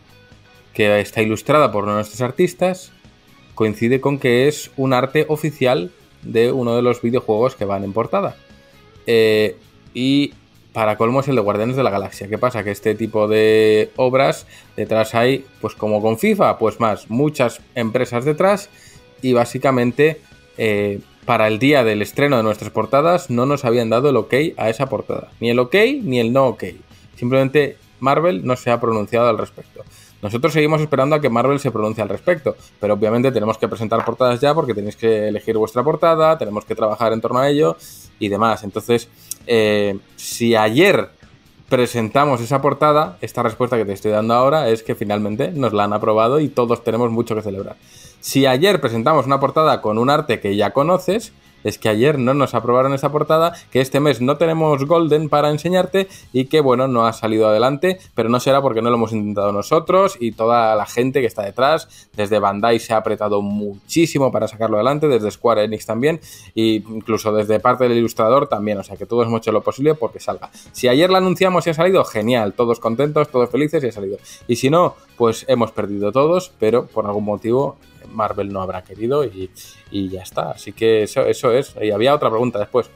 que 0.74 1.00
está 1.00 1.22
ilustrada 1.22 1.72
por 1.72 1.86
nuestros 1.86 2.22
artistas, 2.22 2.92
coincide 3.56 4.00
con 4.00 4.18
que 4.18 4.48
es 4.48 4.72
un 4.78 4.94
arte 4.94 5.26
oficial 5.28 5.92
de 6.22 6.52
uno 6.52 6.76
de 6.76 6.82
los 6.82 7.02
videojuegos 7.02 7.56
que 7.56 7.66
van 7.66 7.84
en 7.84 7.94
portada. 7.94 8.36
Eh, 9.06 9.58
y 9.94 10.34
para 10.74 10.98
colmo 10.98 11.20
es 11.20 11.28
el 11.28 11.36
de 11.36 11.42
Guardianes 11.42 11.76
de 11.76 11.84
la 11.84 11.90
Galaxia. 11.90 12.28
¿Qué 12.28 12.38
pasa? 12.38 12.64
Que 12.64 12.72
este 12.72 12.96
tipo 12.96 13.28
de 13.28 13.92
obras 13.96 14.48
detrás 14.76 15.14
hay, 15.16 15.46
pues 15.60 15.76
como 15.76 16.02
con 16.02 16.18
FIFA, 16.18 16.58
pues 16.58 16.80
más, 16.80 17.10
muchas 17.10 17.62
empresas 17.76 18.26
detrás 18.26 18.70
y 19.22 19.34
básicamente 19.34 20.22
eh, 20.58 21.00
para 21.26 21.48
el 21.48 21.60
día 21.60 21.84
del 21.84 22.02
estreno 22.02 22.38
de 22.38 22.44
nuestras 22.44 22.72
portadas 22.72 23.30
no 23.30 23.46
nos 23.46 23.66
habían 23.66 23.90
dado 23.90 24.10
el 24.10 24.18
ok 24.18 24.34
a 24.58 24.70
esa 24.70 24.88
portada. 24.88 25.30
Ni 25.40 25.50
el 25.50 25.60
ok 25.60 25.76
ni 26.04 26.20
el 26.20 26.32
no 26.34 26.48
ok. 26.48 26.64
Simplemente 27.16 27.78
Marvel 28.00 28.46
no 28.46 28.56
se 28.56 28.72
ha 28.72 28.80
pronunciado 28.80 29.30
al 29.30 29.38
respecto. 29.38 29.84
Nosotros 30.22 30.54
seguimos 30.54 30.82
esperando 30.82 31.16
a 31.16 31.22
que 31.22 31.30
Marvel 31.30 31.60
se 31.60 31.72
pronuncie 31.72 32.04
al 32.04 32.10
respecto, 32.10 32.56
pero 32.80 32.94
obviamente 32.94 33.32
tenemos 33.32 33.58
que 33.58 33.68
presentar 33.68 34.06
portadas 34.06 34.40
ya 34.40 34.54
porque 34.54 34.76
tenéis 34.76 34.96
que 34.96 35.28
elegir 35.28 35.58
vuestra 35.58 35.84
portada, 35.84 36.38
tenemos 36.38 36.64
que 36.64 36.76
trabajar 36.76 37.12
en 37.12 37.22
torno 37.22 37.40
a 37.40 37.50
ello 37.50 37.76
y 38.20 38.30
demás. 38.30 38.64
Entonces, 38.64 39.10
eh, 39.48 39.98
si 40.16 40.56
ayer 40.56 41.10
presentamos 41.70 42.42
esa 42.42 42.62
portada, 42.62 43.18
esta 43.22 43.44
respuesta 43.44 43.78
que 43.78 43.86
te 43.86 43.94
estoy 43.94 44.12
dando 44.12 44.34
ahora 44.34 44.68
es 44.68 44.84
que 44.84 44.94
finalmente 44.94 45.52
nos 45.52 45.72
la 45.72 45.86
han 45.86 45.94
aprobado 45.94 46.40
y 46.42 46.50
todos 46.50 46.84
tenemos 46.84 47.12
mucho 47.12 47.34
que 47.34 47.42
celebrar. 47.42 47.78
Si 48.20 48.46
ayer 48.46 48.82
presentamos 48.82 49.26
una 49.26 49.40
portada 49.40 49.82
con 49.82 49.98
un 49.98 50.10
arte 50.10 50.40
que 50.40 50.56
ya 50.56 50.72
conoces, 50.72 51.32
es 51.64 51.78
que 51.78 51.90
ayer 51.90 52.20
no 52.20 52.34
nos 52.34 52.54
aprobaron 52.54 52.94
esa 52.94 53.12
portada, 53.12 53.54
que 53.72 53.82
este 53.82 54.00
mes 54.00 54.22
no 54.22 54.38
tenemos 54.38 54.86
Golden 54.86 55.30
para 55.30 55.50
enseñarte 55.50 56.08
y 56.34 56.46
que 56.46 56.62
bueno, 56.62 56.88
no 56.88 57.06
ha 57.06 57.14
salido 57.14 57.48
adelante, 57.48 58.00
pero 58.16 58.30
no 58.30 58.40
será 58.40 58.62
porque 58.62 58.82
no 58.82 58.90
lo 58.90 58.96
hemos 58.96 59.14
intentado 59.14 59.52
nosotros 59.52 60.18
y 60.20 60.32
toda 60.32 60.76
la 60.76 60.86
gente 60.86 61.22
que 61.22 61.28
está 61.28 61.44
detrás, 61.44 62.10
desde 62.14 62.40
Bandai 62.40 62.80
se 62.80 62.94
ha 62.94 62.98
apretado 62.98 63.42
muchísimo 63.42 64.32
para 64.32 64.48
sacarlo 64.48 64.78
adelante, 64.78 65.08
desde 65.08 65.32
Square 65.32 65.64
Enix 65.64 65.86
también, 65.86 66.20
e 66.56 66.82
incluso 66.88 67.32
desde 67.32 67.60
parte 67.60 67.88
del 67.88 67.98
ilustrador 67.98 68.48
también, 68.48 68.78
o 68.78 68.84
sea 68.84 68.98
que 68.98 69.06
todos 69.06 69.28
hemos 69.28 69.42
hecho 69.42 69.52
lo 69.52 69.62
posible 69.62 69.96
porque 69.96 70.20
salga. 70.20 70.50
Si 70.72 70.88
ayer 70.88 71.10
la 71.10 71.20
anunciamos 71.20 71.66
y 71.68 71.70
ha 71.70 71.74
salido, 71.74 72.04
genial, 72.04 72.54
todos 72.54 72.80
contentos, 72.80 73.30
todos 73.30 73.50
felices 73.50 73.84
y 73.84 73.88
ha 73.88 73.92
salido. 73.92 74.18
Y 74.48 74.56
si 74.58 74.70
no, 74.70 74.96
pues 75.18 75.46
hemos 75.48 75.72
perdido 75.72 76.12
todos, 76.12 76.52
pero 76.60 76.88
por 76.88 77.06
algún 77.06 77.26
motivo 77.26 77.78
Marvel 78.12 78.52
no 78.52 78.62
habrá 78.62 78.84
querido 78.84 79.24
y, 79.26 79.50
ya 80.10 80.22
está. 80.22 80.52
Así 80.52 80.74
que 80.74 81.04
eso, 81.04 81.26
eso 81.26 81.52
es. 81.52 81.76
Y 81.82 81.92
había 81.92 82.14
otra 82.14 82.30
pregunta 82.30 82.60
después. 82.60 82.90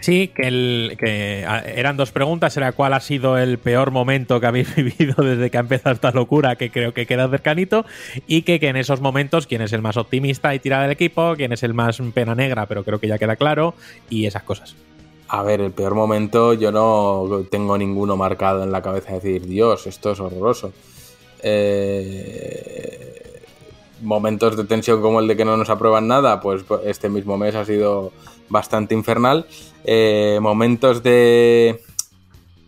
Sí, 0.00 0.28
que, 0.28 0.48
el, 0.48 0.96
que 0.98 1.40
eran 1.40 1.96
dos 1.96 2.10
preguntas. 2.10 2.56
Era 2.56 2.72
cuál 2.72 2.94
ha 2.94 3.00
sido 3.00 3.36
el 3.36 3.58
peor 3.58 3.90
momento 3.90 4.40
que 4.40 4.46
habéis 4.46 4.74
vivido 4.76 5.22
desde 5.22 5.50
que 5.50 5.58
ha 5.58 5.60
empezado 5.60 5.94
esta 5.94 6.10
locura, 6.10 6.56
que 6.56 6.70
creo 6.70 6.94
que 6.94 7.06
queda 7.06 7.28
cercanito, 7.28 7.84
y 8.26 8.42
que, 8.42 8.58
que, 8.60 8.68
en 8.68 8.76
esos 8.76 9.00
momentos 9.00 9.46
quién 9.46 9.62
es 9.62 9.72
el 9.72 9.82
más 9.82 9.96
optimista 9.96 10.54
y 10.54 10.58
tira 10.58 10.80
del 10.80 10.90
equipo, 10.90 11.34
quién 11.36 11.52
es 11.52 11.62
el 11.62 11.74
más 11.74 12.00
pena 12.14 12.34
negra, 12.34 12.66
pero 12.66 12.82
creo 12.82 12.98
que 12.98 13.08
ya 13.08 13.18
queda 13.18 13.36
claro, 13.36 13.74
y 14.08 14.26
esas 14.26 14.42
cosas. 14.42 14.74
A 15.32 15.44
ver, 15.44 15.60
el 15.60 15.70
peor 15.70 15.94
momento 15.94 16.54
yo 16.54 16.72
no 16.72 17.44
tengo 17.50 17.78
ninguno 17.78 18.16
marcado 18.16 18.64
en 18.64 18.72
la 18.72 18.82
cabeza 18.82 19.12
de 19.12 19.20
decir, 19.20 19.46
Dios, 19.46 19.86
esto 19.86 20.10
es 20.10 20.18
horroroso. 20.18 20.72
Eh, 21.40 23.19
momentos 24.00 24.56
de 24.56 24.64
tensión 24.64 25.00
como 25.00 25.20
el 25.20 25.28
de 25.28 25.36
que 25.36 25.44
no 25.44 25.56
nos 25.56 25.70
aprueban 25.70 26.08
nada, 26.08 26.40
pues 26.40 26.64
este 26.84 27.08
mismo 27.08 27.36
mes 27.36 27.54
ha 27.54 27.64
sido 27.64 28.12
bastante 28.48 28.94
infernal. 28.94 29.46
Eh, 29.84 30.38
momentos 30.42 31.02
de, 31.02 31.82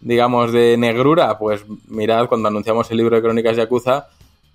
digamos, 0.00 0.52
de 0.52 0.76
negrura, 0.76 1.38
pues 1.38 1.64
mirad, 1.88 2.28
cuando 2.28 2.48
anunciamos 2.48 2.90
el 2.90 2.96
libro 2.98 3.16
de 3.16 3.22
crónicas 3.22 3.56
Yakuza, 3.56 4.08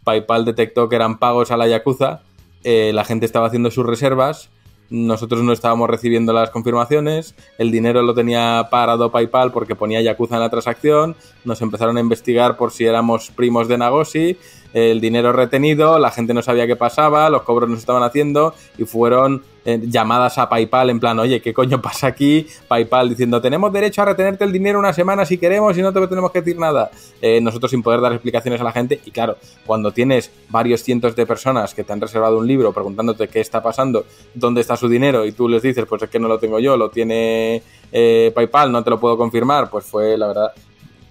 PayPal 0.03 0.45
detectó 0.45 0.89
que 0.89 0.95
eran 0.95 1.19
pagos 1.19 1.51
a 1.51 1.57
la 1.57 1.67
Yakuza, 1.67 2.21
eh, 2.63 2.91
la 2.93 3.03
gente 3.03 3.25
estaba 3.25 3.47
haciendo 3.47 3.69
sus 3.71 3.85
reservas, 3.85 4.49
nosotros 4.89 5.43
no 5.43 5.51
estábamos 5.51 5.89
recibiendo 5.89 6.31
las 6.31 6.49
confirmaciones, 6.49 7.35
el 7.57 7.71
dinero 7.71 8.01
lo 8.01 8.13
tenía 8.13 8.67
parado 8.71 9.11
PayPal 9.11 9.51
porque 9.51 9.75
ponía 9.75 10.01
Yakuza 10.01 10.35
en 10.35 10.41
la 10.41 10.49
transacción, 10.49 11.15
nos 11.43 11.61
empezaron 11.61 11.97
a 11.97 11.99
investigar 11.99 12.57
por 12.57 12.71
si 12.71 12.85
éramos 12.85 13.29
primos 13.31 13.67
de 13.67 13.77
Nagoshi, 13.77 14.37
el 14.73 15.01
dinero 15.01 15.33
retenido, 15.33 15.99
la 15.99 16.11
gente 16.11 16.33
no 16.33 16.41
sabía 16.41 16.67
qué 16.67 16.75
pasaba, 16.75 17.29
los 17.29 17.43
cobros 17.43 17.69
no 17.69 17.75
se 17.75 17.81
estaban 17.81 18.03
haciendo 18.03 18.53
y 18.77 18.85
fueron 18.85 19.43
eh, 19.65 19.81
llamadas 19.83 20.37
a 20.37 20.47
PayPal 20.47 20.89
en 20.89 20.99
plan, 20.99 21.19
oye, 21.19 21.41
¿qué 21.41 21.53
coño 21.53 21.81
pasa 21.81 22.07
aquí? 22.07 22.47
PayPal 22.69 23.09
diciendo, 23.09 23.41
tenemos 23.41 23.73
derecho 23.73 24.01
a 24.01 24.05
retenerte 24.05 24.45
el 24.45 24.53
dinero 24.53 24.79
una 24.79 24.93
semana 24.93 25.25
si 25.25 25.37
queremos 25.37 25.77
y 25.77 25.81
no 25.81 25.91
te 25.91 26.07
tenemos 26.07 26.31
que 26.31 26.39
decir 26.39 26.57
nada. 26.57 26.89
Eh, 27.21 27.41
nosotros 27.41 27.71
sin 27.71 27.83
poder 27.83 27.99
dar 27.99 28.13
explicaciones 28.13 28.61
a 28.61 28.63
la 28.63 28.71
gente 28.71 29.01
y 29.03 29.11
claro, 29.11 29.35
cuando 29.65 29.91
tienes 29.91 30.31
varios 30.49 30.83
cientos 30.83 31.15
de 31.17 31.25
personas 31.25 31.73
que 31.73 31.83
te 31.83 31.91
han 31.91 31.99
reservado 31.99 32.37
un 32.37 32.47
libro 32.47 32.71
preguntándote 32.71 33.27
qué 33.27 33.41
está 33.41 33.61
pasando, 33.61 34.05
dónde 34.33 34.61
está 34.61 34.77
su 34.77 34.87
dinero 34.87 35.25
y 35.25 35.33
tú 35.33 35.49
les 35.49 35.61
dices, 35.61 35.85
pues 35.85 36.01
es 36.03 36.09
que 36.09 36.19
no 36.19 36.29
lo 36.29 36.39
tengo 36.39 36.59
yo, 36.59 36.77
lo 36.77 36.89
tiene 36.89 37.61
eh, 37.91 38.31
PayPal, 38.33 38.71
no 38.71 38.83
te 38.83 38.89
lo 38.89 38.99
puedo 38.99 39.17
confirmar, 39.17 39.69
pues 39.69 39.85
fue 39.85 40.17
la 40.17 40.27
verdad 40.27 40.53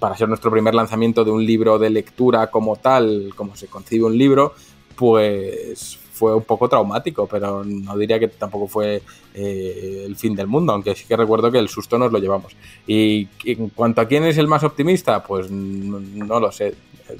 para 0.06 0.16
ser 0.16 0.28
nuestro 0.28 0.52
primer 0.52 0.72
lanzamiento 0.72 1.24
de 1.24 1.32
un 1.32 1.44
libro 1.44 1.80
de 1.80 1.90
lectura 1.90 2.48
como 2.48 2.76
tal, 2.76 3.32
como 3.34 3.56
se 3.56 3.66
concibe 3.66 4.04
un 4.04 4.16
libro, 4.16 4.54
pues 4.94 5.98
fue 6.16 6.34
un 6.34 6.44
poco 6.44 6.68
traumático, 6.68 7.26
pero 7.26 7.62
no 7.62 7.96
diría 7.96 8.18
que 8.18 8.28
tampoco 8.28 8.66
fue 8.66 9.02
eh, 9.34 10.04
el 10.06 10.16
fin 10.16 10.34
del 10.34 10.46
mundo, 10.46 10.72
aunque 10.72 10.94
sí 10.94 11.04
que 11.06 11.16
recuerdo 11.16 11.52
que 11.52 11.58
el 11.58 11.68
susto 11.68 11.98
nos 11.98 12.10
lo 12.10 12.18
llevamos. 12.18 12.56
Y 12.86 13.28
en 13.44 13.68
cuanto 13.68 14.00
a 14.00 14.06
quién 14.06 14.24
es 14.24 14.38
el 14.38 14.48
más 14.48 14.64
optimista, 14.64 15.22
pues 15.22 15.50
no 15.50 16.40
lo 16.40 16.50
sé 16.50 16.74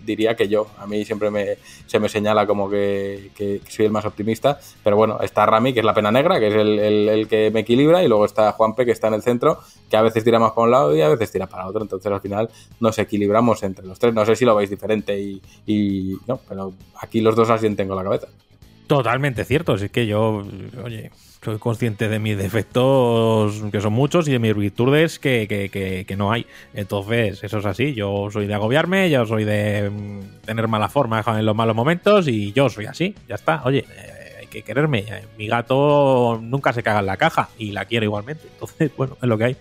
diría 0.05 0.35
que 0.35 0.49
yo. 0.49 0.67
A 0.79 0.87
mí 0.87 1.05
siempre 1.05 1.31
me, 1.31 1.57
se 1.87 1.99
me 1.99 2.09
señala 2.09 2.47
como 2.47 2.69
que, 2.69 3.31
soy 3.69 3.87
el 3.87 3.93
más 3.93 4.05
optimista. 4.05 4.59
Pero 4.83 4.97
bueno, 4.97 5.19
está 5.21 5.47
Rami, 5.47 5.73
que 5.73 5.81
es 5.81 5.87
la 5.87 5.95
pena 5.95 6.11
negra, 6.11 6.39
que 6.41 6.49
es 6.49 6.55
el, 6.55 7.27
que 7.29 7.51
me 7.51 7.61
equilibra. 7.61 8.03
Y 8.03 8.09
luego 8.09 8.25
está 8.25 8.53
Juanpe, 8.53 8.85
que 8.85 8.93
está 8.93 9.09
en 9.09 9.15
el 9.15 9.23
centro, 9.23 9.61
que 9.91 9.97
a 9.97 10.03
veces 10.03 10.25
tira 10.25 10.39
más 10.39 10.53
para 10.53 10.65
un 10.65 10.71
lado 10.71 10.97
y 10.97 11.01
a 11.03 11.09
veces 11.09 11.31
tira 11.31 11.47
para 11.47 11.67
otro. 11.67 11.83
Entonces 11.83 12.11
al 12.11 12.21
final 12.21 12.51
nos 12.81 12.99
equilibramos 12.99 13.63
entre 13.63 13.87
los 13.87 13.99
tres. 13.99 14.15
No 14.15 14.25
sé 14.25 14.37
si 14.37 14.45
lo 14.45 14.57
veis 14.57 14.71
diferente 14.71 15.19
y, 15.19 16.19
no, 16.27 16.41
pero 16.49 16.73
aquí 17.01 17.21
los 17.21 17.37
dos 17.37 17.51
así 17.51 17.69
tengo 17.75 17.95
la 17.95 18.05
cabeza. 18.05 18.29
Totalmente 18.87 19.45
cierto, 19.45 19.75
es 19.75 19.91
que 19.91 20.07
yo, 20.07 20.47
oye, 20.85 21.11
soy 21.45 21.59
consciente 21.59 22.09
de 22.09 22.19
mis 22.21 22.39
defectos, 22.39 23.63
que 23.73 23.81
son 23.81 23.93
muchos, 23.93 24.29
y 24.29 24.33
de 24.33 24.39
mis 24.39 24.55
virtudes 24.55 25.19
que, 25.19 25.49
que, 25.49 25.69
que, 25.71 26.05
que 26.07 26.17
no 26.17 26.31
hay. 26.31 26.47
Entonces, 26.73 27.43
eso 27.43 27.59
es 27.59 27.67
así. 27.67 27.95
Yo 27.95 28.29
soy 28.33 28.47
de 28.47 28.55
agobiarme, 28.55 29.11
yo 29.11 29.27
soy 29.27 29.45
de 29.45 29.91
mm, 29.91 30.45
tener 30.45 30.69
mala 30.69 30.89
forma 30.89 31.25
en 31.27 31.47
los 31.47 31.57
malos 31.57 31.75
momentos, 31.75 32.29
y 32.29 32.53
yo 32.53 32.69
soy 32.69 32.87
así. 32.87 33.15
Ya 33.29 33.35
está. 33.35 33.63
Oye, 33.65 33.85
eh, 33.97 34.37
hay 34.41 34.47
que 34.47 34.63
quererme. 34.63 35.05
Mi 35.37 35.49
gato 35.49 36.39
nunca 36.41 36.73
se 36.73 36.85
caga 36.85 37.01
en 37.01 37.07
la 37.07 37.17
caja, 37.17 37.49
y 37.59 37.73
la 37.73 37.87
quiero 37.87 38.05
igualmente. 38.05 38.47
Entonces, 38.53 38.93
bueno, 38.97 39.17
es 39.21 39.29
lo 39.29 39.37
que 39.37 39.45
hay. 39.45 39.57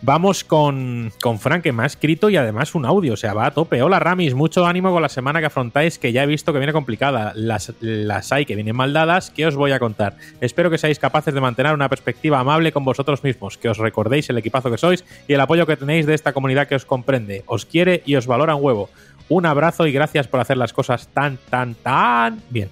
Vamos 0.00 0.44
con, 0.44 1.12
con 1.20 1.40
Frank, 1.40 1.62
que 1.62 1.72
me 1.72 1.82
ha 1.82 1.86
escrito 1.86 2.30
y 2.30 2.36
además 2.36 2.76
un 2.76 2.86
audio, 2.86 3.14
o 3.14 3.16
sea, 3.16 3.34
va 3.34 3.46
a 3.46 3.50
tope. 3.50 3.82
Hola 3.82 3.98
Ramis, 3.98 4.32
mucho 4.32 4.64
ánimo 4.64 4.92
con 4.92 5.02
la 5.02 5.08
semana 5.08 5.40
que 5.40 5.46
afrontáis, 5.46 5.98
que 5.98 6.12
ya 6.12 6.22
he 6.22 6.26
visto 6.26 6.52
que 6.52 6.60
viene 6.60 6.72
complicada. 6.72 7.32
Las, 7.34 7.72
las 7.80 8.30
hay 8.30 8.46
que 8.46 8.54
vienen 8.54 8.76
mal 8.76 8.92
dadas, 8.92 9.30
que 9.30 9.44
os 9.44 9.56
voy 9.56 9.72
a 9.72 9.80
contar. 9.80 10.16
Espero 10.40 10.70
que 10.70 10.78
seáis 10.78 11.00
capaces 11.00 11.34
de 11.34 11.40
mantener 11.40 11.74
una 11.74 11.88
perspectiva 11.88 12.38
amable 12.38 12.70
con 12.70 12.84
vosotros 12.84 13.24
mismos, 13.24 13.58
que 13.58 13.68
os 13.68 13.78
recordéis 13.78 14.30
el 14.30 14.38
equipazo 14.38 14.70
que 14.70 14.78
sois 14.78 15.04
y 15.26 15.32
el 15.32 15.40
apoyo 15.40 15.66
que 15.66 15.76
tenéis 15.76 16.06
de 16.06 16.14
esta 16.14 16.32
comunidad 16.32 16.68
que 16.68 16.76
os 16.76 16.84
comprende, 16.84 17.42
os 17.46 17.66
quiere 17.66 18.04
y 18.06 18.14
os 18.14 18.28
valora 18.28 18.54
un 18.54 18.64
huevo. 18.64 18.90
Un 19.28 19.46
abrazo 19.46 19.84
y 19.88 19.92
gracias 19.92 20.28
por 20.28 20.38
hacer 20.38 20.58
las 20.58 20.72
cosas 20.72 21.08
tan, 21.08 21.38
tan, 21.50 21.74
tan 21.74 22.40
bien. 22.50 22.70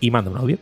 Y 0.00 0.10
mando 0.10 0.30
un 0.30 0.38
audio. 0.38 0.58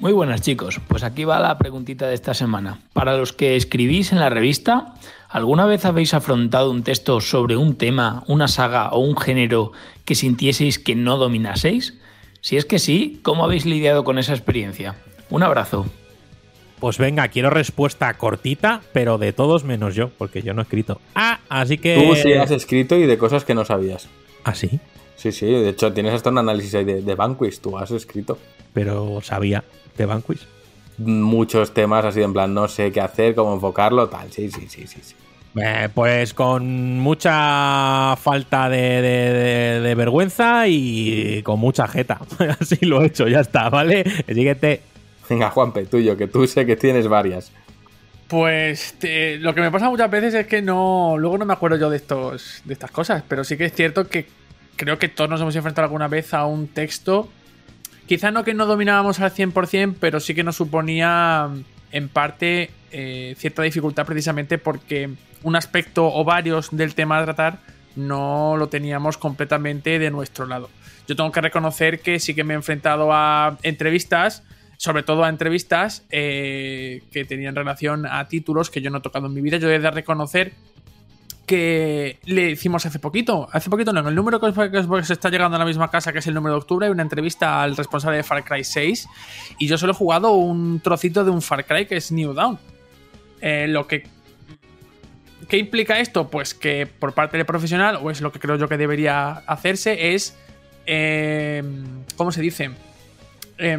Muy 0.00 0.12
buenas 0.12 0.42
chicos, 0.42 0.80
pues 0.86 1.02
aquí 1.02 1.24
va 1.24 1.40
la 1.40 1.58
preguntita 1.58 2.06
de 2.06 2.14
esta 2.14 2.32
semana. 2.32 2.78
Para 2.92 3.16
los 3.16 3.32
que 3.32 3.56
escribís 3.56 4.12
en 4.12 4.20
la 4.20 4.30
revista, 4.30 4.94
¿alguna 5.28 5.66
vez 5.66 5.84
habéis 5.84 6.14
afrontado 6.14 6.70
un 6.70 6.82
texto 6.82 7.20
sobre 7.20 7.56
un 7.56 7.76
tema, 7.76 8.24
una 8.26 8.48
saga 8.48 8.90
o 8.90 9.00
un 9.00 9.16
género 9.16 9.72
que 10.04 10.14
sintieseis 10.14 10.78
que 10.78 10.94
no 10.94 11.16
dominaseis? 11.16 11.94
Si 12.40 12.56
es 12.56 12.64
que 12.64 12.78
sí, 12.78 13.20
¿cómo 13.22 13.44
habéis 13.44 13.66
lidiado 13.66 14.04
con 14.04 14.18
esa 14.18 14.32
experiencia? 14.32 14.96
Un 15.30 15.42
abrazo. 15.42 15.86
Pues 16.80 16.98
venga, 16.98 17.26
quiero 17.28 17.50
respuesta 17.50 18.12
cortita, 18.14 18.82
pero 18.92 19.18
de 19.18 19.32
todos 19.32 19.64
menos 19.64 19.94
yo, 19.94 20.10
porque 20.10 20.42
yo 20.42 20.54
no 20.54 20.62
he 20.62 20.64
escrito. 20.64 21.00
Ah, 21.14 21.40
así 21.48 21.78
que... 21.78 21.96
Tú 21.96 22.14
sí 22.14 22.32
has 22.34 22.52
escrito 22.52 22.96
y 22.96 23.06
de 23.06 23.18
cosas 23.18 23.44
que 23.44 23.54
no 23.54 23.64
sabías. 23.64 24.08
¿Ah, 24.44 24.54
sí? 24.54 24.78
Sí, 25.16 25.32
sí, 25.32 25.46
de 25.46 25.70
hecho 25.70 25.92
tienes 25.92 26.14
hasta 26.14 26.30
un 26.30 26.38
análisis 26.38 26.76
ahí 26.76 26.84
de, 26.84 27.02
de 27.02 27.14
Vanquish, 27.16 27.58
tú 27.58 27.76
has 27.76 27.90
escrito. 27.90 28.38
Pero 28.72 29.20
sabía 29.22 29.64
de 29.96 30.06
Vanquish. 30.06 30.46
Muchos 30.98 31.72
temas 31.72 32.04
así 32.04 32.22
en 32.22 32.32
plan, 32.32 32.52
no 32.52 32.68
sé 32.68 32.90
qué 32.90 33.00
hacer, 33.00 33.34
cómo 33.34 33.54
enfocarlo, 33.54 34.08
tal. 34.08 34.30
Sí, 34.32 34.50
sí, 34.50 34.66
sí, 34.68 34.86
sí. 34.86 34.98
sí. 35.02 35.14
Eh, 35.60 35.88
pues 35.92 36.34
con 36.34 37.00
mucha 37.00 38.14
falta 38.16 38.68
de, 38.68 38.76
de, 38.76 39.32
de, 39.32 39.80
de, 39.80 39.94
vergüenza 39.94 40.68
y 40.68 41.42
con 41.42 41.58
mucha 41.58 41.88
jeta. 41.88 42.20
Así 42.60 42.84
lo 42.84 43.02
he 43.02 43.06
hecho, 43.06 43.26
ya 43.28 43.40
está, 43.40 43.68
¿vale? 43.68 44.04
El 44.26 44.34
siguiente. 44.34 44.82
Venga, 45.28 45.50
Juanpe, 45.50 45.86
tuyo, 45.86 46.16
que 46.16 46.26
tú 46.26 46.46
sé 46.46 46.64
que 46.66 46.76
tienes 46.76 47.08
varias. 47.08 47.52
Pues 48.28 48.94
te, 48.98 49.38
lo 49.38 49.54
que 49.54 49.60
me 49.62 49.70
pasa 49.70 49.88
muchas 49.88 50.10
veces 50.10 50.34
es 50.34 50.46
que 50.46 50.60
no. 50.60 51.16
Luego 51.18 51.38
no 51.38 51.44
me 51.44 51.54
acuerdo 51.54 51.76
yo 51.76 51.90
de 51.90 51.96
estos. 51.96 52.62
de 52.64 52.74
estas 52.74 52.90
cosas. 52.90 53.22
Pero 53.26 53.42
sí 53.42 53.56
que 53.56 53.64
es 53.64 53.72
cierto 53.72 54.06
que 54.06 54.26
creo 54.76 54.98
que 54.98 55.08
todos 55.08 55.30
nos 55.30 55.40
hemos 55.40 55.56
enfrentado 55.56 55.86
alguna 55.86 56.08
vez 56.08 56.34
a 56.34 56.44
un 56.44 56.68
texto 56.68 57.28
Quizá 58.08 58.30
no 58.30 58.42
que 58.42 58.54
no 58.54 58.64
dominábamos 58.64 59.20
al 59.20 59.34
100%, 59.34 59.96
pero 60.00 60.18
sí 60.18 60.34
que 60.34 60.42
nos 60.42 60.56
suponía 60.56 61.50
en 61.92 62.08
parte 62.08 62.70
eh, 62.90 63.34
cierta 63.36 63.62
dificultad 63.62 64.06
precisamente 64.06 64.56
porque 64.56 65.10
un 65.42 65.56
aspecto 65.56 66.06
o 66.06 66.24
varios 66.24 66.70
del 66.74 66.94
tema 66.94 67.18
a 67.18 67.24
tratar 67.24 67.58
no 67.96 68.56
lo 68.56 68.70
teníamos 68.70 69.18
completamente 69.18 69.98
de 69.98 70.10
nuestro 70.10 70.46
lado. 70.46 70.70
Yo 71.06 71.16
tengo 71.16 71.30
que 71.30 71.42
reconocer 71.42 72.00
que 72.00 72.18
sí 72.18 72.34
que 72.34 72.44
me 72.44 72.54
he 72.54 72.56
enfrentado 72.56 73.12
a 73.12 73.58
entrevistas, 73.62 74.42
sobre 74.78 75.02
todo 75.02 75.24
a 75.24 75.28
entrevistas 75.28 76.06
eh, 76.08 77.02
que 77.12 77.26
tenían 77.26 77.54
relación 77.54 78.06
a 78.06 78.26
títulos 78.26 78.70
que 78.70 78.80
yo 78.80 78.88
no 78.88 78.98
he 78.98 79.02
tocado 79.02 79.26
en 79.26 79.34
mi 79.34 79.42
vida. 79.42 79.58
Yo 79.58 79.68
he 79.70 79.78
de 79.78 79.90
reconocer 79.90 80.54
que 81.48 82.20
le 82.26 82.50
hicimos 82.50 82.84
hace 82.84 82.98
poquito, 82.98 83.48
hace 83.50 83.70
poquito 83.70 83.92
no, 83.92 84.00
en 84.00 84.06
el 84.06 84.14
número 84.14 84.38
que 84.38 84.46
os 84.46 85.10
está 85.10 85.30
llegando 85.30 85.56
a 85.56 85.58
la 85.58 85.64
misma 85.64 85.90
casa, 85.90 86.12
que 86.12 86.18
es 86.18 86.26
el 86.26 86.34
número 86.34 86.54
de 86.54 86.58
octubre, 86.58 86.86
hay 86.86 86.92
una 86.92 87.02
entrevista 87.02 87.62
al 87.62 87.74
responsable 87.74 88.18
de 88.18 88.22
Far 88.22 88.44
Cry 88.44 88.62
6 88.62 89.08
y 89.58 89.66
yo 89.66 89.78
solo 89.78 89.92
he 89.92 89.94
jugado 89.94 90.32
un 90.32 90.78
trocito 90.80 91.24
de 91.24 91.30
un 91.30 91.40
Far 91.40 91.64
Cry 91.64 91.86
que 91.86 91.96
es 91.96 92.12
New 92.12 92.34
Dawn. 92.34 92.58
Eh, 93.40 93.66
lo 93.66 93.88
que... 93.88 94.06
¿Qué 95.48 95.56
implica 95.56 95.98
esto? 95.98 96.28
Pues 96.28 96.52
que 96.52 96.86
por 96.86 97.14
parte 97.14 97.38
del 97.38 97.46
profesional, 97.46 97.98
o 98.02 98.10
es 98.10 98.20
lo 98.20 98.30
que 98.30 98.38
creo 98.38 98.56
yo 98.56 98.68
que 98.68 98.76
debería 98.76 99.30
hacerse, 99.30 100.14
es... 100.14 100.36
Eh, 100.84 101.62
¿Cómo 102.16 102.30
se 102.30 102.42
dice? 102.42 102.70
Eh, 103.56 103.78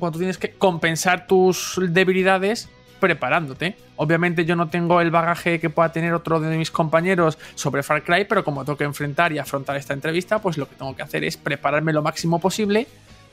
cuando 0.00 0.18
tienes 0.18 0.36
que 0.36 0.50
compensar 0.50 1.28
tus 1.28 1.80
debilidades 1.80 2.68
preparándote. 3.02 3.74
Obviamente 3.96 4.44
yo 4.44 4.54
no 4.54 4.68
tengo 4.68 5.00
el 5.00 5.10
bagaje 5.10 5.58
que 5.58 5.70
pueda 5.70 5.90
tener 5.90 6.14
otro 6.14 6.38
de 6.38 6.56
mis 6.56 6.70
compañeros 6.70 7.36
sobre 7.56 7.82
Far 7.82 8.04
Cry, 8.04 8.26
pero 8.28 8.44
como 8.44 8.64
tengo 8.64 8.78
que 8.78 8.84
enfrentar 8.84 9.32
y 9.32 9.38
afrontar 9.38 9.74
esta 9.76 9.92
entrevista, 9.92 10.38
pues 10.38 10.56
lo 10.56 10.68
que 10.68 10.76
tengo 10.76 10.94
que 10.94 11.02
hacer 11.02 11.24
es 11.24 11.36
prepararme 11.36 11.92
lo 11.92 12.00
máximo 12.00 12.38
posible 12.38 12.86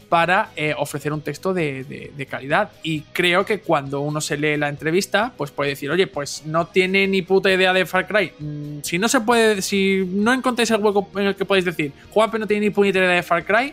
para 0.09 0.49
eh, 0.55 0.73
ofrecer 0.75 1.13
un 1.13 1.21
texto 1.21 1.53
de, 1.53 2.27
calidad. 2.27 2.71
Y 2.81 3.01
creo 3.13 3.45
que 3.45 3.59
cuando 3.59 4.01
uno 4.01 4.21
se 4.21 4.37
lee 4.37 4.57
la 4.57 4.69
entrevista, 4.69 5.33
pues 5.37 5.51
puede 5.51 5.69
decir, 5.69 5.91
oye, 5.91 6.07
pues 6.07 6.47
no 6.47 6.65
tiene 6.65 7.05
ni 7.05 7.21
puta 7.21 7.53
idea 7.53 7.71
de 7.71 7.85
Far 7.85 8.07
Cry. 8.07 8.31
Mm, 8.39 8.79
si 8.81 8.97
no 8.97 9.07
se 9.07 9.21
puede, 9.21 9.61
si 9.61 10.03
no 10.11 10.33
encontráis 10.33 10.71
el 10.71 10.81
hueco 10.81 11.07
en 11.15 11.27
el 11.27 11.35
que 11.35 11.45
podéis 11.45 11.65
decir, 11.65 11.93
Juanpe 12.09 12.39
no 12.39 12.47
tiene 12.47 12.65
ni 12.65 12.69
puta 12.71 12.87
idea 12.87 13.07
de 13.07 13.21
Far 13.21 13.45
Cry, 13.45 13.71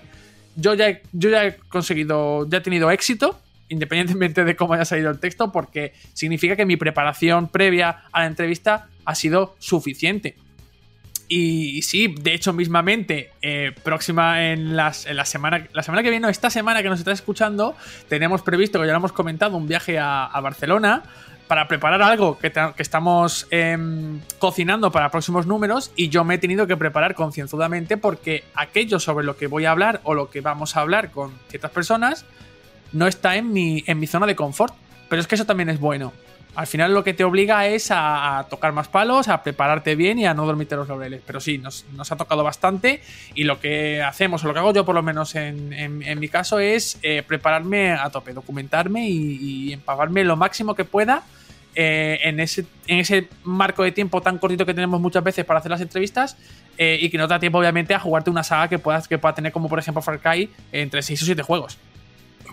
yo 0.57 0.75
ya, 0.75 1.01
yo 1.13 1.31
ya 1.31 1.47
he 1.47 1.57
conseguido, 1.57 2.47
ya 2.51 2.59
he 2.59 2.61
tenido 2.61 2.91
éxito 2.91 3.41
independientemente 3.69 4.45
de 4.45 4.57
cómo 4.57 4.75
haya 4.75 4.85
salido 4.85 5.11
el 5.11 5.19
texto, 5.19 5.53
porque 5.53 5.93
significa 6.13 6.57
que 6.57 6.67
mi 6.67 6.77
preparación 6.77 7.49
previa 7.49 8.05
a 8.13 8.21
la 8.21 8.27
entrevista 8.27 8.89
ha 9.05 9.15
sido 9.15 9.57
suficiente. 9.59 10.37
Y 11.29 11.83
sí, 11.83 12.15
de 12.21 12.35
hecho, 12.35 12.53
mismamente, 12.53 13.31
eh, 13.43 13.73
próxima 13.83 14.47
en, 14.47 14.77
las, 14.77 15.07
en, 15.07 15.17
la 15.17 15.25
semana 15.25 15.67
la 15.73 15.83
semana 15.83 16.03
que 16.03 16.11
viene, 16.11 16.31
esta 16.31 16.51
semana 16.51 16.83
que 16.83 16.89
nos 16.89 17.01
está 17.01 17.13
escuchando, 17.13 17.75
tenemos 18.09 18.43
previsto, 18.43 18.81
que 18.81 18.87
ya 18.87 18.93
lo 18.93 18.99
hemos 18.99 19.13
comentado, 19.13 19.57
un 19.57 19.67
viaje 19.67 19.99
a, 19.99 20.31
Barcelona 20.41 21.03
para 21.49 21.67
preparar 21.67 22.03
algo 22.03 22.39
que, 22.39 22.53
estamos 22.79 23.49
eh, 23.51 23.77
cocinando 24.39 24.93
para 24.93 25.11
próximos 25.11 25.47
números 25.47 25.91
y 25.97 26.09
yo 26.09 26.25
me 26.25 26.35
he 26.35 26.39
tenido 26.39 26.67
que 26.67 26.77
preparar 26.77 27.15
concienzudamente 27.15 27.97
porque 27.97 28.45
aquello 28.55 29.01
sobre 29.01 29.25
lo 29.25 29.37
que 29.37 29.47
voy 29.47 29.65
a 29.65 29.73
hablar 29.73 30.01
o 30.05 30.15
lo 30.15 30.31
que 30.31 30.41
vamos 30.41 30.77
a 30.77 30.81
hablar 30.81 31.11
con 31.11 31.33
ciertas 31.49 31.71
personas 31.71 32.25
no 32.93 33.07
está 33.07 33.37
en 33.37 33.53
mi, 33.53 33.85
en 33.87 33.99
mi 33.99 34.07
zona 34.07 34.27
de 34.27 34.37
confort. 34.37 34.75
Pero 35.09 35.21
es 35.21 35.29
que 35.29 35.37
eso 35.37 35.45
también 35.45 35.69
es 35.69 35.79
bueno. 35.79 36.13
Al 36.57 36.67
final 36.67 36.95
lo 36.95 37.05
que 37.05 37.13
te 37.13 37.23
obliga 37.23 37.67
es 37.67 37.89
a, 37.91 38.47
tocar 38.49 38.73
más 38.73 38.89
palos, 38.89 39.29
a 39.29 39.43
prepararte 39.43 39.95
bien 39.95 40.19
y 40.19 40.25
a 40.25 40.33
no 40.33 40.47
dormirte 40.47 40.75
los 40.75 40.89
laureles. 40.89 41.21
Pero 41.27 41.39
sí, 41.39 41.59
nos, 41.59 41.85
nos, 41.93 42.11
ha 42.11 42.17
tocado 42.17 42.43
bastante 42.43 43.03
y 43.35 43.45
lo 43.45 43.61
que 43.61 44.03
hacemos, 44.03 44.43
o 44.43 44.49
lo 44.49 44.55
que 44.55 44.61
hago 44.61 44.73
yo 44.73 44.87
por 44.87 44.95
lo 44.95 45.03
menos 45.03 45.35
en, 45.35 45.75
en, 45.75 46.19
mi 46.19 46.29
caso, 46.29 46.59
es 46.59 46.99
eh, 47.03 47.23
prepararme 47.27 47.93
a 47.93 48.09
tope, 48.09 48.33
documentarme 48.33 49.07
y, 49.07 49.75
y, 49.75 50.25
lo 50.25 50.37
máximo 50.37 50.75
que 50.75 50.85
pueda 50.87 51.25
eh, 51.75 52.21
en, 52.23 52.41
ese, 52.41 52.65
en 52.87 53.01
ese 53.01 53.29
marco 53.45 53.83
de 53.83 53.93
tiempo 53.93 54.23
tan 54.23 54.39
cortito 54.39 54.65
que 54.65 54.73
tenemos 54.73 54.99
muchas 54.99 55.23
veces 55.23 55.45
para 55.45 55.59
hacer 55.59 55.71
las 55.71 55.83
entrevistas 55.83 56.39
eh, 56.79 56.97
y 56.99 57.11
que 57.11 57.19
no 57.19 57.29
te 57.29 57.35
da 57.35 57.39
tiempo 57.39 57.59
obviamente 57.59 57.93
a 57.93 58.01
jugarte 58.01 58.31
una 58.31 58.43
saga 58.43 58.69
que, 58.69 58.79
puedas, 58.79 59.07
que 59.07 59.19
pueda 59.19 59.35
tener 59.35 59.53
como 59.53 59.69
por 59.69 59.79
ejemplo 59.79 60.01
Far 60.01 60.21
Cry 60.21 60.49
entre 60.73 61.03
6 61.03 61.21
o 61.21 61.27
7 61.27 61.43
juegos. 61.43 61.77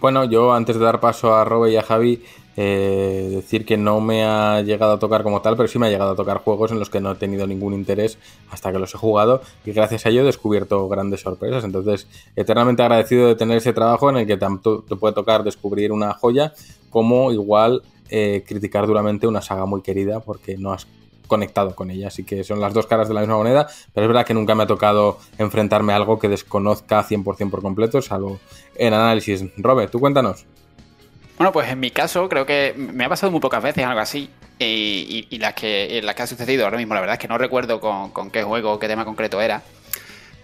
Bueno, 0.04 0.26
yo 0.26 0.52
antes 0.54 0.78
de 0.78 0.84
dar 0.84 1.00
paso 1.00 1.34
a 1.34 1.46
Robe 1.46 1.72
y 1.72 1.78
a 1.78 1.82
Javi, 1.82 2.22
eh, 2.58 3.30
decir 3.32 3.66
que 3.66 3.78
no 3.78 4.02
me 4.02 4.26
ha 4.26 4.62
llegado 4.62 4.92
a 4.92 5.00
tocar 5.00 5.24
como 5.24 5.42
tal, 5.42 5.56
pero 5.56 5.70
sí 5.70 5.80
me 5.80 5.88
ha 5.88 5.90
llegado 5.90 6.12
a 6.12 6.16
tocar 6.18 6.40
juegos 6.40 6.74
en 6.74 6.80
los 6.80 6.90
que 6.90 7.00
no 7.00 7.14
he 7.14 7.16
tenido 7.16 7.48
ningún 7.48 7.74
interés 7.74 8.18
hasta 8.52 8.74
que 8.74 8.80
los 8.80 8.94
he 8.94 8.98
jugado 8.98 9.42
y 9.64 9.72
gracias 9.72 10.06
a 10.06 10.10
ello 10.10 10.24
he 10.24 10.26
descubierto 10.26 10.90
grandes 10.90 11.22
sorpresas. 11.22 11.64
Entonces, 11.64 12.06
eternamente 12.36 12.84
agradecido 12.84 13.30
de 13.30 13.36
tener 13.36 13.56
ese 13.56 13.72
trabajo 13.72 14.10
en 14.10 14.18
el 14.18 14.28
que 14.28 14.36
tanto 14.36 14.82
te 14.82 14.98
puede 14.98 15.14
tocar 15.14 15.46
descubrir 15.46 15.94
una 15.94 16.12
joya 16.16 16.52
como 16.90 17.32
igual 17.32 17.82
eh, 18.10 18.44
criticar 18.46 18.86
duramente 18.88 19.26
una 19.26 19.42
saga 19.42 19.66
muy 19.66 19.82
querida 19.84 20.20
porque 20.20 20.58
no 20.58 20.74
has 20.74 20.86
conectado 21.28 21.76
con 21.76 21.92
ella. 21.92 22.08
Así 22.08 22.24
que 22.24 22.44
son 22.44 22.60
las 22.60 22.74
dos 22.74 22.88
caras 22.88 23.08
de 23.08 23.14
la 23.14 23.22
misma 23.22 23.38
moneda, 23.38 23.68
pero 23.94 24.06
es 24.06 24.08
verdad 24.10 24.26
que 24.26 24.34
nunca 24.34 24.56
me 24.56 24.64
ha 24.64 24.68
tocado 24.68 25.20
enfrentarme 25.38 25.94
a 25.94 25.98
algo 25.98 26.20
que 26.20 26.30
desconozca 26.30 27.04
100% 27.04 27.50
por 27.50 27.62
completo, 27.62 28.02
salvo 28.02 28.40
en 28.76 28.94
análisis. 28.94 29.44
Robert, 29.58 29.92
tú 29.92 30.00
cuéntanos. 30.00 30.46
Bueno, 31.38 31.52
pues 31.52 31.70
en 31.70 31.80
mi 31.80 31.90
caso 31.90 32.30
creo 32.30 32.46
que 32.46 32.76
me 32.78 33.06
ha 33.06 33.10
pasado 33.10 33.32
muy 33.32 33.42
pocas 33.42 33.64
veces 33.64 33.84
algo 33.86 34.00
así. 34.00 34.30
Y, 34.60 35.38
las, 35.40 35.56
que, 35.56 36.00
las 36.04 36.16
que 36.16 36.22
ha 36.22 36.28
sucedido 36.28 36.64
ahora 36.64 36.78
mismo, 36.78 36.94
la 36.94 37.02
verdad 37.02 37.16
es 37.16 37.20
que 37.20 37.28
no 37.28 37.38
recuerdo 37.38 37.82
con, 37.82 38.12
con 38.12 38.32
qué 38.32 38.44
juego, 38.44 38.80
qué 38.80 38.88
tema 38.88 39.04
concreto 39.04 39.42
era. 39.42 39.62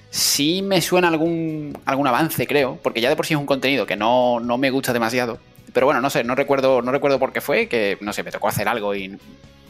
Sí 0.10 0.62
me 0.62 0.82
suena 0.82 1.08
algún, 1.08 1.78
algún 1.86 2.08
avance, 2.08 2.48
creo, 2.48 2.80
porque 2.82 3.00
ya 3.00 3.10
de 3.10 3.16
por 3.16 3.26
sí 3.26 3.36
es 3.36 3.40
un 3.40 3.46
contenido 3.46 3.86
que 3.86 3.96
no, 3.96 4.40
no 4.40 4.58
me 4.58 4.72
gusta 4.72 4.92
demasiado. 4.92 5.38
Pero 5.72 5.86
bueno, 5.86 6.02
no 6.02 6.10
sé, 6.10 6.24
no 6.24 6.36
recuerdo, 6.36 6.82
no 6.82 6.92
recuerdo 6.92 7.20
por 7.20 7.32
qué 7.32 7.42
fue, 7.42 7.68
que 7.68 7.98
no 8.02 8.12
sé, 8.12 8.24
me 8.24 8.32
tocó 8.32 8.48
hacer 8.48 8.68
algo 8.68 8.96
y 8.96 9.18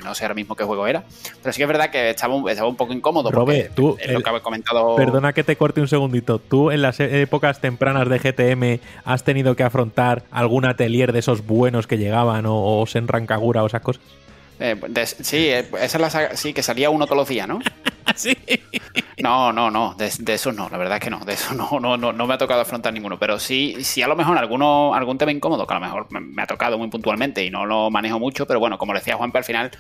no 0.03 0.15
sé 0.15 0.23
ahora 0.23 0.35
mismo 0.35 0.55
qué 0.55 0.63
juego 0.63 0.87
era. 0.87 1.03
Pero 1.41 1.53
sí 1.53 1.57
que 1.57 1.63
es 1.63 1.67
verdad 1.67 1.89
que 1.89 2.09
estaba 2.09 2.35
un, 2.35 2.49
estaba 2.49 2.67
un 2.67 2.75
poco 2.75 2.93
incómodo. 2.93 3.31
Robe, 3.31 3.63
porque 3.63 3.75
tú, 3.75 3.97
es 3.99 4.11
lo 4.11 4.21
que 4.21 4.29
habéis 4.29 4.43
comentado. 4.43 4.95
Perdona 4.95 5.33
que 5.33 5.43
te 5.43 5.55
corte 5.55 5.81
un 5.81 5.87
segundito. 5.87 6.39
¿Tú 6.39 6.71
en 6.71 6.81
las 6.81 6.99
épocas 6.99 7.59
tempranas 7.59 8.07
de 8.09 8.19
GTM 8.19 8.81
has 9.05 9.23
tenido 9.23 9.55
que 9.55 9.63
afrontar 9.63 10.23
algún 10.31 10.65
atelier 10.65 11.13
de 11.13 11.19
esos 11.19 11.45
buenos 11.45 11.87
que 11.87 11.97
llegaban 11.97 12.45
o, 12.45 12.81
o 12.81 12.85
Senran 12.85 13.25
Kagura 13.25 13.63
o 13.63 13.67
esas 13.67 13.81
cosas? 13.81 14.01
Eh, 14.59 14.75
de- 14.89 15.05
sí, 15.05 15.47
eh, 15.49 15.59
esa 15.79 15.97
es 15.97 16.01
la 16.01 16.09
saga, 16.09 16.35
sí, 16.35 16.53
que 16.53 16.61
salía 16.61 16.89
uno 16.89 17.05
todos 17.05 17.17
los 17.17 17.29
días, 17.29 17.47
¿no? 17.47 17.59
sí. 18.15 18.37
No, 19.21 19.51
no, 19.53 19.69
no, 19.71 19.93
de, 19.95 20.11
de 20.19 20.33
esos 20.33 20.53
no, 20.55 20.69
la 20.69 20.77
verdad 20.77 20.97
es 20.97 21.03
que 21.03 21.09
no, 21.09 21.19
de 21.19 21.33
eso 21.33 21.53
no, 21.53 21.79
no, 21.79 21.97
no, 21.97 22.11
no 22.13 22.27
me 22.27 22.33
ha 22.33 22.37
tocado 22.37 22.61
afrontar 22.61 22.93
ninguno, 22.93 23.17
pero 23.19 23.39
sí, 23.39 23.75
sí 23.83 24.01
a 24.01 24.07
lo 24.07 24.15
mejor 24.15 24.37
alguno, 24.37 24.93
algún 24.93 25.17
tema 25.17 25.31
incómodo, 25.31 25.65
que 25.67 25.73
a 25.73 25.79
lo 25.79 25.85
mejor 25.85 26.07
me, 26.11 26.19
me 26.21 26.41
ha 26.41 26.47
tocado 26.47 26.77
muy 26.77 26.89
puntualmente 26.89 27.43
y 27.43 27.49
no 27.49 27.65
lo 27.65 27.89
manejo 27.89 28.19
mucho, 28.19 28.45
pero 28.45 28.59
bueno, 28.59 28.77
como 28.77 28.93
decía 28.93 29.15
Juanpe 29.15 29.37
al 29.39 29.43
final, 29.43 29.71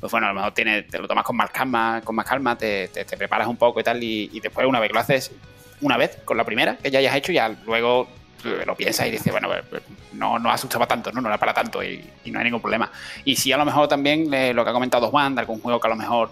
pues 0.00 0.10
bueno, 0.12 0.26
a 0.26 0.30
lo 0.30 0.36
mejor 0.36 0.52
tiene, 0.52 0.82
te 0.82 0.98
lo 0.98 1.08
tomas 1.08 1.24
con 1.24 1.36
más 1.36 1.50
calma, 1.50 2.00
con 2.04 2.14
más 2.16 2.26
calma, 2.26 2.56
te, 2.58 2.88
te- 2.88 3.04
te 3.04 3.16
preparas 3.16 3.48
un 3.48 3.56
poco 3.56 3.80
y 3.80 3.84
tal, 3.84 4.02
y, 4.02 4.30
y 4.32 4.40
después 4.40 4.66
una 4.66 4.80
vez 4.80 4.88
que 4.88 4.94
lo 4.94 5.00
haces 5.00 5.32
una 5.80 5.96
vez 5.96 6.18
con 6.24 6.36
la 6.36 6.44
primera 6.44 6.76
que 6.76 6.90
ya 6.90 6.98
hayas 6.98 7.14
hecho, 7.16 7.30
ya 7.32 7.48
luego 7.66 8.08
lo 8.44 8.74
piensas 8.74 9.06
y 9.06 9.10
dices, 9.10 9.32
bueno, 9.32 9.48
pues, 9.68 9.82
no, 10.12 10.38
no 10.38 10.50
asustaba 10.50 10.86
tanto, 10.86 11.12
no, 11.12 11.20
no 11.20 11.28
era 11.28 11.38
para 11.38 11.54
tanto 11.54 11.82
y, 11.82 12.04
no 12.26 12.38
hay 12.38 12.44
ningún 12.44 12.60
problema. 12.60 12.90
Y 13.24 13.36
sí, 13.36 13.52
a 13.52 13.56
lo 13.56 13.64
mejor 13.64 13.88
también 13.88 14.32
eh, 14.32 14.52
lo 14.52 14.64
que 14.64 14.70
ha 14.70 14.72
comentado 14.72 15.08
Juan, 15.08 15.34
de 15.34 15.40
algún 15.40 15.60
juego 15.60 15.80
que 15.80 15.86
a 15.86 15.90
lo 15.90 15.96
mejor 15.96 16.30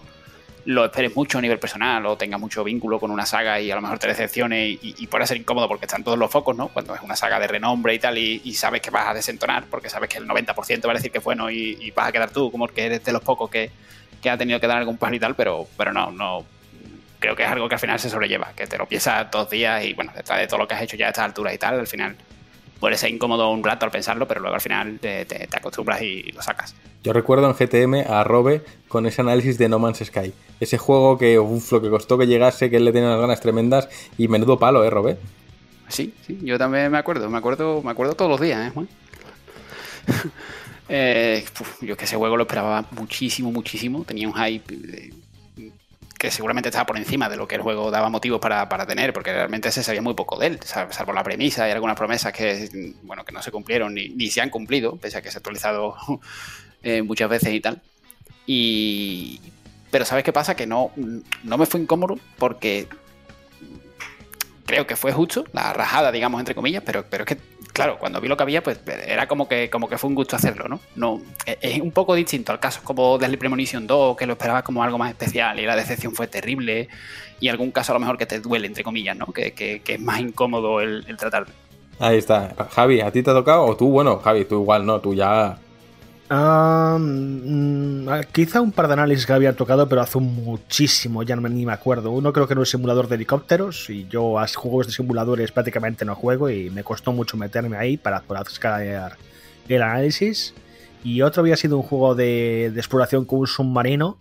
lo 0.65 0.83
esperes 0.83 1.15
mucho 1.15 1.37
a 1.37 1.41
nivel 1.41 1.59
personal 1.59 2.05
o 2.05 2.17
tenga 2.17 2.37
mucho 2.37 2.61
vínculo 2.63 2.99
con 2.99 3.09
una 3.09 3.25
saga 3.25 3.59
y 3.59 3.71
a 3.71 3.75
lo 3.75 3.81
mejor 3.81 3.99
te 3.99 4.07
decepcione 4.07 4.67
y, 4.67 4.79
y 4.81 5.07
pueda 5.07 5.25
ser 5.25 5.37
incómodo 5.37 5.67
porque 5.69 5.85
están 5.85 6.03
todos 6.03 6.17
los 6.17 6.29
focos, 6.29 6.57
¿no? 6.57 6.67
Cuando 6.67 6.93
es 6.93 7.01
una 7.01 7.15
saga 7.15 7.39
de 7.39 7.47
renombre 7.47 7.93
y 7.93 7.99
tal 7.99 8.17
y, 8.17 8.53
sabes 8.53 8.81
que 8.81 8.89
vas 8.89 9.07
a 9.07 9.13
desentonar 9.13 9.65
porque 9.69 9.89
sabes 9.89 10.09
que 10.09 10.17
el 10.17 10.27
90% 10.27 10.85
va 10.85 10.91
a 10.91 10.95
decir 10.95 11.09
que 11.09 11.19
es 11.19 11.23
bueno 11.23 11.49
y, 11.49 11.77
y 11.79 11.91
vas 11.91 12.09
a 12.09 12.11
quedar 12.11 12.31
tú 12.31 12.51
como 12.51 12.67
que 12.67 12.85
eres 12.85 13.03
de 13.03 13.13
los 13.13 13.21
pocos 13.21 13.49
que, 13.49 13.71
que 14.21 14.29
ha 14.29 14.37
tenido 14.37 14.59
que 14.59 14.67
dar 14.67 14.77
algún 14.77 14.97
paso 14.97 15.13
y 15.13 15.19
tal, 15.19 15.35
pero, 15.35 15.67
pero 15.77 15.93
no, 15.93 16.11
no. 16.11 16.45
Creo 17.19 17.35
que 17.35 17.43
es 17.43 17.49
algo 17.49 17.67
que 17.67 17.75
al 17.75 17.79
final 17.81 17.99
se 17.99 18.09
sobrelleva, 18.09 18.51
que 18.55 18.67
te 18.67 18.77
lo 18.77 18.85
piensas 18.85 19.29
dos 19.31 19.49
días 19.49 19.83
y 19.83 19.93
bueno, 19.93 20.11
detrás 20.15 20.39
de 20.39 20.47
todo 20.47 20.59
lo 20.59 20.67
que 20.67 20.75
has 20.75 20.81
hecho 20.83 20.95
ya 20.97 21.07
a 21.07 21.09
estas 21.09 21.25
alturas 21.25 21.53
y 21.53 21.57
tal, 21.57 21.79
al 21.79 21.87
final 21.87 22.15
puede 22.79 22.95
ser 22.95 23.09
incómodo 23.09 23.49
un 23.49 23.63
rato 23.63 23.85
al 23.85 23.91
pensarlo, 23.91 24.27
pero 24.27 24.39
luego 24.41 24.53
al 24.55 24.61
final 24.61 24.99
te, 24.99 25.25
te- 25.25 25.47
te 25.47 25.57
acostumbras 25.57 25.99
y 26.03 26.31
lo 26.31 26.41
sacas. 26.43 26.75
Yo 27.03 27.13
recuerdo 27.13 27.47
en 27.49 27.55
GTM 27.55 28.05
a 28.11 28.23
Robe 28.23 28.61
con 28.87 29.07
ese 29.07 29.21
análisis 29.21 29.57
de 29.57 29.67
No 29.67 29.79
Man's 29.79 29.99
Sky. 30.05 30.31
Ese 30.59 30.77
juego 30.77 31.17
que, 31.17 31.39
uff, 31.39 31.71
lo 31.71 31.81
que 31.81 31.89
costó 31.89 32.17
que 32.19 32.27
llegase, 32.27 32.69
que 32.69 32.77
él 32.77 32.85
le 32.85 32.91
tenía 32.91 33.07
unas 33.09 33.21
ganas 33.21 33.41
tremendas 33.41 33.89
y 34.17 34.27
menudo 34.27 34.59
palo, 34.59 34.83
¿eh, 34.83 34.89
Robe? 34.91 35.17
Sí, 35.87 36.13
sí, 36.25 36.37
yo 36.43 36.57
también 36.59 36.91
me 36.91 36.97
acuerdo, 36.99 37.29
me 37.29 37.37
acuerdo, 37.37 37.81
me 37.81 37.91
acuerdo 37.91 38.13
todos 38.13 38.29
los 38.29 38.41
días, 38.41 38.67
¿eh, 38.67 38.71
Juan? 38.73 38.87
Eh, 40.89 41.43
puf, 41.57 41.83
yo 41.83 41.97
que 41.97 42.05
ese 42.05 42.15
juego 42.15 42.37
lo 42.37 42.43
esperaba 42.43 42.85
muchísimo, 42.91 43.51
muchísimo. 43.51 44.05
Tenía 44.05 44.25
un 44.25 44.33
hype 44.33 44.73
eh, 44.73 45.09
que 46.17 46.31
seguramente 46.31 46.69
estaba 46.69 46.85
por 46.85 46.97
encima 46.97 47.29
de 47.29 47.37
lo 47.37 47.47
que 47.47 47.55
el 47.55 47.61
juego 47.61 47.91
daba 47.91 48.09
motivos 48.09 48.39
para, 48.39 48.67
para 48.69 48.85
tener, 48.87 49.13
porque 49.13 49.31
realmente 49.31 49.71
se 49.71 49.83
sabía 49.83 50.01
muy 50.01 50.15
poco 50.15 50.37
de 50.39 50.47
él, 50.47 50.59
sal- 50.63 50.91
salvo 50.91 51.13
la 51.13 51.23
premisa 51.23 51.67
y 51.67 51.71
algunas 51.71 51.95
promesas 51.95 52.33
que, 52.33 52.95
bueno, 53.03 53.23
que 53.23 53.31
no 53.31 53.41
se 53.43 53.51
cumplieron 53.51 53.93
ni, 53.93 54.09
ni 54.09 54.27
se 54.29 54.41
han 54.41 54.49
cumplido, 54.49 54.95
pese 54.97 55.17
a 55.17 55.21
que 55.21 55.29
se 55.29 55.37
ha 55.37 55.39
actualizado 55.39 55.95
eh, 56.83 57.01
muchas 57.03 57.29
veces 57.29 57.53
y 57.53 57.59
tal. 57.59 57.81
Y, 58.47 59.41
pero 59.91 60.05
¿sabes 60.05 60.23
qué 60.23 60.33
pasa? 60.33 60.55
Que 60.55 60.65
no, 60.65 60.91
no 61.43 61.57
me 61.57 61.65
fue 61.65 61.79
incómodo 61.81 62.17
porque 62.37 62.87
creo 64.65 64.85
que 64.87 64.95
fue 64.95 65.11
justo, 65.13 65.45
la 65.53 65.71
rajada, 65.73 66.11
digamos, 66.11 66.39
entre 66.39 66.55
comillas, 66.55 66.83
pero, 66.85 67.05
pero 67.09 67.23
es 67.23 67.27
que, 67.27 67.37
claro, 67.77 67.97
cuando 67.99 68.19
vi 68.19 68.27
lo 68.27 68.35
que 68.35 68.41
había, 68.43 68.63
pues 68.63 68.79
era 69.05 69.27
como 69.27 69.47
que, 69.47 69.69
como 69.69 69.87
que 69.87 69.99
fue 69.99 70.07
un 70.09 70.15
gusto 70.15 70.35
hacerlo, 70.35 70.67
¿no? 70.67 70.79
no 70.95 71.21
es- 71.45 71.57
es 71.61 71.79
un 71.79 71.91
poco 71.91 72.15
distinto 72.15 72.51
al 72.51 72.59
caso 72.59 72.81
como 72.83 73.19
Deadly 73.19 73.37
Premonition 73.37 73.85
2, 73.85 74.17
que 74.17 74.25
lo 74.25 74.33
esperabas 74.33 74.63
como 74.63 74.81
algo 74.83 74.97
más 74.97 75.11
especial 75.11 75.59
y 75.59 75.65
la 75.67 75.75
decepción 75.75 76.13
fue 76.15 76.25
terrible, 76.27 76.87
y 77.39 77.49
algún 77.49 77.69
caso 77.71 77.91
a 77.91 77.95
lo 77.95 77.99
mejor 77.99 78.17
que 78.17 78.25
te 78.25 78.39
duele, 78.39 78.65
entre 78.65 78.83
comillas, 78.83 79.15
¿no? 79.15 79.27
Que, 79.27 79.53
que- 79.53 79.81
que 79.81 79.93
es 79.93 79.99
más 80.01 80.19
incómodo 80.19 80.81
el, 80.81 81.05
el 81.07 81.17
tratar. 81.17 81.45
Ahí 81.99 82.17
está. 82.17 82.55
Javi, 82.71 83.01
¿a 83.01 83.11
ti 83.11 83.21
te 83.23 83.29
ha 83.29 83.33
tocado? 83.33 83.63
O 83.65 83.77
tú, 83.77 83.89
bueno, 83.89 84.17
Javi, 84.17 84.45
tú 84.45 84.61
igual, 84.61 84.85
no, 84.85 84.99
tú 84.99 85.13
ya. 85.13 85.57
Ah, 86.29 86.99
quizá 88.33 88.59
un 88.59 88.73
par 88.73 88.87
de 88.87 88.93
análisis 88.93 89.25
que 89.25 89.31
había 89.31 89.53
tocado, 89.53 89.87
pero 89.87 90.01
hace 90.01 90.19
muchísimo, 90.19 91.23
ya 91.23 91.37
no 91.37 91.41
me, 91.41 91.49
ni 91.49 91.65
me 91.65 91.71
acuerdo. 91.71 92.11
Uno 92.11 92.33
creo 92.33 92.47
que 92.47 92.53
era 92.53 92.59
un 92.59 92.65
simulador 92.65 93.07
de 93.07 93.15
helicópteros 93.15 93.89
y 93.89 94.07
yo 94.09 94.37
a 94.37 94.47
juegos 94.47 94.87
de 94.87 94.93
simuladores 94.93 95.53
prácticamente 95.53 96.03
no 96.03 96.15
juego 96.15 96.49
y 96.49 96.69
me 96.69 96.83
costó 96.83 97.13
mucho 97.13 97.37
meterme 97.37 97.77
ahí 97.77 97.95
para 97.95 98.21
poder 98.21 98.45
el 99.69 99.81
análisis. 99.81 100.53
Y 101.03 101.21
otro 101.21 101.41
había 101.41 101.55
sido 101.55 101.77
un 101.77 101.83
juego 101.83 102.13
de, 102.13 102.71
de 102.73 102.79
exploración 102.79 103.23
con 103.23 103.39
un 103.39 103.47
submarino 103.47 104.17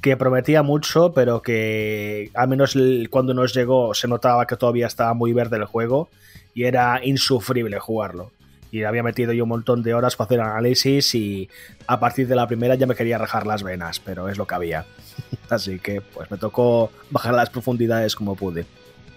que 0.00 0.16
prometía 0.16 0.62
mucho, 0.62 1.12
pero 1.12 1.42
que 1.42 2.30
al 2.34 2.48
menos 2.48 2.74
cuando 3.10 3.34
nos 3.34 3.52
llegó 3.52 3.92
se 3.92 4.08
notaba 4.08 4.46
que 4.46 4.56
todavía 4.56 4.86
estaba 4.86 5.12
muy 5.12 5.34
verde 5.34 5.58
el 5.58 5.66
juego 5.66 6.08
y 6.54 6.64
era 6.64 7.04
insufrible 7.04 7.78
jugarlo. 7.78 8.30
Y 8.70 8.84
había 8.84 9.02
metido 9.02 9.32
yo 9.32 9.44
un 9.44 9.48
montón 9.48 9.82
de 9.82 9.94
horas 9.94 10.16
para 10.16 10.26
hacer 10.26 10.40
análisis 10.40 11.14
y 11.14 11.48
a 11.86 11.98
partir 11.98 12.28
de 12.28 12.36
la 12.36 12.46
primera 12.46 12.74
ya 12.76 12.86
me 12.86 12.94
quería 12.94 13.18
rajar 13.18 13.46
las 13.46 13.62
venas, 13.62 14.00
pero 14.00 14.28
es 14.28 14.38
lo 14.38 14.46
que 14.46 14.54
había. 14.54 14.86
Así 15.50 15.78
que 15.78 16.00
pues 16.00 16.30
me 16.30 16.38
tocó 16.38 16.90
bajar 17.10 17.34
las 17.34 17.50
profundidades 17.50 18.14
como 18.14 18.36
pude. 18.36 18.66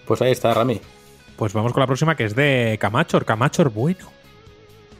Pues 0.06 0.20
ahí 0.22 0.32
está, 0.32 0.52
Rami. 0.52 0.80
Pues 1.36 1.52
vamos 1.52 1.72
con 1.72 1.80
la 1.80 1.86
próxima 1.86 2.16
que 2.16 2.24
es 2.24 2.34
de 2.34 2.76
Camachor. 2.80 3.24
Camachor, 3.24 3.70
bueno. 3.70 4.14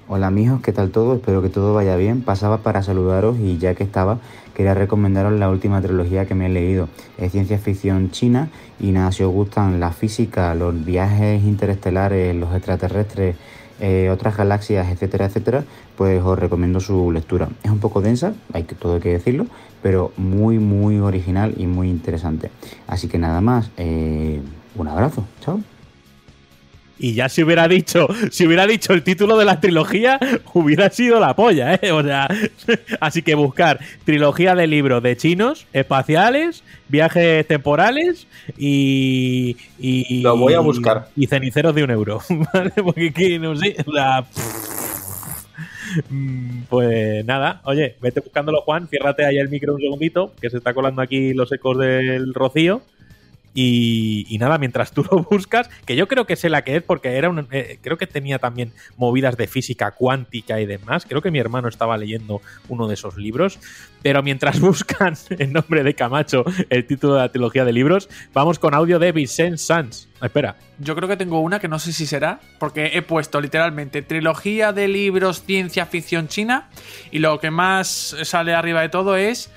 Hola 0.06 0.26
amigos, 0.26 0.60
¿qué 0.62 0.70
tal 0.70 0.90
todo? 0.90 1.14
Espero 1.14 1.40
que 1.40 1.48
todo 1.48 1.72
vaya 1.72 1.96
bien. 1.96 2.20
Pasaba 2.20 2.58
para 2.58 2.82
saludaros 2.82 3.38
y 3.38 3.56
ya 3.56 3.74
que 3.74 3.84
estaba, 3.84 4.18
quería 4.54 4.74
recomendaros 4.74 5.32
la 5.32 5.48
última 5.48 5.80
trilogía 5.80 6.26
que 6.26 6.34
me 6.34 6.46
he 6.46 6.48
leído. 6.50 6.90
Es 7.16 7.32
ciencia 7.32 7.58
ficción 7.58 8.10
china 8.10 8.50
y 8.78 8.92
nada, 8.92 9.12
si 9.12 9.22
os 9.22 9.32
gustan 9.32 9.80
la 9.80 9.92
física, 9.92 10.54
los 10.54 10.84
viajes 10.84 11.42
interestelares, 11.42 12.36
los 12.36 12.54
extraterrestres, 12.54 13.36
eh, 13.80 14.10
otras 14.10 14.36
galaxias, 14.36 14.88
etcétera, 14.88 15.26
etcétera, 15.26 15.64
pues 15.96 16.22
os 16.22 16.38
recomiendo 16.38 16.80
su 16.80 17.10
lectura. 17.12 17.48
Es 17.62 17.70
un 17.70 17.80
poco 17.80 18.00
densa, 18.00 18.34
hay 18.52 18.64
que, 18.64 18.74
todo 18.74 18.94
hay 18.94 19.00
que 19.00 19.12
decirlo, 19.12 19.46
pero 19.82 20.12
muy, 20.16 20.58
muy 20.58 20.98
original 20.98 21.54
y 21.56 21.66
muy 21.66 21.88
interesante. 21.88 22.50
Así 22.86 23.08
que 23.08 23.18
nada 23.18 23.40
más, 23.40 23.70
eh, 23.76 24.40
un 24.76 24.88
abrazo, 24.88 25.24
chao. 25.40 25.60
Y 26.98 27.14
ya 27.14 27.28
si 27.28 27.42
hubiera 27.42 27.66
dicho, 27.68 28.08
si 28.30 28.46
hubiera 28.46 28.66
dicho 28.66 28.92
el 28.92 29.02
título 29.02 29.36
de 29.36 29.44
la 29.44 29.60
trilogía, 29.60 30.18
hubiera 30.52 30.90
sido 30.90 31.18
la 31.20 31.34
polla, 31.34 31.74
¿eh? 31.74 31.90
O 31.92 32.02
sea, 32.02 32.28
así 33.00 33.22
que 33.22 33.34
buscar 33.34 33.80
trilogía 34.04 34.54
de 34.54 34.66
libros 34.66 35.02
de 35.02 35.16
chinos, 35.16 35.66
espaciales, 35.72 36.62
viajes 36.88 37.46
temporales 37.46 38.26
y. 38.56 39.56
y 39.78 40.22
Lo 40.22 40.36
voy 40.36 40.54
a 40.54 40.60
buscar. 40.60 41.08
Y 41.16 41.26
ceniceros 41.26 41.74
de 41.74 41.84
un 41.84 41.90
euro, 41.90 42.20
¿vale? 42.52 42.72
Porque 42.76 43.08
aquí, 43.08 43.38
no 43.38 43.56
sé, 43.56 43.76
o 43.86 43.92
sea, 43.92 44.24
Mm, 46.10 46.62
Pues 46.68 47.24
nada, 47.24 47.60
oye, 47.64 47.96
vete 48.00 48.20
buscándolo, 48.20 48.62
Juan, 48.62 48.88
ciérrate 48.88 49.24
ahí 49.24 49.38
el 49.38 49.48
micro 49.48 49.74
un 49.74 49.80
segundito, 49.80 50.32
que 50.40 50.50
se 50.50 50.58
está 50.58 50.74
colando 50.74 51.02
aquí 51.02 51.34
los 51.34 51.52
ecos 51.52 51.78
del 51.78 52.34
rocío. 52.34 52.82
Y, 53.54 54.26
y 54.28 54.38
nada, 54.38 54.58
mientras 54.58 54.92
tú 54.92 55.04
lo 55.10 55.22
buscas, 55.22 55.70
que 55.86 55.96
yo 55.96 56.08
creo 56.08 56.26
que 56.26 56.36
sé 56.36 56.50
la 56.50 56.62
que 56.62 56.76
es, 56.76 56.82
porque 56.82 57.16
era 57.16 57.30
un, 57.30 57.46
eh, 57.52 57.78
creo 57.80 57.96
que 57.96 58.06
tenía 58.06 58.38
también 58.38 58.72
movidas 58.96 59.36
de 59.36 59.46
física 59.46 59.92
cuántica 59.92 60.60
y 60.60 60.66
demás. 60.66 61.06
Creo 61.08 61.22
que 61.22 61.30
mi 61.30 61.38
hermano 61.38 61.68
estaba 61.68 61.96
leyendo 61.96 62.42
uno 62.68 62.88
de 62.88 62.94
esos 62.94 63.16
libros. 63.16 63.58
Pero 64.02 64.22
mientras 64.22 64.60
buscan 64.60 65.14
en 65.30 65.52
nombre 65.52 65.82
de 65.82 65.94
Camacho 65.94 66.44
el 66.68 66.86
título 66.86 67.14
de 67.14 67.20
la 67.20 67.28
trilogía 67.30 67.64
de 67.64 67.72
libros, 67.72 68.08
vamos 68.32 68.58
con 68.58 68.74
audio 68.74 68.98
de 68.98 69.12
Vicente 69.12 69.58
Sanz. 69.58 70.08
Espera, 70.20 70.56
Yo 70.78 70.94
creo 70.96 71.08
que 71.08 71.16
tengo 71.16 71.40
una 71.40 71.60
que 71.60 71.68
no 71.68 71.78
sé 71.78 71.92
si 71.92 72.06
será, 72.06 72.40
porque 72.58 72.92
he 72.94 73.02
puesto 73.02 73.40
literalmente 73.40 74.02
trilogía 74.02 74.72
de 74.72 74.88
libros 74.88 75.42
ciencia 75.44 75.86
ficción 75.86 76.28
china 76.28 76.70
y 77.10 77.18
lo 77.18 77.38
que 77.40 77.50
más 77.50 78.16
sale 78.22 78.54
arriba 78.54 78.80
de 78.80 78.88
todo 78.88 79.16
es 79.16 79.50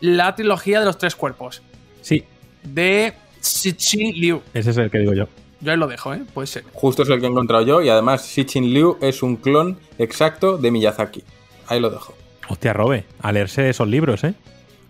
la 0.00 0.34
trilogía 0.34 0.80
de 0.80 0.86
los 0.86 0.98
tres 0.98 1.14
cuerpos 1.14 1.62
sí, 2.00 2.24
de 2.62 3.14
Cixin 3.44 4.14
Liu. 4.18 4.42
ese 4.54 4.70
es 4.70 4.76
el 4.78 4.90
que 4.90 4.98
digo 4.98 5.12
yo. 5.14 5.28
Yo 5.60 5.70
ahí 5.72 5.78
lo 5.78 5.86
dejo, 5.86 6.12
¿eh? 6.14 6.22
Puede 6.34 6.46
ser. 6.46 6.64
Justo 6.72 7.02
es 7.04 7.08
el 7.08 7.20
que 7.20 7.26
he 7.26 7.30
encontrado 7.30 7.64
yo 7.64 7.80
y 7.82 7.88
además 7.88 8.22
Xichin 8.26 8.72
Liu 8.74 8.98
es 9.00 9.22
un 9.22 9.36
clon 9.36 9.78
exacto 9.98 10.58
de 10.58 10.70
Miyazaki. 10.70 11.22
Ahí 11.68 11.80
lo 11.80 11.88
dejo. 11.90 12.14
Hostia, 12.48 12.72
Robe, 12.74 13.04
a 13.22 13.32
leerse 13.32 13.70
esos 13.70 13.88
libros, 13.88 14.24
¿eh? 14.24 14.34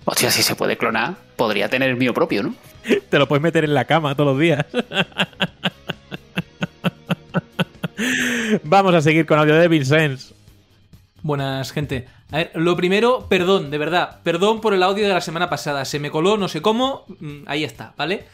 Hostia, 0.04 0.30
si 0.30 0.42
se 0.42 0.56
puede 0.56 0.76
clonar, 0.76 1.14
podría 1.36 1.68
tener 1.68 1.90
el 1.90 1.96
mío 1.96 2.12
propio, 2.12 2.42
¿no? 2.42 2.54
Te 3.10 3.18
lo 3.18 3.28
puedes 3.28 3.42
meter 3.42 3.64
en 3.64 3.74
la 3.74 3.84
cama 3.84 4.14
todos 4.16 4.32
los 4.32 4.40
días. 4.40 4.66
Vamos 8.64 8.94
a 8.94 9.00
seguir 9.00 9.26
con 9.26 9.38
audio 9.38 9.54
de 9.54 9.68
Vincenz. 9.68 10.32
Buenas, 11.22 11.72
gente. 11.72 12.06
A 12.30 12.38
ver, 12.38 12.50
lo 12.54 12.76
primero, 12.76 13.26
perdón, 13.28 13.70
de 13.70 13.78
verdad. 13.78 14.20
Perdón 14.22 14.60
por 14.60 14.74
el 14.74 14.82
audio 14.82 15.06
de 15.06 15.14
la 15.14 15.20
semana 15.20 15.48
pasada. 15.48 15.84
Se 15.84 15.98
me 16.00 16.10
coló, 16.10 16.36
no 16.36 16.48
sé 16.48 16.60
cómo. 16.60 17.04
mm, 17.20 17.42
Ahí 17.46 17.64
está, 17.64 17.94
¿vale? 17.96 18.24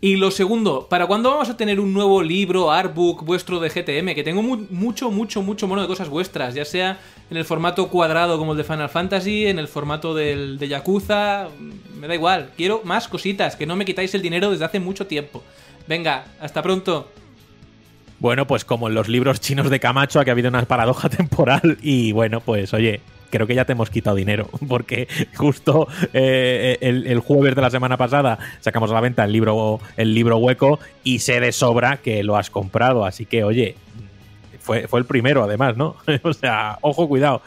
Y 0.00 0.14
lo 0.14 0.30
segundo, 0.30 0.86
¿para 0.88 1.08
cuándo 1.08 1.28
vamos 1.30 1.48
a 1.50 1.56
tener 1.56 1.80
un 1.80 1.92
nuevo 1.92 2.22
libro, 2.22 2.70
artbook 2.70 3.24
vuestro 3.24 3.58
de 3.58 3.68
GTM? 3.68 4.14
Que 4.14 4.22
tengo 4.22 4.42
mu- 4.42 4.66
mucho, 4.70 5.10
mucho, 5.10 5.42
mucho 5.42 5.66
mono 5.66 5.82
de 5.82 5.88
cosas 5.88 6.08
vuestras, 6.08 6.54
ya 6.54 6.64
sea 6.64 7.00
en 7.30 7.36
el 7.36 7.44
formato 7.44 7.88
cuadrado 7.88 8.38
como 8.38 8.52
el 8.52 8.58
de 8.58 8.62
Final 8.64 8.88
Fantasy, 8.88 9.46
en 9.48 9.58
el 9.58 9.66
formato 9.66 10.14
del, 10.14 10.56
de 10.58 10.68
Yakuza, 10.68 11.48
me 11.98 12.06
da 12.06 12.14
igual, 12.14 12.50
quiero 12.56 12.80
más 12.84 13.08
cositas, 13.08 13.56
que 13.56 13.66
no 13.66 13.74
me 13.74 13.84
quitáis 13.84 14.14
el 14.14 14.22
dinero 14.22 14.52
desde 14.52 14.66
hace 14.66 14.78
mucho 14.78 15.08
tiempo. 15.08 15.42
Venga, 15.88 16.26
hasta 16.40 16.62
pronto. 16.62 17.10
Bueno, 18.20 18.46
pues 18.46 18.64
como 18.64 18.86
en 18.86 18.94
los 18.94 19.08
libros 19.08 19.40
chinos 19.40 19.68
de 19.68 19.80
Camacho, 19.80 20.20
aquí 20.20 20.30
ha 20.30 20.32
habido 20.32 20.48
una 20.48 20.64
paradoja 20.64 21.08
temporal 21.08 21.76
y 21.82 22.12
bueno, 22.12 22.40
pues 22.40 22.72
oye, 22.72 23.00
creo 23.30 23.46
que 23.46 23.54
ya 23.54 23.64
te 23.64 23.72
hemos 23.72 23.90
quitado 23.90 24.16
dinero, 24.16 24.48
porque 24.68 25.08
justo 25.36 25.88
eh, 26.12 26.78
el, 26.80 27.06
el 27.06 27.20
jueves 27.20 27.54
de 27.54 27.62
la 27.62 27.70
semana 27.70 27.96
pasada 27.96 28.38
sacamos 28.60 28.90
a 28.90 28.94
la 28.94 29.00
venta 29.00 29.24
el 29.24 29.32
libro, 29.32 29.80
el 29.96 30.14
libro 30.14 30.38
hueco 30.38 30.78
y 31.04 31.20
sé 31.20 31.40
de 31.40 31.52
sobra 31.52 31.98
que 31.98 32.22
lo 32.22 32.36
has 32.36 32.50
comprado, 32.50 33.04
así 33.04 33.26
que 33.26 33.44
oye, 33.44 33.76
fue, 34.60 34.86
fue 34.86 35.00
el 35.00 35.06
primero 35.06 35.42
además, 35.42 35.76
¿no? 35.76 35.96
o 36.22 36.32
sea, 36.32 36.78
ojo, 36.82 37.08
cuidado. 37.08 37.40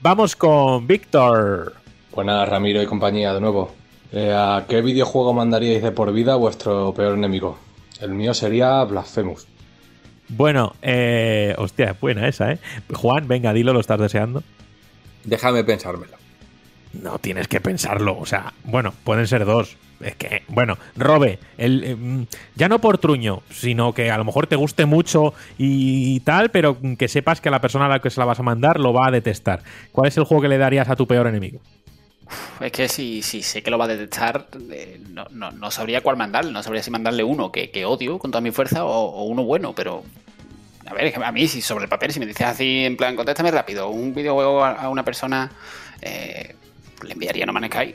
Vamos 0.00 0.34
con 0.34 0.86
Víctor. 0.86 1.74
Buenas, 2.12 2.48
Ramiro 2.48 2.82
y 2.82 2.86
compañía, 2.86 3.32
de 3.32 3.40
nuevo. 3.40 3.72
Eh, 4.10 4.32
¿A 4.34 4.64
qué 4.68 4.80
videojuego 4.80 5.32
mandaríais 5.32 5.82
de 5.82 5.92
por 5.92 6.12
vida 6.12 6.34
vuestro 6.34 6.92
peor 6.94 7.16
enemigo? 7.16 7.58
El 8.00 8.10
mío 8.10 8.34
sería 8.34 8.82
Blasphemous. 8.84 9.46
Bueno, 10.28 10.74
eh, 10.82 11.54
hostia, 11.58 11.96
buena 12.00 12.26
esa, 12.26 12.52
¿eh? 12.52 12.58
Juan, 12.92 13.28
venga, 13.28 13.52
dilo, 13.52 13.72
lo 13.72 13.80
estás 13.80 14.00
deseando. 14.00 14.42
Déjame 15.28 15.62
pensármelo. 15.64 16.16
No 16.94 17.18
tienes 17.18 17.48
que 17.48 17.60
pensarlo, 17.60 18.18
o 18.18 18.24
sea, 18.26 18.54
bueno, 18.64 18.94
pueden 19.04 19.26
ser 19.26 19.44
dos. 19.44 19.76
Es 20.00 20.14
que, 20.14 20.42
bueno, 20.48 20.78
Robe, 20.96 21.38
el, 21.58 21.84
eh, 21.84 21.96
mm, 21.96 22.22
ya 22.54 22.68
no 22.68 22.78
por 22.80 22.98
truño, 22.98 23.42
sino 23.50 23.92
que 23.92 24.10
a 24.10 24.16
lo 24.16 24.24
mejor 24.24 24.46
te 24.46 24.56
guste 24.56 24.86
mucho 24.86 25.34
y 25.58 26.20
tal, 26.20 26.50
pero 26.50 26.78
que 26.96 27.08
sepas 27.08 27.40
que 27.40 27.50
la 27.50 27.60
persona 27.60 27.86
a 27.86 27.88
la 27.88 28.00
que 28.00 28.08
se 28.08 28.20
la 28.20 28.24
vas 28.26 28.38
a 28.38 28.42
mandar 28.44 28.78
lo 28.80 28.92
va 28.92 29.08
a 29.08 29.10
detestar. 29.10 29.62
¿Cuál 29.92 30.08
es 30.08 30.16
el 30.16 30.24
juego 30.24 30.40
que 30.42 30.48
le 30.48 30.56
darías 30.56 30.88
a 30.88 30.96
tu 30.96 31.06
peor 31.06 31.26
enemigo? 31.26 31.60
Es 32.60 32.72
que 32.72 32.88
si, 32.88 33.22
si 33.22 33.42
sé 33.42 33.62
que 33.62 33.70
lo 33.70 33.78
va 33.78 33.84
a 33.86 33.88
detectar, 33.88 34.46
eh, 34.70 35.00
no, 35.10 35.26
no- 35.30 35.50
no 35.50 35.70
sabría 35.70 36.00
cuál 36.00 36.16
mandarle. 36.16 36.52
No 36.52 36.62
sabría 36.62 36.82
si 36.82 36.90
mandarle 36.90 37.24
uno 37.24 37.50
que, 37.52 37.70
que 37.70 37.84
odio 37.84 38.18
con 38.18 38.30
toda 38.30 38.40
mi 38.40 38.50
fuerza 38.52 38.84
o, 38.84 38.90
o 39.10 39.24
uno 39.24 39.42
bueno, 39.44 39.74
pero. 39.74 40.04
A 40.90 40.94
ver, 40.94 41.22
a 41.22 41.32
mí, 41.32 41.46
si 41.48 41.60
sobre 41.60 41.84
el 41.84 41.90
papel, 41.90 42.12
si 42.12 42.18
me 42.20 42.26
dices 42.26 42.46
así, 42.46 42.84
en 42.84 42.96
plan, 42.96 43.14
contéstame 43.14 43.50
rápido, 43.50 43.90
un 43.90 44.14
videojuego 44.14 44.64
a, 44.64 44.72
a 44.72 44.88
una 44.88 45.04
persona, 45.04 45.50
eh, 46.00 46.54
le 47.02 47.12
enviaría 47.12 47.44
No 47.44 47.52
Man's 47.52 47.68
Sky. 47.70 47.94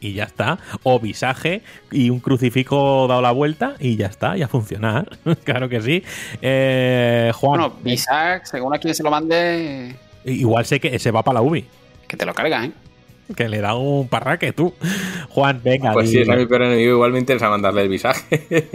Y 0.00 0.14
ya 0.14 0.24
está. 0.24 0.58
O 0.82 0.98
visaje 0.98 1.62
y 1.92 2.10
un 2.10 2.18
crucifijo 2.20 3.06
dado 3.06 3.22
la 3.22 3.30
vuelta 3.30 3.76
y 3.78 3.96
ya 3.96 4.06
está, 4.06 4.36
ya 4.36 4.48
funciona. 4.48 5.04
claro 5.44 5.68
que 5.68 5.80
sí. 5.80 6.02
Eh, 6.40 7.30
Juan. 7.34 7.60
Bueno, 7.60 7.76
Isaac, 7.84 8.46
según 8.46 8.74
a 8.74 8.78
quien 8.78 8.94
se 8.94 9.02
lo 9.02 9.10
mande, 9.10 9.94
Igual 10.24 10.64
sé 10.64 10.80
que 10.80 10.98
se 10.98 11.10
va 11.10 11.22
para 11.22 11.34
la 11.34 11.42
UBI. 11.42 11.66
que 12.08 12.16
te 12.16 12.24
lo 12.26 12.34
carga, 12.34 12.64
¿eh? 12.64 12.72
Que 13.34 13.48
le 13.48 13.60
da 13.60 13.74
un 13.74 14.08
parraque 14.08 14.52
tú. 14.52 14.74
Juan, 15.30 15.60
venga. 15.62 15.92
Pues 15.92 16.10
sí, 16.10 16.20
es 16.20 16.28
a 16.28 16.36
mi 16.36 16.46
peor 16.46 16.62
enemigo. 16.62 16.92
Igual 16.92 17.12
me 17.12 17.18
interesa 17.18 17.48
mandarle 17.48 17.82
el 17.82 17.88
visaje. 17.88 18.68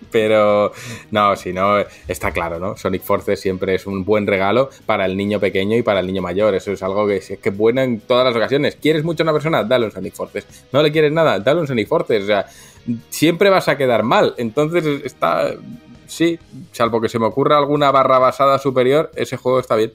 Pero 0.10 0.72
no, 1.10 1.36
si 1.36 1.52
no, 1.52 1.78
está 2.06 2.30
claro, 2.30 2.58
¿no? 2.58 2.76
Sonic 2.76 3.02
Forces 3.02 3.40
siempre 3.40 3.74
es 3.74 3.86
un 3.86 4.04
buen 4.04 4.26
regalo 4.26 4.70
para 4.86 5.06
el 5.06 5.16
niño 5.16 5.40
pequeño 5.40 5.76
y 5.76 5.82
para 5.82 6.00
el 6.00 6.06
niño 6.06 6.22
mayor. 6.22 6.54
Eso 6.54 6.72
es 6.72 6.82
algo 6.82 7.06
que 7.06 7.16
es, 7.16 7.30
es 7.30 7.38
que 7.38 7.48
es 7.48 7.56
bueno 7.56 7.80
en 7.80 8.00
todas 8.00 8.24
las 8.24 8.36
ocasiones. 8.36 8.76
¿Quieres 8.76 9.04
mucho 9.04 9.22
a 9.22 9.24
una 9.24 9.32
persona? 9.32 9.64
Dale 9.64 9.86
un 9.86 9.92
Sonic 9.92 10.14
Forces. 10.14 10.46
¿No 10.72 10.82
le 10.82 10.92
quieres 10.92 11.12
nada? 11.12 11.40
Dale 11.40 11.60
un 11.60 11.66
Sonic 11.66 11.88
Forces. 11.88 12.22
O 12.22 12.26
sea, 12.26 12.46
siempre 13.10 13.50
vas 13.50 13.68
a 13.68 13.76
quedar 13.76 14.02
mal. 14.02 14.34
Entonces 14.38 14.84
está. 15.04 15.52
Sí, 16.06 16.38
salvo 16.72 17.00
que 17.00 17.08
se 17.08 17.18
me 17.18 17.26
ocurra 17.26 17.58
alguna 17.58 17.90
barra 17.90 18.18
basada 18.18 18.58
superior, 18.58 19.10
ese 19.16 19.36
juego 19.36 19.58
está 19.58 19.74
bien. 19.74 19.92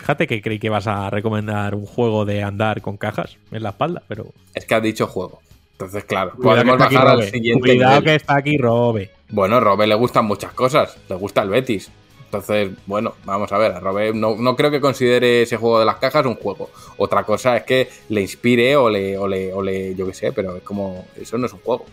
Fíjate 0.00 0.26
que 0.26 0.40
creí 0.40 0.58
que 0.58 0.70
vas 0.70 0.86
a 0.86 1.10
recomendar 1.10 1.74
un 1.74 1.84
juego 1.84 2.24
de 2.24 2.42
andar 2.42 2.80
con 2.80 2.96
cajas 2.96 3.36
en 3.52 3.62
la 3.62 3.68
espalda, 3.70 4.02
pero. 4.08 4.32
Es 4.54 4.64
que 4.64 4.74
has 4.74 4.82
dicho 4.82 5.06
juego. 5.06 5.40
Entonces, 5.72 6.04
claro, 6.04 6.32
Cuidado 6.32 6.56
podemos 6.64 6.80
aquí 6.82 6.94
bajar 6.94 7.08
al 7.08 7.16
Robe. 7.18 7.30
siguiente 7.30 7.68
Cuidado 7.68 8.00
nivel. 8.00 8.04
que 8.04 8.14
está 8.14 8.36
aquí 8.36 8.56
Robe. 8.58 9.10
Bueno, 9.28 9.56
a 9.56 9.60
Robe 9.60 9.86
le 9.86 9.94
gustan 9.94 10.24
muchas 10.24 10.52
cosas. 10.54 10.96
Le 11.08 11.16
gusta 11.16 11.42
el 11.42 11.50
Betis. 11.50 11.90
Entonces, 12.24 12.70
bueno, 12.86 13.14
vamos 13.24 13.52
a 13.52 13.58
ver. 13.58 13.72
A 13.72 13.80
Robe 13.80 14.12
no, 14.14 14.36
no 14.36 14.56
creo 14.56 14.70
que 14.70 14.80
considere 14.80 15.42
ese 15.42 15.56
juego 15.58 15.80
de 15.80 15.84
las 15.86 15.96
cajas 15.96 16.24
un 16.24 16.36
juego. 16.36 16.70
Otra 16.96 17.24
cosa 17.24 17.56
es 17.58 17.64
que 17.64 17.88
le 18.08 18.22
inspire 18.22 18.76
o 18.76 18.88
le, 18.88 19.18
o 19.18 19.28
le, 19.28 19.52
o 19.52 19.62
le 19.62 19.94
yo 19.94 20.06
qué 20.06 20.14
sé, 20.14 20.32
pero 20.32 20.56
es 20.56 20.62
como, 20.62 21.06
eso 21.16 21.36
no 21.36 21.46
es 21.46 21.52
un 21.52 21.60
juego. 21.60 21.84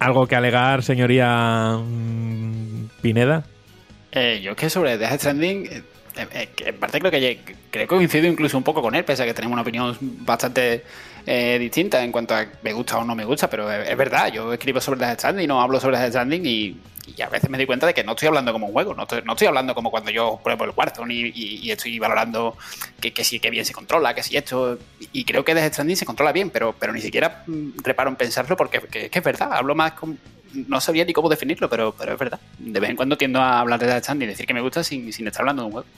¿Algo 0.00 0.26
que 0.26 0.36
alegar, 0.36 0.82
señoría 0.82 1.78
mm, 1.82 2.88
Pineda? 3.00 3.44
Eh, 4.12 4.40
yo 4.42 4.52
es 4.52 4.56
que 4.56 4.70
sobre 4.70 4.96
Death 4.96 5.18
Stranding, 5.20 5.68
eh, 6.18 6.28
eh, 6.32 6.48
en 6.66 6.78
parte 6.78 6.98
creo 6.98 7.10
que 7.10 7.38
creo 7.70 7.86
coincido 7.86 8.26
incluso 8.26 8.58
un 8.58 8.64
poco 8.64 8.82
con 8.82 8.94
él, 8.94 9.04
pese 9.04 9.22
a 9.22 9.26
que 9.26 9.34
tenemos 9.34 9.54
una 9.54 9.62
opinión 9.62 9.96
bastante 10.00 10.84
eh, 11.26 11.58
distinta 11.58 12.02
en 12.02 12.10
cuanto 12.10 12.34
a 12.34 12.46
me 12.62 12.72
gusta 12.72 12.98
o 12.98 13.04
no 13.04 13.14
me 13.14 13.24
gusta, 13.24 13.48
pero 13.48 13.70
es, 13.70 13.96
verdad, 13.96 14.32
yo 14.32 14.52
escribo 14.52 14.80
sobre 14.80 15.00
Death 15.00 15.18
Stranding, 15.18 15.46
no 15.46 15.60
hablo 15.60 15.80
sobre 15.80 15.98
Death 15.98 16.10
Stranding 16.10 16.42
y, 16.44 16.76
y 17.16 17.22
a 17.22 17.28
veces 17.28 17.48
me 17.50 17.56
doy 17.58 17.66
cuenta 17.66 17.86
de 17.86 17.94
que 17.94 18.04
no 18.04 18.12
estoy 18.12 18.28
hablando 18.28 18.52
como 18.52 18.66
un 18.66 18.72
juego, 18.72 18.94
no 18.94 19.02
estoy, 19.02 19.22
no 19.24 19.32
estoy 19.32 19.48
hablando 19.48 19.74
como 19.74 19.90
cuando 19.90 20.10
yo 20.10 20.38
pruebo 20.42 20.64
el 20.64 20.72
Warzone 20.76 21.14
y, 21.14 21.32
y- 21.34 21.70
estoy 21.70 21.98
valorando 21.98 22.56
que, 23.00 23.12
que 23.12 23.24
sí, 23.24 23.40
que 23.40 23.50
bien 23.50 23.64
se 23.64 23.72
controla, 23.72 24.14
que 24.14 24.22
sí 24.22 24.36
esto, 24.36 24.78
y 25.12 25.24
creo 25.24 25.44
que 25.44 25.54
Death 25.54 25.72
Stranding 25.74 25.96
se 25.96 26.06
controla 26.06 26.32
bien, 26.32 26.50
pero, 26.50 26.74
pero 26.78 26.92
ni 26.92 27.00
siquiera 27.00 27.42
mm, 27.46 27.68
reparo 27.82 28.10
en 28.10 28.16
pensarlo 28.16 28.56
porque 28.56 28.80
que- 28.90 29.10
es 29.12 29.22
verdad, 29.24 29.52
hablo 29.52 29.74
más 29.74 29.92
con, 29.92 30.18
no 30.66 30.80
sabría 30.80 31.04
ni 31.04 31.12
cómo 31.12 31.28
definirlo, 31.28 31.68
pero, 31.68 31.94
pero 31.98 32.12
es 32.14 32.18
verdad. 32.18 32.40
De 32.58 32.80
vez 32.80 32.90
en 32.90 32.96
cuando 32.96 33.16
tiendo 33.18 33.40
a 33.40 33.60
hablar 33.60 33.78
de 33.80 33.86
Death 33.86 34.02
Stranding 34.04 34.28
y 34.28 34.32
decir 34.32 34.46
que 34.46 34.54
me 34.54 34.60
gusta 34.60 34.82
sin, 34.84 35.12
sin 35.12 35.26
estar 35.26 35.42
hablando 35.42 35.62
de 35.62 35.66
un 35.66 35.72
juego. 35.72 35.88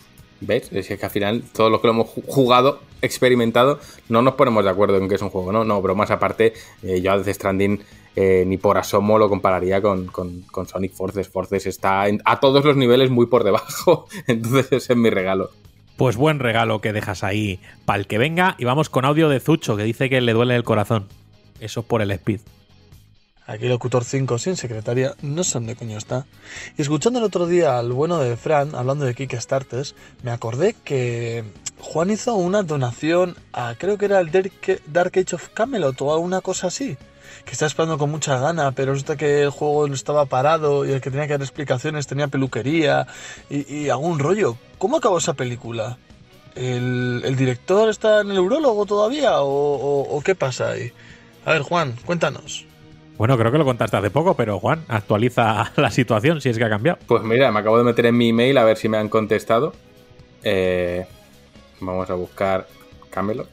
¿Ves? 0.43 0.73
Es 0.73 0.89
que 0.89 0.99
al 1.05 1.11
final, 1.11 1.43
todos 1.55 1.71
los 1.71 1.81
que 1.83 1.87
lo 1.87 1.93
hemos 1.93 2.07
ju- 2.07 2.25
jugado, 2.27 2.81
experimentado, 3.03 3.79
no 4.09 4.23
nos 4.23 4.35
ponemos 4.35 4.65
de 4.65 4.71
acuerdo 4.71 4.97
en 4.97 5.07
que 5.09 5.17
es 5.17 5.23
un 5.23 5.29
juego, 5.29 5.53
¿no? 5.53 5.65
No, 5.65 5.83
bromas 5.83 6.11
aparte, 6.11 6.55
eh, 6.83 7.01
yo 7.03 7.13
a 7.13 7.19
Death 7.19 7.35
Stranding 7.35 7.83
eh, 8.17 8.45
ni 8.47 8.57
por 8.57 8.77
asomo 8.79 9.19
lo 9.19 9.29
compararía 9.29 9.81
con, 9.83 10.07
con- 10.07 10.43
con 10.51 10.67
Sonic 10.67 10.93
Forces. 10.93 11.29
Forces 11.29 11.67
está 11.67 12.09
en- 12.09 12.21
a 12.25 12.41
todos 12.41 12.65
los 12.65 12.77
niveles 12.77 13.11
muy 13.11 13.27
por 13.27 13.45
debajo, 13.45 14.07
entonces 14.27 14.67
ese 14.73 14.93
es 14.95 14.99
mi 14.99 15.11
regalo. 15.11 15.51
Pues 15.97 16.17
buen 16.17 16.39
regalo 16.39 16.81
que 16.81 16.93
dejas 16.95 17.23
ahí 17.25 17.61
para 17.85 17.99
el 17.99 18.07
que 18.07 18.17
venga. 18.19 18.55
Y 18.59 18.65
vamos 18.65 18.89
con 18.89 19.05
audio 19.05 19.29
de 19.29 19.39
Zucho, 19.39 19.77
que 19.77 19.83
dice 19.85 20.09
que 20.09 20.21
le 20.23 20.33
duele 20.33 20.57
el 20.57 20.65
corazón. 20.65 21.07
Eso 21.61 21.81
es 21.81 21.87
por 21.87 22.01
el 22.01 22.11
speed. 22.13 22.41
Aquí 23.47 23.67
Locutor 23.69 24.05
5 24.05 24.39
sin 24.39 24.57
secretaria, 24.57 25.15
no 25.23 25.43
sé 25.43 25.55
dónde 25.55 25.75
coño 25.75 25.99
está. 25.99 26.25
Y 26.79 26.83
escuchando 26.83 27.19
el 27.19 27.25
otro 27.25 27.47
día 27.49 27.79
al 27.79 27.93
bueno 27.93 28.19
de 28.19 28.37
Fran 28.37 28.75
hablando 28.77 29.05
de 29.05 29.15
Kickstarters, 29.15 29.95
me 30.23 30.31
acordé 30.31 30.77
que 30.85 31.43
Juan 31.81 32.11
hizo 32.11 32.35
una 32.37 32.63
donación 32.63 33.35
a 33.53 33.75
creo 33.77 33.99
que 33.99 34.05
era 34.05 34.21
el 34.21 34.31
Dark 34.31 34.53
Dark 34.87 35.13
Age 35.19 35.35
of 35.35 35.49
Camelot 35.49 36.01
o 36.01 36.13
alguna 36.15 36.41
cosa 36.43 36.69
así. 36.69 36.97
Que 37.45 37.53
estaba 37.53 37.69
esperando 37.69 37.99
con 37.99 38.11
mucha 38.11 38.39
gana, 38.39 38.73
pero 38.73 38.93
resulta 38.93 39.17
que 39.17 39.43
el 39.43 39.51
juego 39.51 39.87
estaba 39.87 40.27
parado 40.27 40.85
y 40.87 40.93
el 40.93 41.01
que 41.01 41.11
tenía 41.11 41.27
que 41.27 41.35
dar 41.35 41.43
explicaciones 41.43 42.07
tenía 42.07 42.29
peluquería 42.29 43.07
y, 43.49 43.73
y 43.75 43.89
algún 43.91 44.19
rollo. 44.19 44.57
¿Cómo 44.79 44.97
acabó 44.99 45.19
esa 45.19 45.35
película? 45.35 45.99
¿El, 46.55 47.23
el 47.25 47.37
director 47.37 47.89
está 47.89 48.21
en 48.23 48.31
el 48.33 48.39
urologo 48.41 48.85
todavía 48.87 49.41
o, 49.41 49.49
o- 49.49 50.17
o 50.17 50.21
qué 50.23 50.35
pasa 50.35 50.71
ahí? 50.71 50.93
A 51.45 51.53
ver, 51.53 51.63
Juan, 51.63 51.95
cuéntanos. 52.05 52.67
Bueno, 53.17 53.37
creo 53.39 53.53
que 53.53 53.59
lo 53.59 53.65
contaste 53.65 53.97
hace 53.99 54.11
poco, 54.11 54.35
pero 54.35 54.59
Juan, 54.59 54.83
actualiza 54.89 55.73
la 55.77 55.91
situación 55.91 56.41
si 56.41 56.49
es 56.49 56.59
que 56.59 56.65
ha 56.65 56.69
cambiado. 56.71 56.99
Pues 57.07 57.23
mira, 57.23 57.53
me 57.53 57.61
acabo 57.61 57.79
de 57.79 57.85
meter 57.85 58.07
en 58.07 58.17
mi 58.17 58.31
email 58.31 58.57
a 58.59 58.65
ver 58.65 58.77
si 58.79 58.89
me 58.89 58.97
han 58.99 59.09
contestado. 59.09 59.73
Eh, 60.43 61.07
vamos 61.81 62.09
a 62.11 62.15
buscar 62.15 62.67
Camelot. 63.11 63.49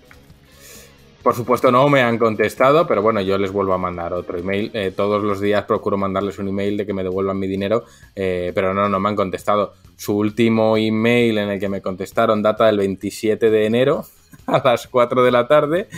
Por 1.27 1.35
supuesto 1.35 1.73
no 1.73 1.89
me 1.89 2.01
han 2.01 2.17
contestado, 2.17 2.87
pero 2.87 3.01
bueno, 3.01 3.19
yo 3.19 3.37
les 3.37 3.51
vuelvo 3.51 3.73
a 3.73 3.77
mandar 3.77 4.13
otro 4.13 4.37
email. 4.37 4.71
Eh, 4.73 4.93
todos 4.95 5.21
los 5.21 5.41
días 5.41 5.65
procuro 5.65 5.97
mandarles 5.97 6.39
un 6.39 6.47
email 6.47 6.77
de 6.77 6.85
que 6.85 6.93
me 6.93 7.03
devuelvan 7.03 7.37
mi 7.37 7.47
dinero, 7.47 7.83
eh, 8.15 8.53
pero 8.55 8.73
no, 8.73 8.87
no 8.87 8.97
me 9.01 9.09
han 9.09 9.17
contestado. 9.17 9.73
Su 9.97 10.15
último 10.15 10.77
email 10.77 11.37
en 11.39 11.49
el 11.49 11.59
que 11.59 11.67
me 11.67 11.81
contestaron 11.81 12.41
data 12.41 12.67
del 12.67 12.77
27 12.77 13.49
de 13.49 13.65
enero 13.65 14.05
a 14.47 14.61
las 14.63 14.87
4 14.87 15.21
de 15.21 15.31
la 15.31 15.49
tarde 15.49 15.89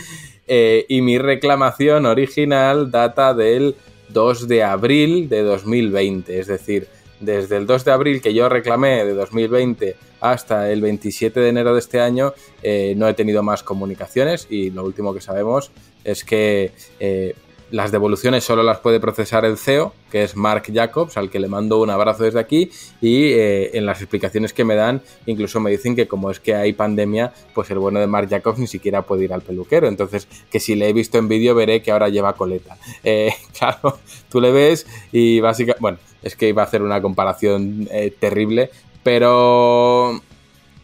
eh, 0.48 0.84
y 0.88 1.00
mi 1.00 1.16
reclamación 1.16 2.06
original 2.06 2.90
data 2.90 3.32
del 3.32 3.76
2 4.08 4.48
de 4.48 4.64
abril 4.64 5.28
de 5.28 5.42
2020, 5.42 6.40
es 6.40 6.48
decir, 6.48 6.88
desde 7.20 7.56
el 7.56 7.68
2 7.68 7.84
de 7.84 7.92
abril 7.92 8.20
que 8.20 8.34
yo 8.34 8.48
reclamé 8.48 9.04
de 9.04 9.14
2020 9.14 9.94
hasta 10.20 10.70
el 10.70 10.80
27 10.80 11.40
de 11.40 11.48
enero 11.48 11.72
de 11.74 11.80
este 11.80 12.00
año 12.00 12.34
eh, 12.62 12.94
no 12.96 13.08
he 13.08 13.14
tenido 13.14 13.42
más 13.42 13.62
comunicaciones 13.62 14.46
y 14.50 14.70
lo 14.70 14.84
último 14.84 15.14
que 15.14 15.20
sabemos 15.20 15.70
es 16.04 16.24
que 16.24 16.72
eh, 16.98 17.34
las 17.70 17.92
devoluciones 17.92 18.42
solo 18.44 18.62
las 18.62 18.80
puede 18.80 18.98
procesar 18.98 19.44
el 19.44 19.56
CEO, 19.56 19.94
que 20.10 20.24
es 20.24 20.36
Mark 20.36 20.64
Jacobs, 20.72 21.16
al 21.16 21.30
que 21.30 21.38
le 21.38 21.48
mando 21.48 21.80
un 21.80 21.90
abrazo 21.90 22.24
desde 22.24 22.40
aquí. 22.40 22.70
Y 23.00 23.26
eh, 23.32 23.76
en 23.76 23.86
las 23.86 24.00
explicaciones 24.00 24.52
que 24.52 24.64
me 24.64 24.74
dan, 24.74 25.02
incluso 25.26 25.60
me 25.60 25.70
dicen 25.70 25.94
que 25.94 26.08
como 26.08 26.30
es 26.30 26.40
que 26.40 26.54
hay 26.54 26.72
pandemia, 26.72 27.32
pues 27.54 27.70
el 27.70 27.78
bueno 27.78 28.00
de 28.00 28.06
Mark 28.06 28.28
Jacobs 28.28 28.58
ni 28.58 28.66
siquiera 28.66 29.02
puede 29.02 29.24
ir 29.24 29.32
al 29.32 29.42
peluquero. 29.42 29.86
Entonces, 29.86 30.26
que 30.50 30.58
si 30.58 30.74
le 30.74 30.88
he 30.88 30.92
visto 30.92 31.18
en 31.18 31.28
vídeo, 31.28 31.54
veré 31.54 31.80
que 31.80 31.92
ahora 31.92 32.08
lleva 32.08 32.34
coleta. 32.34 32.76
Eh, 33.04 33.32
claro, 33.58 33.98
tú 34.28 34.40
le 34.40 34.50
ves 34.50 34.86
y 35.12 35.40
básicamente, 35.40 35.80
bueno, 35.80 35.98
es 36.22 36.34
que 36.34 36.48
iba 36.48 36.62
a 36.62 36.66
hacer 36.66 36.82
una 36.82 37.00
comparación 37.00 37.88
terrible, 38.18 38.70
pero 39.02 40.20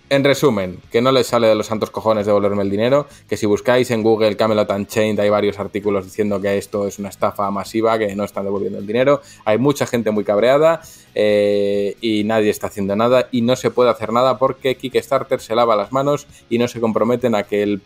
en 0.09 0.23
resumen, 0.23 0.79
que 0.93 1.01
no 1.01 1.11
les 1.11 1.27
sale 1.27 1.49
de 1.49 1.57
los 1.57 1.67
santos 1.67 1.91
cojones 1.91 2.27
devolverme 2.27 2.63
el 2.63 2.71
dinero, 2.71 3.07
que 3.29 3.37
si 3.37 3.45
buscáis 3.47 3.91
en 3.91 4.05
Google 4.05 4.37
Camelot 4.37 4.71
Unchained 4.71 5.19
hay 5.19 5.31
varios 5.31 5.59
artículos 5.59 6.05
diciendo 6.05 6.41
que 6.41 6.57
esto 6.57 6.87
es 6.87 7.01
una 7.01 7.09
estafa 7.09 7.51
masiva, 7.51 7.99
que 7.99 8.15
no 8.15 8.23
están 8.23 8.45
devolviendo 8.45 8.79
el 8.79 8.87
dinero, 8.87 9.21
hay 9.45 9.59
mucha 9.59 9.85
gente 9.85 10.13
muy 10.13 10.23
cabreada 10.23 10.81
eh, 11.15 11.97
y 12.01 12.23
nadie 12.23 12.51
está 12.51 12.69
haciendo 12.69 12.95
nada 12.95 13.29
y 13.33 13.43
no 13.43 13.57
se 13.57 13.73
puede 13.73 13.91
hacer 13.91 14.13
nada 14.13 14.39
porque 14.39 14.77
Kickstarter 14.77 15.41
se 15.41 15.57
lava 15.57 15.75
las 15.75 15.91
manos 15.91 16.29
y 16.49 16.59
no 16.59 16.69
se 16.69 16.81
comprometen 16.81 17.35
a 17.35 17.43
que 17.43 17.65
el 17.65 17.83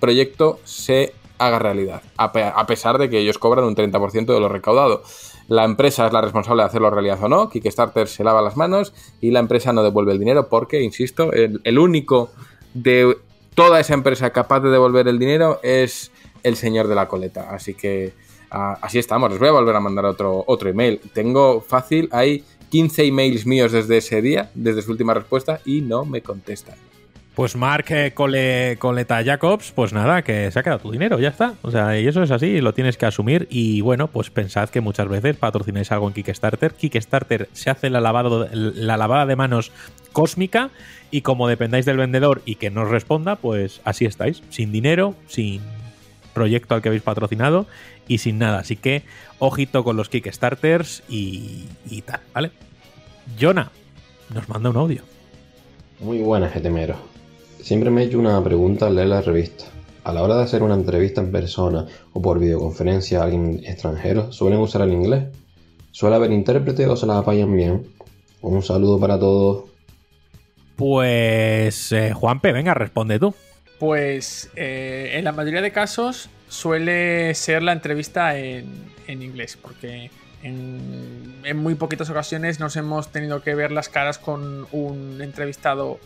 proyecto 0.00 0.58
se 0.64 1.12
haga 1.38 1.60
realidad, 1.60 2.02
a 2.16 2.66
pesar 2.66 2.98
de 2.98 3.08
que 3.08 3.20
ellos 3.20 3.38
cobran 3.38 3.64
un 3.64 3.76
30% 3.76 4.26
de 4.26 4.40
lo 4.40 4.48
recaudado. 4.48 5.04
La 5.48 5.64
empresa 5.64 6.06
es 6.06 6.12
la 6.12 6.20
responsable 6.20 6.62
de 6.62 6.66
hacerlo 6.66 6.90
realidad 6.90 7.22
o 7.22 7.28
no. 7.28 7.48
Kickstarter 7.48 8.06
se 8.06 8.22
lava 8.22 8.42
las 8.42 8.56
manos 8.56 8.92
y 9.20 9.30
la 9.30 9.40
empresa 9.40 9.72
no 9.72 9.82
devuelve 9.82 10.12
el 10.12 10.18
dinero 10.18 10.48
porque, 10.48 10.82
insisto, 10.82 11.32
el, 11.32 11.78
único 11.78 12.30
de 12.74 13.16
toda 13.54 13.80
esa 13.80 13.94
empresa 13.94 14.30
capaz 14.30 14.60
de 14.60 14.70
devolver 14.70 15.08
el 15.08 15.18
dinero 15.18 15.58
es 15.62 16.12
el 16.42 16.56
señor 16.56 16.86
de 16.86 16.94
la 16.94 17.08
coleta. 17.08 17.48
Así 17.50 17.72
que 17.72 18.12
así 18.50 18.98
estamos. 18.98 19.30
Les 19.30 19.38
voy 19.38 19.48
a 19.48 19.52
volver 19.52 19.74
a 19.74 19.80
mandar 19.80 20.04
otro, 20.04 20.44
otro 20.46 20.68
email. 20.68 21.00
Tengo 21.14 21.62
fácil, 21.62 22.10
hay 22.12 22.44
15 22.68 23.06
emails 23.06 23.46
míos 23.46 23.72
desde 23.72 23.96
ese 23.96 24.20
día, 24.20 24.50
desde 24.54 24.82
su 24.82 24.90
última 24.90 25.14
respuesta, 25.14 25.60
y 25.64 25.80
no 25.80 26.04
me 26.04 26.20
contestan. 26.20 26.76
Pues 27.38 27.54
Mark 27.54 27.84
eh, 27.90 28.12
Coleta 28.14 29.22
Jacobs, 29.24 29.70
pues 29.70 29.92
nada, 29.92 30.22
que 30.22 30.50
se 30.50 30.58
ha 30.58 30.62
quedado 30.64 30.80
tu 30.80 30.90
dinero, 30.90 31.20
ya 31.20 31.28
está. 31.28 31.54
O 31.62 31.70
sea, 31.70 31.96
y 31.96 32.04
eso 32.04 32.20
es 32.20 32.32
así, 32.32 32.60
lo 32.60 32.74
tienes 32.74 32.96
que 32.96 33.06
asumir. 33.06 33.46
Y 33.48 33.80
bueno, 33.80 34.08
pues 34.08 34.28
pensad 34.28 34.70
que 34.70 34.80
muchas 34.80 35.06
veces 35.06 35.36
patrocináis 35.36 35.92
algo 35.92 36.08
en 36.08 36.14
Kickstarter. 36.14 36.74
Kickstarter 36.74 37.48
se 37.52 37.70
hace 37.70 37.90
la, 37.90 38.00
lavado, 38.00 38.48
la 38.52 38.96
lavada 38.96 39.24
de 39.24 39.36
manos 39.36 39.70
cósmica 40.10 40.70
y 41.12 41.20
como 41.20 41.46
dependáis 41.46 41.84
del 41.84 41.98
vendedor 41.98 42.42
y 42.44 42.56
que 42.56 42.70
no 42.70 42.82
os 42.82 42.88
responda, 42.88 43.36
pues 43.36 43.82
así 43.84 44.04
estáis, 44.04 44.42
sin 44.50 44.72
dinero, 44.72 45.14
sin 45.28 45.62
proyecto 46.34 46.74
al 46.74 46.82
que 46.82 46.88
habéis 46.88 47.04
patrocinado 47.04 47.66
y 48.08 48.18
sin 48.18 48.38
nada. 48.40 48.58
Así 48.58 48.74
que 48.74 49.04
ojito 49.38 49.84
con 49.84 49.96
los 49.96 50.08
Kickstarters 50.08 51.04
y, 51.08 51.66
y 51.88 52.02
tal, 52.02 52.18
¿vale? 52.34 52.50
Jonah 53.40 53.70
nos 54.34 54.48
manda 54.48 54.70
un 54.70 54.76
audio. 54.76 55.02
Muy 56.00 56.18
buenas, 56.18 56.52
GTMero. 56.52 57.17
Siempre 57.68 57.90
me 57.90 58.00
he 58.00 58.06
hecho 58.06 58.18
una 58.18 58.42
pregunta 58.42 58.86
al 58.86 58.94
leer 58.94 59.08
la 59.08 59.20
revista. 59.20 59.66
A 60.02 60.14
la 60.14 60.22
hora 60.22 60.38
de 60.38 60.44
hacer 60.44 60.62
una 60.62 60.72
entrevista 60.72 61.20
en 61.20 61.30
persona 61.30 61.84
o 62.14 62.22
por 62.22 62.38
videoconferencia 62.38 63.20
a 63.20 63.24
alguien 63.24 63.62
extranjero, 63.62 64.32
¿suelen 64.32 64.58
usar 64.58 64.80
el 64.80 64.94
inglés? 64.94 65.24
¿Suele 65.90 66.16
haber 66.16 66.32
intérprete 66.32 66.86
o 66.86 66.96
se 66.96 67.04
las 67.04 67.18
apañan 67.18 67.54
bien? 67.54 67.86
Un 68.40 68.62
saludo 68.62 68.98
para 68.98 69.18
todos. 69.18 69.64
Pues 70.76 71.92
eh, 71.92 72.14
Juanpe, 72.14 72.52
venga, 72.52 72.72
responde 72.72 73.18
tú. 73.18 73.34
Pues 73.78 74.50
eh, 74.56 75.10
en 75.12 75.24
la 75.24 75.32
mayoría 75.32 75.60
de 75.60 75.70
casos 75.70 76.30
suele 76.48 77.34
ser 77.34 77.62
la 77.62 77.72
entrevista 77.74 78.38
en, 78.38 78.64
inglés, 79.08 79.58
porque 79.60 80.10
en, 80.42 81.34
en, 81.44 81.56
muy 81.58 81.74
poquitas 81.74 82.08
ocasiones 82.08 82.60
nos 82.60 82.76
hemos 82.76 83.12
tenido 83.12 83.42
que 83.42 83.54
ver 83.54 83.72
las 83.72 83.90
caras 83.90 84.16
con 84.16 84.66
un 84.72 85.20
entrevistado 85.20 86.00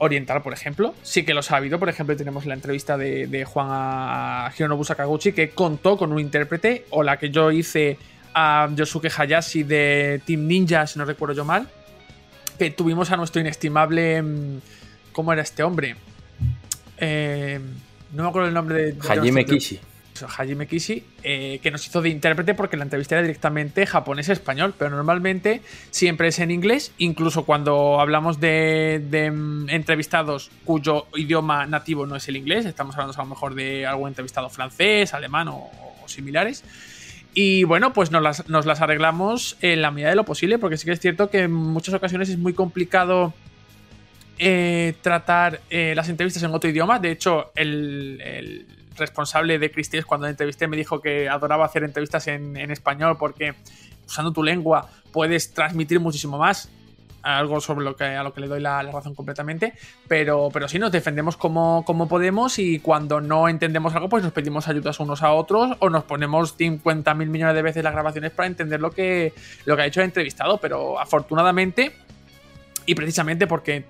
oriental, 0.00 0.42
por 0.42 0.52
ejemplo. 0.52 0.94
Sí 1.02 1.24
que 1.24 1.34
los 1.34 1.50
ha 1.50 1.56
habido. 1.56 1.78
Por 1.78 1.88
ejemplo, 1.88 2.16
tenemos 2.16 2.46
la 2.46 2.54
entrevista 2.54 2.96
de, 2.96 3.44
Juan 3.44 3.68
a 3.70 4.52
Hironobu 4.56 4.84
Sakaguchi 4.84 5.32
que 5.32 5.50
contó 5.50 5.96
con 5.96 6.12
un 6.12 6.18
intérprete, 6.18 6.86
o 6.90 7.02
la 7.02 7.18
que 7.18 7.30
yo 7.30 7.50
hice 7.52 7.98
a 8.34 8.68
Yosuke 8.74 9.10
Hayashi 9.16 9.62
de 9.62 10.20
Team 10.24 10.46
Ninja, 10.46 10.86
si 10.86 10.98
no 10.98 11.04
recuerdo 11.04 11.34
yo 11.34 11.44
mal. 11.44 11.68
Que 12.58 12.70
tuvimos 12.70 13.10
a 13.10 13.16
nuestro 13.16 13.40
inestimable. 13.40 14.22
Mm, 14.22 14.58
¿Cómo 15.12 15.32
era 15.32 15.42
este 15.42 15.62
hombre? 15.62 15.96
Eh, 16.96 17.60
no 18.12 18.22
me 18.22 18.28
acuerdo 18.28 18.48
el 18.48 18.54
nombre 18.54 18.92
de. 18.92 18.96
Hajime 19.08 19.44
Kishi. 19.44 19.80
Hajime 20.26 20.66
Kishi, 20.66 21.04
eh, 21.22 21.60
que 21.62 21.70
nos 21.70 21.86
hizo 21.86 22.02
de 22.02 22.08
intérprete 22.08 22.54
porque 22.54 22.76
la 22.76 22.84
entrevista 22.84 23.14
era 23.14 23.22
directamente 23.22 23.86
japonés-español, 23.86 24.74
pero 24.78 24.90
normalmente 24.90 25.62
siempre 25.90 26.28
es 26.28 26.38
en 26.38 26.50
inglés, 26.50 26.92
incluso 26.98 27.44
cuando 27.44 28.00
hablamos 28.00 28.40
de, 28.40 29.30
mm, 29.32 29.68
entrevistados 29.70 30.50
cuyo 30.64 31.06
idioma 31.14 31.66
nativo 31.66 32.06
no 32.06 32.16
es 32.16 32.28
el 32.28 32.36
inglés, 32.36 32.66
estamos 32.66 32.94
hablando 32.94 33.14
a 33.14 33.24
lo 33.24 33.28
mejor 33.30 33.54
de 33.54 33.86
algún 33.86 34.08
entrevistado 34.08 34.48
francés, 34.50 35.14
alemán 35.14 35.48
o, 35.48 35.70
similares. 36.06 36.64
Y 37.34 37.62
bueno, 37.62 37.92
pues 37.92 38.10
nos 38.10 38.22
las, 38.22 38.80
arreglamos 38.80 39.56
en 39.60 39.82
la 39.82 39.92
medida 39.92 40.08
de 40.08 40.16
lo 40.16 40.24
posible, 40.24 40.58
porque 40.58 40.76
sí 40.76 40.86
que 40.86 40.92
es 40.92 41.00
cierto 41.00 41.30
que 41.30 41.42
en 41.42 41.52
muchas 41.52 41.94
ocasiones 41.94 42.28
es 42.28 42.38
muy 42.38 42.52
complicado 42.52 43.32
eh, 44.38 44.94
tratar 45.02 45.60
eh, 45.70 45.92
las 45.94 46.08
entrevistas 46.08 46.42
en 46.42 46.52
otro 46.52 46.68
idioma. 46.68 46.98
De 46.98 47.12
hecho, 47.12 47.52
el 47.54 48.79
responsable 49.00 49.58
de 49.58 49.70
Cristis 49.70 50.04
cuando 50.04 50.26
la 50.26 50.30
entrevisté 50.30 50.68
me 50.68 50.76
dijo 50.76 51.00
que 51.00 51.28
adoraba 51.28 51.64
hacer 51.64 51.82
entrevistas 51.82 52.28
en, 52.28 52.56
español 52.70 53.16
porque 53.18 53.54
usando 54.06 54.32
tu 54.32 54.42
lengua 54.42 54.88
puedes 55.12 55.52
transmitir 55.52 55.98
muchísimo 55.98 56.38
más 56.38 56.68
algo 57.22 57.60
sobre 57.60 57.84
lo 57.84 57.96
que 57.96 58.04
a 58.04 58.22
lo 58.22 58.32
que 58.32 58.40
le 58.40 58.46
doy 58.46 58.60
la, 58.60 58.80
razón 58.82 59.14
completamente, 59.14 59.74
pero, 60.08 60.48
pero 60.52 60.68
sí 60.68 60.78
nos 60.78 60.90
defendemos 60.90 61.36
como, 61.36 61.84
como, 61.84 62.08
podemos 62.08 62.58
y 62.58 62.78
cuando 62.78 63.20
no 63.20 63.46
entendemos 63.46 63.94
algo, 63.94 64.08
pues 64.08 64.22
nos 64.22 64.32
pedimos 64.32 64.68
ayudas 64.68 65.00
unos 65.00 65.22
a 65.22 65.32
otros 65.32 65.76
o 65.80 65.90
nos 65.90 66.04
ponemos 66.04 66.54
50 66.56 67.12
mil 67.14 67.28
millones 67.28 67.54
de 67.54 67.62
veces 67.62 67.84
las 67.84 67.92
grabaciones 67.92 68.30
para 68.30 68.46
entender 68.46 68.80
lo 68.80 68.90
que, 68.90 69.34
lo 69.66 69.76
que 69.76 69.82
ha 69.82 69.86
hecho 69.86 70.00
el 70.00 70.06
entrevistado, 70.06 70.56
pero 70.56 70.98
afortunadamente 70.98 71.92
y 72.86 72.94
precisamente 72.94 73.46
porque 73.46 73.84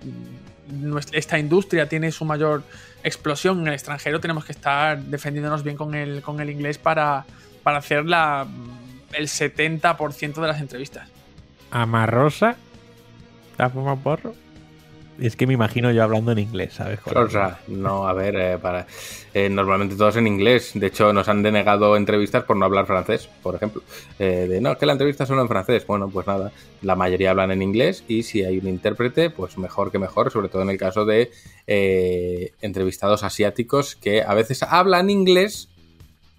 esta 1.13 1.39
industria 1.39 1.89
tiene 1.89 2.13
su 2.13 2.25
mayor 2.25 2.63
explosión 3.03 3.61
en 3.61 3.69
el 3.69 3.75
extranjero, 3.75 4.21
tenemos 4.21 4.45
que 4.45 4.53
estar 4.53 4.99
defendiéndonos 4.99 5.63
bien 5.63 5.77
con 5.77 5.95
el, 5.95 6.23
con 6.23 6.41
el 6.41 6.51
inglés 6.51 6.79
para, 6.79 7.25
para 7.63 7.79
hacer 7.79 8.05
la, 8.05 8.47
el 9.13 9.29
70% 9.29 10.35
de 10.35 10.47
las 10.47 10.61
entrevistas. 10.61 11.09
Amarrosa. 11.71 12.57
¿Te 13.57 13.63
has 13.63 13.73
porro? 14.03 14.35
Es 15.21 15.37
que 15.37 15.47
me 15.47 15.55
imagino 15.55 15.91
yo 15.93 16.03
hablando 16.03 16.33
en 16.33 16.39
inglés, 16.39 16.75
¿sabes? 16.75 16.99
O 17.05 17.29
sea, 17.29 17.61
no, 17.69 18.09
a 18.09 18.13
ver, 18.13 18.37
eh, 18.37 18.59
para, 18.59 18.87
eh, 19.35 19.49
normalmente 19.49 19.97
todos 19.97 20.17
en 20.17 20.27
inglés. 20.27 20.73
De 20.75 20.87
hecho, 20.87 21.13
nos 21.13 21.29
han 21.29 21.43
denegado 21.43 21.97
entrevistas 21.97 22.45
por 22.45 22.57
no 22.57 22.65
hablar 22.65 22.87
francés, 22.87 23.29
por 23.43 23.55
ejemplo. 23.55 23.83
Eh, 24.19 24.47
de 24.49 24.61
no, 24.61 24.77
que 24.79 24.87
la 24.87 24.93
entrevista 24.93 25.27
solo 25.27 25.43
en 25.43 25.49
francés. 25.49 25.87
Bueno, 25.87 26.09
pues 26.09 26.27
nada, 26.27 26.53
la 26.83 26.97
mayoría 26.97 27.31
hablan 27.31 27.51
en 27.51 27.63
inglés 27.63 28.05
y 28.09 28.23
si 28.23 28.43
hay 28.45 28.59
un 28.59 28.69
intérprete, 28.69 29.31
pues 29.31 29.59
mejor 29.59 29.93
que 29.93 29.99
mejor, 29.99 30.31
sobre 30.31 30.49
todo 30.49 30.63
en 30.63 30.71
el 30.71 30.79
caso 30.79 31.05
de 31.05 31.31
entrevistados 32.61 33.23
asiáticos 33.23 33.95
que 33.95 34.23
a 34.23 34.35
veces 34.35 34.65
hablan 34.65 35.09
inglés, 35.09 35.69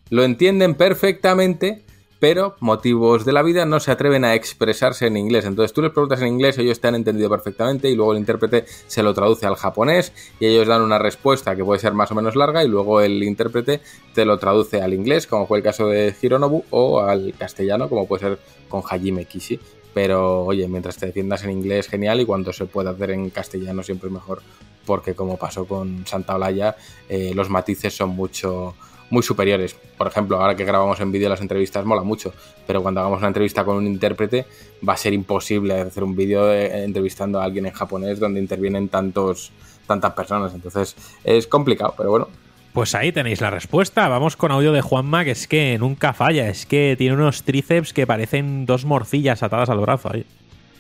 lo 0.10 0.24
entienden 0.24 0.76
perfectamente, 0.76 1.84
pero 2.22 2.56
motivos 2.60 3.26
de 3.26 3.34
la 3.34 3.42
vida 3.42 3.66
no 3.66 3.80
se 3.80 3.90
atreven 3.90 4.24
a 4.26 4.36
expresarse 4.36 5.08
en 5.08 5.18
inglés. 5.18 5.44
Entonces 5.46 5.74
tú 5.74 5.82
les 5.82 5.90
preguntas 5.90 6.22
en 6.22 6.28
inglés, 6.28 6.56
ellos 6.60 6.80
te 6.80 6.88
han 6.88 6.94
entendido 6.94 7.32
perfectamente 7.32 7.90
y 7.90 7.96
luego 7.96 8.12
el 8.12 8.20
intérprete 8.20 8.66
se 8.86 9.02
lo 9.02 9.16
traduce 9.16 9.48
al 9.48 9.56
japonés 9.56 10.14
y 10.40 10.46
ellos 10.46 10.68
dan 10.68 10.84
una 10.84 11.00
respuesta 11.00 11.56
que 11.56 11.66
puede 11.66 11.80
ser 11.80 11.94
más 11.94 12.12
o 12.12 12.16
menos 12.16 12.36
larga 12.36 12.64
y 12.64 12.68
luego 12.68 13.02
el 13.02 13.24
intérprete 13.24 13.82
te 14.14 14.24
lo 14.24 14.38
traduce 14.38 14.84
al 14.84 14.94
inglés, 14.94 15.26
como 15.26 15.48
fue 15.48 15.58
el 15.58 15.64
caso 15.64 15.88
de 15.88 16.14
Hironobu, 16.22 16.64
o 16.70 17.02
al 17.02 17.34
castellano, 17.40 17.90
como 17.90 18.06
puede 18.06 18.20
ser 18.20 18.40
con 18.70 18.84
Hajime 18.88 19.26
Kishi. 19.26 19.60
Pero 19.96 20.46
oye, 20.46 20.68
mientras 20.68 20.98
te 20.98 21.08
defiendas 21.08 21.44
en 21.44 21.50
inglés, 21.50 21.88
genial, 21.88 22.22
y 22.22 22.26
cuando 22.26 22.54
se 22.54 22.66
puede 22.66 22.92
hacer 22.92 23.10
en 23.10 23.32
castellano 23.32 23.82
siempre 23.82 24.12
mejor, 24.12 24.44
porque 24.86 25.16
como 25.16 25.38
pasó 25.38 25.66
con 25.66 26.06
Santa 26.06 26.36
Olaya, 26.36 26.76
eh, 27.10 27.32
los 27.34 27.50
matices 27.50 27.96
son 27.96 28.12
mucho 28.12 28.76
muy 29.12 29.22
superiores. 29.22 29.76
Por 29.98 30.08
ejemplo, 30.08 30.42
ahora 30.42 30.56
que 30.56 30.66
grabamos 30.66 31.00
en 31.00 31.12
vídeo 31.12 31.30
las 31.30 31.42
entrevistas 31.42 31.86
mola 31.86 32.02
mucho, 32.02 32.34
pero 32.66 32.82
cuando 32.82 33.02
hagamos 33.02 33.20
una 33.20 33.28
entrevista 33.28 33.64
con 33.64 33.78
un 33.78 33.86
intérprete 33.86 34.48
va 34.88 34.94
a 34.94 34.98
ser 34.98 35.14
imposible 35.14 35.80
hacer 35.80 36.04
un 36.04 36.16
vídeo 36.16 36.52
entrevistando 36.52 37.40
a 37.40 37.44
alguien 37.44 37.68
en 37.68 37.74
japonés 37.74 38.20
donde 38.20 38.40
intervienen 38.40 38.90
tantos 38.90 39.52
tantas 39.86 40.14
personas. 40.14 40.54
Entonces 40.54 40.96
es 41.24 41.46
complicado, 41.46 41.94
pero 41.96 42.10
bueno. 42.10 42.28
Pues 42.74 42.96
ahí 42.96 43.12
tenéis 43.12 43.42
la 43.42 43.50
respuesta. 43.50 44.08
Vamos 44.08 44.38
con 44.38 44.52
audio 44.52 44.72
de 44.72 44.82
Juanma, 44.82 45.26
que 45.26 45.32
es 45.32 45.48
que 45.48 45.78
nunca 45.78 46.14
falla. 46.14 46.48
Es 46.48 46.66
que 46.66 46.96
tiene 46.98 47.16
unos 47.16 47.44
tríceps 47.44 47.92
que 47.92 48.08
parecen 48.08 48.66
dos 48.66 48.86
morcillas 48.86 49.44
atadas 49.44 49.70
al 49.70 49.80
brazo. 49.80 50.10
Ahí. 50.14 50.26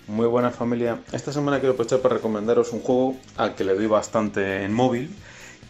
Muy 0.07 0.27
buena 0.27 0.51
familia. 0.51 0.99
Esta 1.11 1.33
semana 1.33 1.59
quiero 1.59 1.73
aprovechar 1.73 1.99
para 1.99 2.15
recomendaros 2.15 2.71
un 2.71 2.79
juego 2.79 3.17
al 3.35 3.55
que 3.55 3.65
le 3.65 3.75
doy 3.75 3.87
bastante 3.87 4.63
en 4.63 4.73
móvil 4.73 5.09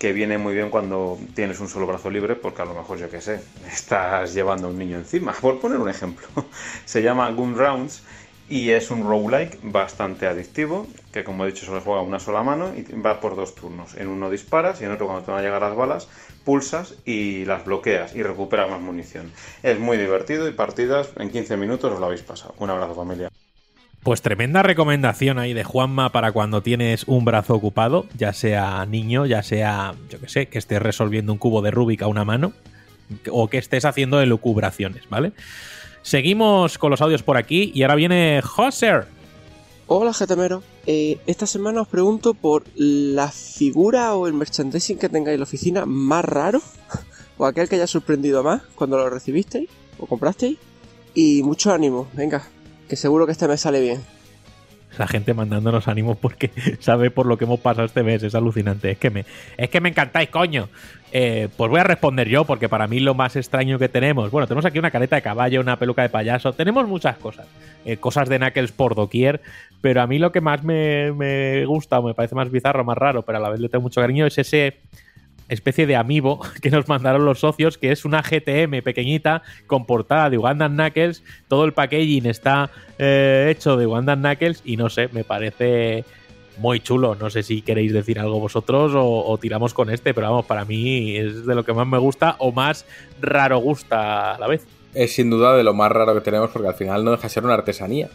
que 0.01 0.13
viene 0.13 0.39
muy 0.39 0.55
bien 0.55 0.71
cuando 0.71 1.19
tienes 1.35 1.59
un 1.59 1.69
solo 1.69 1.85
brazo 1.85 2.09
libre, 2.09 2.33
porque 2.33 2.63
a 2.63 2.65
lo 2.65 2.73
mejor, 2.73 2.97
yo 2.97 3.07
qué 3.07 3.21
sé, 3.21 3.39
estás 3.71 4.33
llevando 4.33 4.65
a 4.65 4.71
un 4.71 4.79
niño 4.79 4.97
encima. 4.97 5.31
Por 5.31 5.59
poner 5.59 5.77
un 5.77 5.89
ejemplo, 5.89 6.25
se 6.85 7.03
llama 7.03 7.29
Gun 7.29 7.55
Rounds 7.55 8.01
y 8.49 8.71
es 8.71 8.89
un 8.89 9.07
roguelike 9.07 9.59
bastante 9.61 10.25
adictivo, 10.25 10.87
que 11.13 11.23
como 11.23 11.45
he 11.45 11.51
dicho 11.51 11.67
solo 11.67 11.81
juega 11.81 12.01
una 12.01 12.19
sola 12.19 12.41
mano 12.41 12.73
y 12.75 12.81
va 12.99 13.19
por 13.19 13.35
dos 13.35 13.53
turnos. 13.53 13.93
En 13.93 14.07
uno 14.07 14.31
disparas 14.31 14.81
y 14.81 14.85
en 14.85 14.91
otro 14.91 15.05
cuando 15.05 15.23
te 15.23 15.29
van 15.29 15.41
a 15.41 15.43
llegar 15.43 15.61
las 15.61 15.75
balas 15.75 16.07
pulsas 16.43 16.95
y 17.05 17.45
las 17.45 17.63
bloqueas 17.63 18.15
y 18.15 18.23
recuperas 18.23 18.71
más 18.71 18.81
munición. 18.81 19.31
Es 19.61 19.77
muy 19.77 19.97
divertido 19.97 20.47
y 20.47 20.51
partidas 20.51 21.11
en 21.17 21.29
15 21.29 21.57
minutos 21.57 21.93
os 21.93 21.99
lo 21.99 22.07
habéis 22.07 22.23
pasado. 22.23 22.55
Un 22.57 22.71
abrazo 22.71 22.95
familia. 22.95 23.30
Pues 24.03 24.23
tremenda 24.23 24.63
recomendación 24.63 25.37
ahí 25.37 25.53
de 25.53 25.63
Juanma 25.63 26.11
para 26.11 26.31
cuando 26.31 26.63
tienes 26.63 27.03
un 27.05 27.23
brazo 27.23 27.53
ocupado, 27.53 28.07
ya 28.17 28.33
sea 28.33 28.83
niño, 28.87 29.27
ya 29.27 29.43
sea, 29.43 29.93
yo 30.09 30.19
que 30.19 30.27
sé, 30.27 30.47
que 30.47 30.57
estés 30.57 30.81
resolviendo 30.81 31.31
un 31.31 31.37
cubo 31.37 31.61
de 31.61 31.69
Rubik 31.69 32.01
a 32.01 32.07
una 32.07 32.25
mano 32.25 32.53
o 33.29 33.47
que 33.47 33.59
estés 33.59 33.85
haciendo 33.85 34.19
elucubraciones, 34.19 35.07
¿vale? 35.07 35.33
Seguimos 36.01 36.79
con 36.79 36.89
los 36.89 37.01
audios 37.01 37.21
por 37.21 37.37
aquí 37.37 37.71
y 37.75 37.83
ahora 37.83 37.93
viene 37.93 38.41
Hoser. 38.57 39.05
Hola 39.85 40.13
GTMero, 40.13 40.63
eh, 40.87 41.19
esta 41.27 41.45
semana 41.45 41.81
os 41.81 41.87
pregunto 41.87 42.33
por 42.33 42.63
la 42.73 43.29
figura 43.29 44.15
o 44.15 44.25
el 44.25 44.33
merchandising 44.33 44.97
que 44.97 45.09
tengáis 45.09 45.35
en 45.35 45.41
la 45.41 45.43
oficina 45.43 45.85
más 45.85 46.25
raro 46.25 46.59
o 47.37 47.45
aquel 47.45 47.69
que 47.69 47.75
haya 47.75 47.85
sorprendido 47.85 48.41
más 48.41 48.63
cuando 48.73 48.97
lo 48.97 49.11
recibisteis 49.11 49.69
o 49.99 50.07
comprasteis 50.07 50.57
y 51.13 51.43
mucho 51.43 51.71
ánimo, 51.71 52.07
venga, 52.13 52.47
que 52.91 52.97
seguro 52.97 53.25
que 53.25 53.31
este 53.31 53.47
mes 53.47 53.61
sale 53.61 53.79
bien. 53.79 54.01
La 54.97 55.07
gente 55.07 55.33
mandándonos 55.33 55.87
ánimos 55.87 56.17
porque 56.17 56.51
sabe 56.81 57.09
por 57.09 57.25
lo 57.25 57.37
que 57.37 57.45
hemos 57.45 57.61
pasado 57.61 57.85
este 57.85 58.03
mes, 58.03 58.21
es 58.21 58.35
alucinante. 58.35 58.91
Es 58.91 58.97
que 58.97 59.09
me, 59.09 59.23
es 59.55 59.69
que 59.69 59.79
me 59.79 59.87
encantáis, 59.87 60.27
coño. 60.27 60.67
Eh, 61.13 61.47
pues 61.55 61.71
voy 61.71 61.79
a 61.79 61.85
responder 61.85 62.27
yo, 62.27 62.43
porque 62.43 62.67
para 62.67 62.87
mí 62.87 62.99
lo 62.99 63.13
más 63.13 63.37
extraño 63.37 63.79
que 63.79 63.87
tenemos. 63.87 64.29
Bueno, 64.29 64.45
tenemos 64.45 64.65
aquí 64.65 64.77
una 64.77 64.91
careta 64.91 65.15
de 65.15 65.21
caballo, 65.21 65.61
una 65.61 65.79
peluca 65.79 66.01
de 66.01 66.09
payaso, 66.09 66.51
tenemos 66.51 66.85
muchas 66.85 67.17
cosas. 67.17 67.47
Eh, 67.85 67.95
cosas 67.95 68.27
de 68.27 68.39
Knuckles 68.39 68.73
por 68.73 68.93
doquier, 68.93 69.39
pero 69.79 70.01
a 70.01 70.07
mí 70.07 70.19
lo 70.19 70.33
que 70.33 70.41
más 70.41 70.61
me, 70.65 71.13
me 71.13 71.65
gusta 71.65 71.97
o 71.99 72.03
me 72.03 72.13
parece 72.13 72.35
más 72.35 72.51
bizarro, 72.51 72.83
más 72.83 72.97
raro, 72.97 73.21
pero 73.21 73.37
a 73.37 73.41
la 73.41 73.49
vez 73.49 73.61
le 73.61 73.69
tengo 73.69 73.83
mucho 73.83 74.01
cariño, 74.01 74.25
es 74.25 74.37
ese 74.37 74.81
especie 75.53 75.85
de 75.85 75.95
amiibo 75.95 76.41
que 76.61 76.69
nos 76.69 76.87
mandaron 76.87 77.25
los 77.25 77.39
socios, 77.39 77.77
que 77.77 77.91
es 77.91 78.05
una 78.05 78.21
GTM 78.21 78.81
pequeñita 78.83 79.43
con 79.67 79.85
portada 79.85 80.29
de 80.29 80.37
Ugandan 80.37 80.73
Knuckles. 80.73 81.23
Todo 81.47 81.65
el 81.65 81.73
packaging 81.73 82.25
está 82.25 82.71
eh, 82.97 83.49
hecho 83.51 83.77
de 83.77 83.85
Ugandan 83.85 84.21
Knuckles 84.21 84.61
y 84.65 84.77
no 84.77 84.89
sé, 84.89 85.09
me 85.11 85.23
parece 85.23 86.05
muy 86.57 86.79
chulo. 86.79 87.15
No 87.15 87.29
sé 87.29 87.43
si 87.43 87.61
queréis 87.61 87.93
decir 87.93 88.19
algo 88.19 88.39
vosotros 88.39 88.93
o, 88.95 89.25
o, 89.25 89.37
tiramos 89.37 89.73
con 89.73 89.89
este, 89.89 90.13
pero 90.13 90.29
vamos, 90.29 90.45
para 90.45 90.65
mí 90.65 91.15
es 91.15 91.45
de 91.45 91.55
lo 91.55 91.63
que 91.63 91.73
más 91.73 91.87
me 91.87 91.97
gusta 91.97 92.35
o 92.39 92.51
más 92.51 92.85
raro 93.19 93.57
gusta 93.59 94.35
a 94.35 94.39
la 94.39 94.47
vez. 94.47 94.65
Es 94.93 95.13
sin 95.13 95.29
duda 95.29 95.55
de 95.55 95.63
lo 95.63 95.73
más 95.73 95.91
raro 95.91 96.13
que 96.13 96.21
tenemos 96.21 96.49
porque 96.51 96.67
al 96.67 96.73
final 96.75 97.03
no 97.03 97.11
deja 97.11 97.23
de 97.23 97.29
ser 97.29 97.43
una 97.43 97.53
artesanía. 97.53 98.09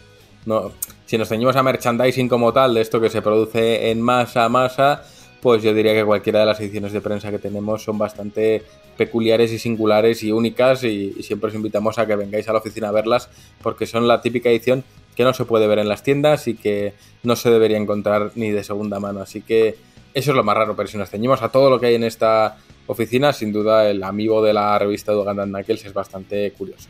No, 0.45 0.71
si 1.05 1.17
nos 1.17 1.27
ceñimos 1.27 1.55
a 1.57 1.63
merchandising 1.63 2.29
como 2.29 2.53
tal, 2.53 2.73
de 2.73 2.81
esto 2.81 3.01
que 3.01 3.09
se 3.09 3.21
produce 3.21 3.91
en 3.91 4.01
masa, 4.01 4.47
masa, 4.47 5.03
pues 5.41 5.63
yo 5.63 5.73
diría 5.73 5.93
que 5.93 6.03
cualquiera 6.03 6.39
de 6.39 6.45
las 6.45 6.59
ediciones 6.59 6.91
de 6.91 7.01
prensa 7.01 7.31
que 7.31 7.39
tenemos 7.39 7.83
son 7.83 7.97
bastante 7.97 8.63
peculiares 8.97 9.51
y 9.51 9.59
singulares 9.59 10.23
y 10.23 10.31
únicas 10.31 10.83
y, 10.83 11.13
y, 11.17 11.23
siempre 11.23 11.49
os 11.49 11.55
invitamos 11.55 11.99
a 11.99 12.07
que 12.07 12.15
vengáis 12.15 12.49
a 12.49 12.53
la 12.53 12.59
oficina 12.59 12.89
a 12.89 12.91
verlas 12.91 13.29
porque 13.61 13.85
son 13.85 14.07
la 14.07 14.21
típica 14.21 14.49
edición 14.49 14.83
que 15.17 15.23
no 15.23 15.33
se 15.33 15.45
puede 15.45 15.67
ver 15.67 15.79
en 15.79 15.89
las 15.89 16.03
tiendas 16.03 16.47
y 16.47 16.55
que 16.55 16.93
no 17.23 17.35
se 17.35 17.49
debería 17.49 17.77
encontrar 17.77 18.31
ni 18.35 18.51
de 18.51 18.63
segunda 18.63 18.99
mano. 18.99 19.19
Así 19.19 19.41
que 19.41 19.75
eso 20.13 20.31
es 20.31 20.37
lo 20.37 20.43
más 20.43 20.55
raro, 20.55 20.75
pero 20.75 20.87
si 20.87 20.97
nos 20.97 21.09
ceñimos 21.09 21.41
a 21.41 21.49
todo 21.49 21.71
lo 21.71 21.79
que 21.79 21.87
hay 21.87 21.95
en 21.95 22.03
esta 22.03 22.57
oficina, 22.85 23.33
sin 23.33 23.51
duda 23.51 23.89
el 23.89 24.03
amigo 24.03 24.43
de 24.43 24.53
la 24.53 24.77
revista 24.77 25.11
de 25.11 25.17
Ugandan 25.17 25.49
Knuckles 25.49 25.85
es 25.85 25.93
bastante 25.93 26.51
curioso. 26.51 26.87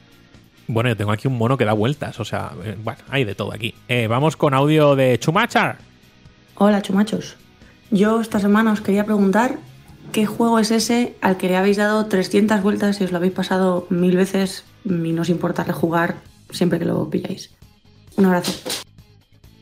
Bueno, 0.68 0.90
yo 0.90 0.98
tengo 0.98 1.12
aquí 1.12 1.30
un 1.30 1.38
mono 1.38 1.58
que 1.58 1.64
da 1.64 1.72
vueltas, 1.72 2.20
o 2.20 2.26
sea, 2.26 2.52
eh, 2.66 2.76
bueno, 2.84 3.00
hay 3.10 3.24
de 3.24 3.34
todo 3.34 3.54
aquí. 3.54 3.74
Eh, 3.88 4.08
vamos 4.08 4.36
con 4.36 4.54
audio 4.54 4.98
de 4.98 5.18
Chumachar. 5.18 5.78
Hola, 6.56 6.82
chumachos. 6.82 7.38
Yo 7.92 8.20
esta 8.20 8.40
semana 8.40 8.74
os 8.74 8.82
quería 8.82 9.06
preguntar 9.06 9.58
qué 10.12 10.26
juego 10.26 10.60
es 10.60 10.72
ese 10.72 11.16
al 11.22 11.38
que 11.38 11.48
le 11.48 11.58
habéis 11.58 11.78
dado 11.78 12.06
300 12.06 12.62
vueltas 12.62 13.00
y 13.00 13.06
os 13.06 13.12
lo 13.12 13.18
habéis 13.18 13.34
pasado 13.34 13.88
mil 13.90 14.16
veces 14.16 14.66
y 14.84 14.90
no 14.90 15.22
os 15.22 15.30
importa 15.30 15.64
rejugar 15.64 16.16
siempre 16.50 16.80
que 16.80 16.86
lo 16.86 17.10
pilláis. 17.10 17.56
Un 18.18 18.26
abrazo. 18.26 18.52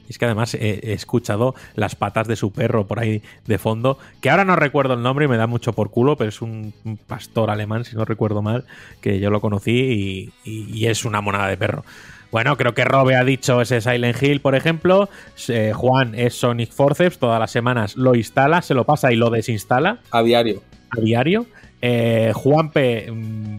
Es 0.07 0.17
que 0.19 0.25
además 0.25 0.53
he, 0.53 0.79
he, 0.83 0.93
escuchado 0.93 1.55
las 1.75 1.95
patas 1.95 2.27
de 2.27 2.35
su 2.35 2.51
perro 2.51 2.85
por 2.85 2.99
ahí 2.99 3.23
de 3.47 3.57
fondo, 3.57 3.97
que 4.21 4.29
ahora 4.29 4.45
no 4.45 4.55
recuerdo 4.55 4.93
el 4.93 5.01
nombre 5.01 5.25
y 5.25 5.27
me 5.27 5.37
da 5.37 5.47
mucho 5.47 5.73
por 5.73 5.89
culo, 5.89 6.15
pero 6.15 6.29
es 6.29 6.41
un, 6.43 6.73
pastor 7.07 7.49
alemán, 7.49 7.85
si 7.85 7.95
no 7.95 8.05
recuerdo 8.05 8.43
mal, 8.43 8.65
que 9.01 9.19
yo 9.19 9.31
lo 9.31 9.41
conocí 9.41 10.31
y 10.43 10.85
es 10.85 11.05
una 11.05 11.21
monada 11.21 11.47
de 11.47 11.57
perro. 11.57 11.83
Bueno, 12.31 12.57
creo 12.57 12.73
que 12.73 12.83
Robe 12.83 13.15
ha 13.15 13.23
dicho 13.23 13.61
ese 13.61 13.81
Silent 13.81 14.21
Hill, 14.21 14.41
por 14.41 14.55
ejemplo. 14.55 15.09
Eh, 15.47 15.71
Juan 15.73 16.15
es 16.15 16.35
Sonic 16.35 16.71
Forceps, 16.71 17.19
todas 17.19 17.39
las 17.39 17.51
semanas 17.51 17.95
lo 17.95 18.15
instala, 18.15 18.61
se 18.61 18.73
lo 18.73 18.83
pasa 18.83 19.11
y 19.11 19.15
lo 19.15 19.29
desinstala. 19.29 19.99
A 20.11 20.21
diario. 20.21 20.61
A 20.89 20.99
diario. 20.99 21.45
Eh, 21.81 22.31
Juanpe. 22.33 23.11
Mmm, 23.11 23.57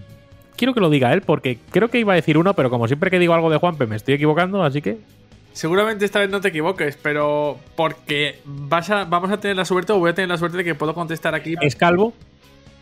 quiero 0.56 0.74
que 0.74 0.80
lo 0.80 0.90
diga 0.90 1.12
él, 1.12 1.22
porque 1.22 1.58
creo 1.70 1.88
que 1.88 1.98
iba 1.98 2.12
a 2.12 2.16
decir 2.16 2.38
uno, 2.38 2.54
pero 2.54 2.70
como 2.70 2.86
siempre 2.86 3.10
que 3.10 3.18
digo 3.18 3.34
algo 3.34 3.50
de 3.50 3.58
Juanpe 3.58 3.86
me 3.86 3.96
estoy 3.96 4.14
equivocando, 4.14 4.62
así 4.62 4.82
que. 4.82 4.98
Seguramente 5.52 6.04
esta 6.04 6.20
vez 6.20 6.28
no 6.28 6.40
te 6.40 6.48
equivoques, 6.48 6.98
pero 7.00 7.58
porque 7.76 8.40
vas 8.44 8.90
a, 8.90 9.04
vamos 9.04 9.30
a 9.30 9.40
tener 9.40 9.56
la 9.56 9.64
suerte 9.64 9.92
o 9.92 9.98
voy 9.98 10.10
a 10.10 10.14
tener 10.14 10.28
la 10.28 10.36
suerte 10.36 10.58
de 10.58 10.64
que 10.64 10.74
puedo 10.74 10.92
contestar 10.92 11.34
aquí. 11.34 11.54
¿Es 11.62 11.76
calvo? 11.76 12.12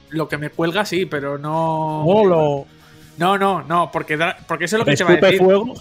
Lo 0.08 0.28
que 0.28 0.38
me 0.38 0.50
cuelga 0.50 0.84
sí, 0.84 1.06
pero 1.06 1.38
no. 1.38 2.04
¡Holo! 2.04 2.66
No, 3.17 3.39
no, 3.39 3.62
no, 3.62 3.91
porque, 3.93 4.18
porque 4.47 4.65
eso 4.65 4.76
es 4.76 4.81
lo 4.81 4.84
que 4.84 4.97
te 4.97 5.05
va 5.05 5.10
a 5.10 5.17
decir. 5.17 5.39
fuego? 5.39 5.75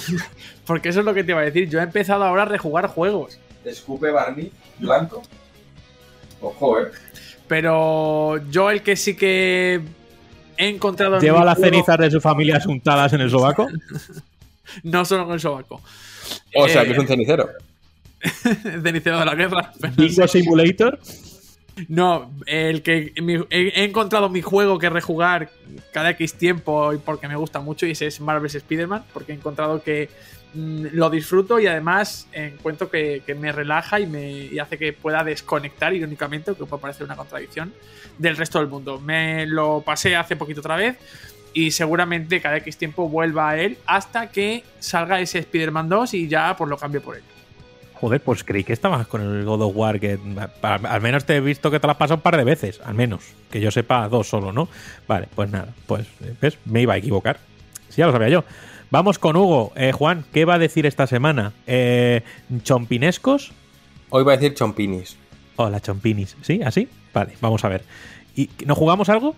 porque 0.66 0.88
eso 0.88 1.00
es 1.00 1.06
lo 1.06 1.14
que 1.14 1.24
te 1.24 1.32
iba 1.32 1.40
a 1.40 1.44
decir. 1.44 1.68
Yo 1.68 1.80
he 1.80 1.82
empezado 1.82 2.24
ahora 2.24 2.42
a 2.42 2.46
rejugar 2.46 2.86
juegos. 2.86 3.38
¿Escupe 3.64 4.10
Barney 4.10 4.50
blanco? 4.78 5.22
Ojo, 6.40 6.80
eh. 6.80 6.90
Pero 7.46 8.38
yo 8.50 8.70
el 8.70 8.82
que 8.82 8.96
sí 8.96 9.14
que 9.14 9.80
he 10.56 10.68
encontrado. 10.68 11.18
¿Lleva 11.20 11.44
las 11.44 11.56
juego... 11.56 11.72
cenizas 11.72 11.98
de 11.98 12.10
su 12.10 12.20
familia 12.20 12.56
asuntadas 12.56 13.12
en 13.12 13.20
el 13.20 13.30
sobaco? 13.30 13.68
no 14.84 15.04
solo 15.04 15.24
en 15.24 15.32
el 15.32 15.40
sobaco. 15.40 15.82
O 16.54 16.68
sea, 16.68 16.84
que 16.84 16.92
es 16.92 16.98
un 16.98 17.06
cenicero. 17.06 17.48
cenicero 18.82 19.18
de 19.18 19.24
la 19.24 19.34
guerra. 19.34 19.72
¿Bingo 19.96 20.28
Simulator? 20.28 20.98
No, 21.88 22.30
el 22.46 22.82
que 22.82 23.12
he, 23.50 23.84
encontrado 23.84 24.28
mi 24.28 24.42
juego 24.42 24.78
que 24.78 24.90
rejugar 24.90 25.50
cada 25.92 26.10
X 26.10 26.34
tiempo 26.34 26.92
y 26.92 26.98
porque 26.98 27.28
me 27.28 27.36
gusta 27.36 27.60
mucho 27.60 27.86
y 27.86 27.92
ese 27.92 28.06
es 28.06 28.20
Marvel's 28.20 28.54
Spider-Man, 28.54 29.04
porque 29.12 29.32
he 29.32 29.34
encontrado 29.34 29.82
que 29.82 30.08
mmm, 30.54 30.86
lo 30.92 31.10
disfruto 31.10 31.60
y 31.60 31.66
además 31.66 32.28
encuentro 32.32 32.90
que, 32.90 33.22
que 33.26 33.34
me 33.34 33.52
relaja 33.52 34.00
y 34.00 34.06
me 34.06 34.60
hace 34.60 34.78
que 34.78 34.92
pueda 34.92 35.24
desconectar 35.24 35.94
irónicamente, 35.94 36.54
que 36.54 36.64
puede 36.66 36.82
parecer 36.82 37.04
una 37.04 37.16
contradicción, 37.16 37.72
del 38.18 38.36
resto 38.36 38.58
del 38.58 38.68
mundo. 38.68 39.00
Me 39.00 39.46
lo 39.46 39.82
pasé 39.84 40.16
hace 40.16 40.36
poquito 40.36 40.60
otra 40.60 40.76
vez 40.76 40.96
y 41.52 41.70
seguramente 41.70 42.40
cada 42.40 42.58
X 42.58 42.76
tiempo 42.76 43.08
vuelva 43.08 43.50
a 43.50 43.58
él 43.58 43.78
hasta 43.86 44.30
que 44.30 44.64
salga 44.78 45.20
ese 45.20 45.40
Spider-Man 45.40 45.88
2 45.88 46.14
y 46.14 46.28
ya 46.28 46.56
pues 46.56 46.70
lo 46.70 46.76
cambio 46.76 47.02
por 47.02 47.16
él. 47.16 47.22
Joder, 48.00 48.22
pues 48.22 48.44
creí 48.44 48.64
que 48.64 48.72
estabas 48.72 49.06
con 49.06 49.20
el 49.20 49.44
God 49.44 49.60
of 49.60 49.76
War, 49.76 50.00
que 50.00 50.18
al 50.62 51.00
menos 51.02 51.26
te 51.26 51.36
he 51.36 51.40
visto 51.40 51.70
que 51.70 51.78
te 51.78 51.86
lo 51.86 51.90
has 51.90 51.98
pasado 51.98 52.16
un 52.16 52.22
par 52.22 52.38
de 52.38 52.44
veces, 52.44 52.80
al 52.82 52.94
menos. 52.94 53.22
Que 53.50 53.60
yo 53.60 53.70
sepa, 53.70 54.08
dos 54.08 54.26
solo, 54.26 54.52
¿no? 54.52 54.68
Vale, 55.06 55.28
pues 55.34 55.50
nada, 55.50 55.74
pues 55.86 56.06
¿ves? 56.40 56.56
me 56.64 56.80
iba 56.80 56.94
a 56.94 56.96
equivocar. 56.96 57.40
Sí, 57.90 57.96
ya 57.98 58.06
lo 58.06 58.12
sabía 58.12 58.30
yo. 58.30 58.44
Vamos 58.90 59.18
con 59.18 59.36
Hugo. 59.36 59.72
Eh, 59.76 59.92
Juan, 59.92 60.24
¿qué 60.32 60.46
va 60.46 60.54
a 60.54 60.58
decir 60.58 60.86
esta 60.86 61.06
semana? 61.06 61.52
Eh, 61.66 62.22
¿Chompinescos? 62.62 63.52
Hoy 64.08 64.24
va 64.24 64.32
a 64.32 64.36
decir 64.36 64.54
chompinis. 64.54 65.18
Hola, 65.56 65.80
chompinis. 65.80 66.36
¿Sí? 66.40 66.60
¿Así? 66.64 66.88
Vale, 67.12 67.34
vamos 67.42 67.64
a 67.64 67.68
ver. 67.68 67.84
¿Y 68.34 68.48
¿No 68.64 68.74
jugamos 68.74 69.10
algo? 69.10 69.36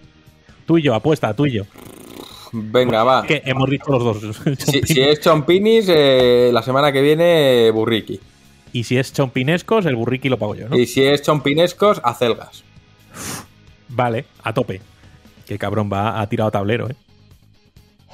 Tú 0.66 0.78
y 0.78 0.82
yo, 0.82 0.94
apuesta, 0.94 1.34
tú 1.34 1.46
y 1.46 1.52
yo. 1.52 1.64
Venga, 2.52 3.02
va. 3.02 3.26
Que 3.26 3.42
hemos 3.44 3.68
dicho 3.68 3.90
los 3.90 4.04
dos. 4.22 4.40
Si, 4.58 4.82
si 4.82 5.00
es 5.00 5.20
chompinis, 5.20 5.86
eh, 5.88 6.50
la 6.52 6.62
semana 6.62 6.92
que 6.92 7.02
viene, 7.02 7.70
burriki. 7.72 8.20
Y 8.72 8.84
si 8.84 8.98
es 8.98 9.12
chompinescos, 9.12 9.86
el 9.86 9.96
burriki 9.96 10.28
lo 10.28 10.38
pago 10.38 10.54
yo, 10.54 10.68
¿no? 10.68 10.76
Y 10.76 10.86
si 10.86 11.04
es 11.04 11.22
chompinescos, 11.22 12.00
acelgas. 12.02 12.64
Vale, 13.88 14.24
a 14.42 14.54
tope. 14.54 14.80
Que 15.46 15.58
cabrón 15.58 15.90
va 15.92 16.20
a 16.20 16.28
tirado 16.28 16.50
tablero, 16.50 16.88
¿eh? 16.88 16.96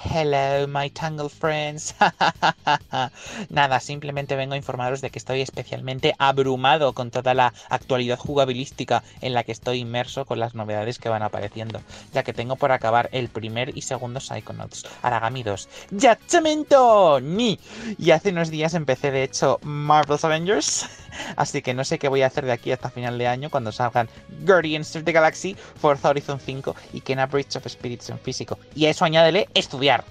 Hello, 0.01 0.69
my 0.69 0.91
Tangle 0.91 1.29
Friends. 1.29 1.93
Nada, 3.51 3.81
simplemente 3.81 4.37
vengo 4.37 4.55
a 4.55 4.57
informaros 4.57 5.01
de 5.01 5.11
que 5.11 5.19
estoy 5.19 5.41
especialmente 5.41 6.15
abrumado 6.19 6.93
con 6.93 7.11
toda 7.11 7.35
la 7.35 7.53
actualidad 7.69 8.17
jugabilística 8.17 9.03
en 9.21 9.35
la 9.35 9.43
que 9.43 9.51
estoy 9.51 9.81
inmerso 9.81 10.25
con 10.25 10.39
las 10.39 10.55
novedades 10.55 11.01
que 11.01 11.09
van 11.09 11.25
apareciendo, 11.25 11.81
ya 12.13 12.23
que 12.23 12.33
tengo 12.33 12.55
por 12.55 12.71
acabar 12.71 13.09
el 13.11 13.29
primer 13.29 13.77
y 13.77 13.83
segundo 13.83 14.21
Psychonauts, 14.21 14.87
Aragami 15.03 15.43
2, 15.43 15.69
¡Yachamento! 15.91 17.21
¡Ni! 17.21 17.59
Y 17.99 18.13
hace 18.13 18.31
unos 18.31 18.51
días 18.51 18.75
empecé, 18.75 19.11
de 19.11 19.25
hecho, 19.25 19.59
Marvel's 19.63 20.25
Avengers 20.25 20.87
Así 21.37 21.63
que 21.63 21.75
no 21.75 21.85
sé 21.85 21.99
qué 21.99 22.09
voy 22.09 22.23
a 22.23 22.27
hacer 22.27 22.45
de 22.45 22.53
aquí 22.53 22.73
hasta 22.73 22.91
final 22.91 23.19
de 23.19 23.27
año 23.27 23.51
cuando 23.51 23.73
salgan 23.73 24.09
Guardians 24.41 24.95
of 24.97 25.05
the 25.05 25.13
Galaxy, 25.13 25.57
Forza 25.81 26.11
Horizon 26.11 26.41
5 26.41 26.75
y 26.93 27.01
Kena 27.01 27.27
Bridge 27.27 27.57
of 27.57 27.67
Spirits 27.67 28.11
en 28.11 28.19
físico. 28.19 28.59
Y 28.75 28.87
a 28.87 28.91
eso 28.91 29.05
añádele 29.05 29.49
estudiar. 29.55 30.05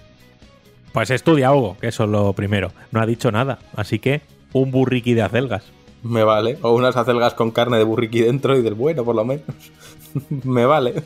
Pues 0.94 1.10
estudia, 1.12 1.54
Hugo, 1.54 1.78
que 1.80 1.88
eso 1.88 2.06
es 2.06 2.10
lo 2.10 2.34
primero. 2.34 2.72
No 2.92 3.02
ha 3.02 3.06
dicho 3.06 3.32
nada, 3.32 3.60
así 3.76 4.00
que 4.00 4.22
un 4.54 4.72
burriqui 4.72 5.14
de 5.14 5.22
acelgas. 5.22 5.64
Me 6.04 6.24
vale. 6.24 6.58
O 6.62 6.72
unas 6.72 6.96
acelgas 6.96 7.34
con 7.34 7.52
carne 7.52 7.78
de 7.78 7.84
burriqui 7.84 8.22
dentro 8.22 8.58
y 8.58 8.62
del 8.62 8.74
bueno, 8.76 9.04
por 9.04 9.16
lo 9.16 9.26
menos. 9.26 9.46
Me 10.30 10.66
vale. 10.66 11.04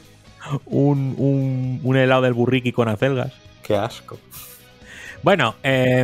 Un, 0.66 1.16
un, 1.18 1.80
un 1.84 1.98
helado 1.98 2.24
del 2.24 2.34
burriqui 2.34 2.72
con 2.72 2.88
acelgas. 2.90 3.34
Qué 3.64 3.76
asco. 3.76 4.18
Bueno, 5.24 5.54
eh, 5.62 6.02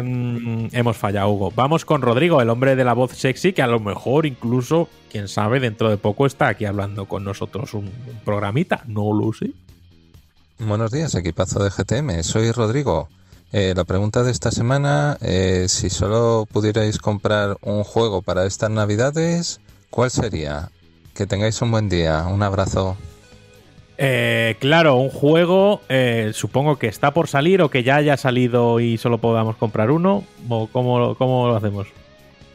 hemos 0.72 0.96
fallado, 0.96 1.30
Hugo. 1.30 1.52
Vamos 1.56 1.86
con 1.86 2.04
Rodrigo, 2.04 2.40
el 2.40 2.50
hombre 2.52 2.76
de 2.76 2.84
la 2.84 2.94
voz 2.94 3.14
sexy, 3.14 3.52
que 3.52 3.64
a 3.64 3.68
lo 3.68 3.80
mejor 3.80 4.28
incluso, 4.28 4.90
quién 5.10 5.28
sabe, 5.28 5.60
dentro 5.60 5.90
de 5.90 5.98
poco 5.98 6.28
está 6.28 6.50
aquí 6.50 6.66
hablando 6.66 7.08
con 7.08 7.24
nosotros 7.24 7.74
un, 7.74 7.92
programita. 8.24 8.84
No 8.86 9.14
lo 9.14 9.34
sé. 9.34 9.52
Buenos 10.60 10.92
días, 10.92 11.16
equipazo 11.16 11.64
de 11.64 11.72
GTM. 11.72 12.22
Soy 12.22 12.52
Rodrigo. 12.52 13.10
Eh, 13.52 13.74
la 13.76 13.86
pregunta 13.86 14.24
de 14.24 14.32
esta 14.32 14.52
semana, 14.52 15.18
si 15.20 15.90
solo 15.90 16.48
pudierais 16.52 17.00
comprar 17.00 17.58
un 17.62 17.84
juego 17.84 18.22
para 18.22 18.46
estas 18.46 18.70
navidades, 18.70 19.62
¿cuál 19.90 20.12
sería? 20.12 20.70
Que 21.16 21.26
tengáis 21.26 21.60
un 21.64 21.72
buen 21.72 21.90
día. 21.90 22.28
Un 22.28 22.44
abrazo. 22.44 22.98
Eh, 23.98 24.56
claro, 24.60 24.96
un 24.98 25.10
juego, 25.10 25.82
eh, 25.90 26.32
supongo 26.34 26.78
que 26.78 26.88
está 26.88 27.12
por 27.14 27.28
salir 27.28 27.62
o 27.62 27.70
que 27.70 27.84
ya 27.84 27.96
haya 27.96 28.16
salido 28.18 28.80
y 28.80 28.98
solo 28.98 29.18
podamos 29.18 29.56
comprar 29.56 29.90
uno. 29.92 30.24
¿O 30.50 30.68
cómo, 30.68 31.16
cómo 31.16 31.48
lo 31.48 31.56
hacemos? 31.56 31.88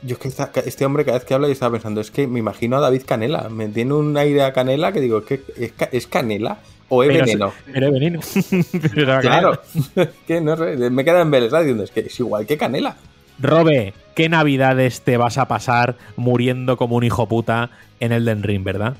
Yo 0.05 0.15
es 0.15 0.19
que 0.21 0.29
esta- 0.29 0.51
este 0.65 0.85
hombre 0.85 1.05
cada 1.05 1.19
vez 1.19 1.25
que 1.27 1.35
habla 1.35 1.47
yo 1.49 1.53
estaba 1.53 1.73
pensando, 1.73 2.01
es 2.01 2.11
que 2.11 2.27
me 2.27 2.39
imagino 2.39 2.77
a 2.77 2.81
David 2.81 3.03
Canela. 3.07 3.49
Me 3.49 3.69
tiene 3.69 3.95
un 3.95 4.17
aire 4.17 4.43
a 4.43 4.53
Canela 4.53 4.93
que 4.93 5.01
digo, 5.01 5.19
¿es, 5.19 5.25
que, 5.25 5.41
es, 5.57 5.73
ca- 5.73 5.89
¿es 5.93 6.07
Canela 6.07 6.59
o 6.89 7.03
es 7.03 7.09
Pero 7.09 7.25
veneno? 7.25 7.53
Pero 7.73 7.87
es 7.87 7.93
veneno. 7.93 8.21
Pero 8.83 9.03
era 9.03 9.21
Claro, 9.21 9.61
que 10.27 10.41
no 10.41 10.57
sé, 10.57 10.91
me 10.91 11.05
queda 11.05 11.23
embelesado 11.23 11.63
diciendo, 11.63 11.85
es 11.85 11.91
que 11.91 12.01
es 12.01 12.21
igual 12.21 12.47
que 12.47 12.57
Canela. 12.57 12.97
Robe, 13.41 13.95
¿qué 14.15 14.29
navidades 14.29 15.01
te 15.03 15.17
vas 15.17 15.39
a 15.39 15.49
pasar 15.49 15.97
muriendo 16.17 16.77
como 16.77 16.97
un 16.97 17.03
hijo 17.05 17.27
puta 17.29 17.71
en 17.99 18.13
Elden 18.13 18.43
Ring, 18.45 18.63
verdad? 18.63 18.95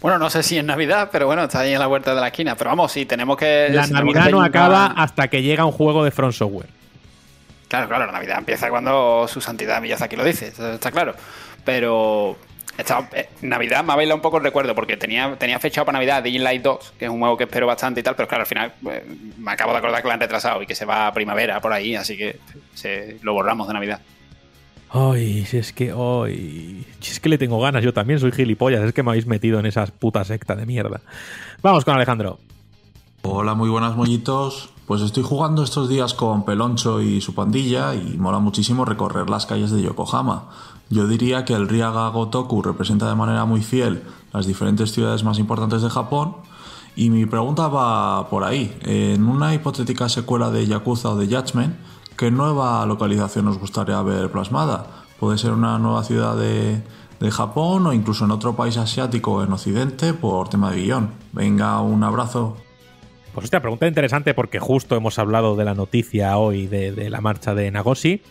Bueno, 0.00 0.18
no 0.18 0.30
sé 0.30 0.42
si 0.44 0.56
es 0.58 0.64
Navidad, 0.64 1.08
pero 1.10 1.26
bueno, 1.26 1.44
está 1.44 1.60
ahí 1.60 1.72
en 1.72 1.78
la 1.80 1.88
huerta 1.88 2.14
de 2.14 2.20
la 2.20 2.28
esquina. 2.28 2.54
Pero 2.56 2.70
vamos, 2.70 2.92
sí, 2.92 3.04
tenemos 3.04 3.36
que. 3.36 3.68
La 3.72 3.84
si 3.84 3.90
tenemos 3.92 4.12
que 4.14 4.18
Navidad 4.20 4.38
no 4.38 4.42
acaba 4.44 4.86
hasta 4.86 5.28
que 5.28 5.42
llega 5.42 5.64
un 5.64 5.72
juego 5.72 6.04
de 6.04 6.10
Front 6.10 6.34
Software. 6.34 6.68
Claro, 7.68 7.88
claro, 7.88 8.06
la 8.06 8.12
Navidad 8.12 8.38
empieza 8.38 8.70
cuando 8.70 9.26
su 9.28 9.40
santidad 9.40 9.82
Miyazaki 9.82 10.16
lo 10.16 10.24
dice, 10.24 10.48
está 10.72 10.90
claro. 10.90 11.14
Pero 11.64 12.36
esta- 12.78 13.08
eh, 13.12 13.28
Navidad 13.42 13.84
me 13.84 13.92
ha 13.92 13.96
bailado 13.96 14.14
un 14.16 14.22
poco 14.22 14.38
el 14.38 14.44
recuerdo 14.44 14.74
porque 14.74 14.96
tenía, 14.96 15.34
tenía 15.36 15.58
fechado 15.58 15.84
para 15.84 15.98
Navidad 15.98 16.22
Dying 16.22 16.42
Light 16.44 16.62
2, 16.62 16.94
que 16.98 17.04
es 17.06 17.10
un 17.10 17.18
juego 17.18 17.36
que 17.36 17.44
espero 17.44 17.66
bastante 17.66 18.00
y 18.00 18.02
tal, 18.02 18.14
pero 18.16 18.26
claro, 18.28 18.42
al 18.42 18.46
final 18.46 18.72
eh, 18.90 19.04
me 19.36 19.50
acabo 19.52 19.72
de 19.72 19.78
acordar 19.78 20.00
que 20.00 20.08
lo 20.08 20.14
han 20.14 20.20
retrasado 20.20 20.62
y 20.62 20.66
que 20.66 20.74
se 20.74 20.86
va 20.86 21.08
a 21.08 21.12
primavera 21.12 21.60
por 21.60 21.72
ahí, 21.72 21.94
así 21.94 22.16
que 22.16 22.38
se, 22.72 23.18
lo 23.20 23.34
borramos 23.34 23.66
de 23.68 23.74
Navidad. 23.74 24.00
Ay, 24.90 25.44
si 25.44 25.58
es 25.58 25.72
que. 25.72 25.92
Ay, 25.92 26.86
si 27.00 27.12
es 27.12 27.20
que 27.20 27.28
le 27.28 27.38
tengo 27.38 27.60
ganas, 27.60 27.84
yo 27.84 27.92
también 27.92 28.20
soy 28.20 28.32
gilipollas. 28.32 28.82
Es 28.82 28.92
que 28.92 29.02
me 29.02 29.10
habéis 29.10 29.26
metido 29.26 29.58
en 29.58 29.66
esas 29.66 29.90
puta 29.90 30.24
secta 30.24 30.56
de 30.56 30.66
mierda. 30.66 31.00
Vamos 31.62 31.84
con 31.84 31.94
Alejandro. 31.94 32.38
Hola, 33.22 33.54
muy 33.54 33.68
buenas 33.68 33.96
moñitos. 33.96 34.70
Pues 34.86 35.02
estoy 35.02 35.22
jugando 35.22 35.62
estos 35.62 35.88
días 35.90 36.14
con 36.14 36.46
Peloncho 36.46 37.02
y 37.02 37.20
su 37.20 37.34
pandilla 37.34 37.94
y 37.94 38.16
mola 38.16 38.38
muchísimo 38.38 38.86
recorrer 38.86 39.28
las 39.28 39.44
calles 39.44 39.70
de 39.70 39.82
Yokohama. 39.82 40.48
Yo 40.88 41.06
diría 41.06 41.44
que 41.44 41.52
el 41.52 41.68
Ryaga 41.68 42.08
Gotoku 42.08 42.62
representa 42.62 43.06
de 43.06 43.14
manera 43.14 43.44
muy 43.44 43.60
fiel 43.60 44.02
las 44.32 44.46
diferentes 44.46 44.92
ciudades 44.92 45.24
más 45.24 45.38
importantes 45.38 45.82
de 45.82 45.90
Japón 45.90 46.36
y 46.96 47.10
mi 47.10 47.26
pregunta 47.26 47.68
va 47.68 48.30
por 48.30 48.44
ahí. 48.44 48.74
En 48.80 49.28
una 49.28 49.54
hipotética 49.54 50.08
secuela 50.08 50.50
de 50.50 50.66
Yakuza 50.66 51.10
o 51.10 51.16
de 51.16 51.26
Judgment, 51.26 51.76
¿qué 52.18 52.30
nueva 52.32 52.84
localización 52.84 53.46
os 53.48 53.58
gustaría 53.58 54.02
ver 54.02 54.30
plasmada? 54.30 54.86
Puede 55.20 55.38
ser 55.38 55.52
una 55.52 55.78
nueva 55.78 56.02
ciudad 56.04 56.36
de, 56.36 56.82
Japón 57.30 57.86
o 57.86 57.92
incluso 57.92 58.24
en 58.24 58.30
otro 58.30 58.54
país 58.54 58.76
asiático 58.76 59.42
en 59.42 59.52
Occidente 59.52 60.14
por 60.14 60.48
tema 60.48 60.70
de 60.70 60.82
guion. 60.82 61.10
Venga, 61.32 61.80
un 61.80 62.04
abrazo. 62.04 62.56
Pues 63.32 63.44
esta 63.44 63.60
pregunta 63.60 63.86
es 63.86 63.90
interesante 63.90 64.34
porque 64.34 64.58
justo 64.60 64.94
hemos 64.94 65.18
hablado 65.18 65.56
de 65.56 65.64
la 65.64 65.74
noticia 65.74 66.36
hoy 66.38 66.66
de, 66.66 67.10
la 67.10 67.20
marcha 67.20 67.54
de 67.54 67.70
Nagoshi. 67.70 68.22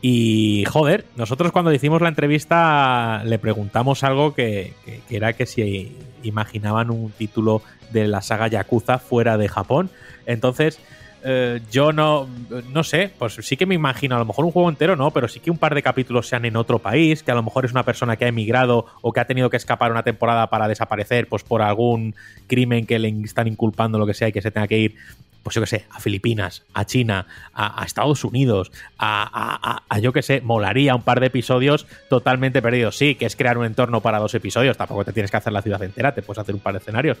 Y 0.00 0.64
joder, 0.66 1.06
nosotros 1.16 1.52
cuando 1.52 1.72
hicimos 1.72 2.02
la 2.02 2.08
entrevista 2.08 3.22
le 3.24 3.38
preguntamos 3.38 4.02
algo 4.04 4.34
que- 4.34 4.74
que 4.84 5.16
era 5.16 5.32
que 5.32 5.46
si 5.46 5.96
imaginaban 6.22 6.90
un 6.90 7.10
título 7.10 7.62
de 7.92 8.08
la 8.08 8.20
saga 8.20 8.48
Yakuza 8.48 8.98
fuera 8.98 9.38
de 9.38 9.48
Japón. 9.48 9.90
Entonces, 10.26 10.80
eh, 11.24 11.60
yo 11.70 11.92
no, 11.92 12.28
no 12.72 12.84
sé, 12.84 13.10
pues 13.18 13.34
sí 13.40 13.56
que 13.56 13.66
me 13.66 13.74
imagino, 13.74 14.14
a 14.14 14.18
lo 14.18 14.24
mejor 14.26 14.44
un 14.44 14.52
juego 14.52 14.68
entero 14.68 14.94
no, 14.94 15.10
pero 15.10 15.26
sí 15.26 15.40
que 15.40 15.50
un 15.50 15.58
par 15.58 15.74
de 15.74 15.82
capítulos 15.82 16.28
sean 16.28 16.44
en 16.44 16.56
otro 16.56 16.78
país, 16.78 17.22
que 17.22 17.30
a 17.30 17.34
lo 17.34 17.42
mejor 17.42 17.64
es 17.64 17.72
una 17.72 17.82
persona 17.84 18.16
que 18.16 18.24
ha 18.26 18.28
emigrado 18.28 18.86
o 19.00 19.12
que 19.12 19.20
ha 19.20 19.26
tenido 19.26 19.48
que 19.50 19.56
escapar 19.56 19.90
una 19.90 20.02
temporada 20.02 20.48
para 20.50 20.68
desaparecer, 20.68 21.26
pues 21.28 21.42
por 21.42 21.62
algún 21.62 22.14
crimen 22.46 22.86
que 22.86 22.98
le 22.98 23.08
están 23.24 23.46
inculpando, 23.48 23.98
lo 23.98 24.06
que 24.06 24.14
sea, 24.14 24.28
y 24.28 24.32
que 24.32 24.42
se 24.42 24.50
tenga 24.50 24.66
que 24.68 24.78
ir, 24.78 24.96
pues 25.42 25.54
yo 25.56 25.60
que 25.60 25.66
sé, 25.66 25.84
a 25.90 26.00
Filipinas, 26.00 26.62
a 26.72 26.86
China, 26.86 27.26
a, 27.52 27.84
Estados 27.84 28.24
Unidos, 28.24 28.72
a- 28.98 29.82
a 29.88 29.98
yo 29.98 30.12
que 30.12 30.22
sé, 30.22 30.40
molaría 30.40 30.94
un 30.94 31.02
par 31.02 31.20
de 31.20 31.26
episodios 31.26 31.86
totalmente 32.08 32.62
perdidos. 32.62 32.96
Sí, 32.96 33.14
que 33.14 33.26
es 33.26 33.36
crear 33.36 33.58
un 33.58 33.66
entorno 33.66 34.00
para 34.00 34.18
dos 34.18 34.34
episodios, 34.34 34.76
tampoco 34.78 35.04
te 35.04 35.12
tienes 35.12 35.30
que 35.30 35.36
hacer 35.36 35.52
la 35.52 35.60
ciudad 35.62 35.82
entera, 35.82 36.14
te 36.14 36.22
puedes 36.22 36.38
hacer 36.38 36.54
un 36.54 36.62
par 36.62 36.72
de 36.72 36.78
escenarios. 36.78 37.18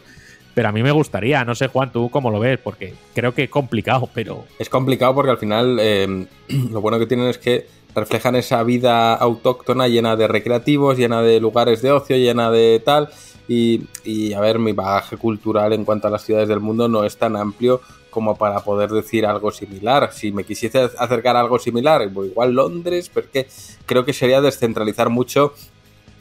Pero 0.54 0.68
a 0.68 0.72
mí 0.72 0.82
me 0.82 0.92
gustaría, 0.92 1.44
no 1.44 1.54
sé 1.54 1.66
Juan, 1.66 1.90
tú 1.92 2.10
cómo 2.10 2.30
lo 2.30 2.38
ves, 2.38 2.58
porque 2.62 2.94
creo 3.14 3.34
que 3.34 3.50
complicado, 3.50 4.08
pero 4.14 4.44
Es 4.58 4.68
complicado 4.68 5.14
porque 5.14 5.32
al 5.32 5.38
final 5.38 5.78
eh, 5.80 6.26
lo 6.70 6.80
bueno 6.80 6.98
que 6.98 7.06
tienen 7.06 7.26
es 7.26 7.38
que 7.38 7.66
reflejan 7.94 8.36
esa 8.36 8.62
vida 8.62 9.14
autóctona 9.14 9.88
llena 9.88 10.16
de 10.16 10.28
recreativos, 10.28 10.96
llena 10.96 11.22
de 11.22 11.40
lugares 11.40 11.82
de 11.82 11.92
ocio, 11.92 12.16
llena 12.16 12.50
de 12.50 12.80
tal. 12.84 13.08
Y, 13.46 13.82
y, 14.04 14.32
a 14.32 14.40
ver, 14.40 14.58
mi 14.58 14.72
bagaje 14.72 15.18
cultural 15.18 15.74
en 15.74 15.84
cuanto 15.84 16.08
a 16.08 16.10
las 16.10 16.24
ciudades 16.24 16.48
del 16.48 16.60
mundo 16.60 16.88
no 16.88 17.04
es 17.04 17.18
tan 17.18 17.36
amplio 17.36 17.82
como 18.08 18.36
para 18.36 18.60
poder 18.60 18.90
decir 18.90 19.26
algo 19.26 19.50
similar. 19.50 20.10
Si 20.12 20.32
me 20.32 20.44
quisiese 20.44 20.88
acercar 20.98 21.36
a 21.36 21.40
algo 21.40 21.58
similar, 21.58 22.02
igual 22.02 22.52
Londres, 22.52 23.10
porque 23.12 23.48
creo 23.86 24.04
que 24.04 24.12
sería 24.12 24.40
descentralizar 24.40 25.10
mucho 25.10 25.52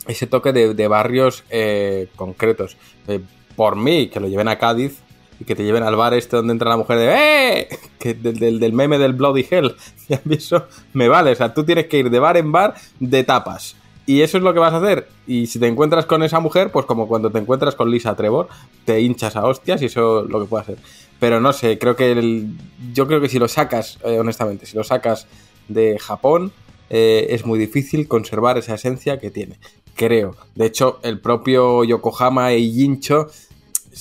ese 0.08 0.28
toque 0.28 0.52
de, 0.52 0.74
de 0.74 0.88
barrios 0.88 1.44
eh, 1.50 2.08
concretos. 2.16 2.78
Eh, 3.08 3.22
por 3.56 3.76
mí, 3.76 4.08
que 4.08 4.20
lo 4.20 4.28
lleven 4.28 4.48
a 4.48 4.58
Cádiz 4.58 5.00
y 5.40 5.46
que 5.46 5.56
te 5.56 5.64
lleven 5.64 5.84
al 5.84 5.96
bar 5.96 6.14
este 6.14 6.36
donde 6.38 6.54
entra 6.54 6.70
la 6.70 6.78
mujer 6.78 6.98
de 6.98 7.14
¡Eh! 7.60 7.68
Que 8.00 8.14
del, 8.14 8.74
meme 8.74 8.98
del 8.98 9.14
Bloody 9.14 9.46
Hell. 9.50 9.76
Y 10.10 10.14
a 10.14 10.22
mí 10.26 10.36
eso 10.36 10.66
me 10.94 11.08
vale. 11.08 11.32
O 11.32 11.36
sea, 11.36 11.54
tú 11.54 11.64
tienes 11.64 11.88
que 11.88 11.98
ir 12.00 12.10
de 12.10 12.20
bar 12.20 12.38
en 12.38 12.52
bar 12.52 12.76
de 13.00 13.24
tapas. 13.24 13.76
Y 14.06 14.22
eso 14.22 14.38
es 14.38 14.44
lo 14.44 14.54
que 14.54 14.60
vas 14.60 14.74
a 14.74 14.78
hacer. 14.78 15.08
Y 15.26 15.48
si 15.48 15.60
te 15.60 15.68
encuentras 15.68 16.06
con 16.06 16.24
esa 16.24 16.42
mujer, 16.42 16.72
pues 16.72 16.86
como 16.86 17.08
cuando 17.08 17.32
te 17.32 17.40
encuentras 17.40 17.74
con 17.76 17.90
Lisa 17.90 18.16
Trevor, 18.16 18.50
te 18.84 19.00
hinchas 19.00 19.38
a 19.38 19.46
hostias 19.46 19.82
y 19.82 19.86
eso 19.86 20.26
es 20.26 20.30
lo 20.30 20.42
que 20.42 20.46
puede 20.48 20.64
hacer. 20.64 20.78
Pero 21.22 21.40
no 21.40 21.54
sé, 21.54 21.80
creo 21.80 21.96
que 21.96 22.12
el- 22.12 22.50
yo 22.94 23.08
creo 23.08 23.22
que 23.22 23.30
si 23.30 23.40
lo 23.40 23.48
sacas, 23.48 24.00
eh, 24.04 24.20
honestamente, 24.20 24.66
si 24.66 24.76
lo 24.76 24.84
sacas 24.84 25.26
de 25.70 25.98
Japón, 26.00 26.52
eh, 26.90 27.28
es 27.30 27.46
muy 27.46 27.58
difícil 27.58 28.10
conservar 28.10 28.58
esa 28.58 28.74
esencia 28.76 29.20
que 29.20 29.32
tiene. 29.32 29.58
Creo. 29.96 30.36
De 30.56 30.66
hecho, 30.66 31.00
el 31.04 31.20
propio 31.20 31.84
Yokohama 31.84 32.54
y 32.54 32.72
Jincho 32.72 33.28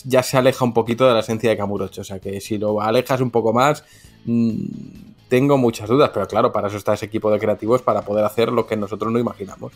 ya 0.05 0.23
se 0.23 0.39
aleja 0.39 0.65
un 0.65 0.73
poquito 0.73 1.07
de 1.07 1.15
la 1.15 1.21
esencia 1.21 1.51
de 1.51 1.57
Kamurocho. 1.57 2.01
O 2.01 2.05
sea 2.05 2.19
que 2.19 2.41
si 2.41 2.59
lo 2.59 2.81
alejas 2.81 3.21
un 3.21 3.31
poco 3.31 3.53
más, 3.53 3.85
mm, 4.25 4.65
tengo 5.29 5.59
muchas 5.59 5.89
dudas. 5.89 6.11
Pero 6.13 6.27
claro, 6.27 6.53
para 6.53 6.69
eso 6.69 6.77
está 6.77 6.95
ese 6.95 7.07
equipo 7.07 7.31
de 7.31 7.39
creativos 7.39 7.83
para 7.83 8.03
poder 8.03 8.25
hacer 8.25 8.51
lo 8.51 8.67
que 8.67 8.77
nosotros 8.77 9.13
no 9.13 9.19
imaginamos. 9.19 9.73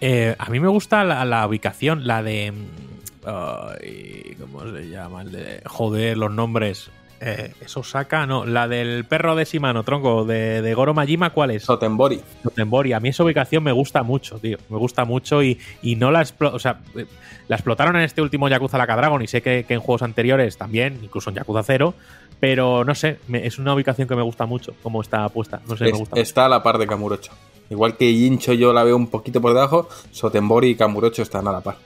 Eh, 0.00 0.36
a 0.38 0.50
mí 0.50 0.60
me 0.60 0.68
gusta 0.68 1.04
la, 1.04 1.46
ubicación, 1.46 2.06
la 2.06 2.22
de. 2.22 2.52
mm, 2.52 4.40
¿Cómo 4.40 4.72
se 4.72 4.88
llama? 4.88 5.22
El 5.22 5.32
de, 5.32 5.62
joder, 5.64 6.18
los 6.18 6.30
nombres. 6.30 6.90
Eh, 7.20 7.52
¿Es 7.60 7.76
Osaka? 7.76 8.26
No, 8.26 8.44
la 8.44 8.68
del 8.68 9.04
perro 9.06 9.34
de 9.34 9.44
Shimano, 9.46 9.82
tronco, 9.84 10.24
de, 10.26 10.60
de 10.60 10.74
Goro 10.74 10.92
Majima, 10.92 11.30
¿cuál 11.30 11.52
es? 11.52 11.62
Sotenbori. 11.64 12.20
Sotenbori. 12.42 12.92
A 12.92 13.00
mí 13.00 13.08
esa 13.08 13.24
ubicación 13.24 13.64
me 13.64 13.72
gusta 13.72 14.02
mucho, 14.02 14.38
tío. 14.38 14.58
Me 14.68 14.76
gusta 14.76 15.04
mucho 15.06 15.42
y, 15.42 15.58
y 15.82 15.96
no 15.96 16.10
la 16.10 16.26
O 16.52 16.58
sea, 16.58 16.80
eh, 16.94 17.06
la 17.48 17.56
explotaron 17.56 17.96
en 17.96 18.02
este 18.02 18.20
último 18.20 18.48
Yakuza 18.48 18.76
Like 18.76 18.92
a 18.92 18.96
Dragon 18.96 19.22
y 19.22 19.26
sé 19.28 19.40
que, 19.40 19.64
que 19.66 19.74
en 19.74 19.80
juegos 19.80 20.02
anteriores 20.02 20.58
también, 20.58 20.98
incluso 21.02 21.30
en 21.30 21.36
Yakuza 21.36 21.62
0. 21.62 21.94
Pero 22.38 22.84
no 22.84 22.94
sé, 22.94 23.18
me- 23.28 23.46
es 23.46 23.58
una 23.58 23.72
ubicación 23.72 24.06
que 24.06 24.14
me 24.14 24.20
gusta 24.22 24.44
mucho, 24.44 24.74
como 24.82 25.00
está 25.00 25.26
puesta. 25.30 25.62
No 25.66 25.74
sé, 25.76 25.86
Es- 25.86 25.92
me 25.92 25.98
gusta. 25.98 26.20
está 26.20 26.44
a 26.44 26.48
la 26.50 26.62
par 26.62 26.76
de 26.76 26.86
Kamurocho. 26.86 27.32
Igual 27.70 27.96
que 27.96 28.12
Jincho 28.12 28.52
yo 28.52 28.72
la 28.74 28.84
veo 28.84 28.94
un 28.94 29.08
poquito 29.08 29.40
por 29.40 29.54
debajo, 29.54 29.88
Sotenbori 30.12 30.68
y 30.68 30.74
Kamurocho 30.76 31.22
están 31.22 31.48
a 31.48 31.52
la 31.52 31.62
par. 31.62 31.76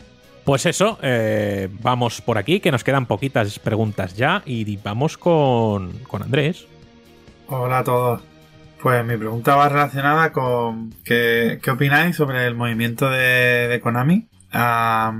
Pues 0.44 0.66
eso, 0.66 0.98
eh, 1.02 1.68
vamos 1.82 2.20
por 2.20 2.38
aquí, 2.38 2.60
que 2.60 2.72
nos 2.72 2.84
quedan 2.84 3.06
poquitas 3.06 3.58
preguntas 3.58 4.16
ya 4.16 4.42
y 4.46 4.76
vamos 4.78 5.16
con, 5.18 5.92
con 6.08 6.22
Andrés. 6.22 6.66
Hola 7.46 7.78
a 7.78 7.84
todos. 7.84 8.22
Pues 8.82 9.04
mi 9.04 9.16
pregunta 9.16 9.56
va 9.56 9.68
relacionada 9.68 10.32
con 10.32 10.94
qué, 11.04 11.58
qué 11.62 11.70
opináis 11.70 12.16
sobre 12.16 12.46
el 12.46 12.54
movimiento 12.54 13.10
de, 13.10 13.68
de 13.68 13.80
Konami 13.80 14.28
a, 14.52 15.12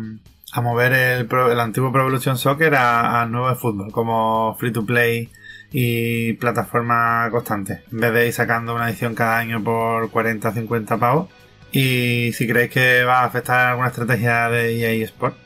mover 0.63 0.93
el, 0.93 1.29
el 1.31 1.61
antiguo 1.61 1.93
Pro 1.93 2.03
Evolution 2.03 2.39
Soccer 2.39 2.75
a, 2.75 3.21
a 3.21 3.27
nuevo 3.27 3.51
de 3.51 3.57
fútbol, 3.57 3.93
como 3.93 4.57
free 4.59 4.73
to 4.73 4.87
play 4.87 5.31
y 5.73 6.33
plataforma 6.35 7.29
constante, 7.31 7.85
en 7.93 8.01
vez 8.01 8.13
de 8.13 8.27
ir 8.29 8.33
sacando 8.33 8.75
una 8.75 8.89
edición 8.89 9.15
cada 9.15 9.39
año 9.39 9.63
por 9.63 10.11
40 10.11 10.49
o 10.49 10.53
50 10.53 10.97
pavos. 10.97 11.29
Y 11.73 12.33
si 12.33 12.47
creéis 12.49 12.71
que 12.71 13.05
va 13.05 13.21
a 13.21 13.25
afectar 13.27 13.69
alguna 13.69 13.89
estrategia 13.89 14.49
de 14.49 14.81
EA 14.81 15.05
Sport 15.05 15.37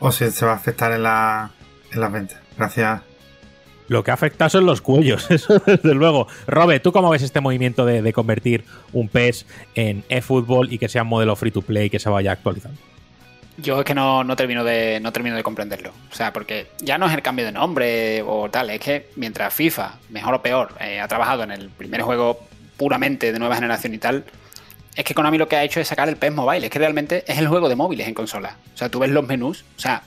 o 0.00 0.12
si 0.12 0.30
se 0.30 0.44
va 0.44 0.52
a 0.52 0.56
afectar 0.56 0.92
en, 0.92 1.02
la, 1.02 1.50
en 1.92 2.00
las 2.00 2.12
ventas. 2.12 2.38
Gracias. 2.56 3.02
Lo 3.88 4.04
que 4.04 4.10
afecta 4.10 4.48
son 4.48 4.66
los 4.66 4.82
cuellos, 4.82 5.30
eso 5.30 5.60
desde 5.64 5.94
luego. 5.94 6.28
Robe, 6.46 6.80
¿tú 6.80 6.92
cómo 6.92 7.10
ves 7.10 7.22
este 7.22 7.40
movimiento 7.40 7.86
de, 7.86 8.02
de 8.02 8.12
convertir 8.12 8.64
un 8.92 9.08
PES 9.08 9.46
en 9.74 10.04
eFootball 10.08 10.72
y 10.72 10.78
que 10.78 10.88
sea 10.88 11.02
un 11.02 11.08
modelo 11.08 11.36
free 11.36 11.50
to 11.50 11.62
play 11.62 11.88
que 11.88 11.98
se 11.98 12.10
vaya 12.10 12.32
actualizando? 12.32 12.78
Yo 13.56 13.80
es 13.80 13.84
que 13.84 13.94
no, 13.94 14.22
no 14.22 14.36
termino 14.36 14.62
de 14.62 15.00
no 15.00 15.12
termino 15.12 15.34
de 15.34 15.42
comprenderlo. 15.42 15.90
O 16.12 16.14
sea, 16.14 16.32
porque 16.32 16.68
ya 16.80 16.96
no 16.96 17.06
es 17.06 17.14
el 17.14 17.22
cambio 17.22 17.44
de 17.44 17.50
nombre 17.50 18.22
o 18.22 18.48
tal, 18.50 18.70
es 18.70 18.78
que 18.78 19.08
mientras 19.16 19.52
FIFA, 19.52 19.98
mejor 20.10 20.34
o 20.34 20.42
peor, 20.42 20.74
eh, 20.80 21.00
ha 21.00 21.08
trabajado 21.08 21.42
en 21.42 21.50
el 21.50 21.68
primer 21.68 22.02
juego 22.02 22.38
puramente 22.76 23.32
de 23.32 23.38
nueva 23.40 23.56
generación 23.56 23.94
y 23.94 23.98
tal, 23.98 24.24
es 24.98 25.04
que 25.04 25.14
Konami 25.14 25.38
lo 25.38 25.46
que 25.46 25.54
ha 25.54 25.62
hecho 25.62 25.78
es 25.78 25.86
sacar 25.86 26.08
el 26.08 26.16
PES 26.16 26.32
Mobile. 26.32 26.66
Es 26.66 26.72
que 26.72 26.78
realmente 26.80 27.22
es 27.28 27.38
el 27.38 27.46
juego 27.46 27.68
de 27.68 27.76
móviles 27.76 28.08
en 28.08 28.14
consola. 28.14 28.56
O 28.74 28.76
sea, 28.76 28.88
tú 28.88 28.98
ves 28.98 29.10
los 29.10 29.24
menús, 29.24 29.64
o 29.76 29.80
sea, 29.80 30.02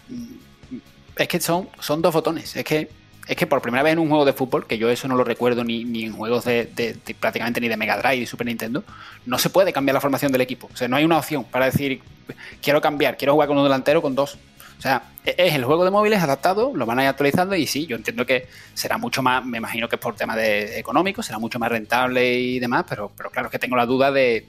es 1.15 1.27
que 1.29 1.39
son, 1.39 1.69
son 1.79 2.01
dos 2.01 2.13
botones. 2.13 2.57
Es 2.57 2.65
que 2.65 2.89
es 3.25 3.37
que 3.37 3.47
por 3.47 3.61
primera 3.61 3.83
vez 3.83 3.93
en 3.93 3.99
un 3.99 4.09
juego 4.09 4.25
de 4.25 4.33
fútbol, 4.33 4.67
que 4.67 4.77
yo 4.77 4.89
eso 4.89 5.07
no 5.07 5.15
lo 5.15 5.23
recuerdo 5.23 5.63
ni, 5.63 5.85
ni 5.85 6.03
en 6.03 6.11
juegos 6.11 6.43
de, 6.43 6.97
prácticamente 7.21 7.61
ni 7.61 7.69
de 7.69 7.77
Mega 7.77 7.95
Drive 7.97 8.17
y 8.17 8.25
Super 8.25 8.47
Nintendo, 8.47 8.83
no 9.25 9.37
se 9.37 9.49
puede 9.49 9.71
cambiar 9.71 9.93
la 9.93 10.01
formación 10.01 10.33
del 10.33 10.41
equipo. 10.41 10.69
O 10.73 10.75
sea, 10.75 10.89
no 10.89 10.97
hay 10.97 11.05
una 11.05 11.19
opción 11.19 11.45
para 11.45 11.67
decir, 11.67 12.01
quiero 12.61 12.81
cambiar, 12.81 13.15
quiero 13.15 13.31
jugar 13.31 13.47
con 13.47 13.57
un 13.57 13.63
delantero 13.63 14.01
con 14.01 14.13
dos. 14.13 14.37
O 14.77 14.81
sea, 14.81 15.03
e- 15.23 15.35
es 15.37 15.53
el 15.53 15.63
juego 15.63 15.85
de 15.85 15.91
móviles 15.91 16.21
adaptado, 16.21 16.73
lo 16.75 16.85
van 16.85 16.99
a 16.99 17.03
ir 17.03 17.07
actualizando 17.07 17.55
y 17.55 17.65
sí, 17.65 17.85
yo 17.85 17.95
entiendo 17.95 18.25
que 18.25 18.49
será 18.73 18.97
mucho 18.97 19.21
más, 19.21 19.45
me 19.45 19.59
imagino 19.59 19.87
que 19.87 19.95
es 19.95 20.01
por 20.01 20.17
tema 20.17 20.35
de 20.35 20.77
económico, 20.77 21.23
será 21.23 21.39
mucho 21.39 21.57
más 21.59 21.69
rentable 21.69 22.37
y 22.37 22.59
demás, 22.59 22.83
pero, 22.89 23.13
pero 23.15 23.29
claro, 23.29 23.47
es 23.47 23.51
que 23.53 23.59
tengo 23.59 23.77
la 23.77 23.85
duda 23.85 24.11
de, 24.11 24.45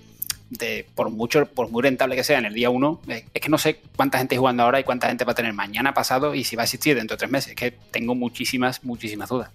de 0.59 0.87
por 0.95 1.11
mucho, 1.11 1.47
por 1.47 1.71
muy 1.71 1.83
rentable 1.83 2.15
que 2.15 2.25
sea 2.25 2.39
en 2.39 2.45
el 2.45 2.55
día 2.55 2.71
uno, 2.71 3.01
eh, 3.09 3.25
es 3.33 3.41
que 3.41 3.49
no 3.49 3.59
sé 3.59 3.81
cuánta 3.97 4.19
gente 4.19 4.37
jugando 4.37 4.63
ahora 4.63 4.81
y 4.81 4.85
cuánta 4.85 5.09
gente 5.09 5.25
va 5.25 5.33
a 5.33 5.35
tener 5.35 5.53
mañana 5.53 5.95
pasado 5.95 6.35
y 6.35 6.45
si 6.45 6.57
va 6.57 6.63
a 6.63 6.65
existir 6.65 6.95
dentro 6.97 7.17
de 7.17 7.19
tres 7.19 7.31
meses. 7.31 7.51
Es 7.51 7.57
que 7.57 7.71
tengo 7.71 8.15
muchísimas, 8.15 8.85
muchísimas 8.85 9.29
dudas. 9.29 9.51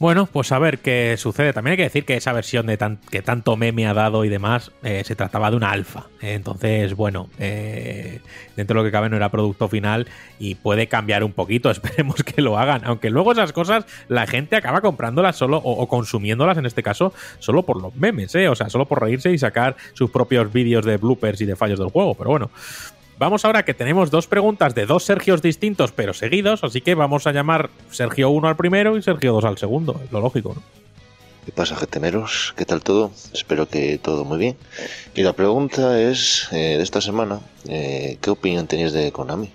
Bueno, 0.00 0.26
pues 0.32 0.52
a 0.52 0.60
ver 0.60 0.78
qué 0.78 1.16
sucede. 1.18 1.52
También 1.52 1.72
hay 1.72 1.76
que 1.78 1.82
decir 1.82 2.04
que 2.04 2.14
esa 2.16 2.32
versión 2.32 2.66
de 2.66 2.76
tan- 2.76 2.98
que 3.10 3.20
tanto 3.20 3.56
meme 3.56 3.88
ha 3.88 3.94
dado 3.94 4.24
y 4.24 4.28
demás 4.28 4.70
eh, 4.84 5.02
se 5.04 5.16
trataba 5.16 5.50
de 5.50 5.56
una 5.56 5.72
alfa. 5.72 6.04
Entonces, 6.20 6.94
bueno, 6.94 7.28
eh, 7.40 8.20
dentro 8.54 8.74
de 8.78 8.80
lo 8.80 8.88
que 8.88 8.92
cabe 8.92 9.08
no 9.08 9.16
era 9.16 9.28
producto 9.30 9.66
final 9.68 10.06
y 10.38 10.54
puede 10.54 10.86
cambiar 10.86 11.24
un 11.24 11.32
poquito. 11.32 11.68
Esperemos 11.72 12.22
que 12.22 12.40
lo 12.42 12.58
hagan. 12.58 12.82
Aunque 12.84 13.10
luego 13.10 13.32
esas 13.32 13.52
cosas 13.52 13.86
la 14.06 14.28
gente 14.28 14.54
acaba 14.54 14.82
comprándolas 14.82 15.34
solo 15.34 15.56
o, 15.56 15.72
o 15.82 15.88
consumiéndolas 15.88 16.58
en 16.58 16.66
este 16.66 16.84
caso 16.84 17.12
solo 17.40 17.64
por 17.64 17.82
los 17.82 17.92
memes, 17.96 18.32
¿eh? 18.36 18.48
O 18.48 18.54
sea, 18.54 18.70
solo 18.70 18.86
por 18.86 19.02
reírse 19.02 19.32
y 19.32 19.38
sacar 19.38 19.74
sus 19.94 20.10
propios 20.10 20.52
vídeos 20.52 20.84
de 20.84 20.96
bloopers 20.96 21.40
y 21.40 21.44
de 21.44 21.56
fallos 21.56 21.80
del 21.80 21.88
juego. 21.88 22.14
Pero 22.14 22.30
bueno. 22.30 22.50
Vamos 23.18 23.44
ahora 23.44 23.64
que 23.64 23.74
tenemos 23.74 24.12
dos 24.12 24.28
preguntas 24.28 24.76
de 24.76 24.86
dos 24.86 25.02
Sergios 25.02 25.42
distintos 25.42 25.90
pero 25.90 26.14
seguidos, 26.14 26.62
así 26.62 26.80
que 26.80 26.94
vamos 26.94 27.26
a 27.26 27.32
llamar 27.32 27.68
Sergio 27.90 28.30
1 28.30 28.46
al 28.46 28.56
primero 28.56 28.96
y 28.96 29.02
Sergio 29.02 29.32
2 29.32 29.44
al 29.44 29.58
segundo, 29.58 30.00
es 30.04 30.12
lo 30.12 30.20
lógico, 30.20 30.54
¿no? 30.54 30.62
¿Qué 31.44 31.50
pasa, 31.50 31.74
GTMeros? 31.74 32.54
¿Qué 32.56 32.64
tal 32.64 32.80
todo? 32.82 33.10
Espero 33.32 33.66
que 33.66 33.98
todo 33.98 34.24
muy 34.24 34.38
bien. 34.38 34.56
Y 35.16 35.22
la 35.22 35.32
pregunta 35.32 36.00
es, 36.00 36.46
eh, 36.52 36.76
de 36.76 36.82
esta 36.82 37.00
semana, 37.00 37.40
eh, 37.66 38.18
¿qué 38.20 38.30
opinión 38.30 38.68
tenéis 38.68 38.92
de 38.92 39.10
Konami? 39.10 39.50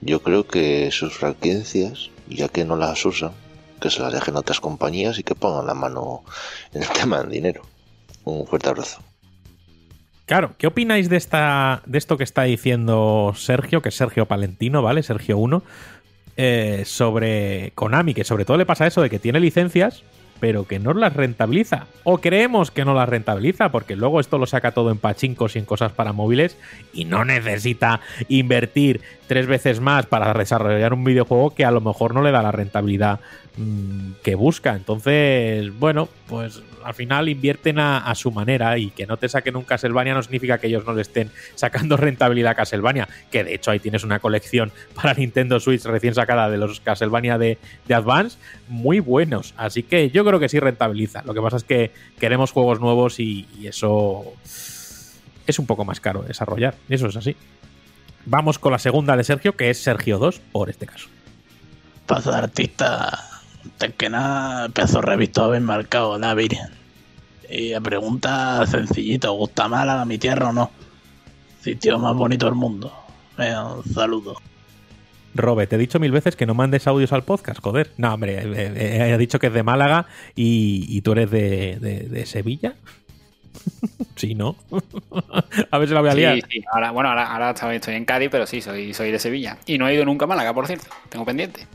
Yo 0.00 0.22
creo 0.22 0.46
que 0.46 0.90
sus 0.92 1.14
franquicias, 1.14 2.10
ya 2.28 2.48
que 2.48 2.64
no 2.64 2.76
las 2.76 3.04
usan, 3.04 3.32
que 3.80 3.90
se 3.90 4.00
las 4.00 4.12
dejen 4.12 4.36
a 4.36 4.40
otras 4.40 4.60
compañías 4.60 5.18
y 5.18 5.24
que 5.24 5.34
pongan 5.34 5.66
la 5.66 5.74
mano 5.74 6.22
en 6.72 6.82
el 6.82 6.88
tema 7.00 7.20
del 7.22 7.30
dinero. 7.30 7.62
Un 8.24 8.46
fuerte 8.46 8.68
abrazo. 8.68 9.00
Claro, 10.26 10.54
¿qué 10.56 10.68
opináis 10.68 11.08
de 11.08 11.16
esta 11.16 11.82
de 11.84 11.98
esto 11.98 12.16
que 12.16 12.24
está 12.24 12.44
diciendo 12.44 13.32
Sergio, 13.36 13.82
que 13.82 13.88
es 13.88 13.96
Sergio 13.96 14.26
Palentino, 14.26 14.82
¿vale? 14.82 15.02
Sergio 15.02 15.36
1, 15.38 15.62
eh, 16.36 16.82
sobre 16.86 17.72
Konami, 17.74 18.14
que 18.14 18.24
sobre 18.24 18.44
todo 18.44 18.56
le 18.56 18.66
pasa 18.66 18.86
eso 18.86 19.02
de 19.02 19.10
que 19.10 19.18
tiene 19.18 19.40
licencias, 19.40 20.04
pero 20.42 20.66
que 20.66 20.78
no 20.78 20.92
las 20.94 21.14
rentabiliza. 21.14 21.86
O 22.04 22.18
creemos 22.18 22.70
que 22.70 22.84
no 22.84 22.94
las 22.94 23.08
rentabiliza, 23.08 23.70
porque 23.70 23.94
luego 23.94 24.18
esto 24.18 24.38
lo 24.38 24.46
saca 24.46 24.72
todo 24.72 24.90
en 24.90 24.98
pachincos 24.98 25.54
y 25.54 25.60
en 25.60 25.64
cosas 25.64 25.92
para 25.92 26.12
móviles 26.12 26.56
y 26.92 27.04
no 27.04 27.24
necesita 27.24 28.00
invertir 28.28 29.00
tres 29.26 29.46
veces 29.46 29.80
más 29.80 30.06
para 30.06 30.32
desarrollar 30.34 30.94
un 30.94 31.04
videojuego 31.04 31.54
que 31.54 31.64
a 31.64 31.70
lo 31.70 31.80
mejor 31.80 32.14
no 32.14 32.22
le 32.22 32.32
da 32.32 32.42
la 32.42 32.50
rentabilidad 32.50 33.20
mm, 33.56 34.14
que 34.22 34.34
busca. 34.34 34.74
Entonces, 34.74 35.78
bueno, 35.78 36.08
pues 36.28 36.62
al 36.84 36.94
final 36.94 37.28
invierten 37.28 37.78
a, 37.78 37.98
a 37.98 38.14
su 38.14 38.30
manera 38.30 38.78
y 38.78 38.90
que 38.90 39.06
no 39.06 39.16
te 39.16 39.28
saquen 39.28 39.56
un 39.56 39.64
Castlevania 39.64 40.14
no 40.14 40.22
significa 40.22 40.58
que 40.58 40.66
ellos 40.66 40.84
no 40.84 40.94
le 40.94 41.02
estén 41.02 41.30
sacando 41.54 41.96
rentabilidad 41.98 42.52
a 42.52 42.54
Castlevania, 42.54 43.08
que 43.30 43.44
de 43.44 43.54
hecho 43.54 43.70
ahí 43.70 43.78
tienes 43.78 44.04
una 44.04 44.18
colección 44.18 44.72
para 44.94 45.14
Nintendo 45.14 45.60
Switch 45.60 45.84
recién 45.84 46.14
sacada 46.14 46.50
de 46.50 46.58
los 46.58 46.80
Castlevania 46.80 47.38
de, 47.38 47.58
de 47.86 47.94
Advance, 47.94 48.38
muy 48.68 49.00
buenos. 49.00 49.54
Así 49.56 49.82
que 49.82 50.10
yo 50.10 50.24
creo 50.24 50.40
que 50.40 50.48
sí 50.48 50.58
rentabiliza. 50.58 51.22
Lo 51.24 51.34
que 51.34 51.40
pasa 51.40 51.56
es 51.56 51.64
que 51.64 51.90
queremos 52.18 52.52
juegos 52.52 52.80
nuevos 52.80 53.20
y, 53.20 53.46
eso 53.62 54.24
es 55.46 55.58
un 55.58 55.66
poco 55.66 55.84
más 55.84 56.00
caro 56.00 56.22
de 56.22 56.28
desarrollar. 56.28 56.74
Eso 56.88 57.06
es 57.06 57.16
así. 57.16 57.36
Vamos 58.24 58.58
con 58.58 58.72
la 58.72 58.78
segunda 58.78 59.16
de 59.16 59.24
Sergio, 59.24 59.56
que 59.56 59.70
es 59.70 59.82
Sergio 59.82 60.18
2, 60.18 60.40
por 60.52 60.70
este 60.70 60.86
caso. 60.86 61.08
Paso 62.06 62.30
de 62.30 62.38
artista, 62.38 63.31
antes 63.64 63.94
que 63.94 64.08
nada, 64.10 64.68
pedazo 64.68 65.00
revisto 65.00 65.44
habéis 65.44 65.62
marcado 65.62 66.18
la 66.18 66.34
Virgen. 66.34 66.68
Y 67.50 67.70
la 67.70 67.80
pregunta 67.80 68.64
sencillita, 68.66 69.30
¿os 69.30 69.36
gusta 69.38 69.68
Málaga, 69.68 70.04
mi 70.04 70.18
tierra 70.18 70.48
o 70.48 70.52
no? 70.52 70.70
Sitio 71.60 71.98
más 71.98 72.14
bonito 72.16 72.46
del 72.46 72.54
mundo. 72.54 72.92
Venga, 73.36 73.74
un 73.74 73.84
saludo. 73.84 74.36
Robe, 75.34 75.66
te 75.66 75.76
he 75.76 75.78
dicho 75.78 75.98
mil 75.98 76.12
veces 76.12 76.36
que 76.36 76.44
no 76.46 76.54
mandes 76.54 76.86
audios 76.86 77.12
al 77.12 77.24
podcast, 77.24 77.60
joder. 77.62 77.90
No, 77.96 78.12
hombre, 78.12 78.38
eh, 78.38 78.72
eh, 78.76 79.12
he 79.14 79.18
dicho 79.18 79.38
que 79.38 79.46
es 79.46 79.52
de 79.52 79.62
Málaga 79.62 80.06
y, 80.34 80.84
y 80.88 81.00
tú 81.02 81.12
eres 81.12 81.30
de, 81.30 81.78
de- 81.80 82.08
de 82.08 82.26
Sevilla. 82.26 82.74
sí, 84.16 84.34
¿no? 84.34 84.56
a 85.70 85.78
ver 85.78 85.88
si 85.88 85.94
la 85.94 86.00
voy 86.00 86.10
a 86.10 86.14
liar. 86.14 86.34
Sí, 86.36 86.42
sí. 86.50 86.64
Ahora, 86.72 86.90
bueno, 86.90 87.08
ahora, 87.10 87.32
ahora 87.32 87.50
estoy 87.50 87.76
estoy 87.76 87.94
en 87.94 88.04
Cádiz, 88.04 88.28
pero 88.30 88.46
sí, 88.46 88.60
soy, 88.60 88.92
soy 88.94 89.10
de 89.10 89.18
Sevilla. 89.18 89.56
Y 89.66 89.78
no 89.78 89.88
he 89.88 89.94
ido 89.94 90.04
nunca 90.04 90.24
a 90.24 90.28
Málaga, 90.28 90.52
por 90.52 90.66
cierto. 90.66 90.86
Tengo 91.08 91.24
pendiente. 91.24 91.66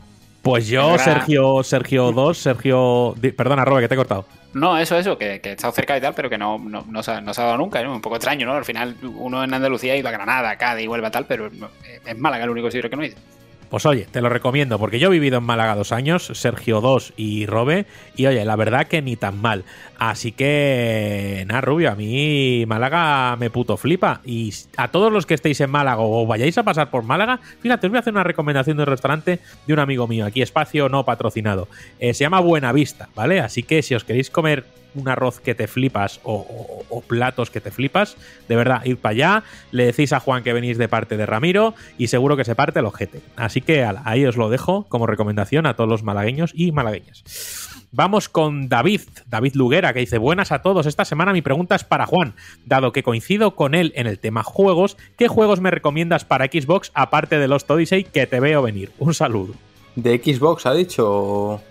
Pues 0.48 0.66
yo, 0.66 0.96
Sergio, 0.96 1.62
Sergio 1.62 2.10
2, 2.10 2.38
Sergio. 2.38 3.14
Perdona, 3.36 3.66
Robe, 3.66 3.82
que 3.82 3.88
te 3.88 3.94
he 3.94 3.98
cortado. 3.98 4.24
No, 4.54 4.78
eso, 4.78 4.96
eso, 4.96 5.18
que, 5.18 5.42
que 5.42 5.50
he 5.50 5.52
estado 5.52 5.74
cerca 5.74 5.94
y 5.98 6.00
tal, 6.00 6.14
pero 6.14 6.30
que 6.30 6.38
no, 6.38 6.58
no, 6.58 6.86
no, 6.88 7.02
se, 7.02 7.10
ha, 7.10 7.20
no 7.20 7.34
se 7.34 7.42
ha 7.42 7.44
dado 7.44 7.58
nunca. 7.58 7.82
¿no? 7.82 7.94
Un 7.94 8.00
poco 8.00 8.16
extraño, 8.16 8.46
¿no? 8.46 8.54
Al 8.54 8.64
final 8.64 8.96
uno 9.02 9.44
en 9.44 9.52
Andalucía 9.52 9.94
iba 9.94 10.08
a 10.08 10.12
Granada, 10.14 10.56
Cádiz, 10.56 10.88
Huelva, 10.88 11.10
tal, 11.10 11.26
pero 11.26 11.48
eh, 11.48 12.00
es 12.06 12.16
Málaga 12.16 12.44
el 12.44 12.50
único 12.50 12.70
sitio 12.70 12.88
que 12.88 12.96
no 12.96 13.02
he 13.02 13.08
ido. 13.08 13.18
Pues 13.70 13.84
oye, 13.84 14.06
te 14.10 14.22
lo 14.22 14.30
recomiendo, 14.30 14.78
porque 14.78 14.98
yo 14.98 15.08
he 15.08 15.10
vivido 15.10 15.38
en 15.38 15.44
Málaga 15.44 15.74
dos 15.74 15.92
años, 15.92 16.30
Sergio 16.32 16.80
2 16.80 17.12
y 17.18 17.44
Robe, 17.44 17.84
y 18.16 18.26
oye, 18.26 18.42
la 18.46 18.56
verdad 18.56 18.86
que 18.86 19.02
ni 19.02 19.16
tan 19.16 19.40
mal. 19.42 19.64
Así 19.98 20.32
que, 20.32 21.44
nada, 21.46 21.60
Rubio, 21.60 21.90
a 21.90 21.94
mí 21.94 22.64
Málaga 22.66 23.36
me 23.36 23.50
puto 23.50 23.76
flipa. 23.76 24.22
Y 24.24 24.54
a 24.76 24.88
todos 24.88 25.12
los 25.12 25.26
que 25.26 25.34
estéis 25.34 25.60
en 25.60 25.70
Málaga 25.70 26.00
o 26.00 26.26
vayáis 26.26 26.56
a 26.56 26.62
pasar 26.62 26.90
por 26.90 27.02
Málaga, 27.02 27.40
fíjate, 27.60 27.86
os 27.86 27.90
voy 27.90 27.98
a 27.98 28.00
hacer 28.00 28.14
una 28.14 28.24
recomendación 28.24 28.78
de 28.78 28.84
un 28.84 28.88
restaurante 28.88 29.40
de 29.66 29.72
un 29.72 29.80
amigo 29.80 30.08
mío, 30.08 30.24
aquí 30.24 30.40
espacio 30.40 30.88
no 30.88 31.04
patrocinado. 31.04 31.68
Eh, 32.00 32.14
se 32.14 32.24
llama 32.24 32.40
Buenavista, 32.40 33.10
¿vale? 33.14 33.40
Así 33.40 33.62
que 33.62 33.82
si 33.82 33.94
os 33.94 34.04
queréis 34.04 34.30
comer 34.30 34.64
un 34.98 35.08
arroz 35.08 35.40
que 35.40 35.54
te 35.54 35.66
flipas 35.66 36.20
o, 36.24 37.02
platos 37.06 37.50
que 37.50 37.60
te 37.60 37.70
flipas, 37.70 38.16
de 38.48 38.56
verdad, 38.56 38.84
id 38.84 38.96
para 38.96 39.12
allá, 39.12 39.44
le 39.70 39.86
decís 39.86 40.12
a 40.12 40.20
Juan 40.20 40.42
que 40.42 40.52
venís 40.52 40.78
de 40.78 40.88
parte 40.88 41.16
de 41.16 41.26
Ramiro 41.26 41.74
y 41.96 42.08
seguro 42.08 42.36
que 42.36 42.44
se 42.44 42.54
parte 42.54 42.80
el 42.80 42.86
ojete. 42.86 43.20
Así 43.36 43.60
que 43.60 43.84
ahí 44.04 44.26
os 44.26 44.36
lo 44.36 44.50
dejo 44.50 44.84
como 44.88 45.06
recomendación 45.06 45.66
a 45.66 45.74
todos 45.74 45.88
los 45.88 46.02
malagueños 46.02 46.52
y 46.54 46.72
malagueñas. 46.72 47.24
Vamos 47.90 48.28
con 48.28 48.68
David, 48.68 49.00
David 49.26 49.54
Luguera, 49.54 49.94
que 49.94 50.00
dice, 50.00 50.18
buenas 50.18 50.52
a 50.52 50.60
todos, 50.60 50.84
esta 50.84 51.06
semana 51.06 51.32
mi 51.32 51.40
pregunta 51.40 51.74
es 51.74 51.84
para 51.84 52.04
Juan, 52.04 52.34
dado 52.66 52.92
que 52.92 53.02
coincido 53.02 53.54
con 53.54 53.74
él 53.74 53.92
en 53.96 54.06
el 54.06 54.18
tema 54.18 54.42
juegos, 54.42 54.98
¿qué 55.16 55.26
juegos 55.28 55.60
me 55.60 55.70
recomiendas 55.70 56.26
para 56.26 56.46
Xbox 56.46 56.90
aparte 56.92 57.38
de 57.38 57.48
los 57.48 57.64
Odyssey 57.68 58.04
que 58.04 58.26
te 58.26 58.40
veo 58.40 58.60
venir? 58.60 58.90
Un 58.98 59.14
saludo. 59.14 59.54
¿De 59.96 60.18
Xbox 60.18 60.66
ha 60.66 60.74
dicho? 60.74 61.62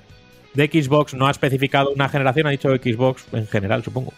De 0.54 0.68
Xbox 0.68 1.14
no 1.14 1.28
ha 1.28 1.32
especificado 1.32 1.92
una 1.92 2.10
generación, 2.10 2.48
ha 2.48 2.52
dicho 2.52 2.70
Xbox 2.70 3.26
en 3.32 3.48
general, 3.48 3.84
supongo. 3.84 4.14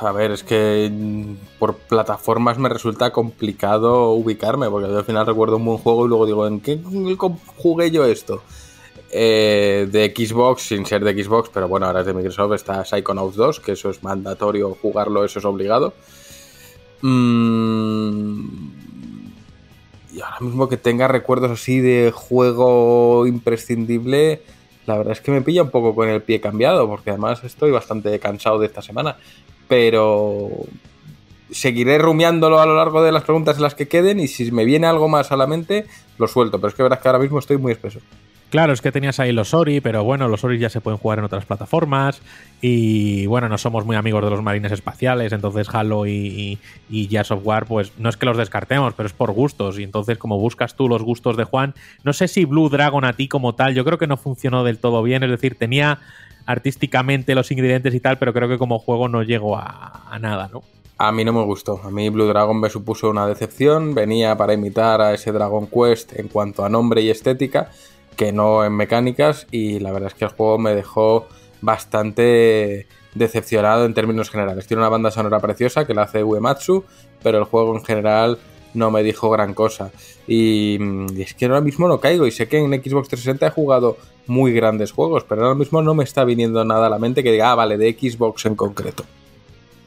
A 0.00 0.12
ver, 0.12 0.32
es 0.32 0.42
que 0.42 0.90
mm, 0.92 1.58
por 1.58 1.76
plataformas 1.76 2.58
me 2.58 2.68
resulta 2.68 3.10
complicado 3.10 4.12
ubicarme, 4.12 4.68
porque 4.68 4.92
al 4.92 5.04
final 5.04 5.26
recuerdo 5.26 5.56
un 5.56 5.64
buen 5.64 5.78
juego 5.78 6.04
y 6.04 6.08
luego 6.08 6.26
digo, 6.26 6.46
¿en 6.46 6.60
qué 6.60 6.78
jugué 7.56 7.90
yo 7.90 8.04
esto? 8.04 8.42
Eh, 9.10 9.88
de 9.90 10.12
Xbox, 10.14 10.62
sin 10.62 10.84
ser 10.84 11.04
de 11.04 11.22
Xbox, 11.22 11.48
pero 11.52 11.68
bueno, 11.68 11.86
ahora 11.86 12.00
es 12.00 12.06
de 12.06 12.14
Microsoft, 12.14 12.54
está 12.54 12.84
Psychonauts 12.84 13.36
2, 13.36 13.60
que 13.60 13.72
eso 13.72 13.90
es 13.90 14.02
mandatorio 14.02 14.76
jugarlo, 14.80 15.24
eso 15.24 15.38
es 15.38 15.44
obligado. 15.44 15.94
Mm, 17.00 18.46
y 20.12 20.20
ahora 20.20 20.40
mismo 20.40 20.68
que 20.68 20.76
tenga 20.76 21.06
recuerdos 21.06 21.52
así 21.52 21.80
de 21.80 22.12
juego 22.12 23.26
imprescindible, 23.26 24.42
la 24.86 24.98
verdad 24.98 25.12
es 25.12 25.20
que 25.20 25.30
me 25.30 25.42
pilla 25.42 25.62
un 25.62 25.70
poco 25.70 25.94
con 25.94 26.08
el 26.08 26.22
pie 26.22 26.40
cambiado, 26.40 26.86
porque 26.88 27.10
además 27.10 27.42
estoy 27.44 27.70
bastante 27.70 28.18
cansado 28.18 28.58
de 28.58 28.66
esta 28.66 28.82
semana. 28.82 29.16
Pero 29.68 30.50
seguiré 31.50 31.98
rumiándolo 31.98 32.60
a 32.60 32.66
lo 32.66 32.76
largo 32.76 33.02
de 33.02 33.12
las 33.12 33.22
preguntas 33.22 33.56
en 33.56 33.62
las 33.62 33.74
que 33.74 33.88
queden 33.88 34.20
y 34.20 34.28
si 34.28 34.50
me 34.50 34.64
viene 34.64 34.86
algo 34.86 35.08
más 35.08 35.32
a 35.32 35.36
la 35.36 35.46
mente, 35.46 35.86
lo 36.18 36.28
suelto. 36.28 36.58
Pero 36.58 36.68
es 36.68 36.74
que 36.74 36.82
verás 36.82 37.00
que 37.00 37.08
ahora 37.08 37.20
mismo 37.20 37.38
estoy 37.38 37.56
muy 37.58 37.72
espeso. 37.72 38.00
Claro, 38.54 38.72
es 38.72 38.80
que 38.80 38.92
tenías 38.92 39.18
ahí 39.18 39.32
los 39.32 39.52
Ori, 39.52 39.80
pero 39.80 40.04
bueno, 40.04 40.28
los 40.28 40.44
Ori 40.44 40.60
ya 40.60 40.70
se 40.70 40.80
pueden 40.80 40.96
jugar 40.96 41.18
en 41.18 41.24
otras 41.24 41.44
plataformas. 41.44 42.22
Y 42.60 43.26
bueno, 43.26 43.48
no 43.48 43.58
somos 43.58 43.84
muy 43.84 43.96
amigos 43.96 44.22
de 44.22 44.30
los 44.30 44.44
marines 44.44 44.70
espaciales, 44.70 45.32
entonces 45.32 45.68
Halo 45.74 46.06
y, 46.06 46.60
y, 46.88 47.08
Gears 47.08 47.32
of 47.32 47.44
War, 47.44 47.66
pues 47.66 47.90
no 47.98 48.08
es 48.08 48.16
que 48.16 48.26
los 48.26 48.36
descartemos, 48.36 48.94
pero 48.94 49.08
es 49.08 49.12
por 49.12 49.32
gustos. 49.32 49.80
Y 49.80 49.82
entonces, 49.82 50.18
como 50.18 50.38
buscas 50.38 50.76
tú 50.76 50.88
los 50.88 51.02
gustos 51.02 51.36
de 51.36 51.42
Juan, 51.42 51.74
no 52.04 52.12
sé 52.12 52.28
si 52.28 52.44
Blue 52.44 52.68
Dragon 52.68 53.04
a 53.04 53.14
ti 53.14 53.26
como 53.26 53.56
tal, 53.56 53.74
yo 53.74 53.84
creo 53.84 53.98
que 53.98 54.06
no 54.06 54.16
funcionó 54.16 54.62
del 54.62 54.78
todo 54.78 55.02
bien. 55.02 55.24
Es 55.24 55.30
decir, 55.30 55.56
tenía 55.58 55.98
artísticamente 56.46 57.34
los 57.34 57.50
ingredientes 57.50 57.92
y 57.92 57.98
tal, 57.98 58.18
pero 58.18 58.32
creo 58.32 58.48
que 58.48 58.58
como 58.58 58.78
juego 58.78 59.08
no 59.08 59.24
llegó 59.24 59.56
a, 59.56 60.04
a 60.08 60.18
nada, 60.20 60.48
¿no? 60.52 60.62
A 60.96 61.10
mí 61.10 61.24
no 61.24 61.32
me 61.32 61.42
gustó. 61.42 61.80
A 61.82 61.90
mí 61.90 62.08
Blue 62.08 62.26
Dragon 62.26 62.60
me 62.60 62.70
supuso 62.70 63.10
una 63.10 63.26
decepción. 63.26 63.96
Venía 63.96 64.36
para 64.36 64.54
imitar 64.54 65.00
a 65.00 65.12
ese 65.12 65.32
Dragon 65.32 65.66
Quest 65.66 66.16
en 66.16 66.28
cuanto 66.28 66.64
a 66.64 66.68
nombre 66.68 67.00
y 67.00 67.10
estética 67.10 67.72
que 68.16 68.32
no 68.32 68.64
en 68.64 68.72
mecánicas 68.72 69.46
y 69.50 69.80
la 69.80 69.92
verdad 69.92 70.08
es 70.08 70.14
que 70.14 70.24
el 70.24 70.30
juego 70.30 70.58
me 70.58 70.74
dejó 70.74 71.26
bastante 71.60 72.86
decepcionado 73.14 73.84
en 73.84 73.94
términos 73.94 74.30
generales. 74.30 74.66
Tiene 74.66 74.82
una 74.82 74.88
banda 74.88 75.10
sonora 75.10 75.40
preciosa 75.40 75.86
que 75.86 75.94
la 75.94 76.02
hace 76.02 76.22
Uematsu, 76.22 76.84
pero 77.22 77.38
el 77.38 77.44
juego 77.44 77.76
en 77.76 77.84
general 77.84 78.38
no 78.74 78.90
me 78.90 79.02
dijo 79.02 79.30
gran 79.30 79.54
cosa. 79.54 79.90
Y, 80.26 80.78
y, 81.14 81.22
es 81.22 81.34
que 81.34 81.46
ahora 81.46 81.60
mismo 81.60 81.88
no 81.88 82.00
caigo 82.00 82.26
y 82.26 82.30
sé 82.30 82.48
que 82.48 82.58
en 82.58 82.70
Xbox 82.70 83.08
360 83.08 83.46
he 83.46 83.50
jugado 83.50 83.96
muy 84.26 84.52
grandes 84.52 84.92
juegos, 84.92 85.24
pero 85.24 85.42
ahora 85.42 85.54
mismo 85.54 85.82
no 85.82 85.94
me 85.94 86.04
está 86.04 86.24
viniendo 86.24 86.64
nada 86.64 86.86
a 86.86 86.90
la 86.90 86.98
mente 86.98 87.22
que 87.22 87.32
diga, 87.32 87.52
ah, 87.52 87.54
vale, 87.54 87.78
de 87.78 87.92
Xbox 87.92 88.46
en 88.46 88.56
concreto. 88.56 89.04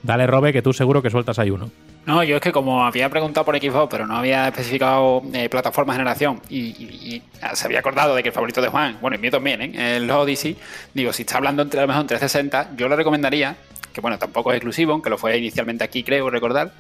Dale, 0.04 0.28
Robe, 0.28 0.54
que 0.54 0.62
tú 0.62 0.74
seguro 0.74 1.02
que 1.02 1.10
sueltas 1.10 1.40
ahí 1.40 1.50
uno. 1.50 1.70
No, 2.08 2.24
yo 2.24 2.38
es 2.38 2.42
que 2.42 2.54
como 2.54 2.86
había 2.86 3.10
preguntado 3.10 3.46
por 3.46 3.60
Xbox, 3.60 3.90
pero 3.92 4.08
no 4.08 4.16
había 4.16 4.48
especificado 4.48 5.22
eh, 5.34 5.50
plataforma 5.50 5.92
generación 5.92 6.42
y, 6.50 6.60
y, 6.60 7.22
se 7.54 7.66
había 7.66 7.80
acordado 7.80 8.16
de 8.16 8.24
que 8.24 8.30
el 8.30 8.34
favorito 8.34 8.62
de 8.62 8.70
Juan, 8.70 8.98
bueno, 9.02 9.18
y 9.18 9.20
mío 9.20 9.30
también, 9.30 9.62
¿eh? 9.62 9.98
el 9.98 10.10
Odyssey, 10.10 10.56
digo, 10.94 11.12
si 11.12 11.24
está 11.24 11.36
hablando 11.36 11.64
entre 11.64 11.82
a 11.82 11.84
lo 11.84 11.90
mejor 11.90 12.04
en 12.04 12.08
360, 12.08 12.78
yo 12.78 12.88
le 12.88 12.96
recomendaría, 12.96 13.58
que 13.92 14.00
bueno, 14.00 14.18
tampoco 14.18 14.54
es 14.54 14.56
exclusivo, 14.56 14.94
aunque 14.94 15.10
lo 15.10 15.18
fue 15.18 15.38
inicialmente 15.38 15.84
aquí, 15.84 16.02
creo 16.02 16.30
recordar, 16.30 16.72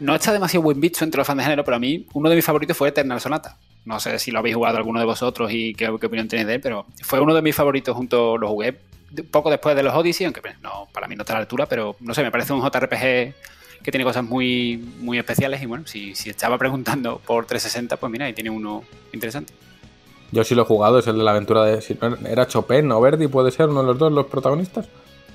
no 0.00 0.14
está 0.14 0.32
demasiado 0.32 0.62
buen 0.62 0.80
visto 0.80 1.04
entre 1.04 1.18
los 1.18 1.26
fans 1.26 1.36
de 1.36 1.44
género, 1.44 1.62
pero 1.62 1.76
a 1.76 1.80
mí 1.80 2.06
uno 2.14 2.30
de 2.30 2.36
mis 2.36 2.44
favoritos 2.44 2.74
fue 2.74 2.88
Eternal 2.88 3.20
Sonata. 3.20 3.58
No 3.84 4.00
sé 4.00 4.18
si 4.18 4.30
lo 4.30 4.38
habéis 4.38 4.56
jugado 4.56 4.78
alguno 4.78 4.98
de 4.98 5.04
vosotros 5.04 5.52
y 5.52 5.74
qué, 5.74 5.94
qué 6.00 6.06
opinión 6.06 6.28
tenéis 6.28 6.46
de 6.46 6.54
él, 6.54 6.60
pero 6.62 6.86
fue 7.02 7.20
uno 7.20 7.34
de 7.34 7.42
mis 7.42 7.54
favoritos 7.54 7.94
junto, 7.94 8.38
lo 8.38 8.48
jugué 8.48 8.74
poco 9.30 9.50
después 9.50 9.76
de 9.76 9.82
los 9.82 9.94
Odyssey, 9.94 10.24
aunque 10.24 10.40
no, 10.62 10.88
para 10.94 11.08
mí 11.08 11.14
no 11.14 11.24
está 11.24 11.34
a 11.34 11.36
la 11.36 11.40
altura, 11.40 11.66
pero 11.66 11.94
no 12.00 12.14
sé, 12.14 12.22
me 12.22 12.30
parece 12.30 12.54
un 12.54 12.62
JRPG 12.62 13.34
que 13.82 13.90
tiene 13.90 14.04
cosas 14.04 14.24
muy, 14.24 14.76
muy 15.00 15.18
especiales 15.18 15.62
y 15.62 15.66
bueno, 15.66 15.86
si, 15.86 16.14
si 16.14 16.30
estaba 16.30 16.58
preguntando 16.58 17.20
por 17.24 17.46
360, 17.46 17.96
pues 17.96 18.10
mira, 18.10 18.26
ahí 18.26 18.32
tiene 18.32 18.50
uno 18.50 18.84
interesante. 19.12 19.52
Yo 20.32 20.44
sí 20.44 20.54
lo 20.54 20.62
he 20.62 20.64
jugado, 20.64 20.98
es 20.98 21.06
el 21.06 21.18
de 21.18 21.24
la 21.24 21.30
aventura 21.30 21.64
de... 21.64 21.82
¿Era 22.28 22.46
Chopin 22.46 22.90
o 22.90 23.00
Verdi? 23.00 23.28
¿Puede 23.28 23.50
ser 23.50 23.68
uno 23.68 23.80
de 23.82 23.86
los 23.86 23.98
dos 23.98 24.12
los 24.12 24.26
protagonistas? 24.26 24.88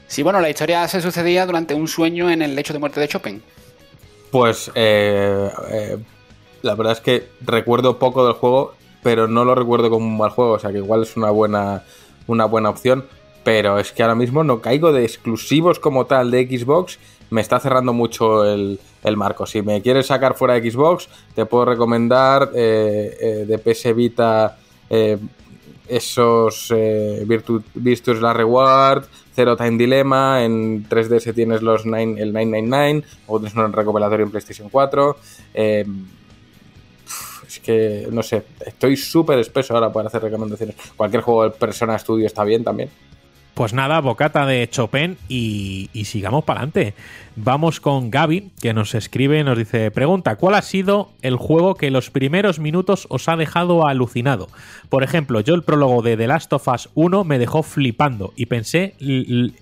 Sí, 0.08 0.24
bueno, 0.24 0.42
la 0.42 0.50
historia 0.50 0.86
se 0.88 1.02
sucedía 1.02 1.46
durante 1.46 1.74
un 1.74 1.88
sueño 1.88 2.30
en 2.30 2.42
el 2.42 2.56
lecho 2.56 2.74
de 2.74 2.80
muerte 2.80 3.00
de 3.00 3.08
Chopin. 3.08 3.42
Pues 4.30 4.70
eh, 4.76 5.50
eh, 5.70 5.98
la 6.62 6.76
verdad 6.76 6.94
es 6.94 7.00
que 7.00 7.30
recuerdo 7.42 7.98
poco 7.98 8.26
del 8.26 8.34
juego, 8.34 8.76
pero 9.02 9.28
no 9.28 9.46
lo 9.46 9.56
recuerdo 9.56 9.90
como 9.90 10.06
un 10.06 10.18
mal 10.18 10.32
juego, 10.32 10.52
o 10.52 10.60
sea 10.60 10.72
que 10.72 10.80
igual 10.80 11.04
es 11.04 11.16
una 11.16 11.30
buena, 11.30 11.84
una 12.28 12.46
buena 12.46 12.70
opción 12.70 13.06
pero 13.44 13.80
es 13.80 13.92
que 13.92 14.04
ahora 14.04 14.16
mismo 14.16 14.44
no 14.44 14.62
caigo 14.62 14.92
de 14.92 15.04
exclusivos 15.04 15.80
como 15.80 16.06
tal 16.06 16.32
de 16.32 16.46
Xbox, 16.46 17.00
me 17.32 17.42
está 17.42 17.60
cerrando 17.60 17.94
mucho 17.94 18.46
el, 18.46 18.80
el 19.04 19.18
marco. 19.18 19.46
Si 19.46 19.62
me 19.62 19.82
quieres 19.82 20.08
sacar 20.08 20.36
fuera 20.36 20.54
de 20.54 20.70
Xbox, 20.70 21.10
te 21.34 21.46
puedo 21.46 21.66
recomendar 21.66 22.52
eh, 22.54 23.18
eh, 23.20 23.46
de 23.48 23.58
PS 23.58 23.96
Vita 23.96 24.58
eh, 24.90 25.18
esos 25.88 26.74
Virtu, 27.26 27.64
Virtus 27.74 28.22
La 28.22 28.34
Reward, 28.34 29.06
Zero 29.34 29.58
Time 29.58 29.78
Dilemma, 29.78 30.44
en 30.44 30.88
3DS 30.88 31.34
tienes 31.34 31.62
los 31.62 31.86
9, 31.86 32.22
el 32.22 32.32
999, 32.32 33.04
o 33.28 33.40
tienes 33.40 33.58
un 33.58 33.74
recopilatorio 33.74 34.26
en 34.26 34.32
PlayStation 34.32 34.70
4. 34.70 35.18
es 35.54 35.86
que, 37.62 38.08
no 38.10 38.24
sé, 38.24 38.44
estoy 38.66 38.96
súper 38.96 39.40
espeso 39.40 39.74
ahora 39.74 39.92
para 39.92 40.08
hacer 40.08 40.22
recomendaciones. 40.22 40.78
Cualquier 40.96 41.24
juego 41.24 41.44
de 41.44 41.50
Persona 41.52 41.98
Studio 41.98 42.26
está 42.26 42.46
bien 42.46 42.64
también. 42.64 42.90
Pues 43.54 43.74
nada, 43.74 44.00
bocata 44.00 44.46
de 44.46 44.70
Chopin 44.70 45.18
y, 45.28 45.90
sigamos 46.06 46.46
para 46.46 46.62
adelante. 46.62 46.94
Vamos 47.36 47.80
con 47.80 48.10
Gaby, 48.10 48.52
que 48.62 48.74
nos 48.74 48.96
escribe, 48.96 49.44
nos 49.44 49.58
dice, 49.58 49.92
pregunta, 49.92 50.38
¿cuál 50.38 50.56
ha 50.56 50.62
sido 50.62 51.12
el 51.22 51.36
juego 51.36 51.76
que 51.76 51.92
los 51.92 52.10
primeros 52.10 52.60
minutos 52.60 53.08
os 53.10 53.28
ha 53.28 53.36
dejado 53.36 53.88
alucinado? 53.88 54.48
Por 54.90 55.04
ejemplo, 55.04 55.42
yo 55.42 55.54
el 55.54 55.64
prólogo 55.64 56.02
de 56.02 56.16
The 56.18 56.28
Last 56.28 56.54
of 56.54 56.68
Us 56.68 56.90
1 56.96 57.24
me 57.26 57.40
dejó 57.40 57.62
flipando 57.62 58.34
y 58.36 58.46
pensé, 58.46 58.96
y, 59.00 59.54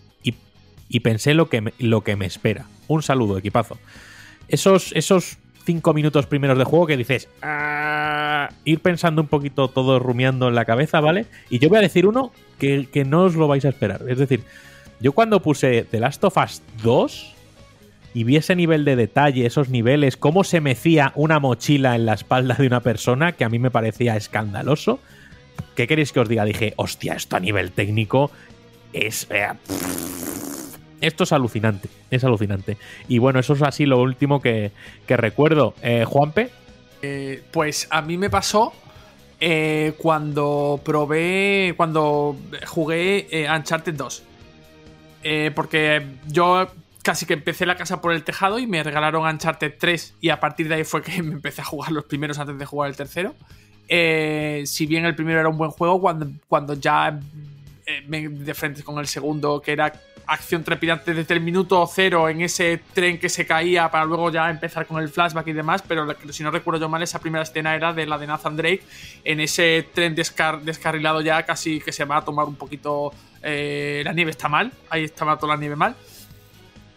y 0.90 1.00
pensé 1.02 1.34
lo, 1.34 1.50
que 1.50 1.62
me, 1.62 1.74
lo 1.78 2.04
que 2.04 2.16
me 2.16 2.26
espera. 2.26 2.66
Un 2.88 3.04
saludo, 3.04 3.38
equipazo. 3.38 3.78
Esos, 4.48 4.92
esos 4.94 5.38
cinco 5.70 5.94
minutos 5.94 6.26
primeros 6.26 6.58
de 6.58 6.64
juego 6.64 6.88
que 6.88 6.98
dices, 6.98 7.30
ah, 7.44 8.50
ir 8.66 8.80
pensando 8.80 9.22
un 9.22 9.28
poquito 9.28 9.68
todo 9.68 10.00
rumiando 10.00 10.48
en 10.48 10.56
la 10.56 10.66
cabeza, 10.66 11.00
¿vale? 11.00 11.28
Y 11.52 11.60
yo 11.60 11.70
voy 11.70 11.78
a 11.78 11.82
decir 11.82 12.08
uno 12.08 12.32
que, 12.58 12.88
que, 12.92 13.06
no 13.06 13.26
os 13.26 13.36
lo 13.36 13.48
vais 13.48 13.64
a 13.66 13.70
esperar. 13.70 14.02
Es 14.08 14.18
decir, 14.18 14.42
yo 15.00 15.12
cuando 15.12 15.44
puse 15.44 15.84
The 15.84 16.00
Last 16.00 16.24
of 16.24 16.38
Us 16.38 16.64
2 16.82 17.36
y 18.16 18.24
vi 18.24 18.38
ese 18.38 18.56
nivel 18.56 18.84
de 18.84 18.96
detalle, 18.96 19.46
esos 19.46 19.70
niveles, 19.70 20.18
cómo 20.18 20.44
se 20.44 20.60
mecía 20.60 21.14
una 21.14 21.40
mochila 21.40 21.96
en 21.96 22.08
la 22.08 22.14
espalda 22.16 22.56
de 22.56 22.66
una 22.66 22.80
persona, 22.80 23.34
que 23.34 23.44
a 23.44 23.50
mí 23.50 23.60
me 23.60 23.70
parecía 23.70 24.16
escandaloso. 24.16 25.00
¿Qué 25.76 25.86
queréis 25.86 26.12
que 26.12 26.20
os 26.20 26.28
diga? 26.28 26.46
Dije, 26.46 26.74
hostia, 26.78 27.14
esto 27.14 27.36
a 27.36 27.40
nivel 27.40 27.74
técnico 27.74 28.32
es... 28.92 29.28
Eh, 29.30 29.50
esto 31.02 31.24
es 31.24 31.32
alucinante, 31.32 31.90
es 32.12 32.24
alucinante. 32.24 32.78
Y 33.08 33.20
bueno, 33.20 33.40
eso 33.40 33.54
es 33.54 33.62
así 33.62 33.86
lo 33.86 34.00
último 34.00 34.42
que, 34.42 34.72
que 35.08 35.18
recuerdo. 35.18 35.74
Eh, 35.82 36.06
Juanpe. 36.06 36.50
Eh, 37.02 37.44
pues 37.52 37.88
a 37.92 38.02
mí 38.02 38.18
me 38.18 38.30
pasó 38.30 38.74
eh, 39.40 39.94
cuando 39.98 40.82
probé, 40.84 41.74
cuando 41.78 42.36
jugué 42.68 43.48
Uncharted 43.50 43.94
2. 43.94 44.24
Eh, 45.24 45.52
porque 45.56 46.06
yo 46.28 46.68
casi 47.04 47.26
que 47.26 47.34
empecé 47.34 47.66
la 47.66 47.76
casa 47.76 48.02
por 48.02 48.14
el 48.14 48.24
tejado 48.24 48.60
y 48.60 48.68
me 48.68 48.84
regalaron 48.84 49.26
Uncharted 49.26 49.74
3 49.80 50.16
y 50.22 50.30
a 50.30 50.40
partir 50.40 50.68
de 50.68 50.76
ahí 50.76 50.84
fue 50.84 51.02
que 51.02 51.22
me 51.24 51.34
empecé 51.34 51.62
a 51.62 51.66
jugar 51.66 51.92
los 51.92 52.06
primeros 52.06 52.38
antes 52.40 52.58
de 52.58 52.66
jugar 52.66 52.90
el 52.90 52.96
tercero. 52.96 53.36
Si 53.88 54.86
bien 54.86 55.06
el 55.06 55.16
primero 55.16 55.40
era 55.40 55.50
un 55.50 55.58
buen 55.58 55.72
juego, 55.72 56.00
cuando, 56.00 56.30
cuando 56.48 56.76
ya 56.76 57.20
me 58.08 58.28
de 58.28 58.54
frente 58.54 58.84
con 58.84 59.00
el 59.00 59.08
segundo, 59.08 59.62
que 59.62 59.72
era 59.72 59.92
acción 60.30 60.64
trepidante 60.64 61.14
desde 61.14 61.34
el 61.34 61.42
minuto 61.42 61.90
cero 61.92 62.30
en 62.30 62.42
ese 62.42 62.80
tren 62.94 63.20
que 63.20 63.30
se 63.30 63.48
caía 63.48 63.90
para 63.90 64.06
luego 64.06 64.32
ya 64.32 64.50
empezar 64.50 64.86
con 64.86 65.02
el 65.02 65.10
flashback 65.10 65.48
y 65.48 65.54
demás, 65.54 65.84
pero 65.88 66.08
si 66.30 66.44
no 66.44 66.52
recuerdo 66.52 66.82
yo 66.82 66.90
mal, 66.90 67.02
esa 67.02 67.20
primera 67.20 67.44
escena 67.44 67.76
era 67.76 67.94
de 67.94 68.06
la 68.06 68.18
de 68.18 68.28
Nathan 68.28 68.56
Drake 68.56 68.84
en 69.24 69.40
ese 69.40 69.88
tren 69.92 70.14
descar 70.14 70.62
descarrilado 70.62 71.22
ya 71.22 71.44
casi 71.44 71.80
que 71.80 71.92
se 71.92 72.06
va 72.06 72.18
a 72.18 72.26
tomar 72.26 72.46
un 72.46 72.56
poquito... 72.56 73.12
Eh, 73.42 74.02
la 74.04 74.12
nieve 74.12 74.32
está 74.32 74.50
mal, 74.50 74.72
ahí 74.90 75.06
estaba 75.06 75.38
toda 75.38 75.56
la 75.56 75.60
nieve 75.60 75.76
mal. 75.76 75.96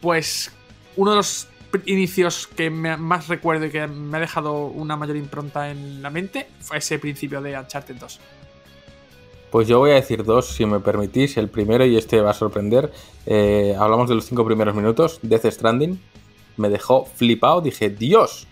Pues 0.01 0.53
uno 0.97 1.13
de 1.13 1.17
los 1.19 1.49
inicios 1.87 2.49
que 2.49 2.69
me, 2.69 2.97
más 2.97 3.29
recuerdo 3.29 3.67
y 3.67 3.71
que 3.71 3.87
me 3.87 4.17
ha 4.19 4.21
dejado 4.21 4.67
una 4.67 4.97
mayor 4.97 5.17
impronta 5.17 5.71
en 5.71 6.03
la 6.03 6.11
mente 6.11 6.49
fue 6.61 6.79
ese 6.79 6.99
principio 6.99 7.41
de 7.41 7.59
Uncharted 7.59 7.97
2. 7.97 8.21
Pues 9.53 9.69
yo 9.69 9.79
voy 9.79 9.91
a 9.91 9.97
decir 9.97 10.25
dos, 10.25 10.47
si 10.47 10.65
me 10.65 10.81
permitís. 10.81 11.37
El 11.37 11.51
primero, 11.51 11.85
y 11.85 11.99
este 11.99 12.23
va 12.23 12.31
a 12.31 12.35
sorprender. 12.35 12.91
Eh, 13.27 13.77
hablamos 13.79 14.09
de 14.09 14.15
los 14.15 14.25
cinco 14.25 14.47
primeros 14.47 14.75
minutos. 14.75 15.19
Death 15.21 15.45
Stranding. 15.45 16.01
Me 16.57 16.71
dejó 16.71 17.05
flipado. 17.05 17.61
Dije, 17.61 17.91
Dios, 17.91 18.47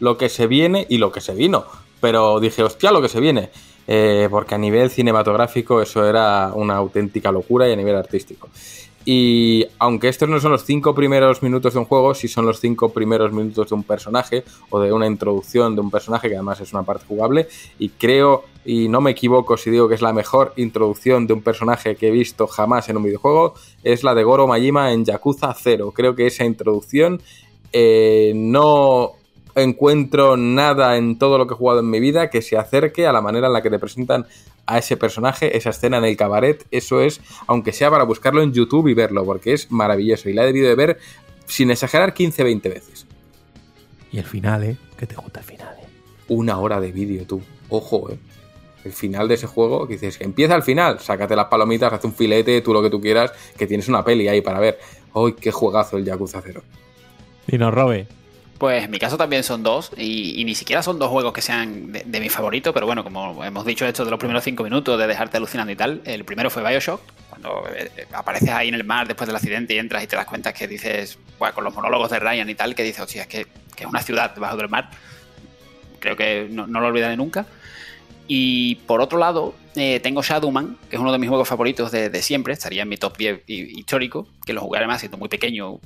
lo 0.00 0.16
que 0.16 0.30
se 0.30 0.46
viene 0.46 0.86
y 0.88 0.96
lo 0.96 1.12
que 1.12 1.20
se 1.20 1.34
vino. 1.34 1.66
Pero 2.00 2.40
dije, 2.40 2.62
hostia, 2.62 2.90
lo 2.90 3.02
que 3.02 3.10
se 3.10 3.20
viene. 3.20 3.50
Eh, 3.86 4.28
porque 4.30 4.54
a 4.54 4.58
nivel 4.58 4.88
cinematográfico 4.88 5.82
eso 5.82 6.08
era 6.08 6.50
una 6.54 6.76
auténtica 6.76 7.30
locura 7.30 7.68
y 7.68 7.72
a 7.72 7.76
nivel 7.76 7.94
artístico. 7.94 8.48
Y 9.08 9.64
aunque 9.78 10.08
estos 10.08 10.28
no 10.28 10.40
son 10.40 10.50
los 10.50 10.64
cinco 10.64 10.92
primeros 10.92 11.40
minutos 11.40 11.74
de 11.74 11.78
un 11.78 11.84
juego, 11.84 12.12
sí 12.12 12.26
son 12.26 12.44
los 12.44 12.58
cinco 12.58 12.88
primeros 12.88 13.32
minutos 13.32 13.68
de 13.68 13.74
un 13.76 13.84
personaje 13.84 14.42
o 14.68 14.80
de 14.80 14.92
una 14.92 15.06
introducción 15.06 15.76
de 15.76 15.80
un 15.80 15.92
personaje 15.92 16.28
que 16.28 16.34
además 16.34 16.60
es 16.60 16.72
una 16.72 16.82
parte 16.82 17.04
jugable. 17.06 17.46
Y 17.78 17.90
creo, 17.90 18.42
y 18.64 18.88
no 18.88 19.00
me 19.00 19.12
equivoco 19.12 19.56
si 19.56 19.70
digo 19.70 19.88
que 19.88 19.94
es 19.94 20.02
la 20.02 20.12
mejor 20.12 20.54
introducción 20.56 21.28
de 21.28 21.34
un 21.34 21.42
personaje 21.42 21.94
que 21.94 22.08
he 22.08 22.10
visto 22.10 22.48
jamás 22.48 22.88
en 22.88 22.96
un 22.96 23.04
videojuego, 23.04 23.54
es 23.84 24.02
la 24.02 24.12
de 24.12 24.24
Goro 24.24 24.48
Majima 24.48 24.92
en 24.92 25.04
Yakuza 25.04 25.54
0. 25.54 25.92
Creo 25.94 26.16
que 26.16 26.26
esa 26.26 26.44
introducción 26.44 27.22
eh, 27.72 28.32
no 28.34 29.12
encuentro 29.54 30.36
nada 30.36 30.96
en 30.96 31.16
todo 31.16 31.38
lo 31.38 31.46
que 31.46 31.54
he 31.54 31.56
jugado 31.56 31.78
en 31.78 31.90
mi 31.90 32.00
vida 32.00 32.28
que 32.28 32.42
se 32.42 32.56
acerque 32.56 33.06
a 33.06 33.12
la 33.12 33.20
manera 33.20 33.46
en 33.46 33.52
la 33.52 33.62
que 33.62 33.70
te 33.70 33.78
presentan 33.78 34.26
a 34.66 34.78
ese 34.78 34.96
personaje, 34.96 35.56
esa 35.56 35.70
escena 35.70 35.98
en 35.98 36.04
el 36.04 36.16
cabaret. 36.16 36.66
Eso 36.70 37.00
es, 37.00 37.20
aunque 37.46 37.72
sea 37.72 37.90
para 37.90 38.04
buscarlo 38.04 38.42
en 38.42 38.52
YouTube 38.52 38.88
y 38.88 38.94
verlo, 38.94 39.24
porque 39.24 39.52
es 39.52 39.70
maravilloso. 39.70 40.28
Y 40.28 40.32
la 40.34 40.42
he 40.42 40.46
debido 40.46 40.68
de 40.68 40.74
ver, 40.74 40.98
sin 41.46 41.70
exagerar, 41.70 42.14
15-20 42.14 42.62
veces. 42.62 43.06
Y 44.12 44.18
el 44.18 44.24
final, 44.24 44.64
¿eh? 44.64 44.76
¿Qué 44.96 45.06
te 45.06 45.16
gusta 45.16 45.40
el 45.40 45.46
final, 45.46 45.74
eh? 45.80 45.86
Una 46.28 46.58
hora 46.58 46.80
de 46.80 46.92
vídeo, 46.92 47.24
tú. 47.26 47.40
Ojo, 47.68 48.10
¿eh? 48.10 48.18
El 48.84 48.92
final 48.92 49.26
de 49.26 49.34
ese 49.34 49.46
juego, 49.48 49.86
que 49.86 49.94
dices, 49.94 50.20
empieza 50.20 50.54
al 50.54 50.62
final, 50.62 51.00
sácate 51.00 51.34
las 51.34 51.46
palomitas, 51.46 51.92
haz 51.92 52.04
un 52.04 52.14
filete, 52.14 52.60
tú 52.60 52.72
lo 52.72 52.82
que 52.82 52.90
tú 52.90 53.00
quieras, 53.00 53.32
que 53.58 53.66
tienes 53.66 53.88
una 53.88 54.04
peli 54.04 54.28
ahí 54.28 54.42
para 54.42 54.60
ver. 54.60 54.78
¡Uy, 55.12 55.32
qué 55.34 55.50
juegazo 55.50 55.96
el 55.96 56.04
Yakuza 56.04 56.40
0! 56.44 56.62
Y 57.48 57.58
nos 57.58 57.74
robe. 57.74 58.06
Pues 58.58 58.84
en 58.84 58.90
mi 58.90 58.98
caso 58.98 59.18
también 59.18 59.42
son 59.42 59.62
dos, 59.62 59.90
y, 59.98 60.42
ni 60.44 60.54
siquiera 60.54 60.82
son 60.82 60.98
dos 60.98 61.10
juegos 61.10 61.34
que 61.34 61.42
sean 61.42 61.92
de, 61.92 62.20
mi 62.20 62.30
favorito, 62.30 62.72
pero 62.72 62.86
bueno, 62.86 63.04
como 63.04 63.44
hemos 63.44 63.66
dicho 63.66 63.84
esto 63.84 64.02
de 64.04 64.10
los 64.10 64.18
primeros 64.18 64.44
cinco 64.44 64.62
minutos, 64.64 64.98
de 64.98 65.06
dejarte 65.06 65.36
alucinando 65.36 65.72
y 65.72 65.76
tal, 65.76 66.00
el 66.06 66.24
primero 66.24 66.48
fue 66.48 66.66
Bioshock, 66.66 67.02
cuando 67.28 67.64
eh, 67.74 67.90
apareces 68.12 68.48
ahí 68.48 68.68
en 68.68 68.74
el 68.74 68.84
mar 68.84 69.06
después 69.06 69.26
del 69.26 69.36
accidente 69.36 69.74
y 69.74 69.78
entras 69.78 70.02
y 70.02 70.06
te 70.06 70.16
das 70.16 70.24
cuenta 70.24 70.54
que 70.54 70.66
dices, 70.66 71.18
bueno, 71.38 71.54
con 71.54 71.64
los 71.64 71.74
monólogos 71.74 72.10
de 72.10 72.18
Ryan 72.18 72.48
y 72.48 72.54
tal, 72.54 72.74
que 72.74 72.82
dices, 72.82 73.02
hostia, 73.02 73.22
es 73.22 73.28
que, 73.28 73.40
es 73.76 73.86
una 73.86 74.00
ciudad 74.00 74.34
debajo 74.34 74.56
del 74.56 74.70
mar, 74.70 74.88
creo 75.98 76.16
que 76.16 76.48
no, 76.50 76.66
lo 76.66 76.86
olvidaré 76.86 77.14
nunca. 77.16 77.44
Y 78.26 78.76
por 78.86 79.02
otro 79.02 79.18
lado, 79.18 79.54
eh, 79.76 80.00
tengo 80.00 80.22
Shadowman, 80.22 80.78
que 80.88 80.96
es 80.96 81.00
uno 81.02 81.12
de 81.12 81.18
mis 81.18 81.28
juegos 81.28 81.46
favoritos 81.46 81.92
de, 81.92 82.08
de 82.08 82.22
siempre, 82.22 82.54
estaría 82.54 82.82
en 82.82 82.88
mi 82.88 82.96
top 82.96 83.18
10 83.18 83.42
hi- 83.46 83.78
histórico, 83.78 84.26
que 84.46 84.54
lo 84.54 84.62
jugué 84.62 84.78
además 84.78 85.00
siendo 85.00 85.18
muy 85.18 85.28
pequeño, 85.28 85.78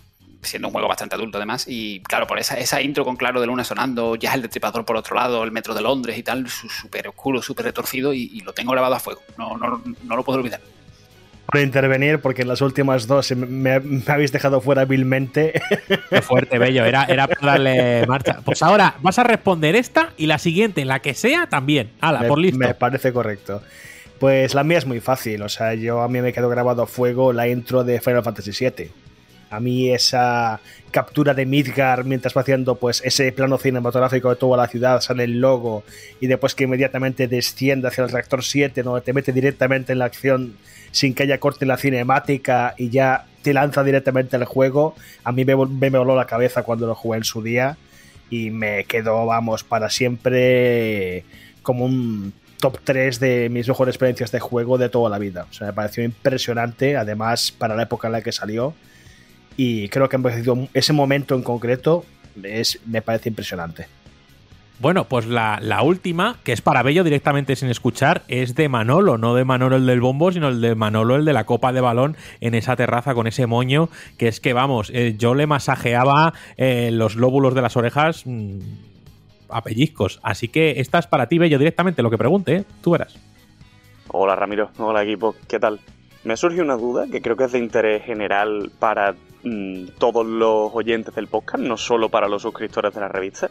siendo 0.43 0.69
un 0.69 0.73
juego 0.73 0.89
bastante 0.89 1.15
adulto 1.15 1.39
además, 1.39 1.67
y 1.69 2.01
claro, 2.01 2.27
por 2.27 2.39
esa, 2.39 2.59
esa 2.59 2.81
intro 2.81 3.05
con 3.05 3.17
Claro 3.17 3.41
de 3.41 3.47
Luna 3.47 3.65
sonando, 3.65 4.17
ya 4.17 4.35
el 4.35 4.43
destripador 4.43 4.85
por 4.85 4.97
otro 4.97 5.17
lado, 5.17 5.45
el 5.45 5.53
metro 5.53 5.75
de 5.75 5.83
Londres 5.83 6.17
y 6.19 6.23
tal, 6.23 6.49
súper 6.49 7.09
oscuro, 7.09 7.43
súper 7.43 7.67
retorcido, 7.67 8.13
y, 8.15 8.31
y 8.33 8.41
lo 8.41 8.53
tengo 8.53 8.73
grabado 8.73 8.95
a 8.95 9.01
fuego, 9.01 9.21
no, 9.37 9.57
no, 9.57 9.83
no 10.05 10.17
lo 10.17 10.25
puedo 10.25 10.39
olvidar. 10.39 10.61
Por 11.51 11.61
intervenir, 11.61 12.21
porque 12.21 12.43
en 12.43 12.49
las 12.49 12.61
últimas 12.61 13.09
dos 13.09 13.33
me, 13.33 13.81
me 13.81 14.03
habéis 14.07 14.31
dejado 14.31 14.61
fuera 14.61 14.85
vilmente. 14.85 15.61
Qué 16.09 16.23
fuerte, 16.23 16.59
bello. 16.59 16.85
Era, 16.85 17.07
era 17.07 17.27
para 17.27 17.53
darle 17.53 18.07
marcha. 18.07 18.41
Pues 18.45 18.63
ahora 18.63 18.95
vas 19.01 19.19
a 19.19 19.25
responder 19.25 19.75
esta 19.75 20.13
y 20.17 20.27
la 20.27 20.39
siguiente, 20.39 20.85
la 20.85 21.01
que 21.01 21.13
sea, 21.15 21.49
también. 21.49 21.91
Hala, 22.01 22.21
me, 22.21 22.29
por 22.29 22.39
listo. 22.39 22.57
me 22.57 22.73
parece 22.75 23.13
correcto. 23.13 23.63
Pues 24.21 24.55
la 24.55 24.63
mía 24.63 24.79
es 24.79 24.87
muy 24.87 25.01
fácil. 25.01 25.43
O 25.43 25.49
sea, 25.49 25.75
yo 25.75 26.03
a 26.03 26.09
mí 26.09 26.21
me 26.21 26.33
quedó 26.33 26.49
grabado 26.51 26.83
a 26.83 26.87
fuego 26.87 27.33
la 27.33 27.49
intro 27.49 27.83
de 27.83 28.01
Final 28.01 28.23
Fantasy 28.23 28.53
VII. 28.53 28.91
A 29.51 29.61
mí 29.61 29.91
esa 29.91 30.61
captura 30.91 31.35
de 31.35 31.45
Midgar 31.45 32.05
mientras 32.05 32.37
va 32.37 32.41
haciendo 32.41 32.77
pues 32.77 33.03
ese 33.05 33.33
plano 33.33 33.59
cinematográfico 33.59 34.31
de 34.31 34.37
toda 34.37 34.57
la 34.57 34.69
ciudad, 34.69 35.01
sale 35.01 35.25
el 35.25 35.41
logo 35.41 35.85
y 36.21 36.27
después 36.27 36.55
que 36.55 36.65
inmediatamente 36.65 37.29
desciende 37.29 37.89
hacia 37.89 38.05
el 38.05 38.11
reactor 38.11 38.45
7, 38.45 38.83
donde 38.83 39.01
te 39.01 39.13
mete 39.13 39.33
directamente 39.33 39.93
en 39.93 39.99
la 39.99 40.07
acción 40.07 40.55
sin 40.93 41.15
que 41.15 41.25
haya 41.25 41.39
corte 41.39 41.65
en 41.65 41.69
la 41.69 41.77
cinemática 41.77 42.75
y 42.77 42.91
ya 42.91 43.27
te 43.43 43.55
lanza 43.55 43.85
directamente 43.85 44.37
al 44.37 44.45
juego, 44.45 44.95
a 45.25 45.33
mí 45.33 45.45
me, 45.45 45.57
me 45.57 45.91
voló 45.91 46.15
la 46.17 46.27
cabeza 46.27 46.63
cuando 46.63 46.87
lo 46.87 46.95
jugué 46.95 47.19
en 47.19 47.25
su 47.25 47.43
día 47.43 47.77
y 48.29 48.51
me 48.51 48.85
quedó, 48.85 49.27
vamos, 49.27 49.65
para 49.65 49.91
siempre 49.91 51.25
como 51.63 51.85
un 51.85 52.33
top 52.61 52.79
3 52.85 53.19
de 53.19 53.49
mis 53.51 53.67
mejores 53.67 53.95
experiencias 53.95 54.31
de 54.31 54.41
juego 54.41 54.79
de 54.79 54.89
toda 54.89 55.11
la 55.11 55.19
vida. 55.19 55.47
O 55.51 55.53
sea, 55.53 55.69
me 55.69 55.73
pareció 55.73 56.05
impresionante, 56.05 56.97
además 56.97 57.53
para 57.53 57.75
la 57.75 57.85
época 57.85 58.09
en 58.09 58.13
la 58.13 58.23
que 58.23 58.33
salió. 58.33 58.75
Y 59.57 59.89
creo 59.89 60.09
que 60.09 60.17
ha 60.17 60.19
envejecido- 60.19 60.69
ese 60.75 60.93
momento 60.93 61.35
en 61.35 61.43
concreto 61.43 62.05
es, 62.43 62.81
me 62.87 63.03
parece 63.03 63.29
impresionante. 63.29 63.87
Bueno, 64.79 65.05
pues 65.05 65.27
la, 65.27 65.59
la 65.61 65.83
última, 65.83 66.39
que 66.43 66.53
es 66.53 66.63
para 66.63 66.83
Bello 66.83 67.05
directamente 67.05 67.55
sin 67.55 67.69
escuchar, 67.69 68.23
es 68.29 68.55
de 68.55 68.71
Manolo, 68.71 69.19
no 69.19 69.35
de 69.35 69.45
Manolo 69.45 69.77
el 69.77 69.85
del 69.85 70.01
bombo, 70.01 70.33
sino 70.33 70.49
el 70.49 70.63
de 70.63 70.75
Manolo 70.75 71.17
el 71.17 71.27
de 71.27 71.35
la 71.35 71.45
copa 71.45 71.75
de 71.75 71.83
balón 71.83 72.17
en 72.41 72.55
esa 72.55 72.77
terraza 72.77 73.13
con 73.13 73.27
ese 73.27 73.47
moño, 73.47 73.91
que 74.17 74.29
es 74.29 74.41
que, 74.41 74.55
vamos, 74.55 74.91
eh, 74.95 75.17
yo 75.19 75.35
le 75.35 75.47
masajeaba 75.47 76.33
eh, 76.57 76.89
los 76.93 77.17
lóbulos 77.17 77.55
de 77.55 77.61
las 77.61 77.77
orejas 77.77 78.23
mm, 78.25 78.59
a 79.51 79.63
pellizcos. 79.63 80.19
Así 80.23 80.49
que 80.49 80.81
esta 80.81 80.99
es 80.99 81.07
para 81.07 81.27
ti, 81.29 81.37
Bello, 81.37 81.59
directamente, 81.59 82.03
lo 82.03 82.09
que 82.11 82.17
pregunte, 82.17 82.57
¿eh? 82.57 82.65
tú 82.81 82.93
verás. 82.93 83.19
Hola 84.09 84.35
Ramiro, 84.35 84.71
hola 84.79 85.03
equipo, 85.03 85.37
¿qué 85.47 85.61
tal? 85.61 85.79
Me 86.23 86.37
surge 86.37 86.61
una 86.61 86.77
duda 86.77 87.07
que 87.11 87.23
creo 87.23 87.37
que 87.37 87.45
es 87.45 87.53
de 87.53 87.59
interés 87.59 88.05
general 88.05 88.71
para 88.79 89.15
mm, 89.43 89.87
todos 89.99 90.27
los 90.27 90.71
oyentes 90.75 91.15
del 91.15 91.29
podcast, 91.29 91.63
no 91.63 91.77
solo 91.77 92.11
para 92.11 92.29
los 92.29 92.43
suscriptores 92.43 92.95
de 92.95 93.01
la 93.01 93.09
revista, 93.09 93.51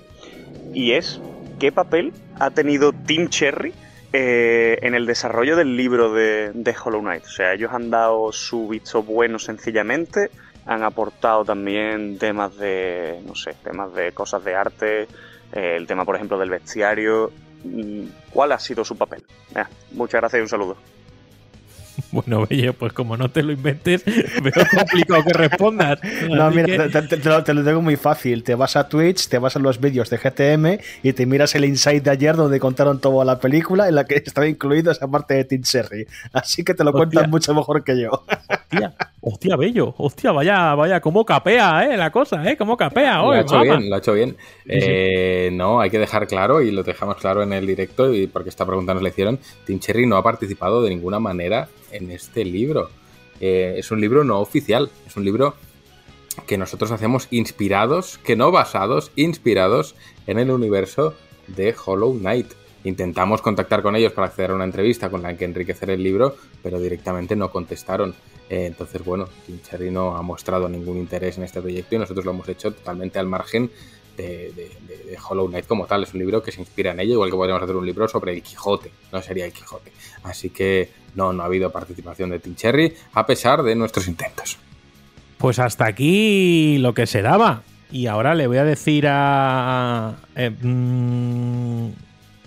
y 0.74 0.92
es 0.92 1.20
¿qué 1.60 1.72
papel 1.72 2.14
ha 2.40 2.52
tenido 2.52 2.94
Team 2.94 3.30
Cherry 3.30 3.74
eh, 4.14 4.78
en 4.82 4.94
el 4.94 5.06
desarrollo 5.06 5.56
del 5.56 5.76
libro 5.76 6.14
de, 6.14 6.52
de 6.54 6.76
Hollow 6.84 7.02
Knight? 7.02 7.26
O 7.26 7.30
sea, 7.30 7.54
ellos 7.54 7.72
han 7.74 7.90
dado 7.90 8.32
su 8.32 8.68
visto 8.68 9.02
bueno 9.02 9.40
sencillamente, 9.40 10.30
han 10.68 10.84
aportado 10.84 11.46
también 11.46 12.20
temas 12.20 12.56
de, 12.58 13.20
no 13.26 13.34
sé, 13.34 13.56
temas 13.64 13.94
de 13.96 14.12
cosas 14.12 14.44
de 14.44 14.56
arte, 14.56 15.08
eh, 15.54 15.76
el 15.76 15.88
tema, 15.88 16.06
por 16.06 16.16
ejemplo, 16.16 16.38
del 16.38 16.52
bestiario. 16.52 17.32
Mm, 17.64 18.04
¿Cuál 18.32 18.52
ha 18.52 18.60
sido 18.60 18.86
su 18.86 18.96
papel? 18.96 19.24
Muchas 19.92 20.22
gracias 20.22 20.40
y 20.40 20.44
un 20.44 20.50
saludo. 20.50 20.78
Bueno, 22.12 22.46
Bello, 22.50 22.74
pues 22.74 22.94
como 22.94 23.16
no 23.18 23.30
te 23.30 23.44
lo 23.44 23.52
inventes, 23.52 24.04
veo 24.44 24.54
complicado 24.78 25.24
que 25.26 25.34
respondas. 25.34 26.00
No, 26.30 26.46
Así 26.48 26.56
mira, 26.58 26.66
que- 26.86 26.90
te, 26.90 27.02
te- 27.04 27.18
te 27.18 27.30
lo, 27.30 27.44
te 27.44 27.54
lo 27.54 27.64
tengo 27.64 27.82
muy 27.82 27.96
fácil. 27.96 28.44
Te 28.44 28.56
vas 28.56 28.76
a 28.76 28.88
Twitch, 28.90 29.28
te 29.28 29.38
vas 29.40 29.56
a 29.56 29.60
los 29.60 29.80
vídeos 29.80 30.10
de 30.10 30.18
GTM 30.18 30.80
y 31.04 31.14
te 31.14 31.26
miras 31.26 31.54
el 31.56 31.66
Inside 31.66 32.02
de 32.02 32.12
ayer 32.12 32.36
donde 32.36 32.60
contaron 32.60 33.00
toda 33.00 33.24
la 33.26 33.40
película 33.40 33.88
en 33.88 33.96
la 33.96 34.06
que 34.06 34.16
estaba 34.26 34.48
incluida 34.48 34.92
esa 34.92 35.08
parte 35.08 35.34
de 35.36 35.44
Tim 35.46 35.62
Sherry. 35.62 36.08
Así 36.34 36.64
que 36.64 36.74
te 36.74 36.84
lo 36.84 36.92
cuentan 36.92 37.30
mucho 37.30 37.54
mejor 37.54 37.84
que 37.84 38.00
yo. 38.02 38.24
Hostia, 38.72 38.94
hostia, 39.22 39.56
Bello, 39.56 39.94
hostia, 39.98 40.32
vaya, 40.32 40.76
vaya, 40.76 41.00
cómo 41.02 41.26
capea, 41.26 41.86
¿eh? 41.86 41.98
La 41.98 42.12
cosa, 42.12 42.44
¿eh? 42.50 42.56
Cómo 42.58 42.76
capea, 42.78 43.18
Lo 43.18 43.32
ha 43.32 43.42
hecho 43.42 43.62
bien, 43.62 43.90
lo 43.90 43.96
ha 43.96 44.00
hecho 44.00 44.14
bien. 44.14 44.30
Sí, 44.66 44.72
sí. 44.82 44.88
Eh, 44.88 45.50
no, 45.52 45.80
hay 45.82 45.90
que 45.90 46.00
dejar 46.00 46.28
claro, 46.28 46.62
y 46.62 46.72
lo 46.72 46.84
dejamos 46.84 47.18
claro 47.18 47.42
en 47.44 47.54
el 47.54 47.66
directo, 47.68 48.14
y 48.14 48.28
porque 48.28 48.50
esta 48.50 48.66
pregunta 48.66 48.94
nos 48.94 49.04
la 49.04 49.10
hicieron, 49.10 49.40
Tim 49.66 49.80
Cherry 49.80 50.06
no 50.06 50.18
ha 50.18 50.24
participado 50.24 50.82
de 50.84 50.90
ninguna 50.90 51.20
manera 51.20 51.68
en 51.92 52.12
este 52.12 52.46
libro. 52.46 52.90
Eh, 53.40 53.76
es 53.78 53.92
un 53.92 54.02
libro 54.02 54.24
no 54.24 54.40
oficial, 54.40 54.90
es 55.08 55.16
un 55.16 55.26
libro 55.26 55.56
que 56.46 56.58
nosotros 56.58 56.92
hacemos 56.92 57.28
inspirados, 57.32 58.18
que 58.20 58.36
no 58.36 58.52
basados, 58.52 59.12
inspirados 59.16 59.96
en 60.28 60.40
el 60.40 60.52
universo 60.52 61.14
de 61.48 61.76
Hollow 61.86 62.18
Knight. 62.18 62.48
Intentamos 62.84 63.42
contactar 63.42 63.82
con 63.82 63.96
ellos 63.96 64.14
para 64.14 64.28
acceder 64.28 64.52
a 64.52 64.56
una 64.56 64.64
entrevista 64.64 65.10
con 65.10 65.22
la 65.22 65.36
que 65.36 65.46
enriquecer 65.46 65.90
el 65.90 66.02
libro, 66.02 66.36
pero 66.64 66.80
directamente 66.80 67.36
no 67.36 67.52
contestaron. 67.52 68.16
Eh, 68.50 68.66
entonces, 68.66 69.04
bueno, 69.04 69.28
Tim 69.46 69.60
no 69.94 70.16
ha 70.16 70.22
mostrado 70.22 70.70
ningún 70.70 70.98
interés 70.98 71.38
en 71.38 71.44
este 71.44 71.62
proyecto 71.62 71.96
y 71.96 72.00
nosotros 72.00 72.26
lo 72.26 72.32
hemos 72.32 72.48
hecho 72.48 72.72
totalmente 72.74 73.20
al 73.20 73.28
margen 73.28 73.70
de, 74.24 75.18
Hollow 75.30 75.48
Knight 75.48 75.68
como 75.68 75.86
tal. 75.86 76.04
Es 76.04 76.14
un 76.14 76.20
libro 76.20 76.42
que 76.42 76.52
se 76.52 76.62
inspira 76.62 76.92
en 76.92 77.00
ello, 77.00 77.14
igual 77.14 77.30
que 77.30 77.36
podríamos 77.36 77.64
hacer 77.64 77.76
un 77.76 77.86
libro 77.86 78.08
sobre 78.08 78.34
el 78.34 78.42
Quijote, 78.42 78.92
no 79.12 79.22
sería 79.22 79.46
el 79.46 79.54
Quijote. 79.54 79.92
Así 80.24 80.50
que 80.50 80.90
no, 81.16 81.34
no 81.34 81.44
ha 81.44 81.46
habido 81.46 81.72
participación 81.72 82.30
de 82.30 82.40
Tim 82.40 82.56
Cherry, 82.56 82.94
a 83.14 83.26
pesar 83.26 83.64
de 83.64 83.76
nuestros 83.76 84.08
intentos. 84.08 84.58
Pues 85.38 85.60
hasta 85.60 85.86
aquí 85.86 86.78
lo 86.80 86.94
que 86.94 87.08
se 87.08 87.22
daba. 87.22 87.64
Y 87.92 88.08
ahora 88.08 88.36
le 88.36 88.48
voy 88.48 88.58
a 88.58 88.64
decir 88.64 89.06
a. 89.08 90.16
eh, 90.36 90.52
mm, 90.52 91.90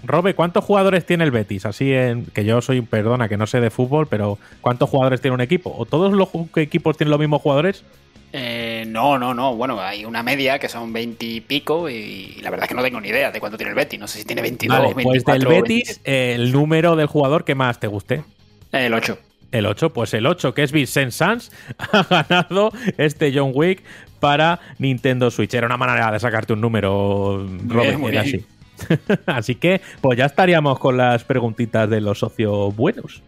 Robe, 0.04 0.34
¿cuántos 0.34 0.64
jugadores 0.64 1.06
tiene 1.06 1.24
el 1.24 1.30
Betis? 1.30 1.64
Así. 1.64 1.92
Que 2.32 2.44
yo 2.44 2.60
soy, 2.60 2.82
perdona, 2.82 3.28
que 3.28 3.36
no 3.36 3.46
sé 3.46 3.60
de 3.60 3.70
fútbol, 3.70 4.06
pero 4.08 4.38
¿cuántos 4.60 4.90
jugadores 4.90 5.20
tiene 5.20 5.34
un 5.34 5.40
equipo? 5.40 5.74
¿O 5.76 5.86
todos 5.86 6.12
los 6.12 6.28
equipos 6.56 6.96
tienen 6.96 7.10
los 7.10 7.20
mismos 7.20 7.40
jugadores? 7.40 7.84
Eh, 8.32 8.84
no, 8.88 9.18
no, 9.18 9.34
no. 9.34 9.54
Bueno, 9.54 9.80
hay 9.80 10.04
una 10.04 10.22
media 10.22 10.58
que 10.58 10.68
son 10.68 10.92
20 10.92 11.24
y 11.24 11.40
pico 11.42 11.88
y 11.90 12.38
la 12.40 12.50
verdad 12.50 12.64
es 12.64 12.68
que 12.70 12.74
no 12.74 12.82
tengo 12.82 13.00
ni 13.00 13.08
idea 13.08 13.30
de 13.30 13.38
cuánto 13.40 13.58
tiene 13.58 13.70
el 13.70 13.76
Betis. 13.76 14.00
No 14.00 14.08
sé 14.08 14.20
si 14.20 14.24
tiene 14.24 14.40
22, 14.40 14.78
Vale, 14.78 14.94
24, 14.94 15.24
pues 15.24 15.38
del 15.38 15.48
Betis, 15.48 16.00
eh, 16.04 16.32
el 16.34 16.50
número 16.50 16.96
del 16.96 17.06
jugador 17.06 17.44
que 17.44 17.54
más 17.54 17.78
te 17.78 17.86
guste. 17.86 18.24
El 18.72 18.94
8. 18.94 19.18
El 19.50 19.66
8, 19.66 19.92
pues 19.92 20.14
el 20.14 20.26
8, 20.26 20.54
que 20.54 20.62
es 20.62 20.72
Vincent 20.72 21.12
Sans, 21.12 21.52
ha 21.78 22.04
ganado 22.04 22.72
este 22.96 23.32
John 23.34 23.52
Wick 23.54 23.82
para 24.18 24.60
Nintendo 24.78 25.30
Switch. 25.30 25.52
Era 25.52 25.66
una 25.66 25.76
manera 25.76 26.10
de 26.10 26.18
sacarte 26.18 26.54
un 26.54 26.62
número, 26.62 27.46
Robert, 27.66 28.00
era 28.02 28.22
bien. 28.22 28.40
así. 28.40 28.46
así 29.26 29.54
que, 29.56 29.82
pues 30.00 30.16
ya 30.16 30.24
estaríamos 30.24 30.78
con 30.78 30.96
las 30.96 31.24
preguntitas 31.24 31.88
de 31.90 32.00
los 32.00 32.20
socios 32.20 32.74
buenos. 32.74 33.22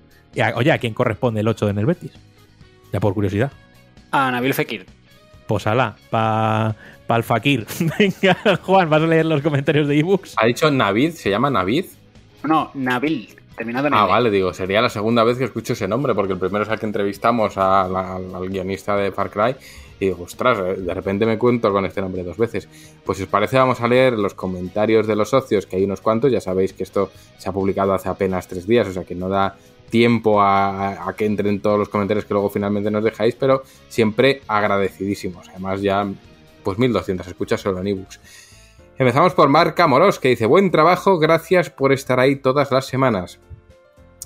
Oye, 0.55 0.73
¿a 0.73 0.79
quién 0.79 0.95
corresponde 0.95 1.43
el 1.43 1.49
8 1.49 1.69
en 1.69 1.79
el 1.79 1.87
Betis? 1.87 2.13
Ya 2.91 3.01
por 3.01 3.13
curiosidad. 3.13 3.53
A 4.17 4.31
Nabil 4.31 4.55
Fekir. 4.55 4.87
Pues 5.49 5.67
ala, 5.67 5.97
para 6.09 6.77
pa 7.07 7.17
el 7.17 7.23
Fakir. 7.25 7.67
Venga, 7.99 8.37
Juan, 8.63 8.89
vas 8.89 9.03
a 9.03 9.07
leer 9.07 9.27
los 9.27 9.43
comentarios 9.43 9.89
de 9.89 9.99
ebooks. 9.99 10.35
Ha 10.37 10.47
dicho 10.47 10.71
Navid, 10.71 11.13
¿se 11.15 11.31
llama 11.31 11.51
Navid? 11.51 11.87
No, 12.45 12.71
Nabil, 12.75 13.35
terminado 13.57 13.89
en 13.89 13.95
Ah, 13.95 14.07
vale, 14.07 14.31
digo, 14.31 14.55
sería 14.55 14.81
la 14.81 14.89
segunda 14.89 15.25
vez 15.25 15.37
que 15.37 15.45
escucho 15.45 15.73
ese 15.73 15.89
nombre, 15.89 16.15
porque 16.15 16.33
el 16.33 16.39
primero 16.39 16.65
es 16.65 16.71
el 16.71 16.79
que 16.79 16.87
entrevistamos 16.87 17.59
a 17.59 17.89
la- 17.89 18.15
al, 18.17 18.35
al 18.35 18.49
guionista 18.49 18.97
de 18.97 19.11
Far 19.13 19.31
Cry. 19.31 19.57
Y 20.01 20.07
digo, 20.07 20.25
ostras, 20.25 20.59
eh, 20.61 20.75
de 20.81 20.95
repente 20.95 21.27
me 21.27 21.37
cuento 21.39 21.71
con 21.73 21.85
este 21.85 22.01
nombre 22.01 22.23
dos 22.23 22.37
veces. 22.37 22.69
Pues 23.05 23.19
si 23.19 23.25
os 23.25 23.31
parece, 23.31 23.59
vamos 23.59 23.81
a 23.81 23.89
leer 23.89 24.15
los 24.15 24.35
comentarios 24.35 25.07
de 25.07 25.15
los 25.17 25.29
socios, 25.31 25.67
que 25.67 25.77
hay 25.77 25.85
unos 25.85 26.01
cuantos. 26.01 26.33
Ya 26.33 26.41
sabéis 26.41 26.73
que 26.73 26.83
esto 26.85 27.11
se 27.39 27.49
ha 27.49 27.53
publicado 27.53 27.93
hace 27.95 28.09
apenas 28.09 28.49
tres 28.49 28.67
días, 28.67 28.87
o 28.89 28.93
sea 28.93 29.05
que 29.05 29.15
no 29.15 29.29
da 29.29 29.57
tiempo 29.91 30.41
a, 30.41 31.13
que 31.17 31.27
entren 31.27 31.61
todos 31.61 31.79
los 31.79 31.89
comentarios 31.89 32.25
que 32.25 32.35
luego 32.35 32.51
finalmente 32.51 32.91
nos 32.91 33.05
dejáis, 33.05 33.35
pero 33.35 33.63
siempre 33.89 34.43
agradecidísimos. 34.47 35.49
Además, 35.49 35.81
ya 35.81 36.07
pues 36.63 36.79
1200 36.79 37.27
escuchas 37.27 37.61
solo 37.61 37.81
en 37.81 37.89
ebooks. 37.89 38.21
Empezamos 38.99 39.35
por 39.35 39.49
Marca 39.49 39.87
Moros, 39.87 40.19
que 40.19 40.29
dice: 40.29 40.47
Buen 40.47 40.71
trabajo, 40.71 41.19
gracias 41.19 41.71
por 41.71 41.93
estar 41.93 42.21
ahí 42.21 42.37
todas 42.37 42.71
las 42.71 42.87
semanas. 42.87 43.41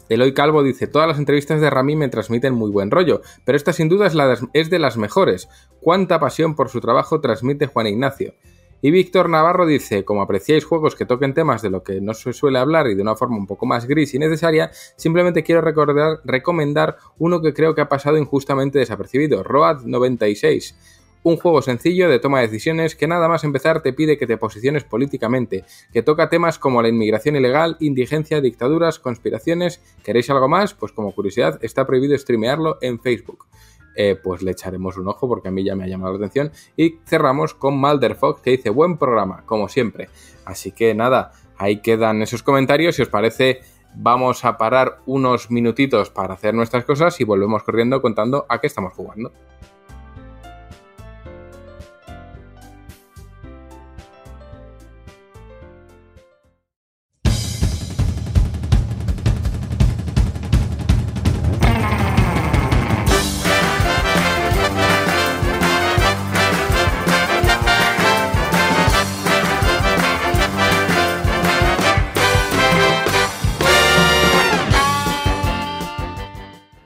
Eloy 0.09 0.33
Calvo 0.33 0.63
dice, 0.63 0.87
todas 0.87 1.07
las 1.07 1.19
entrevistas 1.19 1.61
de 1.61 1.69
Rami 1.69 1.95
me 1.95 2.09
transmiten 2.09 2.55
muy 2.55 2.71
buen 2.71 2.91
rollo, 2.91 3.21
pero 3.45 3.57
esta 3.57 3.75
sin 3.75 3.89
duda 3.89 4.07
es, 4.07 4.15
la 4.15 4.39
es 4.55 4.71
de 4.71 4.79
las 4.79 4.97
mejores. 4.97 5.49
Cuánta 5.81 6.19
pasión 6.19 6.55
por 6.55 6.71
su 6.71 6.81
trabajo 6.81 7.21
transmite 7.21 7.67
Juan 7.67 7.89
Ignacio. 7.89 8.35
Y 8.81 8.93
Víctor 8.93 9.29
Navarro 9.29 9.67
dice, 9.67 10.05
como 10.05 10.23
apreciáis 10.23 10.65
juegos 10.65 10.95
que 10.95 11.05
toquen 11.05 11.35
temas 11.35 11.63
de 11.63 11.71
lo 11.71 11.83
que 11.83 12.01
no 12.01 12.15
se 12.15 12.33
suele 12.33 12.61
hablar 12.61 12.87
y 12.87 12.95
de 12.95 13.03
una 13.03 13.17
forma 13.17 13.37
un 13.37 13.47
poco 13.49 13.67
más 13.67 13.87
gris 13.87 14.15
y 14.15 14.21
necesaria, 14.21 14.71
simplemente 14.97 15.43
quiero 15.43 15.61
recordar, 15.61 16.21
recomendar 16.25 16.97
uno 17.19 17.43
que 17.43 17.53
creo 17.53 17.75
que 17.75 17.81
ha 17.81 17.89
pasado 17.89 18.19
injustamente 18.19 18.79
desapercibido, 18.79 19.43
Road 19.43 19.83
96. 19.85 20.77
Un 21.25 21.37
juego 21.37 21.61
sencillo 21.61 22.09
de 22.09 22.21
toma 22.21 22.39
de 22.39 22.47
decisiones 22.47 22.95
que 22.95 23.09
nada 23.09 23.29
más 23.29 23.43
empezar 23.43 23.83
te 23.83 23.93
pide 23.93 24.17
que 24.17 24.29
te 24.29 24.37
posiciones 24.37 24.85
políticamente, 24.85 25.65
que 25.93 26.03
toca 26.05 26.29
temas 26.29 26.61
como 26.61 26.81
la 26.81 26.89
inmigración 26.89 27.35
ilegal, 27.35 27.77
indigencia, 27.81 28.41
dictaduras, 28.41 29.01
conspiraciones. 29.01 29.83
¿Queréis 30.05 30.31
algo 30.31 30.49
más? 30.49 30.75
Pues 30.75 30.93
como 30.93 31.13
curiosidad, 31.13 31.59
está 31.63 31.85
prohibido 31.85 32.17
streamearlo 32.17 32.79
en 32.81 33.01
Facebook. 33.01 33.47
Eh, 34.01 34.15
pues 34.15 34.43
le 34.43 34.53
echaremos 34.53 34.97
un 34.97 35.09
ojo 35.09 35.27
porque 35.27 35.49
a 35.49 35.51
mí 35.51 35.65
ya 35.65 35.75
me 35.75 35.83
ha 35.83 35.89
llamado 35.89 36.13
la 36.13 36.19
atención. 36.19 36.53
Y 36.77 37.01
cerramos 37.05 37.53
con 37.53 37.77
Malder 37.77 38.15
Fox 38.15 38.41
que 38.41 38.53
dice 38.53 38.71
buen 38.71 38.97
programa, 38.97 39.43
como 39.45 39.69
siempre. 39.69 40.09
Así 40.45 40.71
que 40.71 40.95
nada, 40.95 41.33
ahí 41.57 41.83
quedan 41.83 42.23
esos 42.23 42.45
comentarios. 42.45 42.95
Si 42.95 43.03
os 43.03 43.09
parece, 43.09 43.59
vamos 43.97 44.45
a 44.45 44.57
parar 44.57 45.01
unos 45.07 45.51
minutitos 45.51 46.11
para 46.11 46.35
hacer 46.35 46.55
nuestras 46.55 46.85
cosas 46.85 47.21
y 47.21 47.25
volvemos 47.25 47.65
corriendo 47.65 48.01
contando 48.01 48.47
a 48.49 48.61
qué 48.61 48.69
estamos 48.69 48.93
jugando. 48.93 49.33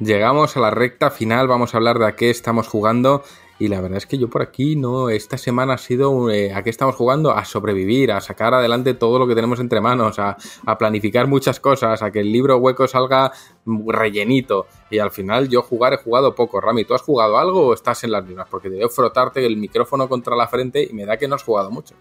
Llegamos 0.05 0.57
a 0.57 0.61
la 0.61 0.71
recta 0.71 1.11
final, 1.11 1.47
vamos 1.47 1.75
a 1.75 1.77
hablar 1.77 2.01
de 2.01 2.07
a 2.07 2.17
qué 2.17 2.29
estamos 2.29 2.67
jugando 2.67 3.23
y 3.61 3.69
la 3.69 3.81
verdad 3.81 3.99
es 3.99 4.07
que 4.07 4.19
yo 4.19 4.29
por 4.29 4.43
aquí 4.43 4.75
no, 4.75 5.11
esta 5.11 5.39
semana 5.39 5.75
ha 5.75 5.79
sido 5.79 6.29
eh, 6.29 6.53
a 6.53 6.65
qué 6.65 6.71
estamos 6.71 6.97
jugando, 6.97 7.31
a 7.31 7.45
sobrevivir, 7.45 8.11
a 8.11 8.21
sacar 8.21 8.53
adelante 8.53 8.95
todo 8.95 9.21
lo 9.21 9.29
que 9.29 9.37
tenemos 9.37 9.61
entre 9.61 9.81
manos, 9.81 10.19
a, 10.19 10.37
planificar 10.77 11.29
muchas 11.29 11.61
cosas, 11.61 12.03
a 12.03 12.11
que 12.11 12.19
el 12.19 12.33
libro 12.33 12.57
hueco 12.57 12.89
salga 12.89 13.31
rellenito 13.65 14.67
y 14.91 14.99
al 14.99 15.13
final 15.13 15.49
yo 15.49 15.63
jugar 15.63 15.93
he 15.93 15.99
jugado 15.99 16.35
poco. 16.35 16.61
Rami, 16.61 16.85
¿tú 16.85 16.95
has 16.95 17.03
jugado 17.03 17.39
algo 17.39 17.69
o 17.69 17.73
estás 17.73 18.03
en 18.03 18.11
las 18.11 18.25
mismas? 18.25 18.49
Porque 18.51 18.71
te 18.71 18.79
veo 18.79 18.89
frotarte 18.89 19.47
el 19.47 19.57
micrófono 19.57 20.09
contra 20.09 20.35
la 20.35 20.49
frente 20.49 20.83
y 20.83 20.93
me 20.95 21.07
da 21.07 21.17
que 21.17 21.29
no 21.29 21.37
has 21.37 21.45
jugado 21.45 21.71
mucho. 21.71 21.95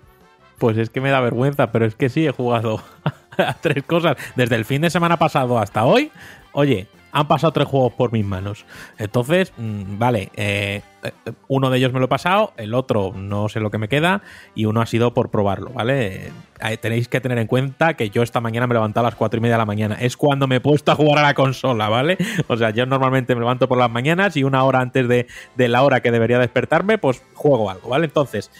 Pues 0.58 0.76
es 0.78 0.90
que 0.90 1.02
me 1.02 1.12
da 1.12 1.20
vergüenza, 1.20 1.72
pero 1.72 1.86
es 1.86 1.94
que 1.94 2.10
sí 2.10 2.26
he 2.26 2.32
jugado 2.32 2.82
a 3.38 3.54
tres 3.62 3.84
cosas. 3.84 4.18
Desde 4.36 4.56
el 4.56 4.66
fin 4.66 4.82
de 4.82 4.90
semana 4.90 5.20
pasado 5.20 5.60
hasta 5.60 5.86
hoy, 5.86 6.12
oye, 6.54 6.88
han 7.12 7.28
pasado 7.28 7.54
tres 7.54 7.68
juegos 7.68 7.94
por 7.94 8.12
mis 8.12 8.26
manos. 8.26 8.66
Entonces, 8.98 9.54
mm, 9.58 9.98
vale, 9.98 10.32
eh, 10.36 10.82
eh, 11.04 11.12
uno 11.48 11.70
de 11.70 11.78
ellos 11.78 11.94
me 11.94 12.00
lo 12.00 12.06
he 12.06 12.10
pasado, 12.10 12.54
el 12.58 12.74
otro 12.74 13.14
no 13.16 13.50
sé 13.50 13.60
lo 13.60 13.72
que 13.72 13.78
me 13.78 13.88
queda 13.88 14.22
y 14.56 14.66
uno 14.66 14.82
ha 14.82 14.86
sido 14.86 15.14
por 15.14 15.30
probarlo, 15.30 15.72
¿vale? 15.72 16.32
Eh, 16.62 16.78
tenéis 16.78 17.08
que 17.08 17.20
tener 17.20 17.38
en 17.38 17.48
cuenta 17.48 17.96
que 17.96 18.10
yo 18.10 18.22
esta 18.22 18.40
mañana 18.40 18.68
me 18.68 18.74
he 18.74 18.76
levantado 18.76 19.08
a 19.08 19.10
las 19.10 19.18
cuatro 19.18 19.38
y 19.40 19.42
media 19.42 19.56
de 19.56 19.60
la 19.60 19.66
mañana. 19.66 19.98
Es 20.00 20.16
cuando 20.16 20.48
me 20.48 20.58
he 20.58 20.62
puesto 20.62 20.92
a 20.92 20.96
jugar 20.96 21.20
a 21.20 21.24
la 21.24 21.34
consola, 21.34 21.90
¿vale? 21.90 22.18
O 22.48 22.58
sea, 22.58 22.70
yo 22.70 22.86
normalmente 22.86 23.36
me 23.36 23.42
levanto 23.42 23.68
por 23.68 23.78
las 23.78 23.90
mañanas 23.90 24.38
y 24.38 24.44
una 24.44 24.64
hora 24.64 24.80
antes 24.80 25.08
de, 25.08 25.28
la 25.56 25.84
hora 25.84 26.02
que 26.02 26.12
debería 26.12 26.40
despertarme, 26.40 26.98
pues 26.98 27.24
juego 27.34 27.70
algo, 27.70 27.90
¿vale? 27.90 28.06
Entonces, 28.06 28.52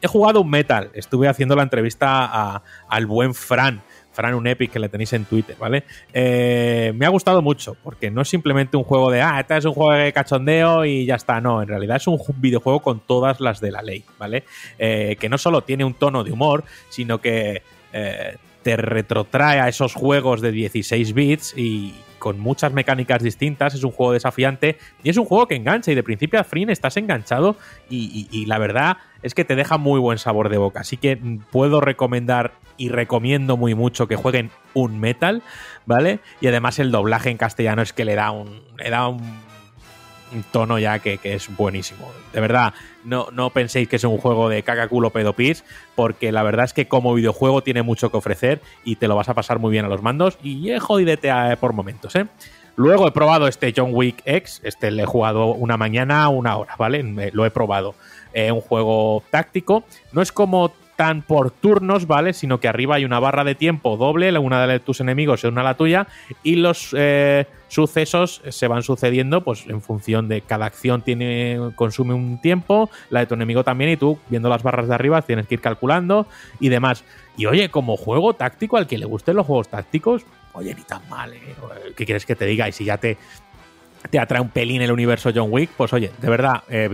he 0.00 0.06
jugado 0.06 0.40
un 0.42 0.50
Metal. 0.50 0.90
Estuve 0.94 1.28
haciendo 1.28 1.56
la 1.56 1.62
entrevista 1.62 2.62
al 2.88 3.06
buen 3.06 3.34
Fran. 3.34 3.82
Fran, 4.18 4.34
un 4.34 4.48
Epic 4.48 4.72
que 4.72 4.80
le 4.80 4.88
tenéis 4.88 5.12
en 5.12 5.24
Twitter, 5.26 5.54
¿vale? 5.60 5.84
Eh, 6.12 6.92
me 6.96 7.06
ha 7.06 7.08
gustado 7.08 7.40
mucho, 7.40 7.76
porque 7.84 8.10
no 8.10 8.22
es 8.22 8.28
simplemente 8.28 8.76
un 8.76 8.82
juego 8.82 9.12
de, 9.12 9.22
ah, 9.22 9.38
este 9.38 9.56
es 9.56 9.64
un 9.64 9.74
juego 9.74 9.92
de 9.92 10.12
cachondeo 10.12 10.84
y 10.84 11.06
ya 11.06 11.14
está. 11.14 11.40
No, 11.40 11.62
en 11.62 11.68
realidad 11.68 11.98
es 11.98 12.06
un 12.08 12.18
ju- 12.18 12.34
videojuego 12.36 12.80
con 12.80 12.98
todas 12.98 13.40
las 13.40 13.60
de 13.60 13.70
la 13.70 13.80
ley, 13.80 14.02
¿vale? 14.18 14.42
Eh, 14.76 15.16
que 15.20 15.28
no 15.28 15.38
solo 15.38 15.62
tiene 15.62 15.84
un 15.84 15.94
tono 15.94 16.24
de 16.24 16.32
humor, 16.32 16.64
sino 16.88 17.20
que 17.20 17.62
eh, 17.92 18.36
te 18.64 18.76
retrotrae 18.76 19.60
a 19.60 19.68
esos 19.68 19.94
juegos 19.94 20.40
de 20.40 20.50
16 20.50 21.14
bits 21.14 21.54
y 21.56 21.94
con 22.18 22.40
muchas 22.40 22.72
mecánicas 22.72 23.22
distintas. 23.22 23.74
Es 23.74 23.84
un 23.84 23.92
juego 23.92 24.14
desafiante 24.14 24.78
y 25.04 25.10
es 25.10 25.16
un 25.16 25.26
juego 25.26 25.46
que 25.46 25.54
engancha 25.54 25.92
y 25.92 25.94
de 25.94 26.02
principio 26.02 26.40
a 26.40 26.44
fin 26.44 26.70
estás 26.70 26.96
enganchado 26.96 27.54
y 27.88 28.44
la 28.46 28.58
verdad 28.58 28.96
es 29.22 29.34
que 29.34 29.44
te 29.44 29.56
deja 29.56 29.78
muy 29.78 30.00
buen 30.00 30.18
sabor 30.18 30.48
de 30.48 30.58
boca. 30.58 30.80
Así 30.80 30.96
que 30.96 31.16
puedo 31.50 31.80
recomendar 31.80 32.52
y 32.76 32.88
recomiendo 32.90 33.56
muy 33.56 33.74
mucho 33.74 34.06
que 34.08 34.16
jueguen 34.16 34.50
un 34.74 35.00
Metal, 35.00 35.42
¿vale? 35.86 36.20
Y 36.40 36.46
además 36.46 36.78
el 36.78 36.90
doblaje 36.90 37.30
en 37.30 37.36
castellano 37.36 37.82
es 37.82 37.92
que 37.92 38.04
le 38.04 38.14
da 38.14 38.30
un, 38.30 38.62
le 38.76 38.90
da 38.90 39.08
un, 39.08 39.20
tono 40.52 40.78
ya 40.78 40.98
que, 40.98 41.16
que 41.18 41.34
es 41.34 41.48
buenísimo. 41.56 42.10
De 42.34 42.40
verdad, 42.40 42.74
no, 43.02 43.28
no 43.32 43.48
penséis 43.50 43.88
que 43.88 43.96
es 43.96 44.04
un 44.04 44.18
juego 44.18 44.48
de 44.50 44.62
caca 44.62 44.86
culo 44.86 45.10
pedo 45.10 45.32
pis, 45.32 45.64
porque 45.96 46.32
la 46.32 46.42
verdad 46.42 46.66
es 46.66 46.74
que 46.74 46.86
como 46.86 47.14
videojuego 47.14 47.62
tiene 47.62 47.82
mucho 47.82 48.10
que 48.10 48.18
ofrecer 48.18 48.60
y 48.84 48.96
te 48.96 49.08
lo 49.08 49.16
vas 49.16 49.30
a 49.30 49.34
pasar 49.34 49.58
muy 49.58 49.72
bien 49.72 49.86
a 49.86 49.88
los 49.88 50.02
mandos 50.02 50.38
y 50.42 50.70
es 50.70 50.82
jodidete 50.82 51.28
eh, 51.30 51.56
por 51.58 51.72
momentos, 51.72 52.14
¿eh? 52.14 52.26
Luego 52.76 53.08
he 53.08 53.10
probado 53.10 53.48
este 53.48 53.72
John 53.76 53.90
Wick 53.92 54.22
X, 54.24 54.60
este 54.62 54.92
le 54.92 55.02
he 55.02 55.06
jugado 55.06 55.46
una 55.46 55.76
mañana, 55.76 56.28
una 56.28 56.56
hora, 56.56 56.76
¿vale? 56.78 57.02
Me- 57.02 57.32
lo 57.32 57.44
he 57.44 57.50
probado. 57.50 57.96
Eh, 58.38 58.52
un 58.52 58.60
juego 58.60 59.24
táctico. 59.32 59.82
No 60.12 60.22
es 60.22 60.30
como 60.30 60.70
tan 60.94 61.22
por 61.22 61.50
turnos, 61.50 62.06
¿vale? 62.06 62.32
Sino 62.32 62.60
que 62.60 62.68
arriba 62.68 62.94
hay 62.94 63.04
una 63.04 63.18
barra 63.18 63.42
de 63.42 63.56
tiempo 63.56 63.96
doble, 63.96 64.36
una 64.38 64.64
de 64.64 64.78
tus 64.78 65.00
enemigos 65.00 65.42
y 65.42 65.48
una 65.48 65.64
la 65.64 65.74
tuya, 65.74 66.06
y 66.44 66.54
los 66.54 66.94
eh, 66.96 67.46
sucesos 67.66 68.40
se 68.48 68.68
van 68.68 68.84
sucediendo 68.84 69.42
pues 69.42 69.66
en 69.66 69.80
función 69.80 70.28
de 70.28 70.40
cada 70.42 70.66
acción 70.66 71.02
tiene 71.02 71.72
consume 71.74 72.14
un 72.14 72.40
tiempo, 72.40 72.90
la 73.10 73.20
de 73.20 73.26
tu 73.26 73.34
enemigo 73.34 73.64
también, 73.64 73.90
y 73.90 73.96
tú 73.96 74.20
viendo 74.28 74.48
las 74.48 74.62
barras 74.62 74.86
de 74.86 74.94
arriba 74.94 75.22
tienes 75.22 75.48
que 75.48 75.54
ir 75.54 75.60
calculando 75.60 76.28
y 76.60 76.68
demás. 76.68 77.02
Y 77.36 77.46
oye, 77.46 77.70
como 77.70 77.96
juego 77.96 78.34
táctico, 78.34 78.76
al 78.76 78.86
que 78.86 78.98
le 78.98 79.06
gusten 79.06 79.34
los 79.34 79.46
juegos 79.46 79.68
tácticos, 79.68 80.24
oye, 80.52 80.74
ni 80.76 80.82
tan 80.82 81.08
mal, 81.08 81.32
¿eh? 81.32 81.40
¿Qué 81.96 82.04
quieres 82.04 82.24
que 82.24 82.36
te 82.36 82.46
diga? 82.46 82.68
Y 82.68 82.72
si 82.72 82.84
ya 82.84 82.98
te, 82.98 83.16
te 84.10 84.18
atrae 84.18 84.40
un 84.40 84.48
pelín 84.48 84.82
el 84.82 84.92
universo 84.92 85.30
John 85.34 85.48
Wick, 85.50 85.70
pues 85.76 85.92
oye, 85.92 86.10
de 86.20 86.28
verdad, 86.30 86.62
eh, 86.68 86.88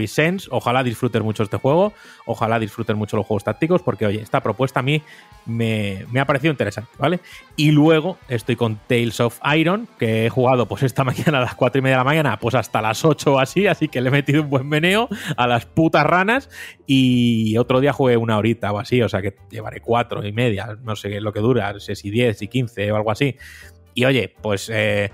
ojalá 0.50 0.82
disfrutes 0.82 1.22
mucho 1.22 1.42
este 1.42 1.56
juego, 1.56 1.92
ojalá 2.26 2.58
disfrutes 2.58 2.96
mucho 2.96 3.16
los 3.16 3.26
juegos 3.26 3.44
tácticos, 3.44 3.82
porque 3.82 4.06
oye, 4.06 4.20
esta 4.20 4.42
propuesta 4.42 4.80
a 4.80 4.82
mí 4.82 5.02
me, 5.46 6.06
me 6.10 6.20
ha 6.20 6.26
parecido 6.26 6.50
interesante, 6.50 6.90
¿vale? 6.98 7.20
Y 7.56 7.70
luego 7.70 8.18
estoy 8.28 8.56
con 8.56 8.78
Tales 8.88 9.20
of 9.20 9.38
Iron, 9.56 9.88
que 9.98 10.26
he 10.26 10.30
jugado 10.30 10.66
pues 10.66 10.82
esta 10.82 11.04
mañana 11.04 11.38
a 11.38 11.42
las 11.42 11.54
4 11.54 11.78
y 11.78 11.82
media 11.82 11.96
de 11.96 12.00
la 12.00 12.04
mañana, 12.04 12.38
pues 12.38 12.54
hasta 12.54 12.82
las 12.82 13.04
8 13.04 13.34
o 13.34 13.38
así, 13.38 13.66
así 13.66 13.88
que 13.88 14.00
le 14.00 14.08
he 14.08 14.12
metido 14.12 14.42
un 14.42 14.50
buen 14.50 14.68
meneo 14.68 15.08
a 15.36 15.46
las 15.46 15.66
putas 15.66 16.04
ranas 16.04 16.50
y 16.86 17.56
otro 17.58 17.80
día 17.80 17.92
jugué 17.92 18.16
una 18.16 18.38
horita 18.38 18.72
o 18.72 18.78
así, 18.78 19.00
o 19.02 19.08
sea 19.08 19.22
que 19.22 19.34
llevaré 19.50 19.80
4 19.80 20.26
y 20.26 20.32
media, 20.32 20.76
no 20.82 20.96
sé 20.96 21.20
lo 21.20 21.32
que 21.32 21.40
dura, 21.40 21.72
no 21.72 21.80
sé 21.80 21.94
si 21.94 22.10
10, 22.10 22.38
si 22.38 22.48
15 22.48 22.92
o 22.92 22.96
algo 22.96 23.10
así. 23.10 23.36
Y 23.94 24.04
oye, 24.04 24.34
pues... 24.42 24.68
eh, 24.72 25.10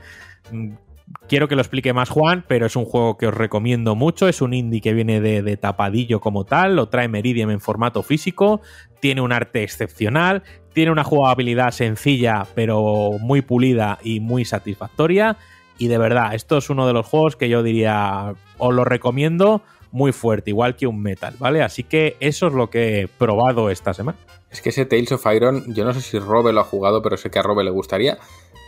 Quiero 1.29 1.49
que 1.49 1.55
lo 1.55 1.63
explique 1.63 1.93
más 1.93 2.09
Juan, 2.09 2.45
pero 2.47 2.67
es 2.67 2.77
un 2.77 2.85
juego 2.85 3.17
que 3.17 3.27
os 3.27 3.35
recomiendo 3.35 3.95
mucho. 3.95 4.29
Es 4.29 4.41
un 4.43 4.55
indie 4.55 4.81
que 4.81 4.93
viene 4.93 5.21
de, 5.21 5.57
tapadillo 5.57 6.21
como 6.21 6.45
tal, 6.45 6.77
lo 6.77 6.89
trae 6.89 7.09
Meridian 7.09 7.51
en 7.51 7.61
formato 7.61 8.03
físico, 8.03 8.61
tiene 9.01 9.21
un 9.21 9.33
arte 9.33 9.63
excepcional, 9.63 10.43
tiene 10.73 10.91
una 10.91 11.05
jugabilidad 11.05 11.71
sencilla 11.71 12.47
pero 12.55 13.13
muy 13.21 13.43
pulida 13.43 13.99
y 14.03 14.21
muy 14.21 14.45
satisfactoria. 14.45 15.37
Y 15.79 15.89
de 15.89 15.99
verdad, 15.99 16.35
esto 16.35 16.59
es 16.59 16.69
uno 16.69 16.87
de 16.87 16.93
los 16.93 17.07
juegos 17.07 17.37
que 17.37 17.49
yo 17.49 17.63
diría, 17.63 18.35
os 18.59 18.75
lo 18.75 18.85
recomiendo 18.85 19.63
muy 19.93 20.13
fuerte, 20.13 20.51
igual 20.51 20.77
que 20.77 20.87
un 20.87 21.01
metal, 21.01 21.35
¿vale? 21.39 21.63
Así 21.63 21.85
que 21.85 22.17
eso 22.21 22.49
es 22.49 22.53
lo 22.53 22.71
que 22.71 23.03
he 23.03 23.09
probado 23.09 23.71
esta 23.71 23.95
semana. 23.95 24.19
Es 24.51 24.61
que 24.61 24.71
ese 24.71 24.85
Tales 24.85 25.13
of 25.13 25.25
Iron, 25.35 25.73
yo 25.73 25.85
no 25.85 25.93
sé 25.95 26.01
si 26.01 26.19
Robe 26.19 26.53
lo 26.53 26.61
ha 26.61 26.65
jugado, 26.65 27.03
pero 27.03 27.17
sé 27.17 27.31
que 27.31 27.39
a 27.39 27.43
Robe 27.43 27.63
le 27.63 27.71
gustaría. 27.71 28.19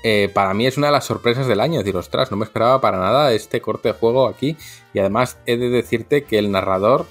Eh, 0.02 0.30
para 0.34 0.52
mí 0.54 0.66
es 0.66 0.76
una 0.76 0.88
de 0.88 0.92
las 0.92 1.04
sorpresas 1.04 1.46
del 1.46 1.60
año. 1.60 1.78
Es 1.80 1.84
decir, 1.84 1.96
ostras, 1.96 2.30
no 2.30 2.36
me 2.36 2.44
esperaba 2.44 2.80
para 2.80 2.98
nada 2.98 3.32
este 3.32 3.60
corte 3.60 3.88
de 3.88 3.94
juego 3.94 4.26
aquí. 4.26 4.56
Y 4.94 4.98
además 4.98 5.38
he 5.46 5.56
de 5.56 5.68
decirte 5.68 6.24
que 6.24 6.38
el 6.38 6.50
narrador 6.50 7.06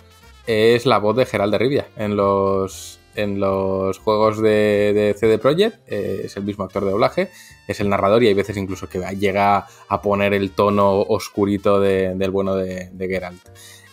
es 0.47 0.85
la 0.85 0.97
voz 0.97 1.15
de 1.15 1.25
Gerald 1.25 1.51
de 1.53 1.57
Rivia 1.57 1.87
en 1.95 2.15
los, 2.15 2.99
en 3.15 3.39
los 3.39 3.97
juegos 3.99 4.41
de, 4.41 5.15
CD 5.17 5.37
Projekt. 5.37 5.79
Eh, 5.87 6.23
es 6.25 6.35
el 6.35 6.43
mismo 6.43 6.63
actor 6.65 6.83
de 6.83 6.91
doblaje, 6.91 7.29
es 7.67 7.79
el 7.79 7.89
narrador 7.89 8.23
y 8.23 8.27
hay 8.27 8.33
veces 8.33 8.57
incluso 8.57 8.89
que 8.89 8.99
llega 9.17 9.67
a 9.87 10.01
poner 10.01 10.33
el 10.33 10.51
tono 10.51 10.99
oscurito 11.01 11.79
de- 11.79 12.15
del 12.15 12.31
bueno 12.31 12.55
de, 12.55 12.89
de 12.91 13.07
Geralt. 13.07 13.41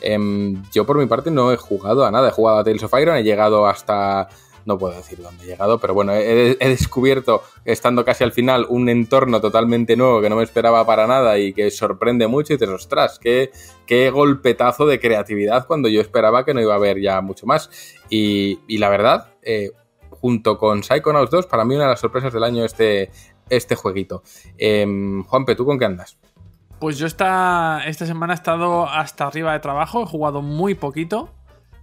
Em, 0.00 0.62
yo 0.72 0.86
por 0.86 0.96
mi 0.96 1.06
parte 1.06 1.30
no 1.30 1.52
he 1.52 1.56
jugado 1.56 2.04
a 2.06 2.10
nada, 2.10 2.28
he 2.28 2.32
jugado 2.32 2.58
a 2.58 2.64
Tales 2.64 2.82
of 2.82 2.94
Iron, 3.00 3.16
he 3.16 3.22
llegado 3.24 3.66
hasta... 3.66 4.28
No 4.68 4.76
puedo 4.76 4.94
decir 4.94 5.22
dónde 5.22 5.44
he 5.44 5.46
llegado, 5.46 5.78
pero 5.78 5.94
bueno, 5.94 6.12
he, 6.12 6.54
descubierto, 6.60 7.42
estando 7.64 8.04
casi 8.04 8.22
al 8.22 8.32
final, 8.32 8.66
un 8.68 8.90
entorno 8.90 9.40
totalmente 9.40 9.96
nuevo 9.96 10.20
que 10.20 10.28
no 10.28 10.36
me 10.36 10.42
esperaba 10.42 10.84
para 10.84 11.06
nada 11.06 11.38
y 11.38 11.54
que 11.54 11.70
sorprende 11.70 12.26
mucho 12.26 12.52
y 12.52 12.56
dices, 12.56 12.68
ostras, 12.68 13.18
qué, 13.18 13.50
qué 13.86 14.10
golpetazo 14.10 14.84
de 14.84 15.00
creatividad 15.00 15.66
cuando 15.66 15.88
yo 15.88 16.02
esperaba 16.02 16.44
que 16.44 16.52
no 16.52 16.60
iba 16.60 16.74
a 16.74 16.76
haber 16.76 17.00
ya 17.00 17.22
mucho 17.22 17.46
más. 17.46 17.70
Y, 18.10 18.60
y 18.68 18.76
la 18.76 18.90
verdad, 18.90 19.32
eh, 19.40 19.70
junto 20.10 20.58
con 20.58 20.82
Psychonauts 20.82 21.30
2, 21.30 21.46
para 21.46 21.64
mí 21.64 21.74
una 21.74 21.84
de 21.84 21.90
las 21.92 22.00
sorpresas 22.00 22.30
del 22.30 22.44
año 22.44 22.62
este, 22.62 23.10
este 23.48 23.74
jueguito. 23.74 24.22
Em, 24.58 25.24
Juanpe, 25.24 25.54
¿tú 25.54 25.64
con 25.64 25.78
qué 25.78 25.86
andas? 25.86 26.18
Pues 26.78 26.98
yo 26.98 27.06
esta, 27.06 27.84
esta 27.86 28.04
semana 28.04 28.34
he 28.34 28.36
estado 28.36 28.86
hasta 28.86 29.28
arriba 29.28 29.54
de 29.54 29.60
trabajo, 29.60 30.02
he 30.02 30.06
jugado 30.06 30.42
muy 30.42 30.74
poquito, 30.74 31.30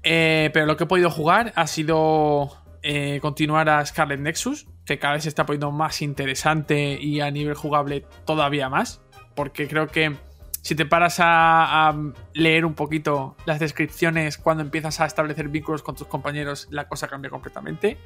eh, 0.03 0.51
pero 0.53 0.67
lo 0.67 0.77
que 0.77 0.83
he 0.83 0.87
podido 0.87 1.09
jugar 1.09 1.51
ha 1.55 1.65
sido 1.65 2.63
eh, 2.87 3.19
continuar 3.19 3.67
a 3.67 3.83
Scarlet 3.83 4.19
Nexus, 4.19 4.67
que 4.85 4.99
cada 4.99 5.15
vez 5.15 5.23
se 5.23 5.29
está 5.29 5.43
poniendo 5.43 5.71
más 5.71 6.03
interesante 6.03 6.99
y 7.01 7.19
a 7.19 7.31
nivel 7.31 7.55
jugable 7.55 8.05
todavía 8.25 8.69
más, 8.69 9.01
porque 9.33 9.67
creo 9.67 9.87
que 9.87 10.15
si 10.61 10.75
te 10.75 10.85
paras 10.85 11.15
a, 11.19 11.95
leer 12.33 12.63
un 12.63 12.75
poquito 12.75 13.35
las 13.47 13.59
descripciones 13.59 14.37
cuando 14.37 14.61
empiezas 14.61 15.01
a 15.01 15.07
establecer 15.07 15.49
vínculos 15.49 15.81
con 15.81 15.95
tus 15.95 16.05
compañeros, 16.05 16.67
la 16.69 16.87
cosa 16.87 17.07
cambia 17.07 17.31
completamente. 17.31 17.97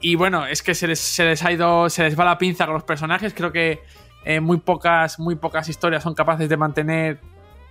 Y 0.00 0.14
bueno, 0.14 0.46
es 0.46 0.62
que 0.62 0.76
se 0.76 0.86
les, 0.86 1.00
se 1.00 1.24
les 1.24 1.42
ha 1.42 1.50
ido, 1.50 1.90
se 1.90 2.04
les 2.04 2.16
va 2.16 2.24
la 2.24 2.38
pinza 2.38 2.66
con 2.66 2.74
los 2.74 2.84
personajes. 2.84 3.34
Creo 3.34 3.50
que 3.50 3.80
eh, 4.24 4.38
muy, 4.38 4.58
pocas, 4.58 5.18
muy 5.18 5.34
pocas 5.34 5.68
historias 5.68 6.04
son 6.04 6.14
capaces 6.14 6.48
de 6.48 6.56
mantener 6.56 7.18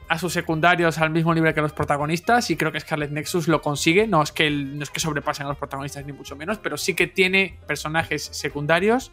a 0.07 0.19
sus 0.19 0.33
secundarios 0.33 0.98
al 0.98 1.09
mismo 1.09 1.33
nivel 1.33 1.53
que 1.53 1.61
los 1.61 1.73
protagonistas. 1.73 2.49
Y 2.49 2.56
creo 2.56 2.72
que 2.72 2.80
Scarlet 2.80 3.11
Nexus 3.11 3.48
lo 3.48 3.61
consigue. 3.61 4.07
No 4.07 4.22
es 4.22 4.32
que, 4.32 4.49
no 4.49 4.83
es 4.83 4.90
que 4.90 4.99
sobrepasen 4.99 5.45
a 5.45 5.49
los 5.49 5.57
protagonistas, 5.57 6.06
ni 6.06 6.14
mucho 6.14 6.35
menos, 6.35 6.57
pero 6.57 6.77
sí 6.77 6.93
que 6.93 7.07
tiene 7.07 7.57
personajes 7.67 8.23
secundarios 8.23 9.11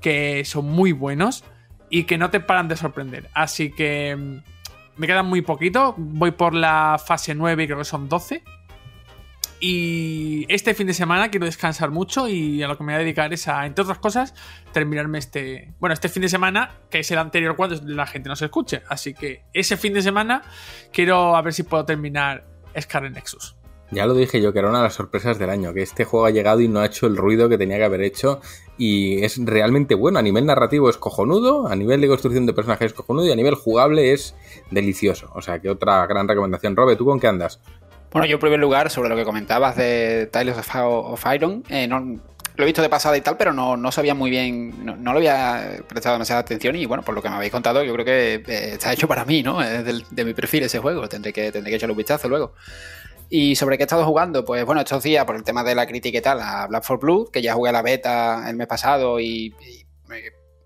que 0.00 0.44
son 0.44 0.66
muy 0.66 0.92
buenos 0.92 1.44
y 1.88 2.04
que 2.04 2.18
no 2.18 2.30
te 2.30 2.40
paran 2.40 2.68
de 2.68 2.76
sorprender. 2.76 3.30
Así 3.34 3.70
que 3.70 4.16
mm, 4.16 5.00
me 5.00 5.06
quedan 5.06 5.26
muy 5.26 5.42
poquito. 5.42 5.94
Voy 5.96 6.32
por 6.32 6.54
la 6.54 7.00
fase 7.04 7.34
9 7.34 7.62
y 7.62 7.66
creo 7.66 7.78
que 7.78 7.84
son 7.84 8.08
12. 8.08 8.42
Y 9.64 10.44
este 10.48 10.74
fin 10.74 10.88
de 10.88 10.92
semana 10.92 11.30
quiero 11.30 11.46
descansar 11.46 11.92
mucho 11.92 12.28
y 12.28 12.64
a 12.64 12.66
lo 12.66 12.76
que 12.76 12.82
me 12.82 12.94
voy 12.94 12.96
a 12.96 13.04
dedicar 13.04 13.32
es 13.32 13.46
a, 13.46 13.64
entre 13.64 13.84
otras 13.84 13.98
cosas, 13.98 14.34
terminarme 14.72 15.20
este. 15.20 15.72
Bueno, 15.78 15.94
este 15.94 16.08
fin 16.08 16.20
de 16.22 16.28
semana, 16.28 16.80
que 16.90 16.98
es 16.98 17.10
el 17.12 17.18
anterior 17.18 17.54
cuando 17.54 17.76
la 17.84 18.08
gente 18.08 18.28
no 18.28 18.34
se 18.34 18.46
escuche. 18.46 18.82
Así 18.88 19.14
que 19.14 19.44
ese 19.52 19.76
fin 19.76 19.94
de 19.94 20.02
semana 20.02 20.42
quiero 20.92 21.36
a 21.36 21.42
ver 21.42 21.52
si 21.52 21.62
puedo 21.62 21.84
terminar 21.84 22.44
Scarlet 22.76 23.14
Nexus. 23.14 23.54
Ya 23.92 24.06
lo 24.06 24.14
dije 24.14 24.42
yo, 24.42 24.52
que 24.52 24.58
era 24.58 24.68
una 24.68 24.78
de 24.78 24.84
las 24.84 24.94
sorpresas 24.94 25.38
del 25.38 25.50
año, 25.50 25.72
que 25.72 25.82
este 25.82 26.04
juego 26.04 26.26
ha 26.26 26.30
llegado 26.30 26.60
y 26.60 26.66
no 26.66 26.80
ha 26.80 26.86
hecho 26.86 27.06
el 27.06 27.16
ruido 27.16 27.48
que 27.48 27.56
tenía 27.56 27.76
que 27.76 27.84
haber 27.84 28.00
hecho 28.00 28.40
y 28.76 29.22
es 29.22 29.38
realmente 29.44 29.94
bueno. 29.94 30.18
A 30.18 30.22
nivel 30.22 30.44
narrativo 30.44 30.90
es 30.90 30.96
cojonudo, 30.96 31.68
a 31.68 31.76
nivel 31.76 32.00
de 32.00 32.08
construcción 32.08 32.46
de 32.46 32.52
personajes 32.52 32.86
es 32.86 32.94
cojonudo 32.94 33.26
y 33.26 33.30
a 33.30 33.36
nivel 33.36 33.54
jugable 33.54 34.12
es 34.12 34.34
delicioso. 34.72 35.30
O 35.36 35.40
sea 35.40 35.60
que 35.60 35.70
otra 35.70 36.04
gran 36.08 36.26
recomendación. 36.26 36.74
Robe, 36.74 36.96
¿tú 36.96 37.04
con 37.04 37.20
qué 37.20 37.28
andas? 37.28 37.60
Bueno, 38.12 38.26
yo 38.26 38.34
en 38.34 38.40
primer 38.40 38.60
lugar, 38.60 38.90
sobre 38.90 39.08
lo 39.08 39.16
que 39.16 39.24
comentabas 39.24 39.76
de 39.76 40.28
Tales 40.30 40.56
of, 40.58 40.68
of 40.76 41.24
Iron, 41.34 41.64
eh, 41.70 41.86
no, 41.88 41.98
lo 42.00 42.62
he 42.62 42.66
visto 42.66 42.82
de 42.82 42.90
pasada 42.90 43.16
y 43.16 43.22
tal, 43.22 43.38
pero 43.38 43.54
no, 43.54 43.78
no 43.78 43.90
sabía 43.90 44.14
muy 44.14 44.28
bien, 44.30 44.84
no, 44.84 44.96
no 44.96 45.12
lo 45.12 45.18
había 45.18 45.78
prestado 45.88 46.14
demasiada 46.16 46.42
atención 46.42 46.76
y 46.76 46.84
bueno, 46.84 47.02
por 47.02 47.14
lo 47.14 47.22
que 47.22 47.30
me 47.30 47.36
habéis 47.36 47.52
contado, 47.52 47.82
yo 47.82 47.92
creo 47.94 48.04
que 48.04 48.34
eh, 48.34 48.72
está 48.74 48.92
hecho 48.92 49.08
para 49.08 49.24
mí, 49.24 49.42
¿no? 49.42 49.62
Es 49.62 49.82
del- 49.84 50.04
de 50.10 50.24
mi 50.26 50.34
perfil 50.34 50.64
ese 50.64 50.78
juego, 50.78 51.08
tendré 51.08 51.32
que, 51.32 51.50
tendré 51.50 51.70
que 51.70 51.76
echarle 51.76 51.92
un 51.92 51.96
vistazo 51.98 52.28
luego. 52.28 52.52
¿Y 53.30 53.56
sobre 53.56 53.78
qué 53.78 53.84
he 53.84 53.86
estado 53.86 54.04
jugando? 54.04 54.44
Pues 54.44 54.62
bueno, 54.66 54.82
estos 54.82 55.02
días, 55.02 55.24
por 55.24 55.36
el 55.36 55.42
tema 55.42 55.64
de 55.64 55.74
la 55.74 55.86
crítica 55.86 56.18
y 56.18 56.20
tal, 56.20 56.40
a 56.42 56.66
Black 56.66 56.84
for 56.84 56.98
Blue, 57.00 57.30
que 57.32 57.40
ya 57.40 57.54
jugué 57.54 57.70
a 57.70 57.72
la 57.72 57.80
beta 57.80 58.44
el 58.50 58.56
mes 58.56 58.66
pasado 58.66 59.18
y, 59.20 59.46
y 59.58 59.86
me- 60.08 60.20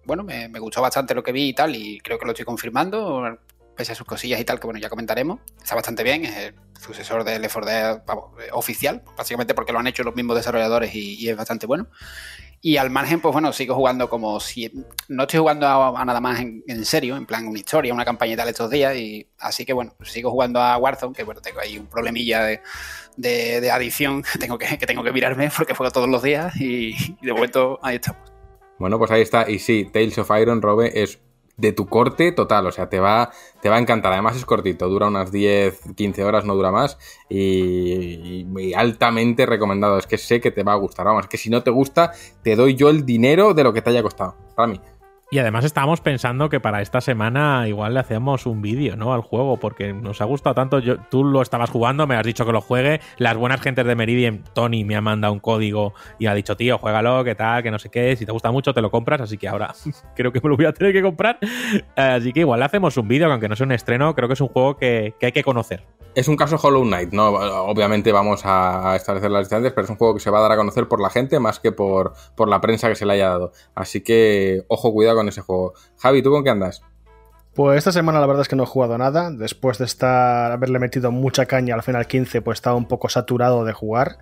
bueno, 0.05 0.25
me, 0.25 0.49
me 0.49 0.59
gustó 0.59 0.83
bastante 0.83 1.15
lo 1.15 1.23
que 1.23 1.31
vi 1.33 1.51
y 1.51 1.53
tal, 1.53 1.77
y 1.77 2.01
creo 2.01 2.19
que 2.19 2.25
lo 2.27 2.33
estoy 2.33 2.45
confirmando, 2.45 3.39
pese 3.77 3.93
a 3.93 3.95
sus 3.95 4.07
cosillas 4.07 4.41
y 4.41 4.45
tal, 4.45 4.59
que 4.59 4.67
bueno, 4.67 4.81
ya 4.81 4.89
comentaremos. 4.89 5.41
Está 5.63 5.75
bastante 5.75 6.03
bien, 6.03 6.25
es 6.25 6.37
el 6.37 6.55
sucesor 6.81 7.25
de 7.25 7.39
Left 7.39 7.55
4 7.55 7.71
Dead 7.71 8.03
vamos, 8.07 8.25
eh, 8.41 8.49
oficial, 8.53 9.03
básicamente 9.17 9.55
porque 9.55 9.73
lo 9.73 9.79
han 9.79 9.87
hecho 9.87 10.03
los 10.03 10.15
mismos 10.15 10.37
desarrolladores 10.37 10.95
y, 10.95 11.29
es 11.29 11.37
bastante 11.37 11.67
bueno. 11.67 11.89
Y 12.63 12.79
al 12.79 12.91
margen, 12.91 13.21
pues 13.21 13.33
bueno, 13.33 13.53
sigo 13.53 13.75
jugando 13.75 14.09
como 14.09 14.41
si. 14.41 14.73
No 15.09 15.25
estoy 15.25 15.41
jugando 15.41 15.69
a, 15.69 16.05
nada 16.05 16.21
más 16.21 16.41
en, 16.41 16.65
en 16.67 16.85
serio, 16.85 17.17
en 17.17 17.27
plan 17.27 17.47
una 17.47 17.59
historia, 17.59 17.93
una 17.93 18.05
campaña 18.05 18.33
y 18.33 18.37
tal 18.37 18.49
estos 18.49 18.71
días. 18.71 18.97
Y 18.97 19.29
así 19.39 19.65
que 19.65 19.73
bueno, 19.73 19.95
sigo 20.03 20.31
jugando 20.31 20.61
a 20.61 20.77
Warzone, 20.79 21.15
que 21.15 21.23
bueno, 21.23 21.41
tengo 21.41 21.61
ahí 21.61 21.79
un 21.79 21.87
problemilla 21.87 22.43
de, 22.43 22.63
de, 23.17 23.61
de 23.61 23.71
adicción 23.71 24.23
que 24.33 24.39
tengo 24.39 24.59
que, 24.59 24.77
tengo 24.79 25.05
que 25.05 25.13
mirarme 25.13 25.51
porque 25.55 25.75
juego 25.75 25.93
todos 25.93 26.09
los 26.09 26.23
días 26.23 26.57
y, 26.57 26.97
y 27.21 27.27
de 27.27 27.33
momento 27.33 27.79
ahí 27.83 27.97
estamos. 27.97 28.33
Bueno, 28.79 28.99
pues 28.99 29.11
ahí 29.11 29.23
está. 29.23 29.49
Y 29.49 29.59
sí, 29.59 29.89
Tales 29.93 30.19
of 30.19 30.31
Iron, 30.39 30.61
Robe, 30.61 31.03
es 31.03 31.19
de 31.57 31.73
tu 31.73 31.87
corte 31.87 32.33
total. 32.33 32.67
O 32.67 32.73
sea, 32.73 32.89
te 32.89 33.01
va, 33.01 33.31
te 33.63 33.69
va 33.69 33.77
a 33.77 33.79
encantar. 33.79 34.13
Además 34.13 34.37
es 34.37 34.45
cortito, 34.45 34.89
dura 34.89 35.07
unas 35.09 35.33
10, 35.33 35.81
15 35.95 36.25
horas, 36.25 36.45
no 36.45 36.55
dura 36.55 36.71
más. 36.71 36.99
Y, 37.29 38.47
y- 38.59 38.75
altamente 38.75 39.47
recomendado. 39.47 39.99
Es 39.99 40.07
que 40.07 40.19
sé 40.19 40.41
que 40.41 40.51
te 40.51 40.63
va 40.63 40.73
a 40.73 40.77
gustar. 40.77 41.07
Vamos, 41.07 41.25
es 41.25 41.29
que 41.29 41.39
si 41.39 41.51
no 41.51 41.63
te 41.63 41.71
gusta, 41.71 42.13
te 42.43 42.57
doy 42.57 42.75
yo 42.75 42.91
el 42.91 43.05
dinero 43.07 43.55
de 43.55 43.65
lo 43.65 43.73
que 43.73 43.83
te 43.83 43.91
haya 43.91 44.03
costado. 44.03 44.37
Rami. 44.57 44.81
Y 45.29 45.39
además 45.39 45.65
estábamos 45.65 46.01
pensando 46.01 46.49
que 46.49 46.61
para 46.61 46.81
esta 46.83 47.01
semana 47.01 47.67
igual 47.67 47.95
le 47.95 48.01
hacemos 48.01 48.47
un 48.47 48.63
vídeo, 48.63 48.95
¿no? 48.97 49.13
Al 49.13 49.23
juego, 49.23 49.59
porque 49.59 49.93
nos 49.93 50.21
ha 50.21 50.25
gustado 50.25 50.55
tanto. 50.55 50.79
Yo, 50.79 50.99
tú 50.99 51.25
lo 51.25 51.43
estabas 51.43 51.69
jugando, 51.69 52.07
me 52.07 52.15
has 52.15 52.25
dicho 52.25 52.47
que 52.47 52.53
lo 52.53 52.61
juegue. 52.61 53.01
Las 53.19 53.37
buenas 53.37 53.61
gentes 53.61 53.85
de 53.87 53.97
Meridian, 53.97 54.45
Tony 54.55 54.85
me 54.85 54.95
ha 54.95 55.01
mandado 55.01 55.33
un 55.33 55.41
código 55.41 55.95
y 56.21 56.27
ha 56.27 56.35
dicho, 56.35 56.57
tío, 56.57 56.79
juégalo, 56.79 57.25
que 57.25 57.35
tal, 57.35 57.65
que 57.65 57.73
no 57.73 57.81
sé 57.81 57.89
qué. 57.89 58.15
Si 58.15 58.25
te 58.25 58.31
gusta 58.31 58.53
mucho, 58.53 58.73
te 58.73 58.81
lo 58.81 58.93
compras. 58.93 59.21
Así 59.21 59.37
que 59.37 59.49
ahora 59.49 59.75
creo 60.15 60.33
que 60.33 60.41
me 60.41 60.49
lo 60.49 60.57
voy 60.57 60.67
a 60.67 60.73
tener 60.73 60.93
que 60.93 61.03
comprar. 61.03 61.41
Así 61.97 62.33
que 62.33 62.41
igual 62.41 62.61
le 62.61 62.67
hacemos 62.67 62.97
un 62.97 63.09
vídeo, 63.09 63.27
que 63.27 63.33
aunque 63.33 63.49
no 63.49 63.57
sea 63.57 63.67
un 63.67 63.73
estreno, 63.73 64.15
creo 64.15 64.29
que 64.29 64.35
es 64.35 64.41
un 64.41 64.49
juego 64.49 64.77
que, 64.77 65.15
que 65.19 65.27
hay 65.27 65.33
que 65.33 65.43
conocer. 65.43 65.83
Es 66.15 66.29
un 66.29 66.37
caso 66.37 66.57
Hollow 66.57 66.83
Knight, 66.83 67.13
¿no? 67.13 67.29
Obviamente 67.29 68.11
vamos 68.11 68.41
a 68.45 68.97
establecer 68.97 69.31
las 69.31 69.43
distancias, 69.43 69.75
pero 69.75 69.85
es 69.85 69.91
un 69.91 69.97
juego 69.97 70.15
que 70.15 70.21
se 70.21 70.31
va 70.31 70.39
a 70.39 70.43
dar 70.43 70.53
a 70.53 70.57
conocer 70.57 70.89
por 70.89 70.99
la 70.99 71.11
gente 71.11 71.39
más 71.41 71.61
que 71.61 71.73
por, 71.73 72.15
por 72.35 72.49
la 72.49 72.63
prensa 72.63 72.89
que 72.89 72.95
se 72.95 73.05
le 73.05 73.13
haya 73.13 73.29
dado. 73.29 73.53
Así 73.75 74.03
que, 74.03 74.65
ojo, 74.69 74.95
cuidado 74.95 75.16
con 75.17 75.29
ese 75.29 75.41
juego. 75.41 75.75
Javi, 75.99 76.23
¿tú 76.23 76.31
con 76.31 76.45
qué 76.45 76.51
andas? 76.51 76.83
Pues 77.57 77.79
esta 77.79 77.91
semana 77.91 78.21
la 78.21 78.27
verdad 78.27 78.43
es 78.43 78.49
que 78.49 78.57
no 78.57 78.65
he 78.65 78.67
jugado 78.67 78.99
nada. 78.99 79.31
Después 79.31 79.79
de 79.79 79.87
estar 79.87 80.53
haberle 80.53 80.79
metido 80.79 81.11
mucha 81.11 81.47
caña 81.47 81.75
al 81.75 81.83
final 81.83 82.07
15, 82.07 82.43
pues 82.43 82.59
estaba 82.59 82.77
un 82.77 82.87
poco 82.87 83.09
saturado 83.09 83.65
de 83.65 83.73
jugar. 83.73 84.19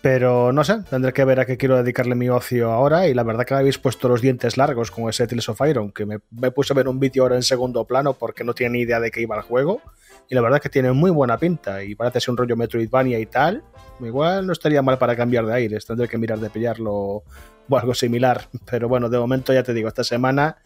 Pero 0.00 0.50
no 0.50 0.64
sé, 0.64 0.78
tendré 0.88 1.12
que 1.12 1.24
ver 1.26 1.40
a 1.40 1.44
qué 1.44 1.58
quiero 1.58 1.76
dedicarle 1.76 2.14
mi 2.14 2.30
ocio 2.30 2.72
ahora. 2.72 3.08
Y 3.08 3.12
la 3.12 3.24
verdad 3.24 3.44
que 3.44 3.52
me 3.52 3.60
habéis 3.60 3.76
puesto 3.76 4.08
los 4.08 4.22
dientes 4.22 4.56
largos 4.56 4.90
con 4.90 5.10
ese 5.10 5.26
Tales 5.26 5.50
of 5.50 5.60
Iron, 5.68 5.92
que 5.92 6.06
me, 6.06 6.18
puse 6.50 6.72
a 6.72 6.76
ver 6.76 6.88
un 6.88 6.98
vídeo 6.98 7.24
ahora 7.24 7.36
en 7.36 7.42
segundo 7.42 7.84
plano 7.86 8.14
porque 8.14 8.42
no 8.42 8.54
tenía 8.54 8.70
ni 8.70 8.80
idea 8.80 9.00
de 9.00 9.10
qué 9.10 9.20
iba 9.20 9.36
el 9.36 9.42
juego. 9.42 9.82
Y 10.30 10.34
la 10.34 10.40
verdad 10.40 10.56
es 10.56 10.62
que 10.62 10.70
tiene 10.70 10.92
muy 10.92 11.10
buena 11.10 11.36
pinta. 11.36 11.84
Y 11.84 11.94
parece 11.94 12.20
ser 12.20 12.30
un 12.30 12.38
rollo 12.38 12.56
Metroidvania 12.56 13.18
y 13.18 13.26
tal. 13.26 13.62
Igual 14.00 14.46
no 14.46 14.54
estaría 14.54 14.80
mal 14.80 14.96
para 14.96 15.14
cambiar 15.14 15.44
de 15.44 15.52
aires. 15.52 15.84
Tendré 15.84 16.08
que 16.08 16.16
mirar 16.16 16.38
de 16.38 16.48
pillarlo 16.48 17.22
o 17.70 17.78
algo 17.78 17.94
similar. 17.94 18.48
Pero 18.70 18.88
bueno, 18.88 19.08
de 19.08 19.18
momento 19.18 19.52
ya 19.52 19.62
te 19.62 19.72
digo, 19.72 19.88
esta 19.88 20.04
semana 20.04 20.58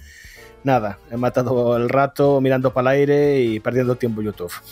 nada, 0.65 0.99
he 1.11 1.17
matado 1.17 1.77
el 1.77 1.89
rato 1.89 2.41
mirando 2.41 2.73
para 2.73 2.95
el 2.95 3.01
aire 3.01 3.41
y 3.41 3.61
perdiendo 3.61 3.95
tiempo 3.95 4.23
YouTube. 4.23 4.53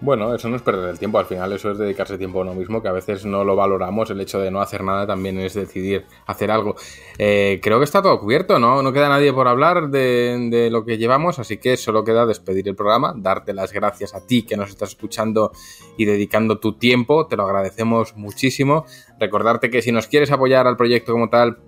Bueno, 0.00 0.34
eso 0.34 0.50
no 0.50 0.56
es 0.56 0.60
perder 0.60 0.90
el 0.90 0.98
tiempo, 0.98 1.18
al 1.18 1.24
final 1.24 1.50
eso 1.54 1.70
es 1.70 1.78
dedicarse 1.78 2.18
tiempo 2.18 2.38
a 2.38 2.42
uno 2.42 2.52
mismo, 2.52 2.82
que 2.82 2.88
a 2.88 2.92
veces 2.92 3.24
no 3.24 3.42
lo 3.42 3.56
valoramos, 3.56 4.10
el 4.10 4.20
hecho 4.20 4.38
de 4.38 4.50
no 4.50 4.60
hacer 4.60 4.84
nada 4.84 5.06
también 5.06 5.38
es 5.38 5.54
decidir 5.54 6.04
hacer 6.26 6.50
algo. 6.50 6.76
Eh, 7.16 7.58
creo 7.62 7.78
que 7.78 7.84
está 7.84 8.02
todo 8.02 8.20
cubierto, 8.20 8.58
¿no? 8.58 8.82
No 8.82 8.92
queda 8.92 9.08
nadie 9.08 9.32
por 9.32 9.48
hablar 9.48 9.88
de, 9.88 10.48
de 10.50 10.68
lo 10.68 10.84
que 10.84 10.98
llevamos, 10.98 11.38
así 11.38 11.56
que 11.56 11.78
solo 11.78 12.04
queda 12.04 12.26
despedir 12.26 12.68
el 12.68 12.76
programa, 12.76 13.14
darte 13.16 13.54
las 13.54 13.72
gracias 13.72 14.14
a 14.14 14.26
ti 14.26 14.42
que 14.42 14.58
nos 14.58 14.68
estás 14.68 14.90
escuchando 14.90 15.52
y 15.96 16.04
dedicando 16.04 16.58
tu 16.58 16.74
tiempo, 16.74 17.26
te 17.26 17.36
lo 17.36 17.44
agradecemos 17.44 18.14
muchísimo. 18.14 18.84
Recordarte 19.18 19.70
que 19.70 19.82
si 19.82 19.92
nos 19.92 20.06
quieres 20.06 20.30
apoyar 20.30 20.66
al 20.66 20.76
proyecto 20.76 21.12
como 21.12 21.30
tal, 21.30 21.58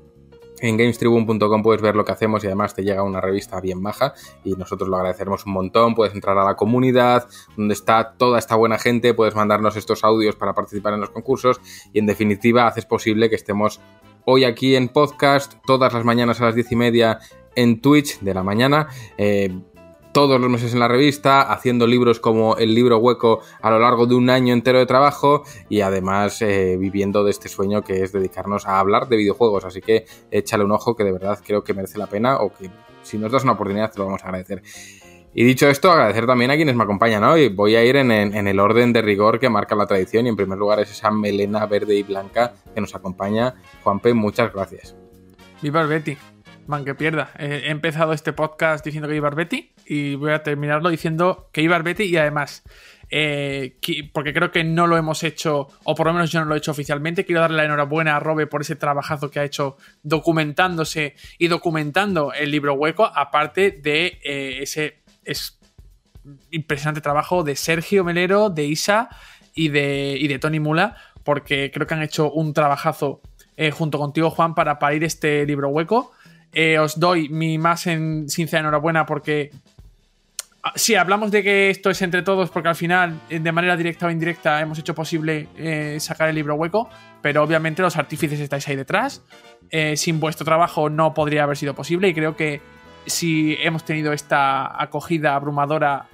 En 0.61 0.79
gamestribune.com 0.79 1.63
puedes 1.63 1.83
ver 1.83 1.97
lo 1.97 2.05
que 2.05 2.13
hacemos 2.13 2.43
y 2.43 2.47
además 2.47 2.75
te 2.75 2.83
llega 2.83 3.03
una 3.03 3.21
revista 3.21 3.61
bien 3.61 3.83
baja 3.83 4.15
y 4.43 4.53
nosotros 4.53 4.89
lo 4.89 4.97
agradeceremos 4.97 5.45
un 5.45 5.53
montón. 5.53 5.95
Puedes 5.95 6.15
entrar 6.15 6.39
a 6.39 6.45
la 6.45 6.57
comunidad 6.57 7.29
donde 7.59 7.75
está 7.75 8.15
toda 8.17 8.39
esta 8.39 8.57
buena 8.57 8.79
gente, 8.79 9.13
puedes 9.13 9.35
mandarnos 9.35 9.77
estos 9.77 10.03
audios 10.03 10.35
para 10.35 10.55
participar 10.55 10.95
en 10.95 11.01
los 11.01 11.11
concursos 11.11 11.61
y 11.93 11.99
en 11.99 12.07
definitiva 12.07 12.67
haces 12.67 12.87
posible 12.87 13.29
que 13.29 13.37
estemos 13.37 13.81
hoy 14.25 14.45
aquí 14.45 14.77
en 14.77 14.89
podcast, 14.89 15.55
todas 15.67 15.93
las 15.93 16.05
mañanas 16.05 16.41
a 16.41 16.47
las 16.47 16.55
diez 16.55 16.73
y 16.73 16.77
media 16.77 17.19
en 17.55 17.83
Twitch 17.83 18.21
de 18.21 18.33
la 18.33 18.43
mañana. 18.43 18.89
Eh, 19.19 19.61
todos 20.17 20.41
los 20.41 20.49
meses 20.49 20.73
en 20.73 20.81
la 20.81 20.89
revista, 20.89 21.43
haciendo 21.43 21.87
libros 21.87 22.21
como 22.21 22.57
el 22.57 22.75
libro 22.75 22.97
hueco 22.97 23.41
a 23.61 23.69
lo 23.69 23.79
largo 23.79 24.07
de 24.07 24.15
un 24.15 24.31
año 24.31 24.55
entero 24.55 24.79
de 24.79 24.87
trabajo 24.87 25.45
y 25.69 25.83
además 25.83 26.41
eh, 26.41 26.79
viviendo 26.81 27.23
de 27.23 27.33
este 27.33 27.51
sueño 27.51 27.83
que 27.83 28.03
es 28.03 28.13
dedicarnos 28.13 28.67
a 28.67 28.81
hablar 28.81 29.09
de 29.09 29.19
videojuegos. 29.19 29.67
Así 29.67 29.83
que 29.83 30.07
échale 30.31 30.65
un 30.65 30.73
ojo 30.73 30.97
que 30.97 31.05
de 31.05 31.13
verdad 31.13 31.39
creo 31.45 31.63
que 31.63 31.75
merece 31.75 31.99
la 31.99 32.07
pena 32.07 32.39
o 32.39 32.51
que 32.51 32.71
si 33.03 33.19
nos 33.19 33.31
das 33.31 33.43
una 33.43 33.53
oportunidad 33.53 33.93
te 33.93 33.99
lo 33.99 34.07
vamos 34.07 34.23
a 34.25 34.29
agradecer. 34.29 34.63
Y 35.35 35.45
dicho 35.45 35.69
esto, 35.69 35.91
agradecer 35.91 36.27
también 36.27 36.51
a 36.51 36.57
quienes 36.57 36.77
me 36.77 36.85
acompañan 36.85 37.23
hoy. 37.23 37.51
Voy 37.51 37.77
a 37.77 37.85
ir 37.85 37.97
en, 37.97 38.11
el 38.11 38.59
orden 38.59 38.95
de 38.95 39.03
rigor 39.03 39.39
que 39.39 39.51
marca 39.51 39.77
la 39.77 39.85
tradición 39.85 40.25
y 40.25 40.31
en 40.31 40.37
primer 40.37 40.57
lugar 40.57 40.81
es 40.81 40.93
esa 40.93 41.11
melena 41.11 41.67
verde 41.67 41.95
y 41.95 42.03
blanca 42.05 42.55
que 42.75 42.81
nos 42.81 42.95
acompaña. 42.95 43.57
Juanpe, 43.85 44.15
muchas 44.15 44.51
gracias. 44.51 44.97
Viva 45.61 45.83
el 45.83 45.89
Betty. 45.89 46.17
Man, 46.67 46.85
que 46.85 46.95
pierda. 46.95 47.31
He 47.39 47.71
empezado 47.71 48.13
este 48.13 48.33
podcast 48.33 48.85
diciendo 48.85 49.09
que 49.09 49.15
iba 49.15 49.31
Betty 49.31 49.73
y 49.87 50.17
voy 50.17 50.33
a 50.33 50.43
terminarlo 50.43 50.91
diciendo 50.91 51.49
que 51.53 51.63
iba 51.63 51.79
Betty 51.79 52.05
y 52.05 52.17
además, 52.17 52.65
eh, 53.09 53.79
porque 54.13 54.33
creo 54.33 54.51
que 54.51 54.65
no 54.65 54.87
lo 54.87 54.97
hemos 54.97 55.23
hecho, 55.23 55.69
o 55.85 55.95
por 55.95 56.07
lo 56.07 56.13
menos 56.13 56.33
yo 56.33 56.41
no 56.41 56.47
lo 56.47 56.55
he 56.55 56.59
hecho 56.59 56.73
oficialmente, 56.73 57.25
quiero 57.25 57.41
darle 57.41 57.59
la 57.59 57.65
enhorabuena 57.65 58.17
a 58.17 58.21
Robe 58.21 58.49
por 58.49 58.63
ese 58.63 58.75
trabajazo 58.75 59.31
que 59.31 59.39
ha 59.39 59.45
hecho 59.45 59.77
documentándose 60.03 61.15
y 61.39 61.47
documentando 61.47 62.33
el 62.33 62.51
libro 62.51 62.75
hueco, 62.75 63.05
aparte 63.05 63.71
de 63.71 64.19
eh, 64.25 64.59
ese 64.63 65.03
impresionante 66.51 67.01
trabajo 67.01 67.45
de 67.45 67.55
Sergio 67.55 68.03
Melero, 68.03 68.51
de 68.51 68.65
Isa 68.65 69.09
y 69.55 69.69
de, 69.69 70.17
y 70.19 70.27
de 70.27 70.39
Tony 70.41 70.59
Mula, 70.59 70.97
porque 71.23 71.71
creo 71.73 71.87
que 71.87 71.95
han 71.95 72.03
hecho 72.03 72.33
un 72.33 72.53
trabajazo 72.53 73.21
eh, 73.57 73.71
junto 73.71 73.99
contigo, 73.99 74.31
Juan, 74.31 74.55
para 74.55 74.79
parir 74.79 75.05
este 75.05 75.47
libro 75.47 75.69
hueco. 75.69 76.13
Eh, 76.59 76.79
os 76.79 76.99
doy 76.99 77.29
mi 77.29 77.59
más 77.59 77.87
en, 77.87 78.31
sincera 78.31 78.61
enhorabuena 78.61 79.05
porque 79.05 79.51
ah, 80.63 80.73
sí, 80.75 80.95
hablamos 80.95 81.31
de 81.31 81.43
que 81.43 81.69
esto 81.69 81.91
es 81.91 82.01
entre 82.01 82.23
todos 82.23 82.49
porque 82.49 82.71
al 82.71 82.75
final, 82.75 83.21
eh, 83.29 83.41
de 83.41 83.53
manera 83.53 83.77
directa 83.77 84.07
o 84.07 84.11
indirecta, 84.11 84.59
hemos 84.63 84.79
hecho 84.79 84.95
posible 84.95 85.49
eh, 85.59 85.99
sacar 86.01 86.31
el 86.31 86.35
libro 86.35 86.55
hueco, 86.55 86.89
pero 87.21 87.43
obviamente 87.43 87.83
los 87.83 87.99
artífices 87.99 88.41
estáis 88.41 88.67
ahí 88.69 88.77
detrás. 88.77 89.23
sin 89.97 90.19
vuestro 90.19 90.47
trabajo 90.47 90.89
no 90.89 91.13
podría 91.13 91.43
haber 91.43 91.59
sido 91.59 91.75
posible 91.75 92.09
y 92.09 92.15
creo 92.15 92.37
que 92.37 92.63
si 93.05 93.59
hemos 93.61 93.85
tenido 93.85 94.15
esta 94.15 94.83
acogida 94.83 95.35
abrumadora 95.35 96.07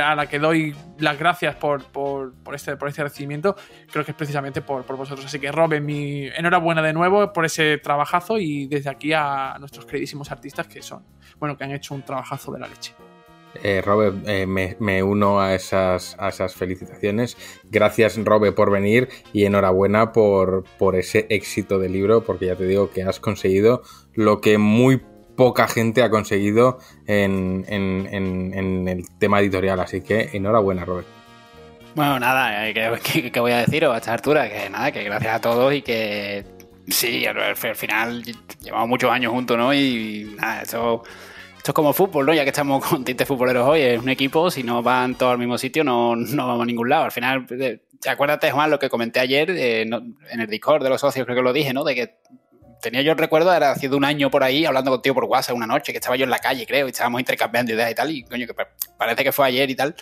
a 0.00 0.14
la 0.14 0.26
que 0.26 0.38
doy 0.38 0.74
las 0.98 1.18
gracias 1.18 1.54
por, 1.56 1.82
este, 2.54 2.76
por 2.76 2.88
este 2.88 3.02
recibimiento, 3.02 3.56
creo 3.90 4.04
que 4.04 4.12
es 4.12 4.16
precisamente 4.16 4.62
por, 4.62 4.84
vosotros. 4.84 5.24
Así 5.24 5.38
que 5.38 5.50
Robin, 5.52 5.84
mi 5.84 6.26
enhorabuena 6.28 6.82
de 6.82 6.92
nuevo 6.92 7.32
por 7.32 7.44
ese 7.44 7.78
trabajazo 7.78 8.38
y 8.38 8.66
desde 8.66 8.90
aquí 8.90 9.12
a 9.12 9.56
nuestros 9.58 9.86
queridísimos 9.86 10.30
artistas 10.30 10.66
que 10.66 10.82
son, 10.82 11.04
bueno, 11.38 11.56
que 11.56 11.64
han 11.64 11.72
hecho 11.72 11.94
un 11.94 12.02
trabajazo 12.02 12.52
de 12.52 12.60
la 12.60 12.68
leche. 12.68 12.94
Eh, 13.62 13.82
Robert, 13.84 14.16
eh, 14.26 14.46
me, 14.46 15.02
uno 15.02 15.40
a 15.40 15.54
esas, 15.54 16.16
a 16.18 16.30
esas 16.30 16.54
felicitaciones. 16.54 17.36
Gracias, 17.70 18.16
Robert, 18.24 18.54
por 18.54 18.70
venir 18.70 19.08
y 19.32 19.44
enhorabuena 19.44 20.12
por, 20.12 20.64
por 20.78 20.96
ese 20.96 21.26
éxito 21.28 21.78
del 21.78 21.92
libro, 21.92 22.24
porque 22.24 22.46
ya 22.46 22.56
te 22.56 22.66
digo 22.66 22.90
que 22.90 23.02
has 23.02 23.20
conseguido 23.20 23.82
lo 24.14 24.40
que 24.40 24.58
muy 24.58 25.02
poca 25.36 25.68
gente 25.68 26.02
ha 26.02 26.10
conseguido 26.10 26.78
en, 27.06 27.64
el 27.68 29.04
tema 29.18 29.40
editorial. 29.40 29.80
Así 29.80 30.02
que 30.02 30.30
enhorabuena, 30.32 30.84
Robert. 30.84 31.06
Bueno, 31.94 32.18
nada, 32.18 32.68
eh, 32.68 32.74
¿qué, 32.74 33.40
voy 33.40 33.52
a 33.52 33.58
deciros 33.58 33.94
a 33.94 33.98
esta 33.98 34.14
altura? 34.14 34.48
Que 34.48 34.70
nada, 34.70 34.90
que 34.90 35.04
gracias 35.04 35.34
a 35.34 35.40
todos 35.40 35.74
y 35.74 35.82
que 35.82 36.44
sí, 36.88 37.26
al, 37.26 37.54
final 37.56 38.22
llevamos 38.62 38.88
muchos 38.88 39.10
años 39.10 39.32
juntos, 39.32 39.58
¿no? 39.58 39.74
Y 39.74 40.34
nada, 40.38 40.62
esto, 40.62 41.02
esto 41.56 41.70
es 41.70 41.74
como 41.74 41.92
fútbol, 41.92 42.24
¿no? 42.24 42.32
Ya 42.32 42.44
que 42.44 42.50
estamos 42.50 42.82
con 42.86 43.04
tintes 43.04 43.28
futboleros 43.28 43.68
hoy, 43.68 43.82
es 43.82 44.00
un 44.00 44.08
equipo, 44.08 44.50
si 44.50 44.62
no 44.62 44.82
van 44.82 45.16
todos 45.16 45.32
al 45.32 45.38
mismo 45.38 45.58
sitio, 45.58 45.84
no, 45.84 46.16
no 46.16 46.46
vamos 46.46 46.62
a 46.62 46.66
ningún 46.66 46.88
lado. 46.88 47.04
Al 47.04 47.12
final, 47.12 47.46
eh, 47.50 47.82
acuérdate, 48.08 48.50
Juan, 48.50 48.70
lo 48.70 48.78
que 48.78 48.88
comenté 48.88 49.20
ayer 49.20 49.50
eh, 49.50 49.82
en 49.82 50.40
el 50.40 50.46
Discord 50.46 50.82
de 50.82 50.88
los 50.88 51.00
socios, 51.00 51.26
creo 51.26 51.36
que 51.36 51.42
lo 51.42 51.52
dije, 51.52 51.74
¿no? 51.74 51.84
De 51.84 51.94
que 51.94 52.16
tenía 52.82 53.00
yo 53.00 53.12
el 53.12 53.18
recuerdo, 53.18 53.54
era 53.54 53.70
hace 53.70 53.88
un 53.88 54.04
año 54.04 54.30
por 54.30 54.42
ahí, 54.42 54.66
hablando 54.66 54.90
contigo 54.90 55.14
por 55.14 55.24
WhatsApp 55.24 55.56
una 55.56 55.66
noche, 55.66 55.92
que 55.92 55.98
estaba 55.98 56.16
yo 56.16 56.24
en 56.24 56.30
la 56.30 56.40
calle, 56.40 56.66
creo, 56.66 56.86
y 56.86 56.90
estábamos 56.90 57.20
intercambiando 57.20 57.72
ideas 57.72 57.90
y 57.90 57.94
tal, 57.94 58.10
y 58.10 58.24
coño, 58.24 58.46
que 58.46 58.54
parece 58.98 59.24
que 59.24 59.32
fue 59.32 59.46
ayer 59.46 59.70
y 59.70 59.74
tal. 59.74 59.94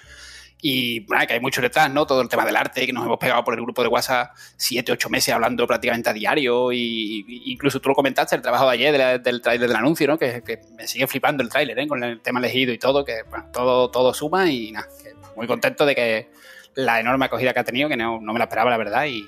Y 0.63 1.01
bueno, 1.07 1.27
que 1.27 1.33
hay 1.35 1.41
mucho 1.41 1.63
detrás, 1.63 1.91
¿no? 1.91 2.07
Todo 2.07 2.21
el 2.21 2.29
tema 2.29 2.45
del 2.45 2.57
arte, 2.57 2.85
que 2.85 2.93
nos 2.93 3.07
hemos 3.07 3.19
pegado 3.19 3.43
por 3.45 3.55
el 3.55 3.63
grupo 3.63 3.83
de 3.83 3.89
WhatsApp 3.89 4.33
siete, 4.57 4.93
ocho 4.93 5.09
meses 5.09 5.33
hablando 5.33 5.67
prácticamente 5.67 6.11
a 6.11 6.13
diario. 6.13 6.71
Y, 6.71 7.25
incluso 7.47 7.81
tú 7.81 7.89
lo 7.89 7.95
comentaste, 7.95 8.37
el 8.37 8.43
trabajo 8.43 8.67
de 8.67 8.73
ayer 8.73 9.23
del 9.23 9.41
tráiler 9.41 9.69
del 9.69 9.77
anuncio, 9.77 10.07
¿no? 10.07 10.19
Que, 10.19 10.43
me 10.77 10.87
sigue 10.87 11.07
flipando 11.07 11.43
el 11.43 11.49
tráiler, 11.49 11.79
¿eh? 11.79 11.89
Con 11.89 12.05
el 12.05 12.21
tema 12.21 12.41
elegido 12.41 12.75
y 12.75 12.79
todo, 12.79 13.07
que 13.07 13.23
todo, 13.53 13.91
todo 13.91 14.13
suma 14.13 14.51
y 14.51 14.73
nada, 14.73 14.87
muy 15.35 15.47
contento 15.47 15.87
de 15.87 15.95
que 15.95 16.31
la 16.75 17.01
enorme 17.01 17.25
acogida 17.25 17.55
que 17.55 17.61
ha 17.61 17.65
tenido, 17.65 17.89
que 17.89 17.97
no, 17.97 18.21
no 18.21 18.33
me 18.35 18.39
la 18.39 18.45
esperaba, 18.45 18.71
la 18.71 18.77
verdad, 18.77 19.07
y, 19.07 19.27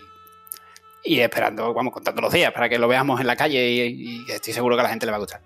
y 1.04 1.20
esperando, 1.20 1.72
vamos, 1.74 1.92
contando 1.92 2.22
los 2.22 2.32
días 2.32 2.52
para 2.52 2.68
que 2.68 2.78
lo 2.78 2.88
veamos 2.88 3.20
en 3.20 3.26
la 3.26 3.36
calle 3.36 3.86
y, 3.86 4.24
estoy 4.30 4.52
seguro 4.52 4.76
que 4.76 4.80
a 4.80 4.84
la 4.84 4.90
gente 4.90 5.06
le 5.06 5.12
va 5.12 5.16
a 5.16 5.20
gustar. 5.20 5.40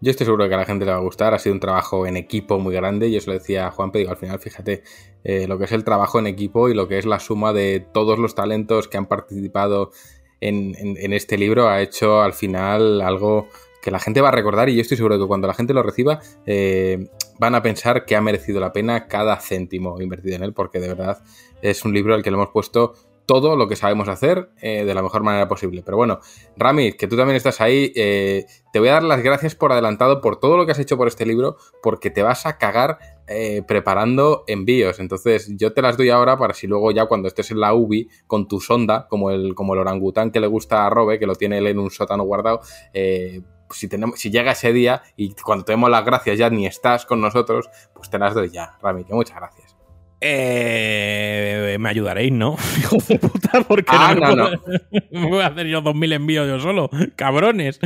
Yo 0.00 0.10
estoy 0.10 0.24
seguro 0.24 0.48
que 0.48 0.54
a 0.54 0.58
la 0.58 0.64
gente 0.64 0.84
le 0.84 0.90
va 0.90 0.96
a 0.96 1.00
gustar. 1.00 1.32
Ha 1.32 1.38
sido 1.38 1.54
un 1.54 1.60
trabajo 1.60 2.08
en 2.08 2.16
equipo 2.16 2.58
muy 2.58 2.74
grande. 2.74 3.12
Yo 3.12 3.20
se 3.20 3.28
lo 3.28 3.34
decía 3.34 3.70
Juan, 3.70 3.92
pero 3.92 4.10
al 4.10 4.16
final, 4.16 4.40
fíjate, 4.40 4.82
eh, 5.22 5.46
lo 5.46 5.58
que 5.58 5.66
es 5.66 5.72
el 5.72 5.84
trabajo 5.84 6.18
en 6.18 6.26
equipo 6.26 6.68
y 6.68 6.74
lo 6.74 6.88
que 6.88 6.98
es 6.98 7.06
la 7.06 7.20
suma 7.20 7.52
de 7.52 7.86
todos 7.92 8.18
los 8.18 8.34
talentos 8.34 8.88
que 8.88 8.96
han 8.96 9.06
participado 9.06 9.92
en, 10.42 11.12
este 11.12 11.38
libro 11.38 11.68
ha 11.68 11.80
hecho 11.80 12.20
al 12.20 12.32
final 12.32 13.00
algo 13.00 13.48
que 13.80 13.90
la 13.90 14.00
gente 14.00 14.20
va 14.20 14.28
a 14.28 14.32
recordar 14.32 14.68
y 14.68 14.74
yo 14.74 14.82
estoy 14.82 14.96
seguro 14.96 15.18
que 15.18 15.26
cuando 15.26 15.46
la 15.46 15.54
gente 15.54 15.72
lo 15.72 15.82
reciba 15.82 16.20
eh, 16.46 17.08
van 17.38 17.54
a 17.54 17.62
pensar 17.62 18.04
que 18.04 18.16
ha 18.16 18.20
merecido 18.20 18.60
la 18.60 18.72
pena 18.72 19.06
cada 19.06 19.36
céntimo 19.40 20.00
invertido 20.00 20.36
en 20.36 20.42
él 20.42 20.52
porque 20.52 20.80
de 20.80 20.88
verdad 20.88 21.22
es 21.62 21.84
un 21.84 21.94
libro 21.94 22.14
al 22.14 22.22
que 22.22 22.30
le 22.30 22.36
hemos 22.36 22.48
puesto 22.48 22.94
todo 23.26 23.56
lo 23.56 23.68
que 23.68 23.76
sabemos 23.76 24.08
hacer 24.08 24.50
eh, 24.60 24.84
de 24.84 24.94
la 24.94 25.02
mejor 25.02 25.22
manera 25.22 25.48
posible. 25.48 25.82
Pero 25.84 25.96
bueno, 25.96 26.20
Rami, 26.56 26.92
que 26.92 27.06
tú 27.06 27.16
también 27.16 27.36
estás 27.36 27.60
ahí, 27.60 27.92
eh, 27.94 28.46
te 28.72 28.78
voy 28.78 28.88
a 28.88 28.94
dar 28.94 29.02
las 29.02 29.22
gracias 29.22 29.54
por 29.54 29.72
adelantado 29.72 30.20
por 30.20 30.38
todo 30.38 30.56
lo 30.56 30.66
que 30.66 30.72
has 30.72 30.78
hecho 30.78 30.96
por 30.96 31.08
este 31.08 31.26
libro, 31.26 31.56
porque 31.82 32.10
te 32.10 32.22
vas 32.22 32.46
a 32.46 32.58
cagar 32.58 32.98
eh, 33.28 33.62
preparando 33.66 34.44
envíos. 34.46 34.98
Entonces, 34.98 35.52
yo 35.56 35.72
te 35.72 35.82
las 35.82 35.96
doy 35.96 36.10
ahora 36.10 36.36
para 36.36 36.54
si 36.54 36.66
luego 36.66 36.90
ya 36.90 37.06
cuando 37.06 37.28
estés 37.28 37.50
en 37.50 37.60
la 37.60 37.74
UBI 37.74 38.08
con 38.26 38.48
tu 38.48 38.60
sonda, 38.60 39.06
como 39.08 39.30
el, 39.30 39.54
como 39.54 39.74
el 39.74 39.80
orangután 39.80 40.30
que 40.30 40.40
le 40.40 40.46
gusta 40.46 40.86
a 40.86 40.90
Robe, 40.90 41.18
que 41.18 41.26
lo 41.26 41.34
tiene 41.34 41.58
él 41.58 41.66
en 41.68 41.78
un 41.78 41.90
sótano 41.90 42.24
guardado, 42.24 42.60
si, 42.92 43.88
tenemos, 43.88 44.20
si 44.20 44.30
llega 44.30 44.52
ese 44.52 44.72
día 44.72 45.02
y 45.16 45.34
cuando 45.34 45.64
te 45.64 45.72
demos 45.72 45.90
las 45.90 46.04
gracias 46.04 46.38
ya 46.38 46.50
ni 46.50 46.66
estás 46.66 47.06
con 47.06 47.20
nosotros, 47.20 47.70
pues 47.94 48.10
te 48.10 48.18
las 48.18 48.34
doy 48.34 48.50
ya, 48.50 48.76
Rami, 48.82 49.04
que 49.04 49.14
muchas 49.14 49.36
gracias. 49.36 49.61
Eh, 50.24 51.76
me 51.80 51.88
ayudaréis, 51.88 52.32
¿no? 52.32 52.56
Hijos 52.78 53.08
de 53.08 53.18
puta, 53.18 53.62
porque 53.66 53.90
ah, 53.90 54.14
no, 54.14 54.36
no, 54.36 54.50
me 55.10 55.28
voy 55.28 55.40
a 55.40 55.48
hacer 55.48 55.66
yo 55.66 55.82
2.000 55.82 56.12
envíos 56.12 56.46
yo 56.46 56.60
solo, 56.60 56.90
cabrones. 57.16 57.80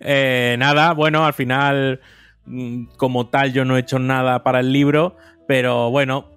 Eh, 0.00 0.56
nada, 0.58 0.94
bueno, 0.94 1.26
al 1.26 1.34
final, 1.34 2.00
mm, 2.46 2.84
como 2.96 3.26
tal, 3.26 3.52
yo 3.52 3.66
no 3.66 3.76
he 3.76 3.80
hecho 3.80 3.98
nada 3.98 4.42
para 4.42 4.60
el 4.60 4.72
libro, 4.72 5.16
pero 5.46 5.90
bueno, 5.90 6.30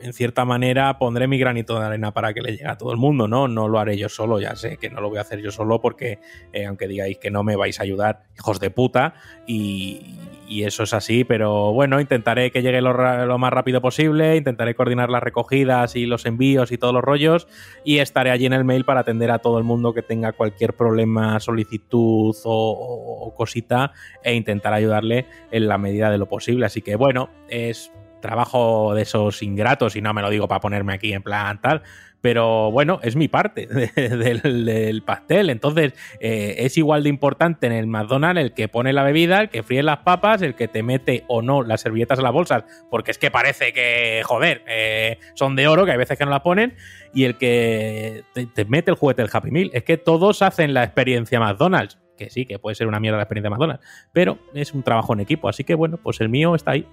en 0.00 0.12
cierta 0.12 0.44
manera 0.44 0.98
pondré 0.98 1.26
mi 1.28 1.38
granito 1.38 1.78
de 1.78 1.86
arena 1.86 2.12
para 2.12 2.34
que 2.34 2.40
le 2.40 2.52
llegue 2.52 2.66
a 2.66 2.76
todo 2.76 2.92
el 2.92 2.98
mundo, 2.98 3.28
¿no? 3.28 3.48
No 3.48 3.68
lo 3.68 3.78
haré 3.78 3.96
yo 3.96 4.08
solo, 4.08 4.40
ya 4.40 4.56
sé 4.56 4.76
que 4.76 4.90
no 4.90 5.00
lo 5.00 5.08
voy 5.08 5.18
a 5.18 5.22
hacer 5.22 5.40
yo 5.40 5.50
solo 5.50 5.80
porque, 5.80 6.18
eh, 6.52 6.66
aunque 6.66 6.88
digáis 6.88 7.18
que 7.18 7.30
no 7.30 7.42
me 7.42 7.56
vais 7.56 7.80
a 7.80 7.82
ayudar, 7.82 8.24
hijos 8.36 8.60
de 8.60 8.70
puta, 8.70 9.14
y, 9.46 10.18
y 10.48 10.64
eso 10.64 10.84
es 10.84 10.94
así, 10.94 11.24
pero 11.24 11.72
bueno, 11.72 12.00
intentaré 12.00 12.50
que 12.50 12.62
llegue 12.62 12.80
lo, 12.80 13.38
más 13.38 13.52
rápido 13.52 13.80
posible, 13.80 14.36
intentaré 14.36 14.74
coordinar 14.74 15.10
las 15.10 15.22
recogidas 15.22 15.94
y 15.94 16.06
los 16.06 16.24
envíos 16.26 16.72
y 16.72 16.78
todos 16.78 16.94
los 16.94 17.04
rollos 17.04 17.46
y 17.84 17.98
estaré 17.98 18.30
allí 18.30 18.46
en 18.46 18.54
el 18.54 18.64
mail 18.64 18.84
para 18.84 19.00
atender 19.00 19.30
a 19.30 19.38
todo 19.38 19.58
el 19.58 19.64
mundo 19.64 19.92
que 19.92 20.02
tenga 20.02 20.32
cualquier 20.32 20.72
problema, 20.74 21.38
solicitud 21.40 22.34
o, 22.44 23.34
cosita 23.36 23.92
e 24.22 24.34
intentar 24.34 24.72
ayudarle 24.72 25.26
en 25.50 25.68
la 25.68 25.78
medida 25.78 26.10
de 26.10 26.18
lo 26.18 26.26
posible. 26.26 26.66
Así 26.66 26.82
que 26.82 26.96
bueno, 26.96 27.28
es 27.48 27.92
trabajo 28.20 28.94
de 28.94 29.02
esos 29.02 29.42
ingratos 29.42 29.96
y 29.96 30.00
no 30.02 30.12
me 30.14 30.22
lo 30.22 30.30
digo 30.30 30.48
para 30.48 30.60
ponerme 30.60 30.92
aquí 30.94 31.12
en 31.12 31.22
plan 31.22 31.60
tal, 31.60 31.82
pero 32.20 32.72
bueno, 32.72 32.98
es 33.02 33.14
mi 33.14 33.28
parte 33.28 33.66
de- 33.94 34.08
del, 34.08 35.02
pastel. 35.02 35.50
Entonces, 35.50 35.94
eh, 36.20 36.56
es 36.58 36.76
igual 36.76 37.04
de 37.04 37.08
importante 37.10 37.66
en 37.68 37.72
el 37.72 37.86
McDonald's 37.86 38.40
el 38.42 38.54
que 38.54 38.66
pone 38.68 38.92
la 38.92 39.04
bebida, 39.04 39.40
el 39.40 39.48
que 39.50 39.62
fríe 39.62 39.82
las 39.82 39.98
papas, 39.98 40.42
el 40.42 40.54
que 40.56 40.66
te 40.66 40.82
mete 40.82 41.24
o 41.28 41.42
no 41.42 41.62
las 41.62 41.80
servilletas 41.80 42.18
a 42.18 42.22
las 42.22 42.32
bolsas, 42.32 42.64
porque 42.90 43.12
es 43.12 43.18
que 43.18 43.30
parece 43.30 43.72
que, 43.72 44.22
joder, 44.24 44.64
eh, 44.66 45.18
son 45.34 45.54
de 45.54 45.68
oro, 45.68 45.84
que 45.84 45.92
hay 45.92 45.98
veces 45.98 46.18
que 46.18 46.24
no 46.24 46.30
las 46.32 46.40
ponen, 46.40 46.74
y 47.14 47.24
el 47.24 47.36
que 47.36 48.24
te, 48.34 48.46
te 48.46 48.64
mete 48.64 48.90
el 48.90 48.96
juguete 48.96 49.22
del 49.22 49.30
Happy 49.32 49.50
Meal. 49.52 49.70
Es 49.72 49.84
que 49.84 49.96
todos 49.96 50.42
hacen 50.42 50.74
la 50.74 50.82
experiencia 50.84 51.38
McDonald's. 51.40 51.98
Que 52.18 52.30
sí, 52.30 52.46
que 52.46 52.58
puede 52.58 52.74
ser 52.74 52.88
una 52.88 52.98
mierda 52.98 53.16
la 53.18 53.22
experiencia 53.22 53.48
McDonald's, 53.48 53.86
pero 54.12 54.40
es 54.52 54.74
un 54.74 54.82
trabajo 54.82 55.12
en 55.12 55.20
equipo. 55.20 55.48
Así 55.48 55.62
que 55.62 55.76
bueno, 55.76 55.98
pues 56.02 56.20
el 56.20 56.28
mío 56.28 56.56
está 56.56 56.72
ahí. 56.72 56.84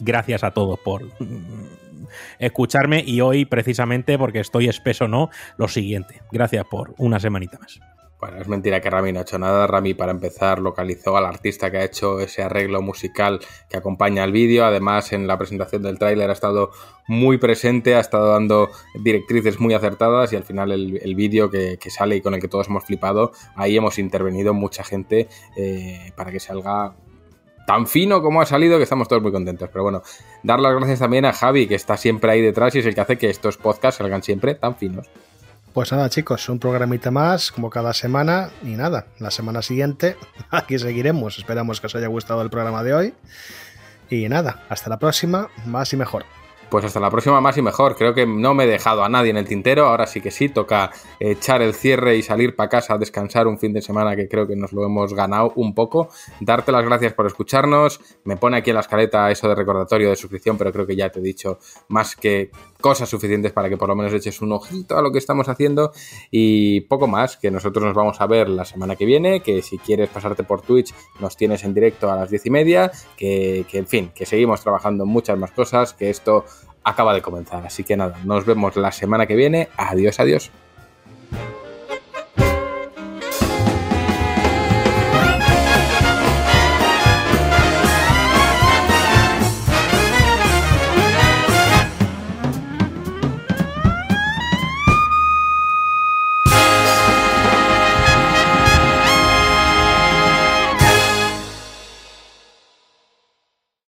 Gracias 0.00 0.44
a 0.44 0.52
todos 0.52 0.78
por 0.80 1.02
escucharme 2.38 3.02
y 3.06 3.20
hoy 3.20 3.44
precisamente 3.44 4.18
porque 4.18 4.40
estoy 4.40 4.68
espeso 4.68 5.08
no, 5.08 5.30
lo 5.56 5.68
siguiente. 5.68 6.22
Gracias 6.32 6.64
por 6.66 6.94
una 6.98 7.20
semanita 7.20 7.58
más. 7.58 7.80
Bueno, 8.20 8.38
es 8.38 8.48
mentira 8.48 8.80
que 8.80 8.90
Rami 8.90 9.12
no 9.12 9.20
ha 9.20 9.22
hecho 9.22 9.38
nada. 9.38 9.68
Rami, 9.68 9.94
para 9.94 10.10
empezar, 10.10 10.58
localizó 10.58 11.16
al 11.16 11.24
artista 11.24 11.70
que 11.70 11.78
ha 11.78 11.84
hecho 11.84 12.18
ese 12.18 12.42
arreglo 12.42 12.82
musical 12.82 13.38
que 13.70 13.76
acompaña 13.76 14.24
al 14.24 14.32
vídeo. 14.32 14.64
Además, 14.64 15.12
en 15.12 15.28
la 15.28 15.38
presentación 15.38 15.82
del 15.84 16.00
tráiler 16.00 16.28
ha 16.28 16.32
estado 16.32 16.72
muy 17.06 17.38
presente, 17.38 17.94
ha 17.94 18.00
estado 18.00 18.32
dando 18.32 18.70
directrices 19.00 19.60
muy 19.60 19.72
acertadas 19.74 20.32
y 20.32 20.36
al 20.36 20.42
final 20.42 20.72
el, 20.72 21.14
vídeo 21.14 21.48
que, 21.48 21.78
que 21.78 21.90
sale 21.90 22.16
y 22.16 22.20
con 22.20 22.34
el 22.34 22.40
que 22.40 22.48
todos 22.48 22.66
hemos 22.66 22.84
flipado, 22.84 23.30
ahí 23.54 23.76
hemos 23.76 24.00
intervenido 24.00 24.52
mucha 24.52 24.82
gente 24.82 25.28
eh, 25.56 26.12
para 26.16 26.32
que 26.32 26.40
salga 26.40 26.96
tan 27.68 27.86
fino 27.86 28.22
como 28.22 28.40
ha 28.40 28.46
salido 28.46 28.78
que 28.78 28.84
estamos 28.84 29.08
todos 29.08 29.20
muy 29.20 29.30
contentos. 29.30 29.68
Pero 29.70 29.82
bueno, 29.82 30.02
dar 30.42 30.58
las 30.58 30.74
gracias 30.74 31.00
también 31.00 31.26
a 31.26 31.34
Javi, 31.34 31.66
que 31.66 31.74
está 31.74 31.98
siempre 31.98 32.32
ahí 32.32 32.40
detrás 32.40 32.74
y 32.74 32.78
es 32.78 32.86
el 32.86 32.94
que 32.94 33.02
hace 33.02 33.18
que 33.18 33.28
estos 33.28 33.58
podcasts 33.58 33.98
salgan 33.98 34.22
siempre 34.22 34.54
tan 34.54 34.74
finos. 34.74 35.06
Pues 35.74 35.92
nada, 35.92 36.08
chicos, 36.08 36.48
un 36.48 36.58
programita 36.58 37.10
más, 37.10 37.52
como 37.52 37.68
cada 37.68 37.92
semana. 37.92 38.48
Y 38.62 38.68
nada, 38.68 39.08
la 39.18 39.30
semana 39.30 39.60
siguiente 39.60 40.16
aquí 40.50 40.78
seguiremos. 40.78 41.36
Esperamos 41.36 41.82
que 41.82 41.88
os 41.88 41.94
haya 41.94 42.06
gustado 42.06 42.40
el 42.40 42.48
programa 42.48 42.82
de 42.82 42.94
hoy. 42.94 43.14
Y 44.08 44.30
nada, 44.30 44.64
hasta 44.70 44.88
la 44.88 44.98
próxima, 44.98 45.50
más 45.66 45.92
y 45.92 45.98
mejor. 45.98 46.24
Pues 46.70 46.84
hasta 46.84 47.00
la 47.00 47.10
próxima 47.10 47.40
más 47.40 47.56
y 47.56 47.62
mejor. 47.62 47.96
Creo 47.96 48.12
que 48.12 48.26
no 48.26 48.52
me 48.52 48.64
he 48.64 48.66
dejado 48.66 49.02
a 49.02 49.08
nadie 49.08 49.30
en 49.30 49.38
el 49.38 49.48
tintero. 49.48 49.86
Ahora 49.86 50.06
sí 50.06 50.20
que 50.20 50.30
sí, 50.30 50.50
toca 50.50 50.90
echar 51.18 51.62
el 51.62 51.72
cierre 51.72 52.16
y 52.16 52.22
salir 52.22 52.54
para 52.54 52.68
casa 52.68 52.94
a 52.94 52.98
descansar 52.98 53.46
un 53.46 53.58
fin 53.58 53.72
de 53.72 53.80
semana 53.80 54.14
que 54.14 54.28
creo 54.28 54.46
que 54.46 54.54
nos 54.54 54.72
lo 54.74 54.84
hemos 54.84 55.14
ganado 55.14 55.52
un 55.56 55.74
poco. 55.74 56.10
Darte 56.40 56.70
las 56.70 56.84
gracias 56.84 57.14
por 57.14 57.26
escucharnos. 57.26 58.00
Me 58.24 58.36
pone 58.36 58.58
aquí 58.58 58.68
en 58.70 58.74
la 58.74 58.80
escaleta 58.80 59.30
eso 59.30 59.48
de 59.48 59.54
recordatorio 59.54 60.10
de 60.10 60.16
suscripción, 60.16 60.58
pero 60.58 60.70
creo 60.70 60.86
que 60.86 60.94
ya 60.94 61.08
te 61.08 61.20
he 61.20 61.22
dicho 61.22 61.58
más 61.88 62.14
que 62.14 62.50
cosas 62.80 63.08
suficientes 63.08 63.52
para 63.52 63.68
que 63.68 63.76
por 63.76 63.88
lo 63.88 63.96
menos 63.96 64.12
eches 64.12 64.40
un 64.42 64.52
ojito 64.52 64.96
a 64.98 65.02
lo 65.02 65.10
que 65.10 65.18
estamos 65.18 65.48
haciendo. 65.48 65.92
Y 66.30 66.82
poco 66.82 67.06
más, 67.06 67.38
que 67.38 67.50
nosotros 67.50 67.82
nos 67.82 67.94
vamos 67.94 68.20
a 68.20 68.26
ver 68.26 68.50
la 68.50 68.66
semana 68.66 68.94
que 68.94 69.06
viene. 69.06 69.40
Que 69.40 69.62
si 69.62 69.78
quieres 69.78 70.10
pasarte 70.10 70.44
por 70.44 70.60
Twitch, 70.60 70.92
nos 71.18 71.34
tienes 71.34 71.64
en 71.64 71.72
directo 71.72 72.10
a 72.10 72.16
las 72.16 72.28
diez 72.28 72.44
y 72.44 72.50
media. 72.50 72.92
Que, 73.16 73.64
que 73.70 73.78
en 73.78 73.86
fin, 73.86 74.12
que 74.14 74.26
seguimos 74.26 74.60
trabajando 74.60 75.04
en 75.04 75.10
muchas 75.10 75.38
más 75.38 75.50
cosas. 75.52 75.94
Que 75.94 76.10
esto 76.10 76.44
acaba 76.88 77.14
de 77.14 77.22
comenzar. 77.22 77.64
Así 77.66 77.84
que 77.84 77.96
nada, 77.96 78.16
nos 78.24 78.44
vemos 78.44 78.76
la 78.76 78.92
semana 78.92 79.26
que 79.26 79.36
viene. 79.36 79.68
Adiós, 79.76 80.20
adiós. 80.20 80.50